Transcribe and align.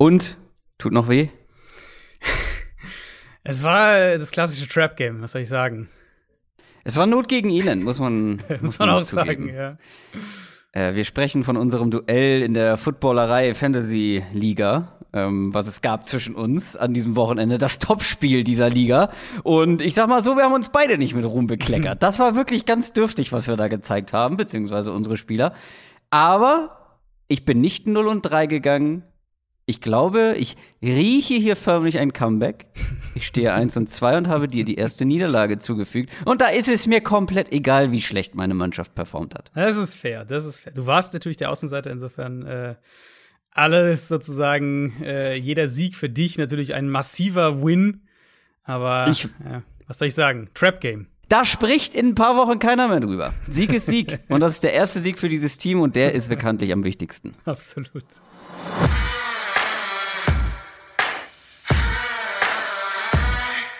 Und? 0.00 0.38
Tut 0.78 0.92
noch 0.92 1.10
weh? 1.10 1.28
Es 3.42 3.62
war 3.62 4.16
das 4.18 4.30
klassische 4.30 4.68
Trap-Game, 4.68 5.22
was 5.22 5.32
soll 5.32 5.42
ich 5.42 5.48
sagen? 5.48 5.88
Es 6.84 6.96
war 6.96 7.06
Not 7.06 7.28
gegen 7.28 7.50
Elend, 7.50 7.84
muss 7.84 7.98
man, 7.98 8.36
muss, 8.48 8.60
muss 8.60 8.78
man 8.78 8.90
auch 8.90 9.02
zugeben. 9.02 9.48
sagen, 9.48 9.54
ja. 9.54 9.76
Äh, 10.72 10.94
wir 10.94 11.04
sprechen 11.04 11.42
von 11.42 11.56
unserem 11.56 11.90
Duell 11.90 12.42
in 12.42 12.54
der 12.54 12.76
Footballerei 12.76 13.54
Fantasy 13.54 14.22
Liga, 14.32 14.98
ähm, 15.12 15.52
was 15.52 15.66
es 15.66 15.82
gab 15.82 16.06
zwischen 16.06 16.34
uns 16.34 16.76
an 16.76 16.94
diesem 16.94 17.16
Wochenende, 17.16 17.58
das 17.58 17.78
Topspiel 17.78 18.44
dieser 18.44 18.70
Liga. 18.70 19.10
Und 19.42 19.82
ich 19.82 19.94
sag 19.94 20.08
mal 20.08 20.22
so, 20.22 20.36
wir 20.36 20.44
haben 20.44 20.54
uns 20.54 20.70
beide 20.70 20.96
nicht 20.96 21.14
mit 21.14 21.24
Ruhm 21.24 21.46
bekleckert. 21.46 22.02
Das 22.02 22.18
war 22.18 22.34
wirklich 22.36 22.64
ganz 22.66 22.92
dürftig, 22.94 23.32
was 23.32 23.48
wir 23.48 23.56
da 23.56 23.68
gezeigt 23.68 24.12
haben, 24.12 24.36
beziehungsweise 24.36 24.92
unsere 24.92 25.16
Spieler. 25.18 25.54
Aber 26.10 26.98
ich 27.26 27.44
bin 27.44 27.60
nicht 27.60 27.86
0 27.86 28.06
und 28.06 28.22
3 28.22 28.46
gegangen. 28.46 29.02
Ich 29.70 29.80
glaube, 29.80 30.34
ich 30.36 30.56
rieche 30.82 31.34
hier 31.34 31.54
förmlich 31.54 32.00
ein 32.00 32.12
Comeback. 32.12 32.66
Ich 33.14 33.24
stehe 33.28 33.54
1 33.54 33.76
und 33.76 33.88
2 33.88 34.18
und 34.18 34.28
habe 34.28 34.48
dir 34.48 34.64
die 34.64 34.74
erste 34.74 35.04
Niederlage 35.04 35.60
zugefügt. 35.60 36.10
Und 36.24 36.40
da 36.40 36.48
ist 36.48 36.66
es 36.66 36.88
mir 36.88 37.00
komplett 37.00 37.52
egal, 37.52 37.92
wie 37.92 38.02
schlecht 38.02 38.34
meine 38.34 38.54
Mannschaft 38.54 38.96
performt 38.96 39.36
hat. 39.36 39.52
Das 39.54 39.76
ist 39.76 39.94
fair, 39.94 40.24
das 40.24 40.44
ist 40.44 40.58
fair. 40.58 40.72
Du 40.72 40.86
warst 40.86 41.12
natürlich 41.12 41.36
der 41.36 41.52
Außenseiter, 41.52 41.88
insofern 41.88 42.44
äh, 42.46 42.74
alles 43.52 44.08
sozusagen, 44.08 45.00
äh, 45.04 45.36
jeder 45.36 45.68
Sieg 45.68 45.94
für 45.94 46.08
dich 46.08 46.36
natürlich 46.36 46.74
ein 46.74 46.88
massiver 46.88 47.62
Win. 47.62 48.08
Aber 48.64 49.06
ich, 49.06 49.28
ja, 49.44 49.62
was 49.86 49.98
soll 49.98 50.08
ich 50.08 50.14
sagen? 50.14 50.48
Trap 50.54 50.80
Game. 50.80 51.06
Da 51.28 51.44
spricht 51.44 51.94
in 51.94 52.08
ein 52.08 52.14
paar 52.16 52.36
Wochen 52.36 52.58
keiner 52.58 52.88
mehr 52.88 52.98
drüber. 52.98 53.32
Sieg 53.48 53.72
ist 53.72 53.86
Sieg. 53.86 54.18
und 54.28 54.40
das 54.40 54.54
ist 54.54 54.64
der 54.64 54.72
erste 54.72 54.98
Sieg 54.98 55.16
für 55.16 55.28
dieses 55.28 55.58
Team 55.58 55.80
und 55.80 55.94
der 55.94 56.12
ist 56.12 56.28
bekanntlich 56.28 56.72
am 56.72 56.82
wichtigsten. 56.82 57.34
Absolut. 57.44 58.02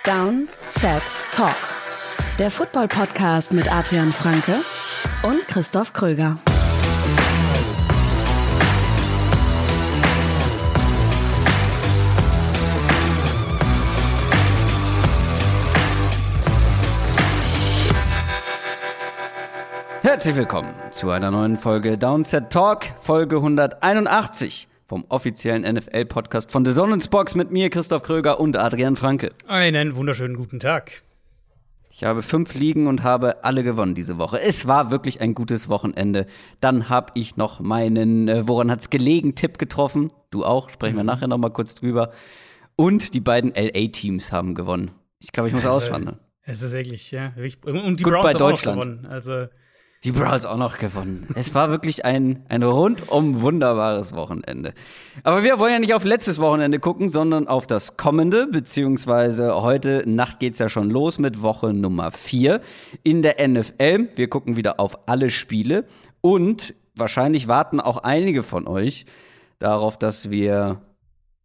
Down, 0.04 0.48
Set, 0.66 1.02
Talk. 1.30 1.54
Der 2.38 2.50
Football-Podcast 2.50 3.52
mit 3.52 3.70
Adrian 3.70 4.12
Franke 4.12 4.60
und 5.22 5.46
Christoph 5.46 5.92
Kröger. 5.92 6.38
Herzlich 20.00 20.36
willkommen 20.36 20.74
zu 20.92 21.10
einer 21.10 21.30
neuen 21.30 21.58
Folge 21.58 21.98
Downset 21.98 22.48
Talk, 22.48 22.86
Folge 23.02 23.36
181 23.36 24.69
vom 24.90 25.04
offiziellen 25.08 25.62
NFL-Podcast 25.62 26.50
von 26.50 26.64
The 26.64 26.72
Sonnens 26.72 27.06
Box 27.06 27.36
mit 27.36 27.52
mir, 27.52 27.70
Christoph 27.70 28.02
Kröger 28.02 28.40
und 28.40 28.56
Adrian 28.56 28.96
Franke. 28.96 29.30
Einen 29.46 29.94
wunderschönen 29.94 30.36
guten 30.36 30.58
Tag. 30.58 31.04
Ich 31.92 32.02
habe 32.02 32.22
fünf 32.22 32.56
Ligen 32.56 32.88
und 32.88 33.04
habe 33.04 33.44
alle 33.44 33.62
gewonnen 33.62 33.94
diese 33.94 34.18
Woche. 34.18 34.40
Es 34.40 34.66
war 34.66 34.90
wirklich 34.90 35.20
ein 35.20 35.34
gutes 35.34 35.68
Wochenende. 35.68 36.26
Dann 36.60 36.88
habe 36.88 37.12
ich 37.14 37.36
noch 37.36 37.60
meinen, 37.60 38.26
äh, 38.26 38.48
woran 38.48 38.68
hat's 38.68 38.90
gelegen, 38.90 39.36
Tipp 39.36 39.58
getroffen. 39.58 40.12
Du 40.32 40.44
auch, 40.44 40.70
sprechen 40.70 40.96
wir 40.96 41.04
mhm. 41.04 41.06
nachher 41.06 41.28
noch 41.28 41.38
mal 41.38 41.50
kurz 41.50 41.76
drüber. 41.76 42.10
Und 42.74 43.14
die 43.14 43.20
beiden 43.20 43.52
LA-Teams 43.54 44.32
haben 44.32 44.56
gewonnen. 44.56 44.90
Ich 45.20 45.30
glaube, 45.30 45.50
ich 45.50 45.54
muss 45.54 45.66
also, 45.66 45.86
auswandern. 45.86 46.18
Es 46.42 46.62
ist 46.62 46.72
wirklich, 46.72 47.12
ja. 47.12 47.32
Und 47.62 48.00
die 48.00 48.02
Gut 48.02 48.14
Browns 48.14 48.24
bei 48.24 48.32
Deutschland. 48.32 48.78
Auch 48.78 48.82
gewonnen. 48.82 49.06
Also 49.06 49.46
die 50.02 50.12
Browns 50.12 50.46
auch 50.46 50.56
noch 50.56 50.78
gewonnen. 50.78 51.28
Es 51.34 51.54
war 51.54 51.68
wirklich 51.70 52.06
ein, 52.06 52.42
ein 52.48 52.62
rundum 52.62 53.42
wunderbares 53.42 54.14
Wochenende. 54.14 54.72
Aber 55.24 55.42
wir 55.42 55.58
wollen 55.58 55.74
ja 55.74 55.78
nicht 55.78 55.94
auf 55.94 56.04
letztes 56.04 56.38
Wochenende 56.38 56.78
gucken, 56.78 57.10
sondern 57.10 57.48
auf 57.48 57.66
das 57.66 57.98
kommende, 57.98 58.46
beziehungsweise 58.46 59.60
heute 59.62 60.04
Nacht 60.06 60.40
geht's 60.40 60.58
ja 60.58 60.70
schon 60.70 60.88
los 60.88 61.18
mit 61.18 61.42
Woche 61.42 61.74
Nummer 61.74 62.12
4 62.12 62.62
in 63.02 63.20
der 63.20 63.46
NFL. 63.46 64.08
Wir 64.14 64.30
gucken 64.30 64.56
wieder 64.56 64.80
auf 64.80 65.06
alle 65.06 65.28
Spiele 65.28 65.84
und 66.22 66.74
wahrscheinlich 66.94 67.46
warten 67.46 67.78
auch 67.78 67.98
einige 67.98 68.42
von 68.42 68.66
euch 68.66 69.04
darauf, 69.58 69.98
dass 69.98 70.30
wir 70.30 70.80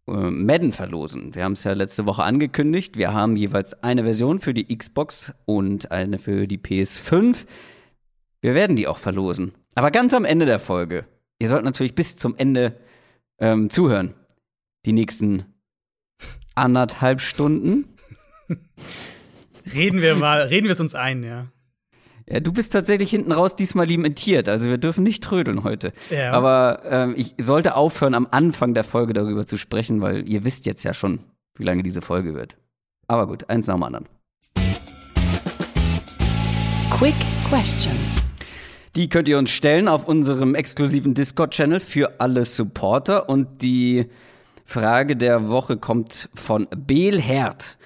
äh, 0.07 0.11
Madden 0.11 0.71
verlosen. 0.71 1.35
Wir 1.35 1.43
haben 1.43 1.53
es 1.53 1.65
ja 1.65 1.73
letzte 1.73 2.05
Woche 2.05 2.23
angekündigt. 2.23 2.97
Wir 2.97 3.13
haben 3.13 3.35
jeweils 3.35 3.83
eine 3.83 4.03
Version 4.03 4.39
für 4.39 4.53
die 4.53 4.73
Xbox 4.73 5.33
und 5.45 5.91
eine 5.91 6.19
für 6.19 6.47
die 6.47 6.57
PS5. 6.57 7.45
Wir 8.45 8.53
werden 8.53 8.75
die 8.75 8.87
auch 8.87 8.99
verlosen. 8.99 9.53
Aber 9.73 9.89
ganz 9.89 10.13
am 10.13 10.23
Ende 10.23 10.45
der 10.45 10.59
Folge. 10.59 11.05
Ihr 11.39 11.47
sollt 11.47 11.63
natürlich 11.63 11.95
bis 11.95 12.15
zum 12.15 12.35
Ende 12.37 12.77
ähm, 13.39 13.71
zuhören. 13.71 14.13
Die 14.85 14.93
nächsten 14.93 15.45
anderthalb 16.53 17.21
Stunden. 17.21 17.97
reden 19.73 19.99
wir 19.99 20.13
mal, 20.13 20.43
reden 20.43 20.65
wir 20.65 20.73
es 20.73 20.79
uns 20.79 20.93
ein, 20.93 21.23
ja. 21.23 21.47
Ja, 22.29 22.39
du 22.39 22.53
bist 22.53 22.71
tatsächlich 22.71 23.09
hinten 23.09 23.31
raus 23.31 23.55
diesmal 23.55 23.87
limitiert. 23.87 24.47
Also 24.47 24.69
wir 24.69 24.77
dürfen 24.77 25.03
nicht 25.03 25.23
trödeln 25.23 25.63
heute. 25.63 25.91
Ja. 26.11 26.31
Aber 26.31 26.83
ähm, 26.85 27.15
ich 27.17 27.33
sollte 27.39 27.75
aufhören, 27.75 28.13
am 28.13 28.27
Anfang 28.29 28.75
der 28.75 28.83
Folge 28.83 29.13
darüber 29.13 29.47
zu 29.47 29.57
sprechen, 29.57 30.01
weil 30.01 30.29
ihr 30.29 30.43
wisst 30.43 30.67
jetzt 30.67 30.83
ja 30.83 30.93
schon, 30.93 31.17
wie 31.57 31.63
lange 31.63 31.81
diese 31.81 32.01
Folge 32.03 32.35
wird. 32.35 32.57
Aber 33.07 33.25
gut, 33.25 33.49
eins 33.49 33.65
nach 33.65 33.73
dem 33.73 33.81
anderen. 33.81 34.05
Quick 36.91 37.15
Question. 37.49 37.97
Die 38.95 39.09
könnt 39.09 39.27
ihr 39.27 39.37
uns 39.37 39.51
stellen 39.51 39.87
auf 39.89 40.07
unserem 40.07 40.55
exklusiven 40.55 41.13
Discord-Channel 41.13 41.81
für 41.81 42.19
alle 42.19 42.45
Supporter. 42.45 43.27
Und 43.27 43.61
die 43.61 44.05
Frage 44.63 45.17
der 45.17 45.49
Woche 45.49 45.75
kommt 45.75 46.29
von 46.33 46.67
Belherd. 46.75 47.77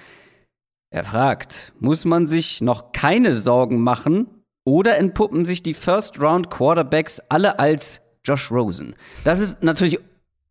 Er 0.90 1.04
fragt, 1.04 1.72
muss 1.80 2.04
man 2.04 2.26
sich 2.26 2.60
noch 2.60 2.92
keine 2.92 3.34
Sorgen 3.34 3.80
machen 3.80 4.28
oder 4.64 4.98
entpuppen 4.98 5.44
sich 5.44 5.62
die 5.62 5.74
First-Round-Quarterbacks 5.74 7.20
alle 7.28 7.58
als 7.58 8.00
Josh 8.24 8.50
Rosen? 8.50 8.94
Das 9.24 9.40
ist 9.40 9.62
natürlich 9.62 9.98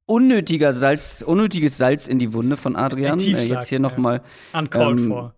unnötiger 0.06 0.74
Salz, 0.74 1.22
unnötiges 1.26 1.78
Salz 1.78 2.08
in 2.08 2.20
die 2.20 2.34
Wunde 2.34 2.58
von 2.58 2.76
Adrian. 2.76 3.20
Äh, 3.20 3.46
jetzt 3.46 3.68
hier 3.68 3.80
nochmal 3.80 4.22
ähm, 4.54 5.32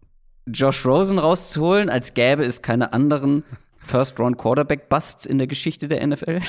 Josh 0.48 0.86
Rosen 0.86 1.20
rauszuholen, 1.20 1.90
als 1.90 2.14
gäbe 2.14 2.44
es 2.44 2.62
keine 2.62 2.94
anderen 2.94 3.44
First-Round-Quarterback-Busts 3.81 5.25
in 5.25 5.38
der 5.38 5.47
Geschichte 5.47 5.88
der 5.88 6.06
NFL. 6.06 6.40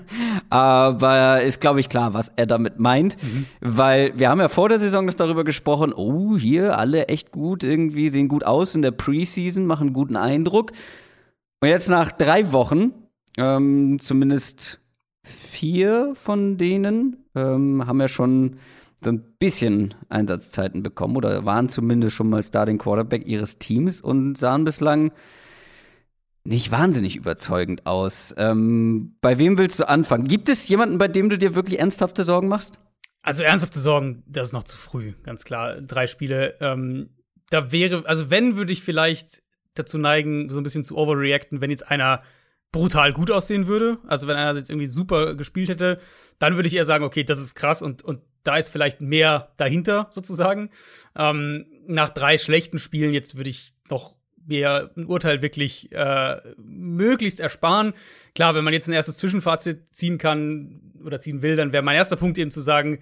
Aber 0.50 1.42
ist, 1.42 1.60
glaube 1.60 1.80
ich, 1.80 1.88
klar, 1.88 2.14
was 2.14 2.32
er 2.36 2.46
damit 2.46 2.78
meint. 2.78 3.16
Mhm. 3.22 3.46
Weil 3.60 4.18
wir 4.18 4.28
haben 4.28 4.40
ja 4.40 4.48
vor 4.48 4.68
der 4.68 4.78
Saison 4.78 5.06
das 5.06 5.16
darüber 5.16 5.44
gesprochen, 5.44 5.92
oh, 5.94 6.36
hier 6.36 6.78
alle 6.78 7.08
echt 7.08 7.32
gut, 7.32 7.62
irgendwie 7.62 8.08
sehen 8.08 8.28
gut 8.28 8.44
aus 8.44 8.74
in 8.74 8.82
der 8.82 8.90
Preseason, 8.90 9.66
machen 9.66 9.92
guten 9.92 10.16
Eindruck. 10.16 10.72
Und 11.60 11.68
jetzt 11.68 11.88
nach 11.88 12.12
drei 12.12 12.52
Wochen, 12.52 12.92
ähm, 13.38 13.98
zumindest 14.00 14.80
vier 15.22 16.12
von 16.14 16.56
denen, 16.56 17.24
ähm, 17.34 17.86
haben 17.86 18.00
ja 18.00 18.08
schon 18.08 18.56
so 19.02 19.10
ein 19.10 19.22
bisschen 19.38 19.94
Einsatzzeiten 20.08 20.82
bekommen 20.82 21.16
oder 21.16 21.44
waren 21.46 21.68
zumindest 21.68 22.14
schon 22.14 22.28
mal 22.28 22.42
Starting 22.42 22.78
Quarterback 22.78 23.26
ihres 23.26 23.58
Teams 23.58 24.00
und 24.00 24.36
sahen 24.36 24.64
bislang 24.64 25.12
nicht 26.44 26.70
wahnsinnig 26.70 27.16
überzeugend 27.16 27.86
aus. 27.86 28.34
Ähm, 28.38 29.16
bei 29.20 29.38
wem 29.38 29.58
willst 29.58 29.78
du 29.78 29.88
anfangen? 29.88 30.26
Gibt 30.26 30.48
es 30.48 30.66
jemanden, 30.68 30.98
bei 30.98 31.08
dem 31.08 31.28
du 31.28 31.38
dir 31.38 31.54
wirklich 31.54 31.78
ernsthafte 31.78 32.24
Sorgen 32.24 32.48
machst? 32.48 32.78
Also 33.22 33.42
ernsthafte 33.42 33.80
Sorgen, 33.80 34.22
das 34.26 34.48
ist 34.48 34.52
noch 34.52 34.64
zu 34.64 34.78
früh, 34.78 35.12
ganz 35.22 35.44
klar. 35.44 35.80
Drei 35.80 36.06
Spiele. 36.06 36.56
Ähm, 36.60 37.10
da 37.50 37.72
wäre, 37.72 38.06
also 38.06 38.30
wenn, 38.30 38.56
würde 38.56 38.72
ich 38.72 38.82
vielleicht 38.82 39.42
dazu 39.74 39.98
neigen, 39.98 40.48
so 40.50 40.58
ein 40.60 40.62
bisschen 40.62 40.84
zu 40.84 40.96
overreacten, 40.96 41.60
wenn 41.60 41.70
jetzt 41.70 41.88
einer 41.88 42.22
brutal 42.72 43.12
gut 43.12 43.30
aussehen 43.30 43.66
würde. 43.66 43.98
Also 44.06 44.26
wenn 44.26 44.36
einer 44.36 44.58
jetzt 44.58 44.70
irgendwie 44.70 44.86
super 44.86 45.34
gespielt 45.34 45.68
hätte, 45.68 46.00
dann 46.38 46.56
würde 46.56 46.68
ich 46.68 46.76
eher 46.76 46.84
sagen, 46.84 47.04
okay, 47.04 47.24
das 47.24 47.38
ist 47.38 47.54
krass 47.54 47.82
und, 47.82 48.02
und 48.02 48.22
da 48.42 48.56
ist 48.56 48.70
vielleicht 48.70 49.00
mehr 49.00 49.52
dahinter 49.56 50.08
sozusagen. 50.12 50.70
Ähm, 51.16 51.66
nach 51.86 52.10
drei 52.10 52.38
schlechten 52.38 52.78
Spielen 52.78 53.12
jetzt 53.12 53.36
würde 53.36 53.50
ich 53.50 53.74
noch 53.90 54.16
mir 54.46 54.90
ein 54.96 55.06
Urteil 55.06 55.42
wirklich 55.42 55.92
äh, 55.92 56.36
möglichst 56.56 57.40
ersparen. 57.40 57.92
Klar, 58.34 58.54
wenn 58.54 58.64
man 58.64 58.72
jetzt 58.72 58.88
ein 58.88 58.92
erstes 58.92 59.16
Zwischenfazit 59.16 59.82
ziehen 59.92 60.18
kann 60.18 60.80
oder 61.04 61.20
ziehen 61.20 61.42
will, 61.42 61.56
dann 61.56 61.72
wäre 61.72 61.82
mein 61.82 61.96
erster 61.96 62.16
Punkt 62.16 62.38
eben 62.38 62.50
zu 62.50 62.60
sagen, 62.60 63.00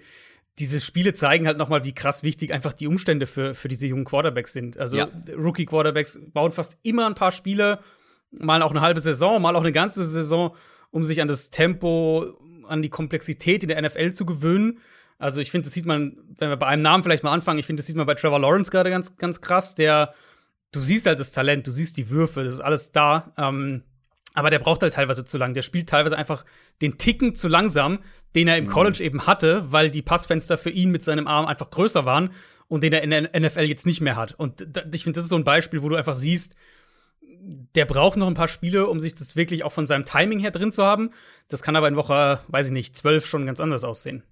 diese 0.59 0.81
Spiele 0.81 1.13
zeigen 1.13 1.47
halt 1.47 1.57
noch 1.57 1.69
mal, 1.69 1.85
wie 1.85 1.93
krass 1.93 2.23
wichtig 2.23 2.51
einfach 2.51 2.73
die 2.73 2.87
Umstände 2.87 3.25
für, 3.25 3.53
für 3.53 3.69
diese 3.69 3.87
jungen 3.87 4.03
Quarterbacks 4.03 4.51
sind. 4.51 4.77
Also 4.77 4.97
ja. 4.97 5.07
Rookie-Quarterbacks 5.35 6.19
bauen 6.33 6.51
fast 6.51 6.77
immer 6.83 7.07
ein 7.07 7.15
paar 7.15 7.31
Spiele, 7.31 7.79
mal 8.31 8.61
auch 8.61 8.71
eine 8.71 8.81
halbe 8.81 8.99
Saison, 8.99 9.41
mal 9.41 9.55
auch 9.55 9.61
eine 9.61 9.71
ganze 9.71 10.05
Saison, 10.05 10.55
um 10.91 11.03
sich 11.05 11.21
an 11.21 11.29
das 11.29 11.49
Tempo, 11.49 12.37
an 12.67 12.81
die 12.81 12.89
Komplexität 12.89 13.63
in 13.63 13.69
der 13.69 13.81
NFL 13.81 14.11
zu 14.11 14.25
gewöhnen. 14.25 14.79
Also 15.17 15.39
ich 15.39 15.51
finde, 15.51 15.65
das 15.65 15.73
sieht 15.73 15.85
man, 15.85 16.17
wenn 16.37 16.49
wir 16.49 16.57
bei 16.57 16.67
einem 16.67 16.81
Namen 16.81 17.03
vielleicht 17.03 17.23
mal 17.23 17.31
anfangen, 17.31 17.59
ich 17.59 17.65
finde, 17.65 17.81
das 17.81 17.87
sieht 17.87 17.95
man 17.95 18.05
bei 18.05 18.15
Trevor 18.15 18.39
Lawrence 18.39 18.69
gerade 18.69 18.89
ganz, 18.89 19.17
ganz 19.17 19.41
krass, 19.41 19.75
der 19.75 20.13
du 20.71 20.79
siehst 20.81 21.05
halt 21.05 21.19
das 21.19 21.31
Talent, 21.31 21.67
du 21.67 21.71
siehst 21.71 21.97
die 21.97 22.09
Würfe, 22.09 22.43
das 22.43 22.55
ist 22.55 22.61
alles 22.61 22.91
da. 22.91 23.33
Ähm, 23.37 23.83
Aber 24.35 24.49
der 24.49 24.59
braucht 24.59 24.83
halt 24.83 24.93
teilweise 24.93 25.25
zu 25.25 25.37
lang. 25.37 25.53
Der 25.53 25.63
spielt 25.63 25.89
teilweise 25.89 26.17
einfach 26.17 26.45
den 26.81 26.97
Ticken 26.97 27.35
zu 27.35 27.47
langsam, 27.47 27.99
den 28.35 28.47
er 28.47 28.57
im 28.57 28.65
mhm. 28.65 28.69
College 28.69 29.03
eben 29.03 29.25
hatte, 29.25 29.71
weil 29.71 29.89
die 29.89 30.03
Passfenster 30.03 30.57
für 30.57 30.69
ihn 30.69 30.91
mit 30.91 31.01
seinem 31.01 31.27
Arm 31.27 31.47
einfach 31.47 31.69
größer 31.71 32.05
waren 32.05 32.31
und 32.67 32.83
den 32.83 32.93
er 32.93 33.01
in 33.01 33.09
der 33.09 33.39
NFL 33.39 33.63
jetzt 33.63 33.85
nicht 33.85 34.01
mehr 34.01 34.15
hat. 34.15 34.33
Und 34.33 34.67
ich 34.93 35.03
finde, 35.03 35.17
das 35.17 35.25
ist 35.25 35.29
so 35.29 35.35
ein 35.35 35.43
Beispiel, 35.43 35.81
wo 35.81 35.89
du 35.89 35.95
einfach 35.95 36.15
siehst, 36.15 36.55
der 37.75 37.85
braucht 37.85 38.17
noch 38.17 38.27
ein 38.27 38.35
paar 38.35 38.47
Spiele, 38.47 38.87
um 38.87 38.99
sich 38.99 39.15
das 39.15 39.35
wirklich 39.35 39.63
auch 39.63 39.71
von 39.71 39.87
seinem 39.87 40.05
Timing 40.05 40.39
her 40.39 40.51
drin 40.51 40.71
zu 40.71 40.85
haben. 40.85 41.09
Das 41.47 41.63
kann 41.63 41.75
aber 41.75 41.87
in 41.87 41.95
Woche, 41.95 42.41
weiß 42.47 42.67
ich 42.67 42.71
nicht, 42.71 42.95
zwölf 42.95 43.25
schon 43.25 43.45
ganz 43.45 43.59
anders 43.59 43.83
aussehen. 43.83 44.23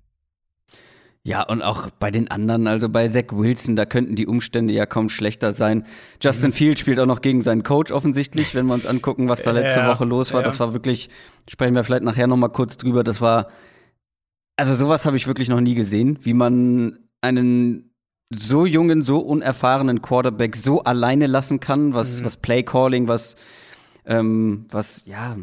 Ja, 1.28 1.44
und 1.44 1.62
auch 1.62 1.90
bei 2.00 2.10
den 2.10 2.32
anderen, 2.32 2.68
also 2.68 2.88
bei 2.88 3.10
Zach 3.10 3.26
Wilson, 3.32 3.76
da 3.76 3.86
könnten 3.86 4.16
die 4.16 4.28
Umstände 4.28 4.74
ja 4.74 4.86
kaum 4.86 5.10
schlechter 5.10 5.52
sein. 5.52 5.84
Justin 6.22 6.52
mhm. 6.52 6.54
Field 6.54 6.80
spielt 6.80 7.02
auch 7.02 7.06
noch 7.06 7.22
gegen 7.22 7.42
seinen 7.42 7.64
Coach 7.64 7.92
offensichtlich, 7.92 8.56
wenn 8.56 8.66
wir 8.66 8.74
uns 8.74 8.86
angucken, 8.86 9.28
was 9.28 9.42
da 9.42 9.52
letzte 9.52 9.82
ja, 9.82 9.90
Woche 9.90 10.06
los 10.06 10.32
war. 10.32 10.40
Ja. 10.40 10.46
Das 10.46 10.62
war 10.62 10.72
wirklich, 10.72 11.10
sprechen 11.50 11.76
wir 11.76 11.84
vielleicht 11.84 12.04
nachher 12.04 12.28
noch 12.28 12.38
mal 12.38 12.48
kurz 12.48 12.78
drüber, 12.78 13.04
das 13.04 13.20
war, 13.20 13.50
also 14.56 14.74
sowas 14.74 15.06
habe 15.06 15.18
ich 15.18 15.28
wirklich 15.28 15.50
noch 15.50 15.60
nie 15.60 15.76
gesehen, 15.76 16.18
wie 16.22 16.34
man 16.34 16.98
einen 17.20 17.94
so 18.34 18.66
jungen, 18.66 19.02
so 19.02 19.20
unerfahrenen 19.20 20.02
Quarterback 20.02 20.56
so 20.56 20.84
alleine 20.84 21.28
lassen 21.28 21.60
kann, 21.60 21.94
was, 21.94 22.22
mhm. 22.22 22.26
was 22.26 22.38
Play-Calling, 22.38 23.10
was, 23.10 23.36
ähm, 24.06 24.66
was, 24.72 25.04
ja, 25.06 25.36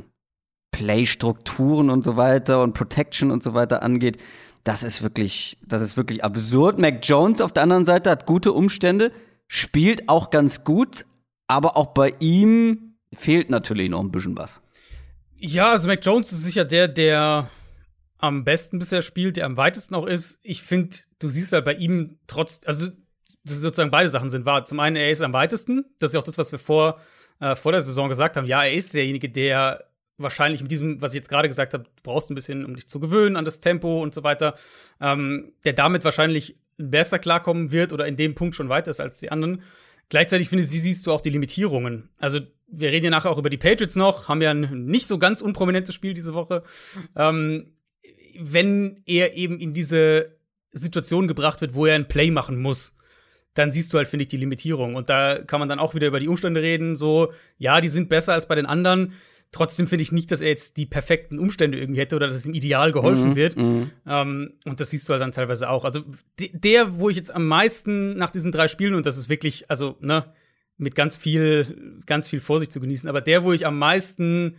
Play-Strukturen 0.72 1.90
und 1.90 2.06
so 2.06 2.16
weiter 2.16 2.62
und 2.62 2.72
Protection 2.72 3.30
und 3.30 3.42
so 3.42 3.52
weiter 3.52 3.82
angeht 3.82 4.16
das 4.64 4.82
ist 4.82 5.02
wirklich, 5.02 5.58
das 5.66 5.82
ist 5.82 5.96
wirklich 5.96 6.24
absurd. 6.24 6.78
Mac 6.78 7.00
Jones 7.02 7.40
auf 7.40 7.52
der 7.52 7.62
anderen 7.62 7.84
Seite 7.84 8.10
hat 8.10 8.26
gute 8.26 8.52
Umstände, 8.52 9.12
spielt 9.46 10.08
auch 10.08 10.30
ganz 10.30 10.64
gut, 10.64 11.04
aber 11.46 11.76
auch 11.76 11.88
bei 11.88 12.14
ihm 12.18 12.96
fehlt 13.12 13.50
natürlich 13.50 13.90
noch 13.90 14.00
ein 14.00 14.10
bisschen 14.10 14.36
was. 14.36 14.60
Ja, 15.36 15.70
also 15.72 15.86
Mac 15.88 16.04
Jones 16.04 16.32
ist 16.32 16.44
sicher 16.44 16.64
der, 16.64 16.88
der 16.88 17.50
am 18.16 18.44
besten 18.44 18.78
bisher 18.78 19.02
spielt, 19.02 19.36
der 19.36 19.44
am 19.44 19.58
weitesten 19.58 19.94
auch 19.94 20.06
ist. 20.06 20.40
Ich 20.42 20.62
finde, 20.62 20.96
du 21.18 21.28
siehst 21.28 21.52
halt 21.52 21.66
bei 21.66 21.74
ihm 21.74 22.18
trotz, 22.26 22.60
also 22.64 22.88
das 23.44 23.58
sozusagen 23.58 23.90
beide 23.90 24.08
Sachen 24.08 24.30
sind 24.30 24.46
wahr. 24.46 24.64
Zum 24.64 24.80
einen, 24.80 24.96
er 24.96 25.10
ist 25.10 25.20
am 25.20 25.34
weitesten. 25.34 25.84
Das 25.98 26.10
ist 26.10 26.14
ja 26.14 26.20
auch 26.20 26.24
das, 26.24 26.38
was 26.38 26.50
wir 26.50 26.58
vor, 26.58 26.98
äh, 27.40 27.54
vor 27.54 27.72
der 27.72 27.82
Saison 27.82 28.08
gesagt 28.08 28.36
haben. 28.38 28.46
Ja, 28.46 28.64
er 28.64 28.72
ist 28.72 28.94
derjenige, 28.94 29.28
der 29.28 29.84
wahrscheinlich 30.18 30.62
mit 30.62 30.70
diesem, 30.70 31.00
was 31.00 31.12
ich 31.12 31.16
jetzt 31.16 31.28
gerade 31.28 31.48
gesagt 31.48 31.74
habe, 31.74 31.84
du 31.84 31.90
brauchst 32.02 32.30
ein 32.30 32.34
bisschen, 32.34 32.64
um 32.64 32.76
dich 32.76 32.88
zu 32.88 33.00
gewöhnen 33.00 33.36
an 33.36 33.44
das 33.44 33.60
Tempo 33.60 34.02
und 34.02 34.14
so 34.14 34.22
weiter, 34.22 34.54
ähm, 35.00 35.52
der 35.64 35.72
damit 35.72 36.04
wahrscheinlich 36.04 36.56
besser 36.76 37.18
klarkommen 37.18 37.72
wird 37.72 37.92
oder 37.92 38.06
in 38.06 38.16
dem 38.16 38.34
Punkt 38.34 38.54
schon 38.54 38.68
weiter 38.68 38.90
ist 38.90 39.00
als 39.00 39.20
die 39.20 39.30
anderen. 39.30 39.62
Gleichzeitig 40.08 40.48
finde 40.48 40.64
ich, 40.64 40.70
sie 40.70 40.80
siehst 40.80 41.06
du 41.06 41.12
auch 41.12 41.20
die 41.20 41.30
Limitierungen. 41.30 42.10
Also, 42.18 42.40
wir 42.66 42.90
reden 42.90 43.06
ja 43.06 43.10
nachher 43.10 43.30
auch 43.30 43.38
über 43.38 43.50
die 43.50 43.56
Patriots 43.56 43.96
noch, 43.96 44.28
haben 44.28 44.42
ja 44.42 44.50
ein 44.50 44.86
nicht 44.86 45.06
so 45.06 45.18
ganz 45.18 45.40
unprominentes 45.40 45.94
Spiel 45.94 46.14
diese 46.14 46.34
Woche. 46.34 46.62
Ähm, 47.16 47.72
wenn 48.38 49.00
er 49.06 49.34
eben 49.34 49.58
in 49.60 49.72
diese 49.72 50.36
Situation 50.72 51.28
gebracht 51.28 51.60
wird, 51.60 51.74
wo 51.74 51.86
er 51.86 51.94
ein 51.94 52.08
Play 52.08 52.30
machen 52.30 52.60
muss, 52.60 52.96
dann 53.54 53.70
siehst 53.70 53.92
du 53.92 53.98
halt, 53.98 54.08
finde 54.08 54.22
ich, 54.22 54.28
die 54.28 54.36
Limitierung. 54.36 54.96
Und 54.96 55.08
da 55.08 55.38
kann 55.38 55.60
man 55.60 55.68
dann 55.68 55.78
auch 55.78 55.94
wieder 55.94 56.08
über 56.08 56.20
die 56.20 56.28
Umstände 56.28 56.60
reden, 56.60 56.96
so, 56.96 57.32
ja, 57.56 57.80
die 57.80 57.88
sind 57.88 58.08
besser 58.08 58.32
als 58.32 58.46
bei 58.46 58.56
den 58.56 58.66
anderen. 58.66 59.12
Trotzdem 59.54 59.86
finde 59.86 60.02
ich 60.02 60.10
nicht, 60.10 60.32
dass 60.32 60.40
er 60.40 60.48
jetzt 60.48 60.76
die 60.78 60.84
perfekten 60.84 61.38
Umstände 61.38 61.78
irgendwie 61.78 62.00
hätte 62.00 62.16
oder 62.16 62.26
dass 62.26 62.34
es 62.34 62.44
ihm 62.44 62.54
ideal 62.54 62.90
geholfen 62.90 63.30
mhm, 63.30 63.36
wird. 63.36 63.56
Mhm. 63.56 63.90
Ähm, 64.04 64.54
und 64.64 64.80
das 64.80 64.90
siehst 64.90 65.08
du 65.08 65.12
halt 65.12 65.22
dann 65.22 65.30
teilweise 65.30 65.70
auch. 65.70 65.84
Also 65.84 66.02
der, 66.40 66.98
wo 66.98 67.08
ich 67.08 67.16
jetzt 67.16 67.32
am 67.32 67.46
meisten 67.46 68.16
nach 68.16 68.30
diesen 68.30 68.50
drei 68.50 68.66
Spielen, 68.66 68.94
und 68.94 69.06
das 69.06 69.16
ist 69.16 69.28
wirklich, 69.28 69.70
also, 69.70 69.96
ne, 70.00 70.24
mit 70.76 70.96
ganz 70.96 71.16
viel, 71.16 72.00
ganz 72.04 72.28
viel 72.28 72.40
Vorsicht 72.40 72.72
zu 72.72 72.80
genießen, 72.80 73.08
aber 73.08 73.20
der, 73.20 73.44
wo 73.44 73.52
ich 73.52 73.64
am 73.64 73.78
meisten 73.78 74.56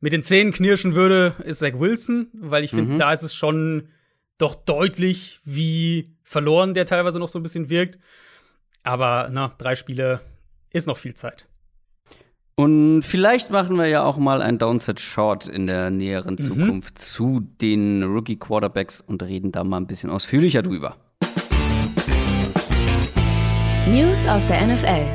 mit 0.00 0.14
den 0.14 0.22
Zähnen 0.22 0.50
knirschen 0.50 0.94
würde, 0.94 1.34
ist 1.44 1.58
Zach 1.58 1.78
Wilson, 1.78 2.28
weil 2.32 2.64
ich 2.64 2.70
finde, 2.70 2.94
mhm. 2.94 2.98
da 2.98 3.12
ist 3.12 3.22
es 3.22 3.34
schon 3.34 3.88
doch 4.38 4.54
deutlich, 4.54 5.40
wie 5.44 6.16
verloren 6.24 6.72
der 6.72 6.86
teilweise 6.86 7.18
noch 7.18 7.28
so 7.28 7.38
ein 7.38 7.42
bisschen 7.42 7.68
wirkt. 7.68 7.98
Aber 8.82 9.28
na, 9.30 9.54
drei 9.58 9.74
Spiele 9.74 10.22
ist 10.70 10.86
noch 10.86 10.96
viel 10.96 11.14
Zeit. 11.14 11.46
Und 12.54 13.02
vielleicht 13.02 13.50
machen 13.50 13.78
wir 13.78 13.86
ja 13.86 14.02
auch 14.02 14.18
mal 14.18 14.42
ein 14.42 14.58
Downset 14.58 15.00
Short 15.00 15.46
in 15.48 15.66
der 15.66 15.90
näheren 15.90 16.34
mhm. 16.34 16.38
Zukunft 16.38 16.98
zu 16.98 17.40
den 17.60 18.02
Rookie 18.02 18.36
Quarterbacks 18.36 19.00
und 19.00 19.22
reden 19.22 19.52
da 19.52 19.64
mal 19.64 19.78
ein 19.78 19.86
bisschen 19.86 20.10
ausführlicher 20.10 20.62
drüber. 20.62 20.96
News 23.88 24.26
aus 24.28 24.46
der 24.46 24.66
NFL. 24.66 25.06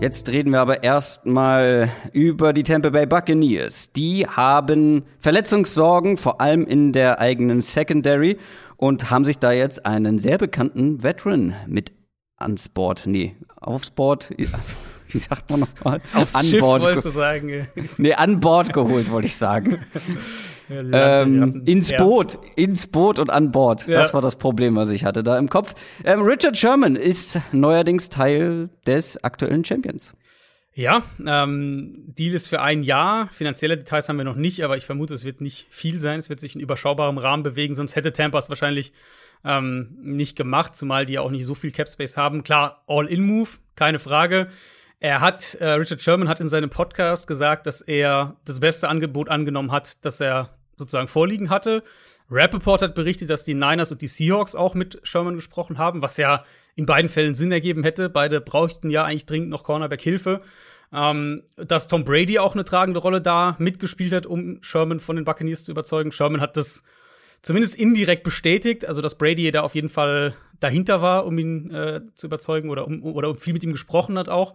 Jetzt 0.00 0.28
reden 0.30 0.50
wir 0.50 0.60
aber 0.60 0.82
erstmal 0.82 1.90
über 2.12 2.52
die 2.52 2.62
Tampa 2.62 2.90
Bay 2.90 3.06
Buccaneers. 3.06 3.92
Die 3.92 4.26
haben 4.26 5.04
Verletzungssorgen, 5.18 6.16
vor 6.16 6.40
allem 6.40 6.66
in 6.66 6.92
der 6.92 7.20
eigenen 7.20 7.60
Secondary, 7.60 8.38
und 8.76 9.10
haben 9.10 9.24
sich 9.24 9.38
da 9.38 9.52
jetzt 9.52 9.86
einen 9.86 10.18
sehr 10.18 10.38
bekannten 10.38 11.04
Veteran 11.04 11.54
mit 11.68 11.92
ans 12.36 12.68
Board, 12.68 13.06
nee, 13.06 13.36
aufs 13.60 13.90
Board 13.90 14.34
wie 15.12 15.18
sagt 15.18 15.50
man 15.50 15.60
nochmal? 15.60 16.00
Aufs 16.14 16.34
an 16.34 16.44
Schiff 16.44 16.60
Bord 16.60 16.82
wolltest 16.82 17.06
du 17.06 17.10
sagen. 17.10 17.68
nee, 17.98 18.14
an 18.14 18.40
Bord 18.40 18.72
geholt, 18.72 19.10
wollte 19.10 19.26
ich 19.26 19.36
sagen. 19.36 19.78
Ja, 20.68 21.22
ähm, 21.22 21.64
ins 21.66 21.90
ja. 21.90 21.98
Boot, 21.98 22.38
ins 22.56 22.86
Boot 22.86 23.18
und 23.18 23.28
an 23.28 23.50
Bord. 23.50 23.86
Ja. 23.86 24.00
Das 24.00 24.14
war 24.14 24.22
das 24.22 24.36
Problem, 24.36 24.74
was 24.74 24.90
ich 24.90 25.04
hatte 25.04 25.22
da 25.22 25.36
im 25.36 25.50
Kopf. 25.50 25.74
Ähm, 26.02 26.22
Richard 26.22 26.56
Sherman 26.56 26.96
ist 26.96 27.38
neuerdings 27.52 28.08
Teil 28.08 28.70
des 28.86 29.22
aktuellen 29.22 29.66
Champions. 29.66 30.14
Ja, 30.74 31.02
ähm, 31.26 31.92
Deal 32.06 32.34
ist 32.34 32.48
für 32.48 32.62
ein 32.62 32.82
Jahr. 32.82 33.28
Finanzielle 33.28 33.76
Details 33.76 34.08
haben 34.08 34.16
wir 34.16 34.24
noch 34.24 34.36
nicht, 34.36 34.64
aber 34.64 34.78
ich 34.78 34.86
vermute, 34.86 35.12
es 35.12 35.24
wird 35.24 35.42
nicht 35.42 35.66
viel 35.68 35.98
sein. 35.98 36.18
Es 36.18 36.30
wird 36.30 36.40
sich 36.40 36.54
in 36.54 36.62
überschaubarem 36.62 37.18
Rahmen 37.18 37.42
bewegen, 37.42 37.74
sonst 37.74 37.94
hätte 37.94 38.12
Tampa 38.12 38.38
es 38.38 38.48
wahrscheinlich 38.48 38.92
ähm, 39.44 39.98
nicht 40.00 40.36
gemacht, 40.36 40.74
zumal 40.74 41.04
die 41.04 41.14
ja 41.14 41.20
auch 41.20 41.30
nicht 41.30 41.44
so 41.44 41.54
viel 41.54 41.72
Cap 41.72 41.88
Space 41.88 42.16
haben. 42.16 42.42
Klar, 42.42 42.84
All-In-Move, 42.86 43.50
keine 43.76 43.98
Frage. 43.98 44.48
Er 45.02 45.20
hat, 45.20 45.56
äh, 45.56 45.66
Richard 45.66 46.00
Sherman 46.00 46.28
hat 46.28 46.38
in 46.38 46.48
seinem 46.48 46.70
Podcast 46.70 47.26
gesagt, 47.26 47.66
dass 47.66 47.80
er 47.80 48.36
das 48.44 48.60
beste 48.60 48.88
Angebot 48.88 49.28
angenommen 49.28 49.72
hat, 49.72 50.04
das 50.04 50.20
er 50.20 50.50
sozusagen 50.76 51.08
vorliegen 51.08 51.50
hatte. 51.50 51.82
Rappaport 52.30 52.82
hat 52.82 52.94
berichtet, 52.94 53.28
dass 53.28 53.42
die 53.42 53.54
Niners 53.54 53.90
und 53.90 54.00
die 54.00 54.06
Seahawks 54.06 54.54
auch 54.54 54.74
mit 54.74 55.00
Sherman 55.02 55.34
gesprochen 55.34 55.76
haben, 55.76 56.02
was 56.02 56.18
ja 56.18 56.44
in 56.76 56.86
beiden 56.86 57.08
Fällen 57.08 57.34
Sinn 57.34 57.50
ergeben 57.50 57.82
hätte. 57.82 58.10
Beide 58.10 58.40
brauchten 58.40 58.90
ja 58.90 59.02
eigentlich 59.02 59.26
dringend 59.26 59.50
noch 59.50 59.64
Cornerback-Hilfe. 59.64 60.40
Ähm, 60.92 61.42
dass 61.56 61.88
Tom 61.88 62.04
Brady 62.04 62.38
auch 62.38 62.54
eine 62.54 62.64
tragende 62.64 63.00
Rolle 63.00 63.20
da 63.20 63.56
mitgespielt 63.58 64.12
hat, 64.12 64.26
um 64.26 64.62
Sherman 64.62 65.00
von 65.00 65.16
den 65.16 65.24
Buccaneers 65.24 65.64
zu 65.64 65.72
überzeugen. 65.72 66.12
Sherman 66.12 66.40
hat 66.40 66.56
das 66.56 66.84
zumindest 67.42 67.74
indirekt 67.74 68.22
bestätigt, 68.22 68.84
also 68.84 69.02
dass 69.02 69.18
Brady 69.18 69.50
da 69.50 69.62
auf 69.62 69.74
jeden 69.74 69.88
Fall 69.88 70.34
dahinter 70.60 71.02
war, 71.02 71.26
um 71.26 71.36
ihn 71.38 71.72
äh, 71.72 72.02
zu 72.14 72.28
überzeugen 72.28 72.70
oder, 72.70 72.86
um, 72.86 73.02
oder 73.02 73.34
viel 73.34 73.52
mit 73.52 73.64
ihm 73.64 73.72
gesprochen 73.72 74.16
hat 74.16 74.28
auch 74.28 74.54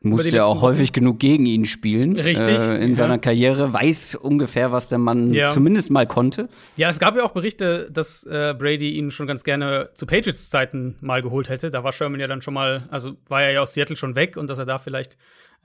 musste 0.00 0.36
ja 0.36 0.44
auch 0.44 0.62
häufig 0.62 0.92
genug 0.92 1.18
gegen 1.18 1.46
ihn 1.46 1.64
spielen. 1.64 2.14
Richtig. 2.14 2.56
Äh, 2.56 2.82
in 2.82 2.90
ja. 2.90 2.94
seiner 2.94 3.18
Karriere, 3.18 3.72
weiß 3.72 4.14
ungefähr, 4.14 4.70
was 4.72 4.88
der 4.88 4.98
Mann 4.98 5.32
ja. 5.32 5.48
zumindest 5.48 5.90
mal 5.90 6.06
konnte. 6.06 6.48
Ja, 6.76 6.88
es 6.88 6.98
gab 6.98 7.16
ja 7.16 7.24
auch 7.24 7.32
Berichte, 7.32 7.90
dass 7.90 8.24
äh, 8.24 8.54
Brady 8.56 8.90
ihn 8.92 9.10
schon 9.10 9.26
ganz 9.26 9.44
gerne 9.44 9.90
zu 9.94 10.06
Patriots-Zeiten 10.06 10.96
mal 11.00 11.22
geholt 11.22 11.48
hätte. 11.48 11.70
Da 11.70 11.82
war 11.82 11.92
Sherman 11.92 12.20
ja 12.20 12.26
dann 12.26 12.42
schon 12.42 12.54
mal, 12.54 12.88
also 12.90 13.16
war 13.28 13.42
er 13.42 13.52
ja 13.52 13.60
aus 13.60 13.74
Seattle 13.74 13.96
schon 13.96 14.14
weg 14.14 14.36
und 14.36 14.48
dass 14.48 14.58
er 14.58 14.66
da 14.66 14.78
vielleicht 14.78 15.16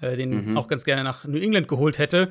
äh, 0.01 0.15
den 0.15 0.51
mhm. 0.51 0.57
auch 0.57 0.67
ganz 0.67 0.83
gerne 0.83 1.03
nach 1.03 1.25
New 1.25 1.39
England 1.39 1.67
geholt 1.67 1.99
hätte. 1.99 2.29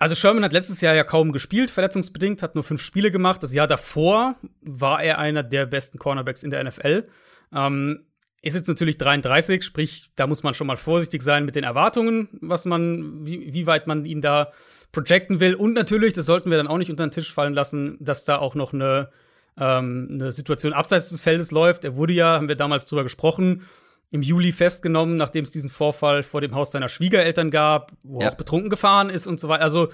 Also 0.00 0.14
Sherman 0.14 0.42
hat 0.44 0.54
letztes 0.54 0.80
Jahr 0.80 0.94
ja 0.94 1.04
kaum 1.04 1.30
gespielt, 1.30 1.70
verletzungsbedingt, 1.70 2.42
hat 2.42 2.54
nur 2.54 2.64
fünf 2.64 2.80
Spiele 2.80 3.10
gemacht. 3.10 3.42
Das 3.42 3.52
Jahr 3.52 3.66
davor 3.66 4.36
war 4.62 5.02
er 5.02 5.18
einer 5.18 5.42
der 5.42 5.66
besten 5.66 5.98
Cornerbacks 5.98 6.42
in 6.42 6.50
der 6.50 6.64
NFL. 6.64 7.06
Ähm, 7.52 8.06
ist 8.42 8.54
jetzt 8.54 8.68
natürlich 8.68 8.96
33, 8.98 9.62
sprich, 9.62 10.10
da 10.16 10.26
muss 10.26 10.42
man 10.42 10.54
schon 10.54 10.66
mal 10.66 10.76
vorsichtig 10.76 11.22
sein 11.22 11.44
mit 11.44 11.56
den 11.56 11.64
Erwartungen, 11.64 12.28
was 12.40 12.64
man, 12.64 13.26
wie, 13.26 13.52
wie 13.52 13.66
weit 13.66 13.86
man 13.86 14.06
ihn 14.06 14.22
da 14.22 14.50
projecten 14.92 15.40
will. 15.40 15.54
Und 15.54 15.74
natürlich, 15.74 16.14
das 16.14 16.26
sollten 16.26 16.50
wir 16.50 16.56
dann 16.56 16.66
auch 16.66 16.78
nicht 16.78 16.90
unter 16.90 17.06
den 17.06 17.10
Tisch 17.10 17.32
fallen 17.32 17.52
lassen, 17.52 17.96
dass 18.00 18.24
da 18.24 18.38
auch 18.38 18.54
noch 18.54 18.72
eine, 18.72 19.10
ähm, 19.58 20.08
eine 20.10 20.32
Situation 20.32 20.72
abseits 20.72 21.10
des 21.10 21.20
Feldes 21.20 21.50
läuft. 21.50 21.84
Er 21.84 21.96
wurde 21.96 22.14
ja, 22.14 22.32
haben 22.32 22.48
wir 22.48 22.56
damals 22.56 22.86
drüber 22.86 23.02
gesprochen, 23.02 23.62
im 24.10 24.22
Juli 24.22 24.52
festgenommen, 24.52 25.16
nachdem 25.16 25.44
es 25.44 25.50
diesen 25.50 25.70
Vorfall 25.70 26.22
vor 26.22 26.40
dem 26.40 26.54
Haus 26.54 26.72
seiner 26.72 26.88
Schwiegereltern 26.88 27.50
gab, 27.50 27.92
wo 28.02 28.20
ja. 28.20 28.26
er 28.26 28.32
auch 28.32 28.36
betrunken 28.36 28.70
gefahren 28.70 29.10
ist 29.10 29.26
und 29.26 29.38
so 29.38 29.48
weiter. 29.48 29.62
Also 29.62 29.90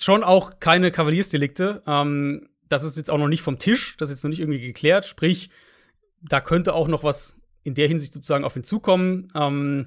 schon 0.00 0.24
auch 0.24 0.58
keine 0.60 0.90
Kavaliersdelikte. 0.90 1.82
Ähm, 1.86 2.48
das 2.68 2.82
ist 2.84 2.96
jetzt 2.96 3.10
auch 3.10 3.18
noch 3.18 3.28
nicht 3.28 3.42
vom 3.42 3.58
Tisch, 3.58 3.96
das 3.98 4.08
ist 4.08 4.16
jetzt 4.16 4.24
noch 4.24 4.30
nicht 4.30 4.40
irgendwie 4.40 4.60
geklärt. 4.60 5.04
Sprich, 5.04 5.50
da 6.22 6.40
könnte 6.40 6.72
auch 6.74 6.88
noch 6.88 7.04
was 7.04 7.36
in 7.64 7.74
der 7.74 7.88
Hinsicht 7.88 8.12
sozusagen 8.12 8.44
auf 8.44 8.56
ihn 8.56 8.64
zukommen. 8.64 9.28
Ähm, 9.34 9.86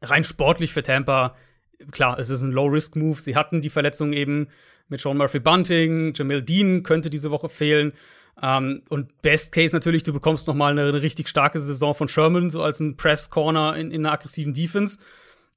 rein 0.00 0.24
sportlich 0.24 0.72
für 0.72 0.82
Tampa, 0.82 1.36
klar, 1.90 2.18
es 2.18 2.30
ist 2.30 2.42
ein 2.42 2.52
Low-Risk-Move. 2.52 3.20
Sie 3.20 3.36
hatten 3.36 3.60
die 3.60 3.70
Verletzung 3.70 4.12
eben 4.12 4.48
mit 4.88 5.00
Sean 5.00 5.16
Murphy 5.16 5.40
Bunting, 5.40 6.12
Jamil 6.14 6.42
Dean 6.42 6.82
könnte 6.82 7.10
diese 7.10 7.30
Woche 7.30 7.48
fehlen. 7.48 7.92
Ähm, 8.42 8.82
und 8.88 9.22
Best 9.22 9.52
Case 9.52 9.74
natürlich, 9.74 10.02
du 10.02 10.12
bekommst 10.12 10.46
noch 10.48 10.54
mal 10.54 10.72
eine, 10.72 10.88
eine, 10.88 11.02
richtig 11.02 11.28
starke 11.28 11.60
Saison 11.60 11.94
von 11.94 12.08
Sherman, 12.08 12.50
so 12.50 12.62
als 12.62 12.80
ein 12.80 12.96
Press-Corner 12.96 13.76
in, 13.76 13.90
in 13.90 14.04
einer 14.04 14.14
aggressiven 14.14 14.54
Defense. 14.54 14.98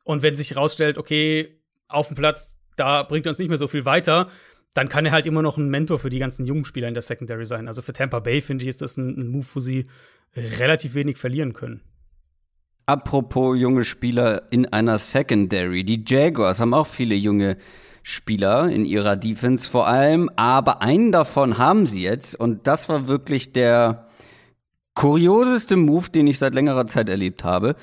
Und 0.04 0.24
wenn 0.24 0.36
sich 0.36 0.52
herausstellt, 0.52 0.98
okay, 0.98 1.58
auf 1.88 2.08
dem 2.08 2.16
Platz 2.16 2.58
da 2.76 3.04
bringt 3.04 3.26
er 3.26 3.32
uns 3.32 3.40
nicht 3.40 3.50
mehr 3.50 3.58
so 3.58 3.68
viel 3.68 3.86
weiter, 3.86 4.30
dann 4.74 4.90
kann 4.90 5.06
er 5.06 5.12
halt 5.12 5.26
immer 5.26 5.42
noch 5.42 5.58
ein 5.58 5.70
Mentor 5.70 6.00
für 6.00 6.10
die 6.10 6.20
ganzen 6.20 6.46
jungen 6.46 6.66
Spieler 6.66 6.88
in 6.88 6.94
der 6.94 7.02
Secondary 7.02 7.46
sein. 7.46 7.68
Also 7.68 7.82
für 7.82 7.94
Tampa 7.94 8.20
Bay, 8.20 8.42
finde 8.42 8.64
ich, 8.64 8.70
ist 8.70 8.82
das 8.82 8.98
ein, 8.98 9.18
ein 9.18 9.28
Move, 9.28 9.48
wo 9.54 9.60
sie 9.60 9.88
relativ 10.36 10.94
wenig 10.96 11.18
verlieren 11.18 11.54
können. 11.54 11.82
Apropos 12.86 13.58
junge 13.58 13.84
Spieler 13.84 14.44
in 14.52 14.68
einer 14.68 14.98
Secondary. 14.98 15.84
Die 15.84 16.04
Jaguars 16.06 16.60
haben 16.60 16.74
auch 16.74 16.88
viele 16.88 17.16
junge 17.16 17.58
Spieler 18.04 18.70
in 18.70 18.86
ihrer 18.86 19.16
Defense 19.16 19.68
vor 19.68 19.88
allem, 19.88 20.30
aber 20.36 20.84
einen 20.84 21.12
davon 21.12 21.58
haben 21.58 21.88
sie 21.88 22.04
jetzt 22.04 22.36
und 22.40 22.68
das 22.68 22.88
war 22.88 23.08
wirklich 23.08 23.54
der 23.54 24.08
kurioseste 24.94 25.76
Move, 25.76 26.10
den 26.12 26.28
ich 26.28 26.38
seit 26.38 26.54
längerer 26.54 26.86
Zeit 26.86 27.10
erlebt 27.10 27.44
habe. 27.44 27.76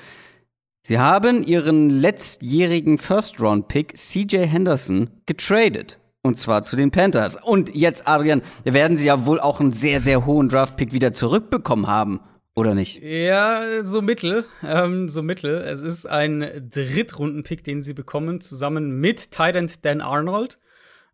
Sie 0.85 0.99
haben 0.99 1.43
ihren 1.43 1.89
letztjährigen 1.89 2.97
First-Round-Pick 2.97 3.97
CJ 3.97 4.45
Henderson 4.45 5.09
getradet. 5.25 5.99
Und 6.23 6.37
zwar 6.37 6.63
zu 6.63 6.77
den 6.77 6.91
Panthers. 6.91 7.37
Und 7.41 7.75
jetzt, 7.75 8.07
Adrian, 8.07 8.41
werden 8.63 8.95
sie 8.95 9.07
ja 9.07 9.25
wohl 9.25 9.41
auch 9.41 9.59
einen 9.59 9.73
sehr, 9.73 9.99
sehr 9.99 10.25
hohen 10.25 10.47
Draft-Pick 10.47 10.93
wieder 10.93 11.11
zurückbekommen 11.11 11.87
haben. 11.87 12.21
Oder 12.55 12.75
nicht? 12.75 13.01
Ja, 13.01 13.83
so 13.83 14.01
mittel. 14.01 14.45
Ähm, 14.63 15.09
so 15.09 15.23
mittel. 15.23 15.55
Es 15.55 15.81
ist 15.81 16.05
ein 16.05 16.69
Drittrunden-Pick, 16.71 17.63
den 17.63 17.81
sie 17.81 17.93
bekommen, 17.93 18.41
zusammen 18.41 18.99
mit 18.99 19.31
Titan 19.31 19.71
Dan 19.81 20.01
Arnold. 20.01 20.59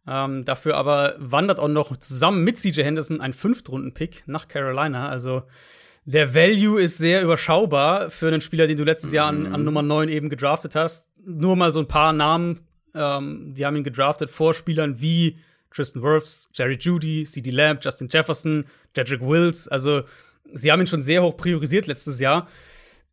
Ähm, 0.05 0.43
dafür 0.43 0.75
aber 0.75 1.15
wandert 1.17 1.59
auch 1.59 1.67
noch 1.67 1.95
zusammen 1.97 2.43
mit 2.43 2.57
CJ 2.57 2.83
Henderson 2.83 3.21
ein 3.21 3.33
Fünftrunden-Pick 3.33 4.23
nach 4.25 4.47
Carolina. 4.47 5.07
Also 5.07 5.43
der 6.03 6.33
Value 6.33 6.81
ist 6.81 6.97
sehr 6.97 7.21
überschaubar 7.21 8.09
für 8.09 8.27
einen 8.27 8.41
Spieler, 8.41 8.67
den 8.67 8.77
du 8.77 8.83
letztes 8.83 9.13
Jahr 9.13 9.27
an, 9.27 9.53
an 9.53 9.63
Nummer 9.63 9.83
9 9.83 10.09
eben 10.09 10.29
gedraftet 10.29 10.75
hast. 10.75 11.09
Nur 11.23 11.55
mal 11.55 11.71
so 11.71 11.79
ein 11.79 11.87
paar 11.87 12.11
Namen, 12.11 12.61
ähm, 12.95 13.53
die 13.53 13.65
haben 13.65 13.75
ihn 13.75 13.83
gedraftet 13.83 14.29
vor 14.29 14.53
Spielern 14.53 14.99
wie 14.99 15.37
Tristan 15.71 16.01
Wirfs, 16.01 16.49
Jerry 16.53 16.77
Judy, 16.79 17.25
CD 17.25 17.51
Lamb, 17.51 17.79
Justin 17.83 18.09
Jefferson, 18.11 18.65
Jedrick 18.95 19.21
Wills. 19.21 19.67
Also 19.67 20.03
sie 20.53 20.71
haben 20.71 20.81
ihn 20.81 20.87
schon 20.87 21.01
sehr 21.01 21.23
hoch 21.23 21.37
priorisiert 21.37 21.87
letztes 21.87 22.19
Jahr. 22.19 22.47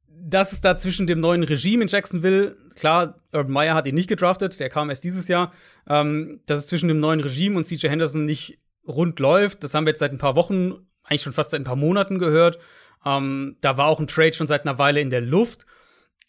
Das 0.09 0.52
ist 0.52 0.64
da 0.64 0.76
zwischen 0.76 1.07
dem 1.07 1.21
neuen 1.21 1.43
Regime 1.43 1.83
in 1.83 1.88
Jacksonville, 1.88 2.57
klar, 2.75 3.21
Urban 3.33 3.52
Meyer 3.52 3.75
hat 3.75 3.87
ihn 3.87 3.95
nicht 3.95 4.09
gedraftet, 4.09 4.59
der 4.61 4.71
kam 4.71 4.90
erst 4.90 5.05
dieses 5.05 5.28
Jahr, 5.28 5.52
ähm, 5.88 6.40
dass 6.47 6.59
es 6.59 6.66
zwischen 6.66 6.88
dem 6.88 7.00
neuen 7.00 7.21
Regime 7.21 7.57
und 7.57 7.64
CJ 7.64 7.88
Henderson 7.88 8.25
nicht 8.25 8.59
rund 8.87 9.19
läuft. 9.19 9.62
Das 9.62 9.75
haben 9.75 9.85
wir 9.85 9.90
jetzt 9.90 10.00
seit 10.00 10.12
ein 10.12 10.19
paar 10.19 10.37
Wochen, 10.37 10.87
eigentlich 11.05 11.23
schon 11.23 11.33
fast 11.33 11.50
seit 11.50 11.61
ein 11.61 11.64
paar 11.64 11.76
Monaten 11.76 12.19
gehört. 12.19 12.59
Ähm, 13.05 13.57
da 13.61 13.76
war 13.76 13.87
auch 13.87 14.00
ein 14.00 14.07
Trade 14.07 14.35
schon 14.35 14.47
seit 14.47 14.66
einer 14.66 14.78
Weile 14.78 15.00
in 15.00 15.11
der 15.11 15.21
Luft. 15.21 15.66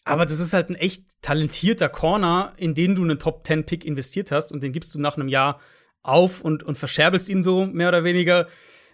Aber 0.04 0.24
das 0.24 0.40
ist 0.40 0.54
halt 0.54 0.70
ein 0.70 0.74
echt 0.74 1.04
talentierter 1.22 1.88
Corner, 1.88 2.52
in 2.56 2.74
den 2.74 2.94
du 2.94 3.02
einen 3.02 3.18
Top-10-Pick 3.18 3.84
investiert 3.84 4.32
hast 4.32 4.52
und 4.52 4.62
den 4.62 4.72
gibst 4.72 4.94
du 4.94 5.00
nach 5.00 5.16
einem 5.16 5.28
Jahr 5.28 5.60
auf 6.02 6.40
und, 6.40 6.62
und 6.62 6.78
verscherbelst 6.78 7.28
ihn 7.28 7.42
so 7.42 7.66
mehr 7.66 7.88
oder 7.88 8.04
weniger 8.04 8.46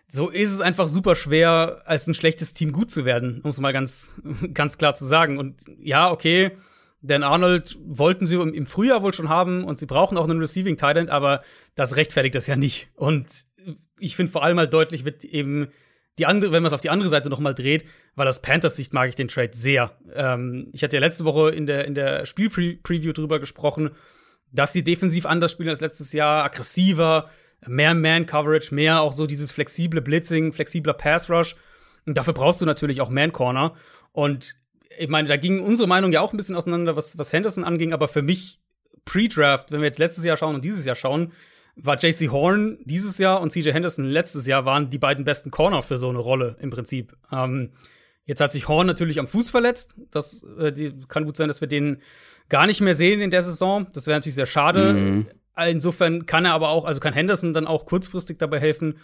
so 0.09 0.29
ist 0.29 0.53
es 0.53 0.61
einfach 0.61 0.87
super 0.87 1.15
schwer, 1.15 1.83
als 1.87 2.07
ein 2.07 2.15
schlechtes 2.15 2.55
Team 2.55 2.73
gut 2.73 2.91
zu 2.91 3.05
werden, 3.05 3.41
um 3.43 3.51
es 3.51 3.61
mal 3.61 3.73
ganz, 3.73 4.21
ganz 4.55 4.79
klar 4.79 4.95
zu 4.95 5.05
sagen. 5.05 5.39
Und 5.39 5.57
ja, 5.79 6.11
okay, 6.11 6.53
Dan 7.01 7.23
Arnold 7.23 7.77
wollten 7.85 8.25
sie 8.25 8.37
im 8.37 8.67
Frühjahr 8.67 9.03
wohl 9.03 9.13
schon 9.13 9.29
haben 9.29 9.65
und 9.65 9.79
sie 9.79 9.87
brauchen 9.87 10.17
auch 10.17 10.25
einen 10.25 10.39
Receiving 10.39 10.77
Tight 10.77 11.11
aber 11.11 11.43
das 11.75 11.97
rechtfertigt 11.97 12.35
das 12.35 12.47
ja 12.47 12.57
nicht. 12.57 12.89
Und 12.95 13.27
ich 13.99 14.17
finde 14.17 14.33
vor 14.33 14.43
allem 14.43 14.57
mal 14.57 14.69
deutlich 14.69 15.05
wird 15.05 15.25
eben 15.25 15.69
die 16.19 16.27
andere, 16.27 16.53
wenn 16.53 16.63
man 16.63 16.69
es 16.69 16.73
auf 16.73 16.81
die 16.81 16.91
andere 16.91 17.09
Seite 17.09 17.29
noch 17.29 17.41
mal 17.41 17.55
dreht, 17.55 17.85
weil 18.15 18.29
aus 18.29 18.41
Panthers 18.41 18.77
Sicht 18.77 18.95
mag 18.95 19.09
ich 19.09 19.17
den 19.17 19.29
Trade 19.29 19.51
sehr. 19.53 19.99
Ähm, 20.15 20.69
ich 20.73 20.83
hatte 20.83 20.97
ja 20.97 21.01
letzte 21.01 21.25
Woche 21.25 21.51
in 21.51 21.67
der, 21.67 21.87
in 21.87 21.95
der 21.95 22.25
Spielpreview 22.25 23.13
drüber 23.13 23.41
gesprochen, 23.41 23.91
dass 24.53 24.73
sie 24.73 24.85
defensiv 24.85 25.27
anders 25.27 25.53
spielen 25.53 25.69
als 25.69 25.81
letztes 25.81 26.13
Jahr, 26.13 26.45
aggressiver, 26.45 27.29
mehr 27.67 27.95
Man-Coverage, 27.95 28.75
mehr 28.75 29.01
auch 29.01 29.13
so 29.13 29.27
dieses 29.27 29.53
flexible 29.53 30.01
Blitzing, 30.01 30.53
flexibler 30.53 30.95
Pass-Rush. 30.95 31.55
Und 32.07 32.17
dafür 32.19 32.35
brauchst 32.35 32.61
du 32.61 32.67
natürlich 32.67 33.01
auch 33.01 33.11
Man-Corner. 33.11 33.75
Und 34.13 34.57
ich 34.99 35.09
meine, 35.09 35.29
da 35.29 35.37
ging 35.37 35.61
unsere 35.61 35.89
Meinung 35.89 36.13
ja 36.13 36.21
auch 36.21 36.33
ein 36.33 36.37
bisschen 36.37 36.57
auseinander, 36.57 36.97
was, 36.97 37.19
was 37.19 37.33
Henderson 37.33 37.65
anging, 37.65 37.93
aber 37.93 38.09
für 38.09 38.23
mich 38.23 38.61
Pre-Draft, 39.05 39.71
wenn 39.73 39.81
wir 39.81 39.87
jetzt 39.87 39.99
letztes 39.99 40.25
Jahr 40.25 40.37
schauen 40.37 40.55
und 40.55 40.65
dieses 40.65 40.85
Jahr 40.85 40.97
schauen, 40.97 41.33
war 41.77 41.99
JC 41.99 42.31
Horn 42.31 42.79
dieses 42.85 43.19
Jahr 43.19 43.41
und 43.41 43.51
CJ 43.51 43.73
Henderson 43.73 44.05
letztes 44.05 44.47
Jahr 44.47 44.65
waren 44.65 44.91
die 44.91 44.99
beiden 44.99 45.25
besten 45.25 45.51
Corner 45.51 45.83
für 45.83 45.99
so 45.99 46.09
eine 46.09 46.19
Rolle 46.19 46.57
im 46.61 46.71
Prinzip. 46.71 47.17
Ähm, 47.33 47.73
jetzt 48.25 48.41
hat 48.41 48.53
sich 48.53 48.69
Horn 48.69 48.87
natürlich 48.87 49.19
am 49.19 49.27
Fuß 49.27 49.51
verletzt. 49.51 49.95
Das 50.11 50.45
äh, 50.59 50.73
die, 50.73 50.95
kann 51.09 51.25
gut 51.25 51.37
sein, 51.37 51.49
dass 51.49 51.61
wir 51.61 51.69
den 51.69 52.01
gar 52.49 52.67
nicht 52.67 52.81
mehr 52.81 52.95
sehen 52.95 53.21
in 53.21 53.31
der 53.31 53.43
Saison. 53.43 53.89
Das 53.93 54.07
wäre 54.07 54.17
natürlich 54.17 54.37
sehr 54.37 54.47
schade. 54.47 54.93
Mhm. 54.95 55.27
Insofern 55.57 56.27
kann 56.27 56.45
er 56.45 56.53
aber 56.53 56.71
auch, 56.71 56.85
also 56.85 57.01
kann 57.01 57.13
Henderson 57.13 57.53
dann 57.53 57.67
auch 57.67 57.87
kurzfristig 57.87 58.39
dabei 58.39 58.59
helfen, 58.59 58.99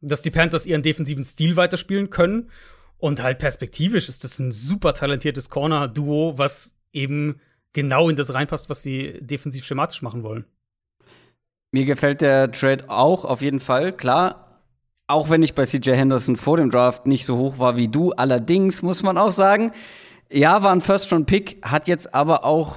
dass 0.00 0.22
die 0.22 0.30
Panthers 0.30 0.66
ihren 0.66 0.82
defensiven 0.82 1.24
Stil 1.24 1.56
weiterspielen 1.56 2.10
können. 2.10 2.50
Und 2.98 3.22
halt 3.22 3.38
perspektivisch 3.38 4.08
ist 4.08 4.24
das 4.24 4.38
ein 4.38 4.52
super 4.52 4.94
talentiertes 4.94 5.50
Corner-Duo, 5.50 6.38
was 6.38 6.74
eben 6.92 7.40
genau 7.72 8.08
in 8.08 8.16
das 8.16 8.32
reinpasst, 8.32 8.70
was 8.70 8.82
sie 8.82 9.18
defensiv 9.20 9.64
schematisch 9.64 10.00
machen 10.00 10.22
wollen. 10.22 10.44
Mir 11.72 11.84
gefällt 11.84 12.22
der 12.22 12.50
Trade 12.52 12.84
auch 12.88 13.24
auf 13.24 13.42
jeden 13.42 13.60
Fall, 13.60 13.92
klar. 13.92 14.62
Auch 15.08 15.28
wenn 15.28 15.42
ich 15.42 15.54
bei 15.54 15.64
CJ 15.64 15.90
Henderson 15.90 16.36
vor 16.36 16.56
dem 16.56 16.70
Draft 16.70 17.06
nicht 17.06 17.26
so 17.26 17.36
hoch 17.36 17.58
war 17.58 17.76
wie 17.76 17.88
du, 17.88 18.12
allerdings 18.12 18.82
muss 18.82 19.02
man 19.02 19.18
auch 19.18 19.32
sagen, 19.32 19.72
ja, 20.30 20.62
war 20.62 20.72
ein 20.72 20.80
First-Round-Pick, 20.80 21.58
hat 21.62 21.86
jetzt 21.86 22.14
aber 22.14 22.44
auch 22.44 22.76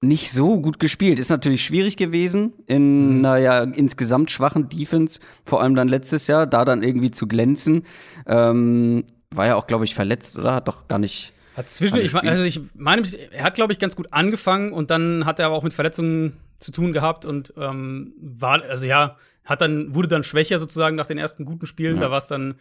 nicht 0.00 0.30
so 0.30 0.60
gut 0.60 0.78
gespielt. 0.78 1.18
Ist 1.18 1.28
natürlich 1.28 1.64
schwierig 1.64 1.96
gewesen 1.96 2.52
in 2.66 3.18
mhm. 3.18 3.24
einer 3.24 3.38
ja 3.38 3.62
insgesamt 3.62 4.30
schwachen 4.30 4.68
Defense, 4.68 5.20
vor 5.44 5.62
allem 5.62 5.74
dann 5.74 5.88
letztes 5.88 6.26
Jahr, 6.26 6.46
da 6.46 6.64
dann 6.64 6.82
irgendwie 6.82 7.10
zu 7.10 7.26
glänzen. 7.26 7.84
Ähm, 8.26 9.04
war 9.30 9.46
ja 9.46 9.56
auch, 9.56 9.66
glaube 9.66 9.84
ich, 9.84 9.94
verletzt, 9.94 10.38
oder? 10.38 10.54
Hat 10.54 10.68
doch 10.68 10.88
gar 10.88 10.98
nicht. 10.98 11.32
Hat 11.56 11.68
zwischen, 11.68 11.98
ich, 11.98 12.14
also 12.14 12.44
ich 12.44 12.60
meine, 12.74 13.02
er 13.32 13.42
hat, 13.42 13.54
glaube 13.54 13.72
ich, 13.72 13.80
ganz 13.80 13.96
gut 13.96 14.12
angefangen 14.12 14.72
und 14.72 14.90
dann 14.90 15.26
hat 15.26 15.40
er 15.40 15.46
aber 15.46 15.56
auch 15.56 15.64
mit 15.64 15.72
Verletzungen 15.72 16.36
zu 16.60 16.70
tun 16.70 16.92
gehabt 16.92 17.24
und 17.24 17.52
ähm, 17.56 18.14
war, 18.20 18.62
also 18.62 18.86
ja, 18.86 19.16
hat 19.44 19.60
dann, 19.60 19.94
wurde 19.94 20.08
dann 20.08 20.22
schwächer 20.22 20.58
sozusagen 20.58 20.94
nach 20.96 21.06
den 21.06 21.18
ersten 21.18 21.44
guten 21.44 21.66
Spielen. 21.66 21.96
Ja. 21.96 22.02
Da 22.02 22.10
war 22.10 22.18
es 22.18 22.28
dann. 22.28 22.54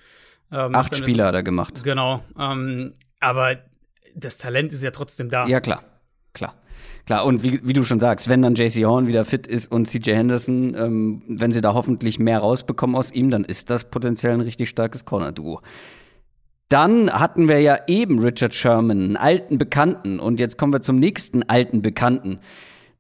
Ähm, 0.51 0.74
Acht 0.74 0.91
dann 0.91 1.00
Spiele 1.00 1.25
hat 1.25 1.36
er 1.36 1.44
gemacht. 1.44 1.84
Genau. 1.84 2.24
Ähm, 2.39 2.94
aber 3.20 3.58
das 4.15 4.38
Talent 4.38 4.74
ist 4.74 4.82
ja 4.82 4.91
trotzdem 4.91 5.29
da. 5.29 5.46
Ja, 5.48 5.60
klar. 5.60 5.84
Klar. 6.34 6.56
Klar, 7.06 7.26
und 7.26 7.44
wie, 7.44 7.62
wie 7.64 7.74
du 7.74 7.84
schon 7.84 8.00
sagst, 8.00 8.28
wenn 8.30 8.42
dann 8.42 8.56
JC 8.56 8.86
Horn 8.86 9.08
wieder 9.08 9.24
fit 9.26 9.48
ist 9.48 9.72
und 9.72 9.88
CJ 9.88 10.12
Henderson, 10.12 10.76
ähm, 10.78 11.22
wenn 11.28 11.52
sie 11.52 11.62
da 11.62 11.74
hoffentlich 11.74 12.20
mehr 12.20 12.40
rausbekommen 12.40 12.96
aus 12.96 13.12
ihm, 13.12 13.30
dann 13.30 13.46
ist 13.46 13.70
das 13.70 13.86
potenziell 13.86 14.34
ein 14.34 14.42
richtig 14.42 14.70
starkes 14.70 15.06
Corner-Duo. 15.06 15.62
Dann 16.70 17.10
hatten 17.12 17.48
wir 17.48 17.62
ja 17.62 17.80
eben 17.88 18.20
Richard 18.20 18.54
Sherman, 18.54 19.02
einen 19.02 19.18
alten 19.18 19.58
Bekannten. 19.58 20.20
Und 20.20 20.40
jetzt 20.40 20.58
kommen 20.58 20.74
wir 20.74 20.82
zum 20.82 21.00
nächsten 21.00 21.44
alten 21.44 21.82
Bekannten, 21.82 22.40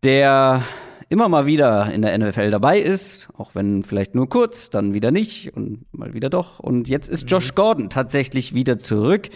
der 0.03 0.63
immer 1.09 1.29
mal 1.29 1.45
wieder 1.45 1.91
in 1.91 2.01
der 2.01 2.17
NFL 2.17 2.51
dabei 2.51 2.79
ist, 2.79 3.29
auch 3.37 3.55
wenn 3.55 3.83
vielleicht 3.83 4.15
nur 4.15 4.29
kurz, 4.29 4.69
dann 4.69 4.93
wieder 4.93 5.11
nicht 5.11 5.55
und 5.55 5.85
mal 5.91 6.13
wieder 6.13 6.29
doch. 6.29 6.59
Und 6.59 6.87
jetzt 6.87 7.09
ist 7.09 7.29
Josh 7.29 7.55
Gordon 7.55 7.89
tatsächlich 7.89 8.53
wieder 8.53 8.77
zurück. 8.77 9.29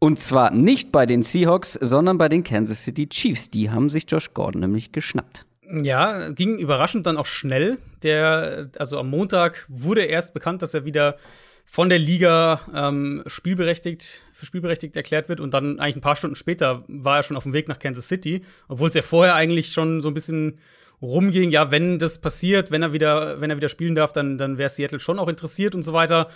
Und 0.00 0.20
zwar 0.20 0.52
nicht 0.52 0.92
bei 0.92 1.06
den 1.06 1.22
Seahawks, 1.22 1.72
sondern 1.72 2.18
bei 2.18 2.28
den 2.28 2.44
Kansas 2.44 2.84
City 2.84 3.08
Chiefs. 3.08 3.50
Die 3.50 3.70
haben 3.70 3.90
sich 3.90 4.04
Josh 4.08 4.32
Gordon 4.32 4.60
nämlich 4.60 4.92
geschnappt. 4.92 5.44
Ja, 5.70 6.30
ging 6.30 6.58
überraschend 6.58 7.06
dann 7.06 7.16
auch 7.16 7.26
schnell. 7.26 7.78
Der, 8.02 8.70
also 8.78 8.98
am 8.98 9.10
Montag 9.10 9.66
wurde 9.68 10.02
erst 10.02 10.34
bekannt, 10.34 10.62
dass 10.62 10.72
er 10.72 10.84
wieder 10.84 11.16
von 11.66 11.90
der 11.90 11.98
Liga 11.98 12.60
ähm, 12.74 13.22
spielberechtigt, 13.26 14.22
für 14.32 14.46
spielberechtigt 14.46 14.96
erklärt 14.96 15.28
wird 15.28 15.40
und 15.40 15.52
dann 15.52 15.78
eigentlich 15.78 15.96
ein 15.96 16.00
paar 16.00 16.16
Stunden 16.16 16.36
später 16.36 16.84
war 16.88 17.18
er 17.18 17.22
schon 17.22 17.36
auf 17.36 17.42
dem 17.42 17.52
Weg 17.52 17.68
nach 17.68 17.78
Kansas 17.78 18.08
City, 18.08 18.40
obwohl 18.68 18.88
es 18.88 18.94
ja 18.94 19.02
vorher 19.02 19.34
eigentlich 19.34 19.72
schon 19.72 20.00
so 20.00 20.08
ein 20.08 20.14
bisschen 20.14 20.58
rumging, 21.02 21.50
ja, 21.50 21.70
wenn 21.70 21.98
das 21.98 22.18
passiert, 22.18 22.70
wenn 22.70 22.82
er 22.82 22.94
wieder, 22.94 23.40
wenn 23.40 23.50
er 23.50 23.56
wieder 23.56 23.68
spielen 23.68 23.94
darf, 23.94 24.12
dann, 24.12 24.38
dann 24.38 24.56
wäre 24.56 24.70
Seattle 24.70 24.98
schon 24.98 25.18
auch 25.18 25.28
interessiert 25.28 25.74
und 25.74 25.82
so 25.82 25.92
weiter. 25.92 26.28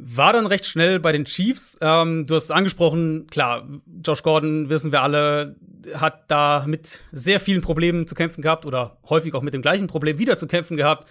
War 0.00 0.32
dann 0.32 0.46
recht 0.46 0.64
schnell 0.64 1.00
bei 1.00 1.10
den 1.10 1.24
Chiefs. 1.24 1.76
Ähm, 1.80 2.24
du 2.24 2.36
hast 2.36 2.44
es 2.44 2.50
angesprochen, 2.52 3.26
klar, 3.28 3.66
Josh 4.06 4.22
Gordon, 4.22 4.68
wissen 4.68 4.92
wir 4.92 5.02
alle, 5.02 5.56
hat 5.94 6.30
da 6.30 6.64
mit 6.68 7.00
sehr 7.10 7.40
vielen 7.40 7.62
Problemen 7.62 8.06
zu 8.06 8.14
kämpfen 8.14 8.40
gehabt 8.40 8.64
oder 8.64 8.98
häufig 9.08 9.34
auch 9.34 9.42
mit 9.42 9.54
dem 9.54 9.62
gleichen 9.62 9.88
Problem 9.88 10.18
wieder 10.18 10.36
zu 10.36 10.46
kämpfen 10.46 10.76
gehabt. 10.76 11.08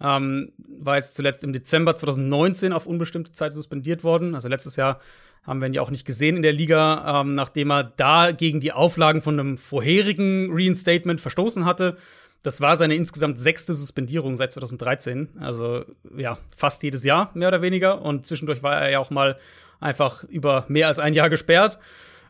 Ähm, 0.00 0.52
war 0.66 0.96
jetzt 0.96 1.14
zuletzt 1.14 1.44
im 1.44 1.52
Dezember 1.52 1.94
2019 1.94 2.72
auf 2.72 2.86
unbestimmte 2.86 3.32
Zeit 3.32 3.52
suspendiert 3.52 4.04
worden. 4.04 4.34
Also 4.34 4.48
letztes 4.48 4.76
Jahr 4.76 5.00
haben 5.42 5.60
wir 5.60 5.66
ihn 5.66 5.74
ja 5.74 5.82
auch 5.82 5.90
nicht 5.90 6.06
gesehen 6.06 6.36
in 6.36 6.42
der 6.42 6.54
Liga, 6.54 7.20
ähm, 7.20 7.34
nachdem 7.34 7.70
er 7.70 7.84
da 7.84 8.32
gegen 8.32 8.60
die 8.60 8.72
Auflagen 8.72 9.20
von 9.20 9.38
einem 9.38 9.58
vorherigen 9.58 10.48
Reinstatement 10.50 11.20
verstoßen 11.20 11.66
hatte. 11.66 11.96
Das 12.42 12.60
war 12.60 12.76
seine 12.76 12.94
insgesamt 12.94 13.38
sechste 13.38 13.74
Suspendierung 13.74 14.36
seit 14.36 14.52
2013. 14.52 15.28
Also 15.40 15.84
ja, 16.16 16.38
fast 16.56 16.82
jedes 16.82 17.04
Jahr, 17.04 17.30
mehr 17.34 17.48
oder 17.48 17.62
weniger. 17.62 18.02
Und 18.02 18.26
zwischendurch 18.26 18.62
war 18.62 18.80
er 18.80 18.90
ja 18.90 18.98
auch 18.98 19.10
mal 19.10 19.36
einfach 19.78 20.24
über 20.24 20.64
mehr 20.68 20.88
als 20.88 20.98
ein 20.98 21.14
Jahr 21.14 21.30
gesperrt. 21.30 21.78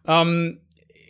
Ähm, 0.06 0.60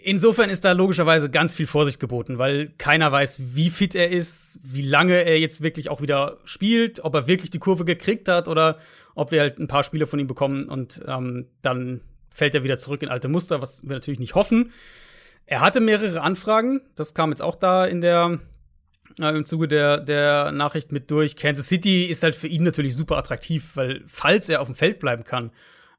Insofern 0.02 0.48
ist 0.48 0.64
da 0.64 0.72
logischerweise 0.72 1.28
ganz 1.30 1.54
viel 1.54 1.66
Vorsicht 1.66 2.00
geboten, 2.00 2.38
weil 2.38 2.70
keiner 2.78 3.12
weiß, 3.12 3.38
wie 3.54 3.70
fit 3.70 3.94
er 3.94 4.10
ist, 4.10 4.58
wie 4.62 4.82
lange 4.82 5.24
er 5.24 5.38
jetzt 5.38 5.62
wirklich 5.62 5.90
auch 5.90 6.00
wieder 6.00 6.38
spielt, 6.44 7.04
ob 7.04 7.14
er 7.14 7.26
wirklich 7.26 7.50
die 7.50 7.58
Kurve 7.58 7.84
gekriegt 7.84 8.28
hat 8.28 8.48
oder 8.48 8.78
ob 9.14 9.30
wir 9.30 9.40
halt 9.40 9.58
ein 9.58 9.68
paar 9.68 9.82
Spiele 9.82 10.06
von 10.06 10.18
ihm 10.18 10.26
bekommen 10.26 10.68
und 10.68 11.02
ähm, 11.06 11.46
dann 11.62 12.00
fällt 12.30 12.54
er 12.54 12.64
wieder 12.64 12.76
zurück 12.76 13.02
in 13.02 13.08
alte 13.08 13.28
Muster, 13.28 13.60
was 13.60 13.82
wir 13.82 13.90
natürlich 13.90 14.20
nicht 14.20 14.34
hoffen. 14.34 14.72
Er 15.46 15.60
hatte 15.60 15.80
mehrere 15.80 16.22
Anfragen, 16.22 16.80
das 16.94 17.12
kam 17.12 17.30
jetzt 17.30 17.42
auch 17.42 17.56
da 17.56 17.84
in 17.84 18.00
der 18.00 18.38
im 19.18 19.44
Zuge 19.44 19.68
der, 19.68 19.98
der 19.98 20.52
Nachricht 20.52 20.92
mit 20.92 21.10
durch. 21.10 21.36
Kansas 21.36 21.68
City 21.68 22.04
ist 22.04 22.22
halt 22.22 22.36
für 22.36 22.46
ihn 22.48 22.62
natürlich 22.62 22.96
super 22.96 23.16
attraktiv, 23.16 23.70
weil 23.74 24.02
falls 24.06 24.48
er 24.48 24.60
auf 24.60 24.68
dem 24.68 24.74
Feld 24.74 24.98
bleiben 24.98 25.24
kann, 25.24 25.50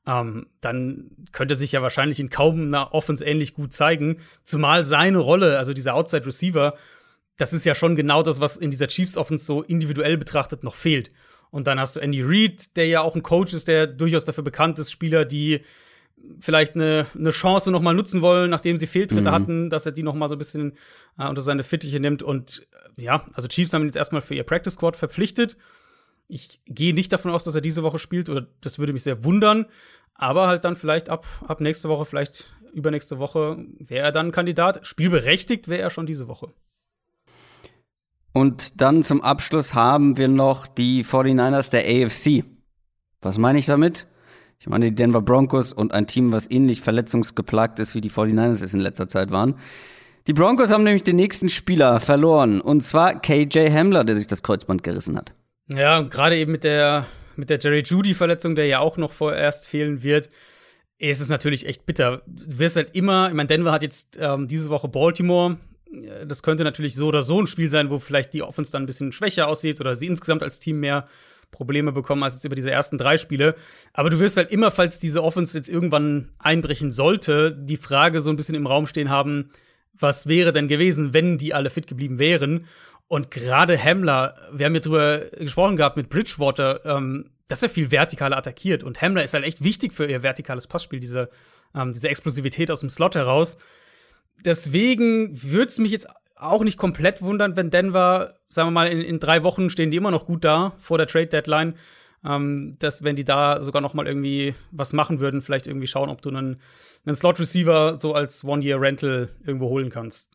ähm, 0.07 0.47
dann 0.61 1.11
könnte 1.31 1.53
er 1.53 1.57
sich 1.57 1.73
ja 1.73 1.81
wahrscheinlich 1.81 2.19
in 2.19 2.29
kaum 2.29 2.61
einer 2.61 2.93
Offense 2.93 3.23
ähnlich 3.23 3.53
gut 3.53 3.73
zeigen. 3.73 4.17
Zumal 4.43 4.83
seine 4.83 5.19
Rolle, 5.19 5.57
also 5.57 5.73
dieser 5.73 5.93
Outside 5.93 6.25
Receiver, 6.25 6.75
das 7.37 7.53
ist 7.53 7.65
ja 7.65 7.75
schon 7.75 7.95
genau 7.95 8.23
das, 8.23 8.39
was 8.39 8.57
in 8.57 8.71
dieser 8.71 8.87
Chiefs 8.87 9.17
Offense 9.17 9.45
so 9.45 9.61
individuell 9.61 10.17
betrachtet 10.17 10.63
noch 10.63 10.75
fehlt. 10.75 11.11
Und 11.49 11.67
dann 11.67 11.79
hast 11.79 11.95
du 11.95 11.99
Andy 11.99 12.21
Reid, 12.23 12.75
der 12.77 12.87
ja 12.87 13.01
auch 13.01 13.15
ein 13.15 13.23
Coach 13.23 13.53
ist, 13.53 13.67
der 13.67 13.87
durchaus 13.87 14.25
dafür 14.25 14.43
bekannt 14.43 14.79
ist, 14.79 14.91
Spieler, 14.91 15.25
die 15.25 15.61
vielleicht 16.39 16.75
eine, 16.75 17.07
eine 17.17 17.31
Chance 17.31 17.71
noch 17.71 17.81
mal 17.81 17.93
nutzen 17.93 18.21
wollen, 18.21 18.49
nachdem 18.49 18.77
sie 18.77 18.87
Fehltritte 18.87 19.29
mhm. 19.29 19.31
hatten, 19.31 19.69
dass 19.69 19.85
er 19.85 19.91
die 19.91 20.03
noch 20.03 20.15
mal 20.15 20.29
so 20.29 20.35
ein 20.35 20.39
bisschen 20.39 20.73
äh, 21.17 21.27
unter 21.27 21.41
seine 21.41 21.63
Fittiche 21.63 21.99
nimmt. 21.99 22.23
Und 22.23 22.67
äh, 22.97 23.03
ja, 23.03 23.25
also 23.33 23.47
Chiefs 23.47 23.73
haben 23.73 23.83
ihn 23.83 23.87
jetzt 23.87 23.97
erstmal 23.97 24.21
für 24.21 24.35
ihr 24.35 24.43
Practice 24.43 24.73
Squad 24.73 24.95
verpflichtet. 24.95 25.57
Ich 26.27 26.61
gehe 26.65 26.93
nicht 26.93 27.11
davon 27.11 27.31
aus, 27.31 27.43
dass 27.43 27.55
er 27.55 27.61
diese 27.61 27.83
Woche 27.83 27.99
spielt, 27.99 28.29
oder 28.29 28.47
das 28.61 28.79
würde 28.79 28.93
mich 28.93 29.03
sehr 29.03 29.23
wundern. 29.23 29.65
Aber 30.13 30.47
halt 30.47 30.65
dann 30.65 30.75
vielleicht 30.75 31.09
ab, 31.09 31.25
ab 31.47 31.61
nächste 31.61 31.89
Woche, 31.89 32.05
vielleicht 32.05 32.53
übernächste 32.73 33.19
Woche, 33.19 33.65
wäre 33.79 34.05
er 34.05 34.11
dann 34.11 34.27
ein 34.27 34.31
Kandidat. 34.31 34.85
Spielberechtigt 34.85 35.67
wäre 35.67 35.81
er 35.81 35.89
schon 35.89 36.05
diese 36.05 36.27
Woche. 36.27 36.53
Und 38.33 38.79
dann 38.79 39.03
zum 39.03 39.21
Abschluss 39.21 39.73
haben 39.73 40.17
wir 40.17 40.27
noch 40.27 40.67
die 40.67 41.03
49ers 41.03 41.69
der 41.71 41.83
AFC. 41.83 42.45
Was 43.21 43.37
meine 43.37 43.59
ich 43.59 43.65
damit? 43.65 44.07
Ich 44.61 44.67
meine 44.67 44.85
die 44.85 44.95
Denver 44.95 45.23
Broncos 45.23 45.73
und 45.73 45.91
ein 45.91 46.05
Team, 46.05 46.31
was 46.31 46.49
ähnlich 46.51 46.81
verletzungsgeplagt 46.81 47.79
ist, 47.79 47.95
wie 47.95 48.01
die 48.01 48.11
49ers 48.11 48.63
es 48.63 48.75
in 48.75 48.79
letzter 48.79 49.09
Zeit 49.09 49.31
waren. 49.31 49.55
Die 50.27 50.33
Broncos 50.33 50.69
haben 50.69 50.83
nämlich 50.83 51.01
den 51.01 51.15
nächsten 51.15 51.49
Spieler 51.49 51.99
verloren, 51.99 52.61
und 52.61 52.81
zwar 52.81 53.19
KJ 53.19 53.71
Hamler, 53.71 54.03
der 54.03 54.13
sich 54.13 54.27
das 54.27 54.43
Kreuzband 54.43 54.83
gerissen 54.83 55.17
hat. 55.17 55.33
Ja, 55.73 56.01
gerade 56.01 56.37
eben 56.37 56.51
mit 56.51 56.63
der, 56.63 57.07
mit 57.37 57.49
der 57.49 57.57
Jerry 57.57 57.81
Judy-Verletzung, 57.83 58.55
der 58.55 58.67
ja 58.67 58.77
auch 58.81 58.97
noch 58.97 59.13
vorerst 59.13 59.67
fehlen 59.67 60.03
wird, 60.03 60.29
ist 60.99 61.21
es 61.21 61.29
natürlich 61.29 61.65
echt 61.65 61.87
bitter. 61.87 62.21
Du 62.27 62.59
wirst 62.59 62.75
halt 62.75 62.91
immer, 62.93 63.29
ich 63.29 63.33
meine, 63.33 63.47
Denver 63.47 63.71
hat 63.71 63.81
jetzt 63.81 64.19
ähm, 64.21 64.47
diese 64.47 64.69
Woche 64.69 64.87
Baltimore. 64.87 65.57
Das 66.27 66.43
könnte 66.43 66.63
natürlich 66.63 66.93
so 66.93 67.07
oder 67.07 67.23
so 67.23 67.41
ein 67.41 67.47
Spiel 67.47 67.67
sein, 67.67 67.89
wo 67.89 67.97
vielleicht 67.97 68.31
die 68.35 68.43
Offense 68.43 68.71
dann 68.71 68.83
ein 68.83 68.85
bisschen 68.85 69.11
schwächer 69.11 69.47
aussieht 69.47 69.79
oder 69.79 69.95
sie 69.95 70.05
insgesamt 70.05 70.43
als 70.43 70.59
Team 70.59 70.79
mehr 70.81 71.07
Probleme 71.51 71.91
bekommen 71.91 72.23
als 72.23 72.35
jetzt 72.35 72.45
über 72.45 72.55
diese 72.55 72.71
ersten 72.71 72.97
drei 72.97 73.17
Spiele. 73.17 73.55
Aber 73.93 74.09
du 74.09 74.19
wirst 74.19 74.37
halt 74.37 74.51
immer, 74.51 74.71
falls 74.71 74.99
diese 74.99 75.23
Offense 75.23 75.57
jetzt 75.57 75.69
irgendwann 75.69 76.29
einbrechen 76.39 76.91
sollte, 76.91 77.51
die 77.51 77.77
Frage 77.77 78.21
so 78.21 78.29
ein 78.29 78.35
bisschen 78.35 78.55
im 78.55 78.67
Raum 78.67 78.87
stehen 78.87 79.09
haben, 79.09 79.51
was 79.93 80.27
wäre 80.27 80.51
denn 80.51 80.67
gewesen, 80.67 81.13
wenn 81.13 81.37
die 81.37 81.53
alle 81.53 81.69
fit 81.69 81.87
geblieben 81.87 82.19
wären? 82.19 82.65
Und 83.07 83.29
gerade 83.29 83.77
Hamler, 83.77 84.35
wir 84.53 84.65
haben 84.65 84.73
ja 84.73 84.79
drüber 84.79 85.19
gesprochen 85.37 85.75
gehabt 85.75 85.97
mit 85.97 86.09
Bridgewater, 86.09 86.85
ähm, 86.85 87.29
dass 87.49 87.61
er 87.61 87.69
viel 87.69 87.89
vertikaler 87.89 88.37
attackiert. 88.37 88.83
Und 88.83 89.01
Hamler 89.01 89.23
ist 89.23 89.33
halt 89.33 89.43
echt 89.43 89.63
wichtig 89.63 89.93
für 89.93 90.05
ihr 90.05 90.23
vertikales 90.23 90.65
Passspiel, 90.65 91.01
diese, 91.01 91.29
ähm, 91.75 91.91
diese 91.91 92.07
Explosivität 92.07 92.71
aus 92.71 92.79
dem 92.79 92.89
Slot 92.89 93.15
heraus. 93.15 93.57
Deswegen 94.45 95.29
würde 95.43 95.67
es 95.67 95.77
mich 95.77 95.91
jetzt 95.91 96.07
auch 96.41 96.63
nicht 96.63 96.77
komplett 96.77 97.21
wundern, 97.21 97.55
wenn 97.55 97.69
Denver, 97.69 98.35
sagen 98.49 98.67
wir 98.67 98.71
mal, 98.71 98.87
in, 98.87 98.99
in 98.99 99.19
drei 99.19 99.43
Wochen 99.43 99.69
stehen 99.69 99.91
die 99.91 99.97
immer 99.97 100.11
noch 100.11 100.25
gut 100.25 100.43
da 100.43 100.73
vor 100.79 100.97
der 100.97 101.07
Trade 101.07 101.27
Deadline. 101.27 101.75
Ähm, 102.23 102.75
dass 102.77 103.03
wenn 103.03 103.15
die 103.15 103.23
da 103.23 103.63
sogar 103.63 103.81
noch 103.81 103.95
mal 103.95 104.05
irgendwie 104.05 104.53
was 104.71 104.93
machen 104.93 105.19
würden, 105.19 105.41
vielleicht 105.41 105.65
irgendwie 105.65 105.87
schauen, 105.87 106.09
ob 106.09 106.21
du 106.21 106.29
einen, 106.29 106.61
einen 107.03 107.15
Slot 107.15 107.39
Receiver 107.39 107.95
so 107.95 108.13
als 108.13 108.43
One-Year-Rental 108.43 109.29
irgendwo 109.43 109.69
holen 109.69 109.89
kannst. 109.89 110.29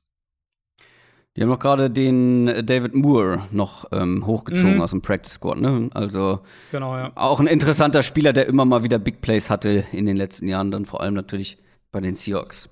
Die 1.37 1.42
haben 1.42 1.49
noch 1.49 1.61
gerade 1.61 1.88
den 1.90 2.66
David 2.66 2.95
Moore 2.95 3.47
noch 3.53 3.85
ähm, 3.92 4.27
hochgezogen 4.27 4.77
mhm. 4.77 4.81
aus 4.81 4.90
dem 4.90 5.03
Practice 5.03 5.35
Squad, 5.35 5.61
ne? 5.61 5.90
Also 5.92 6.40
genau, 6.73 6.97
ja. 6.97 7.12
auch 7.14 7.38
ein 7.38 7.47
interessanter 7.47 8.03
Spieler, 8.03 8.33
der 8.33 8.47
immer 8.47 8.64
mal 8.64 8.83
wieder 8.83 8.99
Big 8.99 9.21
Plays 9.21 9.51
hatte 9.51 9.85
in 9.92 10.07
den 10.07 10.16
letzten 10.16 10.49
Jahren, 10.49 10.71
dann 10.71 10.87
vor 10.87 11.03
allem 11.03 11.14
natürlich 11.14 11.59
bei 11.92 12.01
den 12.01 12.16
Seahawks. 12.16 12.69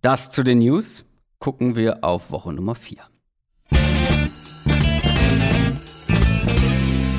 Das 0.00 0.30
zu 0.30 0.42
den 0.42 0.58
News. 0.58 1.04
Gucken 1.44 1.76
wir 1.76 2.02
auf 2.02 2.30
Woche 2.30 2.54
Nummer 2.54 2.74
4. 2.74 2.96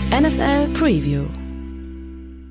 NFL 0.10 0.74
Preview. 0.74 1.26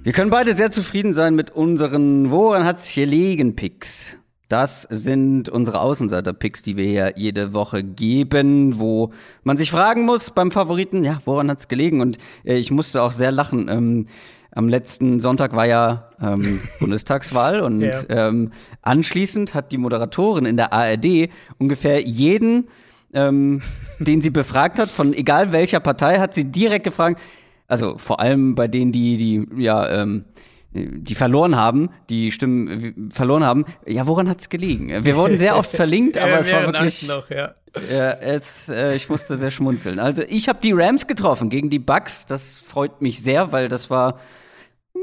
Wir 0.04 0.12
können 0.12 0.30
beide 0.30 0.54
sehr 0.54 0.70
zufrieden 0.70 1.12
sein 1.12 1.34
mit 1.34 1.50
unseren 1.50 2.30
Woran 2.30 2.64
hat's 2.64 2.86
hier 2.86 3.06
liegen 3.06 3.56
Picks. 3.56 4.16
Das 4.48 4.82
sind 4.88 5.48
unsere 5.48 5.80
Außenseiter-Picks, 5.80 6.62
die 6.62 6.76
wir 6.76 6.84
hier 6.84 7.14
jede 7.16 7.52
Woche 7.52 7.82
geben, 7.82 8.78
wo 8.78 9.10
man 9.42 9.56
sich 9.56 9.72
fragen 9.72 10.04
muss 10.04 10.30
beim 10.30 10.52
Favoriten, 10.52 11.02
ja, 11.02 11.18
woran 11.24 11.50
hat's 11.50 11.66
gelegen? 11.66 12.00
Und 12.00 12.18
äh, 12.44 12.54
ich 12.54 12.70
musste 12.70 13.02
auch 13.02 13.10
sehr 13.10 13.32
lachen. 13.32 13.68
Ähm, 13.68 14.06
am 14.54 14.68
letzten 14.68 15.20
Sonntag 15.20 15.54
war 15.54 15.66
ja 15.66 16.10
ähm, 16.22 16.60
Bundestagswahl 16.80 17.60
und 17.60 17.80
ja. 17.80 18.00
ähm, 18.08 18.52
anschließend 18.82 19.52
hat 19.52 19.72
die 19.72 19.78
Moderatorin 19.78 20.46
in 20.46 20.56
der 20.56 20.72
ARD 20.72 21.28
ungefähr 21.58 22.00
jeden, 22.00 22.68
ähm, 23.12 23.62
den 23.98 24.22
sie 24.22 24.30
befragt 24.30 24.78
hat, 24.78 24.88
von 24.88 25.12
egal 25.12 25.52
welcher 25.52 25.80
Partei, 25.80 26.18
hat 26.18 26.34
sie 26.34 26.44
direkt 26.44 26.84
gefragt, 26.84 27.20
also 27.66 27.98
vor 27.98 28.20
allem 28.20 28.54
bei 28.54 28.68
denen, 28.68 28.92
die, 28.92 29.16
die, 29.16 29.62
ja, 29.62 29.88
ähm, 30.02 30.26
die 30.74 31.14
verloren 31.14 31.56
haben, 31.56 31.88
die 32.10 32.32
Stimmen 32.32 33.10
verloren 33.12 33.44
haben. 33.44 33.64
Ja, 33.86 34.08
woran 34.08 34.28
hat 34.28 34.40
es 34.40 34.48
gelegen? 34.48 35.04
Wir 35.04 35.14
wurden 35.16 35.38
sehr 35.38 35.56
oft 35.56 35.70
verlinkt, 35.76 36.18
aber 36.18 36.40
es 36.40 36.50
war 36.50 36.66
wirklich. 36.66 37.06
Noch, 37.06 37.30
ja. 37.30 37.54
ja 37.90 38.10
es, 38.10 38.68
äh, 38.68 38.96
ich 38.96 39.08
musste 39.08 39.36
sehr 39.36 39.52
schmunzeln. 39.52 40.00
Also 40.00 40.22
ich 40.28 40.48
habe 40.48 40.58
die 40.60 40.72
Rams 40.72 41.06
getroffen 41.06 41.48
gegen 41.48 41.70
die 41.70 41.78
Bucks. 41.78 42.26
Das 42.26 42.56
freut 42.56 43.02
mich 43.02 43.22
sehr, 43.22 43.52
weil 43.52 43.68
das 43.68 43.88
war 43.88 44.18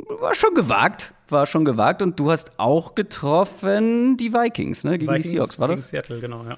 war 0.08 0.36
schon 0.36 0.54
gewagt, 0.54 1.14
war 1.30 1.46
schon 1.46 1.66
gewagt. 1.66 2.02
Und 2.02 2.20
du 2.20 2.32
hast 2.32 2.60
auch 2.60 2.96
getroffen 2.96 4.18
die 4.18 4.34
Vikings, 4.34 4.84
ne? 4.84 4.98
Gegen 4.98 5.08
Vikings, 5.08 5.30
die 5.30 5.36
Seahawks, 5.36 5.60
war 5.60 5.68
das? 5.68 5.92
Gegen 5.92 6.04
Seattle, 6.04 6.20
genau, 6.20 6.44
ja. 6.44 6.58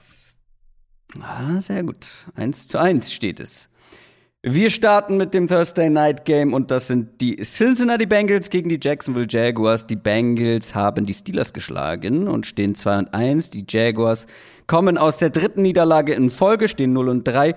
Ah, 1.21 1.61
sehr 1.61 1.83
gut. 1.83 2.07
Eins 2.35 2.67
zu 2.67 2.79
eins 2.79 3.13
steht 3.13 3.39
es. 3.39 3.69
Wir 4.45 4.69
starten 4.69 5.15
mit 5.15 5.33
dem 5.33 5.47
Thursday 5.47 5.89
Night 5.89 6.25
Game 6.25 6.53
und 6.53 6.69
das 6.69 6.87
sind 6.87 7.21
die 7.21 7.37
Cincinnati 7.37 8.05
Bengals 8.05 8.49
gegen 8.49 8.67
die 8.67 8.79
Jacksonville 8.81 9.27
Jaguars. 9.29 9.87
Die 9.87 9.95
Bengals 9.95 10.75
haben 10.75 11.05
die 11.05 11.13
Steelers 11.13 11.53
geschlagen 11.53 12.27
und 12.27 12.45
stehen 12.45 12.75
2 12.75 12.97
und 12.97 13.13
1. 13.13 13.51
Die 13.51 13.65
Jaguars 13.65 14.27
kommen 14.67 14.97
aus 14.97 15.19
der 15.19 15.29
dritten 15.29 15.61
Niederlage 15.61 16.13
in 16.13 16.29
Folge, 16.29 16.67
stehen 16.67 16.91
0 16.91 17.07
und 17.07 17.23
3 17.23 17.55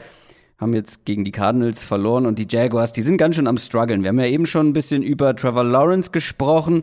haben 0.59 0.75
jetzt 0.75 1.05
gegen 1.05 1.25
die 1.25 1.33
Cardinals 1.33 1.85
verloren 1.85 2.27
und 2.27 2.39
die 2.39 2.47
Jaguars, 2.49 2.93
die 2.93 3.03
sind 3.03 3.19
ganz 3.19 3.37
schön 3.37 3.47
am 3.47 3.59
struggeln. 3.59 4.03
Wir 4.03 4.09
haben 4.09 4.19
ja 4.19 4.27
eben 4.27 4.47
schon 4.47 4.69
ein 4.69 4.73
bisschen 4.73 5.03
über 5.03 5.37
Trevor 5.37 5.65
Lawrence 5.65 6.11
gesprochen. 6.11 6.83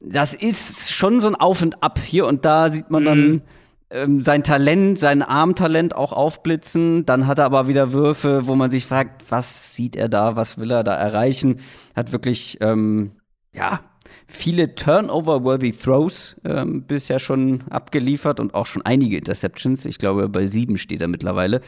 Das 0.00 0.34
ist 0.34 0.92
schon 0.92 1.20
so 1.20 1.26
ein 1.26 1.34
Auf 1.34 1.62
und 1.62 1.82
Ab. 1.82 1.98
Hier 2.04 2.26
und 2.26 2.44
da 2.44 2.72
sieht 2.72 2.90
man 2.90 3.04
dann 3.04 3.28
mhm 3.28 3.42
ähm, 3.90 4.22
sein 4.22 4.42
Talent, 4.42 4.98
sein 4.98 5.22
Armtalent 5.22 5.94
auch 5.94 6.12
aufblitzen. 6.12 7.06
Dann 7.06 7.26
hat 7.26 7.38
er 7.38 7.44
aber 7.44 7.68
wieder 7.68 7.92
Würfe, 7.92 8.46
wo 8.46 8.54
man 8.54 8.70
sich 8.70 8.86
fragt, 8.86 9.30
was 9.30 9.74
sieht 9.74 9.96
er 9.96 10.08
da, 10.08 10.36
was 10.36 10.58
will 10.58 10.70
er 10.70 10.84
da 10.84 10.94
erreichen? 10.94 11.60
Hat 11.94 12.12
wirklich, 12.12 12.58
ähm, 12.60 13.12
ja, 13.52 13.80
viele 14.26 14.74
Turnover-worthy 14.74 15.72
Throws 15.72 16.36
ähm, 16.44 16.82
bisher 16.82 17.18
schon 17.18 17.62
abgeliefert 17.70 18.40
und 18.40 18.54
auch 18.54 18.66
schon 18.66 18.82
einige 18.82 19.16
Interceptions. 19.16 19.84
Ich 19.84 19.98
glaube, 19.98 20.28
bei 20.28 20.46
sieben 20.46 20.78
steht 20.78 21.00
er 21.00 21.08
mittlerweile. 21.08 21.60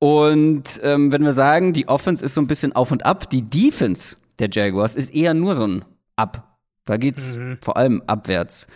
Und 0.00 0.80
ähm, 0.82 1.12
wenn 1.12 1.22
wir 1.22 1.32
sagen, 1.32 1.74
die 1.74 1.86
Offense 1.86 2.24
ist 2.24 2.34
so 2.34 2.40
ein 2.40 2.46
bisschen 2.46 2.74
auf 2.74 2.90
und 2.90 3.04
ab, 3.04 3.28
die 3.30 3.42
Defense 3.42 4.16
der 4.38 4.48
Jaguars 4.50 4.96
ist 4.96 5.14
eher 5.14 5.34
nur 5.34 5.54
so 5.54 5.66
ein 5.66 5.84
Ab. 6.16 6.58
Da 6.86 6.96
geht's 6.96 7.36
mhm. 7.36 7.58
vor 7.60 7.76
allem 7.76 8.02
abwärts. 8.06 8.66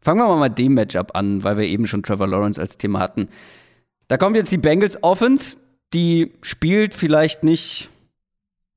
Fangen 0.00 0.20
wir 0.20 0.28
mal 0.28 0.48
mit 0.48 0.58
dem 0.58 0.74
Matchup 0.74 1.16
an, 1.16 1.42
weil 1.42 1.56
wir 1.56 1.64
eben 1.64 1.86
schon 1.86 2.02
Trevor 2.02 2.28
Lawrence 2.28 2.60
als 2.60 2.78
Thema 2.78 3.00
hatten. 3.00 3.28
Da 4.08 4.18
kommt 4.18 4.36
jetzt 4.36 4.52
die 4.52 4.58
Bengals 4.58 5.02
Offense, 5.02 5.56
die 5.92 6.32
spielt 6.42 6.94
vielleicht 6.94 7.42
nicht, 7.42 7.90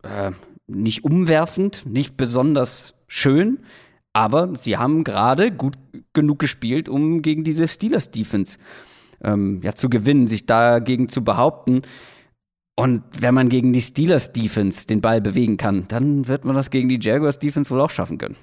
äh, 0.03 0.31
nicht 0.67 1.03
umwerfend, 1.03 1.85
nicht 1.85 2.17
besonders 2.17 2.93
schön, 3.07 3.59
aber 4.13 4.53
sie 4.57 4.77
haben 4.77 5.03
gerade 5.03 5.51
gut 5.51 5.77
genug 6.13 6.39
gespielt, 6.39 6.89
um 6.89 7.21
gegen 7.21 7.43
diese 7.43 7.67
Steelers 7.67 8.09
Defense 8.09 8.57
ähm, 9.23 9.61
ja, 9.63 9.73
zu 9.73 9.89
gewinnen, 9.89 10.27
sich 10.27 10.45
dagegen 10.45 11.09
zu 11.09 11.23
behaupten. 11.23 11.81
Und 12.75 13.03
wenn 13.19 13.33
man 13.33 13.49
gegen 13.49 13.73
die 13.73 13.81
Steelers 13.81 14.31
Defense 14.31 14.87
den 14.87 15.01
Ball 15.01 15.19
bewegen 15.19 15.57
kann, 15.57 15.87
dann 15.89 16.27
wird 16.27 16.45
man 16.45 16.55
das 16.55 16.69
gegen 16.69 16.87
die 16.87 16.99
Jaguars 17.01 17.39
Defense 17.39 17.69
wohl 17.69 17.81
auch 17.81 17.89
schaffen 17.89 18.17
können. 18.17 18.37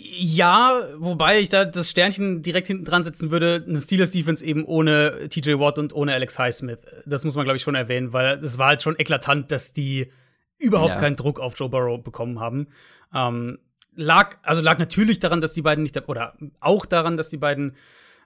Ja, 0.00 0.80
wobei 0.96 1.40
ich 1.40 1.48
da 1.48 1.64
das 1.64 1.90
Sternchen 1.90 2.42
direkt 2.42 2.66
hinten 2.66 2.84
dran 2.84 3.04
setzen 3.04 3.30
würde, 3.30 3.64
eine 3.66 3.78
Steelers 3.78 4.12
Defense 4.12 4.44
eben 4.44 4.64
ohne 4.64 5.28
TJ 5.28 5.58
Watt 5.58 5.78
und 5.78 5.92
ohne 5.92 6.14
Alex 6.14 6.38
Highsmith. 6.38 6.80
Das 7.04 7.24
muss 7.24 7.36
man, 7.36 7.44
glaube 7.44 7.56
ich, 7.56 7.62
schon 7.62 7.74
erwähnen, 7.74 8.12
weil 8.12 8.38
es 8.38 8.58
war 8.58 8.68
halt 8.68 8.82
schon 8.82 8.98
eklatant, 8.98 9.52
dass 9.52 9.72
die 9.72 10.10
überhaupt 10.58 10.94
ja. 10.94 10.98
keinen 10.98 11.16
Druck 11.16 11.40
auf 11.40 11.58
Joe 11.58 11.68
Burrow 11.68 12.02
bekommen 12.02 12.40
haben. 12.40 12.68
Ähm, 13.14 13.58
lag, 13.94 14.36
also 14.42 14.60
lag 14.60 14.78
natürlich 14.78 15.20
daran, 15.20 15.40
dass 15.40 15.52
die 15.52 15.62
beiden 15.62 15.82
nicht, 15.82 16.08
oder 16.08 16.34
auch 16.60 16.86
daran, 16.86 17.16
dass 17.16 17.28
die 17.28 17.36
beiden 17.36 17.74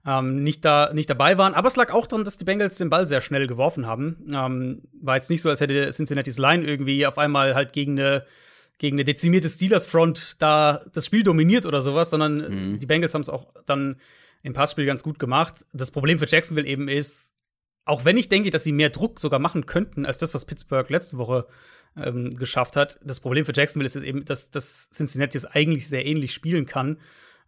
ähm, 0.07 0.43
nicht, 0.43 0.65
da, 0.65 0.93
nicht 0.93 1.09
dabei 1.09 1.39
waren. 1.39 1.55
Aber 1.55 1.69
es 1.69 1.77
lag 1.77 1.93
auch 1.93 2.07
daran, 2.07 2.25
dass 2.25 2.39
die 2.39 2.45
Bengals 2.45 2.79
den 2.79 2.91
Ball 2.91 3.07
sehr 3.07 3.21
schnell 3.21 3.47
geworfen 3.47 3.87
haben. 3.87 4.31
Ähm, 4.33 4.83
war 5.01 5.17
jetzt 5.17 5.31
nicht 5.31 5.43
so, 5.43 5.49
als 5.49 5.61
hätte 5.61 5.91
Cincinnati's 5.91 6.39
Line 6.39 6.65
irgendwie 6.65 7.07
auf 7.07 7.19
einmal 7.19 7.55
halt 7.55 7.73
gegen 7.73 7.99
eine, 7.99 8.25
gegen 8.79 8.97
eine 8.97 9.05
dezimierte 9.05 9.49
Steelers-Front 9.49 10.43
da 10.43 10.85
das 10.93 11.07
Spiel 11.07 11.23
dominiert 11.23 11.67
oder 11.67 11.81
sowas, 11.81 12.11
sondern 12.11 12.73
mhm. 12.73 12.79
die 12.81 12.87
Bengals 12.87 13.15
haben 13.15 13.23
es 13.23 13.31
auch 13.31 13.47
dann 13.67 13.97
im 14.43 14.55
Passspiel 14.55 14.87
ganz 14.87 15.03
gut 15.03 15.19
gemacht. 15.19 15.67
Das 15.73 15.93
Problem 15.93 16.19
für 16.19 16.27
Jacksonville 16.27 16.67
eben 16.67 16.89
ist, 16.89 17.33
auch 17.85 18.05
wenn 18.05 18.17
ich 18.17 18.29
denke, 18.29 18.51
dass 18.51 18.65
sie 18.65 18.73
mehr 18.73 18.91
Druck 18.91 19.21
sogar 19.21 19.39
machen 19.39 19.67
könnten, 19.67 20.07
als 20.07 20.19
das, 20.19 20.35
was 20.35 20.45
Pittsburgh 20.45 20.89
letzte 20.89 21.19
Woche 21.19 21.47
ähm, 21.97 22.31
geschafft 22.31 22.77
hat. 22.77 22.99
Das 23.05 23.21
Problem 23.21 23.45
für 23.45 23.53
Jacksonville 23.55 23.87
ist 23.87 23.97
eben, 23.97 24.25
dass, 24.25 24.51
dass 24.51 24.91
Cincinnati 24.91 25.37
es 25.37 25.45
eigentlich 25.45 25.89
sehr 25.89 26.07
ähnlich 26.07 26.33
spielen 26.33 26.67
kann. 26.67 26.99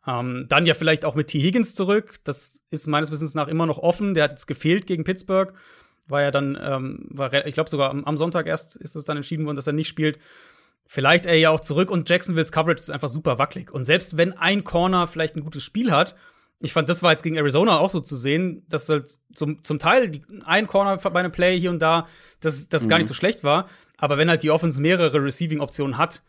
Ähm, 0.06 0.46
dann 0.48 0.66
ja 0.66 0.74
vielleicht 0.74 1.04
auch 1.04 1.14
mit 1.14 1.28
T. 1.28 1.40
Higgins 1.40 1.74
zurück. 1.74 2.16
Das 2.24 2.62
ist 2.70 2.86
meines 2.86 3.10
Wissens 3.10 3.34
nach 3.34 3.48
immer 3.48 3.66
noch 3.66 3.78
offen. 3.78 4.14
Der 4.14 4.24
hat 4.24 4.32
jetzt 4.32 4.46
gefehlt 4.46 4.86
gegen 4.86 5.04
Pittsburgh. 5.04 5.54
War 6.08 6.22
ja 6.22 6.30
dann, 6.30 6.58
ähm, 6.60 7.06
war, 7.08 7.32
ich 7.46 7.54
glaube 7.54 7.70
sogar 7.70 7.90
am, 7.90 8.04
am, 8.04 8.16
Sonntag 8.16 8.46
erst 8.46 8.76
ist 8.76 8.96
es 8.96 9.06
dann 9.06 9.16
entschieden 9.16 9.46
worden, 9.46 9.56
dass 9.56 9.66
er 9.66 9.72
nicht 9.72 9.88
spielt. 9.88 10.18
Vielleicht 10.86 11.24
er 11.24 11.38
ja 11.38 11.48
auch 11.48 11.60
zurück 11.60 11.90
und 11.90 12.08
Jacksonville's 12.10 12.52
Coverage 12.52 12.80
ist 12.80 12.90
einfach 12.90 13.08
super 13.08 13.38
wackelig. 13.38 13.72
Und 13.72 13.84
selbst 13.84 14.18
wenn 14.18 14.34
ein 14.34 14.64
Corner 14.64 15.06
vielleicht 15.06 15.36
ein 15.36 15.42
gutes 15.42 15.64
Spiel 15.64 15.90
hat, 15.90 16.14
ich 16.60 16.72
fand, 16.72 16.88
das 16.88 17.02
war 17.02 17.10
jetzt 17.10 17.22
gegen 17.22 17.36
Arizona 17.36 17.78
auch 17.78 17.90
so 17.90 18.00
zu 18.00 18.16
sehen, 18.16 18.64
dass 18.68 18.88
halt 18.88 19.18
zum, 19.34 19.62
zum 19.62 19.78
Teil 19.78 20.10
die, 20.10 20.22
ein 20.44 20.66
Corner 20.66 20.96
bei 20.96 21.20
einem 21.20 21.32
Play 21.32 21.58
hier 21.58 21.70
und 21.70 21.80
da, 21.80 22.06
dass 22.40 22.68
das 22.68 22.84
mhm. 22.84 22.88
gar 22.88 22.98
nicht 22.98 23.06
mhm. 23.06 23.08
so 23.08 23.14
schlecht 23.14 23.44
war. 23.44 23.68
Aber 23.96 24.18
wenn 24.18 24.28
halt 24.28 24.42
die 24.42 24.50
Offense 24.50 24.80
mehrere 24.80 25.22
Receiving-Optionen 25.22 25.96
hat, 25.96 26.22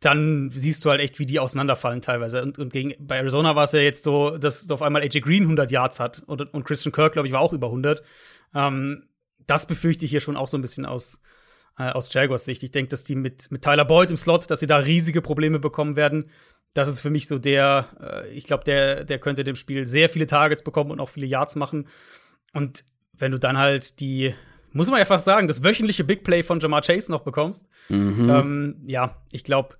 dann 0.00 0.50
siehst 0.50 0.84
du 0.84 0.90
halt 0.90 1.00
echt, 1.00 1.18
wie 1.18 1.26
die 1.26 1.40
auseinanderfallen 1.40 2.02
teilweise. 2.02 2.42
Und, 2.42 2.58
und 2.58 2.72
gegen, 2.72 2.94
bei 2.98 3.16
Arizona 3.16 3.56
war 3.56 3.64
es 3.64 3.72
ja 3.72 3.80
jetzt 3.80 4.02
so, 4.02 4.36
dass 4.36 4.70
auf 4.70 4.82
einmal 4.82 5.02
AJ 5.02 5.20
Green 5.20 5.44
100 5.44 5.70
Yards 5.70 6.00
hat 6.00 6.22
und, 6.26 6.52
und 6.52 6.64
Christian 6.64 6.92
Kirk, 6.92 7.14
glaube 7.14 7.28
ich, 7.28 7.32
war 7.32 7.40
auch 7.40 7.52
über 7.52 7.68
100. 7.68 8.02
Ähm, 8.54 9.08
das 9.46 9.66
befürchte 9.66 10.04
ich 10.04 10.10
hier 10.10 10.20
schon 10.20 10.36
auch 10.36 10.48
so 10.48 10.58
ein 10.58 10.60
bisschen 10.60 10.84
aus, 10.84 11.20
äh, 11.78 11.90
aus 11.90 12.12
Jaguars 12.12 12.44
Sicht. 12.44 12.62
Ich 12.62 12.72
denke, 12.72 12.90
dass 12.90 13.04
die 13.04 13.14
mit, 13.14 13.50
mit 13.50 13.62
Tyler 13.62 13.84
Boyd 13.84 14.10
im 14.10 14.16
Slot, 14.16 14.50
dass 14.50 14.60
sie 14.60 14.66
da 14.66 14.78
riesige 14.78 15.22
Probleme 15.22 15.58
bekommen 15.58 15.96
werden. 15.96 16.30
Das 16.74 16.88
ist 16.88 17.00
für 17.00 17.10
mich 17.10 17.26
so 17.26 17.38
der, 17.38 17.86
äh, 18.00 18.28
ich 18.30 18.44
glaube, 18.44 18.64
der, 18.64 19.04
der 19.04 19.18
könnte 19.18 19.44
dem 19.44 19.56
Spiel 19.56 19.86
sehr 19.86 20.10
viele 20.10 20.26
Targets 20.26 20.62
bekommen 20.62 20.90
und 20.90 21.00
auch 21.00 21.08
viele 21.08 21.26
Yards 21.26 21.56
machen. 21.56 21.88
Und 22.52 22.84
wenn 23.12 23.32
du 23.32 23.38
dann 23.38 23.56
halt 23.56 24.00
die 24.00 24.34
muss 24.76 24.90
man 24.90 24.98
ja 24.98 25.04
fast 25.04 25.24
sagen, 25.24 25.48
das 25.48 25.64
wöchentliche 25.64 26.04
Big 26.04 26.22
Play 26.24 26.42
von 26.42 26.60
Jamar 26.60 26.82
Chase 26.82 27.10
noch 27.10 27.22
bekommst. 27.22 27.66
Mhm. 27.88 28.30
Ähm, 28.30 28.76
ja, 28.86 29.22
ich 29.32 29.44
glaube, 29.44 29.76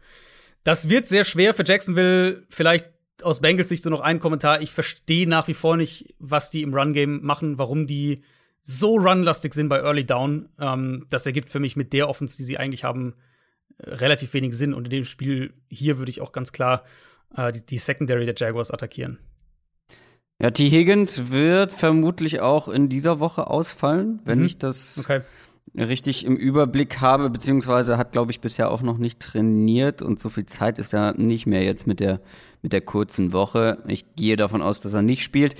das 0.64 0.90
wird 0.90 1.06
sehr 1.06 1.24
schwer 1.24 1.54
für 1.54 1.64
Jacksonville. 1.64 2.44
Vielleicht 2.48 2.86
aus 3.22 3.40
Bengals 3.40 3.68
Sicht 3.68 3.82
so 3.82 3.90
noch 3.90 4.00
ein 4.00 4.20
Kommentar. 4.20 4.62
Ich 4.62 4.72
verstehe 4.72 5.28
nach 5.28 5.48
wie 5.48 5.54
vor 5.54 5.76
nicht, 5.76 6.14
was 6.18 6.50
die 6.50 6.62
im 6.62 6.74
Run-Game 6.74 7.22
machen, 7.22 7.58
warum 7.58 7.86
die 7.86 8.22
so 8.62 8.96
runlastig 8.96 9.54
sind 9.54 9.68
bei 9.68 9.78
Early 9.78 10.04
Down. 10.04 10.48
Ähm, 10.58 11.06
das 11.08 11.24
ergibt 11.26 11.50
für 11.50 11.60
mich 11.60 11.76
mit 11.76 11.92
der 11.92 12.08
Offense, 12.08 12.36
die 12.36 12.44
sie 12.44 12.58
eigentlich 12.58 12.84
haben, 12.84 13.14
relativ 13.78 14.34
wenig 14.34 14.54
Sinn. 14.54 14.74
Und 14.74 14.84
in 14.86 14.90
dem 14.90 15.04
Spiel 15.04 15.54
hier 15.68 15.98
würde 15.98 16.10
ich 16.10 16.20
auch 16.20 16.32
ganz 16.32 16.52
klar 16.52 16.82
äh, 17.36 17.52
die, 17.52 17.64
die 17.64 17.78
Secondary 17.78 18.24
der 18.24 18.34
Jaguars 18.36 18.70
attackieren. 18.70 19.18
Ja, 20.40 20.50
T. 20.50 20.68
Higgins 20.68 21.30
wird 21.30 21.72
vermutlich 21.72 22.40
auch 22.40 22.68
in 22.68 22.88
dieser 22.88 23.20
Woche 23.20 23.48
ausfallen, 23.48 24.20
wenn 24.24 24.40
mhm. 24.40 24.44
ich 24.44 24.58
das 24.58 24.98
okay. 24.98 25.22
richtig 25.74 26.26
im 26.26 26.36
Überblick 26.36 27.00
habe, 27.00 27.30
beziehungsweise 27.30 27.96
hat, 27.96 28.12
glaube 28.12 28.32
ich, 28.32 28.40
bisher 28.40 28.70
auch 28.70 28.82
noch 28.82 28.98
nicht 28.98 29.20
trainiert 29.20 30.02
und 30.02 30.20
so 30.20 30.28
viel 30.28 30.44
Zeit 30.44 30.78
ist 30.78 30.92
ja 30.92 31.12
nicht 31.12 31.46
mehr 31.46 31.62
jetzt 31.64 31.86
mit 31.86 32.00
der, 32.00 32.20
mit 32.60 32.74
der 32.74 32.82
kurzen 32.82 33.32
Woche. 33.32 33.78
Ich 33.86 34.14
gehe 34.14 34.36
davon 34.36 34.60
aus, 34.60 34.80
dass 34.80 34.92
er 34.92 35.02
nicht 35.02 35.22
spielt. 35.22 35.54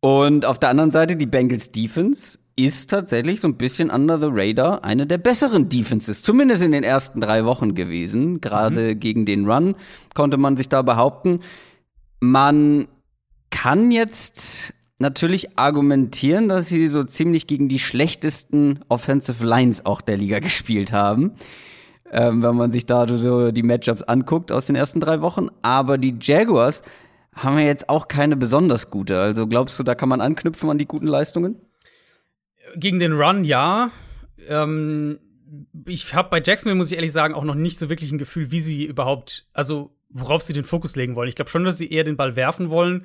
Und 0.00 0.44
auf 0.44 0.58
der 0.58 0.70
anderen 0.70 0.90
Seite, 0.90 1.16
die 1.16 1.26
Bengals 1.26 1.70
Defense 1.70 2.38
ist 2.56 2.90
tatsächlich 2.90 3.40
so 3.40 3.48
ein 3.48 3.56
bisschen 3.56 3.90
under 3.90 4.18
the 4.18 4.28
radar 4.28 4.84
eine 4.84 5.06
der 5.06 5.18
besseren 5.18 5.68
Defenses, 5.68 6.22
zumindest 6.22 6.62
in 6.62 6.72
den 6.72 6.84
ersten 6.84 7.20
drei 7.20 7.44
Wochen 7.44 7.74
gewesen. 7.74 8.40
Gerade 8.40 8.94
mhm. 8.94 9.00
gegen 9.00 9.24
den 9.24 9.48
Run 9.48 9.76
konnte 10.14 10.36
man 10.36 10.56
sich 10.56 10.68
da 10.68 10.82
behaupten. 10.82 11.40
Man 12.20 12.88
kann 13.54 13.92
jetzt 13.92 14.74
natürlich 14.98 15.56
argumentieren, 15.56 16.48
dass 16.48 16.66
sie 16.66 16.88
so 16.88 17.04
ziemlich 17.04 17.46
gegen 17.46 17.68
die 17.68 17.78
schlechtesten 17.78 18.80
Offensive 18.88 19.46
Lines 19.46 19.86
auch 19.86 20.00
der 20.00 20.16
Liga 20.16 20.40
gespielt 20.40 20.92
haben. 20.92 21.34
Ähm, 22.10 22.42
wenn 22.42 22.56
man 22.56 22.72
sich 22.72 22.84
da 22.84 23.06
so 23.16 23.52
die 23.52 23.62
Matchups 23.62 24.02
anguckt 24.02 24.50
aus 24.50 24.66
den 24.66 24.74
ersten 24.74 25.00
drei 25.00 25.20
Wochen. 25.20 25.48
Aber 25.62 25.98
die 25.98 26.16
Jaguars 26.20 26.82
haben 27.32 27.58
ja 27.58 27.64
jetzt 27.64 27.88
auch 27.88 28.08
keine 28.08 28.36
besonders 28.36 28.90
gute. 28.90 29.20
Also 29.20 29.46
glaubst 29.46 29.78
du, 29.78 29.84
da 29.84 29.94
kann 29.94 30.08
man 30.08 30.20
anknüpfen 30.20 30.68
an 30.68 30.78
die 30.78 30.86
guten 30.86 31.06
Leistungen? 31.06 31.56
Gegen 32.76 32.98
den 32.98 33.12
Run 33.12 33.44
ja. 33.44 33.90
Ähm, 34.48 35.20
ich 35.86 36.12
habe 36.12 36.28
bei 36.28 36.42
Jacksonville, 36.44 36.76
muss 36.76 36.90
ich 36.90 36.96
ehrlich 36.96 37.12
sagen, 37.12 37.34
auch 37.34 37.44
noch 37.44 37.54
nicht 37.54 37.78
so 37.78 37.88
wirklich 37.88 38.10
ein 38.10 38.18
Gefühl, 38.18 38.50
wie 38.50 38.60
sie 38.60 38.84
überhaupt, 38.84 39.46
also 39.52 39.96
worauf 40.10 40.42
sie 40.42 40.52
den 40.52 40.64
Fokus 40.64 40.96
legen 40.96 41.14
wollen. 41.14 41.28
Ich 41.28 41.36
glaube 41.36 41.50
schon, 41.50 41.64
dass 41.64 41.78
sie 41.78 41.90
eher 41.90 42.04
den 42.04 42.16
Ball 42.16 42.34
werfen 42.34 42.68
wollen 42.68 43.04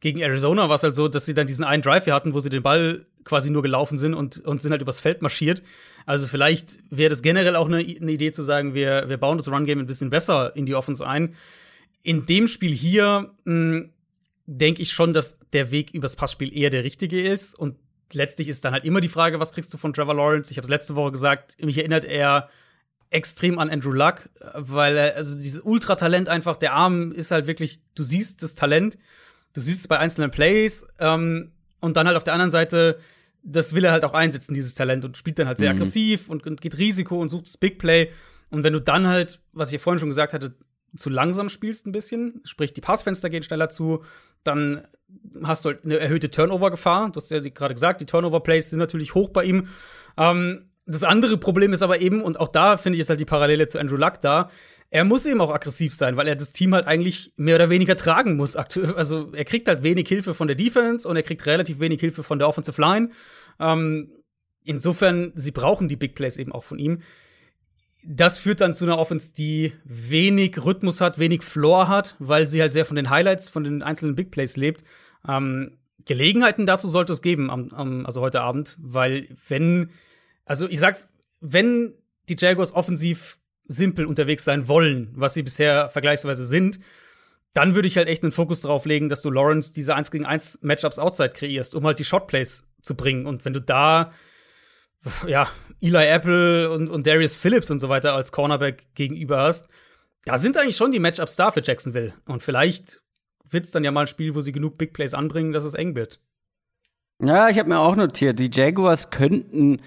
gegen 0.00 0.20
Arizona 0.20 0.68
war 0.68 0.76
es 0.76 0.82
halt 0.82 0.94
so, 0.94 1.08
dass 1.08 1.26
sie 1.26 1.34
dann 1.34 1.46
diesen 1.46 1.64
einen 1.64 1.82
Drive 1.82 2.04
hier 2.04 2.14
hatten, 2.14 2.34
wo 2.34 2.40
sie 2.40 2.50
den 2.50 2.62
Ball 2.62 3.06
quasi 3.24 3.50
nur 3.50 3.62
gelaufen 3.62 3.98
sind 3.98 4.14
und, 4.14 4.38
und 4.44 4.62
sind 4.62 4.70
halt 4.70 4.82
übers 4.82 5.00
Feld 5.00 5.22
marschiert. 5.22 5.62
Also 6.06 6.26
vielleicht 6.26 6.78
wäre 6.90 7.10
das 7.10 7.22
generell 7.22 7.56
auch 7.56 7.66
eine, 7.66 7.78
eine 7.78 8.12
Idee 8.12 8.32
zu 8.32 8.42
sagen, 8.42 8.74
wir, 8.74 9.08
wir 9.08 9.18
bauen 9.18 9.38
das 9.38 9.50
Run-Game 9.50 9.80
ein 9.80 9.86
bisschen 9.86 10.10
besser 10.10 10.54
in 10.56 10.66
die 10.66 10.74
Offense 10.74 11.06
ein. 11.06 11.34
In 12.02 12.26
dem 12.26 12.46
Spiel 12.46 12.74
hier 12.74 13.34
hm, 13.44 13.90
denke 14.46 14.82
ich 14.82 14.92
schon, 14.92 15.12
dass 15.12 15.38
der 15.52 15.70
Weg 15.70 15.90
übers 15.92 16.16
Passspiel 16.16 16.56
eher 16.56 16.70
der 16.70 16.84
richtige 16.84 17.20
ist. 17.20 17.58
Und 17.58 17.76
letztlich 18.12 18.48
ist 18.48 18.64
dann 18.64 18.72
halt 18.72 18.84
immer 18.84 19.00
die 19.00 19.08
Frage, 19.08 19.40
was 19.40 19.52
kriegst 19.52 19.72
du 19.74 19.78
von 19.78 19.92
Trevor 19.92 20.14
Lawrence? 20.14 20.50
Ich 20.50 20.56
habe 20.56 20.64
es 20.64 20.70
letzte 20.70 20.96
Woche 20.96 21.12
gesagt, 21.12 21.62
mich 21.62 21.76
erinnert 21.76 22.04
er 22.04 22.48
extrem 23.10 23.58
an 23.58 23.70
Andrew 23.70 23.92
Luck, 23.92 24.28
weil 24.54 24.96
er, 24.96 25.16
also 25.16 25.34
dieses 25.34 25.60
Ultratalent 25.60 26.28
einfach, 26.28 26.56
der 26.56 26.72
Arm 26.74 27.12
ist 27.12 27.30
halt 27.30 27.46
wirklich, 27.46 27.80
du 27.94 28.02
siehst 28.02 28.42
das 28.42 28.54
Talent 28.54 28.98
du 29.58 29.64
siehst 29.64 29.80
es 29.80 29.88
bei 29.88 29.98
einzelnen 29.98 30.30
Plays 30.30 30.86
ähm, 31.00 31.52
und 31.80 31.96
dann 31.96 32.06
halt 32.06 32.16
auf 32.16 32.24
der 32.24 32.34
anderen 32.34 32.50
Seite, 32.50 32.98
das 33.42 33.74
will 33.74 33.84
er 33.84 33.92
halt 33.92 34.04
auch 34.04 34.14
einsetzen, 34.14 34.54
dieses 34.54 34.74
Talent, 34.74 35.04
und 35.04 35.16
spielt 35.16 35.38
dann 35.38 35.46
halt 35.46 35.58
sehr 35.58 35.72
mhm. 35.72 35.80
aggressiv 35.80 36.28
und, 36.28 36.46
und, 36.46 36.60
geht 36.60 36.78
Risiko 36.78 37.20
und 37.20 37.28
sucht 37.28 37.46
das 37.46 37.56
Big 37.56 37.78
Play. 37.78 38.10
Und 38.50 38.64
wenn 38.64 38.72
du 38.72 38.80
dann 38.80 39.06
halt, 39.06 39.40
was 39.52 39.68
ich 39.68 39.74
ja 39.74 39.78
vorhin 39.78 39.98
schon 39.98 40.08
gesagt 40.08 40.32
hatte, 40.32 40.54
zu 40.96 41.10
langsam 41.10 41.48
spielst 41.48 41.86
ein 41.86 41.92
bisschen, 41.92 42.40
sprich 42.44 42.72
die 42.72 42.80
Passfenster 42.80 43.28
gehen 43.28 43.42
schneller 43.42 43.68
zu, 43.68 44.04
dann 44.42 44.86
hast 45.42 45.64
du 45.64 45.70
halt 45.70 45.84
eine 45.84 45.98
erhöhte 45.98 46.30
Turnover-Gefahr. 46.30 47.10
Du 47.10 47.16
hast 47.16 47.30
ja 47.30 47.40
gerade 47.40 47.74
gesagt, 47.74 48.00
die 48.00 48.06
Turnover-Plays 48.06 48.70
sind 48.70 48.78
natürlich 48.78 49.14
hoch 49.14 49.30
bei 49.30 49.44
ihm. 49.44 49.68
Ähm, 50.16 50.64
das 50.86 51.02
andere 51.02 51.36
Problem 51.36 51.74
ist 51.74 51.82
aber 51.82 52.00
eben, 52.00 52.22
und 52.22 52.40
auch 52.40 52.48
da 52.48 52.78
finde 52.78 52.96
ich 52.96 53.02
es 53.02 53.10
halt 53.10 53.20
die 53.20 53.26
Parallele 53.26 53.66
zu 53.66 53.78
Andrew 53.78 53.96
Luck 53.96 54.20
da, 54.20 54.50
er 54.90 55.04
muss 55.04 55.26
eben 55.26 55.40
auch 55.40 55.52
aggressiv 55.52 55.94
sein, 55.94 56.16
weil 56.16 56.28
er 56.28 56.36
das 56.36 56.52
Team 56.52 56.74
halt 56.74 56.86
eigentlich 56.86 57.32
mehr 57.36 57.56
oder 57.56 57.68
weniger 57.70 57.96
tragen 57.96 58.36
muss. 58.36 58.56
Also 58.56 59.32
er 59.32 59.44
kriegt 59.44 59.68
halt 59.68 59.82
wenig 59.82 60.08
Hilfe 60.08 60.34
von 60.34 60.48
der 60.48 60.56
Defense 60.56 61.06
und 61.06 61.16
er 61.16 61.22
kriegt 61.22 61.44
relativ 61.44 61.78
wenig 61.80 62.00
Hilfe 62.00 62.22
von 62.22 62.38
der 62.38 62.48
Offensive 62.48 62.80
Line. 62.80 63.10
Ähm, 63.60 64.10
insofern, 64.64 65.32
sie 65.34 65.50
brauchen 65.50 65.88
die 65.88 65.96
Big 65.96 66.14
Plays 66.14 66.38
eben 66.38 66.52
auch 66.52 66.64
von 66.64 66.78
ihm. 66.78 67.02
Das 68.04 68.38
führt 68.38 68.62
dann 68.62 68.74
zu 68.74 68.86
einer 68.86 68.98
Offense, 68.98 69.34
die 69.34 69.74
wenig 69.84 70.64
Rhythmus 70.64 71.02
hat, 71.02 71.18
wenig 71.18 71.42
Floor 71.42 71.88
hat, 71.88 72.16
weil 72.18 72.48
sie 72.48 72.62
halt 72.62 72.72
sehr 72.72 72.86
von 72.86 72.96
den 72.96 73.10
Highlights, 73.10 73.50
von 73.50 73.64
den 73.64 73.82
einzelnen 73.82 74.14
Big 74.14 74.30
Plays 74.30 74.56
lebt. 74.56 74.84
Ähm, 75.28 75.78
Gelegenheiten 76.06 76.64
dazu 76.64 76.88
sollte 76.88 77.12
es 77.12 77.20
geben, 77.20 77.50
am, 77.50 77.70
am, 77.72 78.06
also 78.06 78.22
heute 78.22 78.40
Abend, 78.40 78.78
weil 78.80 79.28
wenn, 79.48 79.90
also 80.46 80.66
ich 80.66 80.80
sag's, 80.80 81.10
wenn 81.40 81.92
die 82.30 82.36
Jaguars 82.38 82.72
offensiv 82.72 83.37
simpel 83.68 84.06
unterwegs 84.06 84.44
sein 84.44 84.66
wollen, 84.66 85.12
was 85.14 85.34
sie 85.34 85.42
bisher 85.42 85.90
vergleichsweise 85.90 86.46
sind, 86.46 86.80
dann 87.54 87.74
würde 87.74 87.88
ich 87.88 87.96
halt 87.96 88.08
echt 88.08 88.22
einen 88.22 88.32
Fokus 88.32 88.62
darauf 88.62 88.84
legen, 88.84 89.08
dass 89.08 89.22
du 89.22 89.30
Lawrence 89.30 89.72
diese 89.72 89.94
1 89.94 90.10
gegen 90.10 90.26
1 90.26 90.60
Matchups 90.62 90.98
outside 90.98 91.30
kreierst, 91.30 91.74
um 91.74 91.84
halt 91.84 91.98
die 91.98 92.04
Shotplays 92.04 92.64
zu 92.82 92.94
bringen. 92.94 93.26
Und 93.26 93.44
wenn 93.44 93.52
du 93.52 93.60
da 93.60 94.12
ja, 95.26 95.48
Eli 95.80 96.06
Apple 96.06 96.70
und, 96.70 96.88
und 96.88 97.06
Darius 97.06 97.36
Phillips 97.36 97.70
und 97.70 97.78
so 97.78 97.88
weiter 97.88 98.14
als 98.14 98.32
Cornerback 98.32 98.94
gegenüber 98.94 99.38
hast, 99.38 99.68
da 100.24 100.38
sind 100.38 100.56
eigentlich 100.56 100.76
schon 100.76 100.90
die 100.90 100.98
Matchups 100.98 101.36
da 101.36 101.50
für 101.50 101.62
Jacksonville. 101.62 102.14
Und 102.26 102.42
vielleicht 102.42 103.00
wird 103.48 103.64
es 103.64 103.70
dann 103.70 103.84
ja 103.84 103.90
mal 103.90 104.02
ein 104.02 104.06
Spiel, 104.08 104.34
wo 104.34 104.40
sie 104.40 104.52
genug 104.52 104.76
Big 104.76 104.92
Plays 104.92 105.14
anbringen, 105.14 105.52
dass 105.52 105.64
es 105.64 105.74
eng 105.74 105.94
wird. 105.94 106.20
Ja, 107.20 107.48
ich 107.48 107.58
habe 107.58 107.68
mir 107.68 107.78
auch 107.78 107.96
notiert, 107.96 108.38
die 108.38 108.50
Jaguars 108.52 109.10
könnten 109.10 109.80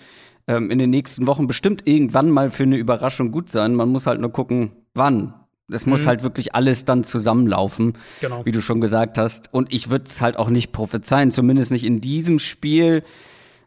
ähm, 0.51 0.69
in 0.71 0.79
den 0.79 0.89
nächsten 0.89 1.27
Wochen 1.27 1.47
bestimmt 1.47 1.87
irgendwann 1.87 2.29
mal 2.29 2.49
für 2.49 2.63
eine 2.63 2.77
Überraschung 2.77 3.31
gut 3.31 3.49
sein. 3.49 3.75
Man 3.75 3.89
muss 3.89 4.05
halt 4.07 4.19
nur 4.21 4.31
gucken, 4.31 4.71
wann. 4.93 5.33
Es 5.73 5.85
muss 5.85 6.03
Mhm. 6.03 6.07
halt 6.07 6.23
wirklich 6.23 6.53
alles 6.53 6.83
dann 6.83 7.03
zusammenlaufen, 7.05 7.93
Genau. 8.19 8.43
wie 8.45 8.51
du 8.51 8.61
schon 8.61 8.81
gesagt 8.81 9.17
hast. 9.17 9.53
Und 9.53 9.71
ich 9.71 9.89
würde 9.89 10.05
es 10.05 10.21
halt 10.21 10.37
auch 10.37 10.49
nicht 10.49 10.71
prophezeien, 10.73 11.31
zumindest 11.31 11.71
nicht 11.71 11.85
in 11.85 12.01
diesem 12.01 12.39
Spiel. 12.39 13.03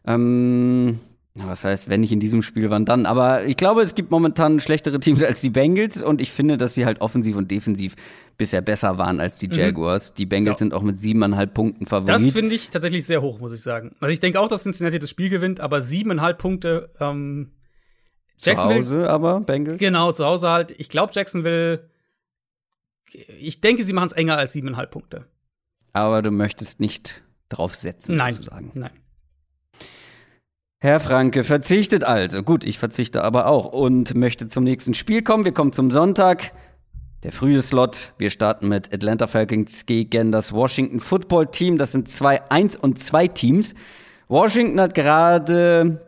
Ähm, 0.05 0.99
na, 1.37 1.47
was 1.47 1.65
heißt, 1.65 1.89
wenn 1.89 1.99
nicht 1.99 2.13
in 2.13 2.21
diesem 2.21 2.41
Spiel, 2.41 2.69
wann 2.69 2.85
dann? 2.85 3.05
Aber 3.05 3.45
ich 3.45 3.57
glaube, 3.57 3.81
es 3.81 3.93
gibt 3.93 4.09
momentan 4.09 4.61
schlechtere 4.61 4.99
Teams 5.01 5.21
als 5.21 5.41
die 5.41 5.49
Bengals 5.49 6.01
und 6.01 6.21
ich 6.21 6.31
finde, 6.31 6.57
dass 6.57 6.73
sie 6.75 6.85
halt 6.85 7.01
offensiv 7.01 7.35
und 7.35 7.51
defensiv 7.51 7.95
bisher 8.37 8.61
besser 8.61 8.97
waren 8.97 9.19
als 9.19 9.37
die 9.37 9.47
Jaguars. 9.51 10.13
Die 10.13 10.25
Bengals 10.25 10.61
Mhm. 10.61 10.67
Ja. 10.67 10.69
sind 10.71 10.73
auch 10.73 10.81
mit 10.81 10.99
siebeneinhalb 11.01 11.53
Punkten 11.53 11.81
Das 11.85 11.89
Favorit. 11.89 12.31
finde 12.33 12.55
ich 12.55 12.69
tatsächlich 12.69 13.05
sehr 13.05 13.21
hoch, 13.21 13.39
muss 13.39 13.51
ich 13.51 13.61
sagen. 13.61 13.95
Also 13.99 14.13
ich 14.13 14.21
denke 14.21 14.39
auch, 14.39 14.47
dass 14.47 14.63
Cincinnati 14.63 14.97
das 14.97 15.09
Spiel 15.09 15.29
gewinnt, 15.29 15.59
aber 15.59 15.81
siebeneinhalb 15.81 16.37
Punkte. 16.37 16.89
Ähm, 17.01 17.51
Zu 18.37 18.49
Jacksonville, 18.51 18.77
Hause 18.79 19.09
aber, 19.09 19.41
Bengals. 19.41 19.77
genau, 19.77 20.11
zu 20.13 20.25
Hause 20.25 20.49
halt. 20.49 20.73
Ich 20.77 20.87
glaube, 20.89 21.11
Jacksonville. 21.13 21.89
Ich 23.39 23.61
denke, 23.61 23.83
sie 23.83 23.93
machen 23.93 24.07
es 24.07 24.13
enger 24.13 24.37
als 24.37 24.53
siebeneinhalb 24.53 24.91
Punkte. 24.91 25.25
Aber 25.93 26.21
du 26.21 26.31
möchtest 26.31 26.79
nicht 26.79 27.23
drauf 27.49 27.75
setzen, 27.75 28.15
Nein, 28.15 28.33
sozusagen. 28.33 28.71
nein. 28.73 28.91
Herr 30.85 30.99
Franke 30.99 31.43
verzichtet 31.43 32.03
also. 32.03 32.43
Gut, 32.43 32.63
ich 32.63 32.77
verzichte 32.77 33.23
aber 33.23 33.47
auch 33.47 33.73
und 33.73 34.13
möchte 34.13 34.47
zum 34.47 34.63
nächsten 34.63 34.93
Spiel 34.93 35.23
kommen. 35.23 35.43
Wir 35.43 35.51
kommen 35.51 35.73
zum 35.73 35.89
Sonntag. 35.89 36.53
Der 37.23 37.31
frühe 37.31 37.59
Slot. 37.63 38.13
Wir 38.19 38.29
starten 38.29 38.67
mit 38.67 38.93
Atlanta 38.93 39.25
Falcons 39.25 39.87
gegen 39.87 40.31
das 40.31 40.53
Washington 40.53 40.99
Football 40.99 41.47
Team. 41.47 41.79
Das 41.79 41.91
sind 41.91 42.07
zwei 42.07 42.39
1 42.51 42.75
und 42.75 42.99
2 42.99 43.29
Teams. 43.29 43.73
Washington 44.27 44.79
hat 44.79 44.93
gerade 44.93 46.01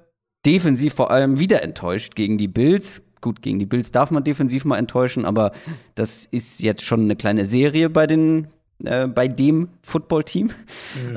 defensiv 0.45 0.93
vor 0.93 1.09
allem 1.09 1.39
wieder 1.39 1.63
enttäuscht 1.63 2.15
gegen 2.15 2.37
die 2.37 2.47
Bills. 2.47 3.01
Gut, 3.19 3.41
gegen 3.41 3.57
die 3.57 3.65
Bills 3.65 3.91
darf 3.91 4.11
man 4.11 4.23
defensiv 4.23 4.63
mal 4.63 4.77
enttäuschen, 4.77 5.25
aber 5.25 5.53
das 5.95 6.27
ist 6.29 6.61
jetzt 6.61 6.83
schon 6.83 7.01
eine 7.01 7.15
kleine 7.15 7.45
Serie 7.45 7.89
bei 7.89 8.05
den 8.05 8.49
äh, 8.83 9.07
bei 9.07 9.27
dem 9.27 9.69
Football-Team. 9.81 10.51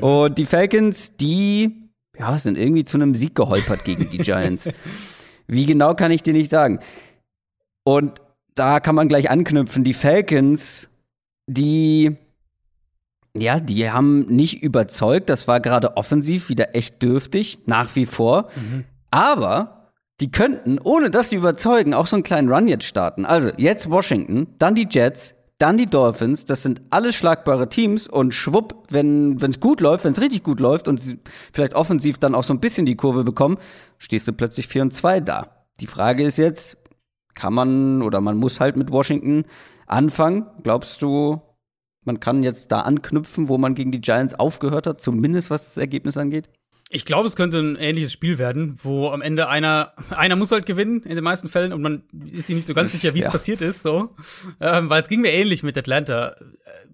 Und 0.01 0.39
die 0.39 0.47
Falcons, 0.47 1.15
die 1.15 1.80
ja, 2.17 2.37
sind 2.37 2.57
irgendwie 2.57 2.83
zu 2.83 2.97
einem 2.97 3.15
Sieg 3.15 3.35
geholpert 3.35 3.83
gegen 3.83 4.09
die 4.09 4.19
Giants. 4.19 4.69
Wie 5.47 5.65
genau 5.65 5.95
kann 5.95 6.11
ich 6.11 6.23
dir 6.23 6.33
nicht 6.33 6.49
sagen. 6.49 6.79
Und 7.83 8.21
da 8.55 8.79
kann 8.79 8.95
man 8.95 9.07
gleich 9.07 9.29
anknüpfen. 9.29 9.83
Die 9.83 9.93
Falcons, 9.93 10.89
die 11.47 12.15
ja, 13.35 13.59
die 13.59 13.89
haben 13.89 14.25
nicht 14.27 14.61
überzeugt. 14.61 15.29
Das 15.29 15.47
war 15.47 15.59
gerade 15.59 15.95
offensiv 15.97 16.49
wieder 16.49 16.75
echt 16.75 17.01
dürftig, 17.01 17.59
nach 17.65 17.95
wie 17.95 18.05
vor. 18.05 18.49
Aber 19.09 19.91
die 20.19 20.31
könnten, 20.31 20.79
ohne 20.79 21.09
dass 21.09 21.29
sie 21.29 21.37
überzeugen, 21.37 21.93
auch 21.93 22.07
so 22.07 22.15
einen 22.15 22.23
kleinen 22.23 22.51
Run 22.51 22.67
jetzt 22.67 22.85
starten. 22.85 23.25
Also 23.25 23.51
jetzt 23.57 23.89
Washington, 23.89 24.47
dann 24.59 24.75
die 24.75 24.87
Jets, 24.89 25.35
dann 25.61 25.77
die 25.77 25.85
Dolphins. 25.85 26.45
Das 26.45 26.63
sind 26.63 26.81
alles 26.89 27.15
schlagbare 27.15 27.69
Teams 27.69 28.07
und 28.07 28.33
schwupp, 28.33 28.87
wenn 28.89 29.37
es 29.37 29.59
gut 29.59 29.79
läuft, 29.79 30.03
wenn 30.03 30.13
es 30.13 30.21
richtig 30.21 30.43
gut 30.43 30.59
läuft 30.59 30.87
und 30.87 30.99
sie 30.99 31.19
vielleicht 31.53 31.75
offensiv 31.75 32.17
dann 32.17 32.35
auch 32.35 32.43
so 32.43 32.53
ein 32.53 32.59
bisschen 32.59 32.85
die 32.85 32.95
Kurve 32.95 33.23
bekommen, 33.23 33.57
stehst 33.97 34.27
du 34.27 34.33
plötzlich 34.33 34.67
4 34.67 34.81
und 34.83 34.93
2 34.93 35.21
da. 35.21 35.65
Die 35.79 35.87
Frage 35.87 36.23
ist 36.23 36.37
jetzt, 36.37 36.77
kann 37.35 37.53
man 37.53 38.01
oder 38.01 38.21
man 38.21 38.37
muss 38.37 38.59
halt 38.59 38.75
mit 38.75 38.91
Washington 38.91 39.45
anfangen? 39.85 40.47
Glaubst 40.63 41.01
du, 41.01 41.41
man 42.03 42.19
kann 42.19 42.43
jetzt 42.43 42.71
da 42.71 42.81
anknüpfen, 42.81 43.47
wo 43.47 43.57
man 43.57 43.75
gegen 43.75 43.91
die 43.91 44.01
Giants 44.01 44.33
aufgehört 44.33 44.87
hat, 44.87 45.01
zumindest 45.01 45.49
was 45.49 45.65
das 45.65 45.77
Ergebnis 45.77 46.17
angeht? 46.17 46.49
Ich 46.93 47.05
glaube, 47.05 47.25
es 47.27 47.37
könnte 47.37 47.57
ein 47.59 47.77
ähnliches 47.77 48.11
Spiel 48.11 48.37
werden, 48.37 48.77
wo 48.83 49.07
am 49.09 49.21
Ende 49.21 49.47
einer, 49.47 49.93
einer 50.09 50.35
muss 50.35 50.51
halt 50.51 50.65
gewinnen 50.65 51.03
in 51.03 51.15
den 51.15 51.23
meisten 51.23 51.47
Fällen 51.47 51.71
und 51.71 51.81
man 51.81 52.03
ist 52.29 52.47
sich 52.47 52.55
nicht 52.57 52.65
so 52.65 52.73
ganz 52.73 52.91
sicher, 52.91 53.13
wie 53.13 53.19
es 53.19 53.25
ja. 53.25 53.31
passiert 53.31 53.61
ist, 53.61 53.81
so. 53.81 54.13
Ähm, 54.59 54.89
weil 54.89 54.99
es 54.99 55.07
ging 55.07 55.21
mir 55.21 55.31
ähnlich 55.31 55.63
mit 55.63 55.77
Atlanta. 55.77 56.31
Äh, 56.31 56.43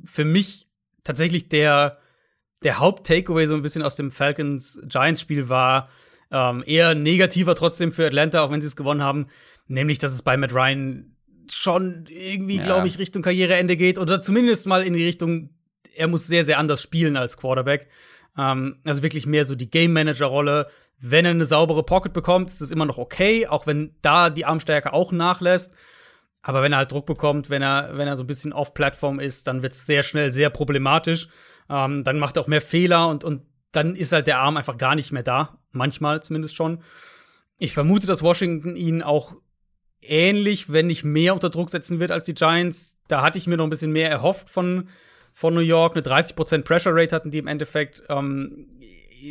Für 0.06 0.24
mich 0.24 0.68
tatsächlich 1.04 1.50
der, 1.50 1.98
der 2.62 2.80
Haupt-Takeaway 2.80 3.48
so 3.48 3.56
ein 3.56 3.64
bisschen 3.64 3.82
aus 3.82 3.96
dem 3.96 4.12
Falcons-Giants-Spiel 4.12 5.50
war 5.50 5.90
ähm, 6.30 6.64
eher 6.68 6.94
negativer 6.94 7.56
trotzdem 7.56 7.92
für 7.92 8.06
Atlanta, 8.06 8.42
auch 8.44 8.52
wenn 8.52 8.62
sie 8.62 8.68
es 8.68 8.76
gewonnen 8.76 9.02
haben. 9.02 9.28
Nämlich, 9.68 9.98
dass 9.98 10.12
es 10.12 10.22
bei 10.22 10.38
Matt 10.38 10.54
Ryan 10.54 11.16
schon 11.52 12.06
irgendwie, 12.08 12.58
Ja. 12.58 12.62
glaube 12.62 12.88
ich, 12.88 13.00
Richtung 13.00 13.24
Karriereende 13.24 13.76
geht 13.78 13.98
oder 13.98 14.22
zumindest 14.22 14.68
mal 14.68 14.84
in 14.84 14.94
die 14.94 15.06
Richtung, 15.06 15.50
er 15.96 16.08
muss 16.08 16.28
sehr, 16.28 16.44
sehr 16.44 16.60
anders 16.60 16.84
spielen 16.84 17.18
als 17.18 17.38
Quarterback. 17.38 17.88
Ähm, 18.38 18.80
also 18.86 19.04
wirklich 19.04 19.26
mehr 19.26 19.46
so 19.46 19.56
die 19.56 19.70
Game 19.70 19.94
Manager-Rolle. 19.94 20.68
Wenn 21.00 21.26
er 21.26 21.32
eine 21.32 21.46
saubere 21.46 21.84
Pocket 21.84 22.14
bekommt, 22.14 22.50
ist 22.50 22.62
es 22.62 22.72
immer 22.72 22.86
noch 22.86 22.98
okay, 22.98 23.48
auch 23.48 23.68
wenn 23.68 23.96
da 24.02 24.30
die 24.30 24.46
Armstärke 24.46 24.94
auch 24.94 25.12
nachlässt. 25.12 25.74
Aber 26.42 26.62
wenn 26.62 26.72
er 26.72 26.80
halt 26.80 26.92
Druck 26.92 27.06
bekommt, 27.06 27.50
wenn 27.50 27.62
er, 27.62 27.98
wenn 27.98 28.08
er 28.08 28.16
so 28.16 28.24
ein 28.24 28.28
bisschen 28.28 28.54
off-Plattform 28.54 29.20
ist, 29.20 29.48
dann 29.48 29.62
wird 29.64 29.74
es 29.74 29.86
sehr 29.86 30.04
schnell 30.04 30.32
sehr 30.32 30.50
problematisch. 30.50 31.28
Ähm, 31.70 32.04
dann 32.04 32.20
macht 32.20 32.38
er 32.38 32.44
auch 32.44 32.48
mehr 32.48 32.62
Fehler 32.62 33.10
und, 33.10 33.24
und 33.24 33.42
dann 33.74 33.96
ist 33.96 34.14
halt 34.14 34.28
der 34.28 34.40
Arm 34.40 34.58
einfach 34.58 34.78
gar 34.78 34.96
nicht 34.96 35.12
mehr 35.12 35.24
da. 35.24 35.60
Manchmal 35.72 36.24
zumindest 36.24 36.56
schon. 36.56 36.82
Ich 37.58 37.74
vermute, 37.74 38.08
dass 38.08 38.24
Washington 38.24 38.76
ihn 38.76 39.02
auch 39.02 39.34
ähnlich, 40.02 40.72
wenn 40.72 40.88
nicht 40.88 41.04
mehr 41.04 41.34
unter 41.34 41.50
Druck 41.50 41.70
setzen 41.70 42.00
wird 42.00 42.12
als 42.12 42.24
die 42.24 42.34
Giants. 42.34 42.98
Da 43.08 43.22
hatte 43.22 43.38
ich 43.38 43.48
mir 43.48 43.58
noch 43.58 43.66
ein 43.66 43.70
bisschen 43.70 43.92
mehr 43.92 44.10
erhofft 44.10 44.50
von, 44.50 44.88
von 45.38 45.54
New 45.54 45.60
York. 45.60 45.96
Eine 45.96 46.02
30% 46.04 46.64
Pressure 46.64 46.96
Rate 46.96 47.16
hatten 47.16 47.30
die 47.30 47.38
im 47.38 47.46
Endeffekt. 47.46 48.02
Ähm, 48.10 48.66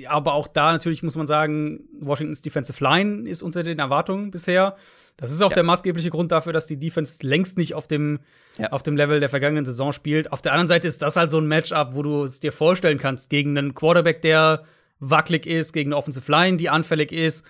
aber 0.08 0.34
auch 0.34 0.46
da 0.46 0.70
natürlich 0.70 1.02
muss 1.02 1.16
man 1.16 1.26
sagen, 1.26 1.80
Washingtons 1.98 2.42
Defensive 2.42 2.82
Line 2.82 3.28
ist 3.28 3.42
unter 3.42 3.64
den 3.64 3.80
Erwartungen 3.80 4.30
bisher. 4.30 4.76
Das 5.16 5.32
ist 5.32 5.42
auch 5.42 5.52
der 5.52 5.64
maßgebliche 5.64 6.10
Grund 6.10 6.30
dafür, 6.30 6.52
dass 6.52 6.66
die 6.66 6.78
Defense 6.78 7.26
längst 7.26 7.58
nicht 7.58 7.74
auf 7.74 7.88
dem, 7.88 8.20
Ja. 8.56 8.70
auf 8.70 8.84
dem 8.84 8.96
Level 8.96 9.18
der 9.18 9.28
vergangenen 9.28 9.64
Saison 9.64 9.90
spielt. 9.92 10.30
Auf 10.30 10.42
der 10.42 10.52
anderen 10.52 10.68
Seite 10.68 10.86
ist 10.86 11.02
das 11.02 11.16
halt 11.16 11.30
so 11.30 11.38
ein 11.38 11.46
Matchup, 11.48 11.94
wo 11.96 12.02
du 12.04 12.22
es 12.22 12.38
dir 12.38 12.52
vorstellen 12.52 12.98
kannst, 12.98 13.28
gegen 13.28 13.58
einen 13.58 13.74
Quarterback, 13.74 14.22
der 14.22 14.62
wackelig 15.00 15.44
ist, 15.46 15.72
gegen 15.72 15.88
eine 15.90 15.96
Offensive 15.96 16.30
Line, 16.30 16.56
die 16.56 16.68
anfällig 16.70 17.10
ist. 17.10 17.44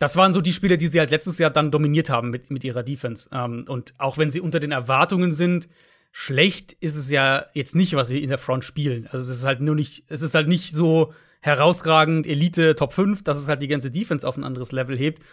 Das 0.00 0.16
waren 0.16 0.32
so 0.32 0.40
die 0.40 0.52
Spiele, 0.52 0.78
die 0.78 0.88
sie 0.88 0.98
halt 0.98 1.12
letztes 1.12 1.38
Jahr 1.38 1.50
dann 1.50 1.70
dominiert 1.70 2.10
haben 2.10 2.30
mit, 2.30 2.50
mit 2.50 2.64
ihrer 2.64 2.82
Defense. 2.82 3.28
Ähm, 3.32 3.66
und 3.68 3.94
auch 3.98 4.18
wenn 4.18 4.30
sie 4.32 4.40
unter 4.40 4.58
den 4.58 4.72
Erwartungen 4.72 5.30
sind, 5.30 5.68
schlecht 6.16 6.74
ist 6.74 6.94
es 6.94 7.10
ja 7.10 7.46
jetzt 7.54 7.74
nicht, 7.74 7.96
was 7.96 8.06
sie 8.06 8.22
in 8.22 8.28
der 8.28 8.38
Front 8.38 8.64
spielen. 8.64 9.08
Also 9.10 9.32
es 9.32 9.38
ist 9.38 9.44
halt 9.44 9.60
nur 9.60 9.74
nicht, 9.74 10.04
es 10.06 10.22
ist 10.22 10.36
halt 10.36 10.46
nicht 10.46 10.72
so 10.72 11.12
herausragend 11.40 12.24
Elite 12.24 12.76
Top 12.76 12.92
5, 12.92 13.24
dass 13.24 13.36
es 13.36 13.48
halt 13.48 13.60
die 13.60 13.66
ganze 13.66 13.90
Defense 13.90 14.26
auf 14.26 14.36
ein 14.36 14.44
anderes 14.44 14.70
Level 14.70 14.96
hebt. 14.96 15.24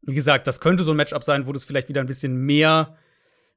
Wie 0.00 0.14
gesagt, 0.14 0.46
das 0.46 0.60
könnte 0.60 0.84
so 0.84 0.92
ein 0.92 0.96
Matchup 0.96 1.24
sein, 1.24 1.48
wo 1.48 1.52
das 1.52 1.64
vielleicht 1.64 1.88
wieder 1.88 2.00
ein 2.00 2.06
bisschen 2.06 2.36
mehr 2.36 2.96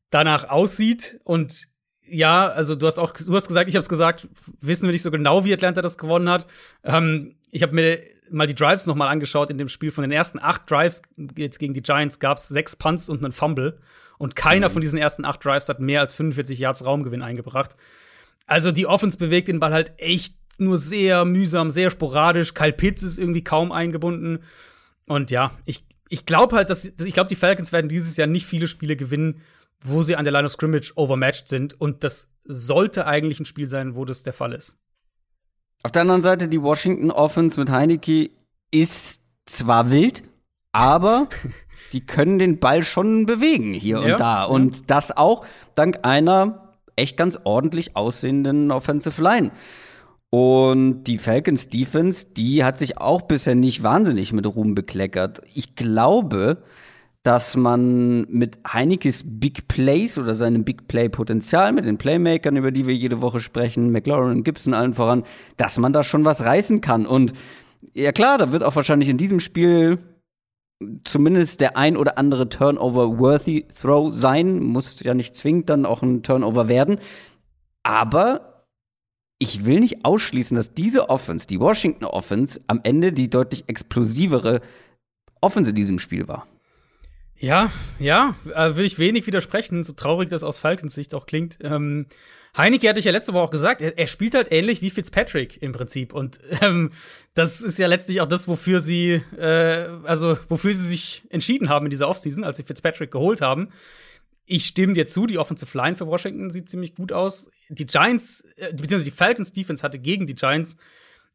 danach 0.10 0.50
aussieht. 0.50 1.20
Und 1.24 1.68
ja, 2.02 2.48
also 2.48 2.74
du 2.74 2.88
hast 2.88 2.98
auch, 2.98 3.12
du 3.12 3.36
hast 3.36 3.48
gesagt, 3.48 3.70
ich 3.70 3.76
habe 3.76 3.82
es 3.82 3.90
gesagt, 3.90 4.28
wissen 4.60 4.88
wir 4.88 4.92
nicht 4.92 5.04
so 5.04 5.12
genau, 5.12 5.46
wie 5.46 5.54
Atlanta 5.54 5.84
das 5.84 6.00
gewonnen 6.00 6.30
hat. 6.30 6.48
Ähm, 6.84 7.36
ich 7.52 7.62
habe 7.62 7.76
mir 7.76 8.00
mal 8.32 8.48
die 8.48 8.56
Drives 8.56 8.88
noch 8.88 8.96
mal 8.96 9.10
angeschaut 9.10 9.52
in 9.52 9.60
dem 9.60 9.70
Spiel. 9.70 9.92
Von 9.92 10.02
den 10.02 10.12
ersten 10.12 10.40
acht 10.40 10.70
Drives 10.72 11.04
jetzt 11.38 11.60
gegen 11.60 11.76
die 11.76 11.84
Giants 11.84 12.20
gab 12.20 12.40
es 12.40 12.48
sechs 12.48 12.76
Punts 12.76 13.08
und 13.08 13.24
einen 13.24 13.34
Fumble. 13.34 13.78
Und 14.18 14.36
keiner 14.36 14.70
von 14.70 14.82
diesen 14.82 14.98
ersten 14.98 15.26
acht 15.26 15.44
Drives 15.44 15.70
hat 15.70 15.80
mehr 15.80 16.02
als 16.02 16.14
45 16.14 16.60
Yards 16.60 16.86
Raumgewinn 16.86 17.22
eingebracht. 17.22 17.76
Also 18.46 18.72
die 18.72 18.88
Offense 18.88 19.18
bewegt 19.18 19.48
den 19.48 19.60
Ball 19.60 19.74
halt 19.74 19.94
echt 19.98 20.36
nur 20.58 20.78
sehr 20.78 21.26
mühsam, 21.26 21.70
sehr 21.70 21.92
sporadisch. 21.92 22.54
Kyle 22.54 22.74
Pitts 22.74 23.04
ist 23.04 23.20
irgendwie 23.20 23.44
kaum 23.44 23.72
eingebunden. 23.72 24.40
Und 25.06 25.32
ja, 25.32 25.52
ich, 25.66 25.86
ich 26.10 26.26
glaube 26.26 26.56
halt, 26.56 26.70
dass 26.70 26.86
ich 26.86 27.14
glaube, 27.14 27.30
die 27.30 27.36
Falcons 27.36 27.72
werden 27.72 27.90
dieses 27.90 28.16
Jahr 28.18 28.28
nicht 28.28 28.46
viele 28.46 28.68
Spiele 28.68 28.96
gewinnen, 28.96 29.42
wo 29.84 30.02
sie 30.02 30.16
an 30.16 30.24
der 30.24 30.34
Line 30.34 30.46
of 30.46 30.52
Scrimmage 30.52 30.94
overmatched 30.96 31.48
sind. 31.48 31.80
Und 31.80 32.04
das 32.04 32.32
sollte 32.46 33.06
eigentlich 33.06 33.40
ein 33.40 33.46
Spiel 33.46 33.68
sein, 33.68 33.96
wo 33.96 34.06
das 34.06 34.24
der 34.24 34.34
Fall 34.34 34.54
ist. 34.54 34.78
Auf 35.84 35.92
der 35.92 36.04
anderen 36.04 36.22
Seite, 36.22 36.48
die 36.48 36.62
Washington 36.62 37.12
Offense 37.12 37.60
mit 37.60 37.70
Heineke 37.70 38.32
ist 38.72 39.20
zwar 39.46 39.92
wild, 39.92 40.24
aber 40.72 41.30
die 41.96 42.06
können 42.06 42.40
den 42.40 42.60
Ball 42.60 42.84
schon 42.84 43.26
bewegen 43.26 43.74
hier 43.74 44.00
Ja, 44.00 44.12
und 44.12 44.20
da. 44.20 44.44
Und 44.44 44.92
das 44.92 45.16
auch 45.16 45.46
dank 45.76 46.00
einer 46.04 46.74
echt 46.96 47.18
ganz 47.18 47.40
ordentlich 47.44 47.96
aussehenden 47.96 48.72
Offensive 48.72 49.22
Line. 49.22 49.52
Und 50.30 51.06
die 51.06 51.18
Falcons 51.18 51.70
Defense, 51.70 52.28
die 52.36 52.66
hat 52.66 52.78
sich 52.78 52.98
auch 52.98 53.22
bisher 53.22 53.56
nicht 53.56 53.84
wahnsinnig 53.84 54.34
mit 54.34 54.46
Ruhm 54.46 54.76
bekleckert. 54.76 55.42
Ich 55.54 55.76
glaube, 55.76 56.64
dass 57.24 57.56
man 57.56 58.26
mit 58.30 58.60
Heinekes 58.72 59.24
Big 59.26 59.68
Plays 59.68 60.20
oder 60.20 60.36
seinem 60.36 60.66
Big 60.66 60.88
Play 60.88 61.08
Potenzial 61.08 61.72
mit 61.72 61.86
den 61.86 61.98
Playmakern, 61.98 62.58
über 62.58 62.72
die 62.72 62.86
wir 62.86 62.94
jede 62.94 63.22
Woche 63.22 63.40
sprechen, 63.40 63.92
McLaurin 63.92 64.32
und 64.32 64.44
Gibson 64.44 64.74
allen 64.74 64.94
voran, 64.94 65.24
dass 65.58 65.78
man 65.78 65.94
da 65.94 66.04
schon 66.04 66.26
was 66.26 66.44
reißen 66.44 66.82
kann. 66.82 67.06
Und 67.06 67.34
ja 67.94 68.12
klar, 68.12 68.38
da 68.38 68.52
wird 68.52 68.64
auch 68.64 68.76
wahrscheinlich 68.76 69.10
in 69.10 69.18
diesem 69.18 69.40
Spiel 69.40 70.00
zumindest 71.04 71.62
der 71.62 71.78
ein 71.78 71.98
oder 71.98 72.18
andere 72.18 72.50
Turnover-worthy 72.50 73.68
Throw 73.80 74.14
sein, 74.14 74.60
muss 74.60 75.02
ja 75.02 75.14
nicht 75.14 75.36
zwingend 75.36 75.70
dann 75.70 75.86
auch 75.86 76.02
ein 76.02 76.24
Turnover 76.24 76.68
werden. 76.68 77.00
Aber 77.84 78.66
ich 79.38 79.66
will 79.66 79.80
nicht 79.80 80.06
ausschließen, 80.06 80.56
dass 80.56 80.74
diese 80.74 81.10
Offense, 81.10 81.48
die 81.48 81.60
Washington 81.60 82.06
Offense, 82.06 82.62
am 82.68 82.82
Ende 82.84 83.12
die 83.12 83.30
deutlich 83.30 83.66
explosivere 83.68 84.62
Offense 85.42 85.72
in 85.72 85.76
diesem 85.76 86.00
Spiel 86.00 86.28
war. 86.28 86.48
Ja, 87.38 87.70
ja, 88.00 88.36
äh, 88.54 88.76
will 88.76 88.86
ich 88.86 88.98
wenig 88.98 89.28
widersprechen, 89.28 89.84
so 89.84 89.94
traurig 89.94 90.30
das 90.30 90.44
aus 90.44 90.58
Falcons 90.58 90.96
Sicht 90.96 91.14
auch 91.14 91.26
klingt. 91.26 91.58
Ähm, 91.62 92.08
Heineke 92.58 92.88
hatte 92.88 93.00
ich 93.00 93.06
ja 93.06 93.12
letzte 93.12 93.34
Woche 93.34 93.44
auch 93.44 93.52
gesagt, 93.52 93.82
er, 93.82 93.98
er, 93.98 94.08
spielt 94.08 94.34
halt 94.34 94.52
ähnlich 94.52 94.82
wie 94.82 94.90
Fitzpatrick 94.90 95.62
im 95.62 95.72
Prinzip. 95.72 96.14
Und 96.14 96.40
ähm, 96.62 96.92
das 97.34 97.62
ist 97.62 97.78
ja 97.78 97.88
letztlich 97.88 98.22
auch 98.22 98.28
das, 98.28 98.48
wofür 98.48 98.80
sie, 98.80 99.22
äh, 99.38 99.90
also 100.04 100.38
wofür 100.48 100.74
sie 100.74 100.88
sich 100.88 101.24
entschieden 101.30 101.70
haben 101.70 101.86
in 101.86 101.90
dieser 101.90 102.08
Offseason, 102.08 102.44
als 102.44 102.58
sie 102.58 102.64
Fitzpatrick 102.64 103.12
geholt 103.12 103.42
haben. 103.42 103.70
Ich 104.46 104.66
stimme 104.66 104.94
dir 104.94 105.08
zu, 105.08 105.26
die 105.26 105.40
Offensive 105.40 105.76
Line 105.78 105.96
für 105.96 106.08
Washington 106.08 106.50
sieht 106.50 106.70
ziemlich 106.70 106.96
gut 106.96 107.12
aus. 107.12 107.50
Die 107.70 107.88
Giants, 107.88 108.44
äh, 108.56 108.72
beziehungsweise 108.72 109.06
die 109.06 109.12
Falcons 109.12 109.52
Defense 109.52 109.84
hatte 109.84 110.00
gegen 110.00 110.28
die 110.28 110.36
Giants 110.36 110.78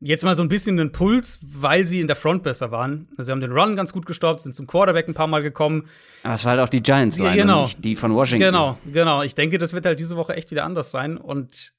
jetzt 0.01 0.25
mal 0.25 0.35
so 0.35 0.43
ein 0.43 0.49
bisschen 0.49 0.77
den 0.77 0.93
Puls, 0.93 1.41
weil 1.43 1.85
sie 1.85 2.01
in 2.01 2.07
der 2.07 2.17
Front 2.17 2.43
besser 2.43 2.71
waren. 2.71 3.09
Also 3.13 3.25
sie 3.25 3.33
haben 3.33 3.41
den 3.41 3.53
Run 3.53 3.77
ganz 3.77 3.93
gut 3.93 4.07
gestoppt, 4.07 4.41
sind 4.41 4.55
zum 4.55 4.67
Quarterback 4.67 5.07
ein 5.09 5.15
paar 5.15 5.27
Mal 5.27 5.43
gekommen. 5.43 5.89
Aber 6.23 6.35
es 6.35 6.45
war 6.45 6.53
halt 6.53 6.61
auch 6.61 6.69
die 6.69 6.83
Giants 6.83 7.19
ja, 7.19 7.35
genau. 7.35 7.65
nicht 7.65 7.85
die 7.85 7.97
von 7.97 8.15
Washington. 8.15 8.47
Genau, 8.47 8.79
genau. 8.91 9.23
Ich 9.23 9.35
denke, 9.35 9.59
das 9.59 9.73
wird 9.73 9.87
halt 9.87 10.01
diese 10.01 10.17
Woche 10.17 10.35
echt 10.35 10.51
wieder 10.51 10.65
anders 10.65 10.91
sein 10.91 11.17
und 11.17 11.73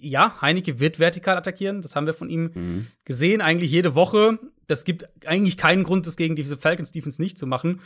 ja, 0.00 0.40
Heineke 0.40 0.80
wird 0.80 0.98
vertikal 0.98 1.36
attackieren. 1.36 1.80
Das 1.80 1.94
haben 1.94 2.06
wir 2.06 2.14
von 2.14 2.28
ihm 2.28 2.50
mhm. 2.54 2.86
gesehen, 3.04 3.40
eigentlich 3.40 3.70
jede 3.70 3.94
Woche. 3.94 4.38
Das 4.66 4.84
gibt 4.84 5.06
eigentlich 5.26 5.56
keinen 5.56 5.84
Grund, 5.84 6.06
das 6.06 6.16
gegen 6.16 6.34
diese 6.34 6.56
Falcons 6.56 6.90
Defense 6.90 7.22
nicht 7.22 7.38
zu 7.38 7.46
machen. 7.46 7.80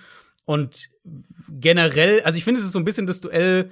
Und 0.46 0.88
generell, 1.50 2.22
also 2.22 2.38
ich 2.38 2.44
finde, 2.44 2.60
es 2.60 2.66
ist 2.66 2.72
so 2.72 2.78
ein 2.78 2.84
bisschen 2.84 3.06
das 3.06 3.20
Duell 3.20 3.70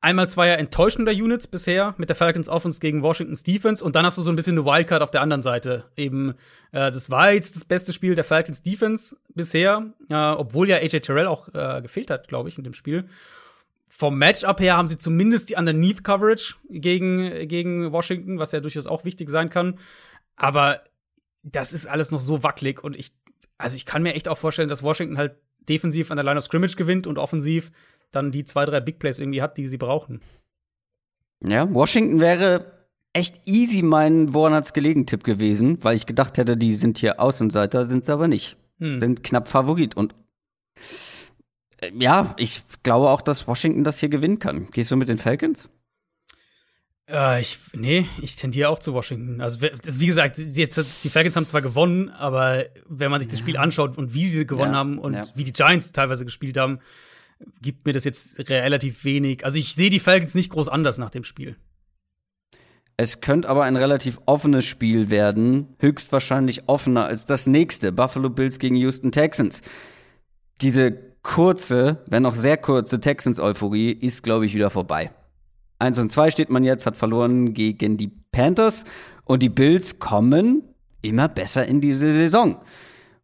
einmal 0.00 0.28
zweier 0.28 0.58
enttäuschender 0.58 1.12
Units 1.12 1.46
bisher 1.46 1.94
mit 1.98 2.08
der 2.08 2.16
Falcons 2.16 2.48
Offense 2.48 2.80
gegen 2.80 3.02
Washington's 3.02 3.42
Defense 3.42 3.84
und 3.84 3.96
dann 3.96 4.06
hast 4.06 4.16
du 4.18 4.22
so 4.22 4.30
ein 4.30 4.36
bisschen 4.36 4.58
eine 4.58 4.64
Wildcard 4.66 5.02
auf 5.02 5.10
der 5.10 5.20
anderen 5.20 5.42
Seite. 5.42 5.84
Eben, 5.96 6.30
äh, 6.72 6.90
das 6.90 7.10
war 7.10 7.32
jetzt 7.32 7.56
das 7.56 7.64
beste 7.64 7.92
Spiel 7.92 8.14
der 8.14 8.24
Falcons 8.24 8.62
Defense 8.62 9.16
bisher, 9.34 9.92
äh, 10.08 10.14
obwohl 10.14 10.68
ja 10.68 10.76
AJ 10.76 11.00
Terrell 11.00 11.26
auch 11.26 11.48
äh, 11.54 11.82
gefehlt 11.82 12.10
hat, 12.10 12.28
glaube 12.28 12.48
ich, 12.48 12.56
in 12.56 12.64
dem 12.64 12.74
Spiel. 12.74 13.08
Vom 13.88 14.16
Matchup 14.16 14.60
her 14.60 14.76
haben 14.76 14.88
sie 14.88 14.96
zumindest 14.96 15.50
die 15.50 15.56
Underneath 15.56 16.02
Coverage 16.02 16.54
gegen, 16.70 17.48
gegen 17.48 17.92
Washington, 17.92 18.38
was 18.38 18.52
ja 18.52 18.60
durchaus 18.60 18.86
auch 18.86 19.04
wichtig 19.04 19.28
sein 19.28 19.50
kann. 19.50 19.78
Aber 20.36 20.80
das 21.42 21.72
ist 21.72 21.86
alles 21.86 22.10
noch 22.10 22.20
so 22.20 22.42
wackelig 22.42 22.82
und 22.82 22.96
ich, 22.96 23.12
also 23.58 23.76
ich 23.76 23.84
kann 23.84 24.02
mir 24.02 24.14
echt 24.14 24.28
auch 24.28 24.38
vorstellen, 24.38 24.68
dass 24.68 24.82
Washington 24.82 25.18
halt 25.18 25.34
defensiv 25.68 26.10
an 26.10 26.16
der 26.16 26.24
Line 26.24 26.38
of 26.38 26.44
Scrimmage 26.44 26.76
gewinnt 26.76 27.06
und 27.06 27.18
offensiv 27.18 27.70
dann 28.12 28.32
die 28.32 28.44
zwei, 28.44 28.64
drei 28.64 28.80
Big 28.80 28.98
Plays 28.98 29.18
irgendwie 29.18 29.42
hat, 29.42 29.56
die 29.56 29.68
sie 29.68 29.78
brauchen. 29.78 30.20
Ja, 31.46 31.72
Washington 31.72 32.20
wäre 32.20 32.80
echt 33.12 33.40
easy 33.46 33.82
mein 33.82 34.34
Woran 34.34 34.54
hat's 34.54 34.72
gelegen 34.72 35.06
Tipp 35.06 35.24
gewesen, 35.24 35.82
weil 35.82 35.96
ich 35.96 36.06
gedacht 36.06 36.38
hätte, 36.38 36.56
die 36.56 36.74
sind 36.74 36.98
hier 36.98 37.20
Außenseiter, 37.20 37.84
sind 37.84 38.04
sie 38.04 38.12
aber 38.12 38.28
nicht. 38.28 38.56
Hm. 38.78 39.00
Sind 39.00 39.24
knapp 39.24 39.48
Favorit 39.48 39.96
und 39.96 40.14
äh, 41.80 41.90
ja, 41.98 42.34
ich 42.38 42.62
glaube 42.82 43.10
auch, 43.10 43.20
dass 43.20 43.46
Washington 43.46 43.84
das 43.84 44.00
hier 44.00 44.08
gewinnen 44.08 44.38
kann. 44.38 44.70
Gehst 44.70 44.90
du 44.90 44.96
mit 44.96 45.08
den 45.08 45.18
Falcons? 45.18 45.68
Äh, 47.08 47.40
ich, 47.40 47.58
nee, 47.72 48.06
ich 48.22 48.36
tendiere 48.36 48.68
auch 48.68 48.78
zu 48.78 48.94
Washington. 48.94 49.40
Also, 49.40 49.60
wie 49.62 50.06
gesagt, 50.06 50.38
jetzt, 50.38 51.04
die 51.04 51.08
Falcons 51.08 51.36
haben 51.36 51.46
zwar 51.46 51.62
gewonnen, 51.62 52.08
aber 52.10 52.66
wenn 52.88 53.10
man 53.10 53.20
sich 53.20 53.28
das 53.28 53.40
Spiel 53.40 53.56
anschaut 53.56 53.98
und 53.98 54.14
wie 54.14 54.28
sie 54.28 54.46
gewonnen 54.46 54.72
ja, 54.72 54.78
haben 54.78 54.98
und 54.98 55.14
ja. 55.14 55.24
wie 55.34 55.44
die 55.44 55.52
Giants 55.52 55.92
teilweise 55.92 56.24
gespielt 56.24 56.56
haben, 56.56 56.80
gibt 57.60 57.86
mir 57.86 57.92
das 57.92 58.04
jetzt 58.04 58.38
relativ 58.48 59.04
wenig. 59.04 59.44
Also 59.44 59.58
ich 59.58 59.74
sehe 59.74 59.90
die 59.90 60.00
Falcons 60.00 60.34
nicht 60.34 60.50
groß 60.50 60.68
anders 60.68 60.98
nach 60.98 61.10
dem 61.10 61.24
Spiel. 61.24 61.56
Es 62.96 63.22
könnte 63.22 63.48
aber 63.48 63.64
ein 63.64 63.76
relativ 63.76 64.20
offenes 64.26 64.66
Spiel 64.66 65.08
werden, 65.08 65.68
höchstwahrscheinlich 65.78 66.68
offener 66.68 67.06
als 67.06 67.24
das 67.24 67.46
nächste, 67.46 67.92
Buffalo 67.92 68.28
Bills 68.28 68.58
gegen 68.58 68.76
Houston 68.76 69.10
Texans. 69.10 69.62
Diese 70.60 70.92
kurze, 71.22 72.04
wenn 72.06 72.26
auch 72.26 72.34
sehr 72.34 72.58
kurze 72.58 73.00
Texans-Euphorie 73.00 73.90
ist, 73.90 74.22
glaube 74.22 74.44
ich, 74.44 74.54
wieder 74.54 74.68
vorbei. 74.68 75.12
1 75.78 75.98
und 75.98 76.12
2 76.12 76.30
steht 76.30 76.50
man 76.50 76.62
jetzt, 76.62 76.84
hat 76.84 76.96
verloren 76.96 77.54
gegen 77.54 77.96
die 77.96 78.12
Panthers 78.32 78.84
und 79.24 79.42
die 79.42 79.48
Bills 79.48 79.98
kommen 79.98 80.62
immer 81.00 81.28
besser 81.28 81.66
in 81.66 81.80
diese 81.80 82.12
Saison. 82.12 82.60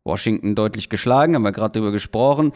Washington 0.04 0.54
deutlich 0.54 0.88
geschlagen, 0.88 1.34
haben 1.34 1.42
wir 1.42 1.52
gerade 1.52 1.78
drüber 1.78 1.92
gesprochen. 1.92 2.52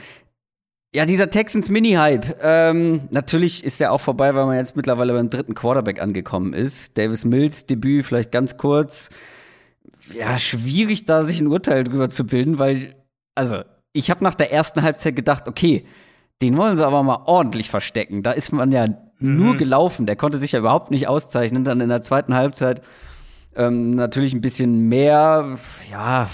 Ja, 0.92 1.06
dieser 1.06 1.30
Texans 1.30 1.68
Mini-Hype. 1.68 2.38
Ähm, 2.42 3.02
natürlich 3.10 3.62
ist 3.62 3.78
der 3.80 3.92
auch 3.92 4.00
vorbei, 4.00 4.34
weil 4.34 4.46
man 4.46 4.56
jetzt 4.56 4.74
mittlerweile 4.74 5.12
beim 5.12 5.30
dritten 5.30 5.54
Quarterback 5.54 6.02
angekommen 6.02 6.52
ist. 6.52 6.98
Davis 6.98 7.24
Mills 7.24 7.64
Debüt 7.66 8.04
vielleicht 8.04 8.32
ganz 8.32 8.56
kurz. 8.56 9.08
Ja, 10.12 10.36
schwierig 10.36 11.04
da 11.04 11.22
sich 11.22 11.40
ein 11.40 11.46
Urteil 11.46 11.84
drüber 11.84 12.08
zu 12.08 12.26
bilden, 12.26 12.58
weil, 12.58 12.96
also, 13.36 13.62
ich 13.92 14.10
habe 14.10 14.24
nach 14.24 14.34
der 14.34 14.52
ersten 14.52 14.82
Halbzeit 14.82 15.14
gedacht, 15.14 15.46
okay, 15.46 15.86
den 16.42 16.56
wollen 16.56 16.76
sie 16.76 16.84
aber 16.84 17.04
mal 17.04 17.22
ordentlich 17.26 17.70
verstecken. 17.70 18.24
Da 18.24 18.32
ist 18.32 18.52
man 18.52 18.72
ja 18.72 18.88
mhm. 18.88 19.36
nur 19.36 19.56
gelaufen. 19.56 20.06
Der 20.06 20.16
konnte 20.16 20.38
sich 20.38 20.52
ja 20.52 20.58
überhaupt 20.58 20.90
nicht 20.90 21.06
auszeichnen. 21.06 21.64
Dann 21.64 21.80
in 21.80 21.88
der 21.88 22.02
zweiten 22.02 22.34
Halbzeit 22.34 22.82
ähm, 23.54 23.94
natürlich 23.94 24.32
ein 24.32 24.40
bisschen 24.40 24.88
mehr, 24.88 25.56
ja, 25.90 26.28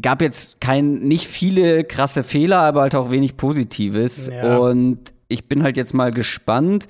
gab 0.00 0.22
jetzt 0.22 0.60
kein, 0.60 1.00
nicht 1.00 1.26
viele 1.26 1.84
krasse 1.84 2.24
Fehler, 2.24 2.60
aber 2.60 2.82
halt 2.82 2.94
auch 2.94 3.10
wenig 3.10 3.36
Positives. 3.36 4.28
Ja. 4.28 4.58
Und 4.58 5.12
ich 5.28 5.48
bin 5.48 5.62
halt 5.62 5.76
jetzt 5.76 5.94
mal 5.94 6.12
gespannt. 6.12 6.88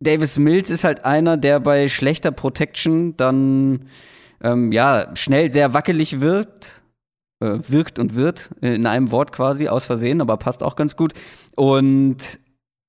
Davis 0.00 0.38
Mills 0.38 0.70
ist 0.70 0.84
halt 0.84 1.04
einer, 1.04 1.36
der 1.36 1.60
bei 1.60 1.88
schlechter 1.88 2.30
Protection 2.30 3.16
dann 3.16 3.88
ähm, 4.42 4.72
ja 4.72 5.14
schnell 5.14 5.52
sehr 5.52 5.74
wackelig 5.74 6.20
wird, 6.20 6.82
äh, 7.40 7.58
wirkt 7.68 7.98
und 7.98 8.14
wird 8.14 8.50
in 8.62 8.86
einem 8.86 9.10
Wort 9.10 9.32
quasi 9.32 9.68
aus 9.68 9.84
Versehen, 9.84 10.20
aber 10.20 10.36
passt 10.38 10.62
auch 10.62 10.76
ganz 10.76 10.96
gut. 10.96 11.12
Und 11.54 12.40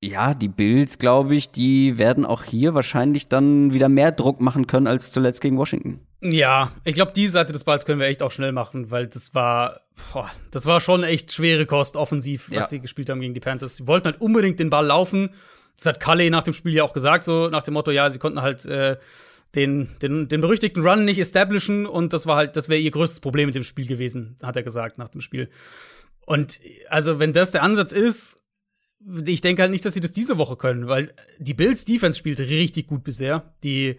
ja, 0.04 0.34
die 0.34 0.48
Bills, 0.48 0.98
glaube 0.98 1.36
ich, 1.36 1.52
die 1.52 2.00
werden 2.00 2.26
auch 2.26 2.44
hier 2.44 2.74
wahrscheinlich 2.74 3.28
dann 3.28 3.72
wieder 3.72 3.88
mehr 3.88 4.12
Druck 4.12 4.42
machen 4.42 4.66
können 4.66 4.88
als 4.88 5.12
zuletzt 5.12 5.42
gegen 5.42 5.58
Washington. 5.58 6.00
Ja, 6.22 6.72
ich 6.84 6.96
glaube, 6.96 7.12
die 7.14 7.28
Seite 7.28 7.54
des 7.54 7.64
Balls 7.64 7.86
können 7.86 8.00
wir 8.00 8.08
echt 8.08 8.24
auch 8.24 8.32
schnell 8.32 8.52
machen, 8.52 8.90
weil 8.90 9.08
das 9.08 9.36
war, 9.36 9.82
boah, 10.12 10.30
das 10.50 10.66
war 10.66 10.82
schon 10.82 11.04
echt 11.04 11.32
schwere 11.32 11.68
Kost 11.68 11.96
offensiv, 11.96 12.50
was 12.50 12.56
ja. 12.56 12.68
sie 12.68 12.80
gespielt 12.80 13.10
haben 13.10 13.22
gegen 13.22 13.36
die 13.36 13.40
Panthers. 13.40 13.78
Sie 13.78 13.88
wollten 13.88 14.06
halt 14.06 14.22
unbedingt 14.22 14.60
den 14.60 14.72
Ball 14.72 14.86
laufen. 14.86 15.30
Das 15.78 15.86
hat 15.86 16.00
Cully 16.00 16.30
nach 16.32 16.44
dem 16.44 16.54
Spiel 16.54 16.74
ja 16.74 16.84
auch 16.84 16.94
gesagt, 16.94 17.24
so 17.24 17.50
nach 17.50 17.64
dem 17.64 17.76
Motto, 17.76 17.92
ja, 17.92 18.10
sie 18.10 18.20
konnten 18.20 18.42
halt 18.42 18.66
äh, 18.66 18.98
den, 19.56 19.90
den, 20.02 20.28
den 20.28 20.42
berüchtigten 20.42 20.86
Run 20.86 21.06
nicht 21.06 21.20
establishen 21.20 21.86
und 21.86 22.14
das 22.14 22.26
war 22.26 22.38
halt, 22.38 22.56
das 22.56 22.70
wäre 22.70 22.80
ihr 22.80 22.92
größtes 22.92 23.20
Problem 23.20 23.48
mit 23.48 23.56
dem 23.56 23.64
Spiel 23.64 23.88
gewesen, 23.88 24.36
hat 24.42 24.56
er 24.56 24.64
gesagt 24.64 24.98
nach 24.98 25.10
dem 25.10 25.22
Spiel. 25.22 25.50
Und 26.26 26.60
also, 26.90 27.20
wenn 27.20 27.34
das 27.34 27.52
der 27.52 27.64
Ansatz 27.64 27.92
ist, 27.92 28.41
ich 29.26 29.42
denke 29.42 29.62
halt 29.62 29.72
nicht, 29.72 29.86
dass 29.86 29.94
sie 29.94 30.00
das 30.00 30.12
diese 30.12 30.38
Woche 30.38 30.56
können, 30.56 30.88
weil 30.88 31.14
die 31.40 31.54
Bills 31.54 31.86
Defense 31.86 32.18
spielt 32.18 32.40
richtig 32.40 32.88
gut 32.88 33.04
bisher. 33.04 33.52
Die, 33.64 33.98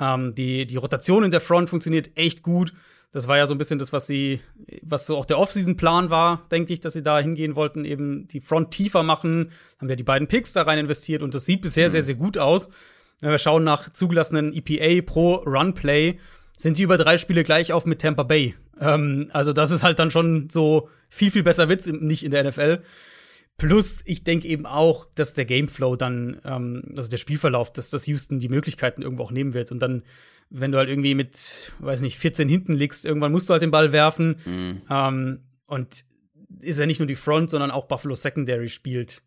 ähm, 0.00 0.34
die, 0.34 0.66
die 0.66 0.76
Rotation 0.76 1.24
in 1.24 1.30
der 1.30 1.40
Front 1.40 1.70
funktioniert 1.70 2.10
echt 2.14 2.42
gut. 2.42 2.72
Das 3.12 3.28
war 3.28 3.36
ja 3.36 3.46
so 3.46 3.54
ein 3.54 3.58
bisschen 3.58 3.78
das, 3.78 3.92
was 3.92 4.08
sie, 4.08 4.40
was 4.82 5.06
so 5.06 5.16
auch 5.16 5.24
der 5.24 5.38
Offseason-Plan 5.38 6.10
war, 6.10 6.46
denke 6.50 6.72
ich, 6.72 6.80
dass 6.80 6.94
sie 6.94 7.02
da 7.02 7.20
hingehen 7.20 7.54
wollten, 7.54 7.84
eben 7.84 8.26
die 8.26 8.40
Front 8.40 8.72
tiefer 8.72 9.04
machen. 9.04 9.52
Haben 9.78 9.88
wir 9.88 9.96
die 9.96 10.02
beiden 10.02 10.26
Picks 10.26 10.52
da 10.52 10.62
rein 10.62 10.80
investiert 10.80 11.22
und 11.22 11.32
das 11.32 11.44
sieht 11.44 11.60
bisher 11.60 11.88
mhm. 11.88 11.92
sehr, 11.92 12.02
sehr 12.02 12.14
gut 12.16 12.38
aus. 12.38 12.70
Wenn 13.20 13.30
wir 13.30 13.38
schauen 13.38 13.62
nach 13.62 13.90
zugelassenen 13.90 14.52
EPA 14.52 15.02
pro 15.02 15.36
Run-Play, 15.36 16.18
sind 16.56 16.78
die 16.78 16.82
über 16.82 16.98
drei 16.98 17.18
Spiele 17.18 17.44
gleich 17.44 17.72
auf 17.72 17.86
mit 17.86 18.00
Tampa 18.00 18.24
Bay. 18.24 18.54
Ähm, 18.80 19.30
also, 19.32 19.52
das 19.52 19.70
ist 19.70 19.82
halt 19.82 19.98
dann 19.98 20.10
schon 20.10 20.48
so 20.50 20.88
viel, 21.08 21.30
viel 21.30 21.42
besser 21.42 21.68
Witz, 21.68 21.86
nicht 21.86 22.24
in 22.24 22.32
der 22.32 22.44
NFL. 22.44 22.80
Plus, 23.56 24.02
ich 24.04 24.24
denke 24.24 24.48
eben 24.48 24.66
auch, 24.66 25.06
dass 25.14 25.34
der 25.34 25.44
Gameflow 25.44 25.96
dann, 25.96 26.40
ähm, 26.44 26.92
also 26.96 27.08
der 27.08 27.18
Spielverlauf, 27.18 27.72
dass 27.72 27.90
das 27.90 28.06
Houston 28.06 28.38
die 28.38 28.48
Möglichkeiten 28.48 29.02
irgendwo 29.02 29.22
auch 29.22 29.30
nehmen 29.30 29.54
wird. 29.54 29.70
Und 29.70 29.78
dann, 29.80 30.02
wenn 30.50 30.72
du 30.72 30.78
halt 30.78 30.88
irgendwie 30.88 31.14
mit, 31.14 31.72
weiß 31.78 32.00
nicht, 32.00 32.18
14 32.18 32.48
hinten 32.48 32.72
liegst, 32.72 33.06
irgendwann 33.06 33.32
musst 33.32 33.48
du 33.48 33.52
halt 33.52 33.62
den 33.62 33.70
Ball 33.70 33.92
werfen. 33.92 34.36
Mhm. 34.44 34.82
Ähm, 34.90 35.40
und 35.66 36.04
ist 36.60 36.80
ja 36.80 36.86
nicht 36.86 36.98
nur 36.98 37.06
die 37.06 37.14
Front, 37.16 37.50
sondern 37.50 37.70
auch 37.70 37.86
Buffalo 37.86 38.14
Secondary 38.14 38.68
spielt 38.68 39.22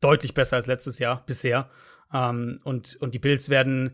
deutlich 0.00 0.34
besser 0.34 0.56
als 0.56 0.66
letztes 0.66 0.98
Jahr 0.98 1.24
bisher. 1.26 1.68
Ähm, 2.12 2.60
und, 2.64 2.96
und 3.00 3.14
die 3.14 3.18
Bills 3.18 3.50
werden 3.50 3.92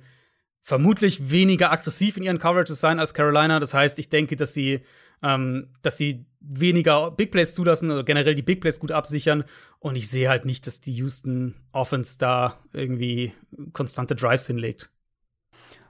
vermutlich 0.60 1.30
weniger 1.30 1.72
aggressiv 1.72 2.16
in 2.16 2.22
ihren 2.22 2.38
Coverages 2.38 2.80
sein 2.80 2.98
als 2.98 3.12
Carolina. 3.12 3.60
Das 3.60 3.74
heißt, 3.74 3.98
ich 3.98 4.08
denke, 4.08 4.36
dass 4.36 4.54
sie, 4.54 4.80
ähm, 5.22 5.68
dass 5.82 5.96
sie 5.96 6.26
weniger 6.40 7.10
Big 7.10 7.30
Plays 7.30 7.54
zulassen 7.54 7.90
oder 7.90 8.04
generell 8.04 8.34
die 8.34 8.42
Big 8.42 8.60
Plays 8.60 8.80
gut 8.80 8.92
absichern. 8.92 9.44
Und 9.78 9.96
ich 9.96 10.08
sehe 10.08 10.28
halt 10.28 10.44
nicht, 10.44 10.66
dass 10.66 10.80
die 10.80 10.92
Houston 10.92 11.54
Offense 11.72 12.16
da 12.18 12.58
irgendwie 12.72 13.32
konstante 13.72 14.14
Drives 14.14 14.46
hinlegt. 14.46 14.90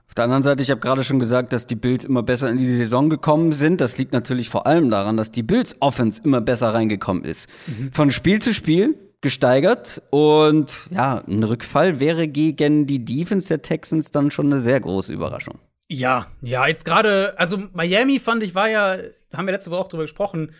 Auf 0.07 0.13
der 0.13 0.25
anderen 0.25 0.43
Seite, 0.43 0.63
ich 0.63 0.69
habe 0.69 0.81
gerade 0.81 1.03
schon 1.03 1.19
gesagt, 1.19 1.51
dass 1.51 1.67
die 1.67 1.75
Bills 1.75 2.05
immer 2.05 2.23
besser 2.23 2.49
in 2.49 2.57
die 2.57 2.65
Saison 2.65 3.09
gekommen 3.09 3.51
sind. 3.51 3.81
Das 3.81 3.97
liegt 3.97 4.13
natürlich 4.13 4.49
vor 4.49 4.67
allem 4.67 4.89
daran, 4.89 5.17
dass 5.17 5.31
die 5.31 5.43
Bills 5.43 5.75
Offense 5.79 6.21
immer 6.23 6.41
besser 6.41 6.73
reingekommen 6.73 7.23
ist. 7.25 7.49
Mhm. 7.67 7.91
Von 7.91 8.11
Spiel 8.11 8.39
zu 8.41 8.53
Spiel 8.53 8.97
gesteigert 9.21 10.03
und 10.11 10.87
ja, 10.91 11.23
ein 11.27 11.43
Rückfall 11.43 11.99
wäre 11.99 12.27
gegen 12.27 12.85
die 12.85 13.03
Defense 13.03 13.47
der 13.47 13.63
Texans 13.63 14.11
dann 14.11 14.29
schon 14.29 14.45
eine 14.45 14.61
sehr 14.61 14.79
große 14.79 15.11
Überraschung. 15.11 15.57
Ja, 15.87 16.27
ja, 16.41 16.65
jetzt 16.67 16.83
gerade, 16.85 17.37
also 17.37 17.59
Miami 17.73 18.19
fand 18.19 18.41
ich 18.43 18.55
war 18.55 18.67
ja, 18.69 18.97
haben 19.33 19.45
wir 19.45 19.51
letzte 19.51 19.69
Woche 19.71 19.81
auch 19.81 19.87
drüber 19.87 20.03
gesprochen, 20.03 20.51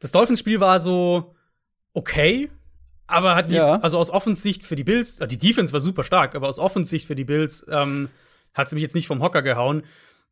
das 0.00 0.12
Dolphins-Spiel 0.12 0.60
war 0.60 0.78
so 0.80 1.34
okay, 1.94 2.50
aber 3.06 3.34
hat 3.34 3.46
jetzt, 3.46 3.56
Ja. 3.56 3.76
also 3.80 3.98
aus 3.98 4.10
Offensicht 4.10 4.62
für 4.62 4.76
die 4.76 4.84
Bills, 4.84 5.20
äh, 5.20 5.26
die 5.26 5.38
Defense 5.38 5.72
war 5.72 5.80
super 5.80 6.02
stark, 6.02 6.34
aber 6.34 6.48
aus 6.48 6.58
Offensicht 6.58 7.06
für 7.06 7.14
die 7.14 7.24
Bills 7.24 7.64
ähm, 7.70 8.08
hat 8.52 8.68
sie 8.68 8.74
mich 8.76 8.82
jetzt 8.82 8.94
nicht 8.94 9.06
vom 9.06 9.22
Hocker 9.22 9.42
gehauen. 9.42 9.84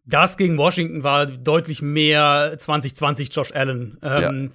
Das 0.04 0.36
gegen 0.36 0.58
Washington 0.58 1.02
war 1.02 1.26
deutlich 1.26 1.80
mehr 1.80 2.54
2020 2.58 3.34
Josh 3.34 3.52
Allen. 3.52 3.98
Ähm, 4.02 4.50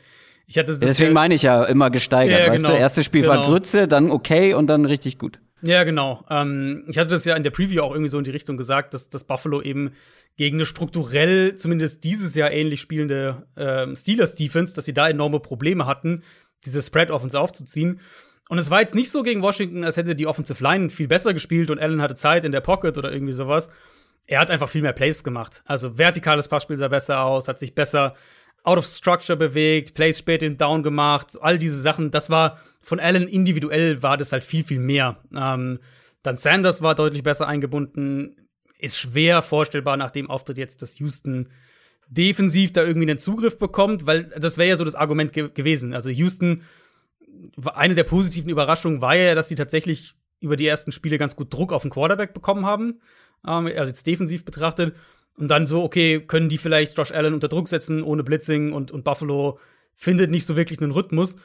Ich 0.46 0.58
hatte 0.58 0.78
Deswegen 0.78 1.10
ja- 1.10 1.14
meine 1.14 1.34
ich 1.34 1.42
ja 1.42 1.64
immer 1.66 1.90
gesteigert, 1.90 2.40
Ja, 2.48 2.52
weißt 2.52 2.64
genau. 2.64 2.76
du? 2.76 2.82
Erstes 2.82 3.06
Spiel 3.06 3.28
war 3.28 3.38
Genau. 3.38 3.50
Grütze, 3.50 3.88
dann 3.88 4.10
okay 4.12 4.54
und 4.54 4.68
dann 4.68 4.86
richtig 4.86 5.18
gut. 5.18 5.40
Ja, 5.62 5.84
genau. 5.84 6.24
Ähm, 6.30 6.86
ich 6.88 6.98
hatte 6.98 7.10
das 7.10 7.26
ja 7.26 7.36
in 7.36 7.44
der 7.44 7.52
Preview 7.52 7.82
auch 7.82 7.92
irgendwie 7.92 8.10
so 8.10 8.18
in 8.18 8.24
die 8.24 8.32
Richtung 8.32 8.58
gesagt, 8.58 8.94
dass, 8.94 9.10
dass 9.10 9.24
Buffalo 9.24 9.62
eben 9.62 9.92
gegen 10.36 10.58
eine 10.58 10.66
strukturell 10.66 11.56
zumindest 11.56 12.04
dieses 12.04 12.36
Jahr 12.36 12.52
ähnlich 12.52 12.80
spielende 12.80 13.48
ähm, 13.58 13.96
Steelers-Defense, 13.96 14.76
dass 14.76 14.86
sie 14.86 14.94
da 14.94 15.10
enorme 15.10 15.40
Probleme 15.40 15.88
hatten, 15.88 16.24
diese 16.66 16.82
Spread-Offense 16.82 17.40
aufzuziehen. 17.40 18.00
Und 18.50 18.60
es 18.60 18.70
war 18.70 18.82
jetzt 18.82 18.96
nicht 18.96 19.12
so 19.12 19.24
gegen 19.24 19.42
Washington, 19.42 19.84
als 19.84 19.98
hätte 19.98 20.16
die 20.16 20.28
Offensive 20.28 20.64
Line 20.64 20.90
viel 20.90 21.08
besser 21.08 21.34
gespielt 21.34 21.72
und 21.72 21.80
Allen 21.80 22.02
hatte 22.02 22.16
Zeit 22.16 22.46
in 22.46 22.52
der 22.52 22.62
Pocket 22.62 22.98
oder 22.98 23.12
irgendwie 23.12 23.34
sowas. 23.34 23.70
Er 24.26 24.40
hat 24.40 24.52
einfach 24.52 24.70
viel 24.70 24.82
mehr 24.82 24.94
Plays 24.94 25.24
gemacht. 25.24 25.64
Also 25.66 25.98
vertikales 25.98 26.48
Passspiel 26.48 26.78
sah 26.78 26.88
besser 26.88 27.24
aus, 27.24 27.48
hat 27.48 27.60
sich 27.60 27.74
besser 27.74 28.16
out 28.68 28.78
of 28.78 28.86
structure 28.86 29.38
bewegt, 29.38 29.94
Plays 29.94 30.20
spät 30.20 30.44
in 30.44 30.58
Down 30.58 30.84
gemacht, 30.84 31.38
all 31.42 31.58
diese 31.58 31.80
Sachen. 31.80 32.12
Das 32.12 32.30
war 32.30 32.60
von 32.82 33.00
Allen 33.00 33.30
individuell 33.30 34.04
war 34.04 34.18
das 34.18 34.34
halt 34.34 34.44
viel, 34.44 34.66
viel 34.66 34.80
mehr. 34.80 35.24
Ähm, 35.34 35.80
dann 36.22 36.38
Sanders 36.38 36.82
war 36.82 36.94
deutlich 36.94 37.24
besser 37.24 37.48
eingebunden. 37.48 38.50
Ist 38.78 39.00
schwer 39.00 39.42
vorstellbar 39.42 39.96
nach 39.96 40.12
dem 40.12 40.30
Auftritt 40.30 40.58
jetzt, 40.58 40.82
dass 40.82 41.00
Houston 41.00 41.48
defensiv 42.10 42.74
da 42.74 42.84
irgendwie 42.84 43.10
einen 43.10 43.20
Zugriff 43.20 43.58
bekommt, 43.58 44.06
weil 44.06 44.26
das 44.38 44.58
wäre 44.58 44.70
ja 44.70 44.76
so 44.76 44.84
das 44.84 44.96
Argument 44.96 45.32
ge 45.32 45.50
gewesen. 45.54 45.94
Also 45.94 46.10
Houston, 46.10 46.64
eine 47.64 47.96
der 47.96 48.04
positiven 48.04 48.50
Überraschungen 48.50 49.02
war 49.02 49.16
ja, 49.16 49.34
dass 49.34 49.48
sie 49.48 49.56
tatsächlich 49.56 50.14
über 50.42 50.58
die 50.58 50.68
ersten 50.68 50.92
Spiele 50.92 51.18
ganz 51.18 51.38
gut 51.38 51.54
Druck 51.54 51.72
auf 51.72 51.84
den 51.84 51.92
Quarterback 51.92 52.34
bekommen 52.34 52.66
haben, 52.66 53.00
ähm, 53.48 53.68
also 53.68 53.90
jetzt 53.90 54.06
defensiv 54.06 54.44
betrachtet. 54.44 54.94
Und 55.38 55.50
dann 55.50 55.68
so, 55.68 55.84
okay, 55.84 56.20
können 56.20 56.50
die 56.50 56.58
vielleicht 56.58 56.98
Josh 56.98 57.12
Allen 57.12 57.34
unter 57.34 57.48
Druck 57.48 57.68
setzen 57.68 58.02
ohne 58.02 58.24
Blitzing 58.24 58.74
und, 58.74 58.92
und 58.92 59.04
Buffalo 59.04 59.60
findet 59.94 60.32
nicht 60.32 60.46
so 60.46 60.56
wirklich 60.56 60.82
einen 60.82 60.92
Rhythmus. 60.92 61.38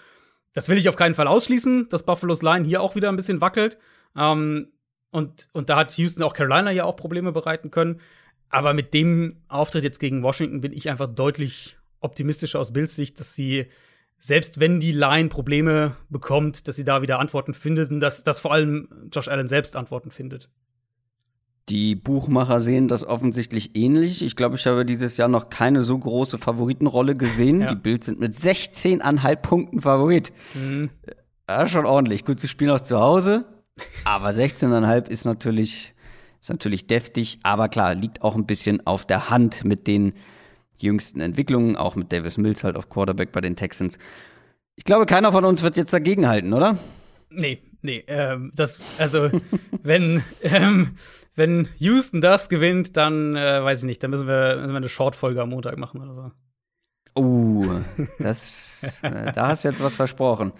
Das 0.54 0.68
will 0.68 0.78
ich 0.78 0.88
auf 0.88 0.96
keinen 0.96 1.14
Fall 1.14 1.26
ausschließen, 1.26 1.88
dass 1.90 2.04
Buffalo's 2.04 2.42
Line 2.42 2.66
hier 2.66 2.80
auch 2.80 2.94
wieder 2.94 3.10
ein 3.10 3.16
bisschen 3.16 3.40
wackelt. 3.40 3.78
Ähm, 4.16 4.68
und, 5.10 5.48
und 5.52 5.68
da 5.68 5.76
hat 5.76 5.92
Houston 5.98 6.22
auch 6.22 6.32
Carolina 6.32 6.70
ja 6.70 6.84
auch 6.84 6.96
Probleme 6.96 7.32
bereiten 7.32 7.70
können. 7.70 8.00
Aber 8.48 8.74
mit 8.74 8.94
dem 8.94 9.42
Auftritt 9.48 9.84
jetzt 9.84 10.00
gegen 10.00 10.22
Washington 10.22 10.60
bin 10.60 10.72
ich 10.72 10.88
einfach 10.90 11.08
deutlich 11.08 11.76
optimistischer 12.00 12.60
aus 12.60 12.72
Bills 12.72 12.96
Sicht, 12.96 13.20
dass 13.20 13.34
sie, 13.34 13.66
selbst 14.18 14.58
wenn 14.58 14.80
die 14.80 14.92
Line 14.92 15.28
Probleme 15.28 15.96
bekommt, 16.08 16.66
dass 16.66 16.76
sie 16.76 16.84
da 16.84 17.02
wieder 17.02 17.18
Antworten 17.18 17.54
findet 17.54 17.90
und 17.90 18.00
dass, 18.00 18.24
dass 18.24 18.40
vor 18.40 18.52
allem 18.52 18.88
Josh 19.12 19.28
Allen 19.28 19.48
selbst 19.48 19.76
Antworten 19.76 20.10
findet. 20.10 20.50
Die 21.68 21.94
Buchmacher 21.94 22.58
sehen 22.60 22.88
das 22.88 23.04
offensichtlich 23.06 23.76
ähnlich. 23.76 24.22
Ich 24.22 24.34
glaube, 24.34 24.56
ich 24.56 24.66
habe 24.66 24.84
dieses 24.84 25.16
Jahr 25.16 25.28
noch 25.28 25.48
keine 25.48 25.84
so 25.84 25.96
große 25.96 26.38
Favoritenrolle 26.38 27.16
gesehen. 27.16 27.60
Ja. 27.60 27.66
Die 27.68 27.76
Bills 27.76 28.06
sind 28.06 28.18
mit 28.18 28.32
16,5 28.32 29.36
Punkten 29.36 29.80
Favorit. 29.80 30.32
Mhm. 30.54 30.90
Ja, 31.48 31.68
schon 31.68 31.86
ordentlich. 31.86 32.24
Gut, 32.24 32.40
sie 32.40 32.48
spielen 32.48 32.70
auch 32.72 32.80
zu 32.80 32.98
Hause. 32.98 33.44
Aber 34.04 34.30
16,5 34.30 35.08
ist 35.08 35.24
natürlich, 35.24 35.94
ist 36.40 36.50
natürlich 36.50 36.88
deftig. 36.88 37.38
Aber 37.44 37.68
klar, 37.68 37.94
liegt 37.94 38.22
auch 38.22 38.34
ein 38.34 38.46
bisschen 38.46 38.84
auf 38.86 39.04
der 39.04 39.30
Hand 39.30 39.64
mit 39.64 39.86
den 39.86 40.14
jüngsten 40.76 41.20
Entwicklungen. 41.20 41.76
Auch 41.76 41.94
mit 41.94 42.12
Davis 42.12 42.38
Mills 42.38 42.64
halt 42.64 42.76
auf 42.76 42.88
Quarterback 42.88 43.30
bei 43.30 43.40
den 43.40 43.54
Texans. 43.54 43.98
Ich 44.74 44.84
glaube, 44.84 45.06
keiner 45.06 45.30
von 45.30 45.44
uns 45.44 45.62
wird 45.62 45.76
jetzt 45.76 45.92
dagegenhalten, 45.92 46.52
oder? 46.52 46.76
Nee, 47.34 47.62
nee, 47.82 48.04
ähm, 48.06 48.52
das, 48.54 48.80
also, 48.98 49.30
wenn, 49.82 50.22
ähm, 50.42 50.96
wenn 51.34 51.68
Houston 51.78 52.20
das 52.20 52.48
gewinnt, 52.48 52.96
dann 52.96 53.36
äh, 53.36 53.62
weiß 53.62 53.80
ich 53.80 53.84
nicht, 53.84 54.02
dann 54.02 54.10
müssen 54.10 54.26
wir, 54.26 54.56
müssen 54.56 54.70
wir 54.70 54.76
eine 54.76 54.88
Short-Folge 54.88 55.42
am 55.42 55.50
Montag 55.50 55.78
machen 55.78 56.00
oder 56.00 56.14
so. 56.14 56.30
Oh, 57.14 57.64
das, 58.18 58.98
äh, 59.02 59.32
da 59.32 59.48
hast 59.48 59.64
du 59.64 59.68
jetzt 59.68 59.82
was 59.82 59.96
versprochen. 59.96 60.52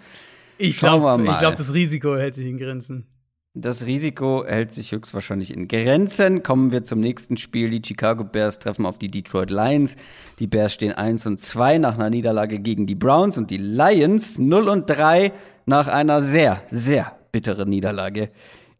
Ich 0.57 0.77
glaube, 0.77 1.23
glaub, 1.23 1.55
das 1.55 1.73
Risiko 1.73 2.15
hält 2.15 2.35
sich 2.35 2.45
in 2.45 2.57
Grenzen. 2.57 3.07
Das 3.55 3.85
Risiko 3.85 4.43
hält 4.47 4.71
sich 4.71 4.91
höchstwahrscheinlich 4.91 5.53
in 5.53 5.67
Grenzen. 5.67 6.41
Kommen 6.41 6.71
wir 6.71 6.83
zum 6.83 6.99
nächsten 6.99 7.37
Spiel. 7.37 7.69
Die 7.69 7.83
Chicago 7.85 8.23
Bears 8.23 8.57
treffen 8.57 8.87
auf 8.87 8.97
die 8.97 9.09
Detroit 9.09 9.51
Lions. 9.51 9.95
Die 10.39 10.47
Bears 10.47 10.73
stehen 10.73 10.93
1 10.93 11.27
und 11.27 11.39
2 11.39 11.77
nach 11.77 11.93
einer 11.93 12.09
Niederlage 12.09 12.59
gegen 12.59 12.87
die 12.87 12.95
Browns 12.95 13.37
und 13.37 13.51
die 13.51 13.57
Lions 13.57 14.39
0 14.39 14.69
und 14.69 14.89
3 14.89 15.33
nach 15.65 15.87
einer 15.87 16.21
sehr, 16.21 16.61
sehr 16.69 17.17
bitteren 17.31 17.69
Niederlage 17.69 18.29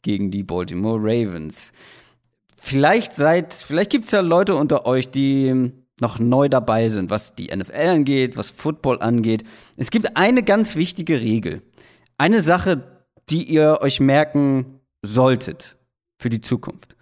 gegen 0.02 0.32
die 0.32 0.44
Baltimore 0.44 1.00
Ravens. 1.00 1.74
Vielleicht 2.58 3.14
seid, 3.14 3.54
vielleicht 3.54 3.90
gibt 3.90 4.06
es 4.06 4.12
ja 4.12 4.22
Leute 4.22 4.56
unter 4.56 4.86
euch, 4.86 5.10
die 5.10 5.72
noch 6.00 6.20
neu 6.20 6.50
dabei 6.50 6.90
sind, 6.90 7.10
was 7.10 7.36
die 7.36 7.56
NFL 7.56 7.90
angeht, 7.90 8.38
was 8.38 8.52
Football 8.52 9.02
angeht. 9.02 9.44
Es 9.78 9.92
gibt 9.92 10.18
eine 10.18 10.44
ganz 10.44 10.76
wichtige 10.76 11.20
Regel. 11.20 11.62
Eine 12.18 12.42
Sache, 12.42 12.84
die 13.30 13.44
ihr 13.44 13.80
euch 13.82 14.00
merken 14.00 14.80
solltet 15.02 15.78
für 16.20 16.30
die 16.30 16.42
Zukunft. 16.42 16.96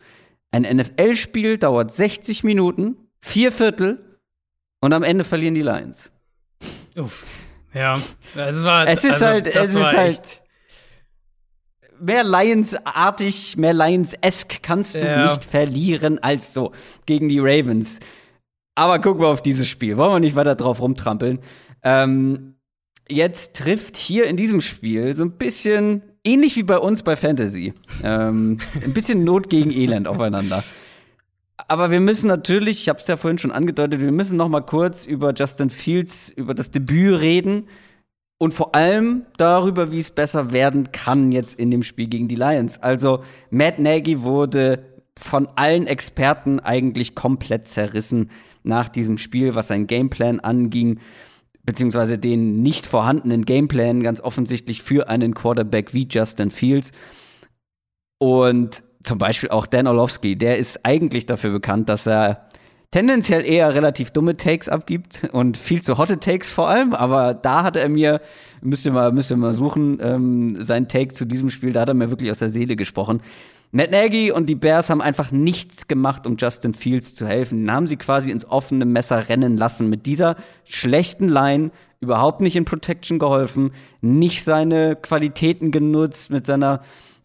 Ein 0.51 0.63
NFL-Spiel 0.63 1.57
dauert 1.57 1.93
60 1.93 2.43
Minuten, 2.43 2.97
vier 3.19 3.51
Viertel 3.51 4.19
und 4.81 4.93
am 4.93 5.03
Ende 5.03 5.23
verlieren 5.23 5.55
die 5.55 5.61
Lions. 5.61 6.11
Uff. 6.95 7.25
Ja, 7.73 7.99
es 8.35 8.63
war. 8.63 8.87
Es 8.87 9.03
ist 9.03 9.13
also, 9.13 9.25
halt, 9.27 9.47
es 9.47 9.73
ist 9.73 9.97
halt 9.97 10.41
mehr 11.99 12.23
Lions-artig, 12.23 13.57
mehr 13.57 13.73
Lions-esque 13.73 14.59
kannst 14.61 14.95
du 14.95 14.99
Ja. 14.99 15.29
nicht 15.29 15.43
verlieren 15.45 16.19
als 16.19 16.53
so 16.53 16.71
gegen 17.05 17.29
die 17.29 17.39
Ravens. 17.39 17.99
Aber 18.75 18.99
gucken 18.99 19.21
wir 19.21 19.27
auf 19.27 19.41
dieses 19.41 19.67
Spiel. 19.67 19.97
Wollen 19.97 20.11
wir 20.11 20.19
nicht 20.19 20.35
weiter 20.35 20.55
drauf 20.55 20.81
rumtrampeln. 20.81 21.39
Ähm, 21.83 22.55
jetzt 23.09 23.55
trifft 23.57 23.97
hier 23.97 24.25
in 24.25 24.37
diesem 24.37 24.61
Spiel 24.61 25.15
so 25.15 25.23
ein 25.23 25.37
bisschen, 25.37 26.01
ähnlich 26.23 26.55
wie 26.55 26.63
bei 26.63 26.77
uns 26.77 27.03
bei 27.03 27.15
Fantasy, 27.15 27.73
ähm, 28.03 28.57
ein 28.83 28.93
bisschen 28.93 29.23
Not 29.23 29.49
gegen 29.49 29.71
Elend 29.71 30.07
aufeinander. 30.07 30.63
Aber 31.67 31.91
wir 31.91 31.99
müssen 31.99 32.27
natürlich, 32.27 32.81
ich 32.81 32.89
habe 32.89 32.99
es 32.99 33.07
ja 33.07 33.17
vorhin 33.17 33.37
schon 33.37 33.51
angedeutet, 33.51 34.01
wir 34.01 34.11
müssen 34.11 34.37
noch 34.37 34.49
mal 34.49 34.61
kurz 34.61 35.05
über 35.05 35.33
Justin 35.33 35.69
Fields, 35.69 36.29
über 36.29 36.53
das 36.53 36.71
Debüt 36.71 37.19
reden 37.19 37.67
und 38.37 38.53
vor 38.53 38.73
allem 38.73 39.25
darüber, 39.37 39.91
wie 39.91 39.99
es 39.99 40.11
besser 40.11 40.51
werden 40.51 40.91
kann 40.91 41.31
jetzt 41.31 41.59
in 41.59 41.69
dem 41.69 41.83
Spiel 41.83 42.07
gegen 42.07 42.27
die 42.27 42.35
Lions. 42.35 42.81
Also 42.81 43.23
Matt 43.49 43.79
Nagy 43.79 44.23
wurde 44.23 44.83
von 45.17 45.47
allen 45.55 45.87
Experten 45.87 46.59
eigentlich 46.59 47.13
komplett 47.13 47.67
zerrissen 47.67 48.31
nach 48.63 48.89
diesem 48.89 49.17
Spiel, 49.17 49.55
was 49.55 49.67
sein 49.67 49.87
Gameplan 49.87 50.39
anging, 50.39 50.99
beziehungsweise 51.63 52.17
den 52.17 52.63
nicht 52.63 52.87
vorhandenen 52.87 53.45
Gameplan 53.45 54.01
ganz 54.01 54.21
offensichtlich 54.21 54.81
für 54.81 55.09
einen 55.09 55.35
Quarterback 55.35 55.93
wie 55.93 56.07
Justin 56.09 56.49
Fields. 56.49 56.91
Und 58.17 58.83
zum 59.03 59.17
Beispiel 59.17 59.49
auch 59.49 59.65
Dan 59.65 59.87
Orlovsky, 59.87 60.35
der 60.35 60.57
ist 60.57 60.85
eigentlich 60.85 61.25
dafür 61.25 61.51
bekannt, 61.51 61.89
dass 61.89 62.07
er 62.07 62.47
tendenziell 62.91 63.45
eher 63.45 63.73
relativ 63.73 64.11
dumme 64.11 64.35
Takes 64.35 64.67
abgibt 64.67 65.29
und 65.31 65.57
viel 65.57 65.81
zu 65.81 65.97
hotte 65.97 66.19
Takes 66.19 66.51
vor 66.51 66.69
allem. 66.69 66.93
Aber 66.93 67.33
da 67.33 67.63
hat 67.63 67.77
er 67.77 67.89
mir, 67.89 68.21
müsst 68.61 68.85
ihr 68.85 68.91
mal, 68.91 69.11
müsst 69.11 69.31
ihr 69.31 69.37
mal 69.37 69.53
suchen, 69.53 69.99
ähm, 70.01 70.61
sein 70.61 70.87
Take 70.87 71.13
zu 71.13 71.25
diesem 71.25 71.49
Spiel, 71.49 71.71
da 71.73 71.81
hat 71.81 71.89
er 71.89 71.95
mir 71.95 72.09
wirklich 72.09 72.31
aus 72.31 72.39
der 72.39 72.49
Seele 72.49 72.75
gesprochen. 72.75 73.21
Matt 73.73 73.91
Nagy 73.91 74.33
und 74.33 74.49
die 74.49 74.55
Bears 74.55 74.89
haben 74.89 75.01
einfach 75.01 75.31
nichts 75.31 75.87
gemacht, 75.87 76.27
um 76.27 76.35
Justin 76.37 76.73
Fields 76.73 77.15
zu 77.15 77.25
helfen. 77.25 77.59
Den 77.59 77.71
haben 77.71 77.87
sie 77.87 77.95
quasi 77.95 78.29
ins 78.29 78.43
offene 78.43 78.83
Messer 78.83 79.29
rennen 79.29 79.55
lassen. 79.55 79.89
Mit 79.89 80.05
dieser 80.05 80.35
schlechten 80.65 81.29
Line 81.29 81.71
überhaupt 82.01 82.41
nicht 82.41 82.57
in 82.57 82.65
Protection 82.65 83.17
geholfen, 83.17 83.71
nicht 84.01 84.43
seine 84.43 84.97
Qualitäten 84.97 85.71
genutzt 85.71 86.31
mit 86.31 86.45
seiner, 86.45 86.81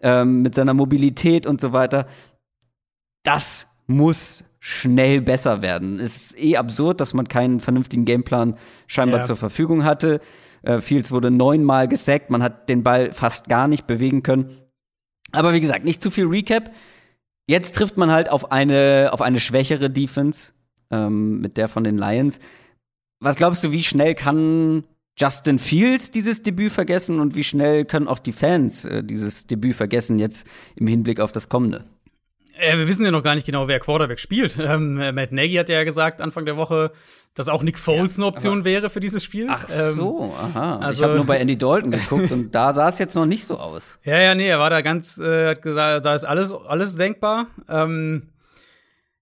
ähm, 0.07 0.43
mit 0.43 0.55
seiner 0.55 0.73
Mobilität 0.73 1.47
und 1.47 1.61
so 1.61 1.73
weiter. 1.73 2.07
Das 3.25 3.67
muss 3.89 4.45
schnell 4.61 5.21
besser 5.21 5.63
werden. 5.63 5.99
Es 5.99 6.17
ist 6.33 6.39
eh 6.41 6.57
absurd, 6.57 7.01
dass 7.01 7.13
man 7.13 7.27
keinen 7.27 7.59
vernünftigen 7.59 8.05
Gameplan 8.05 8.57
scheinbar 8.87 9.21
Ja. 9.21 9.25
zur 9.25 9.37
Verfügung 9.37 9.85
hatte. 9.85 10.21
Äh, 10.63 10.81
Fields 10.81 11.11
wurde 11.11 11.31
neunmal 11.33 11.89
gesackt, 11.89 12.31
man 12.31 12.43
hat 12.43 12.69
den 12.69 12.85
Ball 12.85 13.13
fast 13.13 13.49
gar 13.49 13.67
nicht 13.67 13.87
bewegen 13.89 14.23
können. 14.23 14.57
Aber 15.33 15.53
wie 15.53 15.61
gesagt, 15.61 15.85
nicht 15.85 16.03
zu 16.03 16.11
viel 16.13 16.27
Recap. 16.27 16.71
Jetzt 17.49 17.75
trifft 17.75 17.97
man 17.97 18.11
halt 18.13 18.31
auf 18.31 18.53
eine, 18.53 19.11
auf 19.13 19.23
eine 19.23 19.41
schwächere 19.41 19.91
Defense 19.91 20.53
ähm, 20.91 21.41
mit 21.41 21.57
der 21.57 21.69
von 21.69 21.83
den 21.85 21.99
Lions. 21.99 22.39
Was 23.21 23.37
glaubst 23.37 23.65
du, 23.65 23.73
wie 23.73 23.83
schnell 23.83 24.15
kann 24.15 24.85
Justin 25.19 25.59
Fields 25.59 26.11
dieses 26.11 26.43
Debüt 26.43 26.73
vergessen 26.73 27.21
und 27.21 27.35
wie 27.35 27.45
schnell 27.45 27.85
können 27.85 28.07
auch 28.07 28.19
die 28.19 28.33
Fans 28.33 28.85
äh, 28.85 29.03
dieses 29.03 29.47
Debüt 29.47 29.75
vergessen 29.75 30.19
jetzt 30.19 30.47
im 30.77 30.87
Hinblick 30.87 31.21
auf 31.21 31.33
das 31.33 31.49
kommende? 31.49 31.85
Äh, 32.59 32.79
wir 32.79 32.89
wissen 32.89 33.05
ja 33.05 33.11
noch 33.11 33.23
gar 33.23 33.35
nicht 33.35 33.47
genau, 33.47 33.69
wer 33.69 33.81
Quarterback 33.81 34.19
spielt. 34.19 34.59
Ähm, 34.67 34.95
Matt 35.14 35.31
Nagy 35.31 35.55
hat 35.55 35.69
ja 35.69 35.85
gesagt 35.85 36.21
Anfang 36.21 36.45
der 36.45 36.57
Woche, 36.57 36.91
dass 37.35 37.49
auch 37.49 37.62
Nick 37.62 37.79
Foles 37.79 38.17
ja, 38.17 38.23
eine 38.23 38.27
Option 38.27 38.64
wäre 38.64 38.91
für 38.91 38.99
dieses 38.99 39.23
Spiel. 39.23 39.47
Ach 39.49 39.64
ähm, 39.71 39.95
so, 39.95 40.35
aha. 40.35 40.79
Also, 40.79 40.99
ich 40.99 41.05
habe 41.05 41.17
nur 41.17 41.27
bei 41.27 41.39
Andy 41.39 41.57
Dalton 41.57 41.93
geguckt 41.93 42.33
und 42.33 42.53
da 42.53 42.73
sah 42.73 42.89
es 42.89 42.99
jetzt 42.99 43.14
noch 43.14 43.27
nicht 43.27 43.47
so 43.47 43.59
aus. 43.59 43.99
Ja, 44.05 44.19
ja, 44.19 44.35
nee, 44.35 44.49
er 44.49 44.59
war 44.59 44.71
da 44.71 44.81
ganz, 44.81 45.19
äh, 45.19 45.51
hat 45.51 45.62
gesagt, 45.62 46.05
da 46.05 46.14
ist 46.14 46.25
alles, 46.25 46.53
alles 46.53 46.97
denkbar. 46.97 47.47
Ähm, 47.69 48.23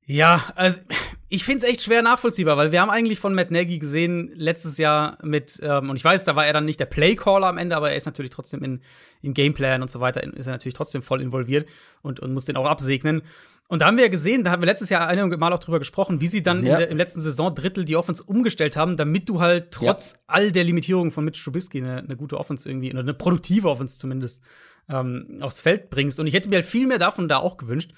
ja, 0.07 0.45
also 0.55 0.83
ich 1.29 1.45
finde 1.45 1.65
es 1.65 1.71
echt 1.71 1.83
schwer 1.83 2.03
nachvollziehbar, 2.03 2.57
weil 2.57 2.73
wir 2.73 2.81
haben 2.81 2.91
eigentlich 2.91 3.19
von 3.19 3.35
Matt 3.35 3.51
Nagy 3.51 3.79
gesehen 3.79 4.31
letztes 4.35 4.77
Jahr 4.77 5.19
mit, 5.23 5.59
ähm, 5.63 5.91
und 5.91 5.97
ich 5.97 6.05
weiß, 6.05 6.25
da 6.25 6.37
war 6.37 6.47
er 6.47 6.53
dann 6.53 6.67
nicht 6.67 6.79
der 6.79 6.87
Playcaller 6.87 7.47
am 7.47 7.59
Ende, 7.59 7.75
aber 7.75 7.91
er 7.91 7.97
ist 7.97 8.05
natürlich 8.05 8.31
trotzdem 8.31 8.63
in, 8.63 8.83
im 9.23 9.33
Gameplan 9.33 9.83
und 9.83 9.91
so 9.91 10.01
weiter, 10.01 10.23
ist 10.23 10.47
er 10.47 10.53
natürlich 10.53 10.75
trotzdem 10.75 11.03
voll 11.03 11.23
involviert 11.23 11.67
und, 12.03 12.21
und 12.21 12.33
muss 12.35 12.45
den 12.45 12.57
auch 12.57 12.67
absegnen. 12.67 13.23
Und 13.67 13.81
da 13.81 13.87
haben 13.87 13.97
wir 13.97 14.05
ja 14.05 14.11
gesehen, 14.11 14.45
da 14.45 14.51
haben 14.51 14.61
wir 14.61 14.67
letztes 14.67 14.91
Jahr 14.91 15.09
einige 15.09 15.39
Mal 15.39 15.53
auch 15.55 15.59
drüber 15.59 15.79
gesprochen, 15.79 16.21
wie 16.21 16.27
sie 16.27 16.43
dann 16.43 16.67
ja. 16.67 16.77
der, 16.77 16.91
im 16.91 16.99
letzten 16.99 17.23
Saisondrittel 17.23 17.87
die 17.87 17.97
Offense 17.97 18.23
umgestellt 18.23 18.77
haben, 18.77 18.99
damit 18.99 19.31
du 19.31 19.41
halt 19.41 19.71
trotz 19.71 20.13
ja. 20.13 20.19
all 20.27 20.53
der 20.53 20.65
Limitierungen 20.65 21.11
von 21.11 21.25
Mitch 21.25 21.43
Trubisky 21.43 21.79
eine, 21.79 21.99
eine, 21.99 22.17
gute 22.17 22.39
Offense 22.39 22.69
irgendwie, 22.69 22.93
oder 22.93 23.01
eine 23.01 23.15
produktive 23.15 23.71
Offense 23.71 23.99
zumindest, 23.99 24.43
ähm, 24.91 25.39
aufs 25.41 25.63
Feld 25.63 25.89
bringst. 25.89 26.21
Und 26.21 26.27
ich 26.27 26.35
hätte 26.35 26.51
mir 26.51 26.57
halt 26.57 26.67
viel 26.67 26.87
mehr 26.87 26.99
davon 26.99 27.27
da 27.27 27.39
auch 27.39 27.57
gewünscht 27.57 27.93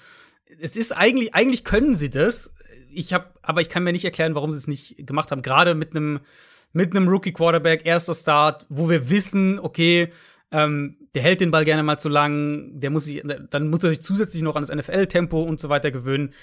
es 0.59 0.77
ist 0.77 0.91
eigentlich, 0.91 1.33
eigentlich 1.33 1.63
können 1.63 1.93
sie 1.93 2.09
das. 2.09 2.53
Ich 2.89 3.13
habe, 3.13 3.27
aber 3.41 3.61
ich 3.61 3.69
kann 3.69 3.83
mir 3.83 3.91
nicht 3.91 4.05
erklären, 4.05 4.35
warum 4.35 4.51
sie 4.51 4.57
es 4.57 4.67
nicht 4.67 5.05
gemacht 5.05 5.31
haben. 5.31 5.41
Gerade 5.41 5.75
mit 5.75 5.95
einem 5.95 6.19
mit 6.73 6.95
einem 6.95 7.07
Rookie 7.07 7.31
Quarterback, 7.31 7.85
erster 7.85 8.13
Start, 8.13 8.65
wo 8.69 8.89
wir 8.89 9.09
wissen, 9.09 9.59
okay, 9.59 10.09
ähm, 10.51 10.97
der 11.15 11.23
hält 11.23 11.41
den 11.41 11.51
Ball 11.51 11.65
gerne 11.65 11.83
mal 11.83 11.97
zu 11.97 12.09
lang, 12.09 12.79
der 12.79 12.89
muss 12.89 13.05
sich, 13.05 13.23
dann 13.49 13.69
muss 13.69 13.83
er 13.83 13.89
sich 13.89 14.01
zusätzlich 14.01 14.43
noch 14.43 14.55
an 14.55 14.63
das 14.63 14.75
NFL-Tempo 14.75 15.41
und 15.41 15.59
so 15.59 15.69
weiter 15.69 15.91
gewöhnen. 15.91 16.33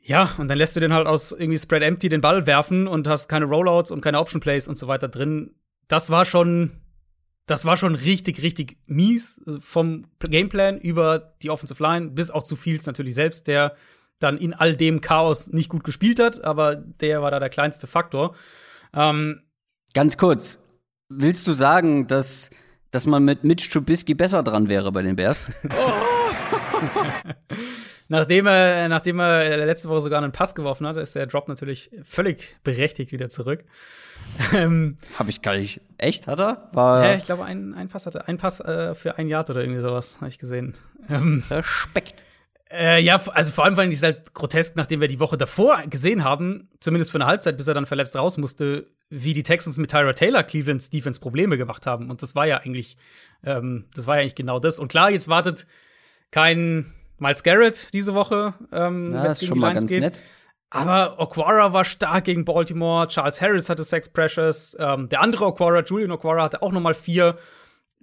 Ja, 0.00 0.34
und 0.38 0.48
dann 0.48 0.58
lässt 0.58 0.76
du 0.76 0.80
den 0.80 0.92
halt 0.92 1.06
aus 1.06 1.32
irgendwie 1.32 1.58
Spread 1.58 1.82
Empty 1.82 2.08
den 2.08 2.20
Ball 2.20 2.46
werfen 2.46 2.86
und 2.86 3.08
hast 3.08 3.28
keine 3.28 3.46
Rollouts 3.46 3.90
und 3.90 4.00
keine 4.00 4.20
Option 4.20 4.40
Plays 4.40 4.68
und 4.68 4.76
so 4.76 4.88
weiter 4.88 5.08
drin. 5.08 5.54
Das 5.88 6.10
war 6.10 6.24
schon 6.24 6.72
das 7.48 7.64
war 7.64 7.76
schon 7.76 7.94
richtig, 7.94 8.42
richtig 8.42 8.76
mies 8.86 9.40
vom 9.58 10.04
Gameplan 10.20 10.78
über 10.78 11.34
die 11.42 11.50
Offensive 11.50 11.82
Line, 11.82 12.10
bis 12.10 12.30
auch 12.30 12.44
zu 12.44 12.56
Fields 12.56 12.86
natürlich 12.86 13.14
selbst, 13.14 13.48
der 13.48 13.74
dann 14.20 14.36
in 14.36 14.52
all 14.52 14.76
dem 14.76 15.00
Chaos 15.00 15.48
nicht 15.48 15.68
gut 15.68 15.82
gespielt 15.82 16.20
hat, 16.20 16.44
aber 16.44 16.76
der 16.76 17.22
war 17.22 17.30
da 17.30 17.40
der 17.40 17.50
kleinste 17.50 17.86
Faktor. 17.86 18.34
Ähm, 18.94 19.42
Ganz 19.94 20.18
kurz, 20.18 20.62
willst 21.08 21.46
du 21.46 21.52
sagen, 21.52 22.06
dass, 22.06 22.50
dass 22.90 23.06
man 23.06 23.24
mit 23.24 23.44
Mitch 23.44 23.70
Trubisky 23.70 24.14
besser 24.14 24.42
dran 24.42 24.68
wäre 24.68 24.92
bei 24.92 25.02
den 25.02 25.16
Bears? 25.16 25.50
nachdem, 28.08 28.46
er, 28.46 28.88
nachdem 28.88 29.20
er 29.20 29.56
letzte 29.66 29.88
Woche 29.88 30.00
sogar 30.00 30.22
einen 30.22 30.32
Pass 30.32 30.54
geworfen 30.54 30.86
hat, 30.86 30.96
ist 30.96 31.14
der 31.14 31.26
Drop 31.26 31.48
natürlich 31.48 31.90
völlig 32.02 32.56
berechtigt 32.64 33.12
wieder 33.12 33.28
zurück. 33.28 33.64
Ähm, 34.54 34.96
Habe 35.18 35.30
ich 35.30 35.42
gar 35.42 35.56
nicht. 35.56 35.80
Echt, 35.96 36.26
hat 36.26 36.40
er? 36.40 36.68
War 36.72 37.04
ja, 37.04 37.14
ich 37.14 37.24
glaube, 37.24 37.44
ein, 37.44 37.74
ein 37.74 37.88
Pass 37.88 38.06
hatte. 38.06 38.28
Ein 38.28 38.38
Pass 38.38 38.60
äh, 38.60 38.94
für 38.94 39.16
ein 39.18 39.28
Yard 39.28 39.50
oder 39.50 39.60
irgendwie 39.60 39.80
sowas, 39.80 40.16
habe 40.16 40.28
ich 40.28 40.38
gesehen. 40.38 40.74
Ähm, 41.08 41.42
Respekt. 41.50 42.24
Äh, 42.70 43.00
ja, 43.00 43.20
also 43.32 43.52
vor 43.52 43.64
allem, 43.64 43.76
weil 43.76 43.88
es 43.88 44.02
halt 44.02 44.34
grotesk, 44.34 44.76
nachdem 44.76 45.00
wir 45.00 45.08
die 45.08 45.20
Woche 45.20 45.38
davor 45.38 45.82
gesehen 45.86 46.22
haben, 46.22 46.68
zumindest 46.80 47.12
für 47.12 47.16
eine 47.16 47.26
Halbzeit, 47.26 47.56
bis 47.56 47.66
er 47.66 47.74
dann 47.74 47.86
verletzt 47.86 48.14
raus 48.14 48.36
musste, 48.36 48.88
wie 49.08 49.32
die 49.32 49.42
Texans 49.42 49.78
mit 49.78 49.90
Tyra 49.90 50.12
Taylor 50.12 50.42
Clevelands 50.42 50.90
Defense 50.90 51.18
Probleme 51.18 51.56
gemacht 51.56 51.86
haben. 51.86 52.10
Und 52.10 52.22
das 52.22 52.34
war 52.34 52.46
ja 52.46 52.58
eigentlich, 52.58 52.98
ähm, 53.42 53.86
das 53.94 54.06
war 54.06 54.16
ja 54.16 54.20
eigentlich 54.20 54.34
genau 54.34 54.60
das. 54.60 54.78
Und 54.78 54.88
klar, 54.88 55.10
jetzt 55.10 55.28
wartet 55.28 55.66
kein 56.30 56.92
Miles 57.18 57.42
Garrett 57.42 57.92
diese 57.92 58.14
Woche, 58.14 58.54
ähm, 58.72 59.12
ja, 59.12 59.24
wenn 59.24 59.30
es 59.30 59.40
gegen 59.40 59.54
die 59.54 59.60
Lines 59.60 59.86
geht. 59.86 60.00
Nett. 60.00 60.20
Aber 60.70 61.18
Okwara 61.18 61.72
war 61.72 61.84
stark 61.84 62.24
gegen 62.24 62.44
Baltimore. 62.44 63.08
Charles 63.08 63.40
Harris 63.40 63.70
hatte 63.70 63.84
sechs 63.84 64.08
Pressures. 64.08 64.76
Ähm, 64.78 65.08
der 65.08 65.22
andere 65.22 65.46
Okwara, 65.46 65.82
Julian 65.82 66.10
Okwara, 66.10 66.42
hatte 66.42 66.62
auch 66.62 66.72
noch 66.72 66.80
mal 66.80 66.94
vier. 66.94 67.36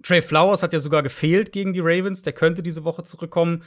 Trey 0.02 0.20
Flowers 0.20 0.62
hat 0.62 0.72
ja 0.72 0.80
sogar 0.80 1.02
gefehlt 1.02 1.52
gegen 1.52 1.72
die 1.72 1.80
Ravens. 1.80 2.22
Der 2.22 2.32
könnte 2.32 2.62
diese 2.62 2.84
Woche 2.84 3.02
zurückkommen. 3.04 3.62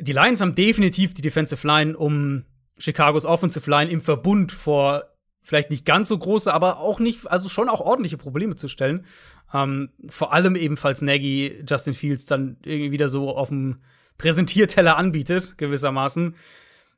Die 0.00 0.12
Lions 0.12 0.40
haben 0.40 0.54
definitiv 0.54 1.14
die 1.14 1.22
Defensive 1.22 1.66
Line, 1.66 1.96
um 1.96 2.44
Chicagos 2.78 3.24
Offensive 3.24 3.68
Line 3.70 3.90
im 3.90 4.00
Verbund 4.00 4.52
vor 4.52 5.04
vielleicht 5.42 5.70
nicht 5.70 5.86
ganz 5.86 6.08
so 6.08 6.18
große, 6.18 6.52
aber 6.52 6.78
auch 6.78 7.00
nicht, 7.00 7.26
also 7.26 7.48
schon 7.48 7.68
auch 7.68 7.80
ordentliche 7.80 8.18
Probleme 8.18 8.54
zu 8.54 8.68
stellen. 8.68 9.06
Ähm, 9.54 9.90
vor 10.08 10.32
allem 10.32 10.56
ebenfalls 10.56 11.00
Nagy 11.00 11.64
Justin 11.66 11.94
Fields 11.94 12.26
dann 12.26 12.58
irgendwie 12.64 12.90
wieder 12.90 13.08
so 13.08 13.34
auf 13.34 13.48
dem 13.48 13.78
Präsentierteller 14.18 14.96
anbietet, 14.96 15.56
gewissermaßen. 15.56 16.34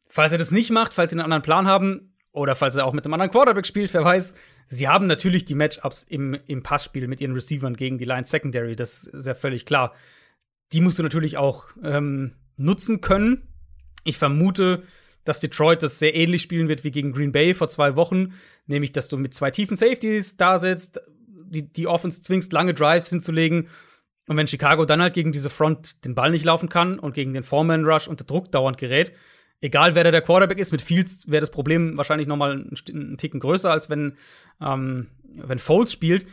Falls 0.08 0.32
er 0.32 0.38
das 0.38 0.50
nicht 0.50 0.70
macht, 0.70 0.94
falls 0.94 1.10
sie 1.10 1.16
einen 1.16 1.24
anderen 1.24 1.42
Plan 1.42 1.66
haben 1.68 2.14
oder 2.32 2.54
falls 2.54 2.76
er 2.76 2.86
auch 2.86 2.92
mit 2.92 3.04
einem 3.04 3.14
anderen 3.14 3.30
Quarterback 3.30 3.66
spielt, 3.66 3.94
wer 3.94 4.04
weiß, 4.04 4.34
sie 4.66 4.88
haben 4.88 5.06
natürlich 5.06 5.44
die 5.44 5.54
Matchups 5.54 6.02
im, 6.04 6.36
im 6.46 6.62
Passspiel 6.62 7.06
mit 7.06 7.20
ihren 7.20 7.34
Receivern 7.34 7.76
gegen 7.76 7.98
die 7.98 8.04
Lions 8.04 8.30
Secondary, 8.30 8.74
das 8.74 9.04
ist 9.04 9.26
ja 9.26 9.34
völlig 9.34 9.66
klar. 9.66 9.94
Die 10.72 10.80
musst 10.80 10.98
du 10.98 11.02
natürlich 11.02 11.36
auch 11.36 11.66
ähm, 11.82 12.32
nutzen 12.56 13.00
können. 13.00 13.48
Ich 14.04 14.16
vermute, 14.16 14.82
dass 15.24 15.40
Detroit 15.40 15.82
das 15.82 15.98
sehr 15.98 16.14
ähnlich 16.14 16.42
spielen 16.42 16.68
wird 16.68 16.84
wie 16.84 16.90
gegen 16.90 17.12
Green 17.12 17.32
Bay 17.32 17.54
vor 17.54 17.68
zwei 17.68 17.96
Wochen, 17.96 18.32
nämlich 18.66 18.92
dass 18.92 19.08
du 19.08 19.16
mit 19.16 19.34
zwei 19.34 19.50
tiefen 19.50 19.76
Safeties 19.76 20.36
da 20.36 20.58
sitzt, 20.58 21.00
die, 21.26 21.70
die 21.72 21.86
Offense 21.86 22.22
zwingst, 22.22 22.52
lange 22.52 22.74
Drives 22.74 23.10
hinzulegen. 23.10 23.68
Und 24.30 24.36
wenn 24.36 24.46
Chicago 24.46 24.84
dann 24.84 25.02
halt 25.02 25.14
gegen 25.14 25.32
diese 25.32 25.50
Front 25.50 26.04
den 26.04 26.14
Ball 26.14 26.30
nicht 26.30 26.44
laufen 26.44 26.68
kann 26.68 27.00
und 27.00 27.14
gegen 27.14 27.34
den 27.34 27.42
Foreman 27.42 27.84
Rush 27.84 28.06
unter 28.06 28.22
Druck 28.22 28.52
dauernd 28.52 28.78
gerät, 28.78 29.12
egal 29.60 29.96
wer 29.96 30.04
da 30.04 30.12
der 30.12 30.22
Quarterback 30.22 30.60
ist, 30.60 30.70
mit 30.70 30.82
Fields 30.82 31.28
wäre 31.28 31.40
das 31.40 31.50
Problem 31.50 31.96
wahrscheinlich 31.96 32.28
noch 32.28 32.36
mal 32.36 32.52
einen, 32.52 32.72
einen 32.90 33.18
Ticken 33.18 33.40
größer, 33.40 33.72
als 33.72 33.90
wenn, 33.90 34.16
ähm, 34.60 35.08
wenn 35.24 35.58
Foles 35.58 35.90
spielt. 35.90 36.26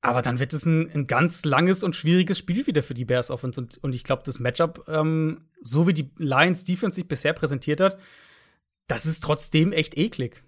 Aber 0.00 0.22
dann 0.22 0.40
wird 0.40 0.54
es 0.54 0.66
ein, 0.66 0.90
ein, 0.90 1.06
ganz 1.06 1.44
langes 1.44 1.84
und 1.84 1.94
schwieriges 1.94 2.36
Spiel 2.36 2.66
wieder 2.66 2.82
für 2.82 2.94
die 2.94 3.04
Bears 3.04 3.30
Offense. 3.30 3.60
Und, 3.60 3.78
und 3.78 3.94
ich 3.94 4.02
glaube, 4.02 4.24
das 4.26 4.40
Matchup, 4.40 4.84
ähm, 4.88 5.42
so 5.60 5.86
wie 5.86 5.94
die 5.94 6.10
Lions 6.16 6.64
Defense 6.64 6.96
sich 6.96 7.06
bisher 7.06 7.32
präsentiert 7.32 7.80
hat, 7.80 7.96
das 8.88 9.06
ist 9.06 9.22
trotzdem 9.22 9.72
echt 9.72 9.96
eklig. 9.96 10.42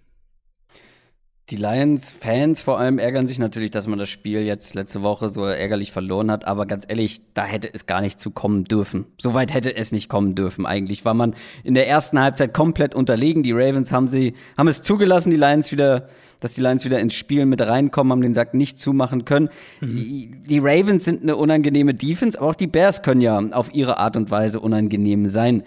Die 1.50 1.56
Lions-Fans 1.56 2.60
vor 2.60 2.78
allem 2.78 2.98
ärgern 2.98 3.26
sich 3.26 3.38
natürlich, 3.38 3.70
dass 3.70 3.86
man 3.86 3.98
das 3.98 4.10
Spiel 4.10 4.42
jetzt 4.42 4.74
letzte 4.74 5.00
Woche 5.00 5.30
so 5.30 5.46
ärgerlich 5.46 5.92
verloren 5.92 6.30
hat. 6.30 6.46
Aber 6.46 6.66
ganz 6.66 6.84
ehrlich, 6.86 7.22
da 7.32 7.46
hätte 7.46 7.70
es 7.72 7.86
gar 7.86 8.02
nicht 8.02 8.20
zu 8.20 8.30
kommen 8.30 8.64
dürfen. 8.64 9.06
Soweit 9.16 9.54
hätte 9.54 9.74
es 9.74 9.90
nicht 9.90 10.10
kommen 10.10 10.34
dürfen. 10.34 10.66
Eigentlich 10.66 11.06
war 11.06 11.14
man 11.14 11.34
in 11.64 11.72
der 11.72 11.88
ersten 11.88 12.20
Halbzeit 12.20 12.52
komplett 12.52 12.94
unterlegen. 12.94 13.42
Die 13.42 13.52
Ravens 13.52 13.92
haben 13.92 14.08
sie, 14.08 14.34
haben 14.58 14.68
es 14.68 14.82
zugelassen, 14.82 15.30
die 15.30 15.38
Lions 15.38 15.72
wieder, 15.72 16.08
dass 16.40 16.52
die 16.52 16.60
Lions 16.60 16.84
wieder 16.84 16.98
ins 16.98 17.14
Spiel 17.14 17.46
mit 17.46 17.62
reinkommen, 17.62 18.12
haben 18.12 18.20
den 18.20 18.34
Sack 18.34 18.52
nicht 18.52 18.78
zumachen 18.78 19.24
können. 19.24 19.48
Mhm. 19.80 20.42
Die 20.46 20.58
Ravens 20.58 21.06
sind 21.06 21.22
eine 21.22 21.36
unangenehme 21.36 21.94
Defense, 21.94 22.38
aber 22.38 22.50
auch 22.50 22.56
die 22.56 22.66
Bears 22.66 23.00
können 23.00 23.22
ja 23.22 23.38
auf 23.52 23.72
ihre 23.72 23.96
Art 23.96 24.18
und 24.18 24.30
Weise 24.30 24.60
unangenehm 24.60 25.26
sein. 25.26 25.62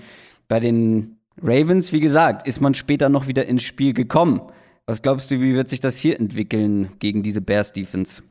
Bei 0.48 0.60
den 0.60 1.18
Ravens, 1.42 1.92
wie 1.92 2.02
gesagt, 2.02 2.48
ist 2.48 2.62
man 2.62 2.76
später 2.76 3.10
noch 3.10 3.26
wieder 3.26 3.48
ins 3.48 3.64
Spiel 3.64 3.94
gekommen. 3.94 4.42
Was 4.86 5.02
glaubst 5.02 5.32
du, 5.32 5.40
wie 5.40 5.56
wird 5.56 5.70
sich 5.70 5.80
das 5.80 5.98
hier 5.98 6.20
entwickeln 6.20 6.92
gegen 7.00 7.24
diese 7.24 7.42
Bears 7.42 7.72
Defense? 7.72 8.24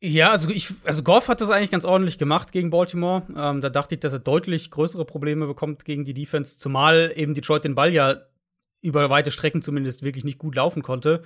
Ja, 0.00 0.30
also 0.30 0.50
ich, 0.50 0.68
also 0.84 1.02
Goff 1.02 1.28
hat 1.28 1.40
das 1.40 1.50
eigentlich 1.50 1.70
ganz 1.70 1.86
ordentlich 1.86 2.18
gemacht 2.18 2.52
gegen 2.52 2.70
Baltimore. 2.70 3.22
Ähm, 3.36 3.60
da 3.62 3.70
dachte 3.70 3.94
ich, 3.94 4.00
dass 4.00 4.12
er 4.12 4.18
deutlich 4.18 4.70
größere 4.70 5.04
Probleme 5.04 5.46
bekommt 5.46 5.84
gegen 5.86 6.04
die 6.04 6.12
Defense, 6.12 6.58
zumal 6.58 7.12
eben 7.16 7.32
Detroit 7.32 7.64
den 7.64 7.74
Ball 7.74 7.92
ja 7.92 8.16
über 8.82 9.08
weite 9.08 9.30
Strecken 9.30 9.62
zumindest 9.62 10.02
wirklich 10.02 10.24
nicht 10.24 10.38
gut 10.38 10.56
laufen 10.56 10.82
konnte. 10.82 11.22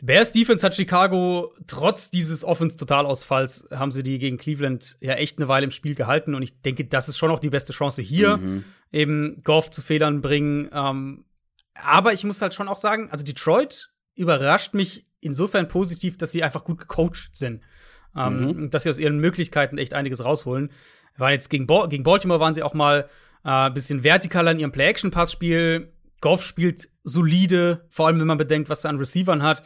Bears 0.00 0.32
Defense 0.32 0.64
hat 0.64 0.74
Chicago 0.74 1.52
trotz 1.66 2.10
dieses 2.10 2.44
Offense-Totalausfalls 2.44 3.68
haben 3.72 3.90
sie 3.90 4.02
die 4.02 4.18
gegen 4.18 4.38
Cleveland 4.38 4.96
ja 5.00 5.14
echt 5.14 5.38
eine 5.38 5.48
Weile 5.48 5.64
im 5.64 5.70
Spiel 5.70 5.94
gehalten 5.94 6.34
und 6.34 6.42
ich 6.42 6.62
denke, 6.62 6.84
das 6.84 7.08
ist 7.08 7.18
schon 7.18 7.30
auch 7.30 7.40
die 7.40 7.50
beste 7.50 7.72
Chance 7.72 8.00
hier, 8.00 8.36
mhm. 8.38 8.64
eben 8.92 9.42
Goff 9.42 9.70
zu 9.70 9.82
Fehlern 9.82 10.22
bringen. 10.22 10.70
Ähm, 10.72 11.24
aber 11.82 12.12
ich 12.12 12.24
muss 12.24 12.42
halt 12.42 12.54
schon 12.54 12.68
auch 12.68 12.76
sagen, 12.76 13.08
also 13.10 13.24
Detroit 13.24 13.90
überrascht 14.14 14.74
mich 14.74 15.04
insofern 15.20 15.68
positiv, 15.68 16.18
dass 16.18 16.32
sie 16.32 16.42
einfach 16.42 16.64
gut 16.64 16.78
gecoacht 16.78 17.30
sind. 17.32 17.62
Ähm, 18.16 18.40
mhm. 18.40 18.70
Dass 18.70 18.82
sie 18.82 18.90
aus 18.90 18.98
ihren 18.98 19.18
Möglichkeiten 19.18 19.78
echt 19.78 19.94
einiges 19.94 20.24
rausholen. 20.24 20.70
Waren 21.16 21.32
jetzt 21.32 21.50
gegen, 21.50 21.66
Bo 21.66 21.88
gegen 21.88 22.04
Baltimore 22.04 22.40
waren 22.40 22.54
sie 22.54 22.62
auch 22.62 22.74
mal 22.74 23.08
ein 23.42 23.70
äh, 23.70 23.74
bisschen 23.74 24.02
vertikaler 24.02 24.52
in 24.52 24.60
ihrem 24.60 24.72
Play-Action-Pass-Spiel. 24.72 25.92
Goff 26.20 26.42
spielt 26.42 26.88
solide, 27.04 27.86
vor 27.90 28.06
allem 28.06 28.18
wenn 28.18 28.26
man 28.26 28.38
bedenkt, 28.38 28.68
was 28.68 28.84
er 28.84 28.90
an 28.90 28.98
Receivern 28.98 29.42
hat. 29.42 29.62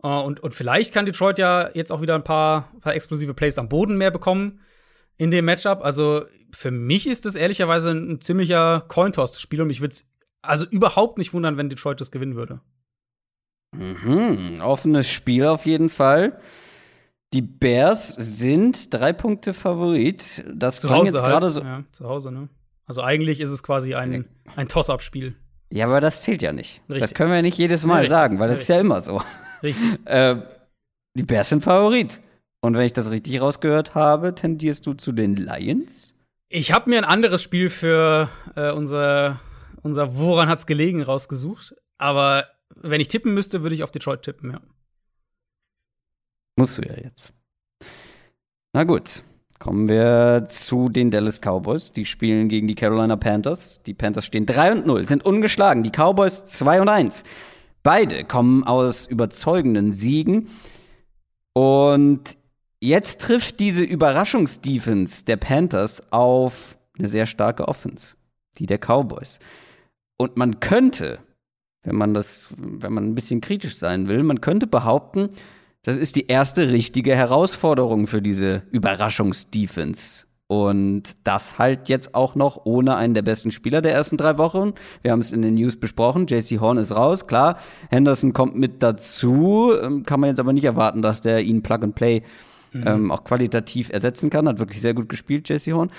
Uh, 0.00 0.20
und, 0.20 0.38
und 0.40 0.54
vielleicht 0.54 0.94
kann 0.94 1.06
Detroit 1.06 1.40
ja 1.40 1.70
jetzt 1.74 1.90
auch 1.90 2.00
wieder 2.00 2.14
ein 2.14 2.22
paar, 2.22 2.72
paar 2.80 2.94
explosive 2.94 3.34
Plays 3.34 3.58
am 3.58 3.68
Boden 3.68 3.96
mehr 3.96 4.12
bekommen 4.12 4.60
in 5.16 5.32
dem 5.32 5.44
Matchup. 5.44 5.82
Also 5.82 6.24
für 6.52 6.70
mich 6.70 7.08
ist 7.08 7.26
das 7.26 7.34
ehrlicherweise 7.34 7.90
ein, 7.90 8.12
ein 8.12 8.20
ziemlicher 8.20 8.84
Cointoss-Spiel 8.86 9.60
und 9.60 9.66
mich 9.66 9.80
würde 9.80 9.94
es 9.94 10.08
also 10.42 10.66
überhaupt 10.66 11.18
nicht 11.18 11.32
wundern, 11.32 11.56
wenn 11.56 11.68
Detroit 11.68 12.00
das 12.00 12.10
gewinnen 12.10 12.36
würde. 12.36 12.60
Mhm, 13.76 14.60
offenes 14.60 15.10
Spiel 15.10 15.46
auf 15.46 15.66
jeden 15.66 15.88
Fall. 15.88 16.38
Die 17.34 17.42
Bears 17.42 18.14
sind 18.14 18.92
drei 18.94 19.12
Punkte 19.12 19.52
Favorit. 19.52 20.44
Das 20.52 20.80
zu 20.80 20.88
Hause 20.88 21.12
jetzt 21.12 21.22
halt. 21.22 21.30
gerade 21.30 21.50
so. 21.50 21.60
Ja, 21.60 21.84
zu 21.92 22.08
Hause, 22.08 22.32
ne? 22.32 22.48
Also 22.86 23.02
eigentlich 23.02 23.40
ist 23.40 23.50
es 23.50 23.62
quasi 23.62 23.94
ein, 23.94 24.24
ein 24.56 24.68
Toss-Up-Spiel. 24.68 25.34
Ja, 25.70 25.84
aber 25.84 26.00
das 26.00 26.22
zählt 26.22 26.40
ja 26.40 26.52
nicht. 26.52 26.80
Richtig. 26.88 27.02
Das 27.02 27.14
können 27.14 27.30
wir 27.30 27.42
nicht 27.42 27.58
jedes 27.58 27.84
Mal 27.84 27.96
Richtig. 27.96 28.10
sagen, 28.10 28.38
weil 28.38 28.48
das 28.48 28.60
ist 28.60 28.68
ja 28.68 28.80
immer 28.80 29.02
so. 29.02 29.20
Richtig. 29.62 29.98
äh, 30.06 30.36
die 31.14 31.24
Bears 31.24 31.50
sind 31.50 31.62
Favorit. 31.62 32.22
Und 32.60 32.74
wenn 32.76 32.86
ich 32.86 32.94
das 32.94 33.10
richtig 33.10 33.40
rausgehört 33.40 33.94
habe, 33.94 34.34
tendierst 34.34 34.86
du 34.86 34.94
zu 34.94 35.12
den 35.12 35.36
Lions? 35.36 36.14
Ich 36.48 36.72
habe 36.72 36.88
mir 36.88 36.98
ein 36.98 37.04
anderes 37.04 37.42
Spiel 37.42 37.68
für 37.68 38.30
äh, 38.56 38.72
unser, 38.72 39.38
unser 39.88 40.16
Woran 40.16 40.48
hat's 40.48 40.66
gelegen 40.66 41.02
rausgesucht. 41.02 41.74
Aber 41.98 42.46
wenn 42.76 43.00
ich 43.00 43.08
tippen 43.08 43.34
müsste, 43.34 43.62
würde 43.62 43.74
ich 43.74 43.82
auf 43.82 43.90
Detroit 43.90 44.22
tippen, 44.22 44.52
ja. 44.52 44.60
Musst 46.56 46.78
du 46.78 46.82
ja 46.82 46.94
jetzt. 47.02 47.32
Na 48.72 48.84
gut. 48.84 49.22
Kommen 49.58 49.88
wir 49.88 50.46
zu 50.48 50.88
den 50.88 51.10
Dallas 51.10 51.40
Cowboys. 51.40 51.90
Die 51.90 52.06
spielen 52.06 52.48
gegen 52.48 52.68
die 52.68 52.76
Carolina 52.76 53.16
Panthers. 53.16 53.82
Die 53.82 53.94
Panthers 53.94 54.24
stehen 54.24 54.46
3 54.46 54.72
und 54.72 54.86
0, 54.86 55.06
sind 55.08 55.24
ungeschlagen. 55.24 55.82
Die 55.82 55.90
Cowboys 55.90 56.44
2 56.44 56.80
und 56.80 56.88
1. 56.88 57.24
Beide 57.82 58.24
kommen 58.24 58.62
aus 58.62 59.06
überzeugenden 59.06 59.90
Siegen. 59.92 60.48
Und 61.54 62.36
jetzt 62.80 63.20
trifft 63.20 63.58
diese 63.58 63.82
Überraschungsdefense 63.82 65.24
der 65.24 65.36
Panthers 65.38 66.12
auf 66.12 66.78
eine 66.96 67.08
sehr 67.08 67.26
starke 67.26 67.66
Offense, 67.66 68.14
die 68.58 68.66
der 68.66 68.78
Cowboys. 68.78 69.40
Und 70.18 70.36
man 70.36 70.60
könnte, 70.60 71.20
wenn 71.84 71.96
man 71.96 72.12
das, 72.12 72.50
wenn 72.58 72.92
man 72.92 73.06
ein 73.06 73.14
bisschen 73.14 73.40
kritisch 73.40 73.78
sein 73.78 74.08
will, 74.08 74.22
man 74.22 74.40
könnte 74.40 74.66
behaupten, 74.66 75.30
das 75.84 75.96
ist 75.96 76.16
die 76.16 76.26
erste 76.26 76.70
richtige 76.70 77.16
Herausforderung 77.16 78.08
für 78.08 78.20
diese 78.20 78.62
Überraschungsdefense. 78.72 80.24
Und 80.48 81.02
das 81.24 81.58
halt 81.58 81.88
jetzt 81.88 82.14
auch 82.14 82.34
noch 82.34 82.64
ohne 82.64 82.96
einen 82.96 83.12
der 83.14 83.22
besten 83.22 83.50
Spieler 83.50 83.82
der 83.82 83.92
ersten 83.92 84.16
drei 84.16 84.38
Wochen. 84.38 84.72
Wir 85.02 85.12
haben 85.12 85.20
es 85.20 85.30
in 85.30 85.42
den 85.42 85.54
News 85.54 85.76
besprochen. 85.76 86.26
JC 86.26 86.58
Horn 86.58 86.78
ist 86.78 86.96
raus, 86.96 87.26
klar. 87.26 87.58
Henderson 87.90 88.32
kommt 88.32 88.56
mit 88.56 88.82
dazu. 88.82 89.72
Ähm, 89.80 90.04
Kann 90.04 90.20
man 90.20 90.30
jetzt 90.30 90.40
aber 90.40 90.54
nicht 90.54 90.64
erwarten, 90.64 91.02
dass 91.02 91.20
der 91.20 91.42
ihn 91.42 91.62
Plug 91.62 91.82
and 91.82 91.94
Play 91.94 92.22
ähm, 92.74 93.10
auch 93.10 93.24
qualitativ 93.24 93.90
ersetzen 93.90 94.30
kann. 94.30 94.48
Hat 94.48 94.58
wirklich 94.58 94.80
sehr 94.80 94.94
gut 94.94 95.08
gespielt, 95.08 95.48
JC 95.48 95.72
Horn. 95.72 95.90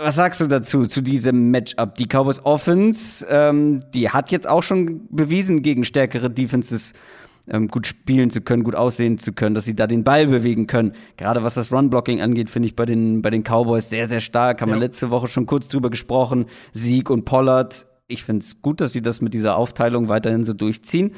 Was 0.00 0.14
sagst 0.14 0.40
du 0.40 0.46
dazu, 0.46 0.86
zu 0.86 1.00
diesem 1.00 1.50
Matchup? 1.50 1.96
Die 1.96 2.06
Cowboys 2.06 2.40
Offense, 2.44 3.26
ähm, 3.28 3.80
die 3.94 4.08
hat 4.10 4.30
jetzt 4.30 4.48
auch 4.48 4.62
schon 4.62 5.08
bewiesen, 5.10 5.60
gegen 5.62 5.82
stärkere 5.82 6.30
Defenses 6.30 6.94
ähm, 7.48 7.66
gut 7.66 7.84
spielen 7.88 8.30
zu 8.30 8.40
können, 8.40 8.62
gut 8.62 8.76
aussehen 8.76 9.18
zu 9.18 9.32
können, 9.32 9.56
dass 9.56 9.64
sie 9.64 9.74
da 9.74 9.88
den 9.88 10.04
Ball 10.04 10.28
bewegen 10.28 10.68
können. 10.68 10.92
Gerade 11.16 11.42
was 11.42 11.54
das 11.54 11.72
Run-Blocking 11.72 12.20
angeht, 12.20 12.48
finde 12.48 12.68
ich 12.68 12.76
bei 12.76 12.86
den, 12.86 13.22
bei 13.22 13.30
den 13.30 13.42
Cowboys 13.42 13.90
sehr, 13.90 14.08
sehr 14.08 14.20
stark. 14.20 14.60
Haben 14.60 14.68
wir 14.70 14.76
Ja. 14.76 14.82
letzte 14.82 15.10
Woche 15.10 15.26
schon 15.26 15.46
kurz 15.46 15.66
drüber 15.66 15.90
gesprochen. 15.90 16.46
Sieg 16.72 17.10
und 17.10 17.24
Pollard. 17.24 17.88
Ich 18.06 18.22
finde 18.22 18.44
es 18.44 18.62
gut, 18.62 18.80
dass 18.80 18.92
sie 18.92 19.02
das 19.02 19.20
mit 19.20 19.34
dieser 19.34 19.56
Aufteilung 19.56 20.08
weiterhin 20.08 20.44
so 20.44 20.52
durchziehen. 20.52 21.10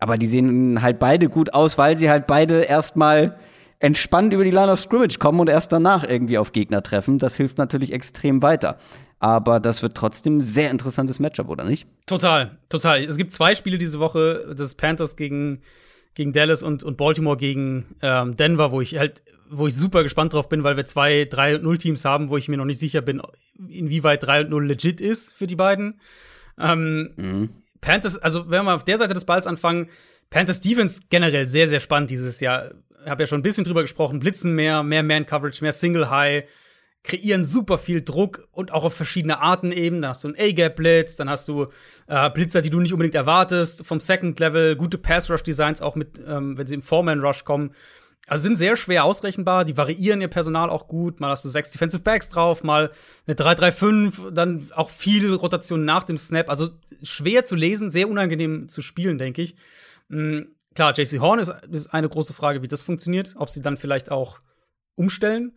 Aber 0.00 0.18
die 0.18 0.26
sehen 0.26 0.82
halt 0.82 0.98
beide 0.98 1.28
gut 1.28 1.54
aus, 1.54 1.78
weil 1.78 1.96
sie 1.96 2.10
halt 2.10 2.26
beide 2.26 2.62
erstmal 2.62 3.36
entspannt 3.84 4.32
über 4.32 4.44
die 4.44 4.50
Line 4.50 4.72
of 4.72 4.80
Scrimmage 4.80 5.18
kommen 5.18 5.40
und 5.40 5.50
erst 5.50 5.70
danach 5.70 6.08
irgendwie 6.08 6.38
auf 6.38 6.52
Gegner 6.52 6.82
treffen. 6.82 7.18
Das 7.18 7.36
hilft 7.36 7.58
natürlich 7.58 7.92
extrem 7.92 8.40
weiter. 8.40 8.78
Aber 9.18 9.60
das 9.60 9.82
wird 9.82 9.94
trotzdem 9.94 10.38
ein 10.38 10.40
sehr 10.40 10.70
interessantes 10.70 11.18
Matchup, 11.20 11.50
oder 11.50 11.64
nicht? 11.64 11.86
Total, 12.06 12.56
total. 12.70 13.04
Es 13.04 13.18
gibt 13.18 13.32
zwei 13.32 13.54
Spiele 13.54 13.76
diese 13.76 13.98
Woche, 14.00 14.54
das 14.56 14.74
Panthers 14.74 15.16
gegen, 15.16 15.60
gegen 16.14 16.32
Dallas 16.32 16.62
und, 16.62 16.82
und 16.82 16.96
Baltimore 16.96 17.36
gegen 17.36 17.84
ähm, 18.00 18.38
Denver, 18.38 18.72
wo 18.72 18.80
ich 18.80 18.96
halt, 18.96 19.22
wo 19.50 19.66
ich 19.66 19.74
super 19.74 20.02
gespannt 20.02 20.32
drauf 20.32 20.48
bin, 20.48 20.64
weil 20.64 20.78
wir 20.78 20.86
zwei 20.86 21.26
3 21.26 21.56
und 21.56 21.64
0 21.64 21.76
Teams 21.76 22.06
haben, 22.06 22.30
wo 22.30 22.38
ich 22.38 22.48
mir 22.48 22.56
noch 22.56 22.64
nicht 22.64 22.80
sicher 22.80 23.02
bin, 23.02 23.20
inwieweit 23.68 24.22
3 24.22 24.44
und 24.44 24.50
0 24.50 24.66
legit 24.66 25.02
ist 25.02 25.34
für 25.34 25.46
die 25.46 25.56
beiden. 25.56 26.00
Ähm, 26.58 27.50
Panthers, 27.82 28.16
also 28.16 28.48
wenn 28.48 28.64
wir 28.64 28.74
auf 28.74 28.84
der 28.84 28.96
Seite 28.96 29.12
des 29.12 29.26
Balls 29.26 29.46
anfangen, 29.46 29.88
Panthers 30.30 30.62
Defense 30.62 31.02
generell 31.10 31.46
sehr, 31.46 31.68
sehr 31.68 31.80
spannend 31.80 32.10
dieses 32.10 32.40
Jahr. 32.40 32.70
Habe 33.06 33.22
ja 33.22 33.26
schon 33.26 33.40
ein 33.40 33.42
bisschen 33.42 33.64
drüber 33.64 33.82
gesprochen, 33.82 34.20
blitzen 34.20 34.54
mehr, 34.54 34.82
mehr 34.82 35.02
Man-Coverage, 35.02 35.62
mehr 35.62 35.72
Single-High, 35.72 36.44
kreieren 37.02 37.44
super 37.44 37.78
viel 37.78 38.02
Druck 38.02 38.48
und 38.50 38.72
auch 38.72 38.84
auf 38.84 38.94
verschiedene 38.94 39.40
Arten 39.40 39.72
eben. 39.72 40.02
Dann 40.02 40.10
hast 40.10 40.24
du 40.24 40.28
einen 40.28 40.38
A-Gap-Blitz, 40.38 41.16
dann 41.16 41.28
hast 41.28 41.46
du 41.46 41.68
äh, 42.06 42.30
Blitzer, 42.30 42.62
die 42.62 42.70
du 42.70 42.80
nicht 42.80 42.92
unbedingt 42.92 43.14
erwartest, 43.14 43.86
vom 43.86 44.00
Second 44.00 44.40
Level, 44.40 44.74
gute 44.74 44.98
Pass-Rush-Designs 44.98 45.82
auch 45.82 45.94
mit, 45.94 46.20
ähm, 46.26 46.56
wenn 46.56 46.66
sie 46.66 46.74
im 46.74 46.82
Foreman-Rush 46.82 47.44
kommen. 47.44 47.72
Also 48.26 48.44
sind 48.44 48.56
sehr 48.56 48.76
schwer 48.76 49.04
ausrechenbar, 49.04 49.66
die 49.66 49.76
variieren 49.76 50.22
ihr 50.22 50.28
Personal 50.28 50.70
auch 50.70 50.88
gut. 50.88 51.20
Mal 51.20 51.30
hast 51.30 51.44
du 51.44 51.50
sechs 51.50 51.70
Defensive 51.70 52.02
Backs 52.02 52.30
drauf, 52.30 52.62
mal 52.62 52.90
eine 53.26 53.36
3-3-5, 53.36 54.30
dann 54.30 54.70
auch 54.74 54.88
viel 54.88 55.34
Rotation 55.34 55.84
nach 55.84 56.04
dem 56.04 56.16
Snap. 56.16 56.48
Also 56.48 56.70
schwer 57.02 57.44
zu 57.44 57.54
lesen, 57.54 57.90
sehr 57.90 58.08
unangenehm 58.08 58.68
zu 58.68 58.80
spielen, 58.80 59.18
denke 59.18 59.42
ich. 59.42 59.56
Klar, 60.74 60.92
JC 60.96 61.20
Horn 61.20 61.38
ist, 61.38 61.54
ist 61.70 61.92
eine 61.94 62.08
große 62.08 62.32
Frage, 62.32 62.62
wie 62.62 62.68
das 62.68 62.82
funktioniert. 62.82 63.34
Ob 63.36 63.50
sie 63.50 63.62
dann 63.62 63.76
vielleicht 63.76 64.10
auch 64.10 64.38
umstellen, 64.96 65.52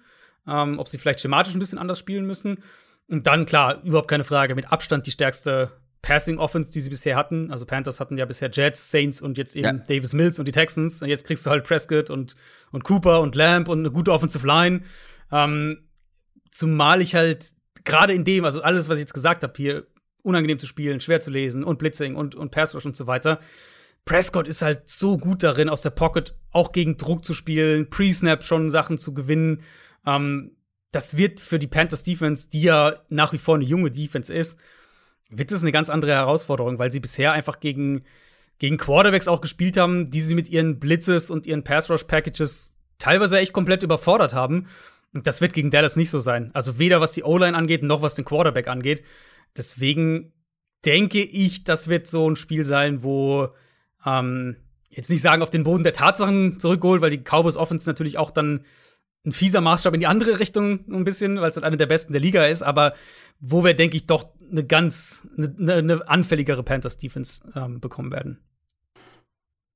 ähm, 0.47 0.80
ob 0.80 0.88
sie 0.88 0.97
vielleicht 0.97 1.22
schematisch 1.22 1.53
ein 1.53 1.59
bisschen 1.59 1.80
anders 1.80 1.99
spielen 1.99 2.26
müssen. 2.26 2.63
Und 3.07 3.26
dann, 3.28 3.45
klar, 3.45 3.82
überhaupt 3.84 4.09
keine 4.09 4.24
Frage, 4.24 4.55
mit 4.55 4.72
Abstand 4.72 5.07
die 5.07 5.11
stärkste 5.11 5.72
Passing 6.01 6.38
Offense, 6.38 6.72
die 6.72 6.82
sie 6.82 6.89
bisher 6.89 7.15
hatten. 7.15 7.51
Also 7.51 7.65
Panthers 7.65 7.99
hatten 7.99 8.18
ja 8.18 8.26
bisher 8.26 8.49
Jets, 8.51 8.91
Saints 8.91 9.22
und 9.22 9.38
jetzt 9.38 9.55
eben 9.55 9.65
Ja. 9.65 9.74
Davis 9.74 10.13
Mills 10.13 10.39
und 10.39 10.47
die 10.47 10.51
Texans. 10.51 11.01
Und 11.01 11.09
jetzt 11.09 11.26
kriegst 11.26 11.45
du 11.45 11.49
halt 11.49 11.63
Prescott 11.65 12.09
und, 12.09 12.36
und 12.72 12.84
Cooper 12.84 13.22
und 13.22 13.36
Lamb 13.36 13.68
und 13.68 13.80
eine 13.80 13.91
gute 13.91 14.11
Offensive 14.11 14.45
Line. 14.45 14.82
Ähm, 15.32 15.89
zumal 16.51 17.01
ich 17.01 17.15
halt 17.15 17.51
gerade 17.84 18.13
in 18.13 18.24
dem, 18.24 18.45
also 18.45 18.61
alles, 18.61 18.89
was 18.89 18.97
ich 18.97 19.03
jetzt 19.03 19.13
gesagt 19.13 19.43
habe 19.43 19.53
hier, 19.55 19.88
unangenehm 20.24 20.59
zu 20.59 20.68
spielen, 20.68 20.99
schwer 20.99 21.22
zu 21.22 21.32
lesen 21.32 21.63
und 21.63 21.80
Blitzing 21.80 22.15
und, 22.15 22.36
und 22.36 22.51
Pass 22.51 22.76
Rush 22.76 22.86
und 22.86 22.95
so 22.95 23.07
weiter. 23.07 23.39
Prescott 24.08 24.47
ist 24.47 24.64
halt 24.64 24.89
so 24.89 25.18
gut 25.18 25.43
darin, 25.43 25.70
aus 25.70 25.82
der 25.82 25.91
Pocket 25.91 26.34
auch 26.51 26.72
gegen 26.72 26.97
Druck 26.97 27.24
zu 27.24 27.34
spielen, 27.34 27.89
Pre-Snap 27.89 28.43
schon 28.43 28.70
Sachen 28.70 28.97
zu 28.97 29.14
gewinnen. 29.14 29.62
Ähm, 30.05 30.55
das 30.91 31.18
wird 31.18 31.39
für 31.41 31.60
die 31.60 31.68
Panthers 31.68 32.03
Defense, 32.03 32.49
die 32.49 32.64
ja 32.64 32.95
nach 33.10 33.34
wie 33.34 33.38
vor 33.38 33.55
eine 33.55 33.66
junge 33.66 33.91
Defense 33.91 34.34
ist, 34.34 34.58
wird 35.30 35.51
es 35.51 35.62
eine 35.62 35.74
ganz 35.74 35.89
andere 35.89 36.14
Herausforderung, 36.14 36.80
weil 36.80 36.91
sie 36.91 37.01
bisher 37.01 37.34
einfach 37.34 37.60
gegen, 37.60 38.03
gegen 38.60 38.78
Quarterbacks 38.78 39.28
auch 39.28 39.41
gespielt 39.41 39.76
haben, 39.76 40.10
die 40.10 40.22
sie 40.22 40.36
mit 40.36 40.49
ihren 40.49 40.80
Blitzes 40.80 41.30
und 41.30 41.45
ihren 41.45 41.66
Pass-Rush-Packages 41.66 42.80
teilweise 42.97 43.38
echt 43.38 43.51
komplett 43.51 43.84
überfordert 43.84 44.34
haben. 44.34 44.68
Und 45.14 45.28
das 45.28 45.41
wird 45.41 45.51
gegen 45.51 45.70
Dallas 45.70 45.97
nicht 45.97 46.10
so 46.10 46.20
sein. 46.20 46.51
Also 46.53 46.80
weder 46.80 47.01
was 47.01 47.12
die 47.12 47.24
O-Line 47.24 47.58
angeht, 47.58 47.84
noch 47.84 48.01
was 48.01 48.16
den 48.16 48.26
Quarterback 48.26 48.70
angeht. 48.70 49.03
Deswegen 49.58 50.32
denke 50.86 51.22
ich, 51.22 51.66
das 51.66 51.89
wird 51.89 52.08
so 52.08 52.30
ein 52.30 52.38
Spiel 52.38 52.64
sein, 52.64 53.03
wo 53.03 53.49
ähm, 54.06 54.58
jetzt 54.89 55.10
nicht 55.10 55.22
sagen, 55.22 55.41
auf 55.41 55.50
den 55.50 55.64
Boden 55.64 55.84
der 55.84 55.93
Tatsachen 55.93 56.60
zurückgeholt, 56.60 57.02
weil 57.02 57.12
die 57.12 57.24
Cowboys 57.24 57.58
Offense 57.58 57.89
natürlich 57.89 58.18
auch 58.18 58.32
dann 58.32 58.66
ein 59.26 59.32
fieser 59.32 59.62
Maßstab 59.62 59.93
in 59.93 60.00
die 60.00 60.08
andere 60.08 60.39
Richtung 60.39 60.80
ein 60.89 61.04
bisschen, 61.04 61.41
weil 61.41 61.50
es 61.50 61.58
halt 61.58 61.66
eine 61.66 61.78
der 61.78 61.86
besten 61.86 62.14
der 62.14 62.22
Liga 62.22 62.45
ist, 62.45 62.64
aber 62.64 62.93
wo 63.39 63.64
wir, 63.64 63.74
denke 63.74 63.98
ich, 63.98 64.08
doch 64.08 64.28
eine 64.50 64.64
ganz, 64.64 65.28
eine, 65.38 65.74
eine 65.74 66.10
anfälligere 66.10 66.64
Panthers-Defense 66.64 67.41
ähm, 67.56 67.80
bekommen 67.82 68.12
werden. 68.12 68.39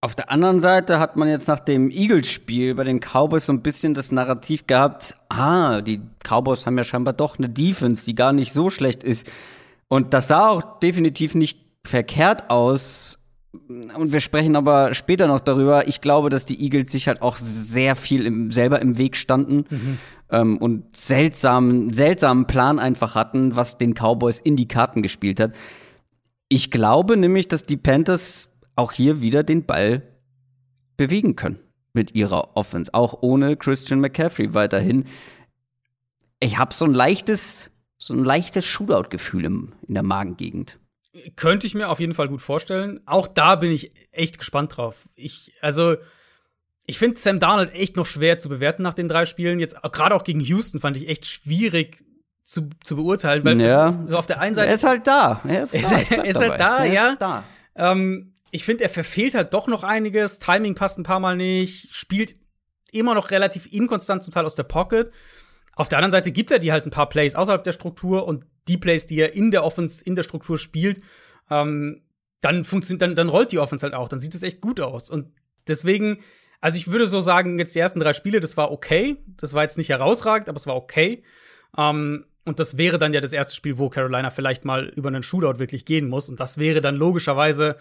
Auf 0.03 0.15
der 0.15 0.31
anderen 0.31 0.59
Seite 0.59 0.99
hat 0.99 1.15
man 1.15 1.27
jetzt 1.27 1.47
nach 1.47 1.59
dem 1.59 1.91
Eagles-Spiel 1.91 2.73
bei 2.73 2.83
den 2.83 2.99
Cowboys 2.99 3.45
so 3.45 3.53
ein 3.53 3.61
bisschen 3.61 3.93
das 3.93 4.11
Narrativ 4.11 4.65
gehabt, 4.65 5.15
ah, 5.29 5.81
die 5.81 6.01
Cowboys 6.23 6.65
haben 6.65 6.77
ja 6.77 6.83
scheinbar 6.83 7.13
doch 7.13 7.37
eine 7.37 7.49
Defense, 7.49 8.05
die 8.05 8.15
gar 8.15 8.33
nicht 8.33 8.51
so 8.51 8.71
schlecht 8.71 9.03
ist. 9.03 9.29
Und 9.89 10.15
das 10.15 10.29
sah 10.29 10.47
auch 10.47 10.79
definitiv 10.79 11.35
nicht 11.35 11.59
verkehrt 11.85 12.49
aus. 12.49 13.20
Und 13.53 14.13
wir 14.13 14.21
sprechen 14.21 14.55
aber 14.55 14.93
später 14.93 15.27
noch 15.27 15.41
darüber. 15.41 15.87
Ich 15.87 15.99
glaube, 15.99 16.29
dass 16.29 16.45
die 16.45 16.61
Eagles 16.63 16.91
sich 16.91 17.07
halt 17.07 17.21
auch 17.21 17.35
sehr 17.35 17.95
viel 17.95 18.25
im, 18.25 18.51
selber 18.51 18.81
im 18.81 18.97
Weg 18.97 19.17
standen 19.17 19.65
ähm, 20.29 20.57
und 20.57 20.95
seltsamen, 20.95 21.91
seltsamen 21.93 22.47
Plan 22.47 22.79
einfach 22.79 23.13
hatten, 23.13 23.55
was 23.55 23.77
den 23.77 23.93
Cowboys 23.93 24.39
in 24.39 24.55
die 24.55 24.69
Karten 24.69 25.01
gespielt 25.01 25.41
hat. 25.41 25.53
Ich 26.47 26.71
glaube 26.71 27.17
nämlich, 27.17 27.49
dass 27.49 27.65
die 27.65 27.77
Panthers 27.77 28.49
auch 28.75 28.93
hier 28.93 29.21
wieder 29.21 29.43
den 29.43 29.65
Ball 29.65 30.03
bewegen 30.95 31.35
können 31.35 31.59
mit 31.93 32.15
ihrer 32.15 32.55
Offense, 32.55 32.93
auch 32.93 33.17
ohne 33.21 33.57
Christian 33.57 33.99
McCaffrey 33.99 34.53
weiterhin. 34.53 35.05
Ich 36.39 36.57
habe 36.57 36.73
so 36.73 36.85
ein 36.85 36.93
leichtes, 36.93 37.69
so 37.97 38.13
ein 38.13 38.23
leichtes 38.23 38.65
Shootout-Gefühl 38.65 39.45
in 39.45 39.73
der 39.87 40.03
Magengegend. 40.03 40.79
Könnte 41.35 41.67
ich 41.67 41.75
mir 41.75 41.89
auf 41.89 41.99
jeden 41.99 42.13
Fall 42.13 42.29
gut 42.29 42.41
vorstellen. 42.41 43.01
Auch 43.05 43.27
da 43.27 43.55
bin 43.55 43.69
ich 43.71 43.91
echt 44.11 44.37
gespannt 44.39 44.77
drauf. 44.77 45.09
Ich, 45.15 45.53
also, 45.61 45.95
ich 46.85 46.97
finde 46.97 47.19
Sam 47.19 47.39
Darnold 47.39 47.73
echt 47.73 47.97
noch 47.97 48.05
schwer 48.05 48.39
zu 48.39 48.47
bewerten 48.49 48.81
nach 48.81 48.93
den 48.93 49.07
drei 49.09 49.25
Spielen. 49.25 49.59
Jetzt 49.59 49.75
gerade 49.81 50.15
auch 50.15 50.23
gegen 50.23 50.39
Houston 50.39 50.79
fand 50.79 50.95
ich 50.97 51.09
echt 51.09 51.25
schwierig 51.25 52.03
zu, 52.43 52.69
zu 52.83 52.95
beurteilen, 52.95 53.43
weil 53.43 53.59
Ja. 53.61 53.99
so, 54.05 54.17
auf 54.17 54.25
der 54.25 54.39
einen 54.39 54.53
Er 54.53 54.55
Seite 54.55 54.73
ist 54.73 54.83
halt 54.85 55.07
da. 55.07 55.41
Er 55.47 55.63
ist, 55.63 55.73
da. 55.75 55.97
er- 56.15 56.25
ist 56.25 56.35
halt 56.39 56.59
da, 56.59 56.77
er 56.85 56.93
ja. 56.93 57.09
Ist 57.09 57.21
da. 57.21 57.43
Ähm, 57.75 58.33
ich 58.51 58.63
finde, 58.65 58.83
er 58.85 58.89
verfehlt 58.89 59.35
halt 59.35 59.53
doch 59.53 59.67
noch 59.67 59.83
einiges. 59.83 60.39
Timing 60.39 60.75
passt 60.75 60.97
ein 60.97 61.03
paar 61.03 61.19
Mal 61.19 61.35
nicht. 61.37 61.93
Spielt 61.93 62.35
immer 62.91 63.15
noch 63.15 63.31
relativ 63.31 63.67
inkonstant 63.71 64.23
zum 64.23 64.33
Teil 64.33 64.45
aus 64.45 64.55
der 64.55 64.63
Pocket. 64.63 65.11
Auf 65.75 65.89
der 65.89 65.97
anderen 65.97 66.11
Seite 66.11 66.31
gibt 66.31 66.51
er 66.51 66.59
dir 66.59 66.73
halt 66.73 66.85
ein 66.85 66.91
paar 66.91 67.09
Plays 67.09 67.35
außerhalb 67.35 67.63
der 67.63 67.71
Struktur 67.71 68.27
und 68.27 68.45
die 68.67 68.77
Plays, 68.77 69.05
die 69.05 69.19
er 69.19 69.33
in 69.33 69.51
der 69.51 69.63
Offense, 69.63 70.03
in 70.03 70.15
der 70.15 70.23
Struktur 70.23 70.57
spielt, 70.57 71.01
ähm, 71.49 72.01
dann 72.41 72.63
funktioniert, 72.63 73.01
dann, 73.01 73.15
dann 73.15 73.29
rollt 73.29 73.51
die 73.51 73.59
Offense 73.59 73.85
halt 73.85 73.93
auch. 73.93 74.09
Dann 74.09 74.19
sieht 74.19 74.35
es 74.35 74.43
echt 74.43 74.61
gut 74.61 74.79
aus. 74.79 75.09
Und 75.09 75.31
deswegen, 75.67 76.19
also 76.59 76.77
ich 76.77 76.91
würde 76.91 77.07
so 77.07 77.21
sagen, 77.21 77.59
jetzt 77.59 77.75
die 77.75 77.79
ersten 77.79 77.99
drei 77.99 78.13
Spiele, 78.13 78.39
das 78.39 78.57
war 78.57 78.71
okay. 78.71 79.17
Das 79.37 79.53
war 79.53 79.63
jetzt 79.63 79.77
nicht 79.77 79.89
herausragend, 79.89 80.49
aber 80.49 80.57
es 80.57 80.67
war 80.67 80.75
okay. 80.75 81.23
Ähm, 81.77 82.25
und 82.43 82.59
das 82.59 82.77
wäre 82.77 82.97
dann 82.97 83.13
ja 83.13 83.21
das 83.21 83.33
erste 83.33 83.55
Spiel, 83.55 83.77
wo 83.77 83.89
Carolina 83.89 84.31
vielleicht 84.31 84.65
mal 84.65 84.87
über 84.89 85.09
einen 85.09 85.23
Shootout 85.23 85.59
wirklich 85.59 85.85
gehen 85.85 86.09
muss. 86.09 86.27
Und 86.27 86.39
das 86.39 86.57
wäre 86.57 86.81
dann 86.81 86.95
logischerweise, 86.95 87.77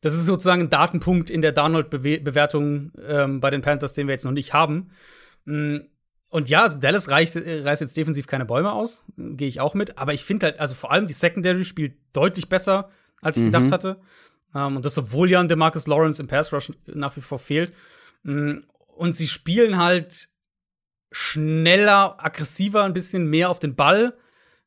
das 0.00 0.14
ist 0.14 0.26
sozusagen 0.26 0.62
ein 0.62 0.70
Datenpunkt 0.70 1.30
in 1.30 1.42
der 1.42 1.52
Darnold-Bewertung 1.52 2.92
ähm, 3.06 3.40
bei 3.40 3.50
den 3.50 3.62
Panthers, 3.62 3.92
den 3.92 4.06
wir 4.06 4.12
jetzt 4.12 4.24
noch 4.24 4.32
nicht 4.32 4.52
haben. 4.52 4.90
Mm, 5.44 5.78
und 6.34 6.48
ja, 6.48 6.62
also 6.62 6.80
Dallas 6.80 7.08
reißt, 7.08 7.36
reißt 7.36 7.80
jetzt 7.80 7.96
defensiv 7.96 8.26
keine 8.26 8.44
Bäume 8.44 8.72
aus, 8.72 9.04
gehe 9.16 9.46
ich 9.46 9.60
auch 9.60 9.74
mit. 9.74 9.98
Aber 9.98 10.14
ich 10.14 10.24
finde 10.24 10.46
halt, 10.46 10.58
also 10.58 10.74
vor 10.74 10.90
allem 10.90 11.06
die 11.06 11.14
Secondary 11.14 11.64
spielt 11.64 11.94
deutlich 12.12 12.48
besser, 12.48 12.90
als 13.22 13.36
ich 13.36 13.44
mhm. 13.44 13.52
gedacht 13.52 13.70
hatte. 13.70 14.00
Ähm, 14.52 14.74
und 14.74 14.84
das, 14.84 14.98
obwohl 14.98 15.30
ja 15.30 15.38
ein 15.38 15.46
DeMarcus 15.46 15.86
Lawrence 15.86 16.20
im 16.20 16.26
Pass 16.26 16.52
Rush 16.52 16.72
nach 16.86 17.16
wie 17.16 17.20
vor 17.20 17.38
fehlt. 17.38 17.72
Mm, 18.24 18.62
und 18.96 19.14
sie 19.14 19.28
spielen 19.28 19.78
halt 19.78 20.28
schneller, 21.12 22.16
aggressiver, 22.18 22.82
ein 22.82 22.94
bisschen 22.94 23.30
mehr 23.30 23.48
auf 23.48 23.60
den 23.60 23.76
Ball, 23.76 24.18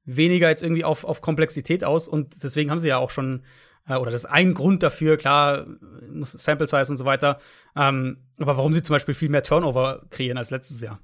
weniger 0.05 0.47
jetzt 0.47 0.63
irgendwie 0.63 0.86
auf, 0.86 1.03
auf 1.03 1.20
Komplexität 1.20 1.84
aus. 1.84 2.07
Und 2.07 2.45
deswegen 2.45 2.72
haben 2.72 2.80
sie 2.80 2.88
ja 2.88 2.97
auch 2.97 3.11
schon, 3.11 3.43
äh, 3.89 3.95
oder 3.95 4.11
das 4.11 4.22
ist 4.22 4.32
ein 4.32 4.53
Grund 4.53 4.84
dafür, 4.84 5.18
klar, 5.18 5.65
muss 6.09 6.32
Sample 6.32 6.68
Size 6.68 6.89
und 6.89 6.95
so 6.95 7.03
weiter. 7.03 7.39
Ähm, 7.76 8.20
aber 8.39 8.55
warum 8.55 8.72
sie 8.72 8.84
zum 8.84 8.93
Beispiel 8.93 9.15
viel 9.15 9.28
mehr 9.28 9.43
Turnover 9.43 10.05
kreieren 10.11 10.38
als 10.38 10.49
letztes 10.49 10.80
Jahr. 10.80 11.01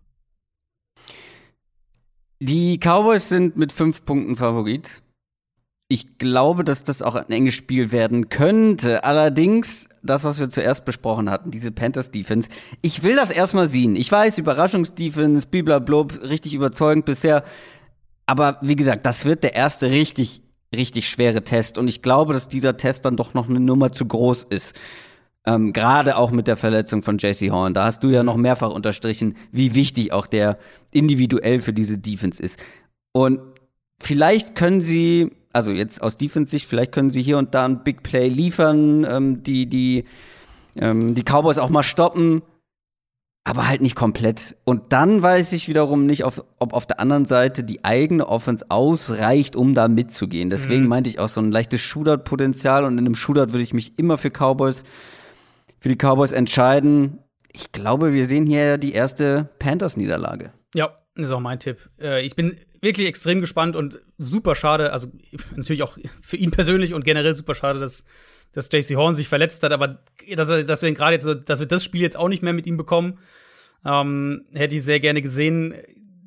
Die 2.45 2.77
Cowboys 2.77 3.29
sind 3.29 3.55
mit 3.55 3.71
fünf 3.71 4.03
Punkten 4.03 4.35
Favorit. 4.35 5.01
Ich 5.87 6.17
glaube, 6.17 6.65
dass 6.65 6.83
das 6.83 7.01
auch 7.01 7.15
ein 7.15 7.29
enges 7.29 7.53
Spiel 7.53 7.93
werden 7.93 8.27
könnte. 8.27 9.05
Allerdings, 9.05 9.87
das, 10.01 10.25
was 10.25 10.39
wir 10.39 10.49
zuerst 10.49 10.83
besprochen 10.83 11.29
hatten, 11.29 11.51
diese 11.51 11.71
Panthers 11.71 12.11
Defense, 12.11 12.49
ich 12.81 13.01
will 13.01 13.15
das 13.15 13.31
erstmal 13.31 13.69
sehen. 13.69 13.95
Ich 13.95 14.11
weiß, 14.11 14.39
Überraschungsdefense, 14.39 15.47
bliblablub, 15.47 16.21
richtig 16.21 16.53
überzeugend 16.53 17.05
bisher. 17.05 17.45
Aber 18.25 18.57
wie 18.61 18.75
gesagt, 18.75 19.05
das 19.05 19.23
wird 19.23 19.43
der 19.45 19.55
erste 19.55 19.91
richtig, 19.91 20.41
richtig 20.75 21.07
schwere 21.07 21.45
Test. 21.45 21.77
Und 21.77 21.87
ich 21.87 22.01
glaube, 22.01 22.33
dass 22.33 22.49
dieser 22.49 22.75
Test 22.75 23.05
dann 23.05 23.15
doch 23.15 23.33
noch 23.33 23.47
eine 23.47 23.61
Nummer 23.61 23.93
zu 23.93 24.05
groß 24.05 24.43
ist. 24.49 24.77
Ähm, 25.45 25.73
Gerade 25.73 26.17
auch 26.17 26.31
mit 26.31 26.47
der 26.47 26.57
Verletzung 26.57 27.03
von 27.03 27.17
JC 27.17 27.51
Horn. 27.51 27.73
Da 27.73 27.85
hast 27.85 28.03
du 28.03 28.09
ja 28.09 28.23
noch 28.23 28.37
mehrfach 28.37 28.69
unterstrichen, 28.69 29.35
wie 29.51 29.75
wichtig 29.75 30.13
auch 30.13 30.27
der 30.27 30.57
individuell 30.91 31.59
für 31.59 31.73
diese 31.73 31.97
Defense 31.97 32.41
ist. 32.41 32.57
Und 33.11 33.39
vielleicht 33.99 34.55
können 34.55 34.81
sie 34.81 35.31
also 35.53 35.71
jetzt 35.71 36.01
aus 36.01 36.17
Defense-Sicht, 36.17 36.65
vielleicht 36.65 36.91
können 36.91 37.11
sie 37.11 37.21
hier 37.21 37.37
und 37.37 37.53
da 37.53 37.63
ein 37.63 37.83
Big 37.83 38.03
Play 38.03 38.27
liefern, 38.27 39.05
ähm, 39.07 39.43
die, 39.43 39.67
die, 39.67 40.03
ähm, 40.75 41.13
die 41.13 41.23
Cowboys 41.23 41.59
auch 41.59 41.69
mal 41.69 41.83
stoppen, 41.83 42.41
aber 43.43 43.67
halt 43.67 43.81
nicht 43.81 43.95
komplett. 43.95 44.57
Und 44.63 44.91
dann 44.91 45.21
weiß 45.21 45.53
ich 45.53 45.67
wiederum 45.67 46.07
nicht, 46.07 46.23
auf, 46.23 46.43
ob 46.59 46.73
auf 46.73 46.87
der 46.87 46.99
anderen 46.99 47.25
Seite 47.25 47.63
die 47.63 47.85
eigene 47.85 48.27
Offense 48.27 48.65
ausreicht, 48.69 49.55
um 49.55 49.75
da 49.75 49.87
mitzugehen. 49.87 50.49
Deswegen 50.49 50.83
mhm. 50.83 50.89
meinte 50.89 51.09
ich 51.09 51.19
auch 51.19 51.29
so 51.29 51.39
ein 51.39 51.51
leichtes 51.51 51.81
Shootout-Potenzial 51.81 52.83
und 52.83 52.93
in 52.93 53.05
einem 53.05 53.15
Shootout 53.15 53.51
würde 53.51 53.61
ich 53.61 53.73
mich 53.73 53.97
immer 53.97 54.17
für 54.17 54.31
Cowboys, 54.31 54.83
für 55.83 55.89
die 55.89 55.97
Cowboys 55.97 56.31
entscheiden. 56.31 57.19
Ich 57.51 57.73
glaube, 57.73 58.13
wir 58.13 58.25
sehen 58.25 58.45
hier 58.45 58.77
die 58.77 58.93
erste 58.93 59.49
Panthers-Niederlage. 59.59 60.53
Ja, 60.73 60.97
ist 61.15 61.29
auch 61.29 61.41
mein 61.41 61.59
Tipp. 61.59 61.89
Äh, 61.99 62.25
ich 62.25 62.37
bin 62.37 62.57
wirklich 62.79 63.05
extrem 63.05 63.41
gespannt 63.41 63.75
und 63.75 63.99
super 64.17 64.55
schade, 64.55 64.93
also 64.93 65.09
natürlich 65.57 65.83
auch 65.83 65.97
für 66.21 66.37
ihn 66.37 66.51
persönlich 66.51 66.93
und 66.93 67.03
generell 67.03 67.33
super 67.33 67.53
schade, 67.53 67.81
dass, 67.81 68.05
dass 68.53 68.69
JC 68.71 68.95
Horn 68.95 69.13
sich 69.13 69.27
verletzt 69.27 69.61
hat, 69.61 69.73
aber 69.73 69.99
dass, 70.33 70.49
er, 70.49 70.63
dass 70.63 70.83
wir 70.83 70.91
gerade 70.93 71.15
jetzt, 71.15 71.49
dass 71.49 71.59
wir 71.59 71.67
das 71.67 71.83
Spiel 71.83 71.99
jetzt 71.99 72.15
auch 72.15 72.29
nicht 72.29 72.43
mehr 72.43 72.53
mit 72.53 72.65
ihm 72.65 72.77
bekommen, 72.77 73.19
ähm, 73.83 74.45
hätte 74.53 74.77
ich 74.77 74.83
sehr 74.83 75.01
gerne 75.01 75.21
gesehen. 75.21 75.73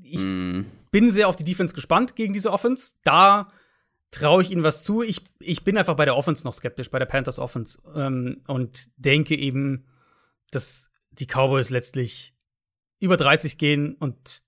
Ich 0.03 0.21
mm. 0.21 0.67
bin 0.91 1.11
sehr 1.11 1.29
auf 1.29 1.37
die 1.37 1.45
Defense 1.45 1.75
gespannt 1.75 2.15
gegen 2.15 2.35
diese 2.35 2.53
Offense. 2.53 2.97
Da 3.05 3.49
traue 4.11 4.43
ich 4.43 4.51
ihnen 4.51 4.63
was 4.63 4.85
zu. 4.85 5.03
Ich, 5.03 5.23
ich 5.41 5.65
bin 5.65 5.77
einfach 5.77 5.97
bei 5.97 6.05
der 6.05 6.17
Offense 6.17 6.45
noch 6.45 6.55
skeptisch, 6.55 6.91
bei 6.91 6.99
der 6.99 7.07
Panthers 7.07 7.39
Offense 7.39 7.79
ähm, 7.95 8.43
und 8.47 8.89
denke 8.97 9.37
eben, 9.37 9.87
dass 10.51 10.91
die 11.11 11.27
Cowboys 11.27 11.71
letztlich 11.71 12.35
über 12.99 13.17
30 13.17 13.59
gehen 13.59 13.95
und 13.95 14.43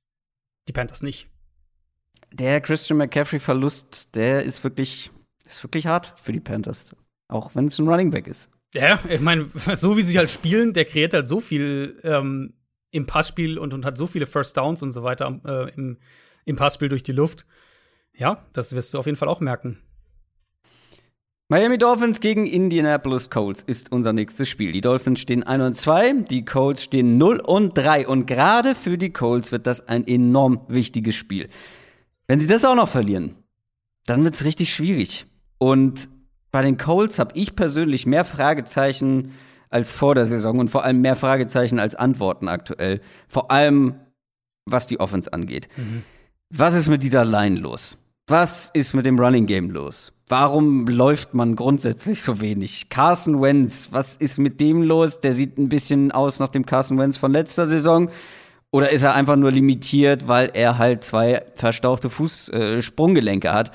die 0.69 0.73
Panthers 0.73 1.03
nicht 1.03 1.29
der 2.33 2.61
Christian 2.61 2.99
McCaffrey-Verlust, 2.99 4.15
der 4.15 4.43
ist 4.43 4.63
wirklich, 4.65 5.11
ist 5.45 5.63
wirklich 5.63 5.87
hart 5.87 6.15
für 6.21 6.33
die 6.33 6.41
Panthers. 6.41 6.95
Auch 7.29 7.55
wenn 7.55 7.67
es 7.67 7.79
ein 7.79 7.89
Running 7.89 8.11
Back 8.11 8.27
ist. 8.27 8.49
Ja, 8.75 8.99
ich 9.09 9.21
meine, 9.21 9.47
so 9.75 9.97
wie 9.97 10.03
sie 10.03 10.19
halt 10.19 10.31
spielen, 10.31 10.73
der 10.73 10.85
kreiert 10.85 11.15
halt 11.15 11.27
so 11.27 11.41
viel 11.41 12.01
ähm, 12.03 12.55
im 12.91 13.07
Passspiel 13.07 13.59
und, 13.59 13.75
und 13.75 13.85
hat 13.85 13.97
so 13.97 14.07
viele 14.07 14.27
First 14.27 14.57
Downs 14.57 14.83
und 14.83 14.91
so 14.91 15.03
weiter 15.03 15.41
äh, 15.45 15.75
im, 15.75 15.99
im 16.45 16.57
Passspiel 16.57 16.89
durch 16.89 17.03
die 17.03 17.13
Luft. 17.13 17.47
Ja, 18.19 18.45
das 18.53 18.75
wirst 18.75 18.93
du 18.93 18.99
auf 18.99 19.07
jeden 19.07 19.17
Fall 19.17 19.29
auch 19.29 19.41
merken. 19.41 19.79
Miami 21.51 21.79
Dolphins 21.79 22.21
gegen 22.21 22.47
Indianapolis 22.47 23.31
Colts 23.31 23.63
ist 23.63 23.91
unser 23.91 24.13
nächstes 24.13 24.51
Spiel. 24.51 24.73
Die 24.73 24.83
Dolphins 24.83 25.21
stehen 25.21 25.45
1 25.45 25.63
und 25.65 25.75
2, 25.79 26.13
die 26.29 26.45
Colts 26.45 26.83
stehen 26.83 27.17
0 27.17 27.41
und 27.41 27.79
3. 27.79 28.07
Und 28.07 28.27
gerade 28.27 28.75
für 28.75 28.99
die 28.99 29.15
Colts 29.15 29.51
wird 29.51 29.67
das 29.67 29.89
ein 29.89 30.07
enorm 30.07 30.61
wichtiges 30.69 31.15
Spiel. 31.15 31.49
Wenn 32.27 32.39
sie 32.39 32.49
das 32.49 32.67
auch 32.67 32.75
noch 32.75 32.91
verlieren, 32.91 33.37
dann 34.05 34.25
wird 34.25 34.35
es 34.35 34.45
richtig 34.45 34.75
schwierig. 34.75 35.25
Und 35.57 36.11
bei 36.51 36.61
den 36.61 36.77
Colts 36.77 37.19
habe 37.19 37.35
ich 37.35 37.57
persönlich 37.57 38.05
mehr 38.05 38.27
Fragezeichen 38.27 39.33
als 39.71 39.91
vor 39.93 40.15
der 40.15 40.27
Saison 40.27 40.59
und 40.59 40.69
vor 40.69 40.85
allem 40.85 41.01
mehr 41.01 41.17
Fragezeichen 41.17 41.79
als 41.79 41.95
Antworten 41.95 42.49
aktuell. 42.49 43.01
Vor 43.27 43.51
allem, 43.51 43.95
was 44.67 44.87
die 44.87 45.01
Offense 45.01 45.33
angeht. 45.33 45.69
Mhm. 45.77 46.03
Was 46.51 46.75
ist 46.75 46.89
mit 46.89 47.03
dieser 47.03 47.25
Line 47.25 47.59
los? 47.59 47.97
Was 48.31 48.69
ist 48.75 48.93
mit 48.93 49.07
dem 49.07 49.19
Running 49.19 49.47
Game 49.47 49.71
los? 49.71 50.13
Warum 50.29 50.87
läuft 50.87 51.33
man 51.33 51.57
grundsätzlich 51.57 52.23
so 52.23 52.43
wenig? 52.43 52.91
Carson 52.91 53.41
Wentz, 53.41 53.89
was 53.91 54.17
ist 54.17 54.39
mit 54.39 54.61
dem 54.61 54.83
los? 54.83 55.21
Der 55.21 55.33
sieht 55.33 55.57
ein 55.57 55.71
bisschen 55.71 56.13
aus 56.13 56.39
nach 56.39 56.51
dem 56.51 56.67
Carson 56.67 56.99
Wentz 56.99 57.17
von 57.17 57.33
letzter 57.33 57.65
Saison. 57.65 58.11
Oder 58.71 58.91
ist 58.91 59.03
er 59.03 59.15
einfach 59.15 59.37
nur 59.37 59.51
limitiert, 59.51 60.29
weil 60.29 60.51
er 60.53 60.77
halt 60.77 61.05
zwei 61.05 61.43
verstauchte 61.55 62.11
Fußsprunggelenke 62.11 63.49
äh, 63.49 63.53
hat? 63.53 63.73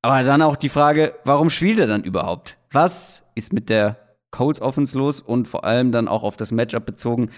Aber 0.00 0.22
dann 0.22 0.42
auch 0.42 0.54
die 0.54 0.68
Frage, 0.68 1.14
warum 1.24 1.50
spielt 1.50 1.80
er 1.80 1.88
dann 1.88 2.04
überhaupt? 2.04 2.58
Was 2.70 3.24
ist 3.34 3.52
mit 3.52 3.68
der 3.68 3.96
Colts 4.30 4.60
Offense 4.60 4.96
los 4.96 5.20
und 5.20 5.48
vor 5.48 5.64
allem 5.64 5.90
dann 5.90 6.06
auch 6.06 6.22
auf 6.22 6.36
das 6.36 6.52
Matchup 6.52 6.86
bezogen? 6.86 7.30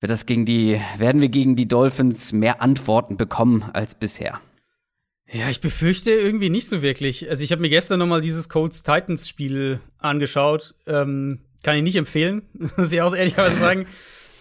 Wird 0.00 0.12
das 0.12 0.24
gegen 0.24 0.44
die, 0.44 0.80
werden 0.98 1.20
wir 1.20 1.30
gegen 1.30 1.56
die 1.56 1.66
Dolphins 1.66 2.32
mehr 2.32 2.62
Antworten 2.62 3.16
bekommen 3.16 3.64
als 3.72 3.96
bisher? 3.96 4.38
Ja, 5.32 5.48
ich 5.48 5.60
befürchte 5.60 6.10
irgendwie 6.10 6.50
nicht 6.50 6.68
so 6.68 6.82
wirklich. 6.82 7.28
Also 7.28 7.42
ich 7.42 7.50
habe 7.50 7.62
mir 7.62 7.70
gestern 7.70 7.98
noch 7.98 8.06
mal 8.06 8.20
dieses 8.20 8.48
Colts 8.48 8.82
Titans 8.82 9.28
Spiel 9.28 9.80
angeschaut. 9.98 10.74
Ähm, 10.86 11.40
kann 11.62 11.76
ich 11.76 11.82
nicht 11.82 11.96
empfehlen, 11.96 12.42
muss 12.76 12.92
ich 12.92 13.00
auch 13.00 13.14
ehrlicherweise 13.14 13.58
sagen. 13.58 13.86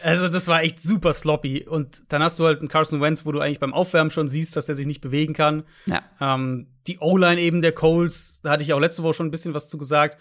Also, 0.03 0.27
das 0.27 0.47
war 0.47 0.61
echt 0.61 0.81
super 0.81 1.13
sloppy. 1.13 1.65
Und 1.65 2.03
dann 2.09 2.21
hast 2.21 2.37
du 2.37 2.45
halt 2.45 2.59
einen 2.59 2.67
Carson 2.67 2.99
Wentz, 2.99 3.25
wo 3.25 3.31
du 3.31 3.39
eigentlich 3.39 3.61
beim 3.61 3.73
Aufwärmen 3.73 4.11
schon 4.11 4.27
siehst, 4.27 4.57
dass 4.57 4.67
er 4.67 4.75
sich 4.75 4.85
nicht 4.85 4.99
bewegen 4.99 5.33
kann. 5.33 5.63
Ja. 5.85 6.03
Ähm, 6.19 6.67
die 6.87 6.99
O-Line 6.99 7.39
eben 7.39 7.61
der 7.61 7.71
Coles, 7.71 8.41
da 8.43 8.51
hatte 8.51 8.63
ich 8.63 8.73
auch 8.73 8.79
letzte 8.79 9.03
Woche 9.03 9.13
schon 9.13 9.27
ein 9.27 9.31
bisschen 9.31 9.53
was 9.53 9.69
zu 9.69 9.77
gesagt. 9.77 10.17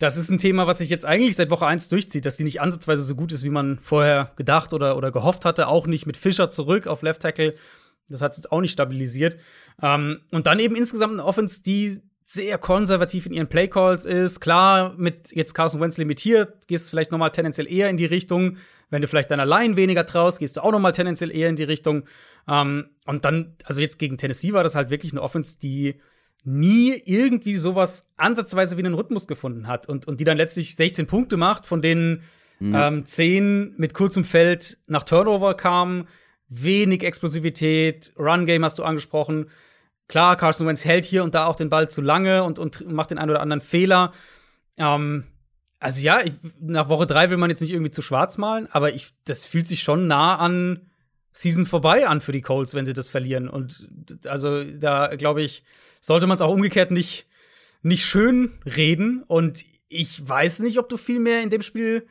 Das 0.00 0.16
ist 0.16 0.30
ein 0.30 0.38
Thema, 0.38 0.66
was 0.66 0.78
sich 0.78 0.90
jetzt 0.90 1.06
eigentlich 1.06 1.36
seit 1.36 1.50
Woche 1.50 1.66
1 1.66 1.88
durchzieht, 1.88 2.26
dass 2.26 2.36
die 2.36 2.42
nicht 2.42 2.60
ansatzweise 2.60 3.04
so 3.04 3.14
gut 3.14 3.30
ist, 3.30 3.44
wie 3.44 3.50
man 3.50 3.78
vorher 3.78 4.32
gedacht 4.34 4.72
oder, 4.72 4.96
oder 4.96 5.12
gehofft 5.12 5.44
hatte. 5.44 5.68
Auch 5.68 5.86
nicht 5.86 6.06
mit 6.06 6.16
Fischer 6.16 6.50
zurück 6.50 6.88
auf 6.88 7.02
Left 7.02 7.22
Tackle. 7.22 7.54
Das 8.08 8.22
hat 8.22 8.32
es 8.32 8.38
jetzt 8.38 8.52
auch 8.52 8.60
nicht 8.60 8.72
stabilisiert. 8.72 9.36
Ähm, 9.82 10.20
und 10.30 10.46
dann 10.46 10.58
eben 10.58 10.76
insgesamt 10.76 11.14
eine 11.14 11.24
Offense, 11.24 11.62
die 11.62 12.00
sehr 12.26 12.58
konservativ 12.58 13.26
in 13.26 13.32
ihren 13.32 13.48
Playcalls 13.48 14.04
ist. 14.06 14.40
Klar, 14.40 14.94
mit 14.96 15.32
jetzt 15.32 15.54
Carson 15.54 15.80
Wentz 15.80 15.98
limitiert, 15.98 16.66
gehst 16.66 16.86
du 16.86 16.90
vielleicht 16.90 17.12
noch 17.12 17.18
mal 17.18 17.30
tendenziell 17.30 17.70
eher 17.70 17.90
in 17.90 17.96
die 17.96 18.06
Richtung. 18.06 18.56
Wenn 18.90 19.02
du 19.02 19.08
vielleicht 19.08 19.30
deiner 19.30 19.46
Line 19.46 19.76
weniger 19.76 20.06
traust, 20.06 20.38
gehst 20.38 20.56
du 20.56 20.62
auch 20.62 20.72
noch 20.72 20.80
mal 20.80 20.92
tendenziell 20.92 21.30
eher 21.30 21.48
in 21.48 21.56
die 21.56 21.64
Richtung. 21.64 22.04
Ähm, 22.48 22.86
und 23.06 23.24
dann, 23.24 23.56
also 23.64 23.80
jetzt 23.80 23.98
gegen 23.98 24.16
Tennessee 24.16 24.52
war 24.52 24.62
das 24.62 24.74
halt 24.74 24.90
wirklich 24.90 25.12
eine 25.12 25.22
Offense, 25.22 25.58
die 25.58 26.00
nie 26.44 27.00
irgendwie 27.04 27.54
sowas 27.54 28.10
ansatzweise 28.16 28.76
wie 28.76 28.84
einen 28.84 28.94
Rhythmus 28.94 29.26
gefunden 29.26 29.66
hat 29.66 29.88
und, 29.88 30.06
und 30.06 30.20
die 30.20 30.24
dann 30.24 30.36
letztlich 30.36 30.76
16 30.76 31.06
Punkte 31.06 31.36
macht, 31.36 31.66
von 31.66 31.82
denen 31.82 32.22
mhm. 32.58 32.74
ähm, 32.74 33.06
10 33.06 33.74
mit 33.76 33.94
kurzem 33.94 34.24
Feld 34.24 34.78
nach 34.86 35.04
Turnover 35.04 35.54
kamen, 35.54 36.06
wenig 36.48 37.02
Explosivität, 37.02 38.12
Run-Game 38.18 38.64
hast 38.64 38.78
du 38.78 38.84
angesprochen. 38.84 39.50
Klar, 40.08 40.36
Carson 40.36 40.66
Wentz 40.66 40.84
hält 40.84 41.06
hier 41.06 41.24
und 41.24 41.34
da 41.34 41.46
auch 41.46 41.56
den 41.56 41.70
Ball 41.70 41.88
zu 41.88 42.00
lange 42.00 42.44
und, 42.44 42.58
und 42.58 42.86
macht 42.90 43.10
den 43.10 43.18
einen 43.18 43.30
oder 43.30 43.40
anderen 43.40 43.60
Fehler. 43.60 44.12
Ähm, 44.76 45.24
also 45.80 46.00
ja, 46.00 46.20
ich, 46.22 46.32
nach 46.60 46.88
Woche 46.88 47.06
drei 47.06 47.30
will 47.30 47.36
man 47.36 47.50
jetzt 47.50 47.60
nicht 47.60 47.72
irgendwie 47.72 47.90
zu 47.90 48.02
schwarz 48.02 48.38
malen, 48.38 48.68
aber 48.70 48.94
ich, 48.94 49.12
das 49.24 49.46
fühlt 49.46 49.66
sich 49.66 49.82
schon 49.82 50.06
nah 50.06 50.36
an 50.36 50.90
Season 51.32 51.66
vorbei 51.66 52.06
an 52.06 52.20
für 52.20 52.32
die 52.32 52.42
Colts, 52.42 52.74
wenn 52.74 52.86
sie 52.86 52.92
das 52.92 53.08
verlieren. 53.08 53.48
Und 53.48 53.88
also 54.26 54.64
da 54.64 55.14
glaube 55.16 55.42
ich, 55.42 55.64
sollte 56.00 56.26
man 56.26 56.36
es 56.36 56.42
auch 56.42 56.54
umgekehrt 56.54 56.90
nicht, 56.90 57.26
nicht 57.82 58.06
schön 58.06 58.52
reden. 58.64 59.22
Und 59.24 59.64
ich 59.88 60.26
weiß 60.26 60.60
nicht, 60.60 60.78
ob 60.78 60.88
du 60.88 60.96
viel 60.96 61.18
mehr 61.18 61.42
in 61.42 61.50
dem 61.50 61.62
Spiel 61.62 62.06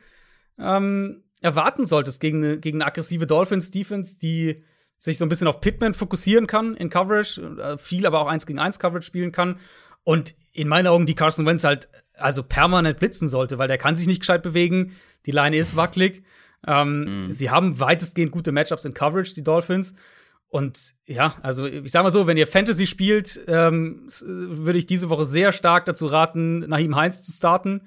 ähm, 0.58 1.23
erwarten 1.44 1.84
solltest 1.84 2.20
gegen 2.20 2.42
eine, 2.42 2.58
gegen 2.58 2.80
eine 2.80 2.86
aggressive 2.86 3.26
Dolphins-Defense, 3.26 4.18
die 4.18 4.64
sich 4.96 5.18
so 5.18 5.26
ein 5.26 5.28
bisschen 5.28 5.46
auf 5.46 5.60
Pittman 5.60 5.92
fokussieren 5.92 6.46
kann 6.46 6.74
in 6.74 6.88
Coverage, 6.88 7.40
äh, 7.58 7.76
viel 7.76 8.06
aber 8.06 8.20
auch 8.20 8.26
eins 8.26 8.46
gegen 8.46 8.58
eins 8.58 8.78
Coverage 8.78 9.06
spielen 9.06 9.30
kann. 9.30 9.60
Und 10.04 10.34
in 10.52 10.68
meinen 10.68 10.86
Augen 10.86 11.04
die 11.04 11.14
Carson 11.14 11.44
Wentz 11.44 11.64
halt 11.64 11.88
also 12.14 12.42
permanent 12.42 12.98
blitzen 12.98 13.28
sollte, 13.28 13.58
weil 13.58 13.68
der 13.68 13.76
kann 13.76 13.94
sich 13.94 14.06
nicht 14.06 14.20
gescheit 14.20 14.42
bewegen. 14.42 14.96
Die 15.26 15.32
Line 15.32 15.56
ist 15.56 15.76
wackelig. 15.76 16.24
Ähm, 16.66 17.26
mhm. 17.26 17.32
Sie 17.32 17.50
haben 17.50 17.78
weitestgehend 17.78 18.32
gute 18.32 18.50
Matchups 18.50 18.86
in 18.86 18.94
Coverage, 18.94 19.34
die 19.34 19.44
Dolphins. 19.44 19.94
Und 20.48 20.94
ja, 21.04 21.34
also 21.42 21.66
ich 21.66 21.90
sag 21.90 22.04
mal 22.04 22.10
so, 22.10 22.26
wenn 22.26 22.38
ihr 22.38 22.46
Fantasy 22.46 22.86
spielt, 22.86 23.38
ähm, 23.48 24.06
würde 24.26 24.78
ich 24.78 24.86
diese 24.86 25.10
Woche 25.10 25.26
sehr 25.26 25.52
stark 25.52 25.84
dazu 25.84 26.06
raten, 26.06 26.60
Nahim 26.60 26.96
Heinz 26.96 27.22
zu 27.22 27.32
starten, 27.32 27.82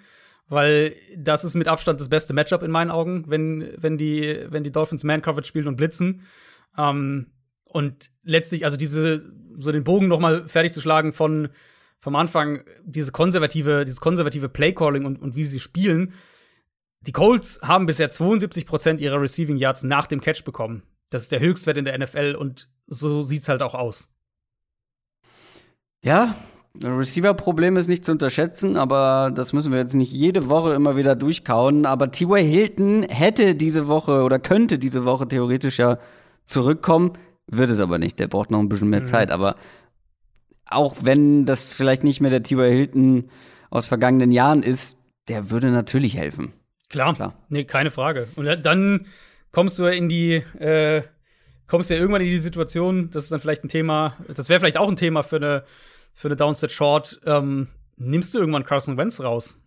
weil 0.50 0.96
das 1.16 1.44
ist 1.44 1.56
mit 1.56 1.68
Abstand 1.68 2.00
das 2.00 2.10
beste 2.10 2.34
Matchup 2.34 2.64
in 2.64 2.72
meinen 2.72 2.92
Augen, 2.92 3.26
wenn, 3.28 3.74
wenn, 3.78 3.98
die, 3.98 4.46
wenn 4.50 4.64
die 4.64 4.72
Dolphins 4.72 5.04
Man-Coverage 5.04 5.48
spielen 5.48 5.68
und 5.68 5.76
blitzen. 5.76 6.24
Ähm, 6.78 7.28
und 7.66 8.12
letztlich, 8.24 8.64
also 8.64 8.78
diese, 8.78 9.32
so 9.60 9.72
den 9.72 9.84
Bogen 9.84 10.08
noch 10.08 10.20
mal 10.20 10.48
fertig 10.48 10.72
zu 10.72 10.82
schlagen 10.82 11.14
von 11.14 11.50
vom 12.00 12.16
Anfang, 12.16 12.64
diese 12.84 13.12
konservative, 13.12 13.84
dieses 13.84 14.00
konservative 14.00 14.50
Playcalling 14.50 15.06
und, 15.06 15.22
und 15.22 15.36
wie 15.36 15.44
sie 15.44 15.60
spielen, 15.60 16.14
die 17.02 17.12
Colts 17.12 17.60
haben 17.64 17.86
bisher 17.86 18.10
72% 18.10 19.00
ihrer 19.00 19.22
Receiving 19.22 19.58
Yards 19.58 19.84
nach 19.84 20.08
dem 20.08 20.22
Catch 20.22 20.44
bekommen. 20.44 20.84
Das 21.10 21.24
ist 21.24 21.32
der 21.32 21.40
Höchstwert 21.40 21.78
in 21.78 21.86
der 21.86 21.98
NFL 21.98 22.36
und 22.38 22.70
so 22.86 23.22
sieht's 23.22 23.50
halt 23.50 23.62
auch 23.62 23.76
aus. 23.76 24.14
Ja, 26.04 26.36
Receiver-Problem 26.84 27.78
ist 27.78 27.88
nicht 27.88 28.06
zu 28.06 28.12
unterschätzen, 28.12 28.78
aber 28.78 29.32
das 29.34 29.54
müssen 29.54 29.72
wir 29.72 29.80
jetzt 29.80 29.96
nicht 29.96 30.12
jede 30.12 30.50
Woche 30.50 30.74
immer 30.74 30.96
wieder 30.96 31.16
durchkauen. 31.16 31.86
Aber 31.86 32.12
T.Y. 32.12 32.44
Hilton 32.44 33.04
hätte 33.04 33.56
diese 33.56 33.88
Woche 33.88 34.24
oder 34.24 34.40
könnte 34.40 34.80
diese 34.80 35.06
Woche 35.06 35.28
theoretisch 35.28 35.80
ja 35.80 35.98
zurückkommen, 36.44 37.14
wird 37.50 37.70
es 37.70 37.80
aber 37.80 37.98
nicht. 37.98 38.20
Der 38.20 38.28
braucht 38.28 38.52
noch 38.52 38.60
ein 38.60 38.70
bisschen 38.70 38.90
mehr 38.90 39.02
mhm. 39.02 39.06
Zeit. 39.06 39.32
Aber 39.32 39.56
auch 40.66 40.96
wenn 41.02 41.46
das 41.46 41.72
vielleicht 41.72 42.04
nicht 42.04 42.22
mehr 42.22 42.32
der 42.32 42.44
T.Y. 42.44 42.72
Hilton 42.72 43.30
aus 43.70 43.88
vergangenen 43.88 44.32
Jahren 44.32 44.64
ist, 44.64 44.98
der 45.28 45.50
würde 45.50 45.72
natürlich 45.72 46.16
helfen. 46.18 46.54
Klar, 46.90 47.16
Klar. 47.16 47.34
Nee, 47.50 47.66
keine 47.66 47.92
Frage. 47.92 48.28
Und 48.36 48.46
dann 48.66 49.08
kommst 49.52 49.78
du 49.80 49.86
in 49.86 50.08
die, 50.08 50.36
äh, 50.60 51.02
kommst 51.68 51.90
ja 51.90 51.98
irgendwann 51.98 52.22
in 52.22 52.28
die 52.28 52.38
Situation, 52.38 53.10
das 53.12 53.26
ist 53.26 53.32
dann 53.32 53.42
vielleicht 53.42 53.64
ein 53.64 53.70
Thema, 53.70 54.16
das 54.34 54.48
wäre 54.50 54.60
vielleicht 54.60 54.78
auch 54.78 54.90
ein 54.90 54.96
Thema 54.96 55.24
für 55.24 55.36
eine, 55.38 55.64
für 56.18 56.28
eine 56.28 56.36
Downset 56.36 56.72
Short. 56.72 57.22
Ähm, 57.26 57.68
nimmst 57.96 58.34
du 58.34 58.40
irgendwann 58.40 58.66
Carson 58.66 58.98
Wentz 58.98 59.22
raus, 59.22 59.62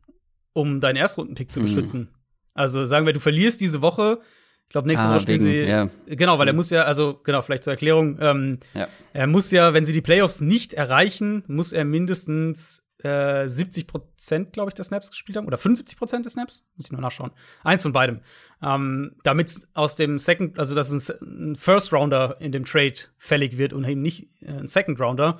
um 0.53 0.80
deinen 0.80 0.96
Erstrundenpick 0.96 1.51
zu 1.51 1.61
mhm. 1.61 1.64
beschützen? 1.64 2.09
Also 2.53 2.84
sagen 2.84 3.07
wir, 3.07 3.12
du 3.12 3.20
verlierst 3.20 3.61
diese 3.61 3.80
Woche. 3.80 4.18
Ich 4.64 4.72
glaube, 4.72 4.88
nächste 4.88 5.09
ah, 5.09 5.12
Woche 5.12 5.20
spielen 5.20 5.40
wegen, 5.40 5.64
sie. 5.64 5.70
Ja. 5.70 5.88
Genau, 6.07 6.38
weil 6.38 6.48
er 6.48 6.53
mhm. 6.53 6.59
muss 6.59 6.70
ja, 6.70 6.82
also 6.82 7.20
genau, 7.22 7.40
vielleicht 7.40 7.64
zur 7.64 7.72
Erklärung, 7.72 8.18
ähm, 8.20 8.59
ja. 8.74 8.88
er 9.12 9.26
muss 9.26 9.51
ja, 9.53 9.72
wenn 9.74 9.84
sie 9.84 9.92
die 9.92 10.01
Playoffs 10.01 10.40
nicht 10.40 10.74
erreichen, 10.74 11.44
muss 11.46 11.72
er 11.72 11.84
mindestens 11.84 12.82
70 13.03 13.03
äh, 13.03 13.86
Prozent, 13.86 14.53
glaube 14.53 14.68
ich, 14.68 14.74
der 14.74 14.84
Snaps 14.84 15.11
gespielt 15.11 15.38
haben. 15.38 15.46
Oder 15.46 15.57
75 15.57 15.96
Prozent 15.96 16.26
der 16.26 16.32
Snaps? 16.32 16.66
Muss 16.76 16.86
ich 16.86 16.92
noch 16.92 17.01
nachschauen. 17.01 17.30
Eins 17.64 17.82
von 17.82 17.92
beidem. 17.92 18.20
Ähm, 18.62 19.16
damit 19.22 19.68
aus 19.72 19.96
dem 19.96 20.18
Second, 20.18 20.59
also 20.59 20.74
dass 20.74 20.90
ein 20.90 21.57
First 21.57 21.94
Rounder 21.94 22.36
in 22.40 22.53
dem 22.53 22.66
Trade 22.66 22.96
fällig 23.16 23.57
wird 23.57 23.72
und 23.72 23.84
eben 23.88 24.03
nicht 24.03 24.28
äh, 24.42 24.51
ein 24.51 24.66
Second 24.66 25.01
Rounder. 25.01 25.38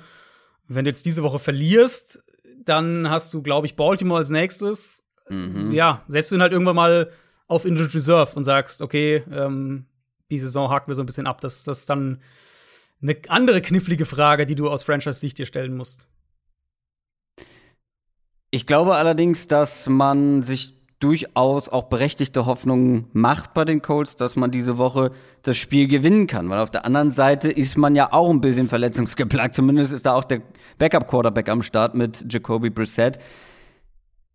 Wenn 0.67 0.85
du 0.85 0.89
jetzt 0.89 1.05
diese 1.05 1.23
Woche 1.23 1.39
verlierst, 1.39 2.23
dann 2.63 3.09
hast 3.09 3.33
du, 3.33 3.41
glaube 3.41 3.67
ich, 3.67 3.75
Baltimore 3.75 4.19
als 4.19 4.29
nächstes. 4.29 5.03
Mhm. 5.29 5.71
Ja, 5.71 6.03
setzt 6.07 6.31
du 6.31 6.35
ihn 6.35 6.41
halt 6.41 6.53
irgendwann 6.53 6.75
mal 6.75 7.11
auf 7.47 7.65
Injured 7.65 7.93
Reserve 7.93 8.35
und 8.35 8.43
sagst, 8.43 8.81
okay, 8.81 9.23
ähm, 9.31 9.85
die 10.29 10.39
Saison 10.39 10.69
haken 10.69 10.89
wir 10.89 10.95
so 10.95 11.03
ein 11.03 11.05
bisschen 11.05 11.27
ab. 11.27 11.41
Das, 11.41 11.63
das 11.63 11.79
ist 11.79 11.89
dann 11.89 12.21
eine 13.01 13.17
andere 13.27 13.61
knifflige 13.61 14.05
Frage, 14.05 14.45
die 14.45 14.55
du 14.55 14.69
aus 14.69 14.83
Franchise-Sicht 14.83 15.37
dir 15.37 15.45
stellen 15.45 15.75
musst. 15.75 16.07
Ich 18.51 18.65
glaube 18.65 18.95
allerdings, 18.95 19.47
dass 19.47 19.87
man 19.87 20.41
sich 20.41 20.80
durchaus 21.01 21.67
auch 21.67 21.85
berechtigte 21.85 22.45
Hoffnungen 22.45 23.07
macht 23.11 23.53
bei 23.53 23.65
den 23.65 23.81
Colts, 23.81 24.15
dass 24.15 24.35
man 24.35 24.51
diese 24.51 24.77
Woche 24.77 25.11
das 25.41 25.57
Spiel 25.57 25.87
gewinnen 25.87 26.27
kann. 26.27 26.49
Weil 26.49 26.59
auf 26.59 26.71
der 26.71 26.85
anderen 26.85 27.11
Seite 27.11 27.49
ist 27.49 27.77
man 27.77 27.95
ja 27.95 28.13
auch 28.13 28.29
ein 28.29 28.39
bisschen 28.39 28.69
verletzungsgeplagt. 28.69 29.55
Zumindest 29.55 29.93
ist 29.93 30.05
da 30.05 30.13
auch 30.13 30.23
der 30.23 30.41
Backup-Quarterback 30.77 31.49
am 31.49 31.63
Start 31.63 31.95
mit 31.95 32.31
Jacoby 32.31 32.69
Brissett. 32.69 33.19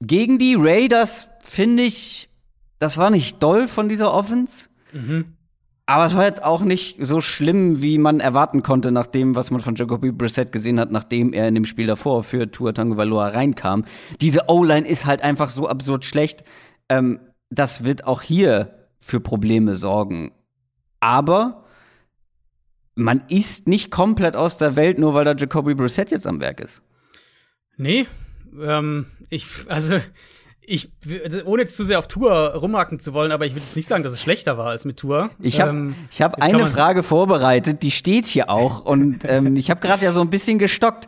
Gegen 0.01 0.39
die 0.39 0.57
Raiders 0.59 1.29
finde 1.43 1.85
ich, 1.85 2.29
das 2.81 2.99
war 2.99 3.11
nicht 3.11 3.43
doll 3.43 3.69
von 3.69 3.89
dieser 3.89 4.13
Offense. 4.13 4.69
Mhm. 4.93 5.36
Aber 5.89 6.05
es 6.05 6.17
war 6.17 6.25
jetzt 6.25 6.43
auch 6.43 6.63
nicht 6.63 6.97
so 7.01 7.21
schlimm, 7.21 7.81
wie 7.81 7.99
man 7.99 8.19
erwarten 8.19 8.65
konnte, 8.65 8.91
nach 8.91 9.07
dem, 9.07 9.37
was 9.37 9.53
man 9.53 9.61
von 9.61 9.77
Jacoby 9.77 10.11
Brissett 10.11 10.51
gesehen 10.51 10.81
hat, 10.81 10.91
nachdem 10.91 11.33
er 11.33 11.47
in 11.47 11.55
dem 11.55 11.65
Spiel 11.65 11.87
davor 11.87 12.25
für 12.25 12.51
Tua 12.51 12.73
Tagovailoa 12.73 13.29
reinkam. 13.29 13.85
Diese 14.21 14.49
O-Line 14.49 14.87
ist 14.87 15.07
halt 15.07 15.23
einfach 15.23 15.49
so 15.51 15.69
absurd 15.69 16.05
schlecht. 16.05 16.43
Ähm, 16.89 17.21
das 17.51 17.85
wird 17.85 18.05
auch 18.05 18.21
hier 18.21 18.89
für 18.99 19.21
Probleme 19.21 19.77
sorgen. 19.77 20.33
Aber 20.99 21.65
man 22.97 23.23
ist 23.29 23.69
nicht 23.69 23.93
komplett 23.93 24.35
aus 24.35 24.59
der 24.59 24.75
Welt, 24.75 24.99
nur 24.99 25.15
weil 25.15 25.25
da 25.25 25.35
Jacoby 25.37 25.75
Brissett 25.75 26.11
jetzt 26.11 26.27
am 26.27 26.41
Werk 26.41 26.59
ist. 26.59 26.83
Nee, 27.77 28.07
ähm, 28.61 29.07
ich, 29.29 29.47
also 29.69 30.01
ich, 30.67 30.91
ohne 31.45 31.63
jetzt 31.63 31.77
zu 31.77 31.85
sehr 31.85 31.99
auf 31.99 32.09
Tour 32.09 32.55
rumhaken 32.55 32.99
zu 32.99 33.15
wollen, 33.15 33.33
aber 33.33 33.47
ich 33.47 33.53
würde 33.53 33.65
jetzt 33.65 33.77
nicht 33.77 33.89
sagen, 33.89 34.03
dass 34.03 34.13
es 34.13 34.21
schlechter 34.21 34.59
war 34.59 34.67
als 34.67 34.85
mit 34.85 34.97
Tour. 34.97 35.31
Ich 35.41 35.61
habe 35.61 35.71
ähm, 35.71 35.95
hab 36.21 36.43
eine 36.43 36.67
Frage 36.67 37.03
vorbereitet, 37.03 37.83
die 37.83 37.93
steht 37.93 38.27
hier 38.27 38.51
auch. 38.51 38.85
Und 38.85 39.21
ähm, 39.25 39.57
ich 39.57 39.71
habe 39.71 39.81
gerade 39.81 40.05
ja 40.05 40.13
so 40.13 40.21
ein 40.21 40.31
bisschen 40.31 40.59
gestockt, 40.59 41.07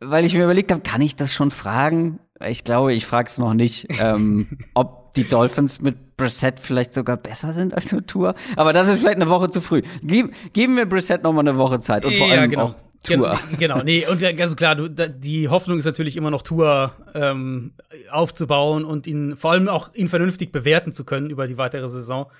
weil 0.00 0.24
ich 0.24 0.34
mir 0.34 0.44
überlegt 0.44 0.72
habe, 0.72 0.80
kann 0.80 1.02
ich 1.02 1.16
das 1.16 1.32
schon 1.32 1.50
fragen? 1.50 2.18
Ich 2.46 2.64
glaube, 2.64 2.94
ich 2.94 3.06
frage 3.06 3.28
es 3.28 3.38
noch 3.38 3.54
nicht, 3.54 3.86
ähm, 4.00 4.58
ob 4.74 5.14
die 5.14 5.24
Dolphins 5.24 5.80
mit 5.80 6.16
Brissett 6.16 6.58
vielleicht 6.58 6.94
sogar 6.94 7.16
besser 7.16 7.52
sind 7.52 7.74
als 7.74 7.92
mit 7.92 8.08
Tour. 8.08 8.34
Aber 8.56 8.72
das 8.72 8.88
ist 8.88 9.00
vielleicht 9.00 9.16
eine 9.16 9.28
Woche 9.28 9.50
zu 9.50 9.60
früh. 9.60 9.82
Gib, 10.02 10.32
geben 10.52 10.76
wir 10.76 10.86
Brissett 10.86 11.22
noch 11.22 11.32
mal 11.32 11.40
eine 11.40 11.56
Woche 11.56 11.80
Zeit 11.80 12.04
und 12.04 12.14
vor 12.14 12.26
allem 12.26 12.40
ja, 12.40 12.46
genau. 12.46 12.62
auch 12.62 12.74
Tour. 13.04 13.38
genau, 13.58 13.82
nee, 13.82 14.06
und 14.06 14.20
ganz 14.20 14.56
klar, 14.56 14.74
du, 14.74 14.88
die 14.88 15.48
Hoffnung 15.48 15.78
ist 15.78 15.84
natürlich 15.84 16.16
immer 16.16 16.30
noch 16.30 16.42
Tour 16.42 16.92
ähm, 17.14 17.72
aufzubauen 18.10 18.84
und 18.84 19.06
ihn 19.06 19.36
vor 19.36 19.52
allem 19.52 19.68
auch 19.68 19.94
ihn 19.94 20.08
vernünftig 20.08 20.52
bewerten 20.52 20.92
zu 20.92 21.04
können 21.04 21.30
über 21.30 21.46
die 21.46 21.58
weitere 21.58 21.88
Saison. 21.88 22.30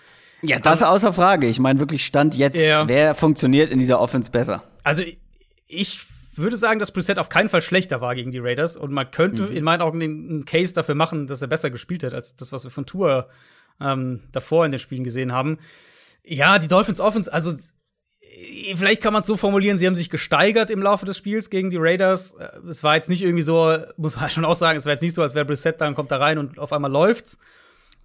Ja, 0.43 0.59
das 0.59 0.81
ist 0.81 0.87
außer 0.87 1.13
Frage. 1.13 1.47
Ich 1.47 1.59
meine 1.59 1.79
wirklich 1.79 2.05
Stand 2.05 2.37
jetzt, 2.37 2.65
ja. 2.65 2.87
wer 2.87 3.15
funktioniert 3.15 3.71
in 3.71 3.79
dieser 3.79 4.01
Offense 4.01 4.31
besser? 4.31 4.63
Also 4.83 5.03
ich 5.67 6.07
würde 6.37 6.57
sagen, 6.57 6.81
dass 6.81 6.93
Brissett 6.93 7.19
auf 7.19 7.29
keinen 7.29 7.49
Fall 7.49 7.63
schlechter 7.63 8.01
war 8.01 8.15
gegen 8.15 8.33
die 8.33 8.41
Raiders 8.41 8.77
und 8.77 8.93
man 8.93 9.11
könnte 9.11 9.45
mhm. 9.45 9.57
in 9.57 9.65
meinen 9.65 9.83
Augen 9.83 10.03
einen 10.03 10.45
Case 10.45 10.73
dafür 10.73 10.95
machen, 10.95 11.27
dass 11.27 11.43
er 11.43 11.49
besser 11.49 11.71
gespielt 11.71 12.03
hat 12.03 12.13
als 12.13 12.37
das, 12.37 12.53
was 12.53 12.65
wir 12.65 12.71
von 12.71 12.87
Tour 12.87 13.29
ähm, 13.81 14.21
davor 14.33 14.65
in 14.65 14.73
den 14.73 14.81
Spielen 14.81 15.05
gesehen 15.05 15.33
haben. 15.33 15.59
Ja, 16.25 16.59
die 16.59 16.69
Dolphins 16.69 17.01
Offense, 17.01 17.33
also 17.33 17.53
vielleicht 18.75 19.03
kann 19.03 19.13
man 19.13 19.21
es 19.21 19.27
so 19.27 19.37
formulieren, 19.37 19.79
sie 19.79 19.87
haben 19.87 19.95
sich 19.95 20.11
gesteigert 20.11 20.71
im 20.71 20.83
Laufe 20.83 21.07
des 21.07 21.17
Spiels 21.17 21.51
gegen 21.51 21.71
die 21.71 21.77
Raiders. 21.79 22.33
Äh, 22.33 22.59
es 22.69 22.83
war 22.83 22.95
jetzt 22.95 23.09
nicht 23.09 23.23
irgendwie 23.23 23.43
so, 23.43 23.77
muss 23.97 24.19
man 24.19 24.29
schon 24.31 24.45
auch 24.45 24.57
sagen, 24.57 24.79
es 24.79 24.87
war 24.87 24.93
jetzt 24.93 25.03
nicht 25.03 25.15
so, 25.15 25.23
als 25.23 25.35
wäre 25.35 25.45
Brissett 25.45 25.81
dann 25.81 25.95
kommt 25.95 26.11
da 26.11 26.19
rein 26.19 26.39
und 26.39 26.59
auf 26.59 26.73
einmal 26.73 26.91
läuft's. 26.91 27.39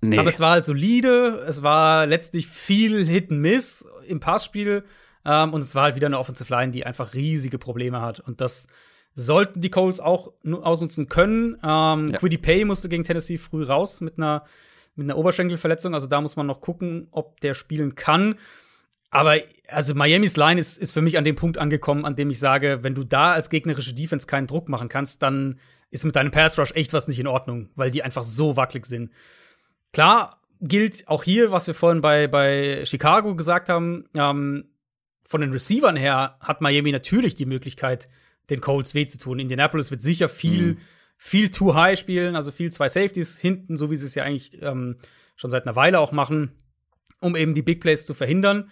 Nee. 0.02 0.18
Aber 0.18 0.30
es 0.30 0.40
war 0.40 0.52
halt 0.52 0.66
solide, 0.66 1.44
es 1.48 1.62
war 1.62 2.06
letztlich 2.06 2.48
viel 2.48 3.06
Hit 3.06 3.32
and 3.32 3.42
Miss 3.42 3.86
im 4.08 4.20
Passspiel 4.20 4.84
ähm, 5.26 5.54
und 5.54 5.62
es 5.62 5.76
war 5.76 5.84
halt 5.84 5.96
wieder 5.96 6.08
eine 6.08 6.20
Offensive 6.20 6.54
Line, 6.54 6.72
die 6.72 6.86
einfach 6.86 7.14
riesige 7.14 7.58
Probleme 7.58 8.02
hat 8.02 8.22
und 8.22 8.40
das 8.40 8.68
sollten 9.16 9.60
die 9.60 9.70
Colts 9.70 10.00
auch 10.00 10.32
ausnutzen 10.62 11.10
können. 11.10 11.58
Ähm, 11.62 12.08
ja. 12.08 12.18
Quiddy 12.20 12.38
Pay 12.38 12.64
musste 12.64 12.88
gegen 12.88 13.04
Tennessee 13.04 13.38
früh 13.38 13.64
raus 13.64 14.00
mit 14.00 14.18
einer 14.18 14.46
mit 14.96 15.06
einer 15.06 15.18
Oberschenkelverletzung, 15.18 15.94
also 15.94 16.08
da 16.08 16.20
muss 16.20 16.36
man 16.36 16.46
noch 16.46 16.62
gucken, 16.62 17.08
ob 17.12 17.40
der 17.40 17.54
spielen 17.54 17.96
kann. 17.96 18.36
Aber 19.10 19.38
also 19.68 19.96
Miamis 19.96 20.38
Line 20.38 20.60
ist, 20.60 20.78
ist 20.78 20.92
für 20.92 21.02
mich 21.02 21.18
an 21.18 21.24
dem 21.24 21.36
Punkt 21.36 21.58
angekommen, 21.58 22.06
an 22.06 22.16
dem 22.16 22.30
ich 22.30 22.40
sage, 22.40 22.84
wenn 22.84 22.96
du 22.96 23.04
da 23.04 23.34
als 23.34 23.50
gegnerische 23.50 23.94
Defense 23.94 24.28
keinen 24.28 24.48
Druck 24.48 24.70
machen 24.70 24.90
kannst, 24.90 25.24
dann 25.24 25.60
ist 25.90 26.06
mit 26.06 26.16
deinem 26.16 26.32
Pass 26.32 26.58
Rush 26.60 26.72
echt 26.74 26.94
was 26.94 27.08
nicht 27.08 27.20
in 27.20 27.28
Ordnung, 27.28 27.70
weil 27.76 27.90
die 27.90 28.04
einfach 28.04 28.24
so 28.24 28.56
wackelig 28.56 28.86
sind. 28.86 29.12
Klar 29.92 30.40
gilt 30.62 31.08
auch 31.08 31.24
hier, 31.24 31.52
was 31.52 31.68
wir 31.68 31.74
vorhin 31.74 32.02
bei, 32.02 32.28
bei 32.28 32.86
Chicago 32.86 33.36
gesagt 33.36 33.70
haben, 33.70 34.06
ähm, 34.14 34.66
von 35.24 35.42
den 35.42 35.52
Receivern 35.52 35.96
her 35.96 36.38
hat 36.40 36.62
Miami 36.62 36.92
natürlich 36.92 37.36
die 37.36 37.46
Möglichkeit, 37.46 38.10
den 38.50 38.62
Colts 38.62 38.94
weh 38.96 39.06
zu 39.06 39.18
tun. 39.18 39.40
Indianapolis 39.40 39.92
wird 39.92 40.02
sicher 40.02 40.28
viel, 40.28 40.74
mhm. 40.74 40.78
viel 41.18 41.50
too 41.50 41.76
high 41.76 41.98
spielen, 41.98 42.36
also 42.36 42.52
viel 42.52 42.72
zwei 42.72 42.90
Safeties 42.90 43.40
hinten, 43.40 43.78
so 43.78 43.90
wie 43.92 43.96
sie 43.96 44.08
es 44.08 44.16
ja 44.16 44.24
eigentlich 44.24 44.62
ähm, 44.62 44.98
schon 45.36 45.50
seit 45.50 45.66
einer 45.66 45.76
Weile 45.76 46.00
auch 46.00 46.12
machen, 46.12 46.52
um 47.22 47.36
eben 47.36 47.54
die 47.54 47.62
Big 47.62 47.80
Plays 47.80 48.06
zu 48.06 48.14
verhindern. 48.14 48.72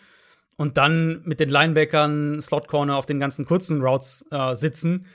Und 0.57 0.77
dann 0.77 1.21
mit 1.23 1.39
den 1.39 1.49
Linebackern, 1.49 2.41
Slot 2.41 2.67
Corner 2.67 2.97
auf 2.97 3.05
den 3.05 3.19
ganzen 3.19 3.45
kurzen 3.45 3.81
Routes 3.81 4.25
äh, 4.31 4.55
sitzen. 4.55 5.05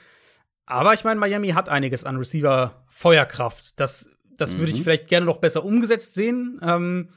Aber 0.65 0.93
ich 0.93 1.03
meine, 1.03 1.19
Miami 1.19 1.49
hat 1.49 1.69
einiges 1.69 2.05
an 2.05 2.17
Receiver-Feuerkraft. 2.17 3.79
Das, 3.79 4.09
das 4.37 4.53
mhm. 4.55 4.59
würde 4.59 4.71
ich 4.71 4.79
mhm. 4.79 4.83
vielleicht 4.83 5.07
gerne 5.07 5.25
noch 5.25 5.37
besser 5.37 5.63
umgesetzt 5.63 6.13
sehen. 6.13 6.59
Ähm, 6.63 7.09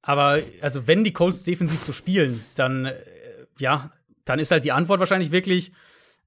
aber 0.00 0.40
also, 0.60 0.86
wenn 0.86 1.02
die 1.02 1.12
Colts 1.12 1.42
defensiv 1.42 1.82
so 1.82 1.92
spielen, 1.92 2.44
dann 2.54 2.86
äh, 2.86 2.94
ja, 3.58 3.90
dann 4.24 4.38
ist 4.38 4.50
halt 4.50 4.64
die 4.64 4.72
Antwort 4.72 5.00
wahrscheinlich 5.00 5.32
wirklich 5.32 5.72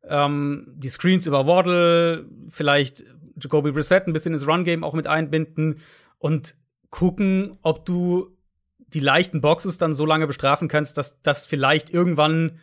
ähm, 0.03 0.67
die 0.75 0.89
Screens 0.89 1.27
über 1.27 1.47
Waddle, 1.47 2.25
vielleicht 2.49 3.03
Jacoby 3.41 3.71
Brissett 3.71 4.07
ein 4.07 4.13
bisschen 4.13 4.33
ins 4.33 4.47
Run-Game 4.47 4.83
auch 4.83 4.93
mit 4.93 5.07
einbinden 5.07 5.79
und 6.17 6.55
gucken, 6.89 7.57
ob 7.61 7.85
du 7.85 8.36
die 8.93 8.99
leichten 8.99 9.41
Boxes 9.41 9.77
dann 9.77 9.93
so 9.93 10.05
lange 10.05 10.27
bestrafen 10.27 10.67
kannst, 10.67 10.97
dass 10.97 11.21
das 11.21 11.45
vielleicht 11.45 11.89
irgendwann 11.89 12.59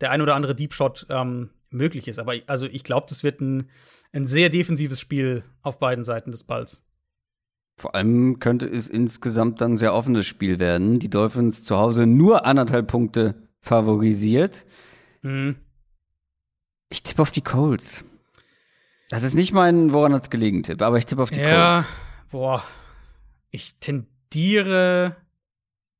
der 0.00 0.10
ein 0.10 0.22
oder 0.22 0.34
andere 0.34 0.54
Deep 0.54 0.74
Shot 0.74 1.06
ähm, 1.10 1.50
möglich 1.70 2.08
ist. 2.08 2.18
Aber 2.18 2.34
also 2.46 2.66
ich 2.66 2.84
glaube, 2.84 3.06
das 3.08 3.22
wird 3.22 3.40
ein, 3.40 3.70
ein 4.12 4.26
sehr 4.26 4.48
defensives 4.48 5.00
Spiel 5.00 5.44
auf 5.62 5.78
beiden 5.78 6.04
Seiten 6.04 6.30
des 6.30 6.44
Balls. 6.44 6.84
Vor 7.76 7.94
allem 7.94 8.40
könnte 8.40 8.66
es 8.66 8.88
insgesamt 8.88 9.60
dann 9.60 9.74
ein 9.74 9.76
sehr 9.76 9.94
offenes 9.94 10.26
Spiel 10.26 10.58
werden. 10.58 10.98
Die 10.98 11.10
Dolphins 11.10 11.62
zu 11.62 11.76
Hause 11.76 12.06
nur 12.06 12.44
anderthalb 12.44 12.88
Punkte 12.88 13.36
favorisiert. 13.60 14.64
Mhm. 15.22 15.56
Ich 16.88 17.02
tippe 17.02 17.22
auf 17.22 17.30
die 17.30 17.42
Colts. 17.42 18.02
Das 19.10 19.22
ist 19.22 19.34
nicht 19.34 19.52
mein, 19.52 19.92
woran 19.92 20.12
hat's 20.12 20.28
gelegen, 20.28 20.62
Tipp, 20.62 20.82
aber 20.82 20.98
ich 20.98 21.06
tippe 21.06 21.22
auf 21.22 21.30
die 21.30 21.38
ja, 21.38 21.82
Colts. 21.82 21.88
Boah. 22.30 22.64
Ich 23.50 23.76
tendiere 23.78 25.16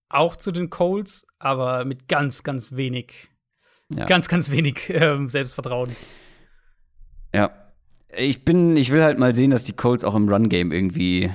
auch 0.08 0.36
zu 0.36 0.52
den 0.52 0.70
Colts, 0.70 1.26
aber 1.38 1.84
mit 1.84 2.08
ganz, 2.08 2.42
ganz 2.42 2.76
wenig, 2.76 3.28
ja. 3.94 4.06
ganz, 4.06 4.28
ganz 4.28 4.50
wenig 4.50 4.90
äh, 4.90 5.16
Selbstvertrauen. 5.28 5.94
Ja. 7.34 7.50
Ich 8.16 8.42
bin, 8.44 8.76
ich 8.76 8.90
will 8.90 9.02
halt 9.02 9.18
mal 9.18 9.34
sehen, 9.34 9.50
dass 9.50 9.64
die 9.64 9.74
Colts 9.74 10.02
auch 10.02 10.14
im 10.14 10.28
Run-Game 10.28 10.72
irgendwie 10.72 11.30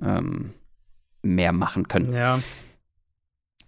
ähm, 0.00 0.54
mehr 1.22 1.52
machen 1.52 1.88
können. 1.88 2.12
Ja. 2.14 2.40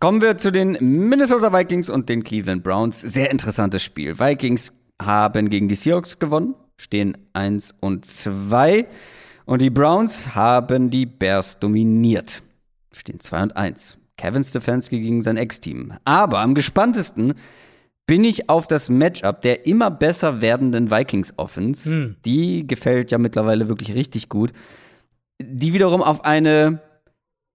Kommen 0.00 0.22
wir 0.22 0.38
zu 0.38 0.50
den 0.50 0.78
Minnesota 0.80 1.52
Vikings 1.52 1.90
und 1.90 2.08
den 2.08 2.22
Cleveland 2.22 2.62
Browns. 2.62 3.00
Sehr 3.00 3.30
interessantes 3.30 3.82
Spiel. 3.82 4.18
Vikings 4.18 4.72
haben 5.00 5.50
gegen 5.50 5.68
die 5.68 5.74
Seahawks 5.74 6.18
gewonnen, 6.18 6.54
stehen 6.76 7.18
1 7.32 7.74
und 7.80 8.06
2. 8.06 8.86
Und 9.44 9.60
die 9.60 9.70
Browns 9.70 10.34
haben 10.34 10.90
die 10.90 11.04
Bears 11.04 11.58
dominiert, 11.58 12.42
stehen 12.92 13.18
2 13.20 13.42
und 13.42 13.56
1. 13.56 13.97
Kevin 14.18 14.44
Stefanski 14.44 15.00
gegen 15.00 15.22
sein 15.22 15.38
Ex-Team. 15.38 15.94
Aber 16.04 16.40
am 16.40 16.54
gespanntesten 16.54 17.34
bin 18.06 18.24
ich 18.24 18.50
auf 18.50 18.66
das 18.66 18.90
Matchup 18.90 19.42
der 19.42 19.66
immer 19.66 19.90
besser 19.90 20.40
werdenden 20.40 20.90
Vikings 20.90 21.32
Offense. 21.36 21.90
Hm. 21.90 22.16
Die 22.24 22.66
gefällt 22.66 23.10
ja 23.10 23.18
mittlerweile 23.18 23.68
wirklich 23.68 23.94
richtig 23.94 24.28
gut. 24.28 24.52
Die 25.40 25.72
wiederum 25.72 26.02
auf 26.02 26.24
eine 26.24 26.82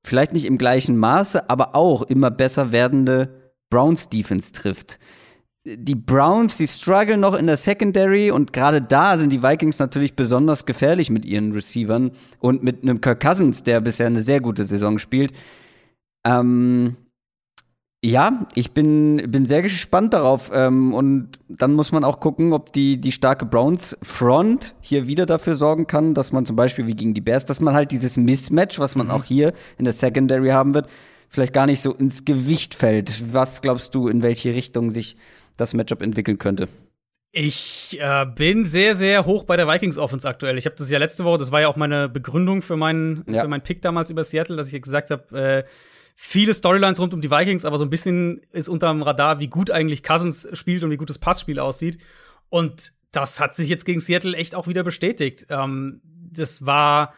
vielleicht 0.06 0.34
nicht 0.34 0.46
im 0.46 0.58
gleichen 0.58 0.98
Maße, 0.98 1.50
aber 1.50 1.76
auch 1.76 2.04
immer 2.04 2.32
besser 2.32 2.72
werdende 2.72 3.30
Browns 3.70 4.10
Defense 4.10 4.52
trifft. 4.52 5.00
Die 5.66 5.96
Browns, 5.96 6.58
die 6.58 6.68
strugglen 6.68 7.22
noch 7.22 7.34
in 7.36 7.48
der 7.48 7.56
Secondary 7.56 8.32
und 8.32 8.52
gerade 8.52 8.82
da 8.82 9.18
sind 9.18 9.32
die 9.32 9.42
Vikings 9.42 9.80
natürlich 9.80 10.14
besonders 10.14 10.66
gefährlich 10.66 11.10
mit 11.10 11.26
ihren 11.26 11.54
Receivern 11.54 12.12
und 12.40 12.64
mit 12.64 12.84
einem 12.84 13.00
Kirk 13.00 13.22
Cousins, 13.22 13.64
der 13.64 13.80
bisher 13.80 14.08
eine 14.08 14.20
sehr 14.20 14.42
gute 14.42 14.66
Saison 14.66 15.00
spielt. 15.00 15.32
Ähm, 16.26 16.96
ja, 18.06 18.48
ich 18.54 18.72
bin, 18.72 19.32
bin 19.32 19.46
sehr 19.46 19.62
gespannt 19.62 20.14
darauf. 20.14 20.52
Ähm, 20.54 20.94
und 20.94 21.40
dann 21.48 21.74
muss 21.74 21.94
man 21.94 22.04
auch 22.04 22.20
gucken, 22.20 22.52
ob 22.52 22.74
die, 22.74 22.98
die 22.98 23.14
starke 23.14 23.46
Browns-Front 23.46 24.76
hier 24.82 25.08
wieder 25.08 25.26
dafür 25.26 25.56
sorgen 25.56 25.88
kann, 25.88 26.14
dass 26.14 26.34
man 26.34 26.46
zum 26.46 26.58
Beispiel 26.58 26.86
wie 26.86 26.96
gegen 26.96 27.14
die 27.14 27.22
Bears, 27.22 27.46
dass 27.46 27.62
man 27.62 27.74
halt 27.74 27.92
dieses 27.92 28.18
Mismatch, 28.18 28.78
was 28.78 28.96
man 28.96 29.08
mhm. 29.08 29.14
auch 29.14 29.24
hier 29.24 29.54
in 29.78 29.86
der 29.86 29.94
Secondary 29.94 30.50
haben 30.50 30.74
wird, 30.74 30.90
vielleicht 31.30 31.54
gar 31.54 31.66
nicht 31.66 31.82
so 31.82 31.94
ins 31.94 32.26
Gewicht 32.26 32.76
fällt. 32.76 33.34
Was 33.34 33.62
glaubst 33.62 33.96
du, 33.96 34.10
in 34.10 34.22
welche 34.22 34.54
Richtung 34.54 34.92
sich 34.92 35.16
das 35.56 35.74
Matchup 35.74 36.02
entwickeln 36.02 36.38
könnte? 36.38 36.68
Ich 37.32 37.98
äh, 38.02 38.26
bin 38.26 38.66
sehr, 38.66 38.96
sehr 38.96 39.26
hoch 39.26 39.46
bei 39.46 39.56
der 39.56 39.68
Vikings 39.68 39.98
Offense 39.98 40.28
aktuell. 40.28 40.58
Ich 40.58 40.66
habe 40.66 40.76
das 40.78 40.92
ja 40.92 41.00
letzte 41.00 41.24
Woche, 41.24 41.38
das 41.38 41.54
war 41.54 41.62
ja 41.62 41.70
auch 41.70 41.78
meine 41.78 42.10
Begründung 42.10 42.62
für 42.62 42.76
meinen, 42.76 43.24
ja. 43.28 43.42
für 43.42 43.48
meinen 43.48 43.64
Pick 43.64 43.82
damals 43.82 44.10
über 44.10 44.26
Seattle, 44.26 44.58
dass 44.58 44.72
ich 44.72 44.80
gesagt 44.82 45.10
habe, 45.10 45.40
äh, 45.40 45.64
viele 46.16 46.54
Storylines 46.54 47.00
rund 47.00 47.14
um 47.14 47.22
die 47.22 47.32
Vikings, 47.32 47.66
aber 47.66 47.78
so 47.78 47.86
ein 47.86 47.90
bisschen 47.90 48.42
ist 48.52 48.70
unterm 48.70 49.02
Radar, 49.02 49.40
wie 49.40 49.48
gut 49.48 49.72
eigentlich 49.72 50.04
Cousins 50.04 50.48
spielt 50.54 50.84
und 50.84 50.92
wie 50.92 50.98
gut 50.98 51.10
das 51.10 51.20
Passspiel 51.20 51.60
aussieht. 51.60 51.98
Und 52.50 52.94
das 53.12 53.40
hat 53.40 53.56
sich 53.56 53.70
jetzt 53.70 53.86
gegen 53.86 54.00
Seattle 54.00 54.36
echt 54.36 54.56
auch 54.56 54.68
wieder 54.68 54.84
bestätigt. 54.84 55.48
Ähm, 55.50 56.02
das 56.32 56.66
war, 56.66 57.14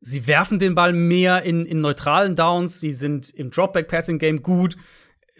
sie 0.00 0.26
werfen 0.26 0.58
den 0.58 0.74
Ball 0.74 0.92
mehr 0.92 1.42
in, 1.42 1.66
in 1.66 1.80
neutralen 1.80 2.36
Downs, 2.36 2.80
sie 2.80 2.92
sind 2.92 3.30
im 3.30 3.50
Dropback-Passing-Game 3.50 4.42
gut. 4.42 4.76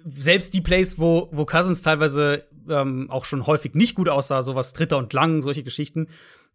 Selbst 0.05 0.55
die 0.55 0.61
Plays, 0.61 0.98
wo, 0.98 1.28
wo 1.32 1.44
Cousins 1.44 1.82
teilweise 1.82 2.46
ähm, 2.68 3.11
auch 3.11 3.24
schon 3.24 3.46
häufig 3.46 3.74
nicht 3.74 3.94
gut 3.94 4.09
aussah, 4.09 4.42
sowas 4.42 4.72
Dritter 4.72 4.98
und 4.98 5.12
Lang, 5.12 5.42
solche 5.42 5.62
Geschichten. 5.62 6.09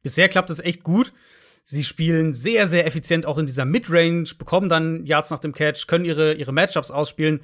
Bisher 0.03 0.29
klappt 0.29 0.49
es 0.49 0.59
echt 0.59 0.83
gut. 0.83 1.13
Sie 1.70 1.84
spielen 1.84 2.32
sehr, 2.32 2.65
sehr 2.65 2.88
effizient 2.88 3.26
auch 3.26 3.38
in 3.38 3.45
dieser 3.45 3.65
Midrange, 3.65 4.24
bekommen 4.39 4.70
dann 4.70 5.05
Yards 5.05 5.32
nach 5.32 5.39
dem 5.39 5.51
Catch, 5.51 5.88
können 5.88 6.05
ihre, 6.05 6.34
ihre 6.34 6.53
Matchups 6.53 6.91
ausspielen. 6.91 7.41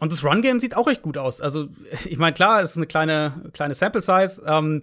Und 0.00 0.12
das 0.12 0.24
Run-Game 0.24 0.60
sieht 0.60 0.74
auch 0.74 0.88
echt 0.88 1.02
gut 1.02 1.18
aus. 1.18 1.42
Also, 1.42 1.68
ich 2.06 2.16
meine, 2.16 2.32
klar, 2.32 2.62
es 2.62 2.70
ist 2.70 2.78
eine 2.78 2.86
kleine, 2.86 3.50
kleine 3.52 3.74
Sample-Size, 3.74 4.42
ähm, 4.46 4.82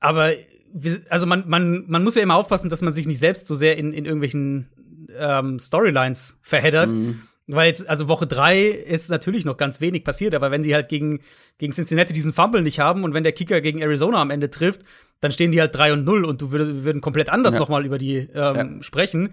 aber 0.00 0.32
wir, 0.74 0.98
also 1.08 1.24
man, 1.26 1.44
man, 1.46 1.84
man 1.86 2.02
muss 2.02 2.16
ja 2.16 2.22
immer 2.22 2.34
aufpassen, 2.34 2.68
dass 2.68 2.82
man 2.82 2.92
sich 2.92 3.06
nicht 3.06 3.20
selbst 3.20 3.46
so 3.46 3.54
sehr 3.54 3.78
in, 3.78 3.92
in 3.92 4.06
irgendwelchen 4.06 4.68
ähm, 5.16 5.60
Storylines 5.60 6.36
verheddert. 6.42 6.90
Mhm. 6.90 7.20
Weil 7.46 7.68
jetzt, 7.68 7.88
also 7.88 8.08
Woche 8.08 8.26
drei 8.26 8.62
ist 8.62 9.08
natürlich 9.08 9.44
noch 9.44 9.56
ganz 9.56 9.80
wenig 9.80 10.02
passiert, 10.02 10.34
aber 10.34 10.50
wenn 10.50 10.64
sie 10.64 10.74
halt 10.74 10.88
gegen, 10.88 11.20
gegen 11.58 11.72
Cincinnati 11.72 12.12
diesen 12.12 12.32
Fumble 12.32 12.62
nicht 12.62 12.80
haben 12.80 13.04
und 13.04 13.14
wenn 13.14 13.24
der 13.24 13.32
Kicker 13.32 13.60
gegen 13.60 13.80
Arizona 13.80 14.20
am 14.20 14.30
Ende 14.30 14.50
trifft, 14.50 14.82
dann 15.22 15.30
stehen 15.30 15.52
die 15.52 15.60
halt 15.60 15.74
3 15.74 15.92
und 15.92 16.04
0 16.04 16.24
und 16.24 16.42
du 16.42 16.50
würdest, 16.50 16.74
wir 16.74 16.84
würden 16.84 17.00
komplett 17.00 17.30
anders 17.30 17.54
ja. 17.54 17.60
nochmal 17.60 17.86
über 17.86 17.96
die 17.96 18.16
ähm, 18.16 18.32
ja. 18.34 18.82
sprechen. 18.82 19.32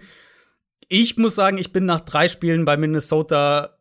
Ich 0.88 1.16
muss 1.18 1.34
sagen, 1.34 1.58
ich 1.58 1.72
bin 1.72 1.84
nach 1.84 2.00
drei 2.00 2.28
Spielen 2.28 2.64
bei 2.64 2.76
Minnesota 2.76 3.76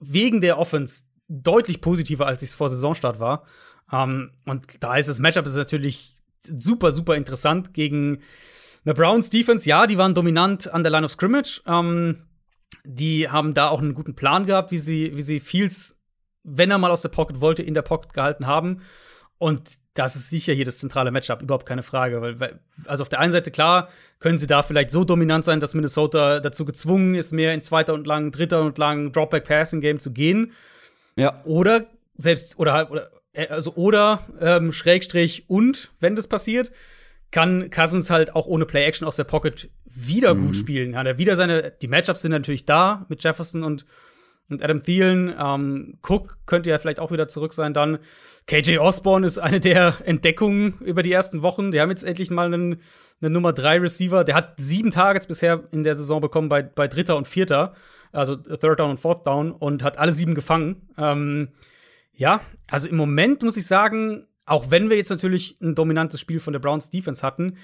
wegen 0.00 0.40
der 0.40 0.58
Offense 0.58 1.04
deutlich 1.28 1.82
positiver, 1.82 2.26
als 2.26 2.42
ich 2.42 2.48
es 2.48 2.54
vor 2.54 2.70
Saisonstart 2.70 3.20
war. 3.20 3.44
Ähm, 3.92 4.30
und 4.46 4.82
da 4.82 4.96
ist 4.96 5.10
das 5.10 5.18
Matchup 5.18 5.46
ist 5.46 5.56
natürlich 5.56 6.16
super, 6.42 6.92
super 6.92 7.14
interessant 7.14 7.74
gegen 7.74 8.20
eine 8.86 8.94
Browns 8.94 9.28
Defense. 9.28 9.68
Ja, 9.68 9.86
die 9.86 9.98
waren 9.98 10.14
dominant 10.14 10.72
an 10.72 10.82
der 10.82 10.90
Line 10.90 11.04
of 11.04 11.12
Scrimmage. 11.12 11.60
Ähm, 11.66 12.22
die 12.84 13.28
haben 13.28 13.52
da 13.52 13.68
auch 13.68 13.82
einen 13.82 13.92
guten 13.92 14.14
Plan 14.14 14.46
gehabt, 14.46 14.70
wie 14.70 14.78
sie, 14.78 15.14
wie 15.14 15.22
sie 15.22 15.40
Fields, 15.40 15.94
wenn 16.42 16.70
er 16.70 16.78
mal 16.78 16.90
aus 16.90 17.02
der 17.02 17.10
Pocket 17.10 17.42
wollte, 17.42 17.62
in 17.62 17.74
der 17.74 17.82
Pocket 17.82 18.14
gehalten 18.14 18.46
haben. 18.46 18.80
Und 19.36 19.70
das 19.98 20.16
ist 20.16 20.30
sicher 20.30 20.52
hier 20.52 20.64
das 20.64 20.78
zentrale 20.78 21.10
Matchup, 21.10 21.42
überhaupt 21.42 21.66
keine 21.66 21.82
Frage. 21.82 22.20
Weil, 22.22 22.40
weil, 22.40 22.60
also 22.86 23.02
auf 23.02 23.08
der 23.08 23.20
einen 23.20 23.32
Seite, 23.32 23.50
klar, 23.50 23.88
können 24.20 24.38
sie 24.38 24.46
da 24.46 24.62
vielleicht 24.62 24.90
so 24.90 25.04
dominant 25.04 25.44
sein, 25.44 25.60
dass 25.60 25.74
Minnesota 25.74 26.40
dazu 26.40 26.64
gezwungen 26.64 27.14
ist, 27.14 27.32
mehr 27.32 27.52
in 27.52 27.62
zweiter 27.62 27.94
und 27.94 28.06
lang, 28.06 28.30
dritter 28.30 28.62
und 28.62 28.78
lang 28.78 29.12
Dropback-Passing-Game 29.12 29.98
zu 29.98 30.12
gehen. 30.12 30.52
Ja. 31.16 31.42
Oder 31.44 31.86
selbst, 32.16 32.58
oder 32.58 32.90
oder, 32.90 33.10
äh, 33.32 33.48
also, 33.48 33.74
oder, 33.74 34.20
ähm, 34.40 34.72
Schrägstrich 34.72 35.48
und, 35.48 35.90
wenn 36.00 36.14
das 36.14 36.28
passiert, 36.28 36.70
kann 37.30 37.70
Cousins 37.70 38.10
halt 38.10 38.34
auch 38.34 38.46
ohne 38.46 38.66
Play-Action 38.66 39.06
aus 39.06 39.16
der 39.16 39.24
Pocket 39.24 39.68
wieder 39.84 40.34
mhm. 40.34 40.46
gut 40.46 40.56
spielen. 40.56 40.96
Hat 40.96 41.06
er 41.06 41.18
wieder 41.18 41.36
seine, 41.36 41.72
die 41.82 41.88
Matchups 41.88 42.22
sind 42.22 42.30
natürlich 42.30 42.64
da 42.64 43.04
mit 43.08 43.22
Jefferson 43.22 43.64
und 43.64 43.84
und 44.50 44.62
Adam 44.62 44.82
Thielen, 44.82 45.34
ähm, 45.38 45.98
Cook 46.02 46.38
könnte 46.46 46.70
ja 46.70 46.78
vielleicht 46.78 47.00
auch 47.00 47.10
wieder 47.10 47.28
zurück 47.28 47.52
sein 47.52 47.74
dann. 47.74 47.98
KJ 48.46 48.78
Osborne 48.78 49.26
ist 49.26 49.38
eine 49.38 49.60
der 49.60 49.96
Entdeckungen 50.04 50.78
über 50.80 51.02
die 51.02 51.12
ersten 51.12 51.42
Wochen. 51.42 51.70
Die 51.70 51.80
haben 51.80 51.90
jetzt 51.90 52.04
endlich 52.04 52.30
mal 52.30 52.46
einen, 52.46 52.80
einen 53.20 53.32
Nummer 53.32 53.52
3 53.52 53.80
Receiver. 53.80 54.24
Der 54.24 54.34
hat 54.34 54.54
sieben 54.58 54.90
Targets 54.90 55.26
bisher 55.26 55.64
in 55.70 55.84
der 55.84 55.94
Saison 55.94 56.22
bekommen 56.22 56.48
bei, 56.48 56.62
bei 56.62 56.88
Dritter 56.88 57.16
und 57.16 57.28
Vierter. 57.28 57.74
Also 58.10 58.36
Third 58.36 58.80
Down 58.80 58.90
und 58.90 59.00
Fourth 59.00 59.26
Down 59.26 59.52
und 59.52 59.82
hat 59.82 59.98
alle 59.98 60.14
sieben 60.14 60.34
gefangen. 60.34 60.88
Ähm, 60.96 61.48
ja, 62.14 62.40
also 62.70 62.88
im 62.88 62.96
Moment 62.96 63.42
muss 63.42 63.58
ich 63.58 63.66
sagen, 63.66 64.26
auch 64.46 64.70
wenn 64.70 64.88
wir 64.88 64.96
jetzt 64.96 65.10
natürlich 65.10 65.56
ein 65.60 65.74
dominantes 65.74 66.20
Spiel 66.20 66.40
von 66.40 66.54
der 66.54 66.60
Browns 66.60 66.88
Defense 66.88 67.22
hatten, 67.22 67.58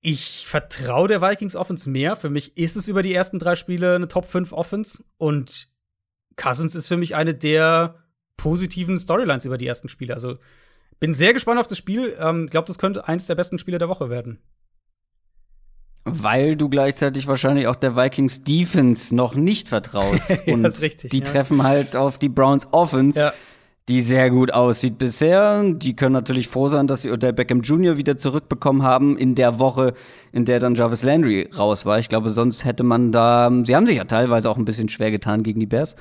ich 0.00 0.46
vertraue 0.46 1.08
der 1.08 1.20
Vikings 1.20 1.54
Offense 1.54 1.90
mehr. 1.90 2.16
Für 2.16 2.30
mich 2.30 2.56
ist 2.56 2.76
es 2.76 2.88
über 2.88 3.02
die 3.02 3.12
ersten 3.12 3.38
drei 3.38 3.56
Spiele 3.56 3.94
eine 3.94 4.08
Top 4.08 4.24
5 4.24 4.52
Offense 4.52 5.04
und 5.18 5.68
Cousins 6.38 6.74
ist 6.74 6.88
für 6.88 6.96
mich 6.96 7.14
eine 7.14 7.34
der 7.34 7.96
positiven 8.38 8.96
Storylines 8.96 9.44
über 9.44 9.58
die 9.58 9.66
ersten 9.66 9.90
Spiele. 9.90 10.14
Also 10.14 10.34
bin 11.00 11.12
sehr 11.12 11.34
gespannt 11.34 11.60
auf 11.60 11.66
das 11.66 11.76
Spiel. 11.76 12.16
Ähm, 12.18 12.46
glaube, 12.46 12.66
das 12.66 12.78
könnte 12.78 13.06
eins 13.06 13.26
der 13.26 13.34
besten 13.34 13.58
Spiele 13.58 13.78
der 13.78 13.88
Woche 13.88 14.08
werden. 14.08 14.38
Weil 16.04 16.56
du 16.56 16.70
gleichzeitig 16.70 17.26
wahrscheinlich 17.26 17.66
auch 17.66 17.76
der 17.76 17.96
Vikings 17.96 18.42
Defense 18.42 19.14
noch 19.14 19.34
nicht 19.34 19.68
vertraust. 19.68 20.30
Und 20.46 20.62
ja, 20.64 20.70
richtig, 20.80 21.10
die 21.10 21.18
ja. 21.18 21.24
treffen 21.24 21.62
halt 21.62 21.96
auf 21.96 22.18
die 22.18 22.30
Browns 22.30 22.72
Offense. 22.72 23.20
Ja. 23.20 23.34
Die 23.88 24.02
sehr 24.02 24.30
gut 24.30 24.52
aussieht 24.52 24.98
bisher. 24.98 25.64
Die 25.72 25.96
können 25.96 26.12
natürlich 26.12 26.48
froh 26.48 26.68
sein, 26.68 26.86
dass 26.86 27.02
sie 27.02 27.10
Odell 27.10 27.32
Beckham 27.32 27.62
Jr. 27.62 27.96
wieder 27.96 28.18
zurückbekommen 28.18 28.82
haben 28.82 29.16
in 29.16 29.34
der 29.34 29.58
Woche, 29.58 29.94
in 30.30 30.44
der 30.44 30.60
dann 30.60 30.74
Jarvis 30.74 31.02
Landry 31.02 31.48
raus 31.56 31.86
war. 31.86 31.98
Ich 31.98 32.10
glaube, 32.10 32.28
sonst 32.28 32.66
hätte 32.66 32.84
man 32.84 33.12
da, 33.12 33.50
sie 33.64 33.74
haben 33.74 33.86
sich 33.86 33.96
ja 33.96 34.04
teilweise 34.04 34.50
auch 34.50 34.58
ein 34.58 34.66
bisschen 34.66 34.90
schwer 34.90 35.10
getan 35.10 35.42
gegen 35.42 35.58
die 35.58 35.66
Bears. 35.66 35.96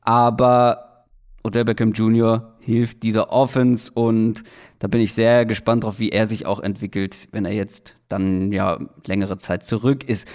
Aber 0.00 1.04
Odell 1.44 1.64
Beckham 1.64 1.92
Jr. 1.92 2.54
hilft 2.58 3.02
dieser 3.02 3.30
Offense 3.30 3.92
und 3.92 4.42
da 4.78 4.88
bin 4.88 5.00
ich 5.00 5.12
sehr 5.12 5.44
gespannt 5.44 5.84
drauf, 5.84 5.98
wie 5.98 6.10
er 6.10 6.26
sich 6.26 6.46
auch 6.46 6.60
entwickelt, 6.60 7.28
wenn 7.32 7.44
er 7.44 7.52
jetzt 7.52 7.96
dann 8.08 8.50
ja 8.50 8.78
längere 9.06 9.36
Zeit 9.36 9.64
zurück 9.64 10.04
ist. 10.04 10.26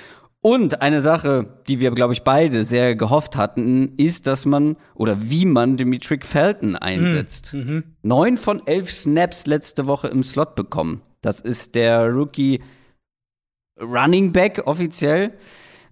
Und 0.44 0.82
eine 0.82 1.02
Sache, 1.02 1.62
die 1.68 1.80
wir, 1.80 1.92
glaube 1.92 2.14
ich, 2.14 2.24
beide 2.24 2.66
sehr 2.66 2.96
gehofft 2.96 3.36
hatten, 3.36 3.94
ist, 3.98 4.26
dass 4.26 4.46
man 4.46 4.76
oder 4.96 5.30
wie 5.30 5.46
man 5.46 5.78
Dimitri 5.78 6.20
Felton 6.22 6.76
einsetzt. 6.76 7.54
Mhm. 7.54 7.84
Neun 8.02 8.38
von 8.38 8.66
elf 8.66 8.92
Snaps 8.92 9.46
letzte 9.46 9.86
Woche 9.86 10.08
im 10.08 10.24
Slot 10.24 10.56
bekommen. 10.56 11.02
Das 11.22 11.40
ist 11.40 11.76
der 11.76 12.10
Rookie 12.10 12.60
Running 13.80 14.32
Back 14.32 14.64
offiziell, 14.66 15.34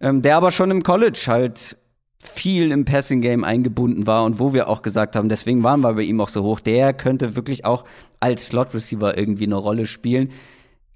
ähm, 0.01 0.23
der 0.23 0.37
aber 0.37 0.51
schon 0.51 0.71
im 0.71 0.81
College 0.81 1.25
halt 1.27 1.77
viel 2.21 2.71
im 2.71 2.85
Passing 2.85 3.21
Game 3.21 3.43
eingebunden 3.43 4.07
war 4.07 4.25
und 4.25 4.39
wo 4.39 4.53
wir 4.53 4.67
auch 4.67 4.81
gesagt 4.81 5.15
haben, 5.15 5.29
deswegen 5.29 5.63
waren 5.63 5.81
wir 5.81 5.93
bei 5.93 6.01
ihm 6.01 6.19
auch 6.19 6.29
so 6.29 6.43
hoch, 6.43 6.59
der 6.59 6.93
könnte 6.93 7.35
wirklich 7.35 7.65
auch 7.65 7.85
als 8.19 8.47
Slot 8.47 8.73
Receiver 8.73 9.17
irgendwie 9.17 9.45
eine 9.45 9.55
Rolle 9.55 9.85
spielen. 9.85 10.31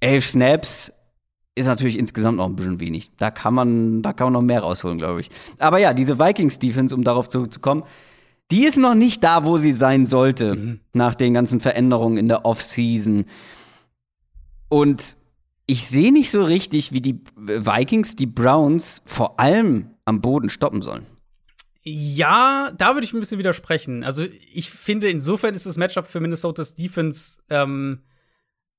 Elf 0.00 0.26
Snaps, 0.26 0.92
ist 1.54 1.66
natürlich 1.66 1.98
insgesamt 1.98 2.38
noch 2.38 2.46
ein 2.46 2.56
bisschen 2.56 2.80
wenig. 2.80 3.10
Da 3.16 3.30
kann 3.30 3.54
man, 3.54 4.02
da 4.02 4.12
kann 4.12 4.26
man 4.26 4.32
noch 4.32 4.42
mehr 4.42 4.60
rausholen, 4.60 4.98
glaube 4.98 5.20
ich. 5.20 5.30
Aber 5.58 5.78
ja, 5.78 5.94
diese 5.94 6.18
Vikings-Defense, 6.18 6.94
um 6.94 7.04
darauf 7.04 7.28
zurückzukommen, 7.28 7.84
die 8.50 8.64
ist 8.64 8.76
noch 8.76 8.94
nicht 8.94 9.22
da, 9.24 9.44
wo 9.44 9.56
sie 9.56 9.72
sein 9.72 10.04
sollte, 10.04 10.54
mhm. 10.54 10.80
nach 10.92 11.14
den 11.14 11.32
ganzen 11.34 11.60
Veränderungen 11.60 12.18
in 12.18 12.28
der 12.28 12.44
Offseason. 12.44 13.24
Und 14.68 15.16
ich 15.66 15.86
sehe 15.86 16.12
nicht 16.12 16.30
so 16.30 16.44
richtig, 16.44 16.92
wie 16.92 17.00
die 17.00 17.20
Vikings 17.36 18.16
die 18.16 18.26
Browns 18.26 19.02
vor 19.06 19.40
allem 19.40 19.90
am 20.04 20.20
Boden 20.20 20.50
stoppen 20.50 20.82
sollen. 20.82 21.06
Ja, 21.82 22.72
da 22.76 22.94
würde 22.94 23.04
ich 23.04 23.12
ein 23.12 23.20
bisschen 23.20 23.38
widersprechen. 23.38 24.04
Also 24.04 24.24
ich 24.52 24.70
finde, 24.70 25.08
insofern 25.08 25.54
ist 25.54 25.66
das 25.66 25.76
Matchup 25.76 26.06
für 26.06 26.20
Minnesotas 26.20 26.74
Defense 26.74 27.38
ähm, 27.50 28.00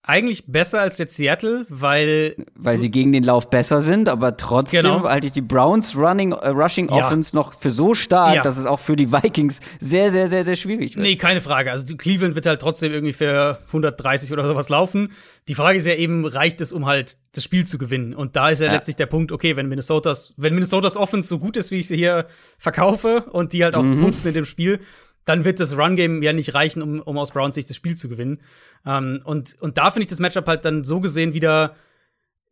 eigentlich 0.08 0.46
besser 0.46 0.82
als 0.82 1.00
jetzt 1.00 1.16
Seattle, 1.16 1.66
weil 1.68 2.36
weil 2.56 2.78
sie 2.78 2.92
gegen 2.92 3.12
den 3.12 3.24
Lauf 3.24 3.50
besser 3.50 3.82
sind, 3.82 4.08
aber 4.08 4.38
trotzdem 4.38 4.82
genau. 4.82 5.04
halte 5.04 5.28
ich 5.28 5.34
die 5.34 5.42
Browns 5.42 5.98
Running 5.98 6.32
äh, 6.32 6.50
Rushing 6.50 6.90
ja. 6.90 6.96
Offense 6.96 7.36
noch 7.36 7.58
für 7.58 7.72
so 7.72 7.96
stark, 7.96 8.36
ja. 8.36 8.42
dass 8.44 8.58
es 8.58 8.68
auch 8.68 8.80
für 8.80 8.96
die 8.96 9.12
Vikings 9.12 9.62
sehr 9.80 10.12
sehr 10.12 10.28
sehr 10.28 10.44
sehr 10.44 10.56
schwierig 10.56 10.96
wird. 10.96 11.04
Nee, 11.04 11.16
keine 11.16 11.42
Frage. 11.42 11.72
Also 11.72 11.96
Cleveland 11.96 12.36
wird 12.36 12.46
halt 12.46 12.62
trotzdem 12.62 12.94
irgendwie 12.94 13.14
für 13.14 13.60
130 13.68 14.32
oder 14.32 14.48
sowas 14.48 14.70
laufen. 14.70 15.12
Die 15.48 15.56
Frage 15.56 15.78
ist 15.78 15.88
ja 15.88 15.96
eben, 15.96 16.26
reicht 16.26 16.62
es, 16.62 16.72
um 16.72 16.86
halt 16.86 17.18
das 17.34 17.44
Spiel 17.44 17.66
zu 17.66 17.78
gewinnen? 17.78 18.14
Und 18.14 18.36
da 18.36 18.50
ist 18.50 18.60
ja, 18.60 18.68
ja. 18.68 18.74
letztlich 18.74 18.96
der 18.96 19.08
Punkt, 19.08 19.32
okay, 19.32 19.56
wenn 19.56 19.68
Minnesotas 19.68 20.34
wenn 20.38 20.54
Minnesotas 20.54 20.98
Offense 20.98 21.28
so 21.28 21.40
gut 21.40 21.58
ist, 21.58 21.72
wie 21.72 21.78
ich 21.78 21.88
sie 21.88 21.98
hier 21.98 22.28
verkaufe 22.60 23.26
und 23.32 23.54
die 23.54 23.64
halt 23.64 23.76
auch 23.76 23.84
mhm. 23.84 24.02
punkten 24.02 24.28
in 24.28 24.34
dem 24.36 24.46
Spiel, 24.46 24.80
dann 25.26 25.44
wird 25.44 25.60
das 25.60 25.78
Run-Game 25.78 26.22
ja 26.24 26.34
nicht 26.34 26.54
reichen, 26.54 26.82
um, 26.82 27.02
um 27.02 27.18
aus 27.18 27.32
Browns 27.32 27.56
Sicht 27.56 27.70
das 27.70 27.76
Spiel 27.76 27.96
zu 27.96 28.08
gewinnen. 28.10 28.40
Ähm, 28.86 29.22
und, 29.24 29.60
und 29.62 29.78
da 29.78 29.92
finde 29.92 30.02
ich 30.02 30.08
das 30.08 30.20
Matchup 30.20 30.48
halt 30.48 30.66
dann 30.66 30.84
so 30.84 31.02
gesehen 31.02 31.34
wieder 31.34 31.76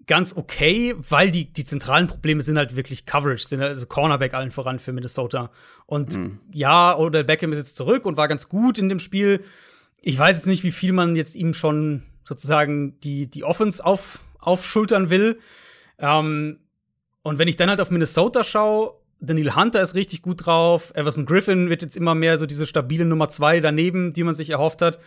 ganz 0.06 0.36
okay, 0.36 0.96
weil 0.98 1.32
die, 1.32 1.54
die 1.54 1.64
zentralen 1.64 2.08
Probleme 2.08 2.42
sind 2.42 2.58
halt 2.58 2.76
wirklich 2.76 3.06
Coverage, 3.06 3.48
sind 3.48 3.62
also 3.62 3.86
Cornerback 3.86 4.34
allen 4.34 4.52
voran 4.52 4.80
für 4.80 4.92
Minnesota. 4.92 5.52
Und 5.86 6.18
mhm. 6.18 6.40
ja, 6.52 6.98
Odell 6.98 7.24
Beckham 7.24 7.52
ist 7.52 7.60
jetzt 7.60 7.78
zurück 7.78 8.06
und 8.06 8.18
war 8.18 8.28
ganz 8.28 8.50
gut 8.50 8.80
in 8.80 8.90
dem 8.90 9.00
Spiel. 9.00 9.44
Ich 10.02 10.18
weiß 10.18 10.36
jetzt 10.36 10.48
nicht, 10.48 10.64
wie 10.64 10.72
viel 10.72 10.92
man 10.92 11.16
jetzt 11.16 11.36
ihm 11.36 11.54
schon 11.54 12.04
sozusagen 12.24 13.00
die, 13.02 13.30
die 13.30 13.44
Offense 13.44 13.86
auf, 13.86 14.20
aufschultern 14.40 15.10
will. 15.10 15.40
Ähm, 16.00 16.60
und 17.22 17.40
wenn 17.40 17.48
ich 17.48 17.56
dann 17.56 17.70
halt 17.70 17.80
auf 17.80 17.92
Minnesota 17.92 18.44
schaue, 18.44 18.96
Daniel 19.26 19.56
Hunter 19.56 19.82
ist 19.82 19.96
richtig 19.96 20.22
gut 20.22 20.46
drauf. 20.46 20.92
Everson 20.96 21.26
Griffin 21.26 21.70
wird 21.70 21.82
jetzt 21.82 21.96
immer 21.96 22.14
mehr 22.14 22.38
so 22.38 22.46
diese 22.46 22.68
stabile 22.68 23.06
Nummer 23.06 23.30
zwei 23.30 23.62
daneben, 23.62 24.12
die 24.14 24.24
man 24.24 24.34
sich 24.34 24.50
erhofft 24.50 24.82
hat. 24.82 25.00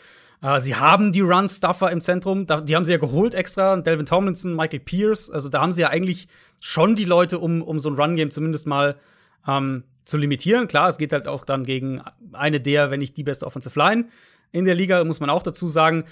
Äh, 0.42 0.60
sie 0.60 0.74
haben 0.74 1.12
die 1.12 1.20
Run-Stuffer 1.20 1.90
im 1.90 2.00
Zentrum. 2.00 2.46
Da, 2.46 2.62
die 2.62 2.74
haben 2.74 2.84
sie 2.84 2.92
ja 2.92 2.98
geholt 2.98 3.34
extra. 3.34 3.76
Delvin 3.76 4.06
Tomlinson, 4.06 4.56
Michael 4.56 4.80
Pierce. 4.80 5.30
Also 5.30 5.50
da 5.50 5.60
haben 5.60 5.72
sie 5.72 5.82
ja 5.82 5.88
eigentlich 5.88 6.28
schon 6.60 6.94
die 6.94 7.04
Leute, 7.04 7.38
um, 7.38 7.60
um 7.60 7.78
so 7.78 7.90
ein 7.90 7.96
Run-Game 7.96 8.30
zumindest 8.30 8.66
mal 8.66 8.96
ähm, 9.46 9.84
zu 10.04 10.16
limitieren. 10.16 10.66
Klar, 10.66 10.88
es 10.88 10.96
geht 10.96 11.12
halt 11.12 11.28
auch 11.28 11.44
dann 11.44 11.64
gegen 11.64 12.00
eine 12.32 12.60
der, 12.60 12.90
wenn 12.90 13.00
nicht 13.00 13.16
die 13.18 13.24
beste 13.24 13.46
Offensive 13.46 13.78
Line 13.78 14.06
in 14.50 14.64
der 14.64 14.74
Liga, 14.74 15.04
muss 15.04 15.20
man 15.20 15.28
auch 15.28 15.42
dazu 15.42 15.68
sagen. 15.68 16.04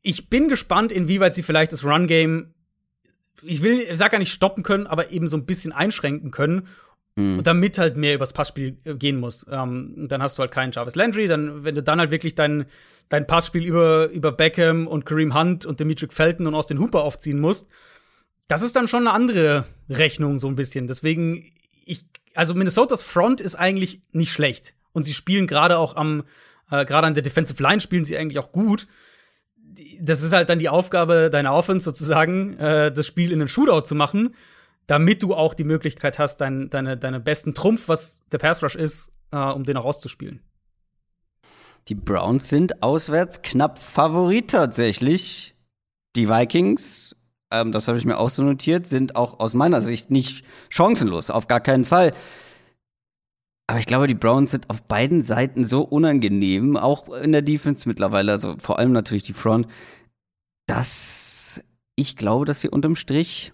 Ich 0.00 0.30
bin 0.30 0.48
gespannt, 0.48 0.92
inwieweit 0.92 1.34
sie 1.34 1.42
vielleicht 1.42 1.72
das 1.72 1.84
Run-Game 1.84 2.54
ich 3.44 3.62
will, 3.62 3.80
ich 3.80 3.98
sag 3.98 4.12
gar 4.12 4.18
nicht 4.18 4.32
stoppen 4.32 4.62
können, 4.62 4.86
aber 4.86 5.10
eben 5.10 5.26
so 5.26 5.36
ein 5.36 5.46
bisschen 5.46 5.72
einschränken 5.72 6.30
können, 6.30 6.68
Mhm. 7.16 7.38
Und 7.38 7.46
damit 7.46 7.78
halt 7.78 7.96
mehr 7.96 8.14
übers 8.14 8.32
Passspiel 8.32 8.76
äh, 8.84 8.94
gehen 8.94 9.18
muss. 9.18 9.46
Ähm, 9.50 10.06
dann 10.08 10.22
hast 10.22 10.38
du 10.38 10.40
halt 10.40 10.50
keinen 10.50 10.72
Jarvis 10.72 10.94
Landry. 10.94 11.26
Dann, 11.28 11.64
wenn 11.64 11.74
du 11.74 11.82
dann 11.82 12.00
halt 12.00 12.10
wirklich 12.10 12.34
dein, 12.34 12.66
dein 13.08 13.26
Passspiel 13.26 13.64
über, 13.64 14.08
über 14.08 14.32
Beckham 14.32 14.86
und 14.86 15.04
Kareem 15.04 15.34
Hunt 15.34 15.66
und 15.66 15.80
Dimitri 15.80 16.08
Felton 16.10 16.46
und 16.46 16.54
aus 16.54 16.66
den 16.66 16.78
Hooper 16.78 17.02
aufziehen 17.02 17.40
musst, 17.40 17.68
das 18.48 18.62
ist 18.62 18.76
dann 18.76 18.88
schon 18.88 19.06
eine 19.06 19.14
andere 19.14 19.66
Rechnung, 19.88 20.38
so 20.38 20.48
ein 20.48 20.56
bisschen. 20.56 20.86
Deswegen, 20.86 21.52
ich, 21.84 22.04
also 22.34 22.54
Minnesotas 22.54 23.02
Front 23.02 23.40
ist 23.40 23.54
eigentlich 23.54 24.00
nicht 24.12 24.32
schlecht. 24.32 24.74
Und 24.92 25.04
sie 25.04 25.14
spielen 25.14 25.46
gerade 25.46 25.78
auch 25.78 25.96
am, 25.96 26.24
äh, 26.70 26.84
gerade 26.84 27.06
an 27.06 27.14
der 27.14 27.22
Defensive 27.22 27.62
Line 27.62 27.80
spielen 27.80 28.04
sie 28.04 28.16
eigentlich 28.16 28.38
auch 28.38 28.52
gut. 28.52 28.86
Das 30.00 30.22
ist 30.22 30.32
halt 30.32 30.48
dann 30.48 30.58
die 30.58 30.68
Aufgabe 30.68 31.28
deiner 31.30 31.54
Offense 31.54 31.84
sozusagen, 31.84 32.56
äh, 32.58 32.90
das 32.90 33.06
Spiel 33.06 33.32
in 33.32 33.40
einen 33.40 33.48
Shootout 33.48 33.82
zu 33.82 33.94
machen 33.94 34.34
damit 34.86 35.22
du 35.22 35.34
auch 35.34 35.54
die 35.54 35.64
Möglichkeit 35.64 36.18
hast, 36.18 36.38
dein, 36.38 36.70
deine, 36.70 36.96
deine 36.96 37.20
besten 37.20 37.54
Trumpf, 37.54 37.88
was 37.88 38.22
der 38.32 38.38
Pass 38.38 38.62
Rush 38.62 38.74
ist, 38.74 39.10
äh, 39.30 39.38
um 39.38 39.64
den 39.64 39.76
auch 39.76 39.84
auszuspielen. 39.84 40.40
Die 41.88 41.94
Browns 41.94 42.48
sind 42.48 42.82
auswärts 42.82 43.42
knapp 43.42 43.78
Favorit 43.78 44.50
tatsächlich. 44.50 45.56
Die 46.14 46.28
Vikings, 46.28 47.16
ähm, 47.50 47.72
das 47.72 47.88
habe 47.88 47.98
ich 47.98 48.04
mir 48.04 48.18
auch 48.18 48.30
so 48.30 48.42
notiert, 48.42 48.86
sind 48.86 49.16
auch 49.16 49.40
aus 49.40 49.54
meiner 49.54 49.80
Sicht 49.80 50.10
nicht 50.10 50.44
chancenlos, 50.68 51.30
auf 51.30 51.48
gar 51.48 51.60
keinen 51.60 51.84
Fall. 51.84 52.12
Aber 53.66 53.78
ich 53.78 53.86
glaube, 53.86 54.06
die 54.06 54.14
Browns 54.14 54.50
sind 54.50 54.68
auf 54.70 54.82
beiden 54.82 55.22
Seiten 55.22 55.64
so 55.64 55.82
unangenehm, 55.82 56.76
auch 56.76 57.08
in 57.08 57.32
der 57.32 57.42
Defense 57.42 57.88
mittlerweile, 57.88 58.32
also 58.32 58.56
vor 58.58 58.78
allem 58.78 58.92
natürlich 58.92 59.22
die 59.22 59.32
Front, 59.32 59.66
dass 60.66 61.62
ich 61.96 62.16
glaube, 62.16 62.44
dass 62.44 62.60
sie 62.60 62.68
unterm 62.68 62.96
Strich 62.96 63.52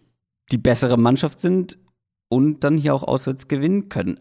die 0.50 0.58
bessere 0.58 0.98
Mannschaft 0.98 1.40
sind 1.40 1.78
und 2.28 2.64
dann 2.64 2.76
hier 2.76 2.94
auch 2.94 3.02
auswärts 3.02 3.48
gewinnen 3.48 3.88
können. 3.88 4.20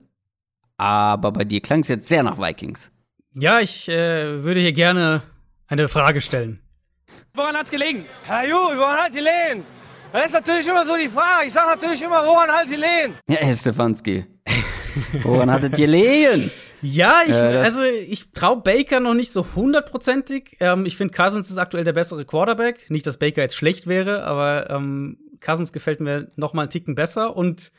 Aber 0.78 1.32
bei 1.32 1.44
dir 1.44 1.62
klang 1.62 1.80
es 1.80 1.88
jetzt 1.88 2.08
sehr 2.08 2.24
nach 2.24 2.38
Vikings. 2.38 2.92
Ja, 3.34 3.60
ich 3.60 3.90
äh, 3.90 4.44
würde 4.44 4.60
hier 4.60 4.74
gerne 4.74 5.24
eine 5.68 5.88
Frage 5.90 6.22
stellen. 6.22 6.62
Woran 7.34 7.56
hat's 7.56 7.70
gelegen? 7.70 8.06
Herr 8.24 8.48
Ju, 8.48 8.56
woran 8.56 8.98
hat 8.98 9.14
die 9.14 9.18
gelegen? 9.18 9.66
Das 10.12 10.26
ist 10.28 10.32
natürlich 10.32 10.68
immer 10.68 10.86
so 10.86 10.96
die 10.96 11.10
Frage. 11.10 11.48
Ich 11.48 11.54
sage 11.54 11.70
natürlich 11.70 12.02
immer, 12.02 12.26
woran 12.26 12.50
hat 12.50 12.66
die 12.66 12.72
gelegen? 12.72 13.16
Ja, 13.28 13.38
Herr 13.38 13.54
Stefanski. 13.54 14.26
woran 15.22 15.52
hattet 15.52 15.78
ihr 15.78 15.86
gelegen? 15.88 16.52
Ja, 16.82 17.22
ich, 17.26 17.34
äh, 17.34 17.58
also 17.58 17.82
ich 17.82 18.32
traue 18.34 18.62
Baker 18.62 19.00
noch 19.00 19.16
nicht 19.16 19.32
so 19.32 19.46
hundertprozentig. 19.56 20.58
Ähm, 20.60 20.86
ich 20.86 20.96
finde, 20.96 21.12
Cousins 21.12 21.50
ist 21.50 21.58
aktuell 21.58 21.84
der 21.84 21.94
bessere 21.94 22.24
Quarterback. 22.24 22.90
Nicht, 22.92 23.08
dass 23.08 23.18
Baker 23.18 23.42
jetzt 23.42 23.56
schlecht 23.56 23.88
wäre, 23.88 24.26
aber 24.26 24.70
ähm, 24.70 25.18
Cousins 25.42 25.72
gefällt 25.72 26.00
mir 26.00 26.32
noch 26.36 26.54
mal 26.54 26.64
einen 26.64 26.72
Ticken 26.72 26.96
besser 26.96 27.36
und 27.36 27.72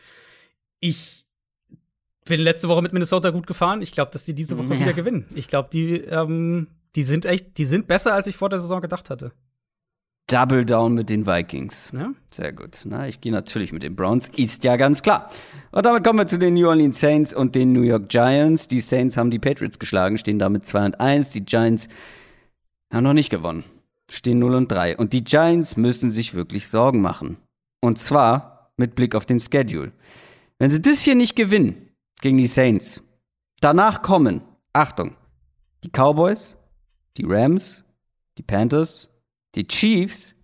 ich 0.80 1.26
bin 2.24 2.40
letzte 2.40 2.68
Woche 2.68 2.82
mit 2.82 2.92
Minnesota 2.92 3.30
gut 3.30 3.46
gefahren. 3.46 3.82
Ich 3.82 3.92
glaube, 3.92 4.10
dass 4.12 4.24
die 4.24 4.34
diese 4.34 4.58
Woche 4.58 4.74
ja. 4.74 4.80
wieder 4.80 4.92
gewinnen. 4.92 5.26
Ich 5.34 5.48
glaube, 5.48 5.68
die, 5.72 5.96
ähm, 5.96 6.68
die 6.94 7.02
sind 7.02 7.24
echt, 7.24 7.58
die 7.58 7.64
sind 7.64 7.88
besser, 7.88 8.14
als 8.14 8.26
ich 8.26 8.36
vor 8.36 8.48
der 8.48 8.60
Saison 8.60 8.80
gedacht 8.80 9.10
hatte. 9.10 9.32
Double 10.28 10.64
Down 10.64 10.92
mit 10.92 11.08
den 11.08 11.26
Vikings. 11.26 11.90
Ja. 11.94 12.12
Sehr 12.30 12.52
gut. 12.52 12.82
Na, 12.84 13.08
ich 13.08 13.22
gehe 13.22 13.32
natürlich 13.32 13.72
mit 13.72 13.82
den 13.82 13.96
Browns, 13.96 14.28
ist 14.36 14.62
ja 14.62 14.76
ganz 14.76 15.00
klar. 15.00 15.30
Und 15.72 15.86
damit 15.86 16.04
kommen 16.04 16.18
wir 16.18 16.26
zu 16.26 16.38
den 16.38 16.52
New 16.52 16.68
Orleans 16.68 17.00
Saints 17.00 17.32
und 17.32 17.54
den 17.54 17.72
New 17.72 17.80
York 17.80 18.10
Giants. 18.10 18.68
Die 18.68 18.80
Saints 18.80 19.16
haben 19.16 19.30
die 19.30 19.38
Patriots 19.38 19.78
geschlagen, 19.78 20.18
stehen 20.18 20.38
damit 20.38 20.66
2 20.66 20.84
und 20.84 21.00
1. 21.00 21.30
Die 21.32 21.46
Giants 21.46 21.88
haben 22.92 23.04
noch 23.04 23.14
nicht 23.14 23.30
gewonnen, 23.30 23.64
stehen 24.10 24.38
0 24.38 24.54
und 24.54 24.70
3. 24.70 24.98
Und 24.98 25.14
die 25.14 25.24
Giants 25.24 25.78
müssen 25.78 26.10
sich 26.10 26.34
wirklich 26.34 26.68
Sorgen 26.68 27.00
machen. 27.00 27.38
Und 27.80 27.98
zwar 27.98 28.72
mit 28.76 28.94
Blick 28.94 29.14
auf 29.14 29.26
den 29.26 29.40
Schedule. 29.40 29.92
Wenn 30.58 30.70
sie 30.70 30.80
das 30.82 31.02
hier 31.02 31.14
nicht 31.14 31.36
gewinnen 31.36 31.88
gegen 32.20 32.38
die 32.38 32.46
Saints, 32.46 33.02
danach 33.60 34.02
kommen, 34.02 34.42
Achtung, 34.72 35.16
die 35.84 35.90
Cowboys, 35.90 36.56
die 37.16 37.24
Rams, 37.26 37.84
die 38.36 38.42
Panthers, 38.42 39.08
die 39.54 39.66
Chiefs, 39.66 40.34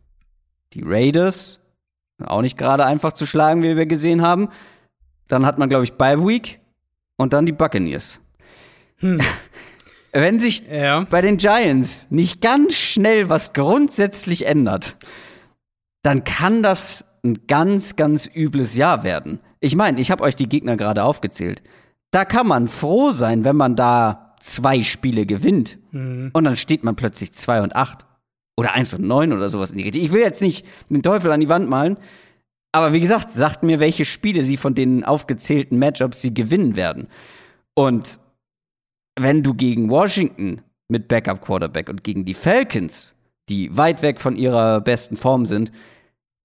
die 0.72 0.82
Raiders, 0.84 1.60
auch 2.24 2.42
nicht 2.42 2.56
gerade 2.56 2.86
einfach 2.86 3.12
zu 3.12 3.26
schlagen, 3.26 3.62
wie 3.62 3.76
wir 3.76 3.86
gesehen 3.86 4.22
haben. 4.22 4.48
Dann 5.28 5.46
hat 5.46 5.58
man, 5.58 5.68
glaube 5.68 5.84
ich, 5.84 5.94
Bye 5.94 6.24
Week 6.24 6.60
und 7.16 7.32
dann 7.32 7.46
die 7.46 7.52
Buccaneers. 7.52 8.20
Hm. 8.98 9.20
wenn 10.12 10.38
sich 10.38 10.66
Ja. 10.68 11.04
bei 11.10 11.20
den 11.20 11.36
Giants 11.38 12.06
nicht 12.10 12.40
ganz 12.40 12.74
schnell 12.74 13.28
was 13.28 13.52
grundsätzlich 13.52 14.46
ändert, 14.46 14.96
dann 16.02 16.22
kann 16.24 16.62
das 16.62 17.04
ein 17.24 17.46
ganz, 17.46 17.96
ganz 17.96 18.28
übles 18.32 18.74
Jahr 18.74 19.02
werden. 19.02 19.40
Ich 19.60 19.76
meine, 19.76 20.00
ich 20.00 20.10
habe 20.10 20.22
euch 20.22 20.36
die 20.36 20.48
Gegner 20.48 20.76
gerade 20.76 21.02
aufgezählt. 21.04 21.62
Da 22.10 22.24
kann 22.24 22.46
man 22.46 22.68
froh 22.68 23.10
sein, 23.10 23.44
wenn 23.44 23.56
man 23.56 23.76
da 23.76 24.34
zwei 24.38 24.82
Spiele 24.82 25.26
gewinnt. 25.26 25.78
Und 26.32 26.44
dann 26.44 26.56
steht 26.56 26.84
man 26.84 26.96
plötzlich 26.96 27.32
2 27.32 27.62
und 27.62 27.74
8. 27.74 28.06
Oder 28.56 28.74
1 28.74 28.94
und 28.94 29.02
9 29.04 29.32
oder 29.32 29.48
sowas 29.48 29.72
in 29.72 29.78
die 29.78 29.84
Richtung. 29.84 30.02
Ich 30.02 30.12
will 30.12 30.20
jetzt 30.20 30.42
nicht 30.42 30.66
den 30.88 31.02
Teufel 31.02 31.32
an 31.32 31.40
die 31.40 31.48
Wand 31.48 31.68
malen. 31.68 31.98
Aber 32.72 32.92
wie 32.92 33.00
gesagt, 33.00 33.30
sagt 33.30 33.62
mir, 33.62 33.80
welche 33.80 34.04
Spiele 34.04 34.42
sie 34.42 34.56
von 34.56 34.74
den 34.74 35.04
aufgezählten 35.04 35.78
Matchups 35.78 36.20
sie 36.20 36.34
gewinnen 36.34 36.76
werden. 36.76 37.08
Und 37.74 38.20
wenn 39.18 39.42
du 39.42 39.54
gegen 39.54 39.90
Washington 39.90 40.60
mit 40.88 41.08
Backup 41.08 41.40
Quarterback 41.40 41.88
und 41.88 42.04
gegen 42.04 42.24
die 42.24 42.34
Falcons, 42.34 43.14
die 43.48 43.76
weit 43.76 44.02
weg 44.02 44.20
von 44.20 44.36
ihrer 44.36 44.80
besten 44.80 45.16
Form 45.16 45.46
sind, 45.46 45.72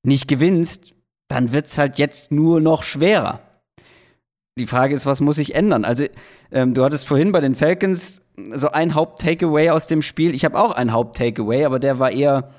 nicht 0.03 0.27
gewinnst, 0.27 0.93
dann 1.27 1.51
wird's 1.51 1.77
halt 1.77 1.99
jetzt 1.99 2.31
nur 2.31 2.61
noch 2.61 2.83
schwerer. 2.83 3.41
Die 4.57 4.67
Frage 4.67 4.93
ist, 4.93 5.05
was 5.05 5.21
muss 5.21 5.37
sich 5.37 5.55
ändern? 5.55 5.85
Also, 5.85 6.05
ähm, 6.51 6.73
du 6.73 6.83
hattest 6.83 7.07
vorhin 7.07 7.31
bei 7.31 7.39
den 7.39 7.55
Falcons 7.55 8.21
so 8.53 8.69
ein 8.71 8.95
Haupt-Takeaway 8.95 9.69
aus 9.69 9.87
dem 9.87 10.01
Spiel. 10.01 10.35
Ich 10.35 10.43
habe 10.43 10.59
auch 10.59 10.71
ein 10.71 10.91
Haupt-Takeaway, 10.91 11.65
aber 11.65 11.79
der 11.79 11.99
war 11.99 12.11
eher, 12.11 12.51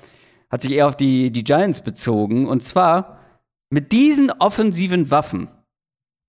hat 0.49 0.61
sich 0.61 0.71
eher 0.71 0.87
auf 0.87 0.95
die, 0.95 1.31
die 1.31 1.43
Giants 1.43 1.81
bezogen. 1.81 2.47
Und 2.47 2.63
zwar 2.63 3.19
mit 3.69 3.91
diesen 3.91 4.31
offensiven 4.31 5.11
Waffen 5.11 5.49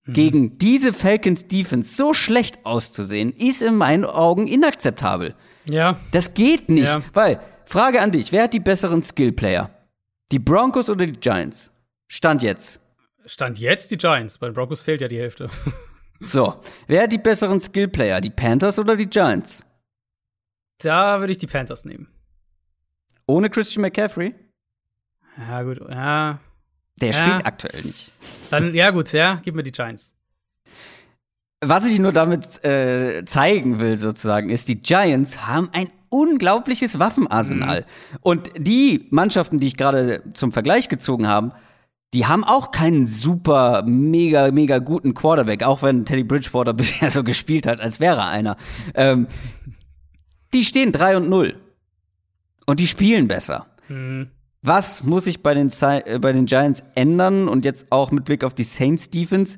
gegen 0.05 0.57
diese 0.57 0.91
Falcons 0.91 1.47
Defense 1.47 1.95
so 1.95 2.13
schlecht 2.13 2.65
auszusehen, 2.65 3.31
ist 3.31 3.61
in 3.61 3.75
meinen 3.75 4.03
Augen 4.03 4.47
inakzeptabel. 4.47 5.33
Ja. 5.69 5.97
Das 6.11 6.33
geht 6.33 6.67
nicht. 6.69 6.93
Ja. 6.93 7.01
Weil, 7.13 7.39
Frage 7.65 8.01
an 8.01 8.11
dich, 8.11 8.31
wer 8.31 8.43
hat 8.43 8.53
die 8.53 8.59
besseren 8.59 9.01
Skill-Player? 9.01 9.69
Die 10.33 10.39
Broncos 10.39 10.89
oder 10.89 11.05
die 11.05 11.13
Giants? 11.19 11.69
Stand 12.07 12.41
jetzt. 12.41 12.79
Stand 13.27 13.59
jetzt 13.59 13.91
die 13.91 13.97
Giants. 13.97 14.39
Bei 14.39 14.47
den 14.47 14.55
Broncos 14.55 14.81
fehlt 14.81 14.99
ja 15.01 15.07
die 15.07 15.19
Hälfte. 15.19 15.47
So, 16.25 16.61
wer 16.87 17.03
hat 17.03 17.11
die 17.11 17.17
besseren 17.17 17.59
Skill-Player? 17.59 18.21
Die 18.21 18.29
Panthers 18.29 18.79
oder 18.79 18.95
die 18.95 19.07
Giants? 19.07 19.65
Da 20.81 21.19
würde 21.19 21.31
ich 21.33 21.37
die 21.37 21.47
Panthers 21.47 21.83
nehmen. 21.83 22.07
Ohne 23.27 23.49
Christian 23.49 23.81
McCaffrey? 23.81 24.33
Ja, 25.37 25.63
gut. 25.63 25.81
Ja. 25.81 26.39
Der 27.01 27.09
Ja. 27.09 27.13
spielt 27.13 27.45
aktuell 27.45 27.81
nicht. 27.81 28.13
Dann, 28.51 28.73
ja, 28.73 28.91
gut, 28.91 29.11
ja, 29.11 29.41
gib 29.43 29.53
mir 29.53 29.63
die 29.63 29.73
Giants. 29.73 30.13
Was 31.59 31.85
ich 31.85 31.99
nur 31.99 32.13
damit 32.13 32.63
äh, 32.63 33.25
zeigen 33.25 33.79
will, 33.79 33.97
sozusagen, 33.97 34.49
ist, 34.49 34.69
die 34.69 34.81
Giants 34.81 35.45
haben 35.45 35.67
ein 35.73 35.89
unglaubliches 36.13 36.99
Waffenarsenal. 36.99 37.85
Und 38.21 38.51
die 38.57 39.07
Mannschaften, 39.09 39.59
die 39.59 39.67
ich 39.67 39.77
gerade 39.77 40.21
zum 40.33 40.51
Vergleich 40.51 40.87
gezogen 40.87 41.27
habe, 41.27 41.53
die 42.13 42.27
haben 42.27 42.43
auch 42.43 42.69
keinen 42.69 43.07
super, 43.07 43.83
mega, 43.87 44.51
mega 44.51 44.77
guten 44.77 45.15
Quarterback, 45.15 45.63
auch 45.63 45.81
wenn 45.81 46.05
Teddy 46.05 46.23
Bridgewater 46.23 46.73
bisher 46.73 47.09
so 47.09 47.23
gespielt 47.23 47.65
hat, 47.65 47.81
als 47.81 47.99
wäre 47.99 48.17
er 48.17 48.27
einer. 48.27 48.57
Ähm, 48.93 49.27
die 50.53 50.63
stehen 50.63 50.91
3 50.91 51.17
und 51.17 51.29
0. 51.29 51.55
Und 52.67 52.79
die 52.79 52.87
spielen 52.87 53.27
besser. 53.27 53.65
Mhm. 53.89 54.29
Was 54.61 55.03
muss 55.03 55.25
sich 55.25 55.41
bei 55.41 55.55
den, 55.55 55.69
äh, 55.81 56.19
bei 56.19 56.31
den 56.31 56.45
Giants 56.45 56.83
ändern 56.95 57.49
und 57.49 57.65
jetzt 57.65 57.87
auch 57.89 58.11
mit 58.11 58.23
Blick 58.23 58.43
auf 58.43 58.53
die 58.53 58.63
Saints 58.63 59.09
Defense? 59.09 59.57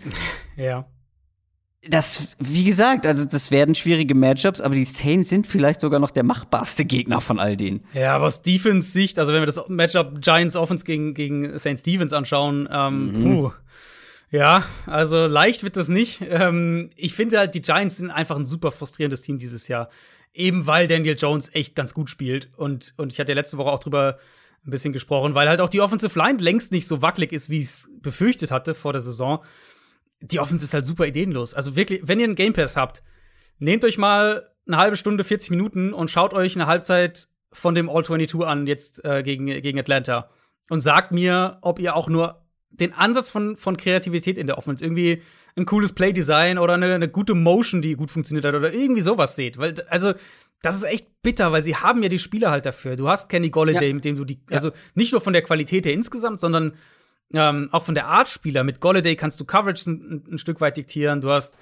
Ja. 0.55 0.87
Das, 1.87 2.27
wie 2.39 2.63
gesagt, 2.63 3.05
also 3.05 3.25
das 3.25 3.51
werden 3.51 3.75
schwierige 3.75 4.15
Matchups, 4.15 4.59
aber 4.61 4.75
die 4.75 4.85
Saints 4.85 5.29
sind 5.29 5.45
vielleicht 5.45 5.81
sogar 5.81 5.99
noch 5.99 6.11
der 6.11 6.23
machbarste 6.23 6.83
Gegner 6.85 7.21
von 7.21 7.39
all 7.39 7.55
denen. 7.55 7.83
Ja, 7.93 8.15
aber 8.15 8.25
aus 8.25 8.41
Defense 8.41 8.91
Sicht, 8.91 9.19
also 9.19 9.33
wenn 9.33 9.41
wir 9.41 9.45
das 9.45 9.61
Matchup 9.67 10.21
Giants 10.21 10.55
Offense 10.55 10.83
gegen, 10.83 11.13
gegen 11.13 11.57
Saints 11.57 11.83
Defense 11.83 12.15
anschauen, 12.15 12.67
ähm, 12.71 13.13
puh. 13.21 13.51
Ja, 14.31 14.65
also 14.85 15.27
leicht 15.27 15.63
wird 15.63 15.77
das 15.77 15.87
nicht. 15.87 16.21
Ähm, 16.27 16.89
ich 16.95 17.13
finde 17.13 17.37
halt, 17.37 17.55
die 17.55 17.61
Giants 17.61 17.97
sind 17.97 18.11
einfach 18.11 18.35
ein 18.35 18.45
super 18.45 18.71
frustrierendes 18.71 19.21
Team 19.21 19.37
dieses 19.37 19.67
Jahr. 19.67 19.89
Eben 20.33 20.67
weil 20.67 20.87
Daniel 20.87 21.15
Jones 21.17 21.49
echt 21.53 21.75
ganz 21.75 21.93
gut 21.93 22.09
spielt. 22.09 22.49
Und, 22.57 22.93
und 22.97 23.13
ich 23.13 23.19
hatte 23.19 23.31
ja 23.31 23.35
letzte 23.35 23.57
Woche 23.57 23.69
auch 23.69 23.79
drüber 23.79 24.17
ein 24.65 24.71
bisschen 24.71 24.93
gesprochen, 24.93 25.35
weil 25.35 25.47
halt 25.47 25.61
auch 25.61 25.69
die 25.69 25.79
Offensive 25.79 26.17
Line 26.17 26.39
längst 26.39 26.71
nicht 26.71 26.87
so 26.87 27.01
wackelig 27.01 27.31
ist, 27.31 27.49
wie 27.49 27.59
ich 27.59 27.65
es 27.65 27.89
befürchtet 28.01 28.51
hatte 28.51 28.73
vor 28.73 28.91
der 28.91 29.01
Saison. 29.01 29.43
Die 30.21 30.39
Offense 30.39 30.65
ist 30.65 30.73
halt 30.73 30.85
super 30.85 31.05
ideenlos. 31.05 31.53
Also 31.53 31.75
wirklich, 31.75 32.01
wenn 32.03 32.19
ihr 32.19 32.25
einen 32.25 32.35
Game 32.35 32.53
Pass 32.53 32.77
habt, 32.77 33.03
nehmt 33.59 33.83
euch 33.85 33.97
mal 33.97 34.49
eine 34.67 34.77
halbe 34.77 34.97
Stunde, 34.97 35.23
40 35.23 35.51
Minuten 35.51 35.93
und 35.93 36.09
schaut 36.09 36.33
euch 36.33 36.55
eine 36.55 36.67
Halbzeit 36.67 37.27
von 37.51 37.75
dem 37.75 37.89
All-22 37.89 38.41
an, 38.43 38.67
jetzt 38.67 39.03
äh, 39.05 39.21
gegen, 39.23 39.45
gegen 39.45 39.79
Atlanta. 39.79 40.29
Und 40.69 40.79
sagt 40.81 41.11
mir, 41.11 41.59
ob 41.61 41.79
ihr 41.79 41.95
auch 41.95 42.07
nur 42.09 42.41
den 42.71 42.91
Ansatz 42.93 43.31
von, 43.31 43.55
von 43.55 43.77
Kreativität 43.77 44.37
in 44.37 44.47
der 44.47 44.57
Offense, 44.57 44.83
irgendwie 44.83 45.21
ein 45.55 45.65
cooles 45.65 45.93
Play-Design 45.93 46.57
oder 46.57 46.73
eine, 46.73 46.93
eine 46.93 47.07
gute 47.07 47.33
Motion, 47.35 47.81
die 47.81 47.95
gut 47.95 48.11
funktioniert 48.11 48.43
hat 48.45 48.55
oder 48.55 48.73
irgendwie 48.73 49.01
sowas 49.01 49.35
seht. 49.35 49.57
Weil, 49.57 49.75
also, 49.89 50.13
das 50.61 50.75
ist 50.75 50.83
echt 50.83 51.07
bitter, 51.21 51.51
weil 51.51 51.63
sie 51.63 51.75
haben 51.75 52.01
ja 52.03 52.09
die 52.09 52.17
Spieler 52.19 52.51
halt 52.51 52.65
dafür. 52.65 52.95
Du 52.95 53.07
hast 53.07 53.29
Kenny 53.29 53.49
Golladay, 53.49 53.89
Ja. 53.89 53.93
mit 53.93 54.03
dem 54.03 54.15
du 54.15 54.25
die, 54.25 54.41
also 54.49 54.71
nicht 54.95 55.11
nur 55.11 55.21
von 55.21 55.31
der 55.33 55.43
Qualität 55.43 55.85
her 55.85 55.93
insgesamt, 55.93 56.39
sondern 56.39 56.73
ähm, 57.33 57.69
auch 57.71 57.83
von 57.83 57.95
der 57.95 58.07
Art 58.07 58.29
Spieler. 58.29 58.63
Mit 58.63 58.79
Golladay 58.79 59.15
kannst 59.15 59.39
du 59.39 59.45
Coverage 59.45 59.89
ein, 59.89 60.23
ein 60.31 60.37
Stück 60.37 60.61
weit 60.61 60.77
diktieren. 60.77 61.21
Du 61.21 61.31
hast 61.31 61.57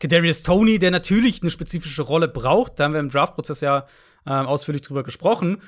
Kadarius 0.00 0.42
Tony, 0.42 0.78
der 0.78 0.90
natürlich 0.90 1.42
eine 1.42 1.50
spezifische 1.50 2.02
Rolle 2.02 2.28
braucht. 2.28 2.78
Da 2.78 2.84
haben 2.84 2.92
wir 2.92 3.00
im 3.00 3.10
Draftprozess 3.10 3.60
ja 3.60 3.86
ähm, 4.26 4.46
ausführlich 4.46 4.82
drüber 4.82 5.02
gesprochen. 5.02 5.62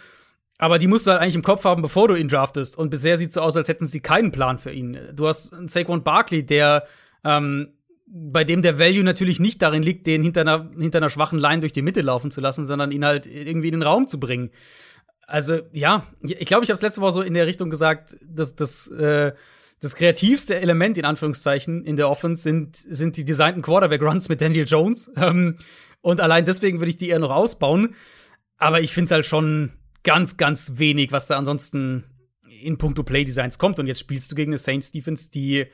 Aber 0.59 0.79
die 0.79 0.87
musst 0.87 1.07
du 1.07 1.11
halt 1.11 1.21
eigentlich 1.21 1.35
im 1.35 1.43
Kopf 1.43 1.65
haben, 1.65 1.83
bevor 1.83 2.09
du 2.09 2.15
ihn 2.15 2.29
draftest. 2.29 2.77
Und 2.79 2.91
bisher 2.91 3.19
sieht 3.19 3.29
es 3.29 3.35
so 3.35 3.43
aus, 3.43 3.57
als 3.57 3.69
hätten 3.69 3.87
sie 3.87 4.01
keinen 4.01 4.33
Plan 4.33 4.59
für 4.59 4.73
ihn. 4.73 4.99
Du 5.13 5.29
hast 5.29 5.53
einen 5.53 5.69
Saquon 5.69 6.03
Barkley, 6.03 6.45
der 6.45 6.85
ähm, 7.25 7.75
bei 8.07 8.45
dem 8.45 8.63
der 8.63 8.79
Value 8.79 9.05
natürlich 9.05 9.41
nicht 9.41 9.61
darin 9.61 9.83
liegt, 9.83 10.07
den 10.07 10.23
hinter 10.23 10.43
einer, 10.43 10.71
hinter 10.79 10.99
einer 10.99 11.11
schwachen 11.11 11.39
Line 11.39 11.61
durch 11.61 11.73
die 11.73 11.83
Mitte 11.83 12.01
laufen 12.01 12.31
zu 12.31 12.41
lassen, 12.41 12.65
sondern 12.65 12.93
ihn 12.93 13.05
halt 13.05 13.27
irgendwie 13.27 13.69
in 13.69 13.75
den 13.75 13.83
Raum 13.83 14.07
zu 14.07 14.19
bringen. 14.19 14.51
Also, 15.27 15.61
ja, 15.73 16.07
ich 16.23 16.47
glaube, 16.47 16.65
ich 16.65 16.71
habe 16.71 16.77
es 16.77 16.83
letzte 16.83 17.01
Woche 17.01 17.13
so 17.13 17.23
in 17.23 17.35
der 17.35 17.47
Richtung 17.47 17.69
gesagt, 17.69 18.17
dass 18.23 18.55
das, 18.55 18.89
äh, 18.89 19.33
das 19.81 19.95
kreativste 19.97 20.61
Element 20.61 20.97
in 20.99 21.05
Anführungszeichen 21.05 21.85
in 21.85 21.97
der 21.97 22.09
Offense 22.09 22.43
sind, 22.43 22.77
sind 22.77 23.17
die 23.17 23.25
designten 23.25 23.63
Quarterback-Runs 23.63 24.29
mit 24.29 24.41
Daniel 24.41 24.67
Jones. 24.67 25.11
Ähm, 25.17 25.59
und 26.03 26.21
allein 26.21 26.45
deswegen 26.45 26.79
würde 26.79 26.91
ich 26.91 26.99
die 26.99 27.09
eher 27.09 27.19
noch 27.19 27.33
ausbauen. 27.33 27.97
Aber 28.59 28.81
ich 28.81 28.93
finde 28.93 29.07
es 29.07 29.11
halt 29.11 29.27
schon 29.27 29.73
ganz, 30.05 30.37
ganz 30.37 30.75
wenig, 30.77 31.11
was 31.11 31.27
da 31.27 31.37
ansonsten 31.37 32.05
in 32.63 32.79
puncto 32.79 33.03
Play-Designs 33.03 33.59
kommt. 33.59 33.81
Und 33.81 33.89
jetzt 33.89 33.99
spielst 33.99 34.31
du 34.31 34.37
gegen 34.37 34.53
eine 34.53 34.59
Saints-Defense, 34.59 35.31
die 35.31 35.67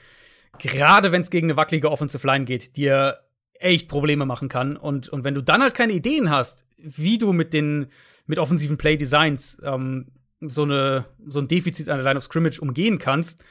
gerade 0.59 1.13
wenn 1.13 1.21
es 1.21 1.29
gegen 1.29 1.49
eine 1.49 1.59
wackelige 1.59 1.91
Offensive 1.91 2.27
Line 2.27 2.47
geht, 2.47 2.77
dir 2.77 3.19
echt 3.53 3.89
Probleme 3.89 4.25
machen 4.25 4.49
kann. 4.49 4.79
Und, 4.79 5.11
und 5.11 5.25
wenn 5.25 5.35
du 5.35 5.43
dann 5.43 5.61
halt 5.61 5.75
keine 5.75 5.93
Ideen 5.93 6.31
hast, 6.31 6.65
wie 6.79 7.19
du 7.19 7.33
mit 7.35 7.53
den 7.53 7.89
mit 8.27 8.39
offensiven 8.39 8.77
Play 8.77 8.97
Designs 8.97 9.59
ähm, 9.65 10.07
so, 10.41 10.63
eine, 10.63 11.07
so 11.27 11.41
ein 11.41 11.49
Defizit 11.49 11.89
an 11.89 11.99
der 11.99 12.05
Line 12.05 12.19
of 12.19 12.25
Scrimmage 12.25 12.61
umgehen 12.61 12.99
kannst, 12.99 13.43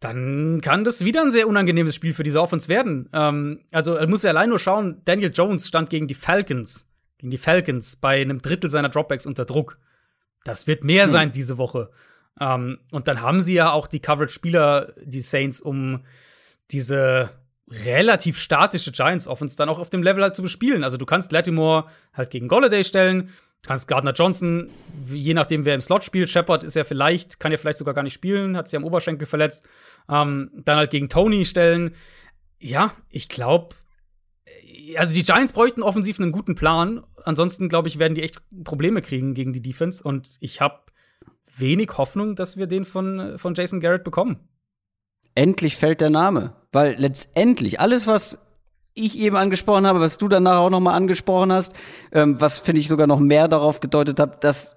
dann 0.00 0.60
kann 0.60 0.84
das 0.84 1.04
wieder 1.04 1.22
ein 1.22 1.30
sehr 1.30 1.46
unangenehmes 1.46 1.94
Spiel 1.94 2.12
für 2.12 2.24
diese 2.24 2.40
Offense 2.40 2.68
werden. 2.68 3.08
Ähm, 3.12 3.60
also, 3.70 3.94
er 3.94 4.08
muss 4.08 4.24
ja 4.24 4.30
allein 4.30 4.48
nur 4.48 4.58
schauen, 4.58 5.00
Daniel 5.04 5.30
Jones 5.32 5.68
stand 5.68 5.90
gegen 5.90 6.08
die 6.08 6.14
Falcons, 6.14 6.88
gegen 7.18 7.30
die 7.30 7.38
Falcons 7.38 7.96
bei 7.96 8.20
einem 8.20 8.42
Drittel 8.42 8.68
seiner 8.68 8.88
Dropbacks 8.88 9.26
unter 9.26 9.44
Druck. 9.44 9.78
Das 10.44 10.66
wird 10.66 10.82
mehr 10.82 11.06
sein 11.06 11.30
diese 11.30 11.56
Woche. 11.56 11.90
Ähm, 12.40 12.78
und 12.90 13.06
dann 13.06 13.20
haben 13.20 13.40
sie 13.40 13.54
ja 13.54 13.70
auch 13.70 13.86
die 13.86 14.00
Coverage-Spieler, 14.00 14.94
die 15.04 15.20
Saints, 15.20 15.60
um 15.60 16.04
diese 16.72 17.30
relativ 17.70 18.38
statische 18.38 18.90
Giants-Offense 18.90 19.56
dann 19.56 19.68
auch 19.68 19.78
auf 19.78 19.90
dem 19.90 20.02
Level 20.02 20.22
halt 20.22 20.34
zu 20.34 20.42
bespielen. 20.42 20.82
Also 20.82 20.96
du 20.96 21.06
kannst 21.06 21.30
Latimore 21.30 21.86
halt 22.12 22.30
gegen 22.30 22.48
Golladay 22.48 22.84
stellen, 22.84 23.30
kannst 23.62 23.88
Gardner 23.88 24.12
Johnson, 24.12 24.68
je 25.06 25.34
nachdem 25.34 25.64
wer 25.64 25.74
im 25.74 25.80
Slot 25.80 26.04
spielt, 26.04 26.28
Shepard 26.28 26.64
ist 26.64 26.74
ja 26.74 26.84
vielleicht, 26.84 27.38
kann 27.38 27.52
ja 27.52 27.58
vielleicht 27.58 27.78
sogar 27.78 27.94
gar 27.94 28.02
nicht 28.02 28.14
spielen, 28.14 28.56
hat 28.56 28.68
sich 28.68 28.76
am 28.76 28.84
Oberschenkel 28.84 29.26
verletzt, 29.26 29.66
ähm, 30.08 30.50
dann 30.64 30.76
halt 30.76 30.90
gegen 30.90 31.08
Tony 31.08 31.44
stellen. 31.44 31.94
Ja, 32.58 32.92
ich 33.08 33.28
glaube, 33.28 33.74
also 34.96 35.14
die 35.14 35.22
Giants 35.22 35.52
bräuchten 35.52 35.82
offensiv 35.82 36.20
einen 36.20 36.32
guten 36.32 36.54
Plan. 36.54 37.04
Ansonsten, 37.24 37.68
glaube 37.68 37.88
ich, 37.88 37.98
werden 37.98 38.14
die 38.14 38.22
echt 38.22 38.40
Probleme 38.64 39.00
kriegen 39.00 39.34
gegen 39.34 39.52
die 39.52 39.62
Defense. 39.62 40.02
Und 40.02 40.36
ich 40.40 40.60
habe 40.60 40.80
wenig 41.56 41.90
Hoffnung, 41.98 42.36
dass 42.36 42.56
wir 42.56 42.66
den 42.66 42.84
von, 42.84 43.38
von 43.38 43.54
Jason 43.54 43.80
Garrett 43.80 44.04
bekommen. 44.04 44.48
Endlich 45.34 45.76
fällt 45.76 46.00
der 46.00 46.10
Name. 46.10 46.56
Weil 46.72 46.96
letztendlich 46.98 47.80
alles, 47.80 48.06
was 48.06 48.38
ich 48.94 49.18
eben 49.18 49.36
angesprochen 49.36 49.86
habe, 49.86 50.00
was 50.00 50.18
du 50.18 50.28
danach 50.28 50.58
auch 50.58 50.70
noch 50.70 50.80
mal 50.80 50.94
angesprochen 50.94 51.52
hast, 51.52 51.74
ähm, 52.12 52.40
was 52.40 52.58
finde 52.58 52.80
ich 52.80 52.88
sogar 52.88 53.06
noch 53.06 53.20
mehr 53.20 53.48
darauf 53.48 53.80
gedeutet 53.80 54.20
hat, 54.20 54.44
dass 54.44 54.76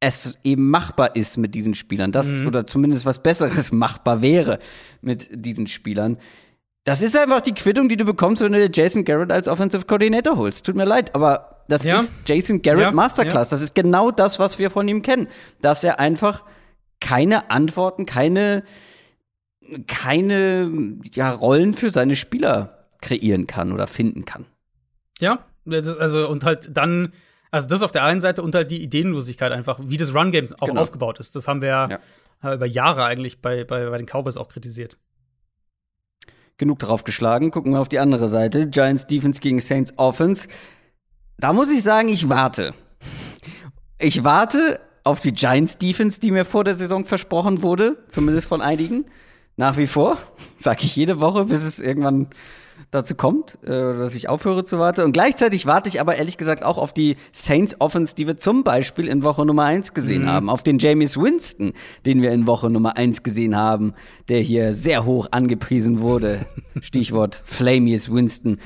es 0.00 0.38
eben 0.44 0.68
machbar 0.70 1.16
ist 1.16 1.36
mit 1.38 1.54
diesen 1.54 1.74
Spielern, 1.74 2.12
dass 2.12 2.28
oder 2.42 2.66
zumindest 2.66 3.06
was 3.06 3.22
Besseres 3.22 3.72
machbar 3.72 4.20
wäre 4.22 4.58
mit 5.00 5.28
diesen 5.32 5.66
Spielern. 5.66 6.18
Das 6.84 7.02
ist 7.02 7.16
einfach 7.16 7.40
die 7.40 7.54
Quittung, 7.54 7.88
die 7.88 7.96
du 7.96 8.04
bekommst, 8.04 8.42
wenn 8.42 8.52
du 8.52 8.58
dir 8.68 8.70
Jason 8.72 9.04
Garrett 9.04 9.32
als 9.32 9.48
Offensive 9.48 9.86
Coordinator 9.86 10.36
holst. 10.36 10.64
Tut 10.66 10.76
mir 10.76 10.84
leid, 10.84 11.14
aber 11.16 11.62
das 11.66 11.82
Ja. 11.82 11.98
ist 12.00 12.14
Jason 12.26 12.62
Garrett 12.62 12.82
Ja, 12.82 12.92
Masterclass. 12.92 13.48
Das 13.48 13.60
ist 13.62 13.74
genau 13.74 14.12
das, 14.12 14.38
was 14.38 14.60
wir 14.60 14.70
von 14.70 14.86
ihm 14.86 15.02
kennen. 15.02 15.26
Dass 15.60 15.82
er 15.82 15.98
einfach 15.98 16.44
keine 17.00 17.50
Antworten, 17.50 18.06
keine, 18.06 18.62
keine 19.88 20.70
ja, 21.12 21.32
Rollen 21.32 21.74
für 21.74 21.90
seine 21.90 22.14
Spieler 22.16 22.75
kreieren 23.00 23.46
kann 23.46 23.72
oder 23.72 23.86
finden 23.86 24.24
kann. 24.24 24.46
Ja, 25.20 25.40
also 25.98 26.28
und 26.28 26.44
halt 26.44 26.76
dann, 26.76 27.12
also 27.50 27.68
das 27.68 27.82
auf 27.82 27.92
der 27.92 28.04
einen 28.04 28.20
Seite 28.20 28.42
und 28.42 28.54
halt 28.54 28.70
die 28.70 28.82
Ideenlosigkeit 28.82 29.52
einfach, 29.52 29.80
wie 29.82 29.96
das 29.96 30.14
Run-Game 30.14 30.46
auch 30.58 30.68
Genau. 30.68 30.80
aufgebaut 30.82 31.18
ist. 31.18 31.34
Das 31.36 31.48
haben 31.48 31.62
wir 31.62 31.68
ja. 31.68 31.98
äh, 32.42 32.54
über 32.54 32.66
Jahre 32.66 33.04
eigentlich 33.04 33.40
bei, 33.40 33.64
bei, 33.64 33.88
bei 33.88 33.98
den 33.98 34.06
Cowboys 34.06 34.36
auch 34.36 34.48
kritisiert. 34.48 34.98
Genug 36.58 36.78
drauf 36.78 37.04
geschlagen. 37.04 37.50
Gucken 37.50 37.72
wir 37.72 37.80
auf 37.80 37.88
die 37.88 37.98
andere 37.98 38.28
Seite. 38.28 38.68
Giants 38.68 39.06
Defense 39.06 39.40
gegen 39.40 39.60
Saints 39.60 39.92
Offense. 39.96 40.48
Da 41.38 41.52
muss 41.52 41.70
ich 41.70 41.82
sagen, 41.82 42.08
ich 42.08 42.28
warte. 42.28 42.72
Ich 43.98 44.24
warte 44.24 44.80
auf 45.04 45.20
die 45.20 45.32
Giants 45.32 45.78
Defense, 45.78 46.18
die 46.18 46.30
mir 46.30 46.44
vor 46.44 46.64
der 46.64 46.74
Saison 46.74 47.04
versprochen 47.04 47.62
wurde, 47.62 47.98
zumindest 48.08 48.48
von 48.48 48.60
einigen. 48.62 49.04
Nach 49.56 49.76
wie 49.76 49.86
vor, 49.86 50.18
sage 50.58 50.80
ich 50.84 50.96
jede 50.96 51.20
Woche, 51.20 51.44
bis 51.44 51.64
es 51.64 51.78
irgendwann 51.78 52.28
dazu 52.90 53.14
kommt, 53.14 53.58
äh, 53.62 53.68
dass 53.68 54.14
ich 54.14 54.28
aufhöre 54.28 54.64
zu 54.64 54.78
warten. 54.78 55.02
Und 55.02 55.12
gleichzeitig 55.12 55.66
warte 55.66 55.88
ich 55.88 56.00
aber 56.00 56.16
ehrlich 56.16 56.38
gesagt 56.38 56.62
auch 56.62 56.78
auf 56.78 56.92
die 56.92 57.16
Saints 57.32 57.80
Offense, 57.80 58.14
die 58.14 58.26
wir 58.26 58.36
zum 58.36 58.64
Beispiel 58.64 59.08
in 59.08 59.22
Woche 59.22 59.44
Nummer 59.44 59.64
1 59.64 59.94
gesehen 59.94 60.26
haben. 60.26 60.48
Auf 60.48 60.62
den 60.62 60.78
Jameis 60.78 61.16
Winston, 61.16 61.72
den 62.04 62.22
wir 62.22 62.30
in 62.32 62.46
Woche 62.46 62.70
Nummer 62.70 62.96
1 62.96 63.22
gesehen 63.22 63.56
haben, 63.56 63.94
der 64.28 64.40
hier 64.40 64.74
sehr 64.74 65.04
hoch 65.04 65.28
angepriesen 65.30 66.00
wurde. 66.00 66.46
Stichwort 66.80 67.42
Flamius 67.44 68.12
Winston. 68.12 68.58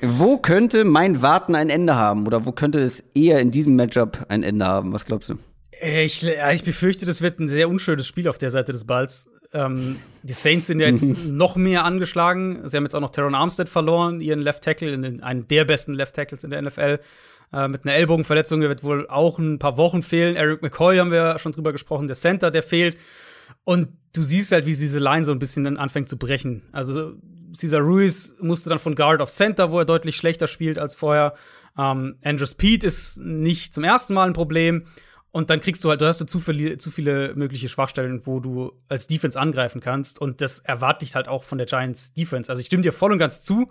Wo 0.00 0.38
könnte 0.38 0.84
mein 0.84 1.22
Warten 1.22 1.54
ein 1.54 1.70
Ende 1.70 1.96
haben? 1.96 2.26
Oder 2.26 2.46
wo 2.46 2.52
könnte 2.52 2.80
es 2.80 3.00
eher 3.14 3.40
in 3.40 3.50
diesem 3.50 3.76
Matchup 3.76 4.26
ein 4.28 4.42
Ende 4.42 4.64
haben? 4.64 4.92
Was 4.92 5.04
glaubst 5.04 5.28
du? 5.30 5.34
Äh, 5.80 6.04
Ich, 6.04 6.22
ja, 6.22 6.52
ich 6.52 6.64
befürchte, 6.64 7.06
das 7.06 7.22
wird 7.22 7.38
ein 7.38 7.48
sehr 7.48 7.68
unschönes 7.68 8.06
Spiel 8.06 8.28
auf 8.28 8.38
der 8.38 8.50
Seite 8.50 8.72
des 8.72 8.84
Balls. 8.84 9.28
Ähm, 9.52 9.96
die 10.22 10.32
Saints 10.32 10.66
sind 10.66 10.80
ja 10.80 10.88
jetzt 10.88 11.02
noch 11.26 11.56
mehr 11.56 11.84
angeschlagen. 11.84 12.68
Sie 12.68 12.76
haben 12.76 12.84
jetzt 12.84 12.94
auch 12.94 13.00
noch 13.00 13.10
Teron 13.10 13.34
Armstead 13.34 13.68
verloren, 13.68 14.20
ihren 14.20 14.40
Left 14.40 14.62
Tackle, 14.62 14.92
in 14.92 15.02
den, 15.02 15.22
einen 15.22 15.48
der 15.48 15.64
besten 15.64 15.94
Left 15.94 16.14
Tackles 16.14 16.44
in 16.44 16.50
der 16.50 16.62
NFL. 16.62 17.00
Äh, 17.52 17.68
mit 17.68 17.84
einer 17.84 17.94
Ellbogenverletzung, 17.94 18.60
der 18.60 18.68
wird 18.68 18.84
wohl 18.84 19.08
auch 19.08 19.38
ein 19.38 19.58
paar 19.58 19.76
Wochen 19.76 20.02
fehlen. 20.02 20.36
Eric 20.36 20.62
McCoy 20.62 20.98
haben 20.98 21.10
wir 21.10 21.38
schon 21.38 21.52
drüber 21.52 21.72
gesprochen, 21.72 22.06
der 22.06 22.16
Center, 22.16 22.50
der 22.50 22.62
fehlt. 22.62 22.96
Und 23.64 23.88
du 24.12 24.22
siehst 24.22 24.52
halt, 24.52 24.66
wie 24.66 24.76
diese 24.76 24.98
Line 24.98 25.24
so 25.24 25.32
ein 25.32 25.38
bisschen 25.38 25.64
dann 25.64 25.76
anfängt 25.76 26.08
zu 26.08 26.16
brechen. 26.16 26.62
Also 26.72 27.14
Cesar 27.52 27.80
Ruiz 27.80 28.36
musste 28.40 28.70
dann 28.70 28.78
von 28.78 28.94
Guard 28.94 29.20
auf 29.20 29.30
Center, 29.30 29.72
wo 29.72 29.78
er 29.80 29.84
deutlich 29.84 30.16
schlechter 30.16 30.46
spielt 30.46 30.78
als 30.78 30.94
vorher. 30.94 31.34
Ähm, 31.76 32.16
Andrews 32.22 32.54
Pete 32.54 32.86
ist 32.86 33.18
nicht 33.18 33.74
zum 33.74 33.84
ersten 33.84 34.14
Mal 34.14 34.28
ein 34.28 34.32
Problem. 34.32 34.86
Und 35.32 35.50
dann 35.50 35.60
kriegst 35.60 35.84
du 35.84 35.90
halt, 35.90 36.00
du 36.00 36.06
hast 36.06 36.20
du 36.20 36.24
zu 36.24 36.40
viele, 36.40 36.76
zu 36.78 36.90
viele 36.90 37.34
mögliche 37.34 37.68
Schwachstellen, 37.68 38.22
wo 38.26 38.40
du 38.40 38.72
als 38.88 39.06
Defense 39.06 39.38
angreifen 39.38 39.80
kannst. 39.80 40.20
Und 40.20 40.40
das 40.40 40.58
erwarte 40.58 41.04
ich 41.04 41.14
halt 41.14 41.28
auch 41.28 41.44
von 41.44 41.58
der 41.58 41.66
Giants 41.66 42.12
Defense. 42.14 42.50
Also 42.50 42.60
ich 42.60 42.66
stimme 42.66 42.82
dir 42.82 42.92
voll 42.92 43.12
und 43.12 43.18
ganz 43.18 43.42
zu. 43.42 43.70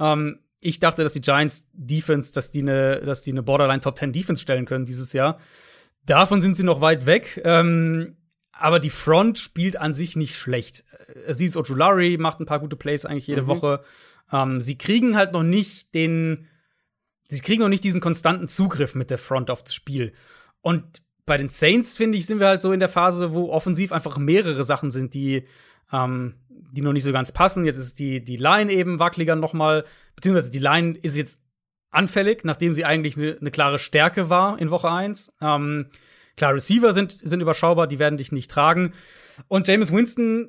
Ähm, 0.00 0.40
ich 0.60 0.80
dachte, 0.80 1.04
dass 1.04 1.12
die 1.12 1.20
Giants 1.20 1.68
Defense, 1.72 2.32
dass 2.32 2.50
die 2.50 2.62
eine, 2.62 3.00
dass 3.00 3.22
die 3.22 3.30
eine 3.30 3.42
Borderline 3.42 3.80
Top 3.80 3.96
10 3.96 4.12
Defense 4.12 4.42
stellen 4.42 4.64
können 4.64 4.84
dieses 4.84 5.12
Jahr. 5.12 5.38
Davon 6.04 6.40
sind 6.40 6.56
sie 6.56 6.64
noch 6.64 6.80
weit 6.80 7.06
weg. 7.06 7.40
Ähm, 7.44 8.16
aber 8.58 8.80
die 8.80 8.90
Front 8.90 9.38
spielt 9.38 9.76
an 9.76 9.92
sich 9.92 10.16
nicht 10.16 10.36
schlecht. 10.36 10.84
Aziz 11.28 11.56
Ojulari 11.56 12.16
macht 12.18 12.40
ein 12.40 12.46
paar 12.46 12.60
gute 12.60 12.76
Plays 12.76 13.04
eigentlich 13.04 13.26
jede 13.26 13.46
Woche. 13.46 13.82
Ähm, 14.32 14.60
sie 14.60 14.78
kriegen 14.78 15.16
halt 15.16 15.32
noch 15.32 15.42
nicht 15.42 15.94
den, 15.94 16.46
sie 17.28 17.40
kriegen 17.40 17.62
noch 17.62 17.68
nicht 17.68 17.84
diesen 17.84 18.00
konstanten 18.00 18.48
Zugriff 18.48 18.94
mit 18.94 19.10
der 19.10 19.18
Front 19.18 19.50
auf 19.50 19.62
das 19.62 19.74
Spiel. 19.74 20.12
Und 20.66 21.00
bei 21.26 21.36
den 21.36 21.48
Saints, 21.48 21.96
finde 21.96 22.18
ich, 22.18 22.26
sind 22.26 22.40
wir 22.40 22.48
halt 22.48 22.60
so 22.60 22.72
in 22.72 22.80
der 22.80 22.88
Phase, 22.88 23.32
wo 23.32 23.50
offensiv 23.50 23.92
einfach 23.92 24.18
mehrere 24.18 24.64
Sachen 24.64 24.90
sind, 24.90 25.14
die, 25.14 25.46
ähm, 25.92 26.34
die 26.48 26.80
noch 26.80 26.92
nicht 26.92 27.04
so 27.04 27.12
ganz 27.12 27.30
passen. 27.30 27.64
Jetzt 27.64 27.76
ist 27.76 28.00
die, 28.00 28.24
die 28.24 28.34
Line 28.34 28.72
eben 28.72 28.98
wackeliger 28.98 29.36
noch 29.36 29.52
mal, 29.52 29.84
beziehungsweise 30.16 30.50
die 30.50 30.58
Line 30.58 30.98
ist 31.00 31.16
jetzt 31.16 31.40
anfällig, 31.92 32.42
nachdem 32.42 32.72
sie 32.72 32.84
eigentlich 32.84 33.16
eine 33.16 33.36
ne 33.38 33.52
klare 33.52 33.78
Stärke 33.78 34.28
war 34.28 34.58
in 34.58 34.72
Woche 34.72 34.90
1. 34.90 35.34
Ähm, 35.40 35.86
klar, 36.36 36.54
Receiver 36.54 36.92
sind, 36.92 37.12
sind 37.12 37.40
überschaubar, 37.40 37.86
die 37.86 38.00
werden 38.00 38.18
dich 38.18 38.32
nicht 38.32 38.50
tragen. 38.50 38.92
Und 39.46 39.68
James 39.68 39.92
Winston 39.92 40.48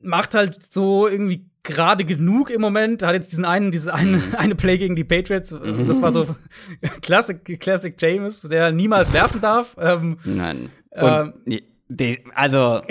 macht 0.00 0.34
halt 0.34 0.70
so 0.70 1.08
irgendwie 1.08 1.48
gerade 1.66 2.04
genug 2.04 2.50
im 2.50 2.60
Moment. 2.60 3.02
Hat 3.02 3.14
jetzt 3.14 3.32
diesen 3.32 3.44
einen, 3.44 3.70
diese 3.70 3.92
eine, 3.92 4.22
eine 4.38 4.54
Play 4.54 4.78
gegen 4.78 4.96
die 4.96 5.04
Patriots. 5.04 5.50
Das 5.86 6.00
war 6.00 6.10
so 6.10 6.36
Classic, 7.02 7.60
Classic 7.60 7.94
James, 7.98 8.40
der 8.40 8.72
niemals 8.72 9.12
werfen 9.12 9.40
darf. 9.40 9.76
Ähm, 9.78 10.18
Nein. 10.24 10.70
Ähm. 10.92 11.04
Und, 11.04 11.46
nee, 11.46 11.62
die, 11.88 12.24
also, 12.34 12.82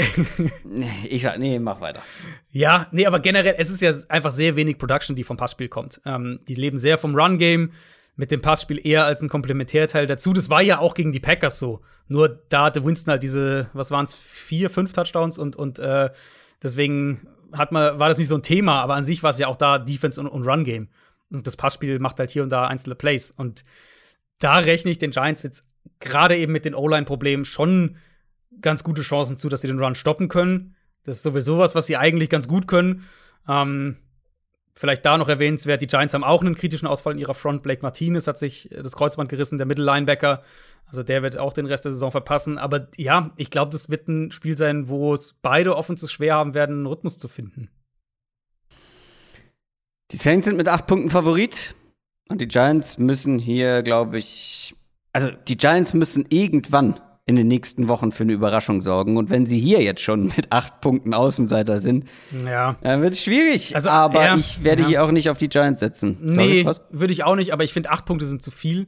ich 1.10 1.24
sag, 1.24 1.38
nee, 1.38 1.60
mach 1.60 1.82
weiter. 1.82 2.02
Ja, 2.52 2.88
nee, 2.92 3.06
aber 3.06 3.20
generell, 3.20 3.56
es 3.58 3.70
ist 3.70 3.82
ja 3.82 3.92
einfach 4.08 4.32
sehr 4.32 4.56
wenig 4.56 4.78
Production, 4.78 5.16
die 5.16 5.26
vom 5.26 5.36
Passspiel 5.36 5.68
kommt. 5.68 6.00
Ähm, 6.06 6.40
die 6.48 6.56
leben 6.56 6.78
sehr 6.78 6.98
vom 6.98 7.16
Run-Game, 7.16 7.72
mit 8.16 8.32
dem 8.32 8.42
Passspiel 8.42 8.80
eher 8.82 9.04
als 9.04 9.22
ein 9.22 9.28
Komplementärteil 9.28 10.08
dazu. 10.08 10.32
Das 10.32 10.50
war 10.50 10.62
ja 10.62 10.80
auch 10.80 10.94
gegen 10.94 11.12
die 11.12 11.20
Packers 11.20 11.60
so. 11.60 11.82
Nur 12.08 12.44
da 12.48 12.66
hatte 12.66 12.86
Winston 12.86 13.12
halt 13.12 13.24
diese, 13.24 13.70
was 13.74 13.92
waren 13.92 14.06
es, 14.06 14.16
vier, 14.16 14.70
fünf 14.70 14.94
Touchdowns 14.94 15.38
und, 15.38 15.58
und 15.58 15.80
äh, 15.80 16.10
deswegen 16.64 17.28
hat 17.58 17.72
man, 17.72 18.00
war 18.00 18.10
das 18.10 18.18
nicht 18.18 18.28
so 18.28 18.36
ein 18.36 18.44
Thema, 18.44 18.82
aber 18.82 18.96
an 18.96 19.04
sich 19.04 19.24
war 19.24 19.32
es 19.32 19.40
ja 19.40 19.48
auch 19.48 19.58
da 19.58 19.78
Defense 19.78 20.20
und, 20.20 20.28
und 20.28 20.48
Run-Game. 20.48 20.90
Und 21.32 21.48
das 21.48 21.56
Passspiel 21.56 22.00
macht 22.00 22.20
halt 22.20 22.32
hier 22.32 22.44
und 22.44 22.50
da 22.50 22.68
einzelne 22.68 22.96
Plays. 22.96 23.32
Und 23.32 23.64
da 24.40 24.58
rechne 24.58 24.92
ich 24.92 24.98
den 24.98 25.12
Giants 25.12 25.44
jetzt 25.44 25.64
gerade 26.00 26.38
eben 26.38 26.52
mit 26.52 26.66
den 26.66 26.76
O-Line-Problemen 26.76 27.46
schon 27.46 27.98
ganz 28.62 28.84
gute 28.84 29.02
Chancen 29.02 29.38
zu, 29.38 29.50
dass 29.50 29.62
sie 29.62 29.68
den 29.68 29.80
Run 29.80 29.96
stoppen 29.96 30.30
können. 30.30 30.76
Das 31.04 31.18
ist 31.18 31.24
sowieso 31.24 31.58
was, 31.58 31.76
was 31.76 31.88
sie 31.88 31.98
eigentlich 31.98 32.30
ganz 32.30 32.48
gut 32.48 32.68
können. 32.68 33.08
Ähm, 33.48 33.98
vielleicht 34.78 35.06
da 35.06 35.18
noch 35.18 35.30
erwähnenswert, 35.30 35.82
die 35.82 35.88
Giants 35.88 36.14
haben 36.14 36.24
auch 36.24 36.42
einen 36.42 36.56
kritischen 36.56 36.88
Ausfall 36.88 37.14
in 37.14 37.20
ihrer 37.20 37.34
Front. 37.34 37.64
Blake 37.64 37.82
Martinez 37.82 38.28
hat 38.28 38.38
sich 38.38 38.72
äh, 38.72 38.84
das 38.84 38.96
Kreuzband 38.96 39.30
gerissen, 39.30 39.58
der 39.58 39.68
Mittellinebacker. 39.68 40.44
Also 40.88 41.02
der 41.02 41.24
wird 41.24 41.38
auch 41.38 41.54
den 41.54 41.66
Rest 41.66 41.86
der 41.86 41.92
Saison 41.94 42.12
verpassen. 42.12 42.58
Aber 42.58 42.88
ja, 42.98 43.32
ich 43.38 43.50
glaube, 43.50 43.72
das 43.72 43.90
wird 43.90 44.08
ein 44.08 44.32
Spiel 44.32 44.58
sein, 44.58 44.90
wo 44.90 45.14
es 45.14 45.34
beide 45.42 45.76
Offenses 45.76 46.12
schwer 46.12 46.36
haben 46.36 46.54
werden, 46.54 46.78
einen 46.78 46.86
Rhythmus 46.86 47.18
zu 47.18 47.28
finden. 47.28 47.70
Die 50.12 50.18
Saints 50.18 50.46
sind 50.46 50.58
mit 50.58 50.68
acht 50.68 50.88
Punkten 50.88 51.10
Favorit. 51.10 51.74
Und 52.28 52.42
die 52.42 52.48
Giants 52.48 52.98
müssen 52.98 53.40
hier, 53.40 53.84
glaube 53.84 54.18
ich, 54.18 54.76
also 55.14 55.30
die 55.32 55.58
Giants 55.58 55.94
müssen 55.94 56.26
irgendwann 56.30 57.00
in 57.28 57.36
den 57.36 57.48
nächsten 57.48 57.88
Wochen 57.88 58.12
für 58.12 58.24
eine 58.24 58.34
Überraschung 58.34 58.82
sorgen. 58.82 59.18
Und 59.18 59.30
wenn 59.32 59.46
sie 59.48 59.60
hier 59.60 59.82
jetzt 59.82 60.02
schon 60.02 60.28
mit 60.38 60.52
acht 60.52 60.80
Punkten 60.82 61.14
Außenseiter 61.14 61.80
sind, 61.80 62.06
Ja. 62.46 62.76
dann 62.82 63.02
wird 63.02 63.14
es 63.14 63.24
schwierig. 63.24 63.76
Also, 63.76 63.90
aber 63.90 64.24
ja, 64.26 64.36
ich 64.38 64.64
werde 64.64 64.84
ja. 64.84 64.88
hier 64.88 65.04
auch 65.04 65.12
nicht 65.12 65.30
auf 65.30 65.38
die 65.40 65.50
Giants 65.50 65.80
setzen. 65.80 66.18
Sorry, 66.24 66.64
Nee, 66.64 66.72
würde 66.92 67.14
ich 67.14 67.24
auch 67.24 67.36
nicht, 67.36 67.52
aber 67.52 67.64
ich 67.64 67.74
finde, 67.74 67.90
acht 67.90 68.06
Punkte 68.06 68.26
sind 68.28 68.44
zu 68.44 68.52
viel, 68.52 68.88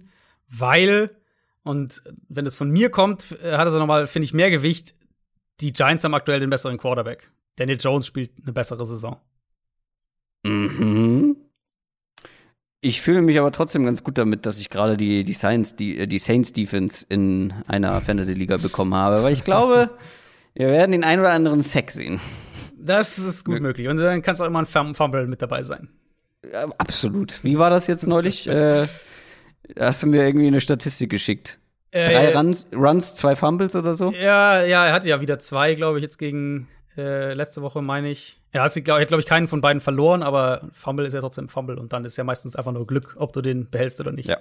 weil, 0.50 1.10
und 1.64 2.04
wenn 2.30 2.46
das 2.46 2.56
von 2.56 2.70
mir 2.70 2.90
kommt, 2.92 3.38
äh, 3.44 3.58
hat 3.58 3.68
es 3.68 3.74
auch 3.74 3.80
nochmal, 3.80 4.06
finde 4.08 4.26
ich, 4.26 4.34
mehr 4.34 4.52
Gewicht. 4.52 4.94
Die 5.60 5.74
Giants 5.74 6.04
haben 6.04 6.14
aktuell 6.14 6.40
den 6.40 6.52
besseren 6.52 6.78
Quarterback. 6.78 7.32
Daniel 7.56 7.80
Jones 7.82 8.06
spielt 8.06 8.30
eine 8.44 8.54
bessere 8.54 8.86
Saison. 8.86 9.18
Mhm. 10.44 11.38
Ich 12.88 13.02
fühle 13.02 13.22
mich 13.22 13.38
aber 13.38 13.52
trotzdem 13.52 13.84
ganz 13.84 14.02
gut 14.02 14.18
damit, 14.18 14.46
dass 14.46 14.62
ich 14.62 14.70
gerade 14.70 14.96
die, 14.96 15.26
die, 15.26 15.34
Science, 15.34 15.76
die, 15.76 15.98
äh, 16.00 16.08
die 16.08 16.20
Saints 16.20 16.54
Defense 16.54 17.06
in 17.10 17.54
einer 17.68 18.00
Fantasy-Liga 18.00 18.56
bekommen 18.56 18.94
habe, 18.94 19.24
weil 19.24 19.34
ich 19.34 19.44
glaube, 19.44 19.90
wir 20.56 20.68
werden 20.70 20.94
den 20.94 21.04
ein 21.04 21.20
oder 21.20 21.32
anderen 21.32 21.60
Sack 21.60 21.92
sehen. 21.92 22.22
Das 22.80 23.18
ist 23.20 23.44
gut 23.44 23.60
möglich. 23.60 23.90
Und 23.90 23.98
dann 23.98 24.22
kann 24.22 24.36
es 24.36 24.40
auch 24.42 24.46
immer 24.46 24.60
ein 24.60 24.66
Fum- 24.66 24.96
Fumble 24.96 25.28
mit 25.28 25.42
dabei 25.42 25.64
sein. 25.64 25.90
Ja, 26.54 26.70
absolut. 26.78 27.44
Wie 27.44 27.58
war 27.60 27.70
das 27.70 27.88
jetzt 27.88 28.08
neulich? 28.08 28.48
äh, 28.48 28.88
hast 29.78 30.04
du 30.04 30.08
mir 30.08 30.26
irgendwie 30.26 30.48
eine 30.48 30.62
Statistik 30.62 31.10
geschickt? 31.10 31.60
Drei 31.92 32.28
Äh, 32.32 32.38
Runs, 32.38 32.68
Runs, 32.74 33.16
zwei 33.16 33.36
Fumbles 33.36 33.76
oder 33.76 33.96
so? 33.96 34.14
Ja, 34.14 34.64
ja, 34.64 34.86
er 34.86 34.94
hatte 34.94 35.10
ja 35.10 35.20
wieder 35.20 35.40
zwei, 35.40 35.74
glaube 35.74 35.98
ich, 36.00 36.04
jetzt 36.04 36.18
gegen 36.18 36.70
äh, 36.96 37.34
letzte 37.34 37.62
Woche, 37.62 37.82
meine 37.82 38.10
ich. 38.10 38.40
Er 38.52 38.64
hat, 38.64 38.74
glaube 38.84 39.06
glaub 39.06 39.20
ich, 39.20 39.26
keinen 39.26 39.48
von 39.48 39.62
beiden 39.62 39.82
verloren, 39.82 40.24
aber 40.24 40.70
Fumble 40.74 41.06
ist 41.06 41.14
ja 41.14 41.20
trotzdem 41.20 41.50
Fumble 41.50 41.78
und 41.78 41.94
dann 41.94 42.06
ist 42.06 42.18
ja 42.18 42.24
meistens 42.24 42.56
einfach 42.56 42.72
nur 42.72 42.88
Glück, 42.88 43.16
ob 43.18 43.34
du 43.34 43.42
den 43.42 43.70
behältst 43.70 44.00
oder 44.00 44.12
nicht. 44.12 44.30
Ja. 44.30 44.38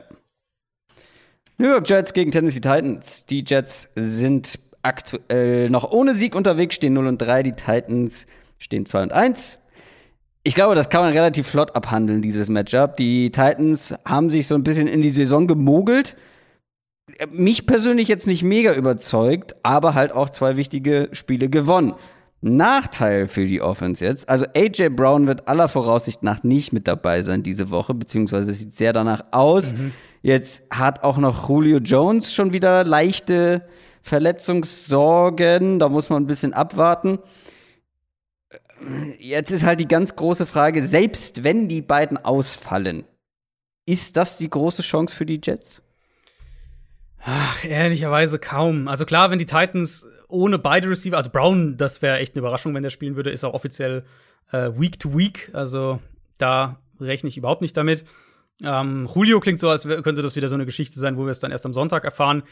New 1.58 1.68
York 1.68 1.88
Jets 1.88 2.12
gegen 2.12 2.30
Tennessee 2.30 2.60
Titans. 2.60 3.26
Die 3.26 3.42
Jets 3.46 3.88
sind 3.96 4.58
aktuell 4.82 5.70
noch 5.70 5.90
ohne 5.90 6.14
Sieg 6.14 6.34
unterwegs, 6.34 6.76
stehen 6.76 6.92
0 6.92 7.06
und 7.06 7.18
3. 7.18 7.42
Die 7.42 7.52
Titans 7.52 8.26
stehen 8.58 8.86
2 8.86 9.04
und 9.04 9.12
1. 9.12 9.58
Ich 10.42 10.54
glaube, 10.54 10.76
das 10.76 10.90
kann 10.90 11.00
man 11.00 11.12
relativ 11.12 11.48
flott 11.48 11.74
abhandeln, 11.74 12.22
dieses 12.22 12.48
Matchup. 12.48 12.96
Die 12.96 13.30
Titans 13.30 13.94
haben 14.04 14.30
sich 14.30 14.46
so 14.46 14.54
ein 14.54 14.62
bisschen 14.62 14.86
in 14.86 15.02
die 15.02 15.10
Saison 15.10 15.48
gemogelt. 15.48 16.16
Mich 17.30 17.66
persönlich 17.66 18.06
jetzt 18.06 18.26
nicht 18.26 18.42
mega 18.42 18.72
überzeugt, 18.74 19.56
aber 19.62 19.94
halt 19.94 20.12
auch 20.12 20.30
zwei 20.30 20.56
wichtige 20.56 21.08
Spiele 21.12 21.48
gewonnen. 21.48 21.94
Nachteil 22.40 23.28
für 23.28 23.46
die 23.46 23.60
Offense 23.60 24.04
jetzt. 24.04 24.28
Also 24.28 24.46
AJ 24.54 24.90
Brown 24.90 25.26
wird 25.26 25.48
aller 25.48 25.68
Voraussicht 25.68 26.22
nach 26.22 26.42
nicht 26.42 26.72
mit 26.72 26.86
dabei 26.86 27.22
sein 27.22 27.42
diese 27.42 27.70
Woche, 27.70 27.94
beziehungsweise 27.94 28.50
es 28.50 28.58
sieht 28.58 28.76
sehr 28.76 28.92
danach 28.92 29.24
aus. 29.32 29.74
Jetzt 30.22 30.64
hat 30.70 31.02
auch 31.02 31.18
noch 31.18 31.48
Julio 31.48 31.78
Jones 31.78 32.34
schon 32.34 32.52
wieder 32.52 32.84
leichte 32.84 33.66
Verletzungssorgen. 34.02 35.78
Da 35.78 35.88
muss 35.88 36.10
man 36.10 36.22
ein 36.22 36.26
bisschen 36.26 36.52
abwarten. 36.52 37.18
Jetzt 39.18 39.50
ist 39.50 39.64
halt 39.64 39.80
die 39.80 39.88
ganz 39.88 40.14
große 40.14 40.46
Frage, 40.46 40.82
selbst 40.82 41.42
wenn 41.42 41.68
die 41.68 41.82
beiden 41.82 42.18
ausfallen, 42.18 43.04
ist 43.86 44.16
das 44.16 44.36
die 44.36 44.50
große 44.50 44.82
Chance 44.82 45.14
für 45.14 45.24
die 45.24 45.40
Jets? 45.42 45.82
Ach, 47.18 47.64
ehrlicherweise 47.64 48.38
kaum. 48.38 48.88
Also 48.88 49.06
klar, 49.06 49.30
wenn 49.30 49.38
die 49.38 49.46
Titans 49.46 50.06
ohne 50.28 50.58
beide 50.58 50.88
Receiver, 50.88 51.16
also 51.16 51.30
Brown, 51.30 51.76
das 51.76 52.02
wäre 52.02 52.18
echt 52.18 52.34
eine 52.34 52.40
Überraschung, 52.40 52.74
wenn 52.74 52.82
der 52.82 52.90
spielen 52.90 53.16
würde, 53.16 53.30
ist 53.30 53.44
auch 53.44 53.54
offiziell 53.54 54.04
äh, 54.52 54.70
Week 54.74 54.98
to 54.98 55.16
Week. 55.16 55.50
Also 55.52 56.00
da 56.38 56.80
rechne 57.00 57.28
ich 57.28 57.36
überhaupt 57.36 57.62
nicht 57.62 57.76
damit. 57.76 58.04
Ähm, 58.62 59.08
Julio 59.14 59.40
klingt 59.40 59.58
so, 59.58 59.68
als 59.68 59.82
könnte 59.84 60.22
das 60.22 60.36
wieder 60.36 60.48
so 60.48 60.54
eine 60.54 60.66
Geschichte 60.66 60.98
sein, 60.98 61.16
wo 61.16 61.24
wir 61.24 61.30
es 61.30 61.40
dann 61.40 61.50
erst 61.50 61.66
am 61.66 61.72
Sonntag 61.72 62.04
erfahren. 62.04 62.42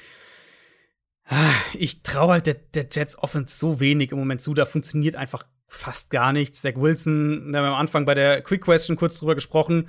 Ich 1.76 2.02
traue 2.02 2.32
halt 2.32 2.46
der, 2.46 2.54
der 2.54 2.86
Jets 2.90 3.18
Offense 3.18 3.58
so 3.58 3.80
wenig 3.80 4.12
im 4.12 4.18
Moment 4.18 4.42
zu. 4.42 4.52
Da 4.52 4.66
funktioniert 4.66 5.16
einfach 5.16 5.46
fast 5.66 6.10
gar 6.10 6.32
nichts. 6.32 6.60
Zach 6.60 6.76
Wilson, 6.76 7.50
da 7.50 7.58
haben 7.58 7.64
wir 7.64 7.70
am 7.70 7.80
Anfang 7.80 8.04
bei 8.04 8.14
der 8.14 8.42
Quick 8.42 8.62
Question 8.62 8.96
kurz 8.96 9.18
drüber 9.18 9.34
gesprochen. 9.34 9.88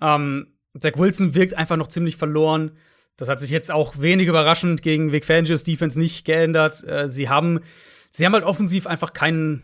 Ähm, 0.00 0.54
Zach 0.78 0.92
Wilson 0.96 1.34
wirkt 1.34 1.56
einfach 1.56 1.76
noch 1.76 1.88
ziemlich 1.88 2.16
verloren. 2.16 2.72
Das 3.16 3.28
hat 3.28 3.40
sich 3.40 3.50
jetzt 3.50 3.70
auch 3.70 3.98
wenig 3.98 4.26
überraschend 4.28 4.82
gegen 4.82 5.12
Vic 5.12 5.24
Fangios 5.24 5.64
Defense 5.64 5.98
nicht 5.98 6.24
geändert. 6.24 6.82
Äh, 6.84 7.08
sie 7.08 7.28
haben, 7.28 7.60
sie 8.10 8.26
haben 8.26 8.32
halt 8.32 8.44
offensiv 8.44 8.86
einfach 8.86 9.12
keinen, 9.12 9.62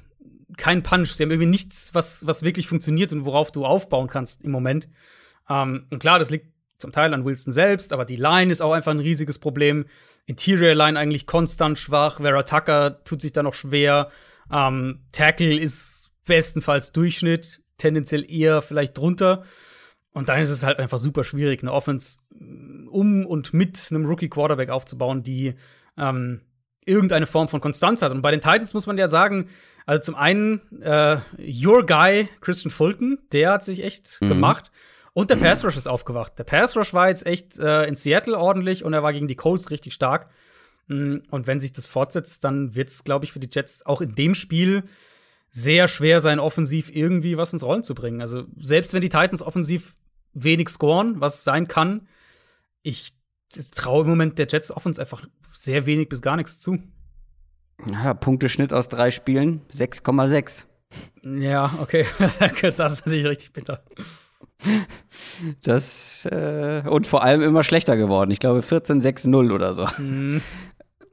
keinen 0.57 0.83
Punch. 0.83 1.13
Sie 1.13 1.23
haben 1.23 1.31
irgendwie 1.31 1.51
nichts, 1.51 1.95
was, 1.95 2.27
was 2.27 2.43
wirklich 2.43 2.69
funktioniert 2.69 3.13
und 3.13 3.25
worauf 3.25 3.51
du 3.51 3.65
aufbauen 3.65 4.09
kannst 4.09 4.43
im 4.43 4.53
Moment. 4.53 4.89
Ähm, 5.49 5.87
und 5.91 5.99
klar, 5.99 6.19
das 6.19 6.31
liegt 6.31 6.47
zum 6.79 6.93
Teil 6.93 7.13
an 7.13 7.25
Wilson 7.25 7.53
selbst, 7.53 7.93
aber 7.93 8.05
die 8.05 8.17
Line 8.17 8.51
ist 8.51 8.63
auch 8.63 8.73
einfach 8.73 8.93
ein 8.93 9.01
riesiges 9.01 9.39
Problem. 9.39 9.85
Interior 10.27 10.75
Line 10.75 10.99
eigentlich 10.99 11.27
konstant 11.27 11.79
schwach. 11.79 12.19
Vera 12.19 12.43
Tucker 12.43 13.03
tut 13.05 13.21
sich 13.21 13.33
da 13.33 13.43
noch 13.43 13.55
schwer. 13.55 14.11
Ähm, 14.51 15.01
Tackle 15.13 15.59
ist 15.59 16.13
bestenfalls 16.25 16.93
Durchschnitt, 16.93 17.61
tendenziell 17.79 18.31
eher 18.31 18.63
vielleicht 18.63 18.97
drunter. 18.97 19.43
Und 20.13 20.29
dann 20.29 20.41
ist 20.41 20.51
es 20.51 20.65
halt 20.65 20.79
einfach 20.79 20.99
super 20.99 21.25
schwierig, 21.25 21.63
eine 21.63 21.73
Offense 21.73 22.19
um 22.89 23.25
und 23.27 23.55
mit 23.55 23.89
einem 23.91 24.07
Rookie 24.07 24.29
Quarterback 24.29 24.71
aufzubauen, 24.71 25.23
die 25.23 25.55
ähm, 25.97 26.41
irgendeine 26.85 27.27
Form 27.27 27.49
von 27.49 27.61
Konstanz 27.61 28.03
hat. 28.03 28.13
Und 28.13 28.23
bei 28.23 28.31
den 28.31 28.41
Titans 28.41 28.75
muss 28.75 28.87
man 28.87 28.99
ja 28.99 29.09
sagen, 29.09 29.49
also 29.87 30.01
zum 30.01 30.15
einen 30.17 30.61
äh, 30.83 31.19
Your 31.39 31.87
Guy 31.87 32.29
Christian 32.41 32.71
Fulton, 32.71 33.19
der 33.33 33.53
hat 33.53 33.65
sich 33.65 33.85
echt 33.85 34.19
mhm. 34.21 34.29
gemacht. 34.29 34.73
Und 35.13 35.31
der 35.31 35.37
Pass 35.37 35.65
Rush 35.65 35.77
ist 35.77 35.89
aufgewacht. 35.89 36.39
Der 36.39 36.45
Pass 36.45 36.77
Rush 36.77 36.95
war 36.95 37.09
jetzt 37.09 37.27
echt 37.27 37.59
äh, 37.59 37.85
in 37.85 37.97
Seattle 37.97 38.39
ordentlich 38.39 38.85
und 38.85 38.93
er 38.93 39.03
war 39.03 39.13
gegen 39.13 39.29
die 39.29 39.35
Colts 39.35 39.71
richtig 39.71 39.93
stark. 39.93 40.31
Mm, 40.87 41.19
und 41.31 41.47
wenn 41.47 41.61
sich 41.61 41.73
das 41.73 41.87
fortsetzt, 41.87 42.45
dann 42.45 42.75
wird 42.75 42.91
es, 42.91 43.05
glaube 43.05 43.25
ich, 43.25 43.33
für 43.33 43.41
die 43.41 43.49
Jets 43.51 43.85
auch 43.85 44.01
in 44.01 44.15
dem 44.15 44.35
Spiel 44.35 44.85
sehr 45.51 45.89
schwer 45.89 46.21
sein, 46.21 46.39
offensiv 46.39 46.91
irgendwie 46.95 47.37
was 47.37 47.53
ins 47.53 47.65
Rollen 47.65 47.83
zu 47.83 47.95
bringen. 47.95 48.21
Also 48.21 48.45
selbst 48.57 48.95
wenn 48.95 49.01
die 49.01 49.09
Titans 49.09 49.43
offensiv 49.43 49.95
wenig 50.33 50.69
scoren, 50.69 51.21
was 51.21 51.45
sein 51.45 51.69
kann, 51.69 52.09
ich 52.83 53.13
traue 53.75 54.03
im 54.03 54.11
Moment 54.11 54.39
der 54.39 54.47
Jets 54.49 54.71
Offense 54.71 55.01
einfach 55.01 55.27
sehr 55.53 55.87
wenig 55.87 56.09
bis 56.09 56.23
gar 56.23 56.37
nichts 56.37 56.59
zu. 56.59 56.79
Ja, 57.91 58.15
Punkteschnitt 58.15 58.73
aus 58.73 58.89
drei 58.89 59.11
Spielen 59.11 59.63
6,6. 59.73 60.65
Ja, 61.23 61.73
okay. 61.81 62.05
das 62.77 62.93
ist 62.93 63.07
natürlich 63.07 63.27
richtig 63.27 63.53
bitter. 63.53 63.83
Das 65.63 66.27
äh, 66.27 66.83
und 66.87 67.07
vor 67.07 67.23
allem 67.23 67.41
immer 67.41 67.65
schlechter 67.65 67.97
geworden. 67.97 68.31
Ich 68.31 68.41
glaube 68.41 68.61
14-6-0 68.61 69.53
oder 69.53 69.73
so. 69.73 69.87
Mhm. 69.99 70.43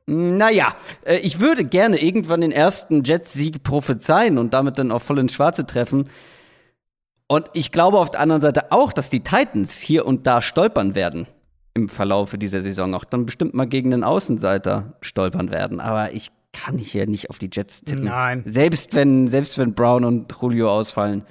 Naja, 0.06 0.76
äh, 1.06 1.18
ich 1.18 1.40
würde 1.40 1.64
gerne 1.64 2.02
irgendwann 2.02 2.42
den 2.42 2.52
ersten 2.52 3.04
Jets-Sieg 3.04 3.64
prophezeien 3.64 4.38
und 4.38 4.54
damit 4.54 4.78
dann 4.78 4.92
auch 4.92 5.02
voll 5.02 5.20
ins 5.20 5.34
Schwarze 5.34 5.66
treffen. 5.66 6.10
Und 7.28 7.50
ich 7.54 7.72
glaube 7.72 8.00
auf 8.00 8.12
der 8.12 8.22
anderen 8.22 8.42
Seite 8.42 8.72
auch, 8.72 8.94
dass 8.94 9.10
die 9.10 9.20
Titans 9.20 9.78
hier 9.78 10.06
und 10.06 10.28
da 10.28 10.42
stolpern 10.42 10.96
werden 10.96 11.28
im 11.74 11.90
Verlaufe 11.90 12.38
dieser 12.38 12.62
Saison. 12.62 12.94
Auch 12.96 13.04
dann 13.04 13.26
bestimmt 13.26 13.54
mal 13.54 13.66
gegen 13.66 13.92
den 13.92 14.04
Außenseiter 14.04 14.98
stolpern 15.02 15.52
werden. 15.52 15.80
Aber 15.80 16.14
ich 16.14 16.32
kann 16.54 16.78
hier 16.78 17.06
nicht 17.06 17.30
auf 17.30 17.38
die 17.38 17.50
Jets 17.52 17.82
tippen. 17.82 18.06
Nein. 18.06 18.44
Selbst 18.46 18.96
wenn, 18.96 19.28
selbst 19.28 19.58
wenn 19.58 19.74
Brown 19.74 20.06
und 20.06 20.34
Julio 20.42 20.72
ausfallen. 20.72 21.24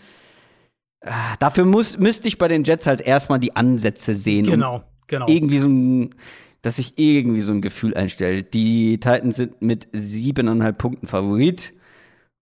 Ah, 1.00 1.36
dafür 1.38 1.64
muss, 1.64 1.98
müsste 1.98 2.28
ich 2.28 2.38
bei 2.38 2.48
den 2.48 2.64
Jets 2.64 2.86
halt 2.86 3.00
erstmal 3.00 3.38
die 3.38 3.56
Ansätze 3.56 4.14
sehen. 4.14 4.44
Genau, 4.44 4.82
genau. 5.06 5.26
Irgendwie 5.28 5.58
so 5.58 5.68
ein, 5.68 6.14
dass 6.62 6.76
sich 6.76 6.94
irgendwie 6.96 7.40
so 7.40 7.52
ein 7.52 7.62
Gefühl 7.62 7.94
einstellt. 7.94 8.54
Die 8.54 8.98
Titans 8.98 9.36
sind 9.36 9.62
mit 9.62 9.88
siebeneinhalb 9.92 10.78
Punkten 10.78 11.06
Favorit. 11.06 11.72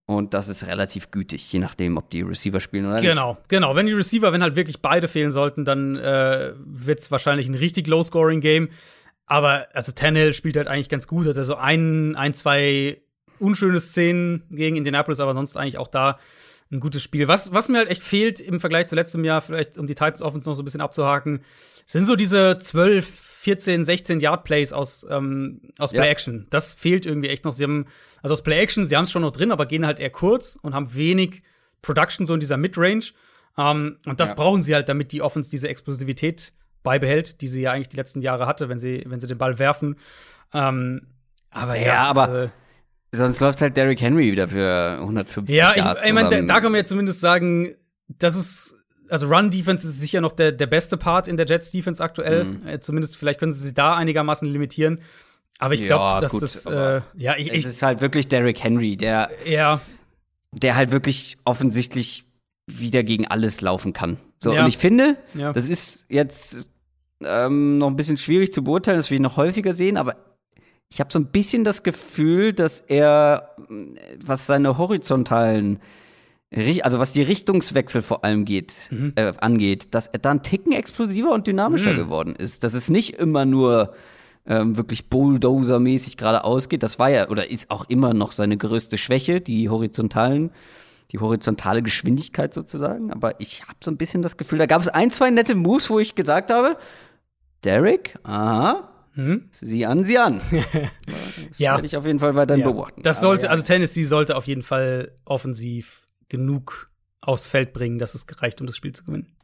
Und 0.07 0.35
das 0.35 0.49
ist 0.49 0.67
relativ 0.67 1.09
gütig, 1.09 1.51
je 1.51 1.59
nachdem, 1.59 1.97
ob 1.97 2.11
die 2.11 2.21
Receiver 2.21 2.59
spielen 2.59 2.85
oder 2.85 2.95
nicht. 2.95 3.09
Genau, 3.09 3.37
genau. 3.47 3.75
Wenn 3.75 3.87
die 3.87 3.93
Receiver, 3.93 4.31
wenn 4.31 4.43
halt 4.43 4.55
wirklich 4.55 4.81
beide 4.81 5.07
fehlen 5.07 5.31
sollten, 5.31 5.65
dann 5.65 5.95
äh, 5.95 6.53
wird 6.57 6.99
es 6.99 7.09
wahrscheinlich 7.09 7.47
ein 7.47 7.55
richtig 7.55 7.87
Low-Scoring-Game. 7.87 8.69
Aber 9.25 9.67
also 9.73 9.91
Tannehill 9.91 10.33
spielt 10.33 10.57
halt 10.57 10.67
eigentlich 10.67 10.89
ganz 10.89 11.07
gut, 11.07 11.25
hat 11.25 11.37
also 11.37 11.55
ein, 11.55 12.15
ein, 12.15 12.35
zwei 12.35 13.01
unschöne 13.39 13.79
Szenen 13.79 14.43
gegen 14.51 14.75
Indianapolis, 14.75 15.19
aber 15.19 15.33
sonst 15.33 15.57
eigentlich 15.57 15.79
auch 15.79 15.87
da 15.87 16.19
ein 16.71 16.79
gutes 16.79 17.01
Spiel. 17.01 17.27
Was, 17.27 17.53
was 17.53 17.69
mir 17.69 17.79
halt 17.79 17.89
echt 17.89 18.03
fehlt 18.03 18.39
im 18.39 18.59
Vergleich 18.59 18.87
zu 18.87 18.95
letztem 18.95 19.23
Jahr, 19.23 19.41
vielleicht 19.41 19.77
um 19.77 19.87
die 19.87 19.95
Titans 19.95 20.21
Offense 20.21 20.47
noch 20.47 20.55
so 20.55 20.61
ein 20.61 20.65
bisschen 20.65 20.81
abzuhaken, 20.81 21.41
sind 21.85 22.05
so 22.05 22.15
diese 22.15 22.57
12, 22.57 23.07
14, 23.07 23.83
16 23.83 24.19
Yard 24.19 24.43
Plays 24.43 24.73
aus, 24.73 25.05
ähm, 25.09 25.61
aus 25.77 25.91
Play 25.91 26.09
Action. 26.09 26.39
Ja. 26.39 26.45
Das 26.49 26.73
fehlt 26.73 27.05
irgendwie 27.05 27.29
echt 27.29 27.45
noch. 27.45 27.53
Sie 27.53 27.63
haben, 27.63 27.85
also 28.23 28.33
aus 28.33 28.41
Play 28.41 28.59
Action, 28.59 28.85
sie 28.85 28.95
haben 28.95 29.03
es 29.03 29.11
schon 29.11 29.21
noch 29.21 29.31
drin, 29.31 29.51
aber 29.51 29.67
gehen 29.67 29.85
halt 29.85 29.99
eher 29.99 30.09
kurz 30.09 30.57
und 30.61 30.73
haben 30.73 30.95
wenig 30.95 31.43
Production 31.83 32.25
so 32.25 32.33
in 32.33 32.39
dieser 32.39 32.57
Midrange. 32.57 33.11
Ähm, 33.57 33.97
und 34.05 34.19
das 34.19 34.29
ja. 34.29 34.35
brauchen 34.35 34.63
sie 34.63 34.73
halt, 34.73 34.89
damit 34.89 35.11
die 35.11 35.21
Offense 35.21 35.51
diese 35.51 35.69
Explosivität 35.69 36.53
beibehält, 36.81 37.41
die 37.41 37.47
sie 37.47 37.61
ja 37.61 37.71
eigentlich 37.71 37.89
die 37.89 37.97
letzten 37.97 38.21
Jahre 38.21 38.47
hatte, 38.47 38.67
wenn 38.67 38.79
sie, 38.79 39.03
wenn 39.05 39.19
sie 39.19 39.27
den 39.27 39.37
Ball 39.37 39.59
werfen. 39.59 39.97
Ähm, 40.53 41.07
aber 41.51 41.75
ja, 41.75 41.85
ja 41.85 42.03
aber 42.03 42.43
äh, 42.43 42.49
Sonst 43.11 43.39
läuft 43.39 43.61
halt 43.61 43.77
Derrick 43.77 44.01
Henry 44.01 44.31
wieder 44.31 44.47
für 44.47 44.97
150 44.99 45.55
Ja, 45.55 45.73
ich, 45.75 46.05
ich 46.05 46.13
meine, 46.13 46.29
da, 46.29 46.41
da 46.41 46.61
kann 46.61 46.71
man 46.71 46.81
ja 46.81 46.85
zumindest 46.85 47.21
sagen, 47.21 47.75
das 48.07 48.35
ist 48.35 48.75
also 49.09 49.27
Run-Defense 49.27 49.87
ist 49.87 49.99
sicher 49.99 50.21
noch 50.21 50.31
der, 50.31 50.51
der 50.51 50.67
beste 50.67 50.97
Part 50.97 51.27
in 51.27 51.37
der 51.37 51.45
Jets-Defense 51.45 52.03
aktuell. 52.03 52.45
Mhm. 52.45 52.67
Äh, 52.67 52.79
zumindest 52.79 53.17
vielleicht 53.17 53.39
können 53.39 53.51
sie 53.51 53.61
sich 53.61 53.73
da 53.73 53.95
einigermaßen 53.95 54.47
limitieren. 54.47 54.99
Aber 55.59 55.73
ich 55.73 55.83
glaube, 55.83 56.03
ja, 56.03 56.21
dass 56.21 56.31
gut, 56.31 56.43
das, 56.43 56.65
äh, 56.65 57.01
ja, 57.15 57.35
ich, 57.37 57.51
es 57.53 57.65
ist 57.65 57.81
halt 57.81 58.01
wirklich 58.01 58.27
Derrick 58.27 58.61
Henry, 58.61 58.97
der, 58.97 59.29
ja. 59.45 59.79
der 60.51 60.75
halt 60.75 60.91
wirklich 60.91 61.37
offensichtlich 61.45 62.25
wieder 62.67 63.03
gegen 63.03 63.27
alles 63.27 63.61
laufen 63.61 63.93
kann. 63.93 64.17
So, 64.43 64.53
ja. 64.53 64.61
und 64.61 64.67
ich 64.67 64.77
finde, 64.77 65.17
ja. 65.33 65.53
das 65.53 65.67
ist 65.67 66.05
jetzt 66.09 66.67
ähm, 67.23 67.77
noch 67.77 67.87
ein 67.87 67.95
bisschen 67.95 68.17
schwierig 68.17 68.51
zu 68.51 68.63
beurteilen, 68.63 68.97
das 68.97 69.09
will 69.09 69.15
ich 69.15 69.21
noch 69.21 69.37
häufiger 69.37 69.73
sehen, 69.73 69.97
aber 69.97 70.17
ich 70.89 70.99
habe 70.99 71.11
so 71.11 71.19
ein 71.19 71.27
bisschen 71.27 71.63
das 71.63 71.83
Gefühl, 71.83 72.53
dass 72.53 72.81
er, 72.81 73.55
was 74.23 74.45
seine 74.45 74.77
horizontalen, 74.77 75.79
also 76.83 76.99
was 76.99 77.11
die 77.11 77.21
Richtungswechsel 77.21 78.01
vor 78.01 78.23
allem 78.23 78.45
geht, 78.45 78.89
mhm. 78.91 79.13
äh, 79.15 79.33
angeht, 79.37 79.93
dass 79.93 80.07
er 80.07 80.19
da 80.19 80.31
ein 80.31 80.43
Ticken 80.43 80.71
explosiver 80.71 81.31
und 81.31 81.47
dynamischer 81.47 81.93
mhm. 81.93 81.97
geworden 81.97 82.35
ist. 82.35 82.63
Dass 82.63 82.73
es 82.73 82.89
nicht 82.89 83.15
immer 83.15 83.45
nur 83.45 83.93
ähm, 84.47 84.77
wirklich 84.77 85.09
Bulldozer-mäßig 85.09 86.17
geradeaus 86.17 86.69
geht. 86.69 86.83
Das 86.83 86.99
war 86.99 87.09
ja 87.09 87.29
oder 87.29 87.49
ist 87.49 87.71
auch 87.71 87.85
immer 87.89 88.13
noch 88.13 88.31
seine 88.31 88.57
größte 88.57 88.97
Schwäche, 88.97 89.41
die 89.41 89.69
horizontalen, 89.69 90.51
die 91.11 91.19
horizontale 91.19 91.81
Geschwindigkeit 91.81 92.53
sozusagen. 92.53 93.11
Aber 93.11 93.39
ich 93.39 93.63
habe 93.63 93.77
so 93.83 93.91
ein 93.91 93.97
bisschen 93.97 94.21
das 94.21 94.37
Gefühl, 94.37 94.59
da 94.59 94.65
gab 94.65 94.81
es 94.81 94.87
ein, 94.87 95.09
zwei 95.09 95.31
nette 95.31 95.55
Moves, 95.55 95.89
wo 95.89 95.99
ich 95.99 96.15
gesagt 96.15 96.51
habe, 96.51 96.77
Derek, 97.63 98.15
aha, 98.23 98.91
hm? 99.15 99.47
Sieh 99.51 99.85
an, 99.85 100.03
sieh 100.03 100.17
an. 100.17 100.41
das 101.49 101.57
ja. 101.57 101.73
werde 101.73 101.85
ich 101.85 101.95
auf 101.95 102.05
jeden 102.05 102.19
Fall 102.19 102.35
weiterhin 102.35 102.65
ja. 102.65 102.69
beobachten. 102.69 103.01
Das 103.01 103.21
sollte, 103.21 103.45
ja. 103.45 103.51
also 103.51 103.63
Tennessee 103.63 104.03
sollte 104.03 104.35
auf 104.35 104.45
jeden 104.45 104.61
Fall 104.61 105.13
offensiv 105.23 106.04
genug 106.29 106.89
aufs 107.21 107.47
Feld 107.47 107.73
bringen, 107.73 107.99
dass 107.99 108.15
es 108.15 108.27
gereicht, 108.27 108.61
um 108.61 108.67
das 108.67 108.77
Spiel 108.77 108.93
zu 108.93 109.03
gewinnen. 109.03 109.35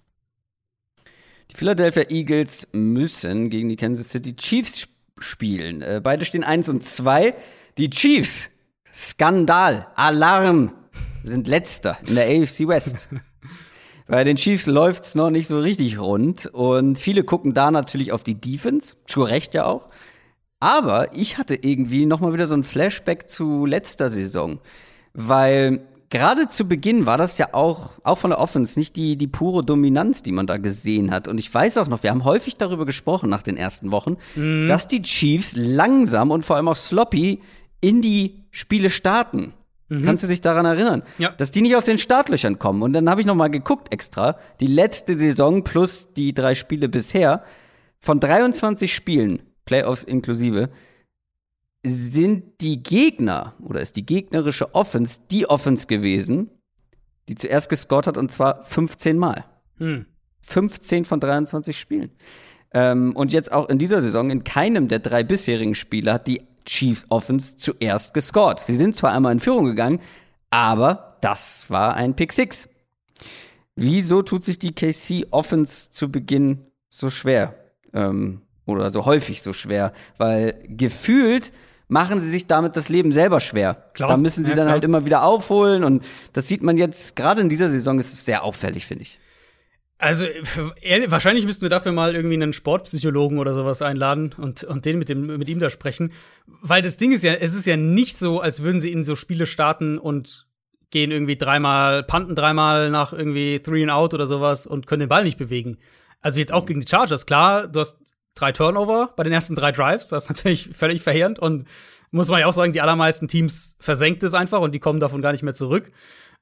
Die 1.51 1.55
Philadelphia 1.55 2.09
Eagles 2.09 2.67
müssen 2.71 3.49
gegen 3.49 3.69
die 3.69 3.75
Kansas 3.75 4.09
City 4.09 4.35
Chiefs 4.35 4.87
spielen. 5.17 5.81
Äh, 5.81 6.01
beide 6.01 6.25
stehen 6.25 6.43
1 6.43 6.69
und 6.69 6.83
2. 6.83 7.33
Die 7.77 7.89
Chiefs, 7.89 8.49
Skandal, 8.93 9.87
Alarm, 9.95 10.73
sind 11.23 11.47
letzter 11.47 11.97
in 12.07 12.15
der 12.15 12.25
AFC 12.25 12.67
West. 12.67 13.09
Bei 14.07 14.23
den 14.23 14.35
Chiefs 14.35 14.65
läuft's 14.65 15.15
noch 15.15 15.29
nicht 15.29 15.47
so 15.47 15.59
richtig 15.59 15.99
rund 15.99 16.45
und 16.47 16.97
viele 16.97 17.23
gucken 17.23 17.53
da 17.53 17.71
natürlich 17.71 18.11
auf 18.11 18.23
die 18.23 18.35
Defense, 18.35 18.95
zu 19.05 19.23
Recht 19.23 19.53
ja 19.53 19.65
auch. 19.65 19.89
Aber 20.59 21.15
ich 21.15 21.37
hatte 21.37 21.55
irgendwie 21.55 22.05
noch 22.05 22.19
mal 22.19 22.33
wieder 22.33 22.47
so 22.47 22.53
ein 22.53 22.63
Flashback 22.63 23.29
zu 23.29 23.65
letzter 23.65 24.09
Saison, 24.09 24.59
weil 25.13 25.87
gerade 26.11 26.47
zu 26.47 26.67
Beginn 26.67 27.07
war 27.07 27.17
das 27.17 27.39
ja 27.39 27.53
auch, 27.53 27.93
auch 28.03 28.19
von 28.19 28.29
der 28.29 28.39
Offense, 28.39 28.77
nicht 28.77 28.95
die, 28.95 29.17
die 29.17 29.27
pure 29.27 29.63
Dominanz, 29.63 30.21
die 30.21 30.31
man 30.31 30.45
da 30.45 30.57
gesehen 30.57 31.09
hat. 31.09 31.27
Und 31.27 31.39
ich 31.39 31.51
weiß 31.51 31.77
auch 31.77 31.87
noch, 31.87 32.03
wir 32.03 32.11
haben 32.11 32.23
häufig 32.23 32.57
darüber 32.57 32.85
gesprochen 32.85 33.29
nach 33.29 33.41
den 33.41 33.57
ersten 33.57 33.91
Wochen, 33.91 34.17
mhm. 34.35 34.67
dass 34.67 34.87
die 34.87 35.01
Chiefs 35.01 35.55
langsam 35.57 36.29
und 36.29 36.45
vor 36.45 36.57
allem 36.57 36.67
auch 36.67 36.75
sloppy 36.75 37.41
in 37.79 38.01
die 38.03 38.43
Spiele 38.51 38.91
starten. 38.91 39.53
Mhm. 39.87 40.03
Kannst 40.03 40.23
du 40.23 40.27
dich 40.27 40.41
daran 40.41 40.65
erinnern? 40.65 41.03
Ja. 41.17 41.31
Dass 41.31 41.51
die 41.51 41.61
nicht 41.61 41.75
aus 41.75 41.85
den 41.85 41.97
Startlöchern 41.97 42.59
kommen. 42.59 42.83
Und 42.83 42.93
dann 42.93 43.09
habe 43.09 43.21
ich 43.21 43.27
noch 43.27 43.35
mal 43.35 43.49
geguckt 43.49 43.91
extra, 43.91 44.37
die 44.59 44.67
letzte 44.67 45.17
Saison 45.17 45.63
plus 45.63 46.13
die 46.13 46.33
drei 46.33 46.53
Spiele 46.53 46.89
bisher, 46.89 47.43
von 47.99 48.19
23 48.19 48.93
Spielen, 48.93 49.43
Playoffs 49.65 50.03
inklusive, 50.03 50.69
sind 51.83 52.61
die 52.61 52.83
Gegner 52.83 53.55
oder 53.63 53.81
ist 53.81 53.95
die 53.95 54.05
gegnerische 54.05 54.75
Offense 54.75 55.21
die 55.31 55.49
Offense 55.49 55.87
gewesen, 55.87 56.49
die 57.27 57.35
zuerst 57.35 57.69
gescored 57.69 58.07
hat 58.07 58.17
und 58.17 58.31
zwar 58.31 58.63
15 58.65 59.17
Mal. 59.17 59.45
Hm. 59.77 60.05
15 60.43 61.05
von 61.05 61.19
23 61.19 61.79
Spielen. 61.79 62.11
Ähm, 62.73 63.15
und 63.15 63.33
jetzt 63.33 63.51
auch 63.51 63.69
in 63.69 63.77
dieser 63.77 64.01
Saison 64.01 64.29
in 64.29 64.43
keinem 64.43 64.87
der 64.87 64.99
drei 64.99 65.23
bisherigen 65.23 65.75
Spiele 65.75 66.13
hat 66.13 66.27
die 66.27 66.41
Chiefs 66.65 67.05
Offense 67.09 67.57
zuerst 67.57 68.13
gescored. 68.13 68.59
Sie 68.59 68.77
sind 68.77 68.95
zwar 68.95 69.13
einmal 69.13 69.33
in 69.33 69.39
Führung 69.39 69.65
gegangen, 69.65 69.99
aber 70.49 71.17
das 71.21 71.69
war 71.69 71.95
ein 71.95 72.15
Pick 72.15 72.33
Six. 72.33 72.69
Wieso 73.75 74.21
tut 74.21 74.43
sich 74.43 74.59
die 74.59 74.73
KC 74.73 75.27
Offense 75.31 75.91
zu 75.91 76.11
Beginn 76.11 76.65
so 76.89 77.09
schwer? 77.09 77.55
Ähm, 77.93 78.41
oder 78.65 78.89
so 78.89 79.05
häufig 79.05 79.41
so 79.41 79.53
schwer? 79.53 79.93
Weil 80.17 80.63
gefühlt 80.67 81.51
machen 81.91 82.21
sie 82.21 82.29
sich 82.29 82.47
damit 82.47 82.77
das 82.77 82.87
Leben 82.87 83.11
selber 83.11 83.41
schwer. 83.41 83.89
Klar. 83.93 84.09
Da 84.09 84.17
müssen 84.17 84.45
sie 84.45 84.51
ja, 84.51 84.55
dann 84.55 84.67
klar. 84.67 84.73
halt 84.75 84.85
immer 84.85 85.03
wieder 85.03 85.23
aufholen 85.23 85.83
und 85.83 86.05
das 86.31 86.47
sieht 86.47 86.63
man 86.63 86.77
jetzt, 86.77 87.17
gerade 87.17 87.41
in 87.41 87.49
dieser 87.49 87.67
Saison 87.67 87.99
ist 87.99 88.13
es 88.13 88.23
sehr 88.23 88.43
auffällig, 88.43 88.85
finde 88.85 89.03
ich. 89.03 89.19
Also 89.97 90.25
ehrlich, 90.81 91.11
wahrscheinlich 91.11 91.45
müssten 91.45 91.63
wir 91.63 91.69
dafür 91.69 91.91
mal 91.91 92.15
irgendwie 92.15 92.35
einen 92.35 92.53
Sportpsychologen 92.53 93.39
oder 93.39 93.53
sowas 93.53 93.81
einladen 93.81 94.33
und, 94.37 94.63
und 94.63 94.85
den 94.85 94.99
mit, 94.99 95.09
dem, 95.09 95.37
mit 95.37 95.49
ihm 95.49 95.59
da 95.59 95.69
sprechen. 95.69 96.13
Weil 96.47 96.81
das 96.81 96.95
Ding 96.95 97.11
ist 97.11 97.25
ja, 97.25 97.33
es 97.33 97.53
ist 97.53 97.67
ja 97.67 97.75
nicht 97.75 98.17
so, 98.17 98.39
als 98.39 98.63
würden 98.63 98.79
sie 98.79 98.91
in 98.91 99.03
so 99.03 99.17
Spiele 99.17 99.45
starten 99.45 99.97
und 99.97 100.47
gehen 100.91 101.11
irgendwie 101.11 101.35
dreimal, 101.35 102.03
panten 102.03 102.35
dreimal 102.35 102.89
nach 102.89 103.11
irgendwie 103.11 103.59
Three 103.59 103.83
and 103.83 103.91
Out 103.91 104.13
oder 104.13 104.27
sowas 104.27 104.65
und 104.65 104.87
können 104.87 105.01
den 105.01 105.09
Ball 105.09 105.25
nicht 105.25 105.37
bewegen. 105.37 105.77
Also 106.21 106.39
jetzt 106.39 106.53
auch 106.53 106.65
gegen 106.65 106.79
die 106.79 106.87
Chargers, 106.87 107.25
klar, 107.25 107.67
du 107.67 107.81
hast 107.81 107.97
drei 108.35 108.51
Turnover 108.51 109.13
bei 109.15 109.23
den 109.23 109.33
ersten 109.33 109.55
drei 109.55 109.71
Drives. 109.71 110.09
Das 110.09 110.23
ist 110.23 110.29
natürlich 110.29 110.69
völlig 110.73 111.01
verheerend 111.01 111.39
und 111.39 111.67
muss 112.11 112.27
man 112.27 112.41
ja 112.41 112.47
auch 112.47 112.53
sagen, 112.53 112.73
die 112.73 112.81
allermeisten 112.81 113.27
Teams 113.27 113.75
versenkt 113.79 114.23
es 114.23 114.33
einfach 114.33 114.59
und 114.59 114.73
die 114.73 114.79
kommen 114.79 114.99
davon 114.99 115.21
gar 115.21 115.31
nicht 115.31 115.43
mehr 115.43 115.53
zurück. 115.53 115.91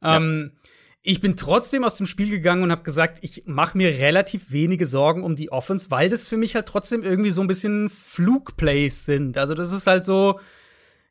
Ja. 0.01 0.17
Ähm, 0.17 0.53
ich 1.01 1.21
bin 1.21 1.37
trotzdem 1.37 1.83
aus 1.83 1.95
dem 1.95 2.05
Spiel 2.05 2.29
gegangen 2.29 2.63
und 2.63 2.71
habe 2.71 2.83
gesagt, 2.83 3.19
ich 3.21 3.43
mache 3.45 3.77
mir 3.77 3.89
relativ 3.99 4.51
wenige 4.51 4.85
Sorgen 4.85 5.23
um 5.23 5.35
die 5.35 5.51
Offense, 5.51 5.89
weil 5.91 6.09
das 6.09 6.27
für 6.27 6.37
mich 6.37 6.55
halt 6.55 6.65
trotzdem 6.65 7.03
irgendwie 7.03 7.31
so 7.31 7.41
ein 7.41 7.47
bisschen 7.47 7.89
Flugplays 7.89 9.05
sind. 9.05 9.37
Also 9.37 9.53
das 9.53 9.71
ist 9.71 9.87
halt 9.87 10.03
so, 10.03 10.39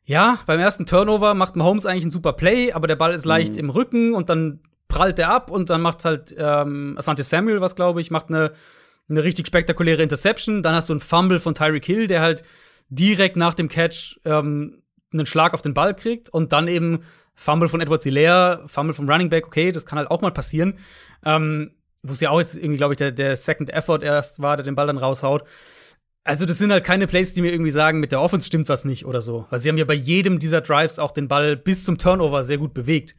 ja, 0.03 0.39
beim 0.45 0.59
ersten 0.59 0.85
Turnover 0.85 1.33
macht 1.33 1.55
Mahomes 1.55 1.85
eigentlich 1.85 2.05
ein 2.05 2.11
super 2.11 2.33
Play, 2.33 2.71
aber 2.71 2.87
der 2.87 2.97
Ball 2.97 3.13
ist 3.13 3.25
leicht 3.25 3.53
mhm. 3.53 3.59
im 3.59 3.69
Rücken 3.71 4.13
und 4.13 4.29
dann 4.29 4.59
prallt 4.87 5.17
der 5.17 5.31
ab 5.31 5.49
und 5.49 5.69
dann 5.69 5.81
macht 5.81 6.05
halt 6.05 6.35
ähm, 6.37 6.95
Asante 6.97 7.23
Samuel, 7.23 7.61
was 7.61 7.75
glaube 7.75 7.99
ich, 8.01 8.11
macht 8.11 8.29
eine 8.29 8.53
eine 9.09 9.23
richtig 9.23 9.47
spektakuläre 9.47 10.03
Interception. 10.03 10.61
Dann 10.63 10.75
hast 10.75 10.89
du 10.89 10.93
einen 10.93 10.99
Fumble 10.99 11.39
von 11.39 11.55
Tyreek 11.55 11.85
Hill, 11.85 12.07
der 12.07 12.21
halt 12.21 12.43
direkt 12.89 13.35
nach 13.35 13.53
dem 13.53 13.69
Catch 13.69 14.19
ähm, 14.25 14.81
einen 15.11 15.25
Schlag 15.25 15.53
auf 15.53 15.61
den 15.61 15.73
Ball 15.73 15.95
kriegt 15.95 16.29
und 16.29 16.51
dann 16.51 16.67
eben 16.67 17.01
Fumble 17.35 17.69
von 17.69 17.81
Edward 17.81 18.03
Hilaire, 18.03 18.63
Fumble 18.67 18.93
vom 18.93 19.09
Running 19.09 19.29
Back, 19.29 19.47
okay, 19.47 19.71
das 19.71 19.85
kann 19.85 19.97
halt 19.97 20.11
auch 20.11 20.21
mal 20.21 20.31
passieren. 20.31 20.73
Ähm, 21.25 21.71
Wo 22.03 22.13
es 22.13 22.19
ja 22.19 22.29
auch 22.29 22.39
jetzt 22.39 22.57
irgendwie, 22.57 22.77
glaube 22.77 22.93
ich, 22.93 22.97
der, 22.97 23.11
der 23.11 23.35
Second 23.35 23.69
Effort 23.71 24.03
erst 24.03 24.41
war, 24.41 24.57
der 24.57 24.65
den 24.65 24.75
Ball 24.75 24.87
dann 24.87 24.97
raushaut. 24.97 25.43
Also, 26.25 26.45
das 26.45 26.57
sind 26.57 26.71
halt 26.71 26.83
keine 26.83 27.07
Plays, 27.07 27.33
die 27.33 27.41
mir 27.41 27.51
irgendwie 27.51 27.71
sagen, 27.71 27.99
mit 27.99 28.11
der 28.11 28.21
Offense 28.21 28.45
stimmt 28.45 28.69
was 28.69 28.85
nicht 28.85 29.05
oder 29.05 29.21
so. 29.21 29.47
Weil 29.49 29.59
sie 29.59 29.69
haben 29.69 29.77
ja 29.77 29.85
bei 29.85 29.93
jedem 29.93 30.37
dieser 30.37 30.61
Drives 30.61 30.99
auch 30.99 31.11
den 31.11 31.27
Ball 31.27 31.55
bis 31.55 31.85
zum 31.85 31.97
Turnover 31.97 32.43
sehr 32.43 32.57
gut 32.57 32.73
bewegt. 32.73 33.15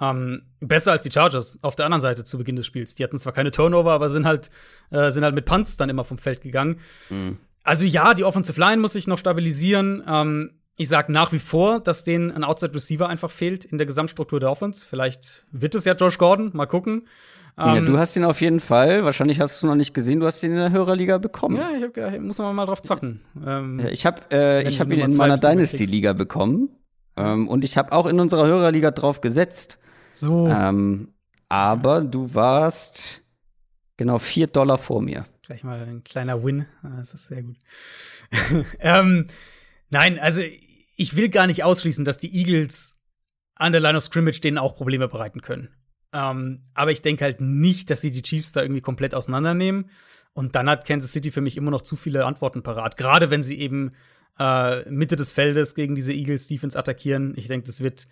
Ähm, 0.00 0.42
besser 0.60 0.92
als 0.92 1.02
die 1.02 1.10
Chargers 1.10 1.58
auf 1.62 1.76
der 1.76 1.86
anderen 1.86 2.00
Seite 2.00 2.24
zu 2.24 2.38
Beginn 2.38 2.56
des 2.56 2.66
Spiels. 2.66 2.94
Die 2.94 3.04
hatten 3.04 3.18
zwar 3.18 3.32
keine 3.32 3.50
Turnover, 3.50 3.92
aber 3.92 4.08
sind 4.08 4.26
halt, 4.26 4.50
äh, 4.90 5.10
sind 5.10 5.22
halt 5.22 5.34
mit 5.34 5.44
Punts 5.44 5.76
dann 5.76 5.88
immer 5.88 6.04
vom 6.04 6.18
Feld 6.18 6.40
gegangen. 6.40 6.80
Mhm. 7.10 7.38
Also 7.62 7.86
ja, 7.86 8.14
die 8.14 8.24
Offensive 8.24 8.60
Line 8.60 8.78
muss 8.78 8.92
sich 8.92 9.06
noch 9.06 9.18
stabilisieren. 9.18 10.02
Ähm, 10.06 10.50
ich 10.76 10.88
sage 10.88 11.12
nach 11.12 11.32
wie 11.32 11.38
vor, 11.38 11.80
dass 11.80 12.02
denen 12.02 12.32
ein 12.32 12.42
Outside 12.42 12.74
Receiver 12.74 13.08
einfach 13.08 13.30
fehlt 13.30 13.64
in 13.64 13.78
der 13.78 13.86
Gesamtstruktur 13.86 14.40
der 14.40 14.50
Offense. 14.50 14.86
Vielleicht 14.88 15.44
wird 15.52 15.74
es 15.74 15.84
ja 15.84 15.94
Josh 15.94 16.18
Gordon, 16.18 16.50
mal 16.52 16.66
gucken. 16.66 17.06
ja, 17.56 17.76
ähm, 17.76 17.86
du 17.86 17.96
hast 17.96 18.16
ihn 18.16 18.24
auf 18.24 18.40
jeden 18.40 18.58
Fall. 18.58 19.04
Wahrscheinlich 19.04 19.40
hast 19.40 19.62
du 19.62 19.66
es 19.66 19.70
noch 19.70 19.76
nicht 19.76 19.94
gesehen. 19.94 20.18
Du 20.18 20.26
hast 20.26 20.42
ihn 20.42 20.50
in 20.50 20.58
der 20.58 20.72
Hörerliga 20.72 21.18
bekommen. 21.18 21.56
Ja, 21.56 21.70
ich 21.76 21.84
hab, 21.84 22.20
muss 22.20 22.38
man 22.38 22.54
mal 22.56 22.66
drauf 22.66 22.82
zocken. 22.82 23.20
Ähm, 23.46 23.78
ja, 23.78 23.88
ich 23.88 24.04
habe 24.04 24.22
äh, 24.32 24.66
ich 24.66 24.80
hab 24.80 24.90
ihn 24.90 24.98
in 24.98 25.16
meiner 25.16 25.36
Dynasty-Liga 25.36 26.12
bekommen. 26.12 26.70
Ähm, 27.16 27.48
und 27.48 27.64
ich 27.64 27.78
habe 27.78 27.92
auch 27.92 28.06
in 28.06 28.18
unserer 28.18 28.46
Hörerliga 28.46 28.90
drauf 28.90 29.20
gesetzt. 29.20 29.78
So. 30.14 30.48
Ähm, 30.48 31.14
aber 31.48 32.00
du 32.02 32.34
warst 32.34 33.22
genau 33.96 34.18
vier 34.18 34.46
Dollar 34.46 34.78
vor 34.78 35.02
mir. 35.02 35.26
Gleich 35.42 35.64
mal 35.64 35.80
ein 35.80 36.04
kleiner 36.04 36.42
Win. 36.42 36.66
Ah, 36.82 36.96
das 36.98 37.14
ist 37.14 37.26
sehr 37.26 37.42
gut. 37.42 37.56
ähm, 38.80 39.26
nein, 39.90 40.18
also 40.18 40.42
ich 40.96 41.16
will 41.16 41.28
gar 41.28 41.46
nicht 41.46 41.64
ausschließen, 41.64 42.04
dass 42.04 42.18
die 42.18 42.34
Eagles 42.34 42.94
an 43.54 43.72
der 43.72 43.80
Line 43.80 43.96
of 43.96 44.04
Scrimmage 44.04 44.40
denen 44.40 44.58
auch 44.58 44.74
Probleme 44.74 45.08
bereiten 45.08 45.42
können. 45.42 45.68
Ähm, 46.12 46.62
aber 46.74 46.92
ich 46.92 47.02
denke 47.02 47.24
halt 47.24 47.40
nicht, 47.40 47.90
dass 47.90 48.00
sie 48.00 48.10
die 48.10 48.22
Chiefs 48.22 48.52
da 48.52 48.62
irgendwie 48.62 48.80
komplett 48.80 49.14
auseinandernehmen. 49.14 49.90
Und 50.32 50.54
dann 50.56 50.68
hat 50.68 50.86
Kansas 50.86 51.12
City 51.12 51.30
für 51.30 51.40
mich 51.40 51.56
immer 51.56 51.70
noch 51.70 51.82
zu 51.82 51.96
viele 51.96 52.24
Antworten 52.24 52.62
parat. 52.62 52.96
Gerade 52.96 53.30
wenn 53.30 53.42
sie 53.42 53.58
eben 53.58 53.92
äh, 54.38 54.88
Mitte 54.90 55.16
des 55.16 55.32
Feldes 55.32 55.74
gegen 55.74 55.94
diese 55.94 56.12
Eagles 56.12 56.48
Defense 56.48 56.78
attackieren. 56.78 57.34
Ich 57.36 57.48
denke, 57.48 57.66
das 57.66 57.80
wird 57.80 58.06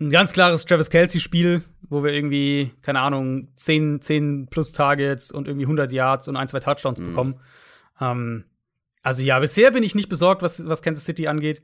ein 0.00 0.10
ganz 0.10 0.32
klares 0.32 0.64
Travis 0.64 0.90
Kelsey-Spiel, 0.90 1.62
wo 1.88 2.02
wir 2.02 2.12
irgendwie, 2.12 2.72
keine 2.82 3.00
Ahnung, 3.00 3.48
10, 3.54 4.00
10 4.00 4.48
plus 4.50 4.72
Targets 4.72 5.30
und 5.30 5.46
irgendwie 5.46 5.66
100 5.66 5.92
Yards 5.92 6.28
und 6.28 6.36
ein, 6.36 6.48
zwei 6.48 6.60
Touchdowns 6.60 7.00
mhm. 7.00 7.04
bekommen. 7.04 7.40
Ähm, 8.00 8.44
also 9.02 9.22
ja, 9.22 9.38
bisher 9.38 9.70
bin 9.70 9.82
ich 9.82 9.94
nicht 9.94 10.08
besorgt, 10.08 10.42
was, 10.42 10.66
was 10.66 10.82
Kansas 10.82 11.04
City 11.04 11.26
angeht. 11.26 11.62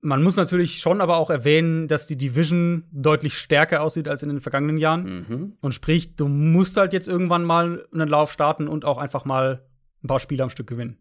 Man 0.00 0.22
muss 0.22 0.36
natürlich 0.36 0.80
schon 0.80 1.00
aber 1.00 1.16
auch 1.16 1.30
erwähnen, 1.30 1.88
dass 1.88 2.06
die 2.06 2.18
Division 2.18 2.84
deutlich 2.92 3.38
stärker 3.38 3.82
aussieht 3.82 4.06
als 4.06 4.22
in 4.22 4.28
den 4.28 4.40
vergangenen 4.40 4.76
Jahren. 4.76 5.26
Mhm. 5.28 5.52
Und 5.60 5.72
sprich, 5.72 6.14
du 6.14 6.28
musst 6.28 6.76
halt 6.76 6.92
jetzt 6.92 7.08
irgendwann 7.08 7.44
mal 7.44 7.86
einen 7.92 8.08
Lauf 8.08 8.30
starten 8.30 8.68
und 8.68 8.84
auch 8.84 8.98
einfach 8.98 9.24
mal 9.24 9.64
ein 10.04 10.06
paar 10.06 10.20
Spiele 10.20 10.42
am 10.42 10.50
Stück 10.50 10.66
gewinnen. 10.66 10.98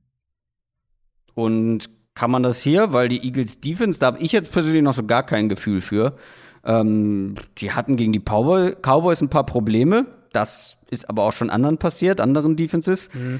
Und 1.34 1.90
kann 2.18 2.32
man 2.32 2.42
das 2.42 2.64
hier, 2.64 2.94
weil 2.94 3.10
die 3.10 3.24
Eagles 3.24 3.62
Defense, 3.62 4.00
da 4.00 4.08
habe 4.08 4.18
ich 4.18 4.32
jetzt 4.32 4.52
persönlich 4.52 4.82
noch 4.82 4.96
so 4.96 5.06
gar 5.06 5.24
kein 5.24 5.50
Gefühl 5.50 5.82
für. 5.82 6.18
Ähm, 6.66 7.36
die 7.60 7.74
hatten 7.74 7.96
gegen 7.96 8.12
die 8.12 8.20
Cowboy 8.20 8.76
Cowboys 8.82 9.22
ein 9.22 9.30
paar 9.30 9.46
Probleme. 9.46 10.08
Das 10.34 10.80
ist 10.90 11.12
aber 11.12 11.26
auch 11.26 11.32
schon 11.32 11.52
anderen 11.52 11.78
passiert, 11.78 12.20
anderen 12.20 12.56
Defenses. 12.56 13.14
Mhm. 13.14 13.40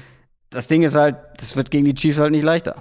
Das 0.50 0.68
Ding 0.68 0.84
ist 0.84 0.94
halt, 0.94 1.16
das 1.38 1.56
wird 1.56 1.72
gegen 1.72 1.86
die 1.86 1.94
Chiefs 1.94 2.20
halt 2.20 2.30
nicht 2.30 2.44
leichter. 2.44 2.80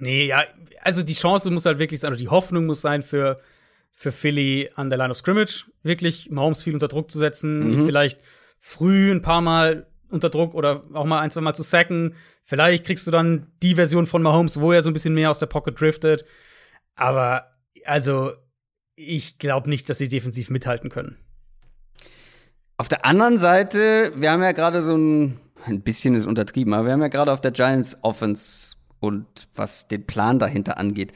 Nee, 0.00 0.26
ja, 0.26 0.42
also 0.82 1.04
die 1.04 1.14
Chance 1.14 1.48
muss 1.52 1.64
halt 1.64 1.78
wirklich 1.78 2.00
sein, 2.00 2.10
oder 2.10 2.18
die 2.18 2.28
Hoffnung 2.28 2.66
muss 2.66 2.80
sein 2.80 3.02
für, 3.02 3.38
für 3.92 4.10
Philly 4.10 4.70
an 4.74 4.90
der 4.90 4.98
Line 4.98 5.12
of 5.12 5.16
Scrimmage, 5.16 5.66
wirklich 5.84 6.28
Mahomes 6.30 6.64
viel 6.64 6.74
unter 6.74 6.88
Druck 6.88 7.08
zu 7.08 7.20
setzen, 7.20 7.82
mhm. 7.82 7.86
vielleicht 7.86 8.18
früh 8.58 9.12
ein 9.12 9.22
paar 9.22 9.42
Mal 9.42 9.86
unter 10.10 10.30
Druck 10.30 10.54
oder 10.54 10.82
auch 10.92 11.04
mal 11.04 11.20
ein, 11.20 11.30
zwei 11.30 11.40
Mal 11.40 11.54
zu 11.54 11.62
sacken. 11.62 12.14
Vielleicht 12.44 12.84
kriegst 12.84 13.06
du 13.06 13.10
dann 13.10 13.46
die 13.62 13.74
Version 13.74 14.06
von 14.06 14.22
Mahomes, 14.22 14.60
wo 14.60 14.72
er 14.72 14.82
so 14.82 14.90
ein 14.90 14.92
bisschen 14.92 15.14
mehr 15.14 15.30
aus 15.30 15.38
der 15.38 15.46
Pocket 15.46 15.78
driftet. 15.78 16.24
Aber 16.94 17.46
also, 17.84 18.32
ich 18.96 19.38
glaube 19.38 19.70
nicht, 19.70 19.88
dass 19.88 19.98
sie 19.98 20.08
defensiv 20.08 20.50
mithalten 20.50 20.90
können. 20.90 21.16
Auf 22.76 22.88
der 22.88 23.04
anderen 23.04 23.38
Seite, 23.38 24.12
wir 24.16 24.30
haben 24.30 24.42
ja 24.42 24.52
gerade 24.52 24.82
so 24.82 24.96
ein, 24.96 25.38
ein 25.64 25.82
bisschen 25.82 26.14
ist 26.14 26.26
untertrieben, 26.26 26.72
aber 26.74 26.86
wir 26.86 26.92
haben 26.92 27.02
ja 27.02 27.08
gerade 27.08 27.32
auf 27.32 27.40
der 27.40 27.50
Giants 27.50 27.98
Offense 28.02 28.76
und 29.00 29.26
was 29.54 29.88
den 29.88 30.06
Plan 30.06 30.38
dahinter 30.38 30.78
angeht, 30.78 31.12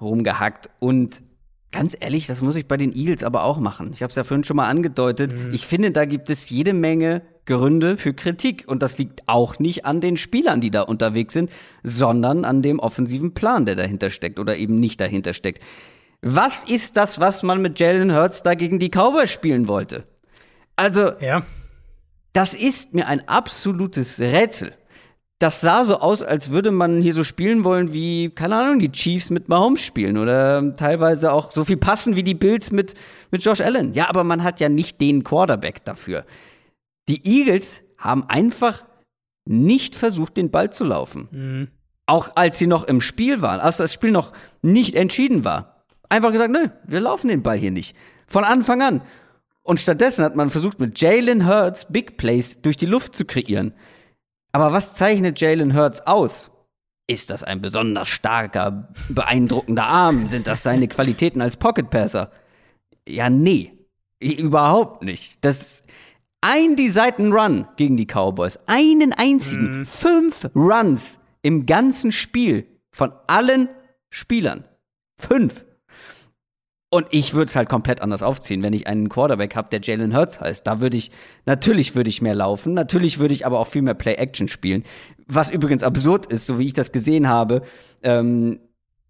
rumgehackt. 0.00 0.70
Und 0.78 1.22
ganz 1.70 1.96
ehrlich, 1.98 2.26
das 2.26 2.40
muss 2.40 2.56
ich 2.56 2.68
bei 2.68 2.76
den 2.76 2.94
Eagles 2.94 3.22
aber 3.22 3.44
auch 3.44 3.58
machen. 3.58 3.92
Ich 3.92 4.02
habe 4.02 4.10
es 4.10 4.16
ja 4.16 4.24
vorhin 4.24 4.44
schon 4.44 4.56
mal 4.56 4.68
angedeutet. 4.68 5.34
Mhm. 5.34 5.52
Ich 5.52 5.66
finde, 5.66 5.90
da 5.90 6.04
gibt 6.04 6.30
es 6.30 6.48
jede 6.50 6.72
Menge 6.72 7.22
Gründe 7.46 7.96
für 7.96 8.14
Kritik. 8.14 8.64
Und 8.66 8.82
das 8.82 8.98
liegt 8.98 9.28
auch 9.28 9.58
nicht 9.58 9.84
an 9.84 10.00
den 10.00 10.16
Spielern, 10.16 10.60
die 10.60 10.70
da 10.70 10.82
unterwegs 10.82 11.34
sind, 11.34 11.50
sondern 11.82 12.44
an 12.44 12.62
dem 12.62 12.78
offensiven 12.78 13.34
Plan, 13.34 13.66
der 13.66 13.76
dahinter 13.76 14.10
steckt 14.10 14.38
oder 14.38 14.56
eben 14.56 14.76
nicht 14.76 15.00
dahinter 15.00 15.32
steckt. 15.32 15.62
Was 16.22 16.62
ist 16.64 16.96
das, 16.96 17.18
was 17.18 17.42
man 17.42 17.60
mit 17.60 17.80
Jalen 17.80 18.14
Hurts 18.14 18.42
da 18.42 18.54
gegen 18.54 18.78
die 18.78 18.90
Cowboys 18.90 19.30
spielen 19.30 19.66
wollte? 19.66 20.04
Also, 20.76 21.12
ja. 21.20 21.42
das 22.32 22.54
ist 22.54 22.94
mir 22.94 23.08
ein 23.08 23.26
absolutes 23.28 24.20
Rätsel. 24.20 24.72
das 25.40 25.60
sah 25.60 25.84
so 25.84 25.98
aus, 25.98 26.22
als 26.22 26.50
würde 26.50 26.70
man 26.70 27.02
hier 27.02 27.12
so 27.12 27.24
spielen 27.24 27.64
wollen 27.64 27.92
wie, 27.92 28.30
keine 28.30 28.54
Ahnung, 28.54 28.78
die 28.78 28.92
Chiefs 28.92 29.30
mit 29.30 29.48
Mahomes 29.48 29.82
spielen 29.82 30.16
oder 30.16 30.76
teilweise 30.76 31.32
auch 31.32 31.50
so 31.50 31.64
viel 31.64 31.76
passen 31.76 32.14
wie 32.14 32.22
die 32.22 32.34
Bills 32.34 32.70
mit, 32.70 32.94
mit 33.32 33.44
Josh 33.44 33.60
Allen. 33.60 33.92
Ja, 33.92 34.08
aber 34.08 34.22
man 34.22 34.44
hat 34.44 34.60
ja 34.60 34.68
nicht 34.68 35.00
den 35.00 35.24
Quarterback 35.24 35.84
dafür. 35.84 36.24
Die 37.08 37.26
Eagles 37.26 37.82
haben 37.98 38.24
einfach 38.28 38.84
nicht 39.44 39.96
versucht, 39.96 40.36
den 40.36 40.50
Ball 40.50 40.70
zu 40.70 40.84
laufen. 40.84 41.28
Mhm. 41.30 41.68
Auch 42.06 42.36
als 42.36 42.58
sie 42.58 42.66
noch 42.66 42.84
im 42.84 43.00
Spiel 43.00 43.42
waren, 43.42 43.60
als 43.60 43.76
das 43.76 43.92
Spiel 43.92 44.10
noch 44.10 44.32
nicht 44.60 44.94
entschieden 44.94 45.44
war. 45.44 45.84
Einfach 46.08 46.32
gesagt, 46.32 46.52
nö, 46.52 46.68
wir 46.84 47.00
laufen 47.00 47.28
den 47.28 47.42
Ball 47.42 47.56
hier 47.56 47.70
nicht. 47.70 47.96
Von 48.26 48.44
Anfang 48.44 48.82
an. 48.82 49.02
Und 49.62 49.80
stattdessen 49.80 50.24
hat 50.24 50.36
man 50.36 50.50
versucht, 50.50 50.80
mit 50.80 51.00
Jalen 51.00 51.46
Hurts 51.46 51.86
Big 51.90 52.16
Plays 52.16 52.60
durch 52.60 52.76
die 52.76 52.86
Luft 52.86 53.14
zu 53.14 53.24
kreieren. 53.24 53.74
Aber 54.52 54.72
was 54.72 54.94
zeichnet 54.94 55.40
Jalen 55.40 55.74
Hurts 55.74 56.06
aus? 56.06 56.50
Ist 57.06 57.30
das 57.30 57.44
ein 57.44 57.60
besonders 57.60 58.08
starker, 58.08 58.88
beeindruckender 59.08 59.86
Arm? 59.86 60.28
Sind 60.28 60.46
das 60.46 60.62
seine 60.62 60.88
Qualitäten 60.88 61.40
als 61.40 61.56
Pocket 61.56 61.88
Passer? 61.90 62.30
Ja, 63.08 63.30
nee. 63.30 63.72
Überhaupt 64.20 65.02
nicht. 65.02 65.44
Das 65.44 65.82
ein 66.42 66.76
die 66.76 66.90
Seiten 66.90 67.32
Run 67.32 67.66
gegen 67.76 67.96
die 67.96 68.06
Cowboys. 68.06 68.58
Einen 68.66 69.12
einzigen. 69.14 69.78
Mhm. 69.78 69.86
Fünf 69.86 70.50
Runs 70.54 71.18
im 71.40 71.64
ganzen 71.64 72.12
Spiel 72.12 72.66
von 72.90 73.12
allen 73.26 73.68
Spielern. 74.10 74.64
Fünf. 75.16 75.64
Und 76.90 77.06
ich 77.10 77.32
würde 77.32 77.46
es 77.46 77.56
halt 77.56 77.70
komplett 77.70 78.02
anders 78.02 78.22
aufziehen, 78.22 78.62
wenn 78.62 78.74
ich 78.74 78.86
einen 78.86 79.08
Quarterback 79.08 79.56
habe, 79.56 79.70
der 79.70 79.80
Jalen 79.80 80.14
Hurts 80.14 80.40
heißt. 80.40 80.66
Da 80.66 80.82
würde 80.82 80.98
ich, 80.98 81.10
natürlich 81.46 81.94
würde 81.94 82.10
ich 82.10 82.20
mehr 82.20 82.34
laufen, 82.34 82.74
natürlich 82.74 83.18
würde 83.18 83.32
ich 83.32 83.46
aber 83.46 83.60
auch 83.60 83.66
viel 83.66 83.80
mehr 83.80 83.94
Play-Action 83.94 84.46
spielen. 84.46 84.82
Was 85.26 85.50
übrigens 85.50 85.84
absurd 85.84 86.26
ist, 86.26 86.46
so 86.46 86.58
wie 86.58 86.66
ich 86.66 86.74
das 86.74 86.92
gesehen 86.92 87.28
habe, 87.28 87.62
ähm, 88.02 88.60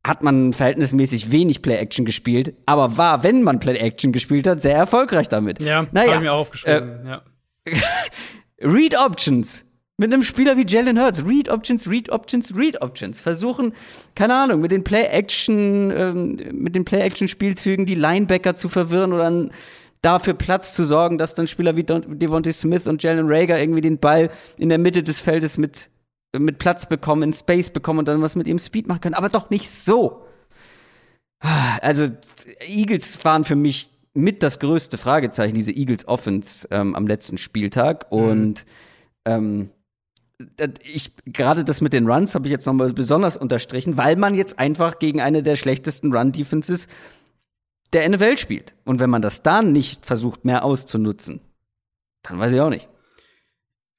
hat 0.04 0.22
man 0.22 0.52
verhältnismäßig 0.52 1.30
wenig 1.30 1.62
Play-Action 1.62 2.04
gespielt, 2.04 2.54
aber 2.66 2.96
war, 2.96 3.22
wenn 3.22 3.42
man 3.42 3.58
Play-Action 3.58 4.12
gespielt 4.12 4.46
hat, 4.46 4.60
sehr 4.60 4.76
erfolgreich 4.76 5.28
damit. 5.28 5.60
Ja, 5.60 5.86
naja, 5.92 6.08
habe 6.08 6.16
ich 6.16 6.22
mir 6.22 6.32
aufgeschrieben, 6.32 7.06
äh, 7.06 7.08
ja. 7.08 7.22
Read 8.60 8.98
Options 8.98 9.64
mit 10.02 10.12
einem 10.12 10.22
Spieler 10.24 10.56
wie 10.56 10.66
Jalen 10.66 11.00
Hurts. 11.00 11.24
Read 11.24 11.48
Options, 11.48 11.88
Read 11.88 12.10
Options, 12.10 12.56
Read 12.56 12.82
Options. 12.82 13.20
Versuchen, 13.20 13.72
keine 14.14 14.34
Ahnung, 14.34 14.60
mit 14.60 14.72
den 14.72 14.82
Play-Action, 14.82 15.92
ähm, 15.96 16.38
mit 16.52 16.74
den 16.74 16.84
Play-Action-Spielzügen 16.84 17.86
die 17.86 17.94
Linebacker 17.94 18.56
zu 18.56 18.68
verwirren 18.68 19.12
oder 19.12 19.48
dafür 20.02 20.34
Platz 20.34 20.74
zu 20.74 20.84
sorgen, 20.84 21.18
dass 21.18 21.34
dann 21.34 21.46
Spieler 21.46 21.76
wie 21.76 21.84
Devontae 21.84 22.52
Smith 22.52 22.88
und 22.88 23.02
Jalen 23.02 23.26
Rager 23.28 23.60
irgendwie 23.60 23.80
den 23.80 23.98
Ball 23.98 24.30
in 24.58 24.68
der 24.68 24.78
Mitte 24.78 25.04
des 25.04 25.20
Feldes 25.20 25.56
mit, 25.56 25.88
mit 26.38 26.58
Platz 26.58 26.86
bekommen, 26.86 27.22
in 27.22 27.32
Space 27.32 27.70
bekommen 27.70 28.00
und 28.00 28.08
dann 28.08 28.22
was 28.22 28.36
mit 28.36 28.46
ihrem 28.46 28.58
Speed 28.58 28.88
machen 28.88 29.00
können. 29.00 29.14
Aber 29.14 29.28
doch 29.28 29.50
nicht 29.50 29.70
so. 29.70 30.26
Also, 31.80 32.08
Eagles 32.66 33.24
waren 33.24 33.44
für 33.44 33.56
mich 33.56 33.90
mit 34.14 34.42
das 34.42 34.58
größte 34.58 34.98
Fragezeichen, 34.98 35.54
diese 35.54 35.72
Eagles 35.72 36.06
Offense 36.06 36.68
ähm, 36.70 36.94
am 36.94 37.06
letzten 37.06 37.38
Spieltag. 37.38 38.10
Mhm. 38.12 38.18
Und 38.18 38.66
ähm, 39.24 39.70
ich 40.82 41.12
gerade 41.26 41.64
das 41.64 41.80
mit 41.80 41.92
den 41.92 42.08
Runs 42.08 42.34
habe 42.34 42.46
ich 42.46 42.52
jetzt 42.52 42.66
nochmal 42.66 42.92
besonders 42.92 43.36
unterstrichen, 43.36 43.96
weil 43.96 44.16
man 44.16 44.34
jetzt 44.34 44.58
einfach 44.58 44.98
gegen 44.98 45.20
eine 45.20 45.42
der 45.42 45.56
schlechtesten 45.56 46.12
Run-Defenses 46.12 46.88
der 47.92 48.08
NFL 48.08 48.36
spielt. 48.38 48.74
Und 48.84 49.00
wenn 49.00 49.10
man 49.10 49.22
das 49.22 49.42
dann 49.42 49.72
nicht 49.72 50.04
versucht, 50.04 50.44
mehr 50.44 50.64
auszunutzen, 50.64 51.40
dann 52.22 52.38
weiß 52.38 52.52
ich 52.52 52.60
auch 52.60 52.70
nicht. 52.70 52.88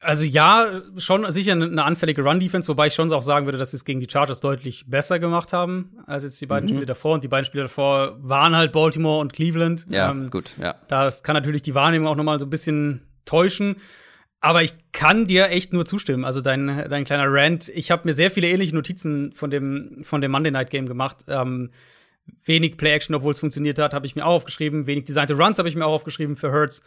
Also 0.03 0.23
ja, 0.23 0.81
schon 0.97 1.29
sicher 1.31 1.53
eine 1.53 1.83
anfällige 1.83 2.23
Run-Defense, 2.23 2.67
wobei 2.67 2.87
ich 2.87 2.93
schon 2.93 3.11
auch 3.11 3.21
sagen 3.21 3.45
würde, 3.45 3.57
dass 3.57 3.71
sie 3.71 3.77
es 3.77 3.85
gegen 3.85 3.99
die 3.99 4.07
Chargers 4.09 4.41
deutlich 4.41 4.85
besser 4.87 5.19
gemacht 5.19 5.53
haben 5.53 5.97
als 6.05 6.23
jetzt 6.23 6.41
die 6.41 6.45
beiden 6.45 6.67
mhm. 6.67 6.73
Spiele 6.73 6.85
davor. 6.85 7.15
Und 7.15 7.23
die 7.23 7.27
beiden 7.27 7.45
Spiele 7.45 7.63
davor 7.63 8.17
waren 8.21 8.55
halt 8.55 8.71
Baltimore 8.71 9.19
und 9.19 9.33
Cleveland. 9.33 9.85
Ja, 9.89 10.11
ähm, 10.11 10.29
gut, 10.29 10.53
ja. 10.59 10.75
Das 10.87 11.23
kann 11.23 11.35
natürlich 11.35 11.61
die 11.61 11.75
Wahrnehmung 11.75 12.07
auch 12.07 12.15
noch 12.15 12.23
mal 12.23 12.39
so 12.39 12.45
ein 12.45 12.49
bisschen 12.49 13.01
täuschen. 13.25 13.77
Aber 14.39 14.61
ich 14.61 14.73
kann 14.91 15.25
dir 15.25 15.49
echt 15.49 15.71
nur 15.71 15.85
zustimmen. 15.85 16.25
Also 16.25 16.41
dein, 16.41 16.67
dein 16.89 17.05
kleiner 17.05 17.25
Rant. 17.27 17.69
Ich 17.69 17.91
habe 17.91 18.01
mir 18.05 18.13
sehr 18.13 18.29
viele 18.29 18.49
ähnliche 18.49 18.75
Notizen 18.75 19.31
von 19.31 19.49
dem, 19.49 20.01
von 20.03 20.19
dem 20.19 20.31
Monday 20.31 20.51
Night 20.51 20.69
Game 20.69 20.85
gemacht. 20.85 21.17
Ähm, 21.29 21.69
wenig 22.43 22.75
Play-Action, 22.75 23.15
obwohl 23.15 23.31
es 23.31 23.39
funktioniert 23.39 23.79
hat, 23.79 23.93
habe 23.93 24.05
ich 24.05 24.15
mir 24.15 24.25
auch 24.25 24.33
aufgeschrieben. 24.33 24.85
Wenig 24.85 25.05
designte 25.05 25.35
Runs 25.35 25.59
habe 25.59 25.69
ich 25.69 25.77
mir 25.77 25.85
auch 25.85 25.93
aufgeschrieben 25.93 26.35
für 26.35 26.51
Hurts. 26.51 26.81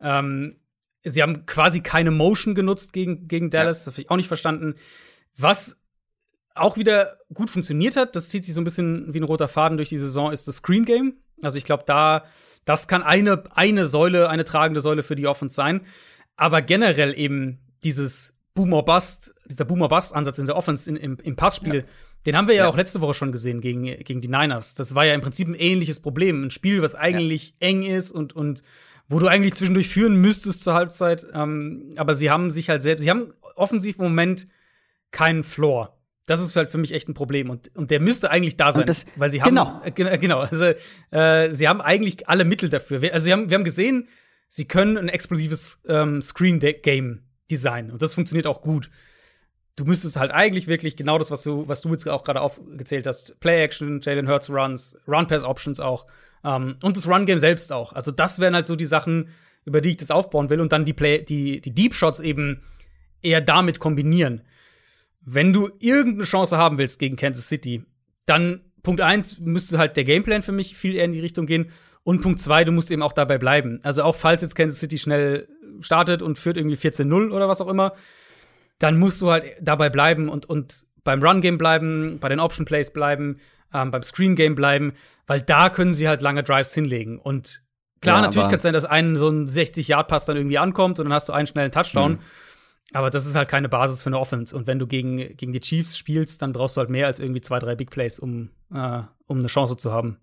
Ähm, 0.00 0.56
sie 1.04 1.22
haben 1.22 1.46
quasi 1.46 1.80
keine 1.80 2.10
Motion 2.10 2.54
genutzt 2.54 2.92
gegen, 2.92 3.28
gegen 3.28 3.50
Dallas. 3.50 3.80
Ja. 3.80 3.90
Das 3.90 3.94
habe 3.94 4.02
ich 4.02 4.10
auch 4.10 4.16
nicht 4.16 4.28
verstanden. 4.28 4.74
Was 5.36 5.76
auch 6.54 6.76
wieder 6.76 7.18
gut 7.32 7.50
funktioniert 7.50 7.96
hat, 7.96 8.14
das 8.14 8.28
zieht 8.28 8.44
sich 8.44 8.54
so 8.54 8.60
ein 8.60 8.64
bisschen 8.64 9.12
wie 9.14 9.20
ein 9.20 9.24
roter 9.24 9.48
Faden 9.48 9.78
durch 9.78 9.88
die 9.88 9.98
Saison, 9.98 10.32
ist 10.32 10.46
das 10.48 10.56
Screen 10.56 10.84
Game. 10.84 11.14
Also 11.40 11.58
ich 11.58 11.64
glaube, 11.64 11.84
da, 11.86 12.24
das 12.64 12.88
kann 12.88 13.02
eine, 13.02 13.44
eine 13.54 13.86
Säule, 13.86 14.28
eine 14.28 14.44
tragende 14.44 14.80
Säule 14.80 15.02
für 15.02 15.16
die 15.16 15.26
Offense 15.26 15.54
sein. 15.54 15.80
Aber 16.36 16.62
generell 16.62 17.18
eben 17.18 17.58
dieses 17.84 18.34
Boomer 18.54 18.82
Bust, 18.82 19.34
dieser 19.46 19.64
Boomer 19.64 19.88
Bust 19.88 20.14
Ansatz 20.14 20.38
in 20.38 20.46
der 20.46 20.56
Offense 20.56 20.88
in, 20.88 20.96
im, 20.96 21.16
im 21.22 21.36
Passspiel, 21.36 21.74
ja. 21.74 21.82
den 22.26 22.36
haben 22.36 22.48
wir 22.48 22.54
ja, 22.54 22.64
ja, 22.64 22.70
auch 22.70 22.76
letzte 22.76 23.00
Woche 23.00 23.14
schon 23.14 23.32
gesehen 23.32 23.60
gegen, 23.60 23.84
gegen 23.84 24.20
die 24.20 24.28
Niners. 24.28 24.74
Das 24.74 24.94
war 24.94 25.04
ja 25.04 25.14
im 25.14 25.22
Prinzip 25.22 25.48
ein 25.48 25.54
ähnliches 25.54 26.00
Problem. 26.00 26.44
Ein 26.44 26.50
Spiel, 26.50 26.82
was 26.82 26.94
eigentlich 26.94 27.54
ja. 27.60 27.68
eng 27.68 27.82
ist 27.82 28.12
und, 28.12 28.34
und 28.34 28.62
wo 29.12 29.18
du 29.18 29.26
eigentlich 29.26 29.54
zwischendurch 29.54 29.88
führen 29.88 30.16
müsstest 30.16 30.64
zur 30.64 30.72
Halbzeit. 30.72 31.26
Ähm, 31.34 31.92
aber 31.96 32.14
sie 32.14 32.30
haben 32.30 32.48
sich 32.48 32.70
halt 32.70 32.80
selbst, 32.82 33.02
sie 33.02 33.10
haben 33.10 33.28
offensiv 33.56 33.98
im 33.98 34.04
Moment 34.04 34.48
keinen 35.10 35.44
Floor. 35.44 35.98
Das 36.24 36.40
ist 36.40 36.56
halt 36.56 36.70
für 36.70 36.78
mich 36.78 36.94
echt 36.94 37.08
ein 37.10 37.14
Problem. 37.14 37.50
Und, 37.50 37.76
und 37.76 37.90
der 37.90 38.00
müsste 38.00 38.30
eigentlich 38.30 38.56
da 38.56 38.72
sein. 38.72 38.86
Das, 38.86 39.04
weil 39.16 39.28
sie 39.30 39.42
haben. 39.42 39.50
Genau. 39.50 39.82
Äh, 39.84 40.18
genau. 40.18 40.40
Also, 40.40 40.72
äh, 41.10 41.50
sie 41.52 41.68
haben 41.68 41.82
eigentlich 41.82 42.28
alle 42.28 42.44
Mittel 42.44 42.70
dafür. 42.70 43.02
Also, 43.12 43.24
sie 43.24 43.32
haben, 43.32 43.50
wir 43.50 43.56
haben 43.56 43.64
gesehen, 43.64 44.08
sie 44.48 44.66
können 44.66 44.96
ein 44.96 45.10
explosives 45.10 45.82
ähm, 45.86 46.22
Screen-Game 46.22 47.22
designen. 47.50 47.90
Und 47.90 48.00
das 48.00 48.14
funktioniert 48.14 48.46
auch 48.46 48.62
gut. 48.62 48.88
Du 49.76 49.84
müsstest 49.84 50.16
halt 50.16 50.30
eigentlich 50.30 50.68
wirklich 50.68 50.96
genau 50.96 51.18
das, 51.18 51.30
was 51.30 51.42
du, 51.42 51.68
was 51.68 51.82
du 51.82 51.90
jetzt 51.90 52.08
auch 52.08 52.24
gerade 52.24 52.40
aufgezählt 52.40 53.06
hast: 53.06 53.40
Play-Action, 53.40 54.00
Jalen 54.00 54.28
Hurts 54.28 54.48
Runs, 54.48 54.96
Run-Pass-Options 55.06 55.80
auch. 55.80 56.06
Ähm, 56.44 56.76
und 56.82 56.96
das 56.96 57.08
Run-Game 57.08 57.38
selbst 57.38 57.72
auch. 57.72 57.92
Also, 57.92 58.10
das 58.10 58.38
wären 58.38 58.54
halt 58.54 58.66
so 58.66 58.76
die 58.76 58.84
Sachen, 58.84 59.28
über 59.64 59.80
die 59.80 59.90
ich 59.90 59.96
das 59.96 60.10
aufbauen 60.10 60.50
will. 60.50 60.60
Und 60.60 60.72
dann 60.72 60.84
die, 60.84 60.92
Play 60.92 61.22
die, 61.22 61.60
die 61.60 61.74
Deep 61.74 61.94
Shots 61.94 62.20
eben 62.20 62.62
eher 63.22 63.40
damit 63.40 63.78
kombinieren. 63.78 64.42
Wenn 65.20 65.52
du 65.52 65.70
irgendeine 65.78 66.24
Chance 66.24 66.58
haben 66.58 66.78
willst 66.78 66.98
gegen 66.98 67.16
Kansas 67.16 67.48
City, 67.48 67.84
dann 68.26 68.60
Punkt 68.82 69.00
eins 69.00 69.38
müsste 69.38 69.78
halt 69.78 69.96
der 69.96 70.04
Gameplan 70.04 70.42
für 70.42 70.52
mich 70.52 70.76
viel 70.76 70.96
eher 70.96 71.04
in 71.04 71.12
die 71.12 71.20
Richtung 71.20 71.46
gehen. 71.46 71.70
Und 72.04 72.20
Punkt 72.20 72.40
zwei, 72.40 72.64
du 72.64 72.72
musst 72.72 72.90
eben 72.90 73.02
auch 73.02 73.12
dabei 73.12 73.38
bleiben. 73.38 73.78
Also 73.84 74.02
auch 74.02 74.16
falls 74.16 74.42
jetzt 74.42 74.56
Kansas 74.56 74.80
City 74.80 74.98
schnell 74.98 75.48
startet 75.80 76.20
und 76.20 76.36
führt 76.36 76.56
irgendwie 76.56 76.76
14-0 76.76 77.30
oder 77.30 77.48
was 77.48 77.60
auch 77.60 77.68
immer, 77.68 77.94
dann 78.78 78.98
musst 78.98 79.20
du 79.22 79.30
halt 79.30 79.44
dabei 79.60 79.88
bleiben 79.88 80.28
und, 80.28 80.46
und 80.46 80.86
beim 81.04 81.22
Run-Game 81.22 81.58
bleiben, 81.58 82.18
bei 82.20 82.28
den 82.28 82.40
Option-Plays 82.40 82.92
bleiben, 82.92 83.38
ähm, 83.74 83.90
beim 83.90 84.02
Screen-Game 84.02 84.54
bleiben, 84.54 84.92
weil 85.26 85.40
da 85.40 85.68
können 85.68 85.92
sie 85.92 86.08
halt 86.08 86.20
lange 86.20 86.42
Drives 86.42 86.74
hinlegen. 86.74 87.18
Und 87.18 87.62
klar, 88.00 88.16
ja, 88.16 88.22
natürlich 88.22 88.48
kann 88.48 88.58
es 88.58 88.62
sein, 88.62 88.72
dass 88.72 88.84
ein 88.84 89.16
so 89.16 89.28
ein 89.28 89.46
60-Yard-Pass 89.46 90.26
dann 90.26 90.36
irgendwie 90.36 90.58
ankommt 90.58 90.98
und 90.98 91.06
dann 91.06 91.12
hast 91.12 91.28
du 91.28 91.32
einen 91.32 91.46
schnellen 91.46 91.72
Touchdown. 91.72 92.12
Mhm. 92.12 92.18
Aber 92.94 93.10
das 93.10 93.24
ist 93.24 93.34
halt 93.34 93.48
keine 93.48 93.68
Basis 93.68 94.02
für 94.02 94.10
eine 94.10 94.18
Offense. 94.18 94.54
Und 94.54 94.66
wenn 94.66 94.78
du 94.78 94.86
gegen, 94.86 95.16
gegen 95.36 95.52
die 95.52 95.60
Chiefs 95.60 95.96
spielst, 95.96 96.42
dann 96.42 96.52
brauchst 96.52 96.76
du 96.76 96.80
halt 96.80 96.90
mehr 96.90 97.06
als 97.06 97.18
irgendwie 97.18 97.40
zwei, 97.40 97.58
drei 97.58 97.74
Big 97.74 97.90
Plays, 97.90 98.18
um, 98.18 98.50
äh, 98.72 99.00
um 99.26 99.38
eine 99.38 99.46
Chance 99.46 99.76
zu 99.76 99.92
haben. 99.92 100.18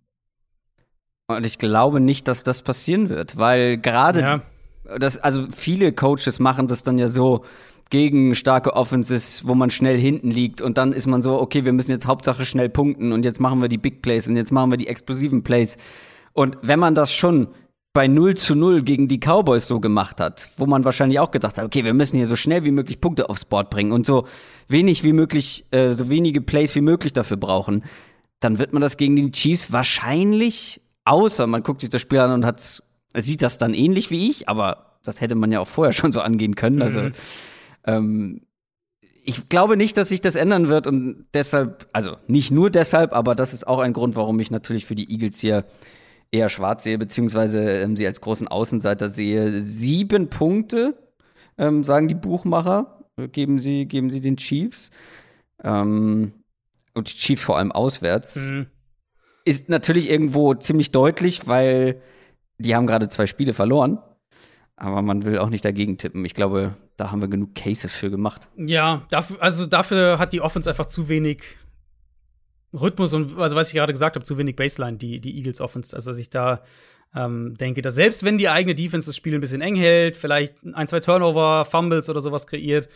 Und 1.28 1.46
ich 1.46 1.58
glaube 1.58 2.00
nicht, 2.00 2.28
dass 2.28 2.44
das 2.44 2.62
passieren 2.62 3.10
wird, 3.10 3.38
weil 3.38 3.78
gerade 3.78 4.20
ja. 4.22 4.42
das, 4.98 5.18
also 5.18 5.48
viele 5.52 5.94
Coaches 5.94 6.40
machen 6.40 6.68
das 6.68 6.84
dann 6.84 6.98
ja 6.98 7.08
so 7.08 7.46
gegen 7.90 8.36
starke 8.36 8.76
Offenses, 8.76 9.48
wo 9.48 9.56
man 9.56 9.70
schnell 9.70 9.98
hinten 9.98 10.30
liegt 10.32 10.62
und 10.62 10.78
dann 10.78 10.94
ist 10.94 11.08
man 11.08 11.22
so, 11.22 11.42
okay, 11.42 11.66
wir 11.66 11.74
müssen 11.74 11.92
jetzt 11.92 12.06
Hauptsache 12.06 12.46
schnell 12.46 12.70
punkten 12.70 13.12
und 13.12 13.24
jetzt 13.24 13.40
machen 13.40 13.62
wir 13.62 13.70
die 13.70 13.78
Big 13.78 14.02
Plays 14.02 14.28
und 14.28 14.36
jetzt 14.36 14.52
machen 14.52 14.72
wir 14.72 14.78
die 14.78 14.88
explosiven 14.88 15.44
Plays. 15.44 15.78
Und 16.34 16.58
wenn 16.62 16.80
man 16.80 16.96
das 16.96 17.14
schon 17.14 17.48
bei 17.92 18.08
0 18.08 18.36
zu 18.36 18.56
0 18.56 18.84
gegen 18.84 19.08
die 19.08 19.20
Cowboys 19.20 19.68
so 19.68 19.80
gemacht 19.80 20.20
hat, 20.20 20.50
wo 20.58 20.68
man 20.68 20.86
wahrscheinlich 20.86 21.20
auch 21.20 21.32
gedacht 21.32 21.58
hat, 21.58 21.66
okay, 21.66 21.84
wir 21.84 21.96
müssen 21.96 22.18
hier 22.18 22.28
so 22.28 22.36
schnell 22.36 22.64
wie 22.64 22.72
möglich 22.72 23.02
Punkte 23.02 23.30
aufs 23.30 23.46
Board 23.46 23.72
bringen 23.72 23.92
und 23.92 24.06
so 24.06 24.28
wenig 24.68 25.04
wie 25.04 25.14
möglich, 25.14 25.66
äh, 25.72 25.94
so 25.94 26.10
wenige 26.10 26.42
Plays 26.42 26.76
wie 26.76 26.82
möglich 26.82 27.14
dafür 27.14 27.38
brauchen, 27.38 27.84
dann 28.40 28.60
wird 28.60 28.72
man 28.72 28.82
das 28.82 28.98
gegen 28.98 29.16
die 29.16 29.32
Chiefs 29.32 29.72
wahrscheinlich 29.72 30.82
Außer 31.10 31.48
man 31.48 31.64
guckt 31.64 31.82
sich 31.82 31.90
das 31.90 32.04
Spiel 32.04 32.20
an 32.20 32.32
und 32.32 32.46
hat, 32.46 32.84
sieht 33.16 33.42
das 33.42 33.58
dann 33.58 33.74
ähnlich 33.74 34.12
wie 34.12 34.30
ich, 34.30 34.48
aber 34.48 35.00
das 35.04 35.22
hätte 35.22 35.34
man 35.34 35.52
ja 35.52 35.60
auch 35.60 35.68
vorher 35.68 35.92
schon 35.94 36.12
so 36.12 36.22
angehen 36.22 36.54
können. 36.54 36.84
Also 36.84 37.02
mhm. 37.02 37.12
Ähm, 37.90 38.42
ich 39.24 39.50
glaube 39.50 39.78
nicht, 39.78 39.98
dass 39.98 40.10
sich 40.10 40.22
das 40.22 40.36
ändern 40.36 40.70
wird 40.70 40.88
und 40.88 41.26
deshalb, 41.34 41.88
also 41.94 42.18
nicht 42.28 42.52
nur 42.52 42.70
deshalb, 42.70 43.14
aber 43.14 43.36
das 43.36 43.54
ist 43.54 43.68
auch 43.68 43.80
ein 43.80 43.94
Grund, 43.94 44.16
warum 44.16 44.40
ich 44.40 44.52
natürlich 44.52 44.86
für 44.86 44.96
die 44.96 45.12
Eagles 45.12 45.40
hier 45.40 45.66
eher 46.32 46.50
schwarz 46.50 46.84
sehe, 46.84 46.98
beziehungsweise 46.98 47.60
ähm, 47.82 47.96
sie 47.96 48.06
als 48.06 48.22
großen 48.22 48.48
Außenseiter 48.48 49.10
sehe. 49.10 49.62
Sieben 49.62 50.30
Punkte, 50.30 50.98
ähm, 51.58 51.84
sagen 51.84 52.08
die 52.08 52.16
Buchmacher. 52.16 53.06
geben 53.32 53.60
sie, 53.60 53.86
geben 53.86 54.10
sie 54.10 54.22
den 54.22 54.38
Chiefs. 54.38 54.92
Ähm, 55.64 56.34
und 56.94 57.12
die 57.12 57.18
Chiefs 57.18 57.44
vor 57.44 57.58
allem 57.58 57.72
auswärts. 57.72 58.50
Mhm. 58.50 58.68
Ist 59.46 59.70
natürlich 59.70 60.10
irgendwo 60.10 60.54
ziemlich 60.54 60.92
deutlich, 60.92 61.48
weil 61.48 62.02
die 62.58 62.76
haben 62.76 62.88
gerade 62.88 63.10
zwei 63.10 63.26
Spiele 63.26 63.54
verloren. 63.54 64.00
Aber 64.76 65.02
man 65.02 65.26
will 65.26 65.40
auch 65.40 65.50
nicht 65.50 65.66
dagegen 65.66 65.98
tippen. 65.98 66.24
Ich 66.26 66.36
glaube, 66.36 66.76
da 67.00 67.12
haben 67.12 67.22
wir 67.22 67.28
genug 67.28 67.56
Cases 67.56 67.94
für 67.94 68.10
gemacht. 68.10 68.50
Ja, 68.58 69.04
dafür, 69.10 69.42
also 69.42 69.66
dafür 69.66 70.20
hat 70.20 70.34
die 70.34 70.42
Offense 70.42 70.70
einfach 70.70 70.88
zu 70.88 71.10
wenig 71.10 71.44
Rhythmus 72.74 73.14
und, 73.14 73.38
also 73.38 73.56
was 73.56 73.70
ich 73.70 73.76
gerade 73.76 73.94
gesagt 73.94 74.16
habe, 74.16 74.26
zu 74.26 74.38
wenig 74.38 74.56
Baseline, 74.56 74.98
die, 74.98 75.20
die 75.20 75.38
Eagles 75.38 75.62
Offense. 75.62 75.96
Also, 75.96 76.12
dass 76.12 76.20
ich 76.20 76.30
da 76.30 76.62
ähm, 77.16 77.56
denke, 77.58 77.82
dass 77.82 77.96
selbst 77.96 78.24
wenn 78.24 78.38
die 78.38 78.50
eigene 78.50 78.76
Defense 78.76 79.08
das 79.08 79.16
Spiel 79.16 79.34
ein 79.34 79.42
bisschen 79.42 79.62
eng 79.62 79.76
hält, 79.76 80.18
vielleicht 80.18 80.56
ein, 80.74 80.88
zwei 80.88 81.00
Turnover, 81.00 81.66
Fumbles 81.66 82.10
oder 82.10 82.22
sowas 82.22 82.46
kreiert, 82.46 82.90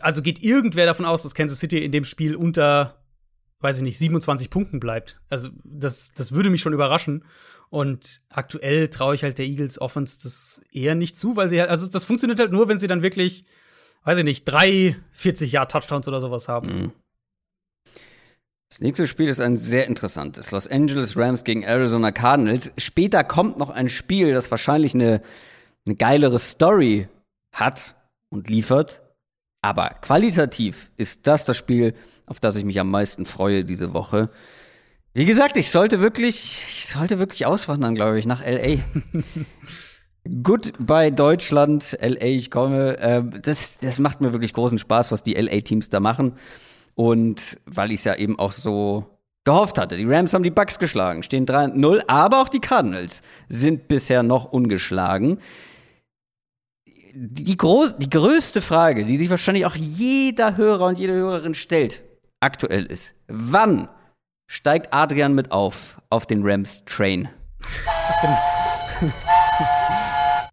also 0.00 0.22
geht 0.22 0.42
irgendwer 0.42 0.86
davon 0.86 1.04
aus, 1.04 1.22
dass 1.22 1.34
Kansas 1.34 1.60
City 1.60 1.78
in 1.78 1.92
dem 1.92 2.04
Spiel 2.04 2.34
unter, 2.34 2.96
weiß 3.60 3.78
ich 3.78 3.82
nicht, 3.82 3.98
27 3.98 4.50
Punkten 4.50 4.80
bleibt. 4.80 5.20
Also, 5.28 5.50
das, 5.64 6.12
das 6.12 6.32
würde 6.32 6.50
mich 6.50 6.60
schon 6.60 6.72
überraschen. 6.72 7.24
Und 7.68 8.22
aktuell 8.28 8.88
traue 8.88 9.14
ich 9.14 9.22
halt 9.22 9.38
der 9.38 9.46
Eagles 9.46 9.80
Offense 9.80 10.20
das 10.22 10.62
eher 10.70 10.94
nicht 10.94 11.16
zu, 11.16 11.36
weil 11.36 11.48
sie 11.48 11.60
halt, 11.60 11.70
also 11.70 11.86
das 11.86 12.04
funktioniert 12.04 12.38
halt 12.38 12.52
nur, 12.52 12.68
wenn 12.68 12.78
sie 12.78 12.86
dann 12.86 13.02
wirklich, 13.02 13.44
weiß 14.04 14.18
ich 14.18 14.24
nicht, 14.24 14.44
drei 14.44 14.96
40 15.12 15.52
Jahr 15.52 15.68
Touchdowns 15.68 16.06
oder 16.06 16.20
sowas 16.20 16.48
haben. 16.48 16.82
Mhm. 16.82 16.92
Das 18.70 18.80
nächste 18.80 19.06
Spiel 19.06 19.28
ist 19.28 19.40
ein 19.40 19.58
sehr 19.58 19.86
interessantes. 19.86 20.50
Los 20.50 20.68
Angeles 20.68 21.16
Rams 21.16 21.44
gegen 21.44 21.62
Arizona 21.62 22.10
Cardinals. 22.10 22.72
Später 22.76 23.22
kommt 23.22 23.58
noch 23.58 23.70
ein 23.70 23.88
Spiel, 23.88 24.32
das 24.34 24.50
wahrscheinlich 24.50 24.92
eine, 24.94 25.22
eine 25.86 25.94
geilere 25.94 26.38
Story 26.38 27.08
hat 27.52 27.94
und 28.28 28.48
liefert. 28.48 29.02
Aber 29.62 29.90
qualitativ 30.00 30.90
ist 30.96 31.26
das 31.26 31.44
das 31.44 31.56
Spiel, 31.56 31.94
auf 32.26 32.40
das 32.40 32.56
ich 32.56 32.64
mich 32.64 32.80
am 32.80 32.90
meisten 32.90 33.24
freue 33.24 33.64
diese 33.64 33.94
Woche. 33.94 34.30
Wie 35.16 35.24
gesagt, 35.24 35.56
ich 35.56 35.70
sollte 35.70 36.02
wirklich, 36.02 36.66
ich 36.68 36.86
sollte 36.86 37.18
wirklich 37.18 37.46
auswandern, 37.46 37.94
glaube 37.94 38.18
ich, 38.18 38.26
nach 38.26 38.44
LA. 38.44 38.82
Gut 40.42 40.74
bei 40.78 41.10
Deutschland, 41.10 41.96
LA, 42.02 42.26
ich 42.26 42.50
komme. 42.50 42.98
Äh, 42.98 43.22
das, 43.40 43.78
das 43.78 43.98
macht 43.98 44.20
mir 44.20 44.34
wirklich 44.34 44.52
großen 44.52 44.76
Spaß, 44.76 45.10
was 45.10 45.22
die 45.22 45.32
LA-Teams 45.32 45.88
da 45.88 46.00
machen. 46.00 46.34
Und 46.96 47.58
weil 47.64 47.92
ich 47.92 48.00
es 48.00 48.04
ja 48.04 48.14
eben 48.14 48.38
auch 48.38 48.52
so 48.52 49.06
gehofft 49.44 49.78
hatte. 49.78 49.96
Die 49.96 50.04
Rams 50.04 50.34
haben 50.34 50.42
die 50.42 50.50
Bucks 50.50 50.78
geschlagen, 50.78 51.22
stehen 51.22 51.46
3-0, 51.46 52.02
aber 52.08 52.42
auch 52.42 52.50
die 52.50 52.60
Cardinals 52.60 53.22
sind 53.48 53.88
bisher 53.88 54.22
noch 54.22 54.44
ungeschlagen. 54.44 55.38
Die, 57.14 57.56
groß, 57.56 57.96
die 57.96 58.10
größte 58.10 58.60
Frage, 58.60 59.06
die 59.06 59.16
sich 59.16 59.30
wahrscheinlich 59.30 59.64
auch 59.64 59.76
jeder 59.76 60.58
Hörer 60.58 60.88
und 60.88 60.98
jede 60.98 61.14
Hörerin 61.14 61.54
stellt, 61.54 62.02
aktuell 62.40 62.84
ist, 62.84 63.14
wann 63.28 63.88
steigt 64.46 64.92
Adrian 64.92 65.34
mit 65.34 65.52
auf, 65.52 66.00
auf 66.10 66.26
den 66.26 66.42
Rams-Train. 66.44 67.28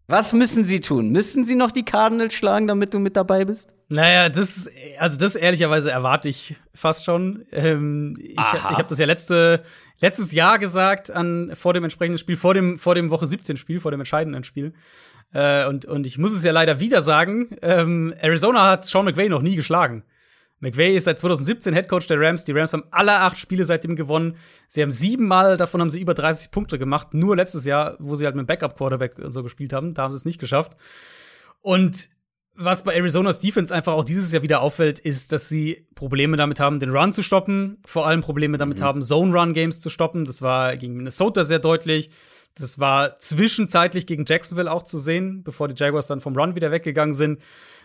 Was 0.08 0.34
müssen 0.34 0.64
sie 0.64 0.80
tun? 0.80 1.10
Müssen 1.10 1.46
sie 1.46 1.56
noch 1.56 1.72
die 1.72 1.86
Cardinals 1.86 2.34
schlagen, 2.34 2.68
damit 2.68 2.94
du 2.94 3.00
mit 3.00 3.16
dabei 3.16 3.46
bist? 3.46 3.74
Naja, 3.88 4.28
das, 4.30 4.70
also 5.00 5.18
das 5.18 5.36
ehrlicherweise 5.36 5.92
erwarte 5.92 6.28
ich 6.28 6.56
fast 6.76 7.06
schon. 7.06 7.46
Ähm, 7.52 8.18
ich 8.20 8.34
ich 8.34 8.38
habe 8.38 8.86
das 8.88 9.00
ja 9.00 9.06
letzte, 9.06 9.64
letztes 10.02 10.32
Jahr 10.34 10.60
gesagt 10.60 11.10
an, 11.10 11.52
vor 11.56 11.74
dem 11.74 11.84
entsprechenden 11.84 12.18
Spiel, 12.18 12.36
vor 12.36 12.54
dem, 12.54 12.78
vor 12.78 12.96
dem 12.96 13.12
Woche 13.12 13.28
17 13.28 13.56
Spiel, 13.56 13.80
vor 13.80 13.92
dem 13.92 14.02
entscheidenden 14.02 14.44
Spiel. 14.44 14.74
Äh, 15.34 15.68
und, 15.68 15.86
und 15.86 16.06
ich 16.06 16.18
muss 16.18 16.34
es 16.34 16.44
ja 16.44 16.52
leider 16.52 16.80
wieder 16.80 17.02
sagen, 17.02 17.56
ähm, 17.62 18.14
Arizona 18.20 18.66
hat 18.70 18.86
Sean 18.86 19.06
McVay 19.06 19.30
noch 19.30 19.42
nie 19.42 19.56
geschlagen. 19.56 20.04
McVay 20.64 20.96
ist 20.96 21.04
seit 21.04 21.20
2017 21.20 21.74
Headcoach 21.74 22.08
der 22.08 22.22
Rams. 22.22 22.46
Die 22.46 22.54
Rams 22.54 22.72
haben 22.72 22.86
alle 22.90 23.20
acht 23.20 23.38
Spiele 23.38 23.66
seitdem 23.66 23.98
gewonnen. 23.98 24.38
Sie 24.70 24.82
haben 24.82 24.92
siebenmal, 24.92 25.58
davon 25.58 25.82
haben 25.82 25.90
sie 25.90 26.00
über 26.00 26.14
30 26.14 26.52
Punkte 26.52 26.80
gemacht. 26.80 27.14
Nur 27.14 27.36
letztes 27.36 27.66
Jahr, 27.66 27.98
wo 28.00 28.16
sie 28.16 28.24
halt 28.26 28.36
mit 28.36 28.48
Backup-Quarterback 28.48 29.20
und 29.20 29.34
so 29.34 29.44
gespielt 29.44 29.74
haben, 29.74 29.94
da 29.94 30.04
haben 30.04 30.12
sie 30.12 30.18
es 30.18 30.24
nicht 30.24 30.40
geschafft. 30.40 30.78
Und 31.60 32.08
was 32.56 32.84
bei 32.84 32.96
Arizonas 32.96 33.40
Defense 33.40 33.76
einfach 33.76 33.92
auch 33.92 34.06
dieses 34.06 34.32
Jahr 34.32 34.42
wieder 34.42 34.62
auffällt, 34.62 35.00
ist, 35.00 35.34
dass 35.34 35.50
sie 35.50 35.86
Probleme 35.96 36.38
damit 36.38 36.62
haben, 36.62 36.80
den 36.80 36.96
Run 36.96 37.12
zu 37.12 37.24
stoppen. 37.24 37.80
Vor 37.86 38.08
allem 38.08 38.22
Probleme 38.22 38.58
damit 38.58 38.80
mhm. 38.80 38.84
haben, 38.84 39.02
Zone-Run-Games 39.02 39.82
zu 39.82 39.90
stoppen. 39.90 40.24
Das 40.24 40.42
war 40.42 40.78
gegen 40.78 40.96
Minnesota 40.96 41.44
sehr 41.44 41.60
deutlich. 41.60 42.10
Das 42.56 42.80
war 42.80 43.18
zwischenzeitlich 43.18 44.06
gegen 44.06 44.24
Jacksonville 44.26 44.72
auch 44.72 44.84
zu 44.84 44.98
sehen, 44.98 45.44
bevor 45.44 45.68
die 45.68 45.76
Jaguars 45.76 46.08
dann 46.08 46.22
vom 46.22 46.38
Run 46.38 46.56
wieder 46.56 46.72
weggegangen 46.72 47.16
sind. 47.16 47.42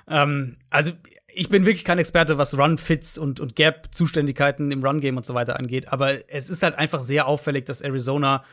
Ähm, 0.06 0.58
also 0.70 0.92
ich 1.32 1.48
bin 1.48 1.66
wirklich 1.66 1.84
kein 1.84 1.98
Experte, 1.98 2.38
was 2.38 2.56
Run-Fits 2.56 3.18
und, 3.18 3.40
und 3.40 3.54
Gap-Zuständigkeiten 3.54 4.72
im 4.72 4.84
Run-Game 4.84 5.16
und 5.16 5.26
so 5.26 5.34
weiter 5.34 5.58
angeht, 5.58 5.92
aber 5.92 6.30
es 6.30 6.50
ist 6.50 6.62
halt 6.62 6.76
einfach 6.76 7.00
sehr 7.00 7.26
auffällig, 7.26 7.66
dass 7.66 7.80
Arizona 7.80 8.44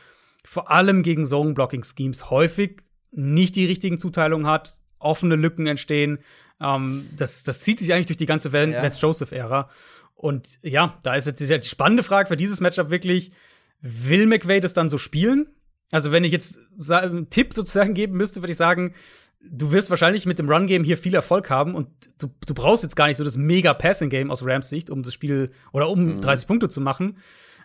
vor 0.44 0.70
allem 0.70 1.02
gegen 1.02 1.26
Zone-Blocking-Schemes 1.26 2.30
häufig 2.30 2.82
nicht 3.10 3.56
die 3.56 3.66
richtigen 3.66 3.98
Zuteilungen 3.98 4.46
hat, 4.46 4.78
offene 4.98 5.36
Lücken 5.36 5.66
entstehen. 5.66 6.18
Ähm, 6.60 7.08
das, 7.16 7.42
das 7.42 7.60
zieht 7.60 7.78
sich 7.78 7.92
eigentlich 7.92 8.06
durch 8.06 8.16
die 8.16 8.26
ganze 8.26 8.52
Vance 8.52 8.76
ja. 8.76 9.08
Joseph-Ära. 9.08 9.70
Und 10.14 10.58
ja, 10.62 10.98
da 11.02 11.14
ist 11.14 11.26
jetzt 11.26 11.40
die 11.40 11.68
spannende 11.68 12.02
Frage 12.02 12.28
für 12.28 12.36
dieses 12.36 12.60
Matchup 12.60 12.90
wirklich: 12.90 13.32
Will 13.80 14.26
McVay 14.26 14.60
das 14.60 14.72
dann 14.72 14.88
so 14.88 14.98
spielen? 14.98 15.48
Also, 15.92 16.10
wenn 16.10 16.24
ich 16.24 16.32
jetzt 16.32 16.58
einen 16.88 17.30
Tipp 17.30 17.52
sozusagen 17.52 17.94
geben 17.94 18.16
müsste, 18.16 18.42
würde 18.42 18.52
ich 18.52 18.56
sagen, 18.56 18.94
du 19.40 19.72
wirst 19.72 19.90
wahrscheinlich 19.90 20.26
mit 20.26 20.38
dem 20.38 20.48
Run-Game 20.48 20.84
hier 20.84 20.98
viel 20.98 21.14
Erfolg 21.14 21.50
haben 21.50 21.74
und 21.74 21.88
du, 22.18 22.28
du 22.46 22.54
brauchst 22.54 22.82
jetzt 22.82 22.96
gar 22.96 23.06
nicht 23.06 23.16
so 23.16 23.24
das 23.24 23.36
mega 23.36 23.74
Passing-Game 23.74 24.30
aus 24.30 24.44
Rams 24.44 24.68
Sicht, 24.68 24.90
um 24.90 25.02
das 25.02 25.14
Spiel 25.14 25.50
oder 25.72 25.88
um 25.88 26.16
mhm. 26.16 26.20
30 26.20 26.46
Punkte 26.46 26.68
zu 26.68 26.80
machen. 26.80 27.18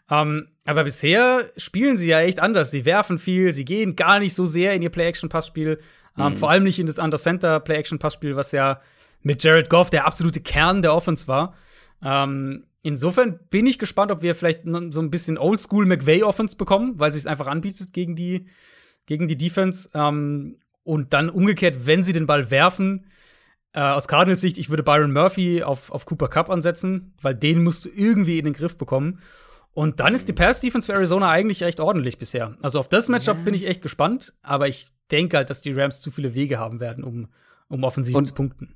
Ähm, 0.10 0.49
aber 0.65 0.84
bisher 0.84 1.49
spielen 1.57 1.98
sie 1.98 2.10
ja 2.10 2.19
echt 2.19 2.39
anders. 2.39 2.72
Sie 2.72 2.85
werfen 2.85 3.18
viel, 3.18 3.53
sie 3.53 3.65
gehen 3.65 3.95
gar 3.95 4.19
nicht 4.19 4.35
so 4.35 4.45
sehr 4.45 4.73
in 4.73 4.81
ihr 4.81 4.89
Play-Action-Passspiel. 4.89 5.80
Ähm, 6.18 6.34
mhm. 6.34 6.35
Vor 6.35 6.49
allem 6.49 6.64
nicht 6.64 6.80
in 6.80 6.88
das 6.88 6.99
Under-Center 6.99 7.60
Play-Action-Passspiel, 7.61 8.35
was 8.35 8.52
ja 8.52 8.81
mit 9.22 9.43
Jared 9.43 9.69
Goff 9.69 9.89
der 9.89 10.06
absolute 10.06 10.41
Kern 10.41 10.81
der 10.81 10.93
Offense 10.93 11.27
war. 11.27 11.56
Ähm, 12.03 12.65
insofern 12.81 13.39
bin 13.49 13.65
ich 13.65 13.80
gespannt, 13.80 14.11
ob 14.11 14.22
wir 14.22 14.35
vielleicht 14.35 14.61
so 14.65 15.02
ein 15.02 15.11
bisschen 15.11 15.38
Oldschool 15.38 15.85
McVay-Offense 15.85 16.57
bekommen, 16.57 16.95
weil 16.98 17.11
sie 17.11 17.19
es 17.19 17.27
einfach 17.27 17.48
anbietet 17.48 17.93
gegen 17.93 18.15
die, 18.15 18.48
gegen 19.06 19.27
die 19.27 19.38
Defense. 19.38 19.89
Ähm, 19.93 20.57
und 20.83 21.13
dann 21.13 21.29
umgekehrt, 21.29 21.85
wenn 21.85 22.03
sie 22.03 22.13
den 22.13 22.25
Ball 22.25 22.51
werfen, 22.51 23.05
äh, 23.73 23.79
aus 23.81 24.07
Cardinals 24.07 24.41
Sicht, 24.41 24.57
ich 24.57 24.69
würde 24.69 24.83
Byron 24.83 25.13
Murphy 25.13 25.63
auf, 25.63 25.91
auf 25.91 26.05
Cooper 26.05 26.27
Cup 26.27 26.49
ansetzen, 26.49 27.13
weil 27.21 27.35
den 27.35 27.63
musst 27.63 27.85
du 27.85 27.89
irgendwie 27.89 28.37
in 28.37 28.45
den 28.45 28.53
Griff 28.53 28.77
bekommen. 28.77 29.19
Und 29.73 30.01
dann 30.01 30.13
ist 30.13 30.27
die 30.27 30.33
Pass-Defense 30.33 30.85
für 30.85 30.93
Arizona 30.93 31.29
eigentlich 31.29 31.63
recht 31.63 31.79
ordentlich 31.79 32.17
bisher. 32.17 32.57
Also 32.61 32.79
auf 32.79 32.89
das 32.89 33.07
Matchup 33.07 33.37
ja. 33.37 33.43
bin 33.43 33.53
ich 33.53 33.67
echt 33.67 33.81
gespannt, 33.81 34.33
aber 34.41 34.67
ich 34.67 34.89
denke 35.11 35.37
halt, 35.37 35.49
dass 35.49 35.61
die 35.61 35.71
Rams 35.71 36.01
zu 36.01 36.11
viele 36.11 36.33
Wege 36.33 36.59
haben 36.59 36.81
werden, 36.81 37.03
um, 37.03 37.29
um 37.69 37.83
offensiv 37.83 38.15
Und 38.15 38.25
zu 38.25 38.33
punkten. 38.33 38.75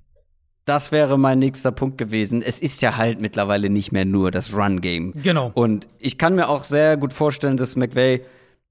Das 0.63 0.91
wäre 0.91 1.19
mein 1.19 1.39
nächster 1.39 1.71
Punkt 1.71 1.97
gewesen. 1.97 2.41
Es 2.41 2.59
ist 2.59 2.81
ja 2.81 2.95
halt 2.95 3.19
mittlerweile 3.19 3.69
nicht 3.69 3.91
mehr 3.91 4.05
nur 4.05 4.31
das 4.31 4.55
Run-Game. 4.55 5.13
Genau. 5.21 5.51
Und 5.53 5.87
ich 5.99 6.17
kann 6.17 6.35
mir 6.35 6.49
auch 6.49 6.63
sehr 6.63 6.97
gut 6.97 7.13
vorstellen, 7.13 7.57
dass 7.57 7.75
McVay 7.75 8.25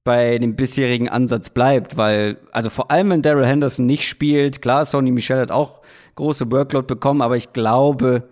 bei 0.05 0.39
dem 0.39 0.55
bisherigen 0.55 1.09
Ansatz 1.09 1.49
bleibt, 1.49 1.97
weil, 1.97 2.37
also 2.53 2.69
vor 2.69 2.91
allem, 2.91 3.11
wenn 3.11 3.23
Daryl 3.23 3.47
Henderson 3.47 3.87
nicht 3.87 4.07
spielt, 4.07 4.61
klar, 4.61 4.85
Sony 4.85 5.11
Michel 5.11 5.41
hat 5.41 5.51
auch 5.51 5.81
große 6.15 6.51
Workload 6.53 6.87
bekommen, 6.87 7.23
aber 7.23 7.39
ich 7.39 7.55
glaube, 7.55 8.29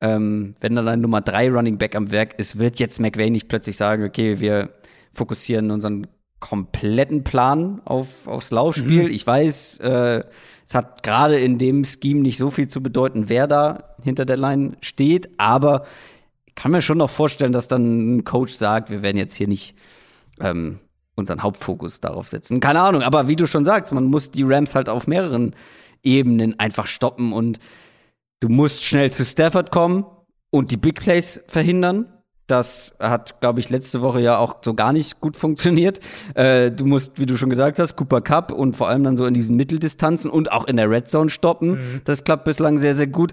ähm, 0.00 0.54
wenn 0.60 0.74
dann 0.74 0.88
ein 0.88 1.02
Nummer 1.02 1.20
3 1.20 1.50
Running 1.50 1.76
Back 1.76 1.94
am 1.94 2.10
Werk 2.10 2.38
ist, 2.38 2.58
wird 2.58 2.80
jetzt 2.80 3.00
McVay 3.00 3.28
nicht 3.28 3.48
plötzlich 3.48 3.76
sagen, 3.76 4.02
okay, 4.02 4.40
wir 4.40 4.70
fokussieren 5.12 5.70
unseren 5.70 6.06
kompletten 6.40 7.22
Plan 7.22 7.82
auf, 7.84 8.26
aufs 8.26 8.50
Laufspiel. 8.50 9.04
Mhm. 9.04 9.10
Ich 9.10 9.26
weiß, 9.26 9.80
äh, 9.80 10.24
es 10.64 10.74
hat 10.74 11.02
gerade 11.02 11.38
in 11.38 11.58
dem 11.58 11.84
Scheme 11.84 12.20
nicht 12.20 12.38
so 12.38 12.50
viel 12.50 12.66
zu 12.66 12.82
bedeuten, 12.82 13.28
wer 13.28 13.46
da 13.46 13.94
hinter 14.02 14.24
der 14.24 14.38
Line 14.38 14.72
steht, 14.80 15.28
aber 15.36 15.84
ich 16.46 16.54
kann 16.54 16.72
mir 16.72 16.80
schon 16.80 16.98
noch 16.98 17.10
vorstellen, 17.10 17.52
dass 17.52 17.68
dann 17.68 18.16
ein 18.16 18.24
Coach 18.24 18.54
sagt, 18.54 18.90
wir 18.90 19.02
werden 19.02 19.18
jetzt 19.18 19.34
hier 19.34 19.48
nicht 19.48 19.74
ähm, 20.40 20.78
unseren 21.20 21.42
Hauptfokus 21.42 22.00
darauf 22.00 22.28
setzen. 22.28 22.60
Keine 22.60 22.80
Ahnung, 22.80 23.02
aber 23.02 23.28
wie 23.28 23.36
du 23.36 23.46
schon 23.46 23.64
sagst, 23.64 23.92
man 23.92 24.04
muss 24.04 24.30
die 24.30 24.42
Rams 24.42 24.74
halt 24.74 24.88
auf 24.88 25.06
mehreren 25.06 25.54
Ebenen 26.02 26.58
einfach 26.58 26.86
stoppen 26.86 27.32
und 27.32 27.58
du 28.40 28.48
musst 28.48 28.84
schnell 28.84 29.10
zu 29.10 29.24
Stafford 29.24 29.70
kommen 29.70 30.04
und 30.50 30.70
die 30.70 30.76
Big 30.76 31.00
Plays 31.00 31.42
verhindern. 31.46 32.06
Das 32.46 32.96
hat, 32.98 33.40
glaube 33.40 33.60
ich, 33.60 33.70
letzte 33.70 34.02
Woche 34.02 34.20
ja 34.20 34.38
auch 34.38 34.56
so 34.64 34.74
gar 34.74 34.92
nicht 34.92 35.20
gut 35.20 35.36
funktioniert. 35.36 36.00
Äh, 36.34 36.72
du 36.72 36.84
musst, 36.84 37.20
wie 37.20 37.26
du 37.26 37.36
schon 37.36 37.48
gesagt 37.48 37.78
hast, 37.78 37.94
Cooper 37.94 38.20
Cup 38.22 38.50
und 38.50 38.76
vor 38.76 38.88
allem 38.88 39.04
dann 39.04 39.16
so 39.16 39.24
in 39.26 39.34
diesen 39.34 39.54
Mitteldistanzen 39.54 40.28
und 40.28 40.50
auch 40.50 40.66
in 40.66 40.76
der 40.76 40.90
Red 40.90 41.08
Zone 41.08 41.30
stoppen. 41.30 41.70
Mhm. 41.70 42.00
Das 42.04 42.24
klappt 42.24 42.44
bislang 42.44 42.78
sehr, 42.78 42.96
sehr 42.96 43.06
gut. 43.06 43.32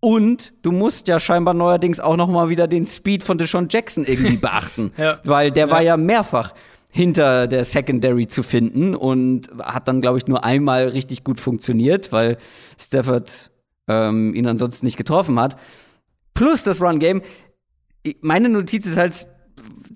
Und 0.00 0.54
du 0.62 0.72
musst 0.72 1.08
ja 1.08 1.20
scheinbar 1.20 1.54
neuerdings 1.54 2.00
auch 2.00 2.16
noch 2.16 2.28
mal 2.28 2.48
wieder 2.48 2.66
den 2.66 2.86
Speed 2.86 3.22
von 3.22 3.38
Deshaun 3.38 3.68
Jackson 3.70 4.04
irgendwie 4.04 4.38
beachten, 4.38 4.92
ja. 4.98 5.18
weil 5.24 5.50
der 5.50 5.66
ja. 5.66 5.72
war 5.72 5.82
ja 5.82 5.96
mehrfach 5.96 6.54
hinter 6.90 7.46
der 7.46 7.64
Secondary 7.64 8.26
zu 8.26 8.42
finden 8.42 8.94
und 8.94 9.48
hat 9.58 9.88
dann, 9.88 10.00
glaube 10.00 10.18
ich, 10.18 10.26
nur 10.26 10.44
einmal 10.44 10.88
richtig 10.88 11.24
gut 11.24 11.38
funktioniert, 11.38 12.12
weil 12.12 12.36
Stafford 12.78 13.50
ähm, 13.88 14.34
ihn 14.34 14.46
ansonsten 14.46 14.86
nicht 14.86 14.96
getroffen 14.96 15.38
hat. 15.38 15.56
Plus 16.34 16.64
das 16.64 16.80
Run-Game. 16.80 17.22
Meine 18.20 18.48
Notiz 18.48 18.86
ist 18.86 18.96
halt 18.96 19.26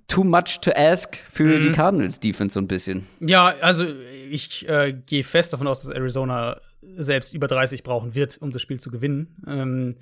too 0.08 0.24
much 0.24 0.60
to 0.60 0.70
ask 0.76 1.16
für 1.30 1.58
mhm. 1.58 1.62
die 1.62 1.70
Cardinals 1.70 2.20
Defense 2.20 2.54
so 2.54 2.60
ein 2.60 2.68
bisschen. 2.68 3.06
Ja, 3.20 3.54
also 3.60 3.86
ich 4.30 4.68
äh, 4.68 4.92
gehe 5.06 5.24
fest 5.24 5.52
davon 5.52 5.66
aus, 5.66 5.82
dass 5.82 5.90
Arizona 5.90 6.60
selbst 6.96 7.32
über 7.34 7.46
30 7.46 7.82
brauchen 7.82 8.14
wird, 8.14 8.38
um 8.38 8.52
das 8.52 8.62
Spiel 8.62 8.78
zu 8.78 8.90
gewinnen. 8.90 9.36
Ähm, 9.46 9.96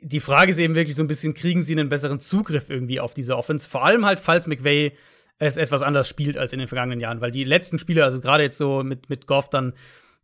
die 0.00 0.20
Frage 0.20 0.50
ist 0.50 0.58
eben 0.58 0.74
wirklich 0.74 0.96
so 0.96 1.02
ein 1.02 1.08
bisschen, 1.08 1.34
kriegen 1.34 1.62
sie 1.62 1.72
einen 1.72 1.88
besseren 1.88 2.20
Zugriff 2.20 2.70
irgendwie 2.70 3.00
auf 3.00 3.14
diese 3.14 3.36
Offense? 3.36 3.68
Vor 3.68 3.84
allem 3.84 4.04
halt, 4.04 4.20
falls 4.20 4.46
McVay 4.46 4.92
es 5.38 5.56
etwas 5.56 5.82
anders 5.82 6.08
spielt 6.08 6.36
als 6.36 6.52
in 6.52 6.58
den 6.58 6.68
vergangenen 6.68 7.00
Jahren, 7.00 7.20
weil 7.20 7.30
die 7.30 7.44
letzten 7.44 7.78
Spiele, 7.78 8.04
also 8.04 8.20
gerade 8.20 8.42
jetzt 8.42 8.58
so 8.58 8.82
mit, 8.82 9.10
mit 9.10 9.26
Goff 9.26 9.50
dann, 9.50 9.74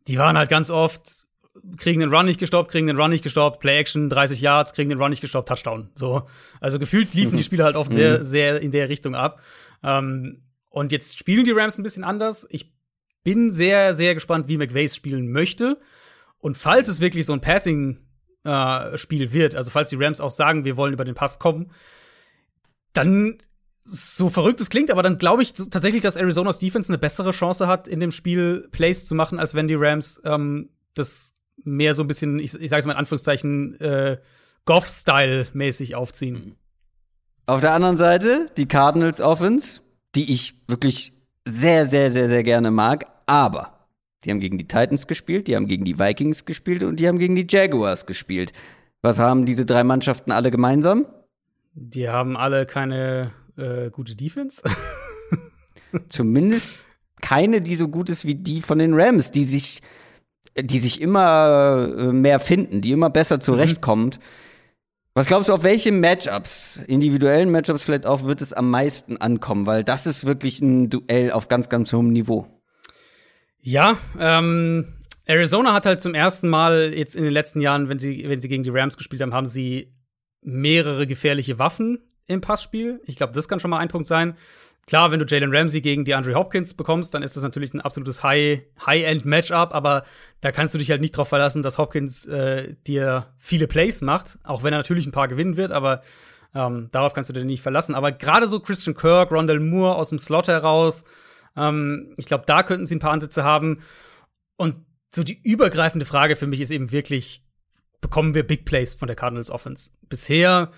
die 0.06 0.18
waren 0.18 0.38
halt 0.38 0.48
ganz 0.48 0.70
oft, 0.70 1.26
kriegen 1.76 2.00
den 2.00 2.12
Run 2.12 2.26
nicht 2.26 2.40
gestoppt, 2.40 2.70
kriegen 2.70 2.86
den 2.86 2.96
Run 2.96 3.10
nicht 3.10 3.22
gestoppt, 3.22 3.60
Play 3.60 3.78
Action 3.78 4.08
30 4.08 4.40
Yards, 4.40 4.72
kriegen 4.72 4.88
den 4.88 4.98
Run 4.98 5.10
nicht 5.10 5.20
gestoppt, 5.20 5.48
Touchdown. 5.48 5.90
So. 5.94 6.22
Also 6.60 6.78
gefühlt 6.78 7.12
liefen 7.14 7.36
die 7.36 7.42
Spiele 7.42 7.64
halt 7.64 7.76
oft 7.76 7.92
sehr, 7.92 8.18
mhm. 8.18 8.22
sehr 8.22 8.60
in 8.62 8.70
der 8.70 8.88
Richtung 8.88 9.14
ab. 9.14 9.40
Ähm, 9.82 10.40
und 10.70 10.92
jetzt 10.92 11.18
spielen 11.18 11.44
die 11.44 11.52
Rams 11.52 11.78
ein 11.78 11.82
bisschen 11.82 12.04
anders. 12.04 12.46
Ich 12.50 12.72
bin 13.22 13.50
sehr, 13.50 13.94
sehr 13.94 14.14
gespannt, 14.14 14.48
wie 14.48 14.56
McVays 14.56 14.96
spielen 14.96 15.30
möchte. 15.30 15.78
Und 16.38 16.56
falls 16.56 16.88
es 16.88 17.00
wirklich 17.00 17.26
so 17.26 17.34
ein 17.34 17.40
Passing-Spiel 17.40 19.22
äh, 19.22 19.32
wird, 19.32 19.54
also 19.54 19.70
falls 19.70 19.90
die 19.90 19.96
Rams 19.96 20.20
auch 20.20 20.30
sagen, 20.30 20.64
wir 20.64 20.76
wollen 20.76 20.94
über 20.94 21.04
den 21.04 21.14
Pass 21.14 21.38
kommen, 21.38 21.70
dann 22.94 23.38
so 23.84 24.28
verrückt 24.28 24.60
es 24.60 24.70
klingt, 24.70 24.90
aber 24.90 25.02
dann 25.02 25.18
glaube 25.18 25.42
ich 25.42 25.52
tatsächlich, 25.52 26.02
dass 26.02 26.16
Arizona's 26.16 26.58
Defense 26.58 26.88
eine 26.88 26.98
bessere 26.98 27.32
Chance 27.32 27.66
hat, 27.66 27.88
in 27.88 28.00
dem 28.00 28.12
Spiel 28.12 28.68
Plays 28.70 29.06
zu 29.06 29.14
machen, 29.14 29.38
als 29.38 29.54
wenn 29.54 29.68
die 29.68 29.74
Rams 29.74 30.20
ähm, 30.24 30.70
das 30.94 31.34
mehr 31.64 31.94
so 31.94 32.02
ein 32.02 32.06
bisschen, 32.06 32.38
ich, 32.38 32.54
ich 32.54 32.70
sage 32.70 32.80
es 32.80 32.86
mal 32.86 32.92
in 32.92 32.98
Anführungszeichen, 32.98 33.80
äh, 33.80 34.18
Goff-Style-mäßig 34.64 35.96
aufziehen. 35.96 36.56
Auf 37.46 37.60
der 37.60 37.74
anderen 37.74 37.96
Seite 37.96 38.46
die 38.56 38.66
Cardinals 38.66 39.20
Offense, 39.20 39.80
die 40.14 40.32
ich 40.32 40.62
wirklich 40.68 41.12
sehr, 41.44 41.84
sehr, 41.84 42.10
sehr, 42.10 42.28
sehr 42.28 42.44
gerne 42.44 42.70
mag, 42.70 43.06
aber 43.26 43.88
die 44.24 44.30
haben 44.30 44.38
gegen 44.38 44.58
die 44.58 44.68
Titans 44.68 45.08
gespielt, 45.08 45.48
die 45.48 45.56
haben 45.56 45.66
gegen 45.66 45.84
die 45.84 45.98
Vikings 45.98 46.44
gespielt 46.44 46.84
und 46.84 47.00
die 47.00 47.08
haben 47.08 47.18
gegen 47.18 47.34
die 47.34 47.46
Jaguars 47.48 48.06
gespielt. 48.06 48.52
Was 49.00 49.18
haben 49.18 49.44
diese 49.44 49.66
drei 49.66 49.82
Mannschaften 49.82 50.30
alle 50.30 50.52
gemeinsam? 50.52 51.06
Die 51.74 52.08
haben 52.08 52.36
alle 52.36 52.66
keine 52.66 53.32
äh, 53.62 53.90
gute 53.90 54.16
Defense. 54.16 54.62
Zumindest 56.08 56.84
keine, 57.20 57.62
die 57.62 57.76
so 57.76 57.88
gut 57.88 58.10
ist 58.10 58.26
wie 58.26 58.34
die 58.34 58.60
von 58.60 58.78
den 58.78 58.92
Rams, 58.94 59.30
die 59.30 59.44
sich, 59.44 59.80
die 60.58 60.78
sich 60.78 61.00
immer 61.00 61.94
äh, 61.96 62.12
mehr 62.12 62.40
finden, 62.40 62.80
die 62.80 62.92
immer 62.92 63.10
besser 63.10 63.40
zurechtkommt. 63.40 64.18
Mhm. 64.18 64.22
Was 65.14 65.26
glaubst 65.26 65.50
du, 65.50 65.52
auf 65.52 65.62
welche 65.62 65.92
Matchups, 65.92 66.82
individuellen 66.86 67.50
Matchups 67.50 67.84
vielleicht 67.84 68.06
auch, 68.06 68.24
wird 68.24 68.40
es 68.40 68.54
am 68.54 68.70
meisten 68.70 69.18
ankommen? 69.18 69.66
Weil 69.66 69.84
das 69.84 70.06
ist 70.06 70.24
wirklich 70.24 70.60
ein 70.62 70.88
Duell 70.88 71.32
auf 71.32 71.48
ganz, 71.48 71.68
ganz 71.68 71.92
hohem 71.92 72.08
Niveau. 72.08 72.46
Ja, 73.60 73.98
ähm, 74.18 74.88
Arizona 75.26 75.74
hat 75.74 75.84
halt 75.84 76.00
zum 76.00 76.14
ersten 76.14 76.48
Mal 76.48 76.94
jetzt 76.94 77.14
in 77.14 77.24
den 77.24 77.32
letzten 77.32 77.60
Jahren, 77.60 77.90
wenn 77.90 77.98
sie, 77.98 78.24
wenn 78.26 78.40
sie 78.40 78.48
gegen 78.48 78.62
die 78.62 78.70
Rams 78.70 78.96
gespielt 78.96 79.20
haben, 79.20 79.34
haben 79.34 79.46
sie 79.46 79.94
mehrere 80.40 81.06
gefährliche 81.06 81.58
Waffen 81.58 81.98
im 82.32 82.40
Passspiel. 82.40 83.00
Ich 83.06 83.16
glaube, 83.16 83.32
das 83.32 83.48
kann 83.48 83.60
schon 83.60 83.70
mal 83.70 83.78
ein 83.78 83.88
Punkt 83.88 84.06
sein. 84.06 84.36
Klar, 84.86 85.12
wenn 85.12 85.20
du 85.20 85.26
Jalen 85.26 85.54
Ramsey 85.54 85.80
gegen 85.80 86.04
die 86.04 86.14
Andre 86.14 86.34
Hopkins 86.34 86.74
bekommst, 86.74 87.14
dann 87.14 87.22
ist 87.22 87.36
das 87.36 87.44
natürlich 87.44 87.72
ein 87.72 87.80
absolutes 87.80 88.24
High-End-Matchup, 88.24 89.72
aber 89.74 90.02
da 90.40 90.50
kannst 90.50 90.74
du 90.74 90.78
dich 90.78 90.90
halt 90.90 91.00
nicht 91.00 91.14
darauf 91.14 91.28
verlassen, 91.28 91.62
dass 91.62 91.78
Hopkins 91.78 92.26
äh, 92.26 92.74
dir 92.88 93.28
viele 93.38 93.68
Plays 93.68 94.00
macht, 94.00 94.38
auch 94.42 94.64
wenn 94.64 94.72
er 94.72 94.78
natürlich 94.78 95.06
ein 95.06 95.12
paar 95.12 95.28
gewinnen 95.28 95.56
wird, 95.56 95.70
aber 95.70 96.02
ähm, 96.52 96.88
darauf 96.90 97.14
kannst 97.14 97.30
du 97.30 97.34
dich 97.34 97.44
nicht 97.44 97.62
verlassen. 97.62 97.94
Aber 97.94 98.10
gerade 98.10 98.48
so 98.48 98.58
Christian 98.58 98.96
Kirk, 98.96 99.30
Rondell 99.30 99.60
Moore 99.60 99.94
aus 99.94 100.08
dem 100.08 100.18
Slot 100.18 100.48
heraus, 100.48 101.04
ähm, 101.56 102.14
ich 102.16 102.26
glaube, 102.26 102.44
da 102.46 102.64
könnten 102.64 102.84
sie 102.84 102.96
ein 102.96 103.00
paar 103.00 103.12
Ansätze 103.12 103.44
haben. 103.44 103.82
Und 104.56 104.78
so 105.14 105.22
die 105.22 105.40
übergreifende 105.42 106.06
Frage 106.06 106.34
für 106.34 106.48
mich 106.48 106.60
ist 106.60 106.70
eben 106.70 106.90
wirklich, 106.90 107.44
bekommen 108.00 108.34
wir 108.34 108.46
Big 108.46 108.64
Plays 108.64 108.94
von 108.96 109.06
der 109.06 109.16
Cardinals 109.16 109.50
Offense? 109.50 109.92
Bisher 110.08 110.72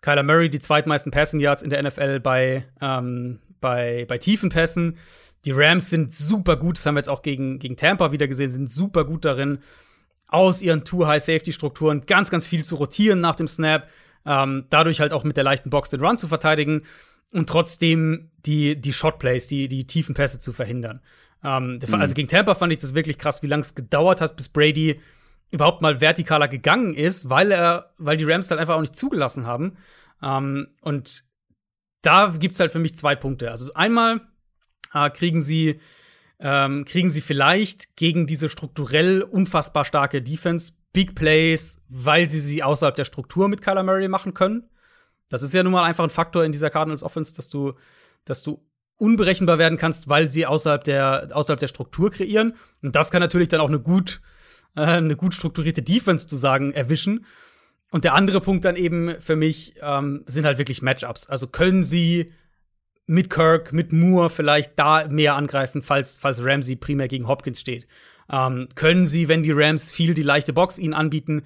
Kyler 0.00 0.22
Murray 0.22 0.48
die 0.48 0.60
zweitmeisten 0.60 1.12
Passing 1.12 1.40
Yards 1.40 1.62
in 1.62 1.70
der 1.70 1.82
NFL 1.82 2.20
bei, 2.20 2.64
ähm, 2.80 3.38
bei, 3.60 4.06
bei 4.08 4.18
tiefen 4.18 4.50
Pässen. 4.50 4.96
Die 5.44 5.52
Rams 5.52 5.90
sind 5.90 6.12
super 6.12 6.56
gut, 6.56 6.78
das 6.78 6.86
haben 6.86 6.94
wir 6.94 7.00
jetzt 7.00 7.08
auch 7.08 7.22
gegen, 7.22 7.58
gegen 7.58 7.76
Tampa 7.76 8.12
wieder 8.12 8.28
gesehen, 8.28 8.50
sind 8.50 8.70
super 8.70 9.04
gut 9.04 9.24
darin, 9.24 9.58
aus 10.28 10.62
ihren 10.62 10.84
Two-High-Safety-Strukturen 10.84 12.02
ganz, 12.02 12.30
ganz 12.30 12.46
viel 12.46 12.64
zu 12.64 12.76
rotieren 12.76 13.20
nach 13.20 13.36
dem 13.36 13.48
Snap, 13.48 13.88
ähm, 14.26 14.66
dadurch 14.68 15.00
halt 15.00 15.12
auch 15.12 15.24
mit 15.24 15.36
der 15.36 15.44
leichten 15.44 15.70
Box 15.70 15.90
den 15.90 16.04
Run 16.04 16.18
zu 16.18 16.28
verteidigen 16.28 16.82
und 17.32 17.48
trotzdem 17.48 18.30
die, 18.44 18.80
die 18.80 18.92
Shot-Plays, 18.92 19.46
die, 19.46 19.68
die 19.68 19.86
tiefen 19.86 20.14
Pässe 20.14 20.38
zu 20.38 20.52
verhindern. 20.52 21.00
Ähm, 21.42 21.78
mhm. 21.86 21.94
Also 21.94 22.14
gegen 22.14 22.28
Tampa 22.28 22.54
fand 22.54 22.72
ich 22.72 22.78
das 22.78 22.94
wirklich 22.94 23.18
krass, 23.18 23.42
wie 23.42 23.46
lange 23.46 23.62
es 23.62 23.74
gedauert 23.74 24.20
hat, 24.20 24.36
bis 24.36 24.48
Brady 24.48 25.00
überhaupt 25.50 25.82
mal 25.82 25.98
vertikaler 25.98 26.48
gegangen 26.48 26.94
ist, 26.94 27.28
weil 27.28 27.52
er, 27.52 27.92
weil 27.98 28.16
die 28.16 28.24
Rams 28.24 28.50
halt 28.50 28.60
einfach 28.60 28.76
auch 28.76 28.80
nicht 28.80 28.96
zugelassen 28.96 29.46
haben. 29.46 29.76
Ähm, 30.22 30.68
und 30.80 31.24
da 32.02 32.34
gibt's 32.38 32.60
halt 32.60 32.72
für 32.72 32.78
mich 32.78 32.96
zwei 32.96 33.14
Punkte. 33.14 33.50
Also 33.50 33.72
einmal 33.74 34.20
äh, 34.94 35.10
kriegen 35.10 35.40
sie 35.40 35.80
ähm, 36.40 36.86
kriegen 36.86 37.10
sie 37.10 37.20
vielleicht 37.20 37.96
gegen 37.96 38.26
diese 38.26 38.48
strukturell 38.48 39.22
unfassbar 39.22 39.84
starke 39.84 40.22
Defense 40.22 40.72
Big 40.92 41.14
Plays, 41.14 41.80
weil 41.88 42.28
sie 42.28 42.40
sie 42.40 42.62
außerhalb 42.62 42.96
der 42.96 43.04
Struktur 43.04 43.48
mit 43.48 43.60
Kyler 43.60 43.82
Murray 43.82 44.08
machen 44.08 44.34
können. 44.34 44.66
Das 45.28 45.42
ist 45.42 45.54
ja 45.54 45.62
nun 45.62 45.72
mal 45.72 45.84
einfach 45.84 46.02
ein 46.02 46.10
Faktor 46.10 46.44
in 46.44 46.50
dieser 46.50 46.70
Cardinals 46.70 47.02
Offense, 47.02 47.34
dass 47.36 47.50
du, 47.50 47.74
dass 48.24 48.42
du 48.42 48.66
unberechenbar 48.96 49.58
werden 49.58 49.78
kannst, 49.78 50.08
weil 50.08 50.28
sie 50.28 50.46
außerhalb 50.46 50.82
der, 50.82 51.28
außerhalb 51.32 51.60
der 51.60 51.68
Struktur 51.68 52.10
kreieren. 52.10 52.54
Und 52.82 52.96
das 52.96 53.10
kann 53.10 53.20
natürlich 53.20 53.48
dann 53.48 53.60
auch 53.60 53.68
eine 53.68 53.80
gut 53.80 54.20
äh, 54.76 54.82
eine 54.82 55.16
gut 55.16 55.34
strukturierte 55.34 55.82
Defense 55.82 56.26
zu 56.26 56.36
sagen, 56.36 56.72
erwischen. 56.72 57.26
Und 57.90 58.04
der 58.04 58.14
andere 58.14 58.40
Punkt 58.40 58.64
dann 58.64 58.76
eben 58.76 59.20
für 59.20 59.36
mich 59.36 59.74
ähm, 59.82 60.22
sind 60.26 60.44
halt 60.44 60.58
wirklich 60.58 60.82
Matchups. 60.82 61.26
Also 61.26 61.48
können 61.48 61.82
sie 61.82 62.32
mit 63.06 63.28
Kirk, 63.28 63.72
mit 63.72 63.92
Moore 63.92 64.30
vielleicht 64.30 64.78
da 64.78 65.08
mehr 65.08 65.34
angreifen, 65.34 65.82
falls, 65.82 66.16
falls 66.18 66.44
Ramsey 66.44 66.76
primär 66.76 67.08
gegen 67.08 67.26
Hopkins 67.26 67.60
steht. 67.60 67.88
Ähm, 68.30 68.68
können 68.76 69.06
sie, 69.06 69.28
wenn 69.28 69.42
die 69.42 69.50
Rams 69.50 69.90
viel 69.90 70.14
die 70.14 70.22
leichte 70.22 70.52
Box 70.52 70.78
ihnen 70.78 70.94
anbieten, 70.94 71.42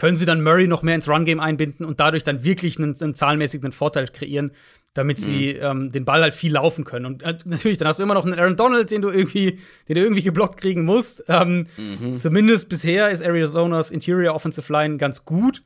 können 0.00 0.16
sie 0.16 0.24
dann 0.24 0.42
Murray 0.42 0.66
noch 0.66 0.82
mehr 0.82 0.94
ins 0.94 1.08
Run-Game 1.08 1.40
einbinden 1.40 1.84
und 1.84 2.00
dadurch 2.00 2.24
dann 2.24 2.42
wirklich 2.42 2.78
einen, 2.78 2.96
einen 2.98 3.14
zahlenmäßigen 3.14 3.70
Vorteil 3.70 4.08
kreieren, 4.08 4.52
damit 4.94 5.18
sie 5.18 5.52
mhm. 5.52 5.60
ähm, 5.60 5.92
den 5.92 6.06
Ball 6.06 6.22
halt 6.22 6.32
viel 6.32 6.54
laufen 6.54 6.84
können. 6.84 7.04
Und 7.04 7.22
äh, 7.22 7.36
natürlich, 7.44 7.76
dann 7.76 7.86
hast 7.86 7.98
du 7.98 8.04
immer 8.04 8.14
noch 8.14 8.24
einen 8.24 8.38
Aaron 8.38 8.56
Donald, 8.56 8.90
den 8.90 9.02
du 9.02 9.10
irgendwie, 9.10 9.58
den 9.90 9.96
du 9.96 10.00
irgendwie 10.00 10.22
geblockt 10.22 10.58
kriegen 10.58 10.86
musst. 10.86 11.22
Ähm, 11.28 11.66
mhm. 11.76 12.16
Zumindest 12.16 12.70
bisher 12.70 13.10
ist 13.10 13.22
Arizonas 13.22 13.90
Interior 13.90 14.34
Offensive 14.34 14.72
Line 14.72 14.96
ganz 14.96 15.26
gut. 15.26 15.62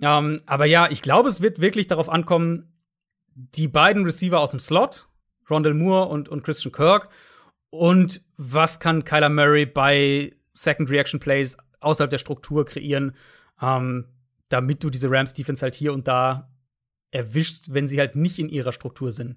Ähm, 0.00 0.40
aber 0.46 0.64
ja, 0.64 0.90
ich 0.90 1.02
glaube, 1.02 1.28
es 1.28 1.42
wird 1.42 1.60
wirklich 1.60 1.88
darauf 1.88 2.08
ankommen, 2.08 2.72
die 3.34 3.68
beiden 3.68 4.06
Receiver 4.06 4.40
aus 4.40 4.52
dem 4.52 4.60
Slot, 4.60 5.08
Rondell 5.50 5.74
Moore 5.74 6.08
und, 6.08 6.30
und 6.30 6.42
Christian 6.42 6.72
Kirk, 6.72 7.10
und 7.68 8.22
was 8.38 8.80
kann 8.80 9.04
Kyler 9.04 9.28
Murray 9.28 9.66
bei 9.66 10.32
Second 10.54 10.88
Reaction 10.88 11.20
Plays 11.20 11.58
außerhalb 11.80 12.08
der 12.08 12.16
Struktur 12.16 12.64
kreieren, 12.64 13.14
ähm, 13.60 14.04
damit 14.48 14.82
du 14.82 14.90
diese 14.90 15.10
Rams 15.10 15.34
Defense 15.34 15.62
halt 15.62 15.74
hier 15.74 15.92
und 15.92 16.08
da 16.08 16.50
erwischst, 17.10 17.74
wenn 17.74 17.88
sie 17.88 17.98
halt 17.98 18.16
nicht 18.16 18.38
in 18.38 18.48
ihrer 18.48 18.72
Struktur 18.72 19.12
sind. 19.12 19.36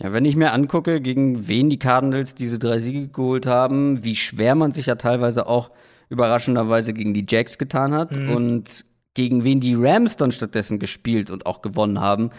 Ja, 0.00 0.12
wenn 0.12 0.24
ich 0.24 0.34
mir 0.34 0.52
angucke, 0.52 1.00
gegen 1.00 1.46
wen 1.46 1.70
die 1.70 1.78
Cardinals 1.78 2.34
diese 2.34 2.58
drei 2.58 2.78
Siege 2.78 3.08
geholt 3.08 3.46
haben, 3.46 4.02
wie 4.02 4.16
schwer 4.16 4.56
man 4.56 4.72
sich 4.72 4.86
ja 4.86 4.96
teilweise 4.96 5.46
auch 5.46 5.70
überraschenderweise 6.08 6.92
gegen 6.92 7.14
die 7.14 7.26
Jacks 7.28 7.58
getan 7.58 7.94
hat 7.94 8.16
mhm. 8.16 8.30
und 8.30 8.84
gegen 9.14 9.44
wen 9.44 9.60
die 9.60 9.74
Rams 9.74 10.16
dann 10.16 10.32
stattdessen 10.32 10.80
gespielt 10.80 11.30
und 11.30 11.46
auch 11.46 11.62
gewonnen 11.62 12.00
haben. 12.00 12.30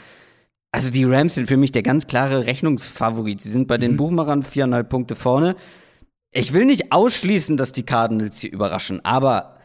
Also 0.72 0.90
die 0.90 1.06
Rams 1.06 1.36
sind 1.36 1.48
für 1.48 1.56
mich 1.56 1.72
der 1.72 1.84
ganz 1.84 2.06
klare 2.06 2.46
Rechnungsfavorit. 2.46 3.40
Sie 3.40 3.50
sind 3.50 3.68
bei 3.68 3.78
den 3.78 3.94
mhm. 3.94 3.98
Buchmachern 3.98 4.44
viereinhalb 4.44 4.90
Punkte 4.90 5.16
vorne. 5.16 5.56
Ich 6.32 6.52
will 6.52 6.66
nicht 6.66 6.92
ausschließen, 6.92 7.56
dass 7.56 7.72
die 7.72 7.84
Cardinals 7.84 8.40
hier 8.40 8.52
überraschen, 8.52 9.04
aber 9.06 9.56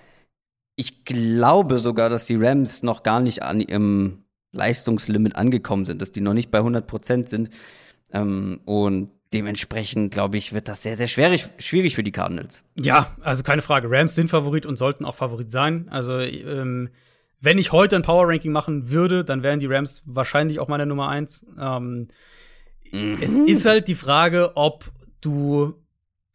ich 0.81 1.05
glaube 1.05 1.79
sogar, 1.79 2.09
dass 2.09 2.25
die 2.25 2.37
Rams 2.37 2.83
noch 2.83 3.03
gar 3.03 3.21
nicht 3.21 3.43
an 3.43 3.61
ihrem 3.61 4.25
Leistungslimit 4.53 5.37
angekommen 5.37 5.85
sind, 5.85 6.01
dass 6.01 6.11
die 6.11 6.23
noch 6.23 6.33
nicht 6.33 6.51
bei 6.51 6.59
100 6.59 6.87
Prozent 6.87 7.29
sind. 7.29 7.51
Ähm, 8.13 8.61
und 8.65 9.11
dementsprechend, 9.35 10.11
glaube 10.11 10.39
ich, 10.39 10.55
wird 10.55 10.69
das 10.69 10.83
sehr, 10.83 10.97
sehr 10.97 11.07
schwierig, 11.07 11.51
schwierig 11.59 11.95
für 11.95 12.03
die 12.03 12.13
Cardinals. 12.13 12.65
Ja, 12.81 13.15
also 13.21 13.43
keine 13.43 13.61
Frage. 13.61 13.89
Rams 13.91 14.15
sind 14.15 14.31
Favorit 14.31 14.65
und 14.65 14.77
sollten 14.77 15.05
auch 15.05 15.15
Favorit 15.15 15.53
sein. 15.53 15.87
Also, 15.91 16.19
ähm, 16.19 16.89
wenn 17.43 17.59
ich 17.59 17.73
heute 17.73 17.97
ein 17.97 18.03
Power 18.03 18.27
Ranking 18.27 18.53
machen 18.53 18.91
würde, 18.91 19.23
dann 19.23 19.43
wären 19.43 19.61
die 19.61 19.67
Rams 19.67 20.03
wahrscheinlich 20.07 20.61
auch 20.61 20.69
meine 20.69 20.87
Nummer 20.87 21.09
eins. 21.09 21.45
Ähm, 21.61 22.09
mhm. 22.91 23.19
Es 23.21 23.37
ist 23.37 23.67
halt 23.67 23.87
die 23.87 23.95
Frage, 23.95 24.53
ob 24.57 24.91
du 25.21 25.75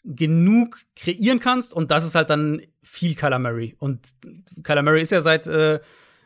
genug 0.06 0.80
kreieren 0.96 1.40
kannst 1.40 1.74
und 1.74 1.92
das 1.92 2.06
ist 2.06 2.16
halt 2.16 2.30
dann 2.30 2.62
viel 2.84 3.16
Kyler 3.16 3.40
Murray. 3.40 3.76
Und 3.80 4.10
Kyler 4.64 4.84
Murray 4.84 5.02
ist 5.02 5.12
ja 5.12 5.22
seit, 5.22 5.48
äh, 5.48 5.80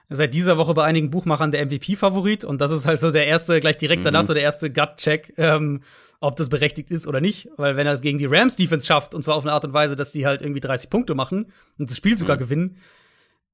seit 0.09 0.33
dieser 0.33 0.57
Woche 0.57 0.73
bei 0.73 0.83
einigen 0.83 1.09
Buchmachern 1.09 1.51
der 1.51 1.65
MVP-Favorit 1.65 2.43
und 2.43 2.59
das 2.59 2.71
ist 2.71 2.85
halt 2.85 2.99
so 2.99 3.11
der 3.11 3.27
erste, 3.27 3.59
gleich 3.59 3.77
direkt 3.77 4.05
danach 4.05 4.23
mhm. 4.23 4.27
so 4.27 4.33
der 4.33 4.43
erste 4.43 4.71
Gut-Check, 4.71 5.33
ähm, 5.37 5.81
ob 6.19 6.35
das 6.35 6.49
berechtigt 6.49 6.91
ist 6.91 7.07
oder 7.07 7.21
nicht. 7.21 7.49
Weil 7.55 7.77
wenn 7.77 7.87
er 7.87 7.93
es 7.93 8.01
gegen 8.01 8.17
die 8.17 8.25
Rams-Defense 8.25 8.85
schafft 8.85 9.15
und 9.15 9.23
zwar 9.23 9.35
auf 9.35 9.45
eine 9.45 9.53
Art 9.53 9.63
und 9.63 9.73
Weise, 9.73 9.95
dass 9.95 10.11
die 10.11 10.25
halt 10.25 10.41
irgendwie 10.41 10.59
30 10.59 10.89
Punkte 10.89 11.15
machen 11.15 11.51
und 11.77 11.89
das 11.89 11.95
Spiel 11.95 12.17
sogar 12.17 12.35
mhm. 12.35 12.41
gewinnen, 12.41 12.75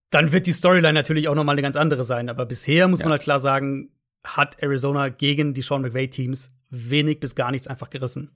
dann 0.09 0.31
wird 0.31 0.47
die 0.47 0.53
Storyline 0.53 0.93
natürlich 0.93 1.27
auch 1.27 1.35
noch 1.35 1.43
mal 1.43 1.51
eine 1.51 1.61
ganz 1.61 1.75
andere 1.75 2.03
sein. 2.03 2.29
Aber 2.29 2.45
bisher 2.45 2.87
muss 2.87 2.99
ja. 2.99 3.05
man 3.05 3.11
halt 3.11 3.21
klar 3.21 3.39
sagen, 3.39 3.89
hat 4.23 4.57
Arizona 4.59 5.09
gegen 5.09 5.53
die 5.53 5.61
Sean 5.61 5.83
McVay-Teams 5.83 6.51
wenig 6.71 7.19
bis 7.19 7.35
gar 7.35 7.51
nichts 7.51 7.67
einfach 7.67 7.89
gerissen. 7.89 8.31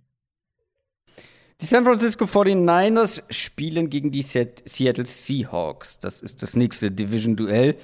Die 1.61 1.65
San 1.65 1.84
Francisco 1.84 2.23
49ers 2.23 3.22
spielen 3.30 3.90
gegen 3.90 4.11
die 4.11 4.22
Seattle 4.22 5.06
Seahawks. 5.06 5.99
Das 5.99 6.22
ist 6.22 6.41
das 6.41 6.56
nächste 6.56 6.90
Division-Duell 6.90 7.76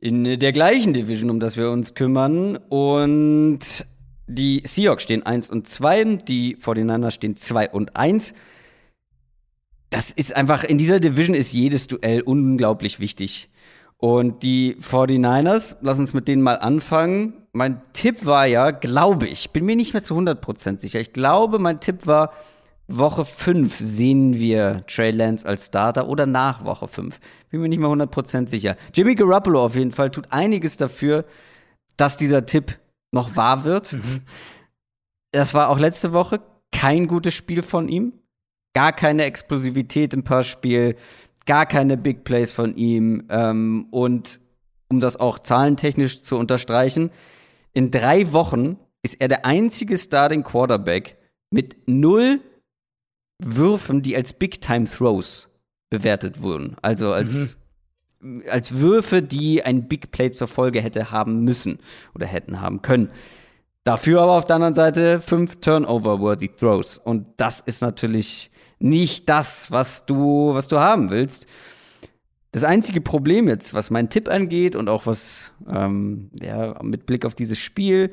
in 0.00 0.40
der 0.40 0.50
gleichen 0.50 0.92
Division, 0.92 1.30
um 1.30 1.38
das 1.38 1.56
wir 1.56 1.70
uns 1.70 1.94
kümmern. 1.94 2.56
Und 2.56 3.60
die 4.26 4.62
Seahawks 4.66 5.04
stehen 5.04 5.24
1 5.24 5.50
und 5.50 5.68
2, 5.68 6.16
die 6.16 6.56
49ers 6.56 7.12
stehen 7.12 7.36
2 7.36 7.70
und 7.70 7.94
1. 7.94 8.34
Das 9.88 10.10
ist 10.10 10.34
einfach, 10.34 10.64
in 10.64 10.78
dieser 10.78 10.98
Division 10.98 11.36
ist 11.36 11.52
jedes 11.52 11.86
Duell 11.86 12.22
unglaublich 12.22 12.98
wichtig. 12.98 13.50
Und 13.98 14.42
die 14.42 14.74
49ers, 14.80 15.76
lass 15.80 16.00
uns 16.00 16.12
mit 16.12 16.26
denen 16.26 16.42
mal 16.42 16.58
anfangen. 16.58 17.34
Mein 17.52 17.82
Tipp 17.92 18.26
war 18.26 18.46
ja, 18.46 18.72
glaube 18.72 19.28
ich, 19.28 19.50
bin 19.50 19.64
mir 19.64 19.76
nicht 19.76 19.92
mehr 19.92 20.02
zu 20.02 20.16
100% 20.16 20.80
sicher. 20.80 20.98
Ich 20.98 21.12
glaube, 21.12 21.60
mein 21.60 21.78
Tipp 21.78 22.04
war, 22.08 22.32
Woche 22.88 23.24
5 23.24 23.78
sehen 23.78 24.34
wir 24.34 24.84
Trey 24.86 25.10
Lance 25.12 25.46
als 25.46 25.66
Starter 25.66 26.08
oder 26.08 26.26
nach 26.26 26.64
Woche 26.64 26.88
5. 26.88 27.18
Bin 27.50 27.60
mir 27.60 27.68
nicht 27.68 27.78
mehr 27.78 27.88
100% 27.88 28.48
sicher. 28.48 28.76
Jimmy 28.94 29.14
Garoppolo 29.14 29.64
auf 29.64 29.74
jeden 29.74 29.92
Fall 29.92 30.10
tut 30.10 30.26
einiges 30.30 30.76
dafür, 30.76 31.24
dass 31.96 32.16
dieser 32.16 32.44
Tipp 32.46 32.78
noch 33.12 33.36
wahr 33.36 33.64
wird. 33.64 33.92
Mhm. 33.92 34.22
Das 35.32 35.54
war 35.54 35.68
auch 35.68 35.78
letzte 35.78 36.12
Woche 36.12 36.40
kein 36.72 37.06
gutes 37.06 37.34
Spiel 37.34 37.62
von 37.62 37.88
ihm. 37.88 38.12
Gar 38.74 38.92
keine 38.92 39.24
Explosivität 39.24 40.14
im 40.14 40.24
Passspiel, 40.24 40.96
gar 41.46 41.66
keine 41.66 41.96
Big 41.96 42.24
Plays 42.24 42.52
von 42.52 42.76
ihm. 42.76 43.26
Ähm, 43.28 43.86
und 43.90 44.40
um 44.88 45.00
das 45.00 45.18
auch 45.18 45.38
zahlentechnisch 45.38 46.22
zu 46.22 46.36
unterstreichen, 46.38 47.10
in 47.72 47.90
drei 47.90 48.32
Wochen 48.32 48.78
ist 49.02 49.20
er 49.20 49.28
der 49.28 49.44
einzige 49.44 49.98
Starting 49.98 50.42
Quarterback 50.42 51.16
mit 51.50 51.76
null 51.86 52.40
Würfen, 53.44 54.02
die 54.02 54.16
als 54.16 54.32
Big 54.32 54.60
Time 54.60 54.86
Throws 54.86 55.48
bewertet 55.90 56.42
wurden. 56.42 56.76
Also 56.82 57.12
als, 57.12 57.56
mhm. 58.20 58.42
als 58.48 58.78
Würfe, 58.78 59.22
die 59.22 59.62
ein 59.62 59.88
Big 59.88 60.10
Play 60.10 60.30
zur 60.30 60.48
Folge 60.48 60.80
hätte 60.80 61.10
haben 61.10 61.44
müssen 61.44 61.78
oder 62.14 62.26
hätten 62.26 62.60
haben 62.60 62.82
können. 62.82 63.10
Dafür 63.84 64.22
aber 64.22 64.32
auf 64.32 64.44
der 64.44 64.56
anderen 64.56 64.74
Seite 64.74 65.20
fünf 65.20 65.56
Turnover-worthy 65.56 66.48
Throws. 66.48 66.98
Und 66.98 67.26
das 67.36 67.60
ist 67.60 67.82
natürlich 67.82 68.50
nicht 68.78 69.28
das, 69.28 69.70
was 69.70 70.06
du, 70.06 70.54
was 70.54 70.68
du 70.68 70.78
haben 70.78 71.10
willst. 71.10 71.46
Das 72.52 72.64
einzige 72.64 73.00
Problem 73.00 73.48
jetzt, 73.48 73.74
was 73.74 73.90
meinen 73.90 74.10
Tipp 74.10 74.28
angeht 74.28 74.76
und 74.76 74.88
auch 74.88 75.06
was 75.06 75.52
ähm, 75.68 76.30
ja, 76.40 76.80
mit 76.82 77.06
Blick 77.06 77.24
auf 77.24 77.34
dieses 77.34 77.58
Spiel, 77.58 78.12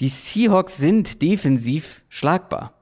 die 0.00 0.08
Seahawks 0.08 0.76
sind 0.76 1.22
defensiv 1.22 2.02
schlagbar. 2.08 2.77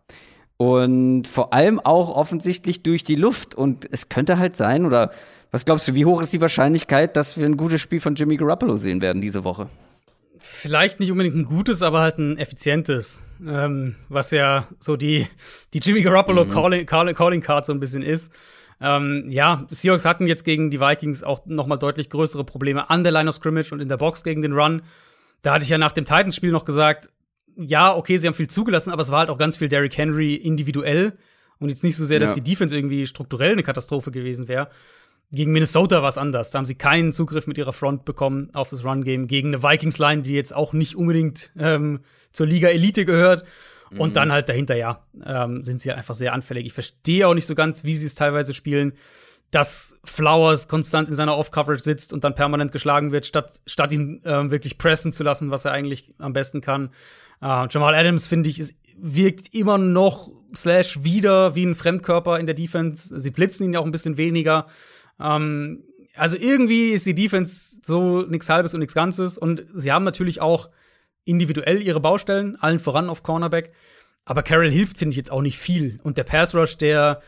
Und 0.58 1.26
vor 1.26 1.52
allem 1.52 1.80
auch 1.80 2.14
offensichtlich 2.14 2.82
durch 2.82 3.04
die 3.04 3.14
Luft. 3.14 3.54
Und 3.54 3.86
es 3.90 4.08
könnte 4.08 4.38
halt 4.38 4.56
sein, 4.56 4.86
oder 4.86 5.10
was 5.50 5.64
glaubst 5.64 5.86
du, 5.88 5.94
wie 5.94 6.06
hoch 6.06 6.20
ist 6.20 6.32
die 6.32 6.40
Wahrscheinlichkeit, 6.40 7.16
dass 7.16 7.38
wir 7.38 7.46
ein 7.46 7.56
gutes 7.56 7.80
Spiel 7.80 8.00
von 8.00 8.14
Jimmy 8.14 8.36
Garoppolo 8.36 8.76
sehen 8.76 9.00
werden 9.00 9.20
diese 9.20 9.44
Woche? 9.44 9.68
Vielleicht 10.38 11.00
nicht 11.00 11.10
unbedingt 11.10 11.36
ein 11.36 11.44
gutes, 11.44 11.82
aber 11.82 12.00
halt 12.00 12.18
ein 12.18 12.38
effizientes. 12.38 13.22
Ähm, 13.46 13.96
was 14.08 14.30
ja 14.30 14.68
so 14.80 14.96
die, 14.96 15.26
die 15.74 15.78
Jimmy 15.78 16.02
Garoppolo 16.02 16.46
mhm. 16.46 16.50
Calling, 16.86 17.14
Calling 17.14 17.40
Card 17.40 17.66
so 17.66 17.72
ein 17.72 17.80
bisschen 17.80 18.02
ist. 18.02 18.32
Ähm, 18.80 19.24
ja, 19.28 19.66
Seahawks 19.70 20.04
hatten 20.04 20.26
jetzt 20.26 20.44
gegen 20.44 20.70
die 20.70 20.80
Vikings 20.80 21.22
auch 21.22 21.46
noch 21.46 21.66
mal 21.66 21.76
deutlich 21.76 22.10
größere 22.10 22.44
Probleme 22.44 22.90
an 22.90 23.04
der 23.04 23.12
Line 23.12 23.28
of 23.28 23.36
Scrimmage 23.36 23.72
und 23.72 23.80
in 23.80 23.88
der 23.88 23.96
Box 23.96 24.22
gegen 24.22 24.42
den 24.42 24.52
Run. 24.52 24.82
Da 25.42 25.54
hatte 25.54 25.64
ich 25.64 25.70
ja 25.70 25.78
nach 25.78 25.92
dem 25.92 26.04
Titans-Spiel 26.04 26.50
noch 26.50 26.64
gesagt, 26.64 27.10
ja, 27.56 27.96
okay, 27.96 28.16
sie 28.18 28.26
haben 28.26 28.34
viel 28.34 28.48
zugelassen, 28.48 28.90
aber 28.90 29.02
es 29.02 29.10
war 29.10 29.20
halt 29.20 29.30
auch 29.30 29.38
ganz 29.38 29.56
viel 29.56 29.68
Derrick 29.68 29.96
Henry 29.96 30.34
individuell 30.34 31.16
und 31.58 31.68
jetzt 31.68 31.84
nicht 31.84 31.96
so 31.96 32.04
sehr, 32.04 32.20
dass 32.20 32.30
ja. 32.30 32.42
die 32.42 32.50
Defense 32.50 32.76
irgendwie 32.76 33.06
strukturell 33.06 33.52
eine 33.52 33.62
Katastrophe 33.62 34.10
gewesen 34.10 34.48
wäre. 34.48 34.68
Gegen 35.32 35.52
Minnesota 35.52 36.02
war 36.02 36.08
es 36.08 36.18
anders. 36.18 36.50
Da 36.50 36.58
haben 36.58 36.66
sie 36.66 36.76
keinen 36.76 37.10
Zugriff 37.12 37.46
mit 37.48 37.58
ihrer 37.58 37.72
Front 37.72 38.04
bekommen 38.04 38.50
auf 38.54 38.68
das 38.68 38.84
Run-Game. 38.84 39.26
Gegen 39.26 39.48
eine 39.48 39.62
Vikings-Line, 39.62 40.22
die 40.22 40.34
jetzt 40.34 40.54
auch 40.54 40.72
nicht 40.72 40.94
unbedingt 40.94 41.50
ähm, 41.58 42.00
zur 42.30 42.46
Liga-Elite 42.46 43.04
gehört. 43.04 43.44
Mhm. 43.90 44.00
Und 44.00 44.16
dann 44.16 44.30
halt 44.30 44.48
dahinter, 44.48 44.76
ja, 44.76 45.04
ähm, 45.24 45.64
sind 45.64 45.80
sie 45.80 45.88
halt 45.88 45.98
einfach 45.98 46.14
sehr 46.14 46.32
anfällig. 46.32 46.66
Ich 46.66 46.72
verstehe 46.72 47.26
auch 47.26 47.34
nicht 47.34 47.46
so 47.46 47.56
ganz, 47.56 47.82
wie 47.82 47.96
sie 47.96 48.06
es 48.06 48.14
teilweise 48.14 48.54
spielen, 48.54 48.92
dass 49.50 49.98
Flowers 50.04 50.68
konstant 50.68 51.08
in 51.08 51.14
seiner 51.14 51.36
Off-Coverage 51.36 51.82
sitzt 51.82 52.12
und 52.12 52.22
dann 52.22 52.34
permanent 52.34 52.70
geschlagen 52.70 53.10
wird, 53.10 53.26
statt, 53.26 53.62
statt 53.66 53.90
ihn 53.92 54.20
ähm, 54.24 54.50
wirklich 54.50 54.78
pressen 54.78 55.12
zu 55.12 55.24
lassen, 55.24 55.50
was 55.50 55.64
er 55.64 55.72
eigentlich 55.72 56.12
am 56.18 56.32
besten 56.32 56.60
kann. 56.60 56.90
Uh, 57.42 57.66
Jamal 57.70 57.94
Adams, 57.94 58.28
finde 58.28 58.48
ich, 58.48 58.60
ist, 58.60 58.74
wirkt 58.96 59.54
immer 59.54 59.78
noch 59.78 60.30
slash 60.54 61.04
wieder 61.04 61.54
wie 61.54 61.64
ein 61.64 61.74
Fremdkörper 61.74 62.38
in 62.38 62.46
der 62.46 62.54
Defense. 62.54 63.18
Sie 63.20 63.30
blitzen 63.30 63.66
ihn 63.66 63.74
ja 63.74 63.80
auch 63.80 63.84
ein 63.84 63.92
bisschen 63.92 64.16
weniger. 64.16 64.66
Um, 65.18 65.26
ähm, 65.26 65.84
also 66.14 66.38
irgendwie 66.38 66.90
ist 66.90 67.04
die 67.04 67.14
Defense 67.14 67.78
so 67.82 68.22
nichts 68.22 68.48
Halbes 68.48 68.72
und 68.72 68.80
nichts 68.80 68.94
Ganzes. 68.94 69.36
Und 69.36 69.66
sie 69.74 69.92
haben 69.92 70.04
natürlich 70.04 70.40
auch 70.40 70.70
individuell 71.24 71.82
ihre 71.82 72.00
Baustellen, 72.00 72.56
allen 72.56 72.78
voran 72.78 73.10
auf 73.10 73.22
Cornerback. 73.22 73.72
Aber 74.24 74.42
Carroll 74.42 74.70
hilft, 74.70 74.98
finde 74.98 75.12
ich, 75.12 75.16
jetzt 75.16 75.30
auch 75.30 75.42
nicht 75.42 75.58
viel. 75.58 76.00
Und 76.02 76.16
der 76.16 76.24
Pass 76.24 76.54
Rush, 76.54 76.76
der, 76.78 77.20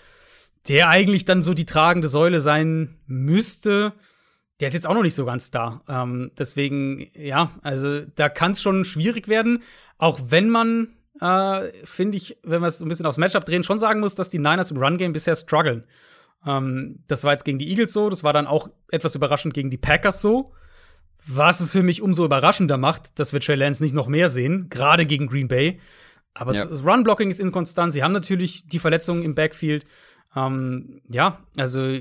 der 0.69 0.89
eigentlich 0.89 1.25
dann 1.25 1.43
so 1.43 1.55
die 1.55 1.67
tragende 1.67 2.09
Säule 2.09 2.41
sein 2.41 2.97
müsste, 3.07 3.93
der 4.61 4.69
ist 4.69 4.75
jetzt 4.75 4.87
auch 4.87 4.95
noch 4.95 5.03
nicht 5.03 5.15
so 5.15 5.25
ganz 5.25 5.51
da. 5.51 5.83
Ähm, 5.89 6.33
deswegen, 6.37 7.11
ja, 7.15 7.53
also 7.63 8.01
da 8.01 8.29
kann 8.29 8.53
es 8.53 8.63
schon 8.63 8.85
schwierig 8.85 9.29
werden. 9.29 9.63
Auch 9.99 10.19
wenn 10.29 10.51
man, 10.51 10.89
äh, 11.21 11.71
finde 11.85 12.17
ich, 12.17 12.39
wenn 12.43 12.61
wir 12.61 12.67
es 12.67 12.79
so 12.79 12.85
ein 12.85 12.89
bisschen 12.89 13.07
aufs 13.07 13.19
Matchup 13.19 13.45
drehen, 13.45 13.63
schon 13.63 13.79
sagen 13.79 14.01
muss, 14.01 14.15
dass 14.15 14.31
die 14.31 14.39
Niners 14.39 14.71
im 14.71 14.79
Run-Game 14.79 15.13
bisher 15.13 15.37
strugglen. 15.37 15.85
Ähm, 16.45 17.05
das 17.07 17.23
war 17.25 17.33
jetzt 17.33 17.45
gegen 17.45 17.59
die 17.59 17.69
Eagles 17.69 17.93
so, 17.93 18.09
das 18.09 18.25
war 18.25 18.33
dann 18.33 18.47
auch 18.47 18.69
etwas 18.91 19.15
überraschend 19.15 19.55
gegen 19.55 19.71
die 19.71 19.79
Packers 19.79 20.21
so. 20.21 20.53
Was 21.27 21.61
es 21.61 21.73
für 21.73 21.83
mich 21.83 22.01
umso 22.03 22.25
überraschender 22.25 22.79
macht, 22.79 23.19
dass 23.19 23.33
wir 23.33 23.41
Trey 23.41 23.57
Lance 23.57 23.83
nicht 23.83 23.95
noch 23.95 24.07
mehr 24.07 24.29
sehen, 24.29 24.69
gerade 24.71 25.05
gegen 25.05 25.27
Green 25.27 25.49
Bay. 25.49 25.81
Aber 26.35 26.55
ja. 26.55 26.65
das 26.65 26.85
Run-Blocking 26.85 27.31
ist 27.31 27.41
inkonstant. 27.41 27.93
Sie 27.93 28.03
haben 28.03 28.13
natürlich 28.13 28.67
die 28.67 28.79
Verletzungen 28.79 29.23
im 29.23 29.35
Backfield. 29.35 29.85
Ähm, 30.35 31.01
ja, 31.09 31.45
also 31.57 31.99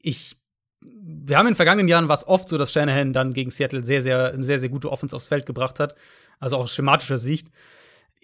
ich 0.00 0.39
wir 0.82 1.36
haben 1.36 1.46
in 1.46 1.52
den 1.52 1.56
vergangenen 1.56 1.88
Jahren 1.88 2.08
war 2.08 2.16
es 2.16 2.26
oft 2.26 2.48
so, 2.48 2.56
dass 2.56 2.72
Shanahan 2.72 3.12
dann 3.12 3.34
gegen 3.34 3.50
Seattle 3.50 3.84
sehr, 3.84 4.02
sehr, 4.02 4.34
sehr, 4.42 4.58
sehr 4.58 4.68
gute 4.68 4.90
Offense 4.90 5.14
aufs 5.14 5.28
Feld 5.28 5.46
gebracht 5.46 5.78
hat. 5.78 5.94
Also 6.38 6.56
auch 6.56 6.62
aus 6.62 6.74
schematischer 6.74 7.18
Sicht. 7.18 7.50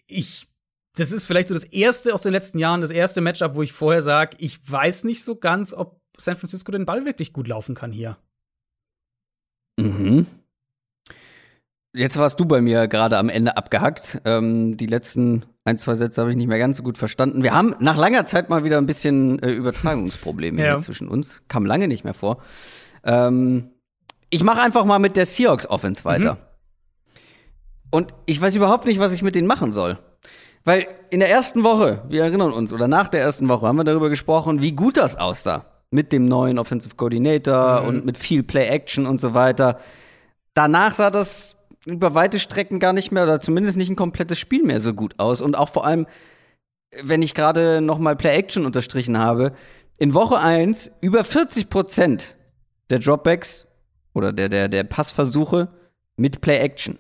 Ich, 0.07 0.49
das 0.95 1.13
ist 1.13 1.27
vielleicht 1.27 1.49
so 1.49 1.55
das 1.55 1.65
erste 1.65 2.15
aus 2.15 2.23
den 2.23 2.33
letzten 2.33 2.59
Jahren, 2.59 2.81
das 2.81 2.91
erste 2.91 3.21
Matchup, 3.21 3.55
wo 3.55 3.63
ich 3.63 3.73
vorher 3.73 4.01
sage, 4.01 4.37
ich 4.41 4.59
weiß 4.71 5.05
nicht 5.05 5.23
so 5.23 5.37
ganz, 5.37 5.75
ob 5.75 6.01
San 6.17 6.37
Francisco 6.37 6.73
den 6.73 6.87
Ball 6.87 7.05
wirklich 7.05 7.33
gut 7.33 7.47
laufen 7.49 7.75
kann 7.75 7.93
hier. 7.93 8.17
Mhm. 9.79 10.27
Jetzt 11.95 12.17
warst 12.17 12.41
du 12.41 12.47
bei 12.47 12.61
mir 12.61 12.89
gerade 12.89 13.19
am 13.19 13.29
Ende 13.29 13.57
abgehackt. 13.57 14.21
Ähm, 14.25 14.77
die 14.77 14.87
letzten 14.87 15.45
ein, 15.67 15.79
zwei 15.79 15.95
Sätze 15.95 16.21
habe 16.21 16.31
ich 16.31 16.37
nicht 16.37 16.47
mehr 16.47 16.61
ganz 16.61 16.77
so 16.77 16.85
gut 16.85 16.97
verstanden. 16.97 17.43
Wir 17.43 17.53
haben 17.53 17.75
nach 17.81 17.97
langer 17.97 18.25
Zeit 18.25 18.49
mal 18.49 18.63
wieder 18.63 18.79
ein 18.79 18.87
bisschen 18.87 19.41
äh, 19.43 19.51
Übertragungsprobleme 19.51 20.65
ja. 20.65 20.79
zwischen 20.79 21.09
uns. 21.09 21.43
Kam 21.49 21.67
lange 21.67 21.89
nicht 21.89 22.05
mehr 22.05 22.15
vor. 22.15 22.39
Ähm, 23.03 23.73
ich 24.31 24.45
mache 24.45 24.63
einfach 24.63 24.85
mal 24.85 25.01
mit 25.01 25.17
der 25.17 25.27
Seahawks 25.27 25.67
Offense 25.69 26.05
weiter. 26.05 26.35
Mhm. 26.35 26.39
Und 27.91 28.15
ich 28.27 28.41
weiß 28.41 28.55
überhaupt 28.55 28.87
nicht, 28.87 29.01
was 29.01 29.13
ich 29.13 29.23
mit 29.23 29.35
denen 29.35 29.49
machen 29.49 29.73
soll. 29.73 29.99
Weil 30.65 30.87
in 31.11 31.19
der 31.19 31.31
ersten 31.31 31.65
Woche, 31.65 32.05
wir 32.09 32.23
erinnern 32.23 32.53
uns, 32.53 32.73
oder 32.73 32.87
nach 32.87 33.09
der 33.09 33.23
ersten 33.23 33.49
Woche 33.49 33.67
haben 33.67 33.77
wir 33.77 33.85
darüber 33.85 34.09
gesprochen, 34.09 34.63
wie 34.63 34.73
gut 34.73 34.97
das 34.97 35.17
aussah. 35.17 35.67
Mit 35.91 36.13
dem 36.13 36.27
neuen 36.27 36.61
Offensive 36.61 36.95
Coordinator 36.95 37.83
mhm. 37.83 37.89
und 37.89 38.07
mit 38.07 38.19
viel 38.19 38.45
Play-Action 38.45 39.05
und 39.05 39.21
so 39.21 39.35
weiter. 39.35 39.81
Danach 40.55 40.95
sah 40.95 41.11
das 41.11 41.56
über 41.87 42.15
weite 42.15 42.39
Strecken 42.39 42.81
gar 42.81 42.93
nicht 42.93 43.13
mehr, 43.13 43.23
oder 43.23 43.41
zumindest 43.41 43.79
nicht 43.79 43.89
ein 43.89 43.97
komplettes 43.97 44.39
Spiel 44.39 44.63
mehr 44.65 44.81
so 44.81 44.93
gut 44.93 45.15
aus. 45.19 45.41
Und 45.41 45.57
auch 45.57 45.71
vor 45.71 45.87
allem, 45.87 46.07
wenn 47.03 47.23
ich 47.23 47.35
gerade 47.35 47.81
noch 47.81 47.99
mal 47.99 48.17
Play-Action 48.17 48.67
unterstrichen 48.67 49.19
habe, 49.19 49.53
in 49.99 50.13
Woche 50.13 50.39
1 50.39 50.91
über 51.01 51.25
40 51.25 51.71
Prozent 51.71 52.37
der 52.91 52.99
Dropbacks 52.99 53.67
oder 54.13 54.33
der, 54.33 54.49
der, 54.49 54.69
der 54.69 54.85
Passversuche 54.85 55.69
mit 56.17 56.41
Play-Action. 56.41 56.99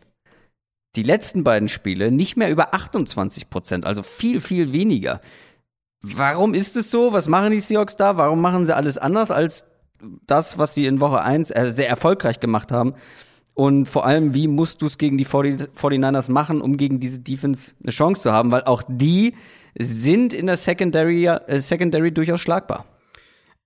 Die 0.94 1.02
letzten 1.02 1.44
beiden 1.44 1.68
Spiele 1.68 2.10
nicht 2.10 2.36
mehr 2.36 2.50
über 2.50 2.72
28 2.72 3.50
Prozent, 3.50 3.84
also 3.84 4.02
viel, 4.02 4.40
viel 4.40 4.72
weniger. 4.72 5.20
Warum 6.00 6.54
ist 6.54 6.76
es 6.76 6.90
so? 6.90 7.12
Was 7.12 7.28
machen 7.28 7.50
die 7.50 7.60
Seahawks 7.60 7.96
da? 7.96 8.16
Warum 8.16 8.40
machen 8.40 8.64
sie 8.64 8.74
alles 8.74 8.96
anders 8.96 9.30
als 9.30 9.66
das, 10.26 10.58
was 10.58 10.74
sie 10.74 10.86
in 10.86 11.00
Woche 11.00 11.20
1 11.20 11.50
äh, 11.50 11.70
sehr 11.70 11.88
erfolgreich 11.88 12.38
gemacht 12.38 12.70
haben? 12.70 12.94
Und 13.56 13.88
vor 13.88 14.04
allem, 14.04 14.34
wie 14.34 14.48
musst 14.48 14.82
du 14.82 14.86
es 14.86 14.98
gegen 14.98 15.16
die 15.16 15.24
40, 15.24 15.70
49ers 15.70 16.30
machen, 16.30 16.60
um 16.60 16.76
gegen 16.76 17.00
diese 17.00 17.20
Defense 17.20 17.72
eine 17.82 17.90
Chance 17.90 18.20
zu 18.20 18.30
haben? 18.30 18.52
Weil 18.52 18.64
auch 18.64 18.82
die 18.86 19.34
sind 19.78 20.34
in 20.34 20.44
der 20.44 20.58
Secondary, 20.58 21.24
äh, 21.24 21.58
Secondary 21.58 22.12
durchaus 22.12 22.42
schlagbar. 22.42 22.84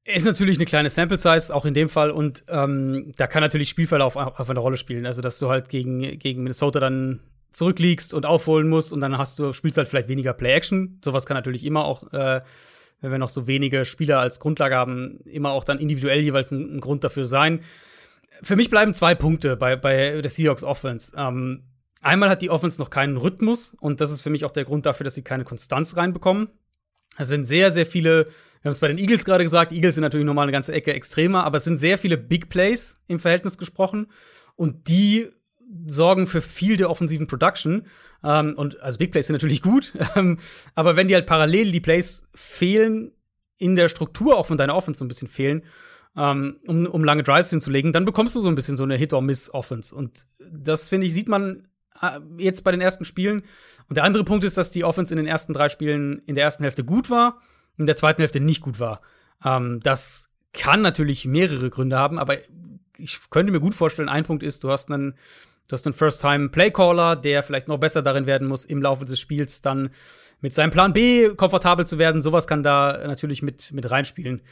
Ist 0.04 0.26
natürlich 0.26 0.58
eine 0.58 0.66
kleine 0.66 0.90
Sample 0.90 1.18
Size, 1.18 1.52
auch 1.52 1.64
in 1.64 1.74
dem 1.74 1.88
Fall. 1.88 2.12
Und 2.12 2.44
ähm, 2.46 3.12
da 3.16 3.26
kann 3.26 3.42
natürlich 3.42 3.68
Spielverlauf 3.68 4.14
auf, 4.14 4.38
auf 4.38 4.48
eine 4.48 4.60
Rolle 4.60 4.76
spielen. 4.76 5.06
Also, 5.06 5.22
dass 5.22 5.40
du 5.40 5.48
halt 5.48 5.68
gegen, 5.68 6.20
gegen 6.20 6.44
Minnesota 6.44 6.78
dann 6.78 7.18
zurückliegst 7.52 8.14
und 8.14 8.26
aufholen 8.26 8.68
musst 8.68 8.92
und 8.92 9.00
dann 9.00 9.18
hast 9.18 9.40
du, 9.40 9.52
spielst 9.52 9.76
halt 9.76 9.88
vielleicht 9.88 10.08
weniger 10.08 10.34
Play-Action. 10.34 11.00
Sowas 11.04 11.26
kann 11.26 11.36
natürlich 11.36 11.64
immer 11.66 11.84
auch, 11.84 12.12
äh, 12.12 12.38
wenn 13.00 13.10
wir 13.10 13.18
noch 13.18 13.28
so 13.28 13.48
wenige 13.48 13.84
Spieler 13.84 14.20
als 14.20 14.38
Grundlage 14.38 14.76
haben, 14.76 15.18
immer 15.24 15.50
auch 15.50 15.64
dann 15.64 15.80
individuell 15.80 16.20
jeweils 16.20 16.52
ein, 16.52 16.76
ein 16.76 16.80
Grund 16.80 17.02
dafür 17.02 17.24
sein. 17.24 17.58
Für 18.42 18.56
mich 18.56 18.70
bleiben 18.70 18.94
zwei 18.94 19.14
Punkte 19.14 19.56
bei, 19.56 19.76
bei 19.76 20.20
der 20.20 20.30
Seahawks 20.30 20.64
Offense. 20.64 21.12
Ähm, 21.16 21.64
einmal 22.00 22.30
hat 22.30 22.42
die 22.42 22.50
Offense 22.50 22.80
noch 22.80 22.90
keinen 22.90 23.16
Rhythmus 23.16 23.76
und 23.80 24.00
das 24.00 24.10
ist 24.10 24.22
für 24.22 24.30
mich 24.30 24.44
auch 24.44 24.50
der 24.50 24.64
Grund 24.64 24.86
dafür, 24.86 25.04
dass 25.04 25.14
sie 25.14 25.22
keine 25.22 25.44
Konstanz 25.44 25.96
reinbekommen. 25.96 26.48
Es 27.18 27.28
sind 27.28 27.44
sehr, 27.44 27.70
sehr 27.70 27.86
viele, 27.86 28.26
wir 28.26 28.68
haben 28.68 28.72
es 28.72 28.80
bei 28.80 28.88
den 28.88 28.98
Eagles 28.98 29.24
gerade 29.24 29.44
gesagt, 29.44 29.72
Eagles 29.72 29.96
sind 29.96 30.02
natürlich 30.02 30.26
nochmal 30.26 30.44
eine 30.44 30.52
ganze 30.52 30.72
Ecke 30.72 30.94
extremer, 30.94 31.44
aber 31.44 31.58
es 31.58 31.64
sind 31.64 31.78
sehr 31.78 31.98
viele 31.98 32.16
Big 32.16 32.48
Plays 32.48 32.96
im 33.08 33.18
Verhältnis 33.18 33.58
gesprochen 33.58 34.06
und 34.56 34.88
die 34.88 35.28
sorgen 35.86 36.26
für 36.26 36.40
viel 36.40 36.76
der 36.76 36.90
offensiven 36.90 37.26
Production. 37.26 37.86
Ähm, 38.24 38.54
und 38.56 38.80
also 38.80 38.98
Big 38.98 39.12
Plays 39.12 39.26
sind 39.26 39.34
natürlich 39.34 39.62
gut, 39.62 39.92
ähm, 40.16 40.38
aber 40.74 40.96
wenn 40.96 41.08
die 41.08 41.14
halt 41.14 41.26
parallel 41.26 41.72
die 41.72 41.80
Plays 41.80 42.24
fehlen, 42.34 43.12
in 43.58 43.76
der 43.76 43.90
Struktur 43.90 44.38
auch 44.38 44.46
von 44.46 44.56
deiner 44.56 44.74
Offense 44.74 44.98
so 44.98 45.04
ein 45.04 45.08
bisschen 45.08 45.28
fehlen, 45.28 45.62
ähm, 46.16 46.58
um, 46.66 46.86
um 46.86 47.04
lange 47.04 47.22
Drives 47.22 47.50
hinzulegen, 47.50 47.92
dann 47.92 48.04
bekommst 48.04 48.34
du 48.34 48.40
so 48.40 48.48
ein 48.48 48.54
bisschen 48.54 48.76
so 48.76 48.84
eine 48.84 48.96
Hit-or-Miss-Offense. 48.96 49.94
Und 49.94 50.26
das, 50.38 50.88
finde 50.88 51.06
ich, 51.06 51.14
sieht 51.14 51.28
man 51.28 51.68
äh, 52.00 52.18
jetzt 52.38 52.64
bei 52.64 52.72
den 52.72 52.80
ersten 52.80 53.04
Spielen. 53.04 53.42
Und 53.88 53.96
der 53.96 54.04
andere 54.04 54.24
Punkt 54.24 54.44
ist, 54.44 54.56
dass 54.56 54.70
die 54.70 54.84
Offense 54.84 55.14
in 55.14 55.18
den 55.18 55.26
ersten 55.26 55.52
drei 55.52 55.68
Spielen 55.68 56.22
in 56.26 56.34
der 56.34 56.44
ersten 56.44 56.64
Hälfte 56.64 56.84
gut 56.84 57.10
war, 57.10 57.40
in 57.76 57.86
der 57.86 57.96
zweiten 57.96 58.22
Hälfte 58.22 58.40
nicht 58.40 58.60
gut 58.60 58.80
war. 58.80 59.00
Ähm, 59.44 59.80
das 59.82 60.28
kann 60.52 60.82
natürlich 60.82 61.26
mehrere 61.26 61.70
Gründe 61.70 61.96
haben, 61.96 62.18
aber 62.18 62.38
ich 62.98 63.18
könnte 63.30 63.52
mir 63.52 63.60
gut 63.60 63.74
vorstellen, 63.74 64.08
ein 64.08 64.24
Punkt 64.24 64.42
ist, 64.42 64.64
du 64.64 64.70
hast 64.70 64.90
einen 64.90 65.14
einen 65.72 65.92
First-Time-Playcaller, 65.92 67.16
der 67.16 67.42
vielleicht 67.42 67.68
noch 67.68 67.78
besser 67.78 68.02
darin 68.02 68.26
werden 68.26 68.48
muss, 68.48 68.64
im 68.64 68.82
Laufe 68.82 69.04
des 69.04 69.20
Spiels 69.20 69.62
dann 69.62 69.90
mit 70.40 70.52
seinem 70.52 70.70
Plan 70.70 70.92
B 70.92 71.28
komfortabel 71.34 71.86
zu 71.86 71.98
werden. 71.98 72.22
Sowas 72.22 72.46
kann 72.46 72.62
da 72.62 73.06
natürlich 73.06 73.42
mit, 73.42 73.72
mit 73.72 73.90
reinspielen. 73.90 74.42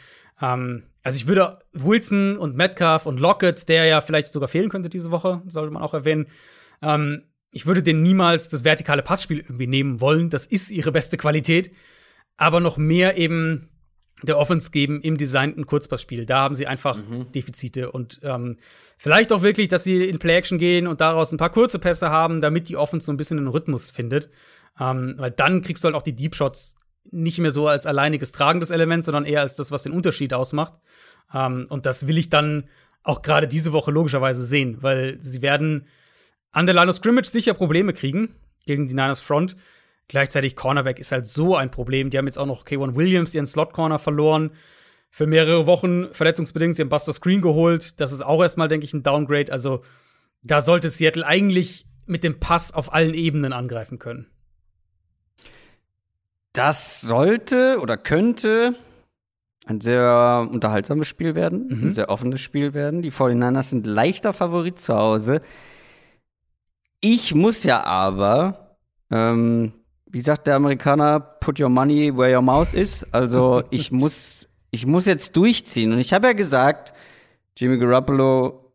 Ähm, 0.40 0.84
also 1.02 1.16
ich 1.16 1.26
würde 1.26 1.58
Wilson 1.72 2.36
und 2.36 2.56
Metcalf 2.56 3.06
und 3.06 3.20
Lockett, 3.20 3.68
der 3.68 3.86
ja 3.86 4.00
vielleicht 4.00 4.32
sogar 4.32 4.48
fehlen 4.48 4.68
könnte 4.68 4.88
diese 4.88 5.10
Woche, 5.10 5.42
sollte 5.46 5.72
man 5.72 5.82
auch 5.82 5.94
erwähnen, 5.94 6.26
ähm, 6.82 7.24
ich 7.50 7.66
würde 7.66 7.82
denen 7.82 8.02
niemals 8.02 8.48
das 8.48 8.64
vertikale 8.64 9.02
Passspiel 9.02 9.38
irgendwie 9.38 9.66
nehmen 9.66 10.00
wollen. 10.00 10.30
Das 10.30 10.46
ist 10.46 10.70
ihre 10.70 10.92
beste 10.92 11.16
Qualität. 11.16 11.72
Aber 12.36 12.60
noch 12.60 12.76
mehr 12.76 13.16
eben 13.16 13.68
der 14.22 14.38
Offense 14.38 14.70
geben 14.70 15.00
im 15.00 15.16
designten 15.16 15.66
Kurzpassspiel. 15.66 16.26
Da 16.26 16.40
haben 16.40 16.54
sie 16.54 16.66
einfach 16.66 16.96
mhm. 16.96 17.30
Defizite 17.32 17.92
und 17.92 18.20
ähm, 18.22 18.56
vielleicht 18.96 19.32
auch 19.32 19.42
wirklich, 19.42 19.68
dass 19.68 19.84
sie 19.84 20.04
in 20.04 20.18
Play-Action 20.18 20.58
gehen 20.58 20.86
und 20.86 21.00
daraus 21.00 21.32
ein 21.32 21.38
paar 21.38 21.50
kurze 21.50 21.78
Pässe 21.78 22.10
haben, 22.10 22.40
damit 22.40 22.68
die 22.68 22.76
Offense 22.76 23.06
so 23.06 23.12
ein 23.12 23.16
bisschen 23.16 23.38
einen 23.38 23.48
Rhythmus 23.48 23.90
findet. 23.90 24.28
Ähm, 24.80 25.14
weil 25.18 25.30
dann 25.30 25.62
kriegst 25.62 25.82
du 25.82 25.86
halt 25.86 25.94
auch 25.94 26.02
die 26.02 26.14
Deep 26.14 26.34
Shots 26.34 26.74
nicht 27.10 27.38
mehr 27.38 27.50
so 27.50 27.66
als 27.68 27.86
alleiniges 27.86 28.32
tragendes 28.32 28.70
Element, 28.70 29.04
sondern 29.04 29.24
eher 29.24 29.40
als 29.40 29.56
das, 29.56 29.70
was 29.70 29.82
den 29.82 29.92
Unterschied 29.92 30.34
ausmacht. 30.34 30.74
Ähm, 31.32 31.66
und 31.68 31.86
das 31.86 32.06
will 32.06 32.18
ich 32.18 32.28
dann 32.28 32.64
auch 33.02 33.22
gerade 33.22 33.48
diese 33.48 33.72
Woche 33.72 33.90
logischerweise 33.90 34.44
sehen, 34.44 34.78
weil 34.80 35.18
sie 35.20 35.42
werden 35.42 35.86
an 36.50 36.66
der 36.66 36.74
Line 36.74 36.88
of 36.88 36.96
Scrimmage 36.96 37.28
sicher 37.28 37.54
Probleme 37.54 37.92
kriegen 37.92 38.34
gegen 38.66 38.86
die 38.86 38.94
Niners 38.94 39.20
Front. 39.20 39.56
Gleichzeitig 40.08 40.56
Cornerback 40.56 40.98
ist 40.98 41.12
halt 41.12 41.26
so 41.26 41.54
ein 41.54 41.70
Problem. 41.70 42.10
Die 42.10 42.18
haben 42.18 42.26
jetzt 42.26 42.38
auch 42.38 42.46
noch 42.46 42.64
K1 42.64 42.94
Williams, 42.96 43.34
ihren 43.34 43.46
Slot-Corner, 43.46 43.98
verloren. 43.98 44.50
Für 45.10 45.26
mehrere 45.26 45.66
Wochen 45.66 46.12
verletzungsbedingt. 46.12 46.76
Sie 46.76 46.82
haben 46.82 46.88
Buster 46.88 47.12
Screen 47.12 47.40
geholt. 47.40 48.00
Das 48.00 48.12
ist 48.12 48.22
auch 48.22 48.42
erstmal, 48.42 48.68
denke 48.68 48.84
ich, 48.84 48.94
ein 48.94 49.02
Downgrade. 49.02 49.52
Also 49.52 49.82
da 50.42 50.60
sollte 50.60 50.90
Seattle 50.90 51.26
eigentlich 51.26 51.86
mit 52.06 52.24
dem 52.24 52.40
Pass 52.40 52.72
auf 52.72 52.92
allen 52.92 53.14
Ebenen 53.14 53.52
angreifen 53.52 53.98
können. 53.98 54.26
Das 56.58 57.00
sollte 57.00 57.78
oder 57.80 57.96
könnte 57.96 58.74
ein 59.66 59.80
sehr 59.80 60.48
unterhaltsames 60.50 61.06
Spiel 61.06 61.34
werden, 61.34 61.68
mhm. 61.68 61.88
ein 61.88 61.92
sehr 61.92 62.08
offenes 62.10 62.40
Spiel 62.40 62.74
werden. 62.74 63.02
Die 63.02 63.12
49ers 63.12 63.70
sind 63.70 63.86
leichter 63.86 64.32
Favorit 64.32 64.80
zu 64.80 64.96
Hause. 64.96 65.40
Ich 67.00 67.34
muss 67.34 67.62
ja 67.62 67.84
aber 67.84 68.76
ähm, 69.10 69.72
wie 70.10 70.20
sagt 70.20 70.46
der 70.46 70.56
Amerikaner, 70.56 71.20
put 71.20 71.60
your 71.60 71.68
money 71.68 72.16
where 72.16 72.34
your 72.34 72.42
mouth 72.42 72.72
is. 72.74 73.06
Also 73.12 73.62
ich 73.70 73.92
muss, 73.92 74.48
ich 74.70 74.86
muss 74.86 75.06
jetzt 75.06 75.36
durchziehen. 75.36 75.92
Und 75.92 75.98
ich 75.98 76.12
habe 76.12 76.26
ja 76.26 76.32
gesagt, 76.32 76.92
Jimmy 77.56 77.78
Garoppolo 77.78 78.74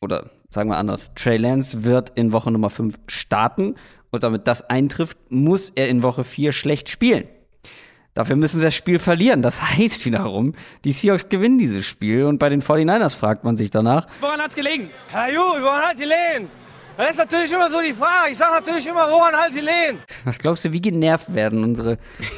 oder 0.00 0.30
sagen 0.48 0.70
wir 0.70 0.76
anders, 0.76 1.12
Trey 1.14 1.36
Lance 1.36 1.84
wird 1.84 2.10
in 2.10 2.32
Woche 2.32 2.50
Nummer 2.50 2.70
5 2.70 2.96
starten. 3.06 3.74
Und 4.10 4.22
damit 4.22 4.46
das 4.46 4.62
eintrifft, 4.68 5.18
muss 5.28 5.70
er 5.74 5.88
in 5.88 6.02
Woche 6.02 6.24
4 6.24 6.52
schlecht 6.52 6.88
spielen. 6.88 7.28
Dafür 8.14 8.36
müssen 8.36 8.58
sie 8.58 8.64
das 8.64 8.74
Spiel 8.74 8.98
verlieren. 8.98 9.42
Das 9.42 9.62
heißt 9.76 10.04
wiederum, 10.04 10.54
die 10.84 10.92
Seahawks 10.92 11.28
gewinnen 11.28 11.58
dieses 11.58 11.86
Spiel. 11.86 12.24
Und 12.24 12.38
bei 12.38 12.48
den 12.48 12.62
49ers 12.62 13.16
fragt 13.16 13.44
man 13.44 13.56
sich 13.56 13.70
danach. 13.70 14.06
Woran 14.20 14.40
hat's 14.40 14.54
gelegen? 14.54 14.90
Herr 15.08 15.32
Ju, 15.32 15.40
woran 15.40 15.82
hat 15.82 15.96
gelegen? 15.98 16.50
Das 16.96 17.10
ist 17.10 17.16
natürlich 17.18 17.52
immer 17.52 17.70
so 17.70 17.80
die 17.80 17.94
Frage. 17.94 18.32
Ich 18.32 18.38
sage 18.38 18.54
natürlich 18.54 18.84
immer, 18.86 19.08
woran 19.08 19.32
halt 19.32 19.54
die 19.54 19.60
Lehen? 19.60 20.00
Was 20.24 20.40
glaubst 20.40 20.64
du, 20.64 20.72
wie 20.72 20.80
genervt 20.80 21.32
werden 21.32 21.62
unsere 21.62 21.96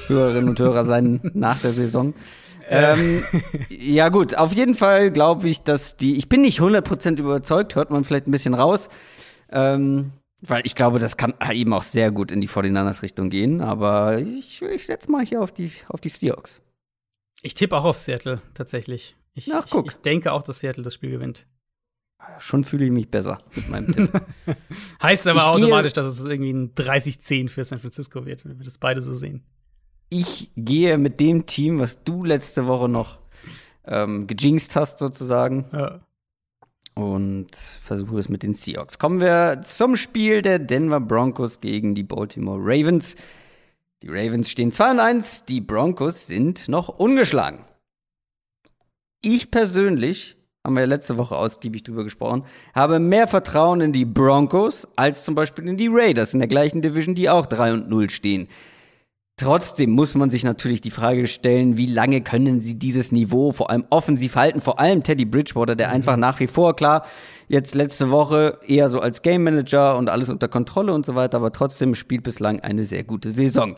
Hörerinnen 0.09 0.51
und 0.51 0.61
Hörer 0.61 0.85
sein 0.85 1.21
nach 1.35 1.59
der 1.61 1.73
Saison? 1.73 2.13
ähm, 2.69 3.25
ja 3.71 4.11
gut, 4.11 4.35
auf 4.37 4.53
jeden 4.53 4.75
Fall 4.75 5.11
glaube 5.11 5.49
ich, 5.49 5.63
dass 5.63 5.97
die, 5.97 6.17
ich 6.17 6.29
bin 6.29 6.43
nicht 6.43 6.61
100% 6.61 7.19
überzeugt, 7.19 7.75
hört 7.75 7.91
man 7.91 8.05
vielleicht 8.05 8.29
ein 8.29 8.33
bisschen 8.33 8.53
raus, 8.53 8.91
ähm, 9.51 10.13
weil 10.43 10.65
ich 10.65 10.75
glaube, 10.75 10.99
das 10.99 11.17
kann 11.17 11.35
eben 11.53 11.73
auch 11.73 11.83
sehr 11.83 12.11
gut 12.11 12.31
in 12.31 12.41
die 12.41 12.49
49ers 12.49 13.03
Richtung 13.03 13.31
gehen, 13.31 13.61
aber 13.61 14.19
ich, 14.19 14.62
ich 14.62 14.87
setze 14.87 15.11
mal 15.11 15.25
hier 15.25 15.43
auf 15.43 15.53
die, 15.53 15.73
auf 15.89 16.01
die 16.01 16.09
Seahawks. 16.09 16.61
Ich 17.43 17.55
tippe 17.55 17.77
auch 17.77 17.85
auf 17.85 17.99
Seattle, 17.99 18.41
tatsächlich. 18.55 19.17
Ich, 19.35 19.53
Ach, 19.53 19.67
guck. 19.71 19.87
Ich, 19.87 19.95
ich 19.95 20.01
denke 20.03 20.33
auch, 20.33 20.43
dass 20.43 20.61
Seattle 20.61 20.83
das 20.83 20.95
Spiel 20.95 21.11
gewinnt. 21.11 21.47
Schon 22.39 22.65
fühle 22.65 22.85
ich 22.85 22.91
mich 22.91 23.11
besser 23.11 23.39
mit 23.55 23.69
meinem 23.69 23.93
Tipp. 23.93 24.11
heißt 25.03 25.27
aber 25.27 25.41
ich 25.41 25.47
automatisch, 25.47 25.93
dass 25.93 26.07
es 26.07 26.25
irgendwie 26.25 26.53
ein 26.53 26.75
30-10 26.75 27.49
für 27.49 27.65
San 27.65 27.79
Francisco 27.79 28.27
wird, 28.27 28.45
wenn 28.45 28.59
wir 28.59 28.65
das 28.65 28.79
beide 28.79 29.01
so 29.01 29.15
sehen. 29.15 29.45
Ich 30.11 30.51
gehe 30.57 30.99
mit 30.99 31.21
dem 31.21 31.47
Team, 31.47 31.81
was 31.81 32.03
du 32.05 32.25
letzte 32.25 32.67
Woche 32.67 32.89
noch 32.89 33.19
ähm, 33.85 34.27
gejinxt 34.27 34.77
hast, 34.77 34.99
sozusagen. 34.99 35.67
Ja. 35.73 36.01
Und 36.95 37.55
versuche 37.55 38.19
es 38.19 38.29
mit 38.29 38.43
den 38.43 38.55
Seahawks. 38.55 38.99
Kommen 38.99 39.21
wir 39.21 39.62
zum 39.62 39.97
Spiel 39.97 40.43
der 40.43 40.59
Denver 40.59 41.01
Broncos 41.01 41.61
gegen 41.61 41.95
die 41.95 42.03
Baltimore 42.03 42.59
Ravens. 42.61 43.17
Die 44.03 44.09
Ravens 44.09 44.51
stehen 44.51 44.73
2 44.73 44.91
und 44.93 45.01
1, 45.01 45.45
die 45.45 45.61
Broncos 45.61 46.27
sind 46.27 46.69
noch 46.69 46.89
ungeschlagen. 46.89 47.65
Ich 49.23 49.51
persönlich 49.51 50.37
haben 50.65 50.75
wir 50.75 50.81
ja 50.81 50.87
letzte 50.87 51.17
Woche 51.17 51.37
ausgiebig 51.37 51.85
drüber 51.85 52.05
gesprochen, 52.05 52.45
habe 52.75 52.99
mehr 52.99 53.27
Vertrauen 53.27 53.81
in 53.81 53.93
die 53.93 54.05
Broncos 54.05 54.87
als 54.97 55.25
zum 55.25 55.35
Beispiel 55.35 55.67
in 55.69 55.77
die 55.77 55.89
Raiders 55.91 56.35
in 56.35 56.41
der 56.41 56.49
gleichen 56.49 56.83
Division, 56.83 57.15
die 57.15 57.31
auch 57.31 57.47
3 57.47 57.73
und 57.73 57.89
0 57.89 58.11
stehen. 58.11 58.49
Trotzdem 59.41 59.89
muss 59.93 60.15
man 60.15 60.29
sich 60.29 60.45
natürlich 60.45 60.83
die 60.83 60.91
Frage 60.91 61.27
stellen, 61.27 61.79
wie 61.79 61.87
lange 61.87 62.21
können 62.21 62.61
sie 62.61 62.79
dieses 62.79 63.11
Niveau 63.11 63.53
vor 63.53 63.71
allem 63.71 63.87
offensiv 63.89 64.37
halten, 64.37 64.61
vor 64.61 64.79
allem 64.79 65.03
Teddy 65.03 65.25
Bridgewater, 65.25 65.77
der 65.77 65.89
einfach 65.89 66.19
nach 66.19 66.41
wie 66.41 66.47
vor, 66.47 66.77
klar, 66.77 67.07
jetzt 67.49 67.75
letzte 67.75 68.11
Woche 68.11 68.59
eher 68.67 68.91
so 68.91 69.01
als 69.01 69.23
Game 69.23 69.43
Manager 69.43 69.97
und 69.97 70.11
alles 70.11 70.29
unter 70.29 70.47
Kontrolle 70.47 70.93
und 70.93 71.07
so 71.07 71.15
weiter, 71.15 71.39
aber 71.39 71.53
trotzdem 71.53 71.95
spielt 71.95 72.23
bislang 72.23 72.61
eine 72.61 72.85
sehr 72.85 73.03
gute 73.03 73.31
Saison. 73.31 73.77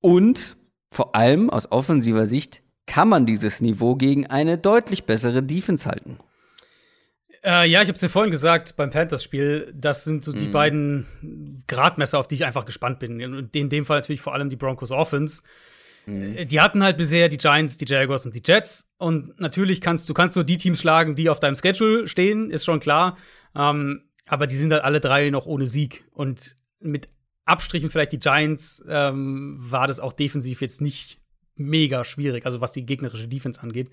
Und 0.00 0.56
vor 0.90 1.14
allem 1.14 1.50
aus 1.50 1.70
offensiver 1.70 2.24
Sicht 2.24 2.62
kann 2.86 3.10
man 3.10 3.26
dieses 3.26 3.60
Niveau 3.60 3.96
gegen 3.96 4.28
eine 4.28 4.56
deutlich 4.56 5.04
bessere 5.04 5.42
Defense 5.42 5.86
halten. 5.86 6.16
Äh, 7.46 7.68
ja, 7.68 7.80
ich 7.80 7.88
habe 7.88 7.94
es 7.94 8.02
ja 8.02 8.08
vorhin 8.08 8.32
gesagt 8.32 8.74
beim 8.76 8.90
Panthers-Spiel. 8.90 9.72
Das 9.72 10.02
sind 10.02 10.24
so 10.24 10.32
die 10.32 10.48
mhm. 10.48 10.52
beiden 10.52 11.62
Gradmesser, 11.68 12.18
auf 12.18 12.26
die 12.26 12.34
ich 12.34 12.44
einfach 12.44 12.64
gespannt 12.64 12.98
bin. 12.98 13.22
Und 13.22 13.54
in 13.54 13.68
dem 13.68 13.84
Fall 13.84 13.98
natürlich 13.98 14.20
vor 14.20 14.34
allem 14.34 14.50
die 14.50 14.56
Broncos 14.56 14.90
Offense. 14.90 15.44
Mhm. 16.06 16.36
Äh, 16.36 16.46
die 16.46 16.60
hatten 16.60 16.82
halt 16.82 16.96
bisher 16.96 17.28
die 17.28 17.36
Giants, 17.36 17.78
die 17.78 17.86
Jaguars 17.86 18.26
und 18.26 18.34
die 18.34 18.42
Jets. 18.44 18.88
Und 18.98 19.38
natürlich 19.40 19.80
kannst 19.80 20.08
du 20.08 20.14
kannst 20.14 20.34
nur 20.34 20.44
die 20.44 20.58
Teams 20.58 20.80
schlagen, 20.80 21.14
die 21.14 21.30
auf 21.30 21.38
deinem 21.38 21.54
Schedule 21.54 22.08
stehen, 22.08 22.50
ist 22.50 22.64
schon 22.64 22.80
klar. 22.80 23.16
Ähm, 23.54 24.02
aber 24.26 24.48
die 24.48 24.56
sind 24.56 24.72
halt 24.72 24.82
alle 24.82 24.98
drei 24.98 25.30
noch 25.30 25.46
ohne 25.46 25.68
Sieg. 25.68 26.02
Und 26.10 26.56
mit 26.80 27.08
Abstrichen 27.44 27.90
vielleicht 27.90 28.10
die 28.10 28.18
Giants, 28.18 28.84
ähm, 28.88 29.56
war 29.60 29.86
das 29.86 30.00
auch 30.00 30.12
defensiv 30.12 30.62
jetzt 30.62 30.80
nicht 30.80 31.20
mega 31.54 32.02
schwierig, 32.04 32.44
also 32.44 32.60
was 32.60 32.72
die 32.72 32.84
gegnerische 32.84 33.28
Defense 33.28 33.62
angeht. 33.62 33.88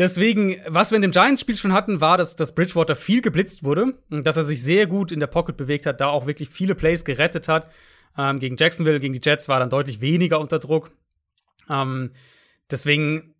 Deswegen, 0.00 0.56
was 0.66 0.90
wir 0.92 0.96
in 0.96 1.02
dem 1.02 1.10
Giants-Spiel 1.10 1.58
schon 1.58 1.74
hatten, 1.74 2.00
war, 2.00 2.16
dass, 2.16 2.34
dass 2.34 2.54
Bridgewater 2.54 2.96
viel 2.96 3.20
geblitzt 3.20 3.64
wurde 3.64 3.98
und 4.08 4.26
dass 4.26 4.38
er 4.38 4.44
sich 4.44 4.62
sehr 4.62 4.86
gut 4.86 5.12
in 5.12 5.20
der 5.20 5.26
Pocket 5.26 5.58
bewegt 5.58 5.84
hat, 5.84 6.00
da 6.00 6.06
auch 6.06 6.26
wirklich 6.26 6.48
viele 6.48 6.74
Plays 6.74 7.04
gerettet 7.04 7.48
hat. 7.48 7.70
Ähm, 8.16 8.38
gegen 8.38 8.56
Jacksonville, 8.56 8.98
gegen 8.98 9.12
die 9.12 9.20
Jets 9.22 9.50
war 9.50 9.60
dann 9.60 9.68
deutlich 9.68 10.00
weniger 10.00 10.40
unter 10.40 10.58
Druck. 10.58 10.90
Ähm, 11.68 12.12
deswegen, 12.70 13.34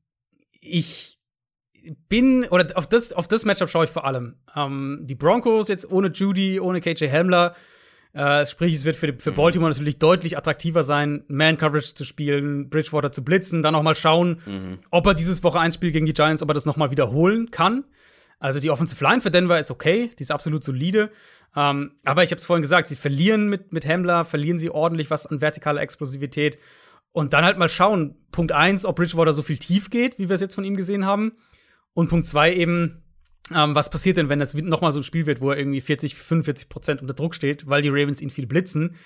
ich 0.61 1.19
bin, 2.11 2.45
oder 2.45 2.77
auf 2.77 2.87
das, 2.87 3.15
auf 3.15 3.27
das 3.27 3.47
Matchup 3.47 3.71
schaue 3.71 3.87
ich 3.87 3.91
vor 3.91 4.05
allem. 4.05 4.37
Ähm, 4.55 5.01
die 5.05 5.15
Broncos 5.15 5.69
jetzt 5.69 5.91
ohne 5.91 6.09
Judy, 6.09 6.61
ohne 6.61 6.83
KJ 6.83 7.07
Hamler. 7.09 7.55
Äh, 8.13 8.45
sprich, 8.45 8.75
es 8.75 8.85
wird 8.85 8.97
für, 8.97 9.15
für 9.19 9.31
mhm. 9.31 9.35
Baltimore 9.37 9.71
natürlich 9.71 9.99
deutlich 9.99 10.37
attraktiver 10.37 10.83
sein, 10.83 11.25
Man-Coverage 11.29 11.95
zu 11.95 12.05
spielen, 12.05 12.69
Bridgewater 12.69 13.13
zu 13.13 13.25
blitzen, 13.25 13.63
dann 13.63 13.75
auch 13.75 13.83
mal 13.83 13.95
schauen, 13.95 14.41
mhm. 14.47 14.79
ob 14.91 15.07
er 15.07 15.15
dieses 15.15 15.45
Woche 15.45 15.61
1 15.61 15.77
Spiel 15.77 15.93
gegen 15.93 16.07
die 16.07 16.13
Giants, 16.13 16.43
ob 16.43 16.51
er 16.51 16.55
das 16.55 16.67
noch 16.67 16.77
mal 16.77 16.91
wiederholen 16.91 17.51
kann. 17.51 17.85
Also 18.41 18.59
die 18.59 18.71
Offensive 18.71 19.05
Line 19.05 19.21
für 19.21 19.31
Denver 19.31 19.59
ist 19.59 19.71
okay, 19.71 20.11
die 20.19 20.23
ist 20.23 20.33
absolut 20.33 20.65
solide. 20.65 21.11
Ähm, 21.55 21.93
aber 22.05 22.23
ich 22.23 22.31
habe 22.31 22.39
es 22.39 22.47
vorhin 22.47 22.63
gesagt, 22.63 22.89
sie 22.89 22.97
verlieren 22.97 23.49
mit, 23.49 23.73
mit 23.73 23.87
Hamler, 23.87 24.25
verlieren 24.25 24.59
sie 24.59 24.71
ordentlich 24.71 25.11
was 25.11 25.27
an 25.27 25.41
vertikaler 25.41 25.83
Explosivität. 25.83 26.59
Und 27.13 27.33
dann 27.33 27.45
halt 27.45 27.59
mal 27.59 27.69
schauen, 27.69 28.17
Punkt 28.33 28.53
1, 28.53 28.87
ob 28.87 28.97
Bridgewater 28.97 29.33
so 29.33 29.43
viel 29.43 29.59
tief 29.59 29.91
geht, 29.91 30.19
wie 30.19 30.29
wir 30.29 30.35
es 30.35 30.41
jetzt 30.41 30.55
von 30.55 30.65
ihm 30.65 30.77
gesehen 30.77 31.07
haben. 31.07 31.33
Und 31.93 32.09
Punkt 32.09 32.27
2 32.27 32.55
eben, 32.55 33.03
ähm, 33.55 33.75
was 33.75 33.91
passiert 33.91 34.17
denn, 34.17 34.29
wenn 34.29 34.39
das 34.39 34.55
nochmal 34.55 34.93
so 34.93 34.99
ein 35.01 35.05
Spiel 35.05 35.27
wird, 35.27 35.41
wo 35.41 35.51
er 35.51 35.59
irgendwie 35.59 35.81
40, 35.81 36.15
45 36.15 36.69
Prozent 36.69 37.03
unter 37.03 37.15
Druck 37.15 37.35
steht, 37.35 37.69
weil 37.69 37.83
die 37.83 37.89
Ravens 37.89 38.21
ihn 38.21 38.31
viel 38.31 38.47
blitzen? 38.47 38.97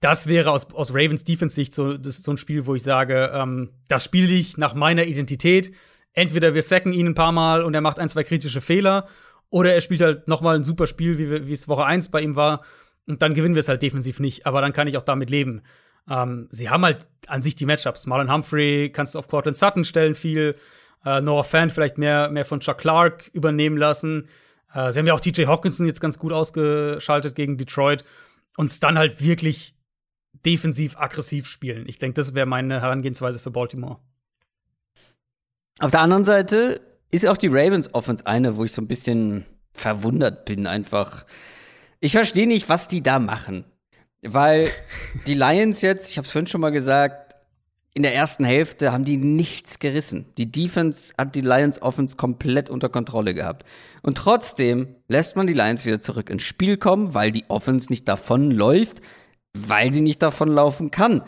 Das 0.00 0.28
wäre 0.28 0.50
aus, 0.50 0.72
aus 0.72 0.90
Ravens 0.90 1.24
Defense-Sicht 1.24 1.72
so, 1.74 1.96
so 2.02 2.30
ein 2.30 2.36
Spiel, 2.36 2.66
wo 2.66 2.74
ich 2.74 2.82
sage, 2.82 3.32
ähm, 3.34 3.70
das 3.88 4.04
spiele 4.04 4.34
ich 4.34 4.56
nach 4.56 4.74
meiner 4.74 5.04
Identität. 5.04 5.72
Entweder 6.12 6.54
wir 6.54 6.62
sacken 6.62 6.92
ihn 6.92 7.06
ein 7.06 7.14
paar 7.14 7.32
Mal 7.32 7.62
und 7.62 7.74
er 7.74 7.80
macht 7.80 7.98
ein, 7.98 8.08
zwei 8.08 8.24
kritische 8.24 8.60
Fehler, 8.60 9.06
oder 9.50 9.72
er 9.72 9.80
spielt 9.80 10.00
halt 10.00 10.28
nochmal 10.28 10.56
ein 10.56 10.64
super 10.64 10.86
Spiel, 10.86 11.18
wie, 11.18 11.48
wie 11.48 11.52
es 11.52 11.68
Woche 11.68 11.84
1 11.84 12.08
bei 12.08 12.20
ihm 12.20 12.36
war, 12.36 12.62
und 13.06 13.22
dann 13.22 13.34
gewinnen 13.34 13.54
wir 13.54 13.60
es 13.60 13.68
halt 13.68 13.82
defensiv 13.82 14.20
nicht. 14.20 14.46
Aber 14.46 14.60
dann 14.60 14.74
kann 14.74 14.86
ich 14.86 14.98
auch 14.98 15.02
damit 15.02 15.30
leben. 15.30 15.62
Ähm, 16.08 16.48
sie 16.50 16.68
haben 16.68 16.84
halt 16.84 17.08
an 17.26 17.42
sich 17.42 17.56
die 17.56 17.64
Matchups. 17.64 18.06
Marlon 18.06 18.30
Humphrey 18.32 18.90
kannst 18.92 19.14
du 19.14 19.18
auf 19.18 19.28
Cortland 19.28 19.56
Sutton 19.56 19.84
stellen 19.84 20.14
viel. 20.14 20.56
Äh, 21.04 21.20
Noah 21.20 21.44
Fan 21.44 21.70
vielleicht 21.70 21.98
mehr, 21.98 22.30
mehr 22.30 22.44
von 22.44 22.60
Chuck 22.60 22.78
Clark 22.78 23.30
übernehmen 23.32 23.76
lassen. 23.76 24.28
Äh, 24.72 24.92
sie 24.92 24.98
haben 24.98 25.06
ja 25.06 25.14
auch 25.14 25.20
TJ 25.20 25.46
Hawkinson 25.46 25.86
jetzt 25.86 26.00
ganz 26.00 26.18
gut 26.18 26.32
ausgeschaltet 26.32 27.34
gegen 27.34 27.56
Detroit. 27.56 28.04
Und 28.56 28.70
es 28.70 28.80
dann 28.80 28.98
halt 28.98 29.22
wirklich 29.22 29.74
defensiv 30.44 30.96
aggressiv 30.98 31.46
spielen. 31.46 31.84
Ich 31.86 31.98
denke, 31.98 32.14
das 32.14 32.34
wäre 32.34 32.46
meine 32.46 32.80
Herangehensweise 32.80 33.38
für 33.38 33.50
Baltimore. 33.50 33.98
Auf 35.80 35.90
der 35.90 36.00
anderen 36.00 36.24
Seite 36.24 36.80
ist 37.10 37.26
auch 37.26 37.36
die 37.36 37.48
Ravens 37.48 37.94
Offense 37.94 38.26
eine, 38.26 38.56
wo 38.56 38.64
ich 38.64 38.72
so 38.72 38.82
ein 38.82 38.88
bisschen 38.88 39.44
verwundert 39.72 40.44
bin 40.44 40.66
einfach. 40.66 41.24
Ich 42.00 42.12
verstehe 42.12 42.46
nicht, 42.46 42.68
was 42.68 42.88
die 42.88 43.02
da 43.02 43.18
machen. 43.18 43.64
Weil 44.22 44.70
die 45.26 45.34
Lions 45.34 45.80
jetzt, 45.80 46.10
ich 46.10 46.18
habe 46.18 46.26
es 46.26 46.32
vorhin 46.32 46.48
schon 46.48 46.60
mal 46.60 46.70
gesagt, 46.70 47.27
in 47.94 48.02
der 48.02 48.14
ersten 48.14 48.44
Hälfte 48.44 48.92
haben 48.92 49.04
die 49.04 49.16
nichts 49.16 49.78
gerissen. 49.78 50.26
Die 50.38 50.50
Defense 50.50 51.12
hat 51.18 51.34
die 51.34 51.40
Lions 51.40 51.82
Offense 51.82 52.16
komplett 52.16 52.70
unter 52.70 52.88
Kontrolle 52.88 53.34
gehabt. 53.34 53.64
Und 54.02 54.18
trotzdem 54.18 54.94
lässt 55.08 55.36
man 55.36 55.46
die 55.46 55.54
Lions 55.54 55.84
wieder 55.84 55.98
zurück 55.98 56.30
ins 56.30 56.42
Spiel 56.42 56.76
kommen, 56.76 57.14
weil 57.14 57.32
die 57.32 57.44
Offense 57.48 57.90
nicht 57.90 58.06
davon 58.06 58.50
läuft, 58.50 59.00
weil 59.56 59.92
sie 59.92 60.02
nicht 60.02 60.22
davon 60.22 60.48
laufen 60.48 60.90
kann. 60.90 61.22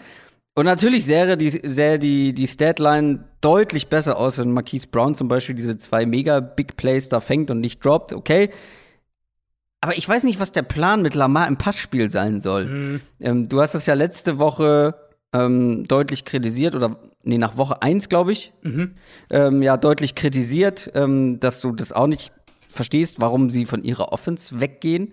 Und 0.54 0.66
natürlich 0.66 1.06
sähe 1.06 1.36
die, 1.36 1.50
sähe 1.50 1.98
die, 1.98 2.34
die 2.34 2.46
Statline 2.46 3.24
deutlich 3.40 3.88
besser 3.88 4.18
aus, 4.18 4.38
wenn 4.38 4.52
Marquise 4.52 4.88
Brown 4.88 5.14
zum 5.14 5.28
Beispiel 5.28 5.54
diese 5.54 5.78
zwei 5.78 6.06
mega 6.06 6.40
Big 6.40 6.76
Plays 6.76 7.08
da 7.08 7.20
fängt 7.20 7.50
und 7.50 7.60
nicht 7.60 7.84
droppt, 7.84 8.12
okay. 8.12 8.50
Aber 9.80 9.96
ich 9.96 10.06
weiß 10.06 10.24
nicht, 10.24 10.40
was 10.40 10.52
der 10.52 10.62
Plan 10.62 11.02
mit 11.02 11.14
Lamar 11.14 11.48
im 11.48 11.56
Passspiel 11.56 12.10
sein 12.10 12.40
soll. 12.40 12.66
Mhm. 12.66 13.00
Ähm, 13.18 13.48
du 13.48 13.60
hast 13.60 13.74
es 13.74 13.86
ja 13.86 13.94
letzte 13.94 14.38
Woche 14.38 14.94
ähm, 15.32 15.84
deutlich 15.86 16.24
kritisiert 16.24 16.74
oder 16.74 16.96
nee, 17.22 17.38
nach 17.38 17.56
Woche 17.56 17.82
1, 17.82 18.08
glaube 18.08 18.32
ich, 18.32 18.52
mhm. 18.62 18.94
ähm, 19.30 19.62
ja, 19.62 19.76
deutlich 19.76 20.14
kritisiert, 20.14 20.90
ähm, 20.94 21.40
dass 21.40 21.60
du 21.60 21.72
das 21.72 21.92
auch 21.92 22.06
nicht 22.06 22.32
verstehst, 22.68 23.20
warum 23.20 23.50
sie 23.50 23.66
von 23.66 23.84
ihrer 23.84 24.12
Offense 24.12 24.60
weggehen. 24.60 25.12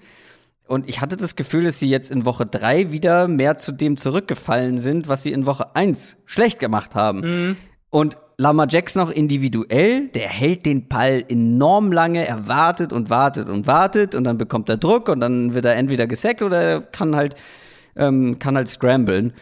Und 0.67 0.89
ich 0.89 0.99
hatte 0.99 1.15
das 1.15 1.35
Gefühl, 1.35 1.63
dass 1.63 1.79
sie 1.79 1.89
jetzt 1.89 2.11
in 2.11 2.25
Woche 2.25 2.45
3 2.45 2.91
wieder 2.91 3.27
mehr 3.27 3.57
zu 3.57 3.71
dem 3.71 3.95
zurückgefallen 3.95 4.77
sind, 4.77 5.07
was 5.07 5.23
sie 5.23 5.31
in 5.31 5.45
Woche 5.45 5.75
1 5.75 6.17
schlecht 6.25 6.59
gemacht 6.59 6.93
haben. 6.93 7.19
Mhm. 7.21 7.57
Und 7.89 8.17
Lama 8.39 8.67
Jackson 8.69 9.01
auch 9.01 9.09
individuell, 9.09 10.09
der 10.09 10.27
hält 10.27 10.65
den 10.65 10.87
Ball 10.87 11.23
enorm 11.27 11.91
lange, 11.91 12.27
er 12.27 12.47
wartet 12.47 12.93
und 12.93 13.09
wartet 13.09 13.49
und 13.49 13.65
wartet 13.65 14.13
und 14.13 14.25
dann 14.25 14.37
bekommt 14.37 14.69
er 14.69 14.77
Druck 14.77 15.09
und 15.09 15.21
dann 15.21 15.55
wird 15.55 15.65
er 15.65 15.75
entweder 15.75 16.05
gesackt 16.05 16.43
oder 16.43 16.61
er 16.61 16.81
kann 16.81 17.15
halt, 17.15 17.35
ähm, 17.95 18.37
kann 18.37 18.55
halt 18.55 18.67
scramblen 18.67 19.33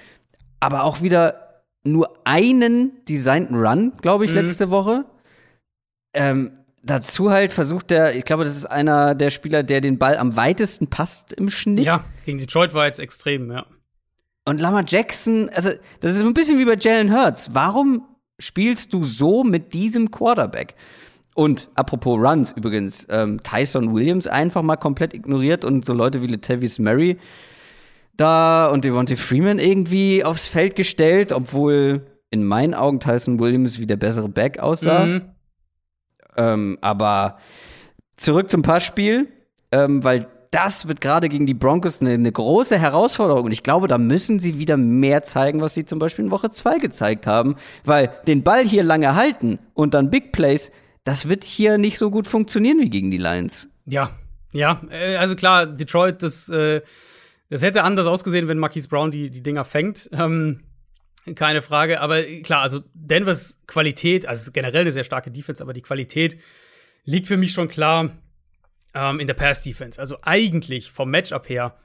aber 0.60 0.84
auch 0.84 1.02
wieder 1.02 1.64
nur 1.84 2.18
einen 2.24 3.06
designten 3.06 3.56
Run, 3.56 3.94
glaube 4.02 4.26
ich, 4.26 4.32
mhm. 4.32 4.38
letzte 4.38 4.70
Woche. 4.70 5.06
Ähm, 6.14 6.52
dazu 6.84 7.32
halt 7.32 7.52
versucht 7.52 7.92
er, 7.92 8.16
ich 8.16 8.26
glaube, 8.26 8.44
das 8.44 8.56
ist 8.56 8.66
einer 8.66 9.16
der 9.16 9.30
Spieler, 9.30 9.64
der 9.64 9.82
den 9.82 9.98
Ball 9.98 10.18
am 10.18 10.36
weitesten 10.36 10.88
passt 10.88 11.34
im 11.34 11.50
Schnitt. 11.50 11.86
Ja, 11.86 12.04
gegen 12.26 12.38
Detroit 12.38 12.74
war 12.74 12.86
jetzt 12.86 13.00
extrem, 13.00 13.52
ja. 13.52 13.66
Und 14.46 14.62
Lama 14.62 14.84
Jackson, 14.88 15.50
also 15.50 15.72
das 16.02 16.16
ist 16.16 16.22
ein 16.22 16.34
bisschen 16.34 16.60
wie 16.60 16.66
bei 16.66 16.78
Jalen 16.80 17.12
Hurts. 17.12 17.54
Warum 17.54 18.06
spielst 18.38 18.94
du 18.94 19.04
so 19.04 19.44
mit 19.44 19.74
diesem 19.74 20.12
Quarterback? 20.12 20.76
Und 21.34 21.70
apropos 21.76 22.18
Runs 22.18 22.52
übrigens, 22.52 23.08
ähm, 23.10 23.42
Tyson 23.44 23.94
Williams 23.94 24.28
einfach 24.28 24.62
mal 24.62 24.78
komplett 24.78 25.14
ignoriert 25.14 25.66
und 25.66 25.84
so 25.86 25.94
Leute 25.94 26.22
wie 26.22 26.28
Latavius 26.28 26.80
Murray 26.80 27.18
da 28.18 28.68
und 28.68 28.86
Devontae 28.86 29.16
Freeman 29.16 29.60
irgendwie 29.60 30.24
aufs 30.24 30.48
Feld 30.48 30.76
gestellt, 30.76 31.32
obwohl 31.32 32.06
in 32.32 32.44
meinen 32.44 32.74
Augen 32.74 33.00
Tyson 33.00 33.40
Williams 33.40 33.80
wie 33.80 33.86
der 33.86 33.98
bessere 33.98 34.30
Back 34.30 34.60
aussah. 34.60 35.06
Mhm. 35.06 35.22
Ähm, 36.38 36.78
aber 36.82 37.38
zurück 38.18 38.50
zum 38.50 38.62
Passspiel, 38.62 39.28
ähm, 39.72 40.04
weil 40.04 40.28
das 40.52 40.88
wird 40.88 41.02
gerade 41.02 41.28
gegen 41.28 41.46
die 41.46 41.54
Broncos 41.54 42.02
eine, 42.02 42.12
eine, 42.12 42.32
große 42.32 42.78
Herausforderung. 42.78 43.46
Und 43.46 43.52
ich 43.52 43.64
glaube, 43.64 43.88
da 43.88 43.98
müssen 43.98 44.40
sie 44.40 44.58
wieder 44.58 44.78
mehr 44.78 45.24
zeigen, 45.24 45.62
was 45.62 45.74
sie 45.74 45.86
zum 45.86 46.00
Beispiel 46.00 46.26
in 46.26 46.32
Woche 46.32 46.50
2 46.50 46.78
gezeigt 46.78 47.28
haben. 47.28 47.56
Weil 47.84 48.12
den 48.26 48.44
Ball 48.44 48.66
hier 48.66 48.84
lange 48.84 49.16
halten 49.16 49.60
und 49.74 49.94
dann 49.94 50.10
Big 50.10 50.32
Plays, 50.32 50.72
das 51.04 51.28
wird 51.28 51.44
hier 51.44 51.78
nicht 51.78 51.98
so 51.98 52.10
gut 52.10 52.28
funktionieren 52.28 52.80
wie 52.80 52.90
gegen 52.90 53.12
die 53.12 53.18
Lions. 53.18 53.68
Ja, 53.86 54.12
ja, 54.54 54.80
äh, 54.90 55.18
also 55.18 55.36
klar, 55.36 55.66
Detroit, 55.66 56.24
das 56.24 56.48
äh 56.50 56.82
es 57.50 57.62
hätte 57.62 57.84
anders 57.84 58.08
ausgesehen, 58.08 58.48
wenn 58.48 58.58
Marquise 58.58 58.88
Brown 58.88 59.12
die, 59.12 59.30
die 59.30 59.44
Dinger 59.44 59.66
fängt. 59.66 60.10
Ähm, 60.12 60.62
keine 61.36 61.62
Frage. 61.62 62.02
Aber 62.02 62.24
klar, 62.24 62.62
also 62.62 62.84
Denvers 62.94 63.60
Qualität, 63.68 64.28
also 64.28 64.52
generell 64.52 64.82
eine 64.82 64.92
sehr 64.92 65.04
starke 65.04 65.32
Defense, 65.32 65.62
aber 65.62 65.74
die 65.74 65.82
Qualität 65.82 66.40
liegt 67.04 67.28
für 67.28 67.38
mich 67.38 67.52
schon 67.52 67.68
klar 67.68 68.12
ähm, 68.94 69.20
in 69.20 69.28
der 69.28 69.34
Pass-Defense. 69.34 70.00
Also 70.00 70.18
eigentlich 70.22 70.92
vom 70.92 71.10
Matchup 71.10 71.50
her 71.50 71.78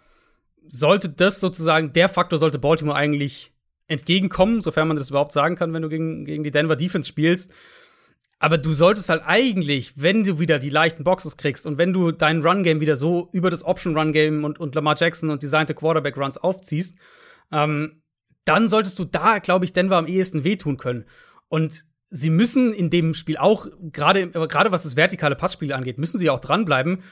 sollte 0.67 1.09
das 1.09 1.41
sozusagen, 1.41 1.93
der 1.93 2.09
Faktor 2.09 2.39
sollte 2.39 2.59
Baltimore 2.59 2.97
eigentlich 2.97 3.53
entgegenkommen, 3.87 4.61
sofern 4.61 4.89
man 4.89 4.97
das 4.97 5.11
überhaupt 5.11 5.33
sagen 5.33 5.57
kann, 5.57 5.73
wenn 5.73 5.83
du 5.83 5.89
gegen, 5.89 6.25
gegen 6.25 6.45
die 6.45 6.51
Denver 6.51 6.77
Defense 6.77 7.09
spielst. 7.09 7.51
Aber 8.43 8.57
du 8.57 8.73
solltest 8.73 9.11
halt 9.11 9.23
eigentlich, 9.27 9.93
wenn 9.97 10.25
du 10.25 10.41
wieder 10.41 10.59
die 10.59 10.71
leichten 10.71 11.05
Boxes 11.05 11.37
kriegst 11.37 11.67
und 11.67 11.77
wenn 11.77 11.93
du 11.93 12.11
dein 12.11 12.41
Run-Game 12.43 12.81
wieder 12.81 12.97
so 12.97 13.29
über 13.33 13.51
das 13.51 13.63
Option-Run-Game 13.63 14.45
und, 14.45 14.59
und 14.59 14.75
Lamar 14.75 14.97
Jackson 14.97 15.29
und 15.29 15.43
designte 15.43 15.75
Quarterback-Runs 15.75 16.39
aufziehst, 16.39 16.97
ähm, 17.53 18.03
dann 18.47 18.67
solltest 18.67 18.99
du 18.99 19.05
da, 19.05 19.41
glaube 19.41 19.67
ich, 19.67 19.75
Denver 19.75 19.99
am 19.99 20.07
ehesten 20.07 20.43
wehtun 20.43 20.79
können. 20.79 21.05
Und 21.49 21.85
sie 22.09 22.31
müssen 22.31 22.73
in 22.73 22.89
dem 22.89 23.13
Spiel 23.13 23.37
auch, 23.37 23.67
gerade 23.93 24.31
gerade 24.31 24.73
was 24.73 24.85
das 24.85 24.97
vertikale 24.97 25.37
Passspiel 25.37 25.75
angeht, 25.75 25.99
müssen 25.99 26.19
sie 26.19 26.31
auch 26.31 26.41
dranbleiben, 26.41 27.03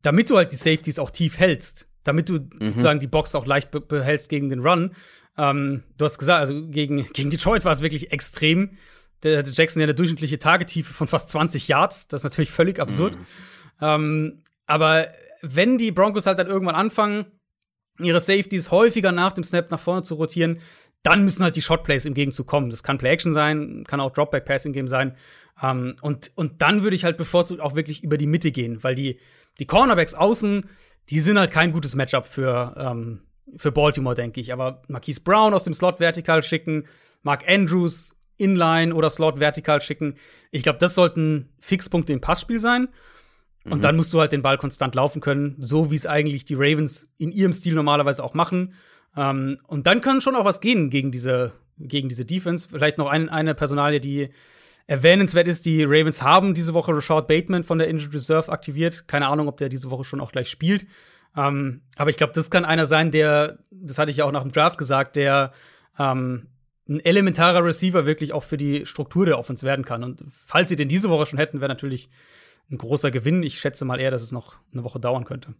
damit 0.00 0.30
du 0.30 0.38
halt 0.38 0.50
die 0.50 0.56
Safeties 0.56 0.98
auch 0.98 1.10
tief 1.10 1.38
hältst, 1.38 1.88
damit 2.04 2.30
du 2.30 2.34
mhm. 2.38 2.66
sozusagen 2.66 3.00
die 3.00 3.06
Box 3.06 3.34
auch 3.34 3.44
leicht 3.44 3.70
behältst 3.70 4.30
gegen 4.30 4.48
den 4.48 4.60
Run. 4.60 4.92
Ähm, 5.36 5.82
du 5.98 6.06
hast 6.06 6.18
gesagt, 6.18 6.40
also 6.40 6.68
gegen, 6.68 7.06
gegen 7.12 7.28
Detroit 7.28 7.66
war 7.66 7.72
es 7.72 7.82
wirklich 7.82 8.12
extrem 8.12 8.78
der 9.22 9.38
hatte 9.38 9.50
Jackson 9.52 9.80
ja 9.80 9.84
eine 9.84 9.94
durchschnittliche 9.94 10.38
Tagetiefe 10.38 10.92
von 10.92 11.06
fast 11.06 11.30
20 11.30 11.68
Yards. 11.68 12.08
Das 12.08 12.20
ist 12.20 12.24
natürlich 12.24 12.50
völlig 12.50 12.78
absurd. 12.78 13.16
Mhm. 13.16 13.26
Ähm, 13.80 14.42
aber 14.66 15.08
wenn 15.42 15.78
die 15.78 15.92
Broncos 15.92 16.26
halt 16.26 16.38
dann 16.38 16.46
irgendwann 16.46 16.74
anfangen, 16.74 17.26
ihre 17.98 18.20
Safeties 18.20 18.70
häufiger 18.70 19.12
nach 19.12 19.32
dem 19.32 19.44
Snap 19.44 19.70
nach 19.70 19.80
vorne 19.80 20.02
zu 20.02 20.14
rotieren, 20.14 20.60
dann 21.02 21.24
müssen 21.24 21.42
halt 21.42 21.56
die 21.56 21.62
Shotplays 21.62 22.04
im 22.04 22.14
Gegenzug 22.14 22.46
kommen. 22.46 22.70
Das 22.70 22.82
kann 22.82 22.98
Play-Action 22.98 23.32
sein, 23.32 23.84
kann 23.86 24.00
auch 24.00 24.12
Dropback-Passing-Game 24.12 24.88
sein. 24.88 25.16
Ähm, 25.62 25.96
und, 26.02 26.30
und 26.34 26.62
dann 26.62 26.82
würde 26.82 26.96
ich 26.96 27.04
halt 27.04 27.16
bevorzugt 27.16 27.60
auch 27.60 27.74
wirklich 27.74 28.02
über 28.02 28.16
die 28.16 28.26
Mitte 28.26 28.52
gehen, 28.52 28.82
weil 28.82 28.94
die, 28.94 29.18
die 29.58 29.66
Cornerbacks 29.66 30.14
außen, 30.14 30.66
die 31.08 31.20
sind 31.20 31.38
halt 31.38 31.50
kein 31.50 31.72
gutes 31.72 31.94
Matchup 31.94 32.26
für, 32.26 32.74
ähm, 32.78 33.22
für 33.56 33.72
Baltimore, 33.72 34.14
denke 34.14 34.40
ich. 34.40 34.52
Aber 34.52 34.82
Marquise 34.88 35.22
Brown 35.22 35.54
aus 35.54 35.64
dem 35.64 35.74
Slot 35.74 36.00
vertikal 36.00 36.42
schicken, 36.42 36.84
Mark 37.22 37.44
Andrews 37.48 38.16
Inline 38.40 38.94
oder 38.94 39.10
Slot 39.10 39.38
vertikal 39.38 39.80
schicken. 39.80 40.14
Ich 40.50 40.62
glaube, 40.62 40.78
das 40.78 40.94
sollten 40.94 41.50
Fixpunkte 41.60 42.12
im 42.12 42.20
Passspiel 42.20 42.58
sein. 42.58 42.88
Und 43.64 43.78
mhm. 43.78 43.82
dann 43.82 43.96
musst 43.96 44.12
du 44.12 44.20
halt 44.20 44.32
den 44.32 44.42
Ball 44.42 44.58
konstant 44.58 44.94
laufen 44.94 45.20
können, 45.20 45.56
so 45.58 45.90
wie 45.90 45.94
es 45.94 46.06
eigentlich 46.06 46.44
die 46.46 46.54
Ravens 46.54 47.12
in 47.18 47.30
ihrem 47.30 47.52
Stil 47.52 47.74
normalerweise 47.74 48.24
auch 48.24 48.34
machen. 48.34 48.74
Ähm, 49.16 49.58
und 49.66 49.86
dann 49.86 50.00
kann 50.00 50.20
schon 50.20 50.34
auch 50.34 50.44
was 50.44 50.60
gehen 50.60 50.88
gegen 50.88 51.10
diese, 51.10 51.52
gegen 51.78 52.08
diese 52.08 52.24
Defense. 52.24 52.68
Vielleicht 52.70 52.96
noch 52.96 53.08
ein, 53.08 53.28
eine 53.28 53.54
Personalie, 53.54 54.00
die 54.00 54.30
erwähnenswert 54.86 55.46
ist. 55.46 55.66
Die 55.66 55.84
Ravens 55.84 56.22
haben 56.22 56.54
diese 56.54 56.74
Woche 56.74 56.94
Rashad 56.94 57.28
Bateman 57.28 57.62
von 57.62 57.78
der 57.78 57.88
Injured 57.88 58.14
Reserve 58.14 58.50
aktiviert. 58.50 59.06
Keine 59.06 59.28
Ahnung, 59.28 59.46
ob 59.46 59.58
der 59.58 59.68
diese 59.68 59.90
Woche 59.90 60.04
schon 60.04 60.20
auch 60.20 60.32
gleich 60.32 60.48
spielt. 60.48 60.86
Ähm, 61.36 61.82
aber 61.96 62.10
ich 62.10 62.16
glaube, 62.16 62.32
das 62.32 62.50
kann 62.50 62.64
einer 62.64 62.86
sein, 62.86 63.10
der, 63.10 63.58
das 63.70 63.98
hatte 63.98 64.10
ich 64.10 64.16
ja 64.16 64.24
auch 64.24 64.32
nach 64.32 64.42
dem 64.42 64.52
Draft 64.52 64.78
gesagt, 64.78 65.16
der 65.16 65.52
ähm, 65.98 66.48
ein 66.90 67.00
elementarer 67.00 67.64
Receiver 67.64 68.04
wirklich 68.04 68.32
auch 68.32 68.42
für 68.42 68.56
die 68.56 68.84
Struktur 68.84 69.24
der 69.24 69.38
Offense 69.38 69.64
werden 69.64 69.84
kann. 69.84 70.02
Und 70.02 70.24
falls 70.28 70.68
sie 70.68 70.76
den 70.76 70.88
diese 70.88 71.08
Woche 71.08 71.26
schon 71.26 71.38
hätten, 71.38 71.60
wäre 71.60 71.68
natürlich 71.68 72.10
ein 72.70 72.78
großer 72.78 73.10
Gewinn. 73.10 73.42
Ich 73.42 73.60
schätze 73.60 73.84
mal 73.84 74.00
eher, 74.00 74.10
dass 74.10 74.22
es 74.22 74.32
noch 74.32 74.56
eine 74.72 74.84
Woche 74.84 74.98
dauern 74.98 75.24
könnte. 75.24 75.54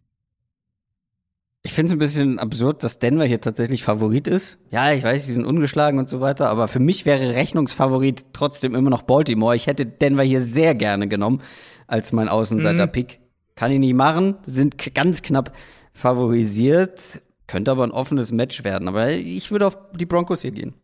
Ich 1.62 1.72
finde 1.72 1.90
es 1.90 1.92
ein 1.92 1.98
bisschen 1.98 2.38
absurd, 2.38 2.82
dass 2.82 2.98
Denver 2.98 3.24
hier 3.24 3.40
tatsächlich 3.40 3.84
Favorit 3.84 4.26
ist. 4.26 4.58
Ja, 4.70 4.92
ich 4.92 5.04
weiß, 5.04 5.26
sie 5.26 5.34
sind 5.34 5.44
ungeschlagen 5.44 5.98
und 5.98 6.08
so 6.08 6.20
weiter, 6.20 6.48
aber 6.48 6.68
für 6.68 6.80
mich 6.80 7.04
wäre 7.04 7.34
Rechnungsfavorit 7.34 8.32
trotzdem 8.32 8.74
immer 8.74 8.90
noch 8.90 9.02
Baltimore. 9.02 9.54
Ich 9.54 9.66
hätte 9.66 9.84
Denver 9.84 10.22
hier 10.22 10.40
sehr 10.40 10.74
gerne 10.74 11.06
genommen 11.06 11.42
als 11.86 12.12
mein 12.12 12.28
Außenseiter-Pick. 12.28 13.20
Mhm. 13.20 13.24
Kann 13.56 13.70
ich 13.72 13.78
nicht 13.78 13.94
machen, 13.94 14.36
sind 14.46 14.94
ganz 14.94 15.20
knapp 15.22 15.52
favorisiert. 15.92 17.20
Könnte 17.46 17.70
aber 17.72 17.84
ein 17.84 17.90
offenes 17.90 18.32
Match 18.32 18.64
werden. 18.64 18.88
Aber 18.88 19.10
ich 19.10 19.50
würde 19.50 19.66
auf 19.66 19.76
die 19.92 20.06
Broncos 20.06 20.42
hier 20.42 20.52
gehen. 20.52 20.74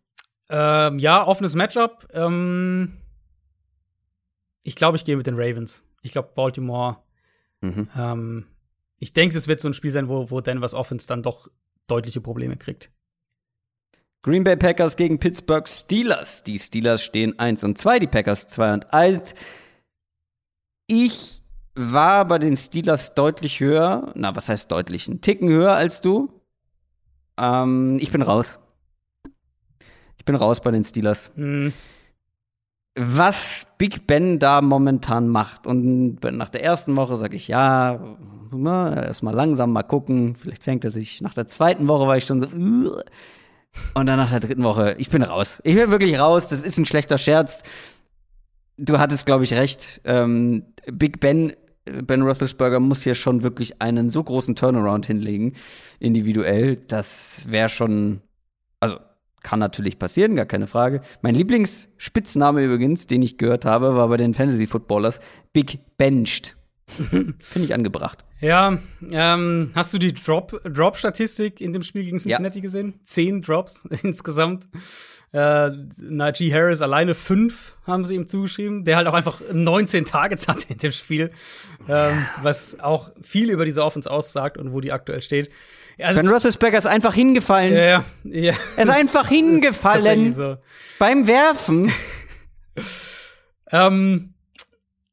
Ähm, 0.49 0.99
ja, 0.99 1.27
offenes 1.27 1.55
Matchup. 1.55 2.09
Ähm, 2.13 2.99
ich 4.63 4.77
glaube, 4.77 4.97
ich 4.97 5.05
gehe 5.05 5.17
mit 5.17 5.27
den 5.27 5.37
Ravens. 5.37 5.85
Ich 6.03 6.13
glaube, 6.13 6.31
Baltimore. 6.35 6.99
Mhm. 7.61 7.89
Ähm, 7.97 8.47
ich 8.99 9.13
denke, 9.13 9.37
es 9.37 9.49
wird 9.49 9.61
so 9.61 9.69
ein 9.69 9.75
Spiel 9.75 9.91
sein, 9.91 10.09
wo, 10.09 10.31
wo 10.31 10.41
Denver's 10.41 10.75
Offense 10.75 11.07
dann 11.07 11.23
doch 11.23 11.49
deutliche 11.87 12.21
Probleme 12.21 12.57
kriegt. 12.57 12.91
Green 14.23 14.45
Bay 14.45 14.57
Packers 14.57 14.97
gegen 14.97 15.19
Pittsburgh 15.19 15.69
Steelers. 15.69 16.43
Die 16.43 16.59
Steelers 16.59 17.03
stehen 17.03 17.39
1 17.39 17.63
und 17.65 17.79
2, 17.79 18.01
die 18.01 18.07
Packers 18.07 18.47
2 18.49 18.75
und 18.75 18.93
1. 18.93 19.35
Ich 20.89 21.43
war 21.75 22.25
bei 22.27 22.39
den 22.39 22.57
Steelers 22.57 23.15
deutlich 23.15 23.61
höher. 23.61 24.13
Na, 24.15 24.35
was 24.35 24.49
heißt 24.49 24.71
deutlich? 24.73 25.09
Ein 25.09 25.21
Ticken 25.21 25.49
höher 25.49 25.75
als 25.75 26.01
du. 26.01 26.41
Ähm, 27.37 27.99
ich 28.01 28.11
bin 28.11 28.23
raus 28.23 28.59
bin 30.27 30.35
raus 30.35 30.61
bei 30.61 30.71
den 30.71 30.85
Steelers. 30.85 31.31
Mhm. 31.35 31.73
Was 32.99 33.67
Big 33.79 34.07
Ben 34.07 34.39
da 34.39 34.61
momentan 34.61 35.29
macht, 35.29 35.67
und 35.67 36.23
nach 36.23 36.51
der 36.51 36.63
ersten 36.63 36.97
Woche 36.97 37.17
sage 37.17 37.37
ich, 37.37 37.49
ja, 37.49 37.99
erstmal 38.53 39.35
langsam 39.35 39.73
mal 39.73 39.83
gucken, 39.83 40.37
vielleicht 40.37 40.63
fängt 40.63 40.85
er 40.85 40.91
sich. 40.91 41.23
Nach 41.23 41.33
der 41.33 41.49
zweiten 41.49 41.89
Woche 41.89 42.07
war 42.07 42.19
ich 42.19 42.25
schon 42.25 42.41
so, 42.41 42.47
und 43.95 44.07
dann 44.07 44.19
nach 44.19 44.31
der 44.31 44.41
dritten 44.41 44.65
Woche, 44.65 44.95
ich 44.99 45.09
bin 45.09 45.23
raus. 45.23 45.61
Ich 45.65 45.75
bin 45.75 45.91
wirklich 45.91 46.19
raus, 46.19 46.49
das 46.49 46.65
ist 46.65 46.79
ein 46.79 46.87
schlechter 46.87 47.17
Scherz. 47.17 47.63
Du 48.77 48.99
hattest, 48.99 49.25
glaube 49.25 49.45
ich, 49.45 49.55
recht. 49.55 50.03
Ähm, 50.05 50.65
Big 50.91 51.21
Ben 51.21 51.53
Ben 51.87 52.23
Roethlisberger 52.23 52.81
muss 52.81 53.03
hier 53.03 53.15
schon 53.15 53.43
wirklich 53.43 53.81
einen 53.81 54.11
so 54.11 54.23
großen 54.23 54.57
Turnaround 54.57 55.07
hinlegen, 55.07 55.55
individuell. 56.01 56.77
Das 56.77 57.45
wäre 57.47 57.69
schon, 57.69 58.23
kann 59.47 59.61
natürlich 59.61 60.01
passieren, 60.01 60.35
gar 60.35 60.45
keine 60.45 60.67
Frage. 60.67 61.03
Mein 61.23 61.37
Lieblingsspitzname 61.37 62.65
übrigens, 62.65 63.07
den 63.07 63.23
ich 63.23 63.39
gehört 63.39 63.65
habe, 63.65 63.95
war 63.95 64.09
bei 64.09 64.17
den 64.17 64.35
Fantasy 64.35 64.67
Footballers 64.67 65.21
Big 65.53 65.79
Benched. 65.97 66.57
Finde 66.89 67.37
ich 67.55 67.73
angebracht. 67.73 68.25
Ja, 68.41 68.79
ähm, 69.13 69.71
hast 69.73 69.95
du 69.95 69.99
die 69.99 70.13
Drop-Statistik 70.13 71.61
in 71.61 71.73
dem 71.73 71.83
Spiel 71.83 72.03
gegen 72.03 72.19
Cincinnati 72.19 72.59
ja. 72.59 72.63
gesehen? 72.63 72.95
Zehn 73.05 73.41
Drops 73.41 73.85
insgesamt. 74.03 74.67
Äh, 75.33 75.71
Najee 76.01 76.53
Harris 76.53 76.83
alleine 76.83 77.15
fünf 77.15 77.77
haben 77.87 78.05
sie 78.05 78.17
ihm 78.17 78.27
zugeschrieben, 78.27 78.85
der 78.85 78.97
halt 78.97 79.07
auch 79.07 79.15
einfach 79.15 79.41
19 79.53 80.07
Targets 80.07 80.49
hatte 80.49 80.73
in 80.73 80.79
dem 80.79 80.91
Spiel, 80.91 81.31
ähm, 81.89 82.27
was 82.43 82.81
auch 82.81 83.13
viel 83.23 83.51
über 83.51 83.65
diese 83.65 83.85
Offense 83.85 84.11
aussagt 84.11 84.59
und 84.59 84.73
wo 84.73 84.81
die 84.81 84.91
aktuell 84.91 85.23
steht. 85.23 85.51
Also, 85.99 86.21
ben 86.21 86.29
Roethlisberger 86.29 86.79
ist 86.79 86.87
einfach 86.87 87.15
hingefallen. 87.15 87.75
Ja, 87.75 87.85
ja. 87.85 88.05
ja. 88.25 88.55
Er 88.77 88.83
ist 88.83 88.91
einfach 88.91 89.29
hingefallen. 89.29 90.33
So. 90.33 90.57
Beim 90.99 91.27
Werfen. 91.27 91.91
ähm, 93.73 94.35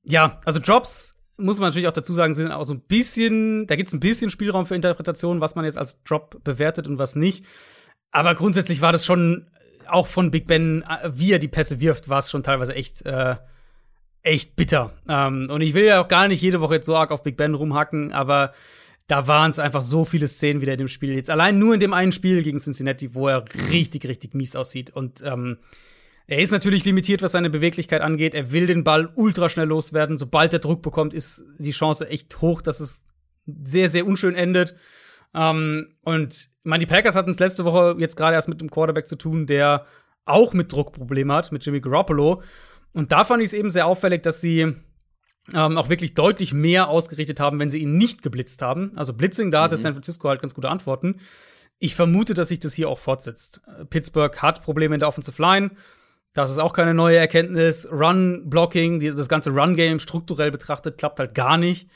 ja, 0.03 0.39
also 0.43 0.59
Drops 0.59 1.13
muss 1.37 1.59
man 1.59 1.69
natürlich 1.69 1.87
auch 1.87 1.93
dazu 1.93 2.13
sagen, 2.13 2.33
sind 2.33 2.51
auch 2.51 2.63
so 2.63 2.73
ein 2.73 2.81
bisschen, 2.81 3.65
da 3.67 3.75
gibt 3.75 3.87
es 3.87 3.93
ein 3.93 3.99
bisschen 3.99 4.29
Spielraum 4.29 4.65
für 4.65 4.75
Interpretation, 4.75 5.41
was 5.41 5.55
man 5.55 5.65
jetzt 5.65 5.77
als 5.77 6.01
Drop 6.03 6.43
bewertet 6.43 6.87
und 6.87 6.99
was 6.99 7.15
nicht. 7.15 7.45
Aber 8.11 8.35
grundsätzlich 8.35 8.81
war 8.81 8.91
das 8.91 9.05
schon 9.05 9.49
auch 9.87 10.07
von 10.07 10.31
Big 10.31 10.47
Ben, 10.47 10.83
äh, 10.83 11.09
wie 11.13 11.31
er 11.31 11.39
die 11.39 11.47
Pässe 11.47 11.79
wirft, 11.79 12.09
war 12.09 12.19
es 12.19 12.29
schon 12.29 12.43
teilweise 12.43 12.75
echt, 12.75 13.05
äh, 13.05 13.35
echt 14.21 14.55
bitter. 14.55 14.93
Ähm, 15.07 15.47
und 15.49 15.61
ich 15.61 15.73
will 15.73 15.85
ja 15.85 16.01
auch 16.01 16.07
gar 16.07 16.27
nicht 16.27 16.41
jede 16.41 16.61
Woche 16.61 16.75
jetzt 16.75 16.85
so 16.85 16.95
arg 16.95 17.11
auf 17.11 17.23
Big 17.23 17.35
Ben 17.35 17.55
rumhacken, 17.55 18.13
aber 18.13 18.53
da 19.07 19.27
waren 19.27 19.51
es 19.51 19.59
einfach 19.59 19.81
so 19.81 20.05
viele 20.05 20.27
Szenen 20.27 20.61
wieder 20.61 20.73
in 20.73 20.79
dem 20.79 20.87
Spiel. 20.87 21.13
Jetzt 21.13 21.29
allein 21.29 21.59
nur 21.59 21.73
in 21.73 21.79
dem 21.79 21.93
einen 21.93 22.11
Spiel 22.11 22.41
gegen 22.43 22.59
Cincinnati, 22.59 23.13
wo 23.13 23.27
er 23.27 23.45
richtig, 23.71 24.07
richtig 24.07 24.33
mies 24.33 24.55
aussieht. 24.55 24.91
Und 24.91 25.21
ähm, 25.23 25.57
er 26.25 26.39
ist 26.39 26.51
natürlich 26.51 26.85
limitiert, 26.85 27.21
was 27.21 27.33
seine 27.33 27.49
Beweglichkeit 27.49 28.01
angeht. 28.01 28.33
Er 28.33 28.51
will 28.51 28.65
den 28.65 28.83
Ball 28.83 29.11
ultra 29.15 29.49
schnell 29.49 29.67
loswerden. 29.67 30.17
Sobald 30.17 30.53
er 30.53 30.59
Druck 30.59 30.81
bekommt, 30.81 31.13
ist 31.13 31.43
die 31.59 31.71
Chance 31.71 32.07
echt 32.07 32.41
hoch, 32.41 32.61
dass 32.61 32.79
es 32.79 33.05
sehr, 33.45 33.89
sehr 33.89 34.07
unschön 34.07 34.35
endet. 34.35 34.75
Ähm, 35.33 35.95
und 36.01 36.49
meine, 36.63 36.85
die 36.85 36.91
Packers 36.91 37.15
hatten 37.15 37.31
es 37.31 37.39
letzte 37.39 37.65
Woche 37.65 37.95
jetzt 37.99 38.15
gerade 38.15 38.35
erst 38.35 38.47
mit 38.47 38.61
einem 38.61 38.69
Quarterback 38.69 39.07
zu 39.07 39.17
tun, 39.17 39.47
der 39.47 39.85
auch 40.25 40.53
mit 40.53 40.71
Druckproblemen 40.71 41.35
hat, 41.35 41.51
mit 41.51 41.65
Jimmy 41.65 41.81
Garoppolo. 41.81 42.41
Und 42.93 43.11
da 43.11 43.25
fand 43.25 43.41
ich 43.41 43.47
es 43.47 43.53
eben 43.53 43.69
sehr 43.69 43.85
auffällig, 43.85 44.23
dass 44.23 44.39
sie 44.39 44.75
ähm, 45.53 45.77
auch 45.77 45.89
wirklich 45.89 46.13
deutlich 46.13 46.53
mehr 46.53 46.87
ausgerichtet 46.87 47.39
haben, 47.39 47.59
wenn 47.59 47.69
sie 47.69 47.79
ihn 47.79 47.97
nicht 47.97 48.23
geblitzt 48.23 48.61
haben. 48.61 48.91
Also 48.95 49.13
Blitzing, 49.13 49.51
da 49.51 49.63
hatte 49.63 49.75
mhm. 49.75 49.81
San 49.81 49.93
Francisco 49.93 50.29
halt 50.29 50.41
ganz 50.41 50.53
gute 50.53 50.69
Antworten. 50.69 51.19
Ich 51.79 51.95
vermute, 51.95 52.33
dass 52.33 52.49
sich 52.49 52.59
das 52.59 52.73
hier 52.73 52.87
auch 52.87 52.99
fortsetzt. 52.99 53.61
Pittsburgh 53.89 54.41
hat 54.41 54.61
Probleme 54.61 54.95
in 54.95 54.99
der 54.99 55.09
Offensive 55.09 55.41
Line. 55.41 55.71
Das 56.33 56.49
ist 56.49 56.59
auch 56.59 56.73
keine 56.73 56.93
neue 56.93 57.17
Erkenntnis. 57.17 57.87
Run-Blocking, 57.91 59.15
das 59.15 59.27
ganze 59.27 59.51
Run-Game 59.51 59.99
strukturell 59.99 60.49
betrachtet, 60.49 60.97
klappt 60.97 61.19
halt 61.19 61.35
gar 61.35 61.57
nicht. 61.57 61.89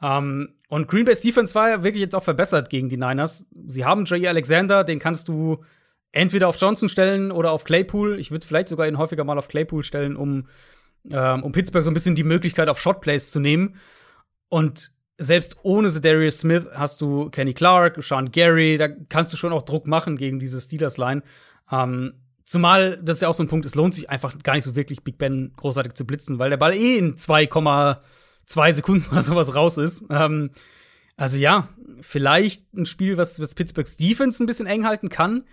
Ähm, 0.00 0.54
und 0.68 0.88
Green 0.88 1.04
Bay's 1.04 1.20
Defense 1.20 1.54
war 1.54 1.70
ja 1.70 1.84
wirklich 1.84 2.00
jetzt 2.00 2.14
auch 2.14 2.22
verbessert 2.22 2.70
gegen 2.70 2.88
die 2.88 2.96
Niners. 2.96 3.46
Sie 3.66 3.84
haben 3.84 4.04
Jay 4.04 4.26
Alexander, 4.26 4.84
den 4.84 4.98
kannst 4.98 5.28
du 5.28 5.64
entweder 6.12 6.48
auf 6.48 6.60
Johnson 6.60 6.88
stellen 6.88 7.30
oder 7.32 7.52
auf 7.52 7.64
Claypool. 7.64 8.18
Ich 8.18 8.30
würde 8.30 8.46
vielleicht 8.46 8.68
sogar 8.68 8.86
ihn 8.86 8.98
häufiger 8.98 9.24
mal 9.24 9.38
auf 9.38 9.48
Claypool 9.48 9.82
stellen, 9.82 10.16
um 10.16 10.46
ähm, 11.10 11.42
um 11.42 11.52
Pittsburgh 11.52 11.84
so 11.84 11.90
ein 11.90 11.94
bisschen 11.94 12.14
die 12.14 12.24
Möglichkeit 12.24 12.68
auf 12.68 12.80
Shotplays 12.80 13.30
zu 13.30 13.40
nehmen. 13.40 13.76
Und 14.48 14.92
selbst 15.18 15.56
ohne 15.62 15.90
Darius 15.90 16.40
Smith 16.40 16.66
hast 16.72 17.00
du 17.00 17.30
Kenny 17.30 17.54
Clark, 17.54 18.02
Sean 18.02 18.30
Gary, 18.30 18.76
da 18.76 18.88
kannst 18.88 19.32
du 19.32 19.36
schon 19.36 19.52
auch 19.52 19.62
Druck 19.62 19.86
machen 19.86 20.16
gegen 20.16 20.38
diese 20.38 20.60
Steelers-Line. 20.60 21.22
Ähm, 21.70 22.14
zumal, 22.44 22.98
das 23.02 23.16
ist 23.16 23.22
ja 23.22 23.28
auch 23.28 23.34
so 23.34 23.42
ein 23.42 23.48
Punkt, 23.48 23.66
es 23.66 23.74
lohnt 23.74 23.94
sich 23.94 24.10
einfach 24.10 24.36
gar 24.42 24.54
nicht 24.54 24.64
so 24.64 24.76
wirklich, 24.76 25.02
Big 25.02 25.18
Ben 25.18 25.52
großartig 25.56 25.94
zu 25.94 26.06
blitzen, 26.06 26.38
weil 26.38 26.50
der 26.50 26.56
Ball 26.56 26.74
eh 26.74 26.98
in 26.98 27.14
2,2 27.14 28.72
Sekunden 28.72 29.08
oder 29.12 29.22
sowas 29.22 29.54
raus 29.54 29.78
ist. 29.78 30.04
Ähm, 30.10 30.50
also 31.16 31.36
ja, 31.36 31.68
vielleicht 32.00 32.72
ein 32.74 32.86
Spiel, 32.86 33.16
was, 33.16 33.38
was 33.38 33.54
Pittsburghs 33.54 33.96
Defense 33.96 34.42
ein 34.42 34.46
bisschen 34.46 34.66
eng 34.66 34.84
halten 34.84 35.08
kann. 35.08 35.44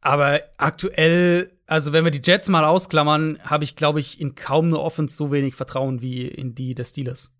Aber 0.00 0.40
aktuell 0.58 1.52
also, 1.72 1.94
wenn 1.94 2.04
wir 2.04 2.10
die 2.10 2.20
Jets 2.22 2.50
mal 2.50 2.66
ausklammern, 2.66 3.38
habe 3.42 3.64
ich, 3.64 3.76
glaube 3.76 3.98
ich, 3.98 4.20
in 4.20 4.34
kaum 4.34 4.66
eine 4.66 4.78
Offense 4.78 5.16
so 5.16 5.32
wenig 5.32 5.54
Vertrauen 5.54 6.02
wie 6.02 6.28
in 6.28 6.54
die 6.54 6.74
des 6.74 6.90
Steelers. 6.90 7.32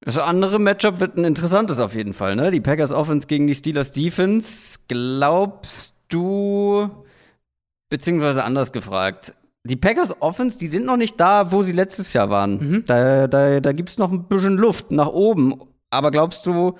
Das 0.00 0.16
andere 0.16 0.58
Matchup 0.58 0.98
wird 0.98 1.18
ein 1.18 1.24
interessantes 1.24 1.78
auf 1.78 1.94
jeden 1.94 2.14
Fall, 2.14 2.36
ne? 2.36 2.50
Die 2.50 2.62
Packers 2.62 2.90
Offense 2.90 3.26
gegen 3.26 3.46
die 3.46 3.54
Steelers 3.54 3.92
Defense. 3.92 4.78
Glaubst 4.88 5.92
du, 6.08 6.88
beziehungsweise 7.90 8.42
anders 8.44 8.72
gefragt, 8.72 9.34
die 9.64 9.76
Packers 9.76 10.22
Offense, 10.22 10.58
die 10.58 10.68
sind 10.68 10.86
noch 10.86 10.96
nicht 10.96 11.20
da, 11.20 11.52
wo 11.52 11.62
sie 11.62 11.72
letztes 11.72 12.14
Jahr 12.14 12.30
waren. 12.30 12.52
Mhm. 12.56 12.84
Da, 12.86 13.26
da, 13.26 13.60
da 13.60 13.72
gibt 13.72 13.90
es 13.90 13.98
noch 13.98 14.10
ein 14.10 14.24
bisschen 14.24 14.56
Luft 14.56 14.90
nach 14.90 15.08
oben. 15.08 15.54
Aber 15.90 16.10
glaubst 16.10 16.46
du, 16.46 16.78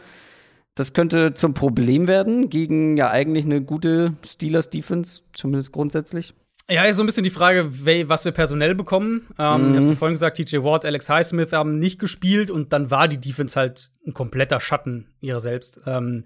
das 0.79 0.93
könnte 0.93 1.35
zum 1.35 1.55
Problem 1.55 2.07
werden 2.07 2.51
gegen 2.51 2.97
ja 2.97 3.11
eigentlich 3.11 3.45
eine 3.45 3.61
gute 3.63 4.15
Steelers 4.25 4.71
Defense, 4.71 5.23
zumindest 5.33 5.73
grundsätzlich. 5.73 6.35
Ja, 6.71 6.85
ist 6.85 6.97
so 6.97 7.03
ein 7.03 7.07
bisschen 7.07 7.25
die 7.25 7.31
Frage, 7.31 7.69
was 8.09 8.25
wir 8.25 8.33
personell 8.33 8.75
bekommen. 8.75 9.27
Ähm, 9.39 9.71
mhm. 9.71 9.71
Ich 9.71 9.77
habe 9.79 9.89
ja 9.89 9.95
vorhin 9.97 10.15
gesagt, 10.15 10.37
TJ 10.37 10.59
Ward, 10.59 10.85
Alex 10.85 11.09
Highsmith 11.09 11.53
haben 11.53 11.79
nicht 11.79 11.99
gespielt 11.99 12.51
und 12.51 12.73
dann 12.73 12.91
war 12.91 13.09
die 13.09 13.19
Defense 13.19 13.59
halt 13.59 13.91
ein 14.07 14.15
kompletter 14.15 14.61
Schatten 14.61 15.09
ihrer 15.21 15.41
selbst. 15.41 15.81
Ähm, 15.87 16.25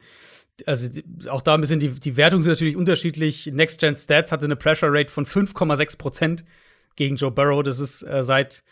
also 0.66 1.00
auch 1.28 1.40
da 1.40 1.54
ein 1.54 1.60
bisschen, 1.60 1.80
die, 1.80 1.88
die 1.88 2.16
Wertungen 2.18 2.42
sind 2.42 2.52
natürlich 2.52 2.76
unterschiedlich. 2.76 3.50
Next 3.52 3.80
Gen 3.80 3.96
Stats 3.96 4.32
hatte 4.32 4.44
eine 4.44 4.56
Pressure 4.56 4.92
Rate 4.92 5.10
von 5.10 5.24
5,6 5.24 5.96
Prozent 5.96 6.44
gegen 6.96 7.16
Joe 7.16 7.30
Burrow. 7.30 7.62
Das 7.62 7.78
ist 7.78 8.02
äh, 8.02 8.22
seit, 8.22 8.64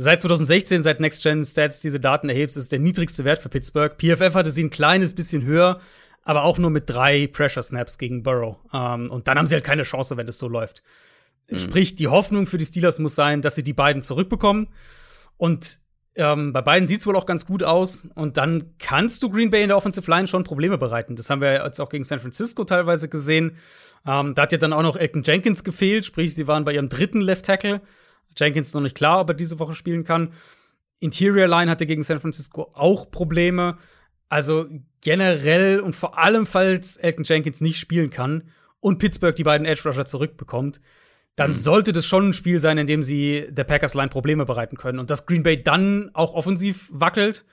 seit 0.00 0.20
2016, 0.22 0.82
seit 0.82 1.00
Next 1.00 1.22
Gen 1.22 1.44
Stats 1.44 1.80
diese 1.80 2.00
Daten 2.00 2.28
erhebt, 2.28 2.56
ist 2.56 2.72
der 2.72 2.78
niedrigste 2.78 3.24
Wert 3.24 3.38
für 3.38 3.50
Pittsburgh. 3.50 3.94
PFF 3.98 4.34
hatte 4.34 4.50
sie 4.50 4.64
ein 4.64 4.70
kleines 4.70 5.14
bisschen 5.14 5.44
höher, 5.44 5.78
aber 6.22 6.44
auch 6.44 6.56
nur 6.56 6.70
mit 6.70 6.88
drei 6.88 7.26
Pressure 7.26 7.62
Snaps 7.62 7.98
gegen 7.98 8.22
Burrow. 8.22 8.56
Ähm, 8.72 9.10
und 9.10 9.28
dann 9.28 9.38
haben 9.38 9.46
sie 9.46 9.54
halt 9.54 9.64
keine 9.64 9.82
Chance, 9.82 10.16
wenn 10.16 10.26
das 10.26 10.38
so 10.38 10.48
läuft. 10.48 10.82
Mhm. 11.50 11.58
Sprich, 11.58 11.96
die 11.96 12.08
Hoffnung 12.08 12.46
für 12.46 12.56
die 12.56 12.64
Steelers 12.64 12.98
muss 12.98 13.14
sein, 13.14 13.42
dass 13.42 13.56
sie 13.56 13.62
die 13.62 13.74
beiden 13.74 14.00
zurückbekommen. 14.00 14.68
Und 15.36 15.78
ähm, 16.14 16.52
bei 16.52 16.62
beiden 16.62 16.88
sieht 16.88 17.00
es 17.00 17.06
wohl 17.06 17.16
auch 17.16 17.26
ganz 17.26 17.44
gut 17.44 17.62
aus. 17.62 18.08
Und 18.14 18.38
dann 18.38 18.74
kannst 18.78 19.22
du 19.22 19.28
Green 19.28 19.50
Bay 19.50 19.62
in 19.62 19.68
der 19.68 19.76
Offensive 19.76 20.10
Line 20.10 20.26
schon 20.26 20.44
Probleme 20.44 20.78
bereiten. 20.78 21.14
Das 21.14 21.28
haben 21.28 21.42
wir 21.42 21.64
jetzt 21.64 21.80
auch 21.80 21.90
gegen 21.90 22.04
San 22.04 22.20
Francisco 22.20 22.64
teilweise 22.64 23.08
gesehen. 23.08 23.58
Ähm, 24.06 24.34
da 24.34 24.42
hat 24.42 24.52
ja 24.52 24.58
dann 24.58 24.72
auch 24.72 24.82
noch 24.82 24.96
Elton 24.96 25.22
Jenkins 25.24 25.62
gefehlt, 25.62 26.06
sprich, 26.06 26.34
sie 26.34 26.48
waren 26.48 26.64
bei 26.64 26.72
ihrem 26.72 26.88
dritten 26.88 27.20
Left 27.20 27.44
Tackle. 27.44 27.82
Jenkins 28.36 28.72
noch 28.74 28.80
nicht 28.80 28.96
klar, 28.96 29.20
ob 29.20 29.30
er 29.30 29.34
diese 29.34 29.58
Woche 29.58 29.74
spielen 29.74 30.04
kann. 30.04 30.32
Interior 31.00 31.48
Line 31.48 31.70
hatte 31.70 31.86
gegen 31.86 32.02
San 32.02 32.20
Francisco 32.20 32.70
auch 32.74 33.10
Probleme. 33.10 33.78
Also 34.28 34.66
generell 35.00 35.80
und 35.80 35.96
vor 35.96 36.18
allem, 36.18 36.46
falls 36.46 36.96
Elton 36.96 37.24
Jenkins 37.24 37.60
nicht 37.60 37.78
spielen 37.78 38.10
kann 38.10 38.44
und 38.80 38.98
Pittsburgh 38.98 39.34
die 39.34 39.42
beiden 39.42 39.66
Edge 39.66 39.82
Rusher 39.84 40.06
zurückbekommt, 40.06 40.80
dann 41.36 41.50
mhm. 41.50 41.54
sollte 41.54 41.92
das 41.92 42.06
schon 42.06 42.28
ein 42.28 42.32
Spiel 42.32 42.60
sein, 42.60 42.78
in 42.78 42.86
dem 42.86 43.02
sie 43.02 43.46
der 43.50 43.64
Packers 43.64 43.94
Line 43.94 44.08
Probleme 44.08 44.44
bereiten 44.44 44.76
können. 44.76 44.98
Und 44.98 45.10
dass 45.10 45.26
Green 45.26 45.42
Bay 45.42 45.62
dann 45.62 46.10
auch 46.12 46.34
offensiv 46.34 46.88
wackelt, 46.92 47.44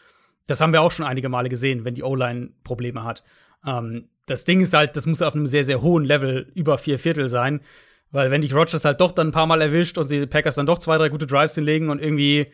das 0.45 0.61
haben 0.61 0.73
wir 0.73 0.81
auch 0.81 0.91
schon 0.91 1.05
einige 1.05 1.29
Male 1.29 1.49
gesehen, 1.49 1.85
wenn 1.85 1.95
die 1.95 2.03
O-Line 2.03 2.49
Probleme 2.63 3.03
hat. 3.03 3.23
Ähm, 3.65 4.09
das 4.25 4.43
Ding 4.43 4.59
ist 4.59 4.73
halt, 4.73 4.95
das 4.97 5.05
muss 5.05 5.21
auf 5.21 5.35
einem 5.35 5.47
sehr, 5.47 5.63
sehr 5.63 5.81
hohen 5.81 6.03
Level 6.03 6.51
über 6.53 6.77
vier 6.77 6.99
Viertel 6.99 7.29
sein. 7.29 7.61
Weil 8.11 8.31
wenn 8.31 8.41
dich 8.41 8.53
Rogers 8.53 8.85
halt 8.85 9.01
doch 9.01 9.11
dann 9.11 9.27
ein 9.29 9.33
paar 9.33 9.47
Mal 9.47 9.61
erwischt 9.61 9.97
und 9.97 10.09
die 10.09 10.25
Packers 10.25 10.55
dann 10.55 10.65
doch 10.65 10.79
zwei, 10.79 10.97
drei 10.97 11.09
gute 11.09 11.27
Drives 11.27 11.55
hinlegen 11.55 11.89
und 11.89 12.01
irgendwie, 12.01 12.47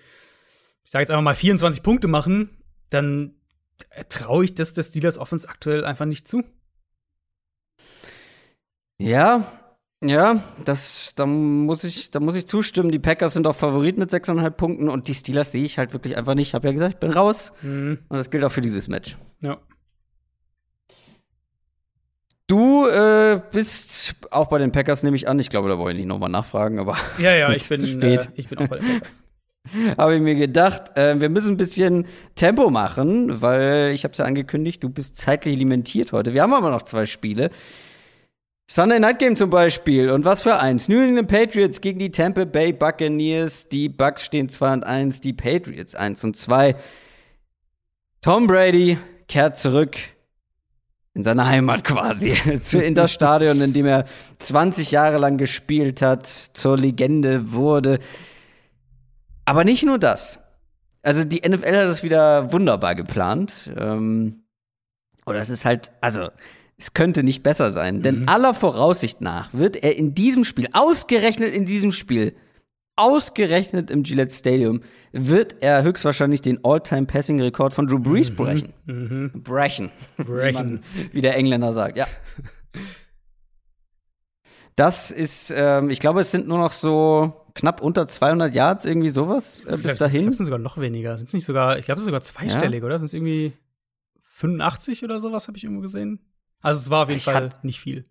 ich 0.84 0.92
sage 0.92 1.04
jetzt 1.04 1.12
einfach 1.12 1.24
mal 1.24 1.36
24 1.36 1.84
Punkte 1.84 2.08
machen, 2.08 2.50
dann 2.90 3.36
traue 4.10 4.46
ich 4.46 4.56
das 4.56 4.74
des 4.74 4.88
Steelers 4.88 5.18
Offense 5.18 5.48
aktuell 5.48 5.86
einfach 5.86 6.06
nicht 6.06 6.28
zu. 6.28 6.44
Ja, 9.00 9.52
ja, 10.04 10.44
das, 10.66 11.14
da 11.16 11.26
muss 11.26 11.84
ich, 11.86 12.12
da 12.12 12.20
muss 12.20 12.36
ich 12.36 12.46
zustimmen. 12.46 12.92
Die 12.92 13.00
Packers 13.00 13.34
sind 13.34 13.48
auch 13.48 13.56
Favorit 13.56 13.98
mit 13.98 14.12
6,5 14.12 14.50
Punkten 14.52 14.90
und 14.90 15.08
die 15.08 15.14
Steelers 15.14 15.52
sehe 15.52 15.64
ich 15.64 15.78
halt 15.78 15.94
wirklich 15.94 16.18
einfach 16.18 16.36
nicht. 16.36 16.50
Ich 16.50 16.54
habe 16.56 16.68
ja 16.68 16.74
gesagt, 16.74 16.96
ich 16.96 17.00
bin 17.00 17.12
raus. 17.12 17.54
Mhm. 17.62 18.00
Und 18.10 18.18
das 18.18 18.30
gilt 18.30 18.44
auch 18.44 18.52
für 18.52 18.62
dieses 18.62 18.88
Match. 18.90 19.18
Ja. 19.40 19.60
Du 22.54 22.86
äh, 22.86 23.42
bist 23.52 24.14
auch 24.30 24.48
bei 24.48 24.60
den 24.60 24.72
Packers, 24.72 25.02
nehme 25.02 25.16
ich 25.16 25.28
an. 25.28 25.40
Ich 25.40 25.50
glaube, 25.50 25.70
da 25.70 25.80
wollte 25.80 25.94
ich 25.94 26.06
nicht 26.06 26.08
nochmal 26.08 26.30
nachfragen, 26.30 26.78
aber. 26.78 26.96
Ja, 27.18 27.34
ja, 27.34 27.52
ich 27.52 27.68
bin, 27.68 27.80
zu 27.80 27.88
spät. 27.88 28.26
Äh, 28.26 28.30
ich 28.36 28.48
bin 28.48 28.60
auch 28.60 28.68
bei 28.68 28.78
den 28.78 29.00
Packers. 29.00 29.24
habe 29.98 30.16
ich 30.18 30.22
mir 30.22 30.36
gedacht, 30.36 30.96
äh, 30.96 31.20
wir 31.20 31.30
müssen 31.30 31.54
ein 31.54 31.58
bisschen 31.58 32.06
Tempo 32.36 32.70
machen, 32.70 33.42
weil 33.42 33.94
ich 33.96 34.04
habe 34.04 34.12
es 34.12 34.20
ja 34.20 34.26
angekündigt, 34.26 34.84
du 34.84 34.90
bist 34.90 35.18
zeitlich 35.18 35.58
limitiert 35.58 36.12
heute. 36.12 36.36
Wir 36.36 36.44
haben 36.44 36.54
aber 36.54 36.70
noch 36.70 36.84
zwei 36.84 37.08
Spiele. 37.08 37.50
Sunday 38.70 39.00
Night 39.00 39.18
Game 39.18 39.36
zum 39.36 39.50
Beispiel. 39.50 40.12
Und 40.12 40.24
was 40.24 40.44
für 40.44 40.60
eins? 40.60 40.88
New 40.88 41.02
England 41.02 41.30
Patriots 41.30 41.82
gegen 41.82 41.98
die 41.98 42.12
Tampa 42.12 42.46
Bay 42.46 42.72
Buccaneers. 42.72 43.68
Die 43.68 43.90
Bucks 43.90 44.26
stehen 44.26 44.48
2 44.48 44.74
und 44.74 44.84
1, 44.84 45.22
die 45.22 45.34
Patriots 45.34 45.96
1 45.96 46.24
und 46.24 46.38
2. 46.38 46.76
Tom 48.22 48.46
Brady 48.46 49.00
kehrt 49.28 49.58
zurück 49.58 49.98
in 51.14 51.24
seine 51.24 51.46
Heimat 51.46 51.84
quasi, 51.84 52.32
in 52.74 52.96
das 52.96 53.12
Stadion, 53.12 53.62
in 53.62 53.74
dem 53.74 53.86
er 53.86 54.06
20 54.40 54.92
Jahre 54.92 55.18
lang 55.18 55.38
gespielt 55.38 56.02
hat, 56.02 56.28
zur 56.28 56.78
Legende 56.78 57.52
wurde. 57.52 58.00
Aber 59.46 59.64
nicht 59.64 59.84
nur 59.84 60.00
das. 60.00 60.40
Also 61.04 61.24
die 61.24 61.48
NFL 61.48 61.76
hat 61.76 61.88
das 61.88 62.04
wieder 62.04 62.52
wunderbar 62.52 62.96
geplant. 62.96 63.70
Ähm, 63.78 64.44
oder 65.26 65.40
es 65.40 65.50
ist 65.50 65.66
halt, 65.66 65.92
also 66.02 66.30
es 66.78 66.94
könnte 66.94 67.24
nicht 67.24 67.44
besser 67.44 67.72
sein. 67.72 68.02
Denn 68.02 68.22
mhm. 68.22 68.30
aller 68.30 68.54
Voraussicht 68.54 69.22
nach 69.22 69.54
wird 69.54 69.76
er 69.76 69.96
in 69.96 70.16
diesem 70.16 70.44
Spiel, 70.44 70.68
ausgerechnet 70.74 71.54
in 71.54 71.66
diesem 71.66 71.92
Spiel, 71.92 72.36
ausgerechnet 72.96 73.90
im 73.90 74.04
Gillette 74.04 74.34
Stadium, 74.34 74.82
wird 75.12 75.56
er 75.62 75.84
höchstwahrscheinlich 75.84 76.42
den 76.42 76.64
All-Time-Passing-Rekord 76.64 77.74
von 77.74 77.88
Drew 77.88 78.00
Brees 78.00 78.30
mhm. 78.30 78.36
brechen. 78.36 78.74
Mhm. 78.86 79.32
Brechen. 79.34 79.92
Brechen. 80.18 80.84
Wie, 80.94 81.14
wie, 81.14 81.22
der 81.22 81.36
Engländer 81.36 81.74
sagt, 81.74 81.98
ja. 81.98 82.08
Das 84.76 85.12
ist, 85.12 85.54
ähm, 85.56 85.90
ich 85.90 86.00
glaube, 86.00 86.22
es 86.22 86.32
sind 86.32 86.48
nur 86.48 86.58
noch 86.58 86.74
so 86.74 87.46
knapp 87.56 87.82
unter 87.82 88.08
200 88.08 88.54
Yards, 88.56 88.86
irgendwie 88.86 89.10
sowas 89.10 89.66
äh, 89.66 89.78
bis 89.78 89.98
dahin. 89.98 90.16
Ich 90.16 90.22
glaube, 90.22 90.32
es 90.32 90.38
sind 90.38 90.46
sogar 90.46 90.60
noch 90.60 90.78
weniger. 90.78 91.18
Sind 91.18 91.28
es 91.28 91.34
nicht 91.34 91.46
sogar, 91.46 91.78
ich 91.78 91.86
glaube, 91.86 91.98
es 91.98 92.04
ist 92.04 92.08
sogar 92.08 92.22
zweistellig, 92.22 92.80
ja. 92.80 92.86
oder? 92.86 92.98
Sind 92.98 93.06
es 93.06 93.14
irgendwie 93.14 93.54
85 94.20 95.04
oder 95.04 95.20
sowas, 95.20 95.48
habe 95.48 95.58
ich 95.58 95.64
irgendwo 95.64 95.82
gesehen? 95.82 96.20
Also 96.62 96.80
es 96.80 96.90
war 96.90 97.04
auf 97.04 97.10
jeden 97.10 97.18
ich 97.18 97.26
Fall 97.26 97.52
nicht 97.62 97.80
viel. 97.80 98.06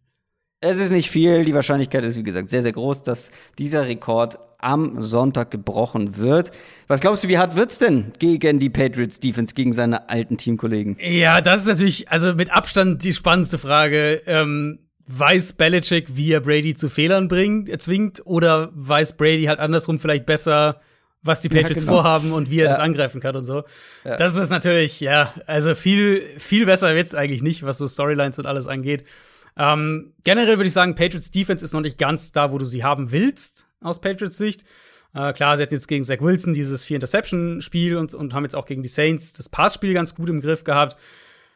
Es 0.60 0.76
ist 0.76 0.92
nicht 0.92 1.10
viel. 1.10 1.44
Die 1.44 1.54
Wahrscheinlichkeit 1.54 2.04
ist, 2.04 2.16
wie 2.16 2.22
gesagt, 2.22 2.48
sehr, 2.48 2.62
sehr 2.62 2.72
groß, 2.72 3.02
dass 3.02 3.32
dieser 3.58 3.86
Rekord 3.86 4.38
am 4.62 5.02
Sonntag 5.02 5.50
gebrochen 5.50 6.16
wird. 6.16 6.50
Was 6.86 7.00
glaubst 7.00 7.24
du, 7.24 7.28
wie 7.28 7.38
hart 7.38 7.56
wird's 7.56 7.78
denn 7.78 8.12
gegen 8.18 8.58
die 8.58 8.70
Patriots 8.70 9.20
Defense, 9.20 9.54
gegen 9.54 9.72
seine 9.72 10.08
alten 10.08 10.38
Teamkollegen? 10.38 10.96
Ja, 11.00 11.40
das 11.40 11.60
ist 11.60 11.66
natürlich, 11.66 12.10
also 12.10 12.34
mit 12.34 12.50
Abstand 12.50 13.04
die 13.04 13.12
spannendste 13.12 13.58
Frage. 13.58 14.22
Ähm, 14.26 14.78
weiß 15.06 15.54
Belichick, 15.54 16.16
wie 16.16 16.32
er 16.32 16.40
Brady 16.40 16.74
zu 16.74 16.88
Fehlern 16.88 17.28
bringt, 17.28 17.68
erzwingt, 17.68 18.22
oder 18.24 18.70
weiß 18.74 19.16
Brady 19.16 19.44
halt 19.44 19.58
andersrum 19.58 19.98
vielleicht 19.98 20.26
besser, 20.26 20.80
was 21.22 21.40
die 21.40 21.48
Patriots 21.48 21.82
ja, 21.82 21.88
genau. 21.88 22.02
vorhaben 22.02 22.32
und 22.32 22.50
wie 22.50 22.60
er 22.60 22.64
ja. 22.64 22.70
das 22.70 22.78
angreifen 22.78 23.20
kann 23.20 23.36
und 23.36 23.44
so. 23.44 23.64
Ja. 24.04 24.16
Das 24.16 24.36
ist 24.36 24.50
natürlich, 24.50 25.00
ja, 25.00 25.34
also 25.46 25.74
viel, 25.74 26.24
viel 26.38 26.66
besser 26.66 26.94
wird's 26.94 27.14
eigentlich 27.14 27.42
nicht, 27.42 27.64
was 27.64 27.78
so 27.78 27.86
Storylines 27.86 28.38
und 28.38 28.46
alles 28.46 28.66
angeht. 28.66 29.04
Ähm, 29.56 30.14
generell 30.24 30.56
würde 30.56 30.68
ich 30.68 30.72
sagen, 30.72 30.94
Patriots 30.94 31.30
Defense 31.30 31.64
ist 31.64 31.74
noch 31.74 31.80
nicht 31.80 31.98
ganz 31.98 32.32
da, 32.32 32.52
wo 32.52 32.58
du 32.58 32.64
sie 32.64 32.84
haben 32.84 33.12
willst, 33.12 33.66
aus 33.82 34.00
Patriots 34.00 34.38
Sicht. 34.38 34.64
Äh, 35.14 35.32
klar, 35.32 35.56
sie 35.56 35.62
hatten 35.62 35.74
jetzt 35.74 35.88
gegen 35.88 36.04
Zach 36.04 36.20
Wilson 36.20 36.54
dieses 36.54 36.84
Vier-Interception-Spiel 36.84 37.96
und, 37.96 38.14
und 38.14 38.34
haben 38.34 38.44
jetzt 38.44 38.56
auch 38.56 38.66
gegen 38.66 38.82
die 38.82 38.88
Saints 38.88 39.32
das 39.32 39.48
Passspiel 39.48 39.94
ganz 39.94 40.14
gut 40.14 40.28
im 40.28 40.40
Griff 40.40 40.64
gehabt. 40.64 40.96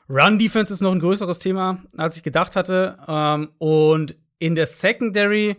Run-Defense 0.09 0.73
ist 0.73 0.83
noch 0.83 0.93
ein 0.93 1.01
größeres 1.01 1.39
Thema, 1.39 1.83
als 1.97 2.17
ich 2.17 2.23
gedacht 2.23 2.55
hatte. 2.57 2.99
Ähm, 3.09 3.51
und 3.59 4.17
in 4.39 4.55
der 4.55 4.67
Secondary 4.67 5.57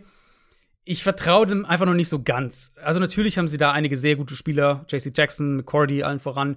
ich 0.90 1.02
vertraue 1.02 1.44
dem 1.44 1.66
einfach 1.66 1.84
noch 1.84 1.92
nicht 1.92 2.08
so 2.08 2.22
ganz. 2.22 2.72
Also 2.82 2.98
natürlich 2.98 3.36
haben 3.36 3.46
sie 3.46 3.58
da 3.58 3.72
einige 3.72 3.98
sehr 3.98 4.16
gute 4.16 4.34
Spieler, 4.34 4.86
JC 4.88 5.12
Jackson, 5.14 5.56
McCordy, 5.56 6.02
allen 6.02 6.18
voran. 6.18 6.56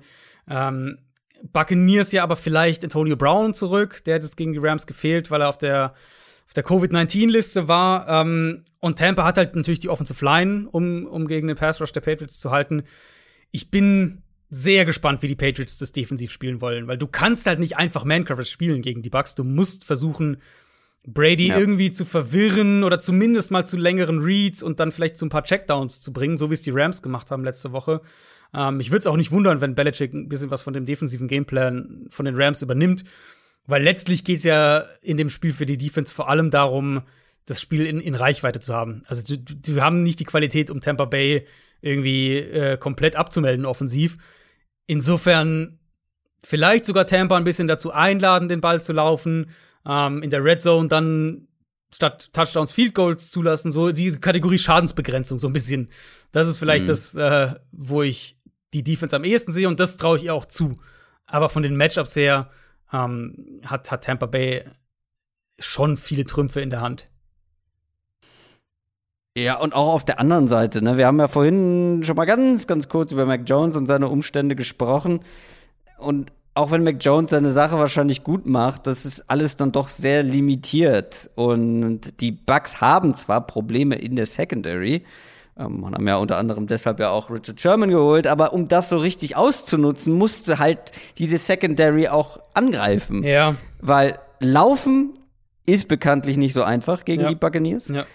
Ähm, 0.50 1.00
Buccaneers 1.52 2.14
ja 2.14 2.24
aber 2.24 2.38
vielleicht 2.38 2.86
Antonio 2.86 3.18
Brown 3.18 3.54
zurück, 3.54 4.02
der 4.06 4.16
hat 4.16 4.24
jetzt 4.24 4.38
gegen 4.38 4.54
die 4.54 4.60
Rams 4.60 4.88
gefehlt, 4.88 5.32
weil 5.32 5.42
er 5.42 5.50
auf 5.50 5.58
der, 5.58 5.94
auf 6.52 6.54
der 6.54 6.64
Covid-19-Liste 6.64 7.70
war. 7.70 8.08
Ähm, 8.10 8.66
und 8.82 9.00
Tampa 9.00 9.24
hat 9.24 9.38
halt 9.38 9.56
natürlich 9.56 9.80
die 9.80 9.88
Offensive 9.88 10.24
Line, 10.24 10.68
um, 10.70 11.06
um 11.06 11.28
gegen 11.28 11.48
den 11.48 11.56
Pass 11.56 11.80
Rush 11.80 11.94
der 11.94 12.02
Patriots 12.02 12.40
zu 12.40 12.52
halten. 12.52 12.84
Ich 13.52 13.72
bin 13.72 14.22
sehr 14.50 14.84
gespannt, 14.84 15.22
wie 15.22 15.30
die 15.30 15.36
Patriots 15.36 15.78
das 15.78 15.94
defensiv 15.94 16.30
spielen 16.30 16.60
wollen, 16.60 16.88
weil 16.88 16.98
du 16.98 17.08
kannst 17.08 17.46
halt 17.46 17.60
nicht 17.60 17.78
einfach 17.78 18.04
Man-Coverage 18.04 18.52
spielen 18.52 18.82
gegen 18.82 19.02
die 19.02 19.10
Bucks. 19.10 19.34
Du 19.34 19.46
musst 19.46 19.86
versuchen, 19.86 20.42
Brady 21.08 21.48
ja. 21.48 21.58
irgendwie 21.58 21.90
zu 21.90 22.04
verwirren 22.04 22.84
oder 22.84 23.00
zumindest 23.00 23.50
mal 23.52 23.66
zu 23.66 23.78
längeren 23.78 24.20
Reads 24.20 24.62
und 24.62 24.82
dann 24.82 24.92
vielleicht 24.92 25.16
zu 25.16 25.26
ein 25.26 25.30
paar 25.30 25.44
Checkdowns 25.44 26.02
zu 26.02 26.12
bringen, 26.12 26.36
so 26.36 26.50
wie 26.50 26.56
es 26.56 26.64
die 26.64 26.72
Rams 26.72 27.02
gemacht 27.02 27.32
haben 27.32 27.46
letzte 27.46 27.72
Woche. 27.72 28.02
Ähm, 28.54 28.82
ich 28.82 28.92
würde 28.92 29.00
es 29.00 29.08
auch 29.08 29.16
nicht 29.16 29.32
wundern, 29.32 29.62
wenn 29.62 29.74
Belichick 29.74 30.14
ein 30.14 30.28
bisschen 30.28 30.52
was 30.52 30.64
von 30.64 30.74
dem 30.74 30.86
defensiven 30.86 31.30
Gameplan 31.30 32.08
von 32.10 32.26
den 32.26 32.36
Rams 32.36 32.62
übernimmt, 32.62 33.06
weil 33.68 33.84
letztlich 33.84 34.24
geht 34.24 34.40
es 34.40 34.44
ja 34.44 34.86
in 35.02 35.18
dem 35.18 35.30
Spiel 35.30 35.54
für 35.54 35.66
die 35.66 35.78
Defense 35.78 36.14
vor 36.14 36.30
allem 36.30 36.52
darum, 36.52 37.04
das 37.46 37.62
Spiel 37.62 37.86
in, 37.86 38.00
in 38.00 38.16
Reichweite 38.16 38.60
zu 38.60 38.74
haben. 38.74 39.02
Also 39.08 39.24
die, 39.24 39.44
die 39.44 39.82
haben 39.82 40.04
nicht 40.04 40.20
die 40.20 40.26
Qualität, 40.26 40.70
um 40.70 40.82
Tampa 40.82 41.06
Bay 41.06 41.46
irgendwie 41.82 42.38
äh, 42.38 42.78
komplett 42.78 43.16
abzumelden 43.16 43.66
offensiv. 43.66 44.18
Insofern 44.88 45.80
vielleicht 46.44 46.86
sogar 46.86 47.08
Tampa 47.08 47.38
ein 47.38 47.44
bisschen 47.44 47.68
dazu 47.68 47.92
einladen, 47.92 48.48
den 48.48 48.62
Ball 48.62 48.82
zu 48.82 48.94
laufen 48.94 49.52
ähm, 49.86 50.22
in 50.22 50.30
der 50.30 50.44
Red 50.44 50.62
Zone 50.62 50.88
dann 50.88 51.48
statt 51.94 52.30
Touchdowns 52.34 52.72
Field 52.72 52.96
Goals 52.96 53.32
zulassen, 53.32 53.72
so 53.72 53.92
die 53.92 54.12
Kategorie 54.14 54.60
Schadensbegrenzung, 54.60 55.40
so 55.40 55.48
ein 55.48 55.54
bisschen. 55.54 55.90
Das 56.32 56.48
ist 56.48 56.60
vielleicht 56.60 56.86
mhm. 56.86 56.90
das, 56.90 57.16
äh, 57.16 57.56
wo 57.72 58.02
ich 58.02 58.38
die 58.74 58.84
Defense 58.84 59.16
am 59.16 59.26
ehesten 59.26 59.52
sehe 59.52 59.68
und 59.68 59.80
das 59.80 59.98
traue 59.98 60.18
ich 60.18 60.24
ihr 60.24 60.34
auch 60.34 60.46
zu. 60.46 60.80
Aber 61.26 61.50
von 61.50 61.64
den 61.64 61.76
Matchups 61.76 62.16
her 62.16 62.50
ähm, 62.94 63.62
hat, 63.66 63.92
hat 63.92 64.04
Tampa 64.04 64.26
Bay 64.26 64.64
schon 65.60 65.98
viele 65.98 66.26
Trümpfe 66.26 66.62
in 66.62 66.70
der 66.70 66.82
Hand. 66.82 67.08
Ja, 69.38 69.60
und 69.60 69.74
auch 69.74 69.94
auf 69.94 70.04
der 70.04 70.20
anderen 70.20 70.50
Seite, 70.50 70.82
ne? 70.82 70.98
Wir 70.98 71.08
haben 71.08 71.20
ja 71.20 71.30
vorhin 71.30 72.02
schon 72.04 72.18
mal 72.18 72.26
ganz, 72.26 72.68
ganz 72.68 72.90
kurz 72.90 73.14
über 73.14 73.26
Mac 73.26 73.44
Jones 73.46 73.78
und 73.78 73.88
seine 73.88 74.10
Umstände 74.10 74.58
gesprochen. 74.58 75.22
Und 75.98 76.34
auch 76.54 76.72
wenn 76.72 76.84
Mac 76.84 76.98
Jones 77.00 77.32
seine 77.32 77.52
Sache 77.52 77.78
wahrscheinlich 77.80 78.26
gut 78.26 78.46
macht, 78.46 78.88
das 78.88 79.06
ist 79.06 79.30
alles 79.30 79.56
dann 79.56 79.72
doch 79.72 79.88
sehr 79.88 80.24
limitiert. 80.24 81.30
Und 81.36 82.20
die 82.20 82.34
Bucks 82.34 82.82
haben 82.82 83.16
zwar 83.16 83.48
Probleme 83.48 83.96
in 83.96 84.18
der 84.18 84.26
Secondary, 84.26 85.06
ähm, 85.66 85.86
haben 85.86 86.08
ja 86.08 86.18
unter 86.18 86.38
anderem 86.38 86.68
deshalb 86.68 87.00
ja 87.00 87.10
auch 87.10 87.30
Richard 87.30 87.60
Sherman 87.62 87.90
geholt, 87.90 88.28
aber 88.28 88.54
um 88.54 88.68
das 88.68 88.90
so 88.90 88.98
richtig 88.98 89.36
auszunutzen, 89.36 90.14
musste 90.14 90.60
halt 90.60 90.92
diese 91.18 91.38
Secondary 91.38 92.08
auch 92.08 92.40
angreifen. 92.54 93.24
Ja. 93.24 93.56
Weil 93.80 94.20
laufen 94.40 95.14
ist 95.66 95.88
bekanntlich 95.88 96.38
nicht 96.38 96.54
so 96.54 96.64
einfach 96.64 97.06
gegen 97.06 97.22
Ja. 97.24 97.30
die 97.30 97.36
Buccaneers. 97.36 97.90
Ja. 97.90 98.06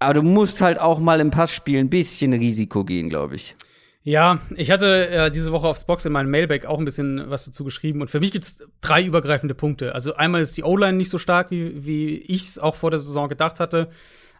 Aber 0.00 0.14
du 0.14 0.22
musst 0.22 0.60
halt 0.60 0.78
auch 0.80 0.98
mal 0.98 1.20
im 1.20 1.30
Passspiel 1.30 1.78
ein 1.78 1.90
bisschen 1.90 2.32
Risiko 2.32 2.84
gehen, 2.84 3.08
glaube 3.08 3.34
ich. 3.36 3.56
Ja, 4.04 4.40
ich 4.56 4.70
hatte 4.70 5.08
äh, 5.10 5.30
diese 5.30 5.52
Woche 5.52 5.66
aufs 5.66 5.84
Box 5.84 6.06
in 6.06 6.12
meinem 6.12 6.30
Mailback 6.30 6.64
auch 6.66 6.78
ein 6.78 6.84
bisschen 6.84 7.28
was 7.28 7.44
dazu 7.44 7.62
geschrieben. 7.64 8.00
Und 8.00 8.08
für 8.10 8.20
mich 8.20 8.32
gibt 8.32 8.44
es 8.46 8.64
drei 8.80 9.02
übergreifende 9.02 9.54
Punkte. 9.54 9.94
Also 9.94 10.14
einmal 10.14 10.40
ist 10.40 10.56
die 10.56 10.62
O-Line 10.62 10.96
nicht 10.96 11.10
so 11.10 11.18
stark, 11.18 11.50
wie, 11.50 11.84
wie 11.84 12.16
ich 12.16 12.48
es 12.48 12.58
auch 12.58 12.74
vor 12.74 12.90
der 12.90 13.00
Saison 13.00 13.28
gedacht 13.28 13.60
hatte. 13.60 13.88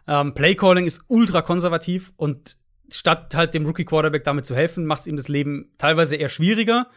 Ähm, 0.07 0.33
Playcalling 0.33 0.85
ist 0.85 1.01
ultra 1.07 1.41
konservativ 1.41 2.13
und 2.17 2.57
statt 2.91 3.35
halt 3.35 3.53
dem 3.53 3.65
Rookie-Quarterback 3.65 4.23
damit 4.23 4.45
zu 4.45 4.55
helfen, 4.55 4.85
macht 4.85 5.01
es 5.01 5.07
ihm 5.07 5.15
das 5.15 5.27
Leben 5.27 5.71
teilweise 5.77 6.15
eher 6.15 6.29
schwieriger. 6.29 6.87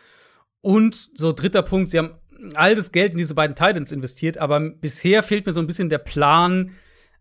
Und 0.60 1.10
so 1.14 1.32
dritter 1.32 1.62
Punkt, 1.62 1.90
sie 1.90 1.98
haben 1.98 2.12
all 2.54 2.74
das 2.74 2.92
Geld 2.92 3.12
in 3.12 3.18
diese 3.18 3.34
beiden 3.34 3.56
Titans 3.56 3.92
investiert, 3.92 4.38
aber 4.38 4.60
bisher 4.60 5.22
fehlt 5.22 5.46
mir 5.46 5.52
so 5.52 5.60
ein 5.60 5.66
bisschen 5.66 5.90
der 5.90 5.98
Plan, 5.98 6.72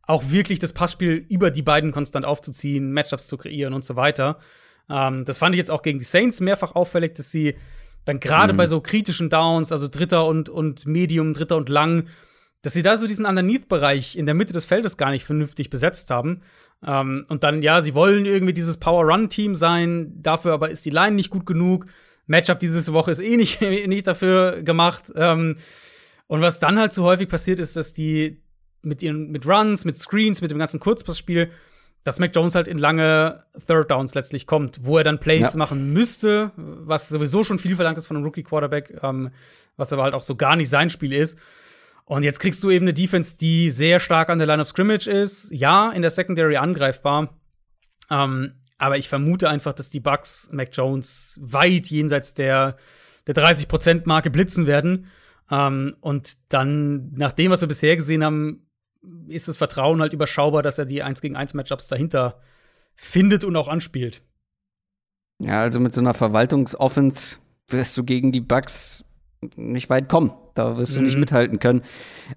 auch 0.03 0.23
wirklich 0.29 0.59
das 0.59 0.73
Passspiel 0.73 1.25
über 1.29 1.51
die 1.51 1.61
beiden 1.61 1.91
konstant 1.91 2.25
aufzuziehen, 2.25 2.91
Matchups 2.91 3.27
zu 3.27 3.37
kreieren 3.37 3.73
und 3.73 3.83
so 3.83 3.95
weiter. 3.95 4.39
Ähm, 4.89 5.25
das 5.25 5.37
fand 5.37 5.55
ich 5.55 5.59
jetzt 5.59 5.71
auch 5.71 5.83
gegen 5.83 5.99
die 5.99 6.05
Saints 6.05 6.39
mehrfach 6.39 6.75
auffällig, 6.75 7.15
dass 7.15 7.31
sie 7.31 7.55
dann 8.05 8.19
gerade 8.19 8.53
bei 8.55 8.65
so 8.65 8.81
kritischen 8.81 9.29
Downs, 9.29 9.71
also 9.71 9.87
Dritter 9.87 10.25
und, 10.25 10.49
und 10.49 10.87
Medium, 10.87 11.33
Dritter 11.33 11.57
und 11.57 11.69
Lang, 11.69 12.07
dass 12.61 12.73
sie 12.73 12.81
da 12.83 12.97
so 12.97 13.07
diesen 13.07 13.25
Underneath-Bereich 13.25 14.15
in 14.15 14.25
der 14.25 14.35
Mitte 14.35 14.53
des 14.53 14.65
Feldes 14.65 14.97
gar 14.97 15.11
nicht 15.11 15.25
vernünftig 15.25 15.69
besetzt 15.69 16.11
haben. 16.11 16.41
Ähm, 16.85 17.25
und 17.29 17.43
dann, 17.43 17.61
ja, 17.61 17.81
sie 17.81 17.93
wollen 17.95 18.25
irgendwie 18.25 18.53
dieses 18.53 18.77
Power-Run-Team 18.77 19.55
sein, 19.55 20.13
dafür 20.21 20.53
aber 20.53 20.69
ist 20.69 20.85
die 20.85 20.89
Line 20.91 21.15
nicht 21.15 21.29
gut 21.29 21.45
genug. 21.45 21.85
Matchup 22.27 22.59
diese 22.59 22.93
Woche 22.93 23.11
ist 23.11 23.19
eh 23.19 23.35
nicht, 23.37 23.61
nicht 23.87 24.07
dafür 24.07 24.61
gemacht. 24.63 25.11
Ähm, 25.15 25.55
und 26.27 26.41
was 26.41 26.59
dann 26.59 26.79
halt 26.79 26.93
so 26.93 27.03
häufig 27.03 27.27
passiert, 27.29 27.59
ist, 27.59 27.75
dass 27.75 27.93
die 27.93 28.41
mit 28.83 29.03
ihren 29.03 29.29
mit 29.31 29.45
Runs, 29.45 29.85
mit 29.85 29.95
Screens, 29.97 30.41
mit 30.41 30.49
dem 30.49 30.57
ganzen 30.57 30.79
Kurzpassspiel, 30.79 31.51
dass 32.03 32.17
Mac 32.19 32.31
Jones 32.35 32.55
halt 32.55 32.67
in 32.67 32.79
lange 32.79 33.43
Third 33.67 33.91
Downs 33.91 34.15
letztlich 34.15 34.47
kommt, 34.47 34.79
wo 34.83 34.97
er 34.97 35.03
dann 35.03 35.19
Plays 35.19 35.53
Ja. 35.53 35.57
machen 35.57 35.93
müsste, 35.93 36.51
was 36.55 37.09
sowieso 37.09 37.43
schon 37.43 37.59
viel 37.59 37.75
verlangt 37.75 37.99
ist 37.99 38.07
von 38.07 38.17
einem 38.17 38.25
Rookie 38.25 38.41
Quarterback, 38.41 38.97
ähm, 39.03 39.29
was 39.77 39.93
aber 39.93 40.01
halt 40.03 40.15
auch 40.15 40.23
so 40.23 40.35
gar 40.35 40.55
nicht 40.55 40.69
sein 40.69 40.89
Spiel 40.89 41.13
ist. 41.13 41.37
Und 42.05 42.23
jetzt 42.23 42.39
kriegst 42.39 42.63
du 42.63 42.69
eben 42.69 42.85
eine 42.85 42.93
Defense, 42.93 43.37
die 43.37 43.69
sehr 43.69 43.99
stark 43.99 44.29
an 44.29 44.37
der 44.37 44.47
Line 44.47 44.61
of 44.61 44.67
Scrimmage 44.67 45.07
ist. 45.07 45.49
Ja, 45.51 45.91
in 45.91 46.01
der 46.01 46.11
Secondary 46.11 46.57
angreifbar. 46.57 47.39
Ähm, 48.09 48.53
aber 48.77 48.97
ich 48.97 49.09
vermute 49.09 49.49
einfach, 49.49 49.73
dass 49.73 49.89
die 49.89 49.99
Bucks 49.99 50.49
Mac 50.51 50.69
Jones 50.73 51.39
weit 51.41 51.87
jenseits 51.87 52.33
der, 52.33 52.77
der 53.27 53.35
30%-Marke 53.35 54.31
blitzen 54.31 54.67
werden. 54.67 55.07
Ähm, 55.49 55.95
und 56.01 56.37
dann, 56.49 57.11
nach 57.13 57.31
dem, 57.31 57.51
was 57.51 57.61
wir 57.61 57.67
bisher 57.67 57.95
gesehen 57.95 58.23
haben, 58.23 58.67
ist 59.27 59.47
das 59.47 59.57
Vertrauen 59.57 60.01
halt 60.01 60.13
überschaubar, 60.13 60.63
dass 60.63 60.77
er 60.77 60.85
die 60.85 61.03
1 61.03 61.21
gegen 61.21 61.35
1 61.35 61.53
Matchups 61.53 61.87
dahinter 61.87 62.39
findet 62.95 63.43
und 63.43 63.55
auch 63.55 63.67
anspielt. 63.67 64.23
Ja, 65.39 65.61
also 65.61 65.79
mit 65.79 65.93
so 65.93 66.01
einer 66.01 66.13
Verwaltungsoffense 66.13 67.37
wirst 67.67 67.97
du 67.97 68.03
gegen 68.03 68.31
die 68.31 68.41
Bucks 68.41 69.03
nicht 69.55 69.89
weit 69.89 70.07
kommen. 70.09 70.31
Da 70.53 70.77
wirst 70.77 70.95
du 70.95 71.01
nicht 71.01 71.15
Mhm. 71.15 71.21
mithalten 71.21 71.59
können. 71.59 71.81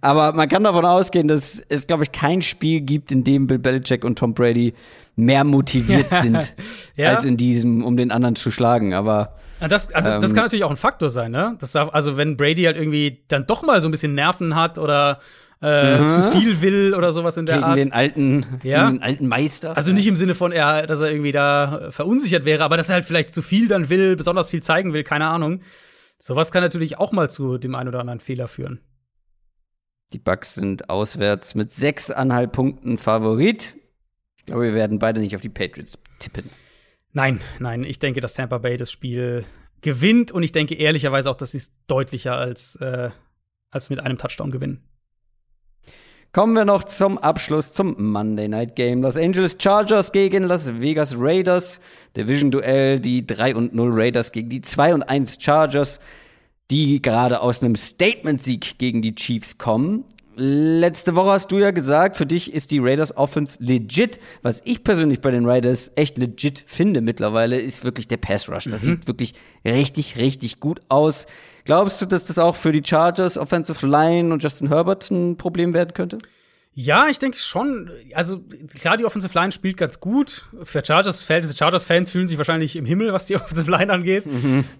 Aber 0.00 0.32
man 0.32 0.48
kann 0.48 0.64
davon 0.64 0.84
ausgehen, 0.86 1.28
dass 1.28 1.62
es, 1.68 1.86
glaube 1.86 2.04
ich, 2.04 2.12
kein 2.12 2.40
Spiel 2.42 2.80
gibt, 2.80 3.10
in 3.12 3.24
dem 3.24 3.46
Bill 3.46 3.58
Belichick 3.58 4.04
und 4.04 4.18
Tom 4.18 4.34
Brady 4.34 4.72
mehr 5.16 5.44
motiviert 5.44 6.06
sind, 6.22 6.54
Ja. 6.96 7.10
als 7.10 7.24
in 7.24 7.36
diesem, 7.36 7.84
um 7.84 7.96
den 7.96 8.10
anderen 8.10 8.36
zu 8.36 8.50
schlagen. 8.50 8.94
Aber 8.94 9.34
Ja, 9.60 9.68
Das, 9.68 9.92
also, 9.92 10.12
das 10.12 10.30
Ähm, 10.30 10.34
kann 10.34 10.44
natürlich 10.44 10.64
auch 10.64 10.70
ein 10.70 10.76
Faktor 10.76 11.10
sein, 11.10 11.30
ne? 11.30 11.56
Das 11.60 11.72
darf, 11.72 11.90
also, 11.92 12.16
wenn 12.16 12.36
Brady 12.36 12.64
halt 12.64 12.76
irgendwie 12.76 13.22
dann 13.28 13.46
doch 13.46 13.62
mal 13.62 13.80
so 13.80 13.88
ein 13.88 13.90
bisschen 13.90 14.14
Nerven 14.14 14.54
hat 14.56 14.78
oder 14.78 15.20
äh, 15.62 15.98
Mhm. 16.00 16.08
zu 16.10 16.22
viel 16.32 16.60
will 16.60 16.94
oder 16.94 17.10
sowas 17.12 17.36
in 17.38 17.46
der 17.46 17.54
gegen 17.56 17.64
Art. 17.66 17.76
den 17.78 17.92
alten, 17.92 18.44
Ja. 18.64 18.84
gegen 18.86 18.98
den 18.98 19.02
alten 19.02 19.26
Meister. 19.28 19.76
Also 19.76 19.92
nicht 19.92 20.06
im 20.06 20.16
Sinne 20.16 20.34
von, 20.34 20.52
er, 20.52 20.86
dass 20.86 21.00
er 21.00 21.10
irgendwie 21.10 21.32
da 21.32 21.88
verunsichert 21.90 22.44
wäre, 22.44 22.64
aber 22.64 22.76
dass 22.76 22.88
er 22.90 22.96
halt 22.96 23.04
vielleicht 23.06 23.32
zu 23.32 23.40
viel 23.42 23.68
dann 23.68 23.88
will, 23.88 24.16
besonders 24.16 24.50
viel 24.50 24.62
zeigen 24.62 24.92
will, 24.92 25.04
keine 25.04 25.26
Ahnung. 25.28 25.60
Sowas 26.26 26.50
kann 26.50 26.62
natürlich 26.62 26.96
auch 26.96 27.12
mal 27.12 27.30
zu 27.30 27.58
dem 27.58 27.74
einen 27.74 27.90
oder 27.90 28.00
anderen 28.00 28.18
Fehler 28.18 28.48
führen. 28.48 28.80
Die 30.14 30.18
Bucks 30.18 30.54
sind 30.54 30.88
auswärts 30.88 31.54
mit 31.54 31.70
sechseinhalb 31.70 32.50
Punkten 32.50 32.96
Favorit. 32.96 33.76
Ich 34.38 34.46
glaube, 34.46 34.62
wir 34.62 34.74
werden 34.74 34.98
beide 34.98 35.20
nicht 35.20 35.36
auf 35.36 35.42
die 35.42 35.50
Patriots 35.50 35.98
tippen. 36.20 36.48
Nein, 37.12 37.40
nein, 37.58 37.84
ich 37.84 37.98
denke, 37.98 38.22
dass 38.22 38.32
Tampa 38.32 38.56
Bay 38.56 38.78
das 38.78 38.90
Spiel 38.90 39.44
gewinnt 39.82 40.32
und 40.32 40.42
ich 40.42 40.52
denke 40.52 40.76
ehrlicherweise 40.76 41.30
auch, 41.30 41.36
dass 41.36 41.50
sie 41.50 41.58
es 41.58 41.72
deutlicher 41.88 42.36
als, 42.36 42.76
äh, 42.76 43.10
als 43.70 43.90
mit 43.90 44.00
einem 44.00 44.16
Touchdown 44.16 44.50
gewinnen. 44.50 44.82
Kommen 46.34 46.54
wir 46.54 46.64
noch 46.64 46.82
zum 46.82 47.16
Abschluss 47.18 47.72
zum 47.74 47.94
Monday 48.10 48.48
Night 48.48 48.74
Game. 48.74 49.02
Los 49.02 49.16
Angeles 49.16 49.56
Chargers 49.56 50.10
gegen 50.10 50.42
Las 50.42 50.80
Vegas 50.80 51.14
Raiders. 51.16 51.78
Division-Duell, 52.16 52.98
die 52.98 53.24
3 53.24 53.54
und 53.54 53.72
0 53.72 53.90
Raiders 53.92 54.32
gegen 54.32 54.48
die 54.48 54.60
2 54.60 54.94
und 54.94 55.04
1 55.04 55.36
Chargers, 55.38 56.00
die 56.72 57.00
gerade 57.00 57.40
aus 57.40 57.62
einem 57.62 57.76
Statement-Sieg 57.76 58.78
gegen 58.78 59.00
die 59.00 59.14
Chiefs 59.14 59.58
kommen. 59.58 60.02
Letzte 60.36 61.14
Woche 61.14 61.30
hast 61.30 61.52
du 61.52 61.58
ja 61.58 61.70
gesagt, 61.70 62.16
für 62.16 62.26
dich 62.26 62.52
ist 62.52 62.70
die 62.70 62.78
Raiders 62.80 63.16
Offense 63.16 63.62
legit. 63.62 64.18
Was 64.42 64.62
ich 64.64 64.82
persönlich 64.82 65.20
bei 65.20 65.30
den 65.30 65.46
Raiders 65.48 65.92
echt 65.94 66.18
legit 66.18 66.64
finde 66.66 67.00
mittlerweile, 67.00 67.56
ist 67.58 67.84
wirklich 67.84 68.08
der 68.08 68.16
Pass 68.16 68.48
Rush. 68.48 68.64
Das 68.64 68.82
sieht 68.82 69.06
wirklich 69.06 69.34
richtig, 69.64 70.16
richtig 70.18 70.60
gut 70.60 70.80
aus. 70.88 71.26
Glaubst 71.64 72.02
du, 72.02 72.06
dass 72.06 72.26
das 72.26 72.38
auch 72.38 72.56
für 72.56 72.72
die 72.72 72.82
Chargers 72.84 73.38
Offensive 73.38 73.86
Line 73.86 74.32
und 74.32 74.42
Justin 74.42 74.68
Herbert 74.68 75.10
ein 75.10 75.36
Problem 75.36 75.72
werden 75.72 75.94
könnte? 75.94 76.18
Ja, 76.76 77.06
ich 77.08 77.20
denke 77.20 77.38
schon. 77.38 77.88
Also 78.14 78.42
klar, 78.80 78.96
die 78.96 79.04
Offensive 79.04 79.32
Line 79.38 79.52
spielt 79.52 79.76
ganz 79.76 80.00
gut. 80.00 80.48
Für 80.64 80.84
Chargers-Fans 80.84 81.56
Chargers 81.56 81.88
-Fans 81.88 82.10
fühlen 82.10 82.26
sich 82.26 82.36
wahrscheinlich 82.36 82.74
im 82.74 82.84
Himmel, 82.84 83.12
was 83.12 83.26
die 83.26 83.36
Offensive 83.40 83.70
Line 83.70 83.92
angeht. 83.92 84.24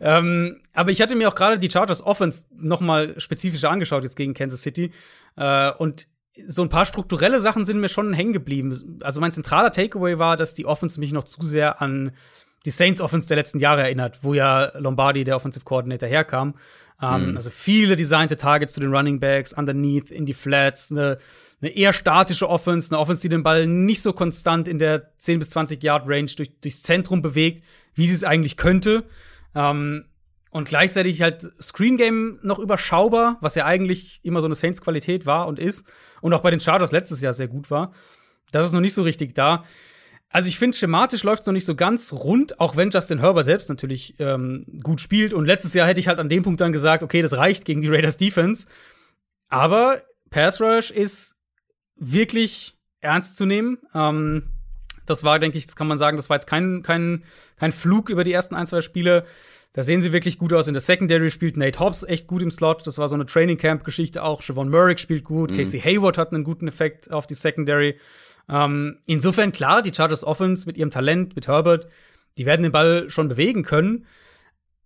Ähm, 0.01 0.61
aber 0.73 0.91
ich 0.91 1.01
hatte 1.01 1.15
mir 1.15 1.29
auch 1.29 1.37
gerade 1.37 1.59
die 1.59 1.71
Chargers 1.71 2.03
Offense 2.05 2.47
noch 2.57 2.81
mal 2.81 3.19
spezifischer 3.21 3.71
angeschaut 3.71 4.03
jetzt 4.03 4.17
gegen 4.17 4.35
Kansas 4.35 4.63
City. 4.63 4.91
Äh, 5.37 5.71
und 5.73 6.09
so 6.49 6.63
ein 6.63 6.69
paar 6.69 6.85
strukturelle 6.85 7.39
Sachen 7.39 7.65
sind 7.65 7.79
mir 7.81 7.89
schon 7.89 8.13
hängen 8.13 8.33
geblieben. 8.33 8.99
Also 9.03 9.21
mein 9.21 9.31
zentraler 9.31 9.71
Takeaway 9.71 10.19
war, 10.19 10.37
dass 10.37 10.53
die 10.55 10.67
Offense 10.67 10.99
mich 10.99 11.13
noch 11.13 11.23
zu 11.23 11.43
sehr 11.43 11.81
an 11.81 12.11
die 12.67 12.71
Saints 12.73 13.01
Offense 13.01 13.29
der 13.29 13.37
letzten 13.37 13.61
Jahre 13.61 13.83
erinnert, 13.83 14.21
wo 14.23 14.35
ja 14.35 14.73
Lombardi, 14.77 15.23
der 15.23 15.37
Offensive 15.37 15.65
Coordinator, 15.65 16.09
herkam. 16.09 16.55
Ähm, 17.01 17.37
Also 17.37 17.51
viele 17.51 17.95
designte 17.95 18.37
Targets 18.37 18.73
zu 18.73 18.81
den 18.81 18.93
Running 18.93 19.21
Backs, 19.21 19.53
underneath, 19.53 20.11
in 20.11 20.27
die 20.27 20.35
Flats, 20.35 20.91
eine, 20.91 21.19
eine 21.61 21.71
eher 21.71 21.93
statische 21.93 22.49
Offense, 22.49 22.93
eine 22.93 23.01
Offense, 23.01 23.23
die 23.23 23.29
den 23.29 23.43
Ball 23.43 23.67
nicht 23.67 24.03
so 24.03 24.13
konstant 24.13 24.69
in 24.69 24.79
der 24.79 25.17
10 25.19 25.39
bis 25.39 25.51
20 25.51 25.83
Yard 25.83 26.05
Range 26.07 26.31
durch, 26.37 26.61
durchs 26.61 26.83
Zentrum 26.83 27.23
bewegt, 27.23 27.65
wie 27.95 28.07
sie 28.07 28.15
es 28.15 28.25
eigentlich 28.25 28.57
könnte. 28.57 29.05
Ähm, 29.55 30.05
und 30.51 30.69
gleichzeitig 30.69 31.21
halt 31.21 31.51
Screen 31.61 31.97
Game 31.97 32.39
noch 32.43 32.61
überschaubar, 32.61 33.39
was 33.41 33.57
ja 33.57 33.65
eigentlich 33.65 34.21
immer 34.23 34.41
so 34.41 34.47
eine 34.47 34.55
Saints-Qualität 34.55 35.27
war 35.27 35.49
und 35.49 35.59
ist. 35.59 35.85
Und 36.21 36.33
auch 36.33 36.43
bei 36.43 36.51
den 36.51 36.61
Chargers 36.61 36.93
letztes 36.93 37.21
Jahr 37.21 37.33
sehr 37.33 37.49
gut 37.49 37.71
war. 37.73 37.93
Das 38.53 38.65
ist 38.65 38.73
noch 38.73 38.81
nicht 38.81 38.95
so 38.95 39.03
richtig 39.03 39.35
da. 39.35 39.65
Also 40.31 40.49
ich 40.49 40.59
finde, 40.59 40.77
schematisch 40.77 41.23
läuft 41.23 41.43
es 41.43 41.47
noch 41.47 41.53
nicht 41.53 41.65
so 41.65 41.75
ganz 41.75 42.13
rund, 42.13 42.61
auch 42.61 42.77
wenn 42.77 42.91
Justin 42.91 43.19
Herbert 43.21 43.47
selbst 43.47 43.69
natürlich 43.69 44.15
ähm, 44.19 44.65
gut 44.83 45.01
spielt. 45.01 45.33
Und 45.33 45.45
letztes 45.45 45.75
Jahr 45.75 45.87
hätte 45.87 46.01
ich 46.01 46.09
halt 46.09 46.19
an 46.19 46.29
dem 46.29 46.43
Punkt 46.43 46.61
dann 46.61 46.73
gesagt, 46.73 47.03
okay, 47.03 47.23
das 47.23 47.35
reicht 47.35 47.65
gegen 47.65 47.81
die 47.81 47.89
Raiders 47.89 48.17
Defense. 48.17 48.67
Aber 49.49 50.03
Pass 50.31 50.61
Rush 50.61 50.91
ist 50.91 51.34
wirklich 51.97 52.77
ernst 53.01 53.37
zu 53.37 53.47
nehmen. 53.47 53.79
Ähm, 53.95 54.51
das 55.07 55.25
war, 55.25 55.39
denke 55.39 55.59
ich, 55.59 55.67
das 55.67 55.77
kann 55.77 55.87
man 55.87 55.99
sagen, 55.99 56.17
das 56.17 56.31
war 56.31 56.37
jetzt 56.37 56.47
kein, 56.47 56.83
kein, 56.83 57.25
kein 57.57 57.73
Flug 57.73 58.09
über 58.09 58.25
die 58.25 58.33
ersten 58.33 58.55
ein, 58.55 58.67
zwei 58.67 58.81
Spiele. 58.81 59.27
Da 59.75 59.83
sehen 59.83 60.01
sie 60.01 60.13
wirklich 60.13 60.39
gut 60.39 60.53
aus. 60.53 60.69
In 60.69 60.75
der 60.75 60.81
Secondary 60.81 61.31
spielt 61.31 61.57
Nate 61.57 61.81
Hobbs 61.81 62.05
echt 62.05 62.27
gut 62.27 62.43
im 62.43 62.51
Slot. 62.51 62.87
Das 62.87 62.99
war 62.99 63.09
so 63.09 63.17
eine 63.17 63.27
Training 63.27 63.59
Camp 63.59 63.85
Geschichte 63.85 64.23
auch. 64.23 64.41
Siobhan 64.41 64.69
Murray 64.69 64.97
spielt 64.97 65.25
gut. 65.25 65.55
Casey 65.55 65.81
Hayward 65.81 66.17
hat 66.17 66.33
einen 66.33 66.45
guten 66.45 66.69
Effekt 66.69 67.11
auf 67.11 67.27
die 67.27 67.35
Secondary. 67.35 67.99
Ähm, 68.49 68.99
insofern 69.07 69.53
klar, 69.53 69.83
die 69.83 69.93
Chargers 69.93 70.25
Offense 70.25 70.67
mit 70.67 70.79
ihrem 70.79 70.91
Talent, 70.91 71.35
mit 71.35 71.49
Herbert, 71.49 71.89
die 72.39 72.47
werden 72.47 72.63
den 72.63 72.73
Ball 72.73 73.11
schon 73.11 73.29
bewegen 73.29 73.65
können. 73.65 74.07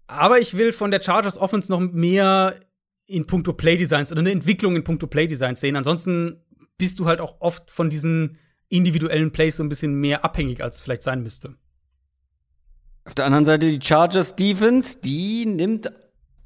Aber 0.06 0.38
ich 0.38 0.56
will 0.56 0.72
von 0.72 0.90
der 0.90 1.02
Chargers 1.02 1.38
Offense 1.38 1.70
noch 1.70 1.80
mehr 1.80 2.58
in 3.06 3.26
puncto 3.26 3.52
Playdesigns 3.52 4.10
oder 4.10 4.20
eine 4.20 4.30
Entwicklung 4.30 4.74
in 4.74 4.84
puncto 4.84 5.06
Playdesigns 5.06 5.60
sehen. 5.60 5.76
Ansonsten 5.76 6.42
bist 6.78 6.98
du 6.98 7.06
halt 7.06 7.20
auch 7.20 7.40
oft 7.40 7.70
von 7.70 7.90
diesen 7.90 8.38
individuellen 8.68 9.32
Plays 9.32 9.56
so 9.56 9.62
ein 9.62 9.68
bisschen 9.68 9.94
mehr 9.94 10.24
abhängig, 10.24 10.62
als 10.62 10.76
es 10.76 10.82
vielleicht 10.82 11.02
sein 11.02 11.22
müsste. 11.22 11.54
Auf 13.04 13.14
der 13.14 13.24
anderen 13.24 13.44
Seite 13.44 13.70
die 13.70 13.84
Chargers 13.84 14.36
Defense, 14.36 14.98
die 15.02 15.46
nimmt 15.46 15.90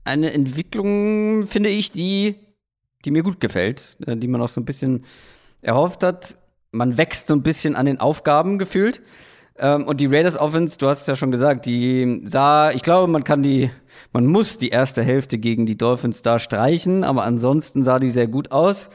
eine 0.04 0.32
Entwicklung, 0.32 1.46
finde 1.46 1.70
ich, 1.70 1.90
die, 1.90 2.36
die 3.04 3.10
mir 3.10 3.22
gut 3.22 3.40
gefällt, 3.40 3.96
äh, 4.06 4.16
die 4.16 4.28
man 4.28 4.40
auch 4.40 4.48
so 4.48 4.60
ein 4.60 4.64
bisschen 4.64 5.04
erhofft 5.60 6.02
hat. 6.02 6.38
Man 6.70 6.96
wächst 6.98 7.26
so 7.28 7.34
ein 7.34 7.42
bisschen 7.42 7.76
an 7.76 7.86
den 7.86 8.00
Aufgaben 8.00 8.59
gefühlt. 8.59 9.02
Ähm, 9.59 9.86
und 9.86 10.00
die 10.00 10.06
Raiders 10.06 10.36
Offense, 10.36 10.78
du 10.78 10.88
hast 10.88 11.02
es 11.02 11.06
ja 11.06 11.16
schon 11.16 11.30
gesagt, 11.30 11.66
die 11.66 12.22
sah, 12.24 12.70
ich 12.70 12.82
glaube, 12.82 13.10
man 13.10 13.24
kann 13.24 13.42
die, 13.42 13.70
man 14.12 14.26
muss 14.26 14.56
die 14.56 14.70
erste 14.70 15.02
Hälfte 15.02 15.38
gegen 15.38 15.66
die 15.66 15.76
Dolphins 15.76 16.22
da 16.22 16.38
streichen, 16.38 17.04
aber 17.04 17.24
ansonsten 17.24 17.82
sah 17.82 17.98
die 17.98 18.10
sehr 18.10 18.28
gut 18.28 18.50
aus. 18.50 18.88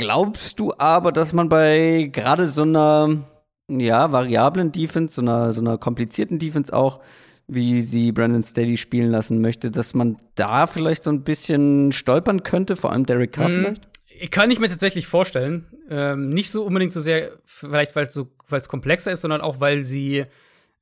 Glaubst 0.00 0.58
du 0.58 0.72
aber, 0.78 1.12
dass 1.12 1.34
man 1.34 1.50
bei 1.50 2.08
gerade 2.10 2.46
so 2.46 2.62
einer, 2.62 3.22
ja, 3.68 4.10
variablen 4.10 4.72
Defense, 4.72 5.16
so 5.16 5.20
einer, 5.20 5.52
so 5.52 5.60
einer 5.60 5.76
komplizierten 5.76 6.38
Defense 6.38 6.72
auch, 6.72 7.00
wie 7.46 7.82
sie 7.82 8.10
Brandon 8.10 8.42
Steady 8.42 8.78
spielen 8.78 9.10
lassen 9.10 9.42
möchte, 9.42 9.70
dass 9.70 9.92
man 9.92 10.16
da 10.36 10.66
vielleicht 10.66 11.04
so 11.04 11.10
ein 11.10 11.22
bisschen 11.22 11.92
stolpern 11.92 12.42
könnte, 12.44 12.76
vor 12.76 12.92
allem 12.92 13.04
Derek 13.04 13.32
Carr 13.32 13.50
mhm. 13.50 13.58
vielleicht? 13.58 14.32
Kann 14.32 14.50
ich 14.50 14.58
mir 14.58 14.70
tatsächlich 14.70 15.06
vorstellen. 15.06 15.66
Ähm, 15.90 16.30
nicht 16.30 16.50
so 16.50 16.64
unbedingt 16.64 16.94
so 16.94 17.00
sehr, 17.00 17.32
vielleicht 17.44 17.94
weil 17.94 18.06
es 18.06 18.14
so, 18.14 18.28
weil's 18.48 18.70
komplexer 18.70 19.12
ist, 19.12 19.20
sondern 19.20 19.42
auch, 19.42 19.60
weil 19.60 19.84
sie 19.84 20.24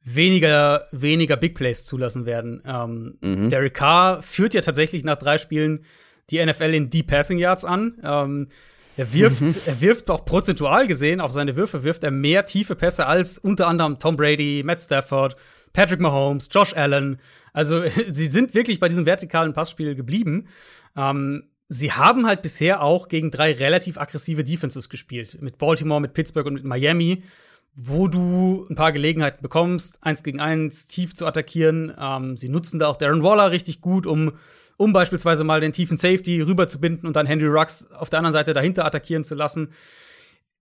weniger, 0.04 0.86
weniger 0.92 1.36
Big 1.36 1.56
Plays 1.56 1.86
zulassen 1.86 2.24
werden. 2.24 2.62
Ähm, 2.64 3.18
mhm. 3.20 3.48
Derek 3.48 3.74
Carr 3.74 4.22
führt 4.22 4.54
ja 4.54 4.60
tatsächlich 4.60 5.02
nach 5.02 5.16
drei 5.16 5.38
Spielen 5.38 5.84
die 6.30 6.44
NFL 6.44 6.74
in 6.74 6.90
Deep 6.90 7.08
Passing 7.08 7.38
Yards 7.38 7.64
an. 7.64 7.98
Ähm, 8.04 8.48
er 8.98 9.14
wirft, 9.14 9.40
mhm. 9.40 9.54
er 9.64 9.80
wirft 9.80 10.10
auch 10.10 10.24
prozentual 10.24 10.88
gesehen 10.88 11.20
auf 11.20 11.30
seine 11.30 11.54
Würfe 11.54 11.84
wirft 11.84 12.02
er 12.02 12.10
mehr 12.10 12.44
tiefe 12.46 12.74
Pässe 12.74 13.06
als 13.06 13.38
unter 13.38 13.68
anderem 13.68 14.00
Tom 14.00 14.16
Brady, 14.16 14.62
Matt 14.64 14.80
Stafford, 14.80 15.36
Patrick 15.72 16.00
Mahomes, 16.00 16.48
Josh 16.50 16.74
Allen. 16.74 17.20
Also 17.52 17.82
sie 17.88 18.26
sind 18.26 18.54
wirklich 18.54 18.80
bei 18.80 18.88
diesem 18.88 19.06
vertikalen 19.06 19.52
Passspiel 19.52 19.94
geblieben. 19.94 20.48
Ähm, 20.96 21.44
sie 21.68 21.92
haben 21.92 22.26
halt 22.26 22.42
bisher 22.42 22.82
auch 22.82 23.06
gegen 23.06 23.30
drei 23.30 23.52
relativ 23.52 23.98
aggressive 23.98 24.42
Defenses 24.42 24.88
gespielt. 24.88 25.40
Mit 25.40 25.58
Baltimore, 25.58 26.00
mit 26.00 26.12
Pittsburgh 26.12 26.48
und 26.48 26.54
mit 26.54 26.64
Miami, 26.64 27.22
wo 27.80 28.08
du 28.08 28.66
ein 28.68 28.74
paar 28.74 28.92
Gelegenheiten 28.92 29.42
bekommst, 29.42 29.98
eins 30.02 30.22
gegen 30.22 30.40
eins 30.40 30.88
tief 30.88 31.14
zu 31.14 31.26
attackieren. 31.26 31.94
Ähm, 31.98 32.36
sie 32.36 32.48
nutzen 32.48 32.78
da 32.78 32.88
auch 32.88 32.96
Darren 32.96 33.22
Waller 33.22 33.50
richtig 33.50 33.80
gut, 33.80 34.06
um, 34.06 34.32
um 34.76 34.92
beispielsweise 34.92 35.44
mal 35.44 35.60
den 35.60 35.72
tiefen 35.72 35.96
Safety 35.96 36.40
rüberzubinden 36.40 37.06
und 37.06 37.14
dann 37.14 37.26
Henry 37.26 37.46
Rux 37.46 37.90
auf 37.92 38.10
der 38.10 38.18
anderen 38.18 38.32
Seite 38.32 38.52
dahinter 38.52 38.84
attackieren 38.84 39.24
zu 39.24 39.34
lassen. 39.34 39.70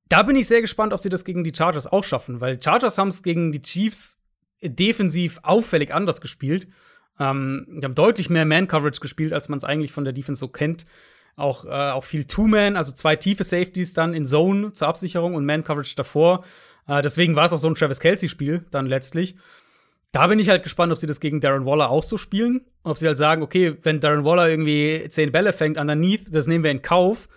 Da 0.10 0.24
bin 0.24 0.36
ich 0.36 0.48
sehr 0.48 0.62
gespannt, 0.62 0.94
ob 0.94 1.00
sie 1.00 1.10
das 1.10 1.26
gegen 1.26 1.44
die 1.44 1.54
Chargers 1.56 1.88
auch 1.88 2.04
schaffen, 2.04 2.40
weil 2.40 2.62
Chargers 2.62 2.98
haben 2.98 3.10
es 3.10 3.24
gegen 3.24 3.52
die 3.52 3.62
Chiefs 3.62 4.20
defensiv 4.62 5.40
auffällig 5.44 5.94
anders 5.94 6.22
gespielt. 6.22 6.68
Ähm, 7.20 7.66
die 7.70 7.84
haben 7.84 7.96
deutlich 7.96 8.30
mehr 8.30 8.46
Man-Coverage 8.46 9.02
gespielt, 9.02 9.34
als 9.34 9.50
man 9.50 9.58
es 9.58 9.64
eigentlich 9.64 9.92
von 9.92 10.04
der 10.04 10.14
Defense 10.14 10.40
so 10.40 10.48
kennt. 10.48 10.86
Auch, 11.36 11.66
äh, 11.66 11.70
auch 11.70 12.04
viel 12.04 12.26
Two-Man, 12.26 12.76
also 12.76 12.92
zwei 12.92 13.16
tiefe 13.16 13.44
Safeties 13.44 13.94
dann 13.94 14.14
in 14.14 14.26
Zone 14.26 14.72
zur 14.72 14.88
Absicherung 14.88 15.36
und 15.36 15.46
Man-Coverage 15.46 15.96
davor. 15.96 16.44
Äh, 16.88 17.02
deswegen 17.02 17.36
war 17.36 17.46
es 17.46 17.54
auch 17.54 17.58
so 17.58 17.68
ein 17.68 17.76
Travis 17.76 18.00
Kelsey-Spiel 18.00 18.66
dann 18.72 18.86
letztlich. 18.86 19.36
Da 20.12 20.28
bin 20.28 20.40
ich 20.40 20.50
halt 20.50 20.64
gespannt, 20.64 20.92
ob 20.92 20.98
sie 20.98 21.08
das 21.08 21.20
gegen 21.20 21.42
Darren 21.42 21.66
Waller 21.66 21.90
auch 21.90 22.04
so 22.04 22.18
spielen. 22.18 22.62
Ob 22.84 22.98
sie 22.98 23.08
halt 23.08 23.18
sagen, 23.18 23.44
okay, 23.44 23.78
wenn 23.84 24.00
Darren 24.00 24.24
Waller 24.24 24.50
irgendwie 24.50 25.06
zehn 25.10 25.32
Bälle 25.32 25.54
fängt 25.54 25.78
underneath, 25.78 26.34
das 26.34 26.48
nehmen 26.48 26.64
wir 26.64 26.72
in 26.72 26.82
Kauf. 26.82 27.28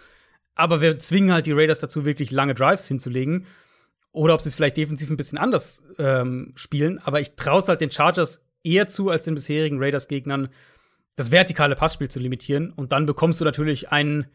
Aber 0.54 0.80
wir 0.80 0.98
zwingen 0.98 1.32
halt 1.32 1.46
die 1.46 1.52
Raiders 1.52 1.80
dazu, 1.80 2.04
wirklich 2.04 2.30
lange 2.30 2.54
Drives 2.54 2.86
hinzulegen. 2.86 3.46
Oder 4.12 4.34
ob 4.34 4.40
sie 4.40 4.48
es 4.48 4.54
vielleicht 4.54 4.76
defensiv 4.76 5.10
ein 5.10 5.16
bisschen 5.16 5.38
anders 5.38 5.82
ähm, 5.98 6.52
spielen. 6.54 6.98
Aber 6.98 7.20
ich 7.20 7.34
traue 7.36 7.58
es 7.58 7.68
halt 7.68 7.80
den 7.80 7.90
Chargers 7.90 8.44
eher 8.62 8.86
zu 8.86 9.10
als 9.10 9.24
den 9.24 9.34
bisherigen 9.34 9.78
Raiders-Gegnern, 9.82 10.48
das 11.16 11.30
vertikale 11.30 11.76
Passspiel 11.76 12.08
zu 12.08 12.18
limitieren. 12.18 12.72
Und 12.72 12.92
dann 12.92 13.06
bekommst 13.06 13.40
du 13.40 13.44
natürlich 13.44 13.90
ein, 13.90 14.26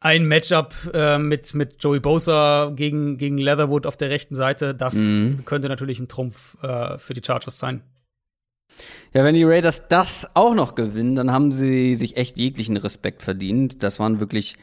ein 0.00 0.26
Matchup 0.26 0.74
äh, 0.92 1.18
mit, 1.18 1.54
mit 1.54 1.82
Joey 1.82 2.00
Bosa 2.00 2.72
gegen, 2.74 3.16
gegen 3.18 3.38
Leatherwood 3.38 3.86
auf 3.86 3.96
der 3.96 4.10
rechten 4.10 4.34
Seite. 4.34 4.74
Das 4.74 4.94
mhm. 4.94 5.44
könnte 5.44 5.68
natürlich 5.68 5.98
ein 5.98 6.08
Trumpf 6.08 6.56
äh, 6.62 6.98
für 6.98 7.14
die 7.14 7.22
Chargers 7.24 7.58
sein. 7.58 7.82
Ja, 9.14 9.24
wenn 9.24 9.34
die 9.34 9.44
Raiders 9.44 9.88
das 9.88 10.28
auch 10.34 10.54
noch 10.54 10.74
gewinnen, 10.74 11.16
dann 11.16 11.32
haben 11.32 11.50
sie 11.50 11.94
sich 11.94 12.16
echt 12.16 12.36
jeglichen 12.36 12.76
Respekt 12.76 13.22
verdient. 13.22 13.82
Das 13.82 13.98
waren 13.98 14.20
wirklich 14.20 14.56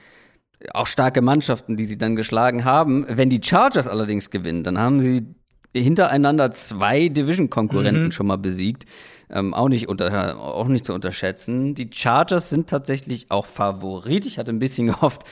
auch 0.72 0.88
starke 0.88 1.22
Mannschaften, 1.22 1.78
die 1.78 1.86
sie 1.86 1.98
dann 1.98 2.16
geschlagen 2.16 2.64
haben. 2.64 3.06
Wenn 3.10 3.30
die 3.30 3.42
Chargers 3.44 3.88
allerdings 3.88 4.30
gewinnen, 4.30 4.64
dann 4.64 4.78
haben 4.78 5.02
sie 5.02 5.26
hintereinander 5.74 6.52
zwei 6.52 7.10
Division-Konkurrenten 7.10 8.06
mhm. 8.06 8.12
schon 8.12 8.28
mal 8.28 8.38
besiegt. 8.38 8.86
Ähm, 9.34 9.54
auch, 9.56 9.68
nicht 9.68 9.90
unter, 9.90 10.38
auch 10.40 10.68
nicht 10.68 10.86
zu 10.86 10.94
unterschätzen. 10.94 11.74
Die 11.74 11.90
Chargers 11.92 12.52
sind 12.52 12.70
tatsächlich 12.70 13.32
auch 13.32 13.48
Favorit. 13.48 14.28
Ich 14.28 14.38
hatte 14.38 14.52
ein 14.52 14.60
bisschen 14.60 14.88
gehofft, 14.94 15.24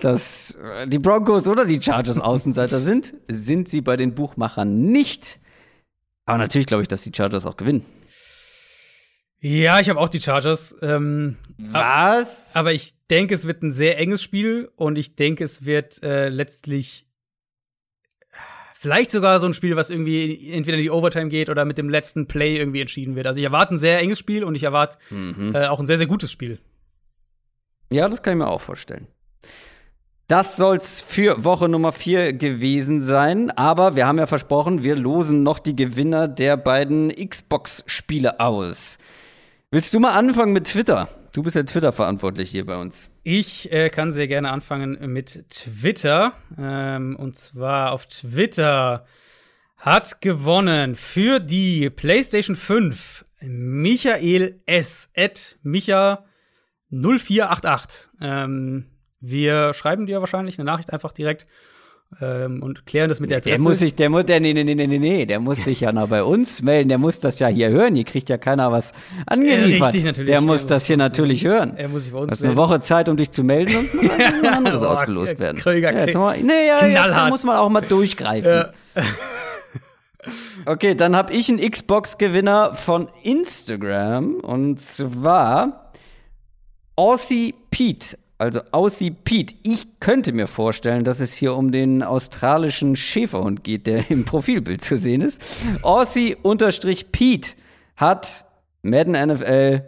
dass 0.00 0.58
äh, 0.62 0.86
die 0.86 0.98
Broncos 0.98 1.48
oder 1.48 1.64
die 1.64 1.80
Chargers 1.80 2.18
Außenseiter 2.20 2.80
sind. 2.80 3.14
Sind 3.28 3.68
sie 3.68 3.80
bei 3.80 3.96
den 3.96 4.14
Buchmachern 4.14 4.82
nicht. 4.92 5.40
Aber 6.26 6.38
natürlich 6.38 6.66
glaube 6.66 6.82
ich, 6.82 6.88
dass 6.88 7.00
die 7.00 7.12
Chargers 7.14 7.46
auch 7.46 7.56
gewinnen. 7.56 7.84
Ja, 9.40 9.80
ich 9.80 9.88
habe 9.88 9.98
auch 9.98 10.10
die 10.10 10.20
Chargers. 10.20 10.76
Ähm, 10.82 11.38
Was? 11.56 12.54
Aber 12.54 12.74
ich 12.74 12.92
denke, 13.08 13.34
es 13.34 13.46
wird 13.46 13.62
ein 13.62 13.72
sehr 13.72 13.98
enges 13.98 14.22
Spiel 14.22 14.70
und 14.76 14.98
ich 14.98 15.16
denke, 15.16 15.44
es 15.44 15.64
wird 15.64 16.02
äh, 16.02 16.28
letztlich 16.28 17.06
Vielleicht 18.82 19.10
sogar 19.10 19.38
so 19.40 19.46
ein 19.46 19.52
Spiel, 19.52 19.76
was 19.76 19.90
irgendwie 19.90 20.52
entweder 20.52 20.78
in 20.78 20.82
die 20.82 20.90
Overtime 20.90 21.28
geht 21.28 21.50
oder 21.50 21.66
mit 21.66 21.76
dem 21.76 21.90
letzten 21.90 22.26
Play 22.26 22.56
irgendwie 22.56 22.80
entschieden 22.80 23.14
wird. 23.14 23.26
Also 23.26 23.36
ich 23.36 23.44
erwarte 23.44 23.74
ein 23.74 23.76
sehr 23.76 23.98
enges 23.98 24.18
Spiel 24.18 24.42
und 24.42 24.54
ich 24.54 24.62
erwarte 24.62 24.96
mhm. 25.10 25.54
äh, 25.54 25.66
auch 25.66 25.80
ein 25.80 25.84
sehr, 25.84 25.98
sehr 25.98 26.06
gutes 26.06 26.32
Spiel. 26.32 26.58
Ja, 27.92 28.08
das 28.08 28.22
kann 28.22 28.32
ich 28.32 28.38
mir 28.38 28.48
auch 28.48 28.62
vorstellen. 28.62 29.06
Das 30.28 30.56
soll's 30.56 31.02
für 31.02 31.44
Woche 31.44 31.68
Nummer 31.68 31.92
4 31.92 32.32
gewesen 32.32 33.02
sein. 33.02 33.50
Aber 33.50 33.96
wir 33.96 34.06
haben 34.06 34.16
ja 34.16 34.24
versprochen, 34.24 34.82
wir 34.82 34.96
losen 34.96 35.42
noch 35.42 35.58
die 35.58 35.76
Gewinner 35.76 36.26
der 36.26 36.56
beiden 36.56 37.10
Xbox-Spiele 37.10 38.40
aus. 38.40 38.96
Willst 39.70 39.92
du 39.92 40.00
mal 40.00 40.16
anfangen 40.16 40.54
mit 40.54 40.68
Twitter? 40.68 41.10
Du 41.32 41.44
bist 41.44 41.54
ja 41.54 41.62
Twitter-verantwortlich 41.62 42.50
hier 42.50 42.66
bei 42.66 42.76
uns. 42.76 43.08
Ich 43.22 43.70
äh, 43.70 43.88
kann 43.88 44.10
sehr 44.10 44.26
gerne 44.26 44.50
anfangen 44.50 44.98
mit 45.12 45.48
Twitter. 45.48 46.32
Ähm, 46.58 47.14
und 47.14 47.36
zwar 47.36 47.92
auf 47.92 48.06
Twitter 48.06 49.06
hat 49.76 50.20
gewonnen 50.20 50.96
für 50.96 51.38
die 51.38 51.88
PlayStation 51.88 52.56
5 52.56 53.24
Michael 53.42 54.60
S. 54.66 55.08
at 55.16 55.56
Micha 55.62 56.24
0488. 56.90 58.10
Ähm, 58.20 58.86
wir 59.20 59.72
schreiben 59.72 60.06
dir 60.06 60.20
wahrscheinlich 60.20 60.58
eine 60.58 60.66
Nachricht 60.66 60.92
einfach 60.92 61.12
direkt 61.12 61.46
ähm, 62.20 62.62
und 62.62 62.86
klären 62.86 63.08
das 63.08 63.20
mit 63.20 63.30
der 63.30 63.38
Adresse. 63.38 63.54
Der 63.54 63.62
muss 63.62 63.78
sich, 63.78 63.94
der 63.94 64.10
muss, 64.10 64.26
der, 64.26 64.40
nee, 64.40 64.52
nee, 64.52 64.64
nee, 64.64 64.74
nee, 64.74 64.98
nee, 64.98 65.26
der 65.26 65.38
muss 65.38 65.64
sich 65.64 65.80
ja 65.80 65.92
noch 65.92 66.08
bei 66.08 66.24
uns 66.24 66.60
melden, 66.60 66.88
der 66.88 66.98
muss 66.98 67.20
das 67.20 67.38
ja 67.38 67.46
hier 67.46 67.70
hören, 67.70 67.94
hier 67.94 68.04
kriegt 68.04 68.28
ja 68.28 68.36
keiner 68.36 68.72
was 68.72 68.92
angeliefert. 69.26 69.88
Richtig, 69.88 70.04
natürlich. 70.04 70.30
Der 70.30 70.40
muss 70.40 70.66
das 70.66 70.86
hier 70.86 70.96
natürlich 70.96 71.44
hören. 71.44 71.76
Er 71.76 71.88
muss 71.88 72.04
sich 72.04 72.12
bei 72.12 72.18
uns 72.18 72.32
Hast 72.32 72.44
eine 72.44 72.56
Woche 72.56 72.80
Zeit, 72.80 73.08
um 73.08 73.16
dich 73.16 73.30
zu 73.30 73.44
melden, 73.44 73.72
sonst 73.72 73.94
muss 73.94 74.10
ein 74.10 74.46
anderes 74.46 74.82
ausgelost 74.82 75.38
werden. 75.38 75.58
Kröger, 75.58 75.92
ja, 75.92 76.04
jetzt 76.04 76.16
mal, 76.16 76.36
nee, 76.42 76.66
ja, 76.66 76.84
jetzt 76.84 77.28
muss 77.28 77.44
man 77.44 77.56
auch 77.56 77.68
mal 77.68 77.82
durchgreifen. 77.82 78.66
Okay, 80.66 80.94
dann 80.94 81.16
habe 81.16 81.32
ich 81.32 81.48
einen 81.48 81.58
Xbox-Gewinner 81.58 82.74
von 82.74 83.08
Instagram 83.22 84.34
und 84.34 84.80
zwar 84.80 85.92
Aussie 86.96 87.54
Pete 87.70 88.18
also 88.40 88.60
Aussie 88.72 89.10
Pete. 89.10 89.54
Ich 89.62 90.00
könnte 90.00 90.32
mir 90.32 90.46
vorstellen, 90.46 91.04
dass 91.04 91.20
es 91.20 91.34
hier 91.34 91.54
um 91.54 91.72
den 91.72 92.02
australischen 92.02 92.96
Schäferhund 92.96 93.62
geht, 93.64 93.86
der 93.86 94.10
im 94.10 94.24
Profilbild 94.24 94.82
zu 94.82 94.96
sehen 94.96 95.20
ist. 95.20 95.42
Aussie-Pete 95.82 97.50
hat 97.96 98.46
Madden 98.82 99.12
NFL 99.12 99.82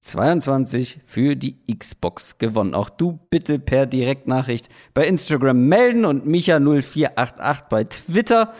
22 0.00 1.00
für 1.04 1.36
die 1.36 1.58
Xbox 1.72 2.38
gewonnen. 2.38 2.74
Auch 2.74 2.88
du 2.88 3.20
bitte 3.30 3.58
per 3.58 3.86
Direktnachricht 3.86 4.68
bei 4.94 5.06
Instagram 5.06 5.68
melden 5.68 6.06
und 6.06 6.26
Micha0488 6.26 7.68
bei 7.68 7.84
Twitter 7.84 8.54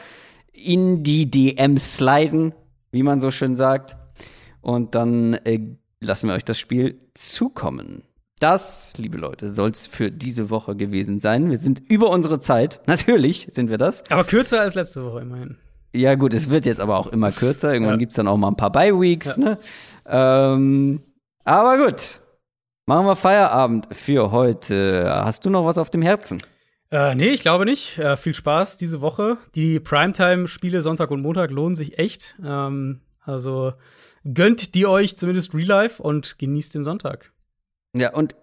in 0.52 1.02
die 1.02 1.30
DM 1.30 1.78
sliden, 1.78 2.54
wie 2.90 3.02
man 3.02 3.18
so 3.18 3.30
schön 3.30 3.56
sagt. 3.56 3.96
Und 4.60 4.94
dann 4.94 5.34
äh, 5.44 5.58
lassen 6.00 6.28
wir 6.28 6.34
euch 6.34 6.44
das 6.44 6.58
Spiel 6.58 7.00
zukommen. 7.14 8.04
Das, 8.42 8.92
liebe 8.96 9.18
Leute, 9.18 9.48
soll 9.48 9.70
es 9.70 9.86
für 9.86 10.10
diese 10.10 10.50
Woche 10.50 10.74
gewesen 10.74 11.20
sein. 11.20 11.48
Wir 11.48 11.58
sind 11.58 11.80
über 11.88 12.10
unsere 12.10 12.40
Zeit. 12.40 12.80
Natürlich 12.86 13.46
sind 13.50 13.70
wir 13.70 13.78
das. 13.78 14.02
Aber 14.10 14.24
kürzer 14.24 14.60
als 14.60 14.74
letzte 14.74 15.04
Woche 15.04 15.20
immerhin. 15.20 15.58
Ja, 15.94 16.16
gut, 16.16 16.34
es 16.34 16.50
wird 16.50 16.66
jetzt 16.66 16.80
aber 16.80 16.98
auch 16.98 17.06
immer 17.06 17.30
kürzer. 17.30 17.72
Irgendwann 17.72 17.94
ja. 17.94 17.98
gibt 17.98 18.10
es 18.10 18.16
dann 18.16 18.26
auch 18.26 18.36
mal 18.36 18.48
ein 18.48 18.56
paar 18.56 18.72
Bye-Weeks. 18.72 19.36
Ja. 19.36 19.44
Ne? 19.44 19.58
Ähm, 20.06 21.02
aber 21.44 21.86
gut. 21.86 22.20
Machen 22.86 23.06
wir 23.06 23.14
Feierabend 23.14 23.86
für 23.94 24.32
heute. 24.32 25.08
Hast 25.08 25.46
du 25.46 25.50
noch 25.50 25.64
was 25.64 25.78
auf 25.78 25.90
dem 25.90 26.02
Herzen? 26.02 26.42
Äh, 26.90 27.14
nee, 27.14 27.28
ich 27.28 27.42
glaube 27.42 27.64
nicht. 27.64 27.96
Äh, 27.98 28.16
viel 28.16 28.34
Spaß 28.34 28.76
diese 28.76 29.00
Woche. 29.00 29.36
Die 29.54 29.78
Primetime-Spiele 29.78 30.82
Sonntag 30.82 31.12
und 31.12 31.22
Montag 31.22 31.52
lohnen 31.52 31.76
sich 31.76 31.96
echt. 31.98 32.34
Ähm, 32.44 33.02
Also 33.24 33.74
gönnt 34.24 34.74
die 34.74 34.86
euch 34.86 35.16
zumindest 35.16 35.54
Real 35.54 35.68
Life 35.68 36.02
und 36.02 36.40
genießt 36.40 36.74
den 36.74 36.82
Sonntag. 36.82 37.31
Ja, 37.94 38.12
und 38.14 38.34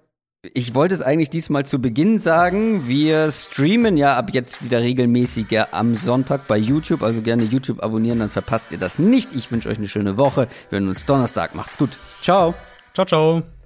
ich 0.41 0.73
wollte 0.73 0.95
es 0.95 1.01
eigentlich 1.01 1.29
diesmal 1.29 1.65
zu 1.65 1.81
Beginn 1.81 2.17
sagen. 2.17 2.87
Wir 2.87 3.29
streamen 3.29 3.97
ja 3.97 4.15
ab 4.15 4.29
jetzt 4.31 4.63
wieder 4.63 4.79
regelmäßiger 4.79 5.73
am 5.73 5.95
Sonntag 5.95 6.47
bei 6.47 6.57
YouTube. 6.57 7.03
Also 7.03 7.21
gerne 7.21 7.43
YouTube 7.43 7.83
abonnieren, 7.83 8.19
dann 8.19 8.29
verpasst 8.29 8.71
ihr 8.71 8.77
das 8.77 8.99
nicht. 8.99 9.35
Ich 9.35 9.51
wünsche 9.51 9.67
euch 9.67 9.77
eine 9.77 9.89
schöne 9.89 10.17
Woche. 10.17 10.47
Wir 10.69 10.79
hören 10.79 10.87
uns 10.87 11.05
Donnerstag. 11.05 11.55
Macht's 11.55 11.77
gut. 11.77 11.97
Ciao. 12.21 12.53
Ciao, 12.93 13.05
ciao. 13.05 13.58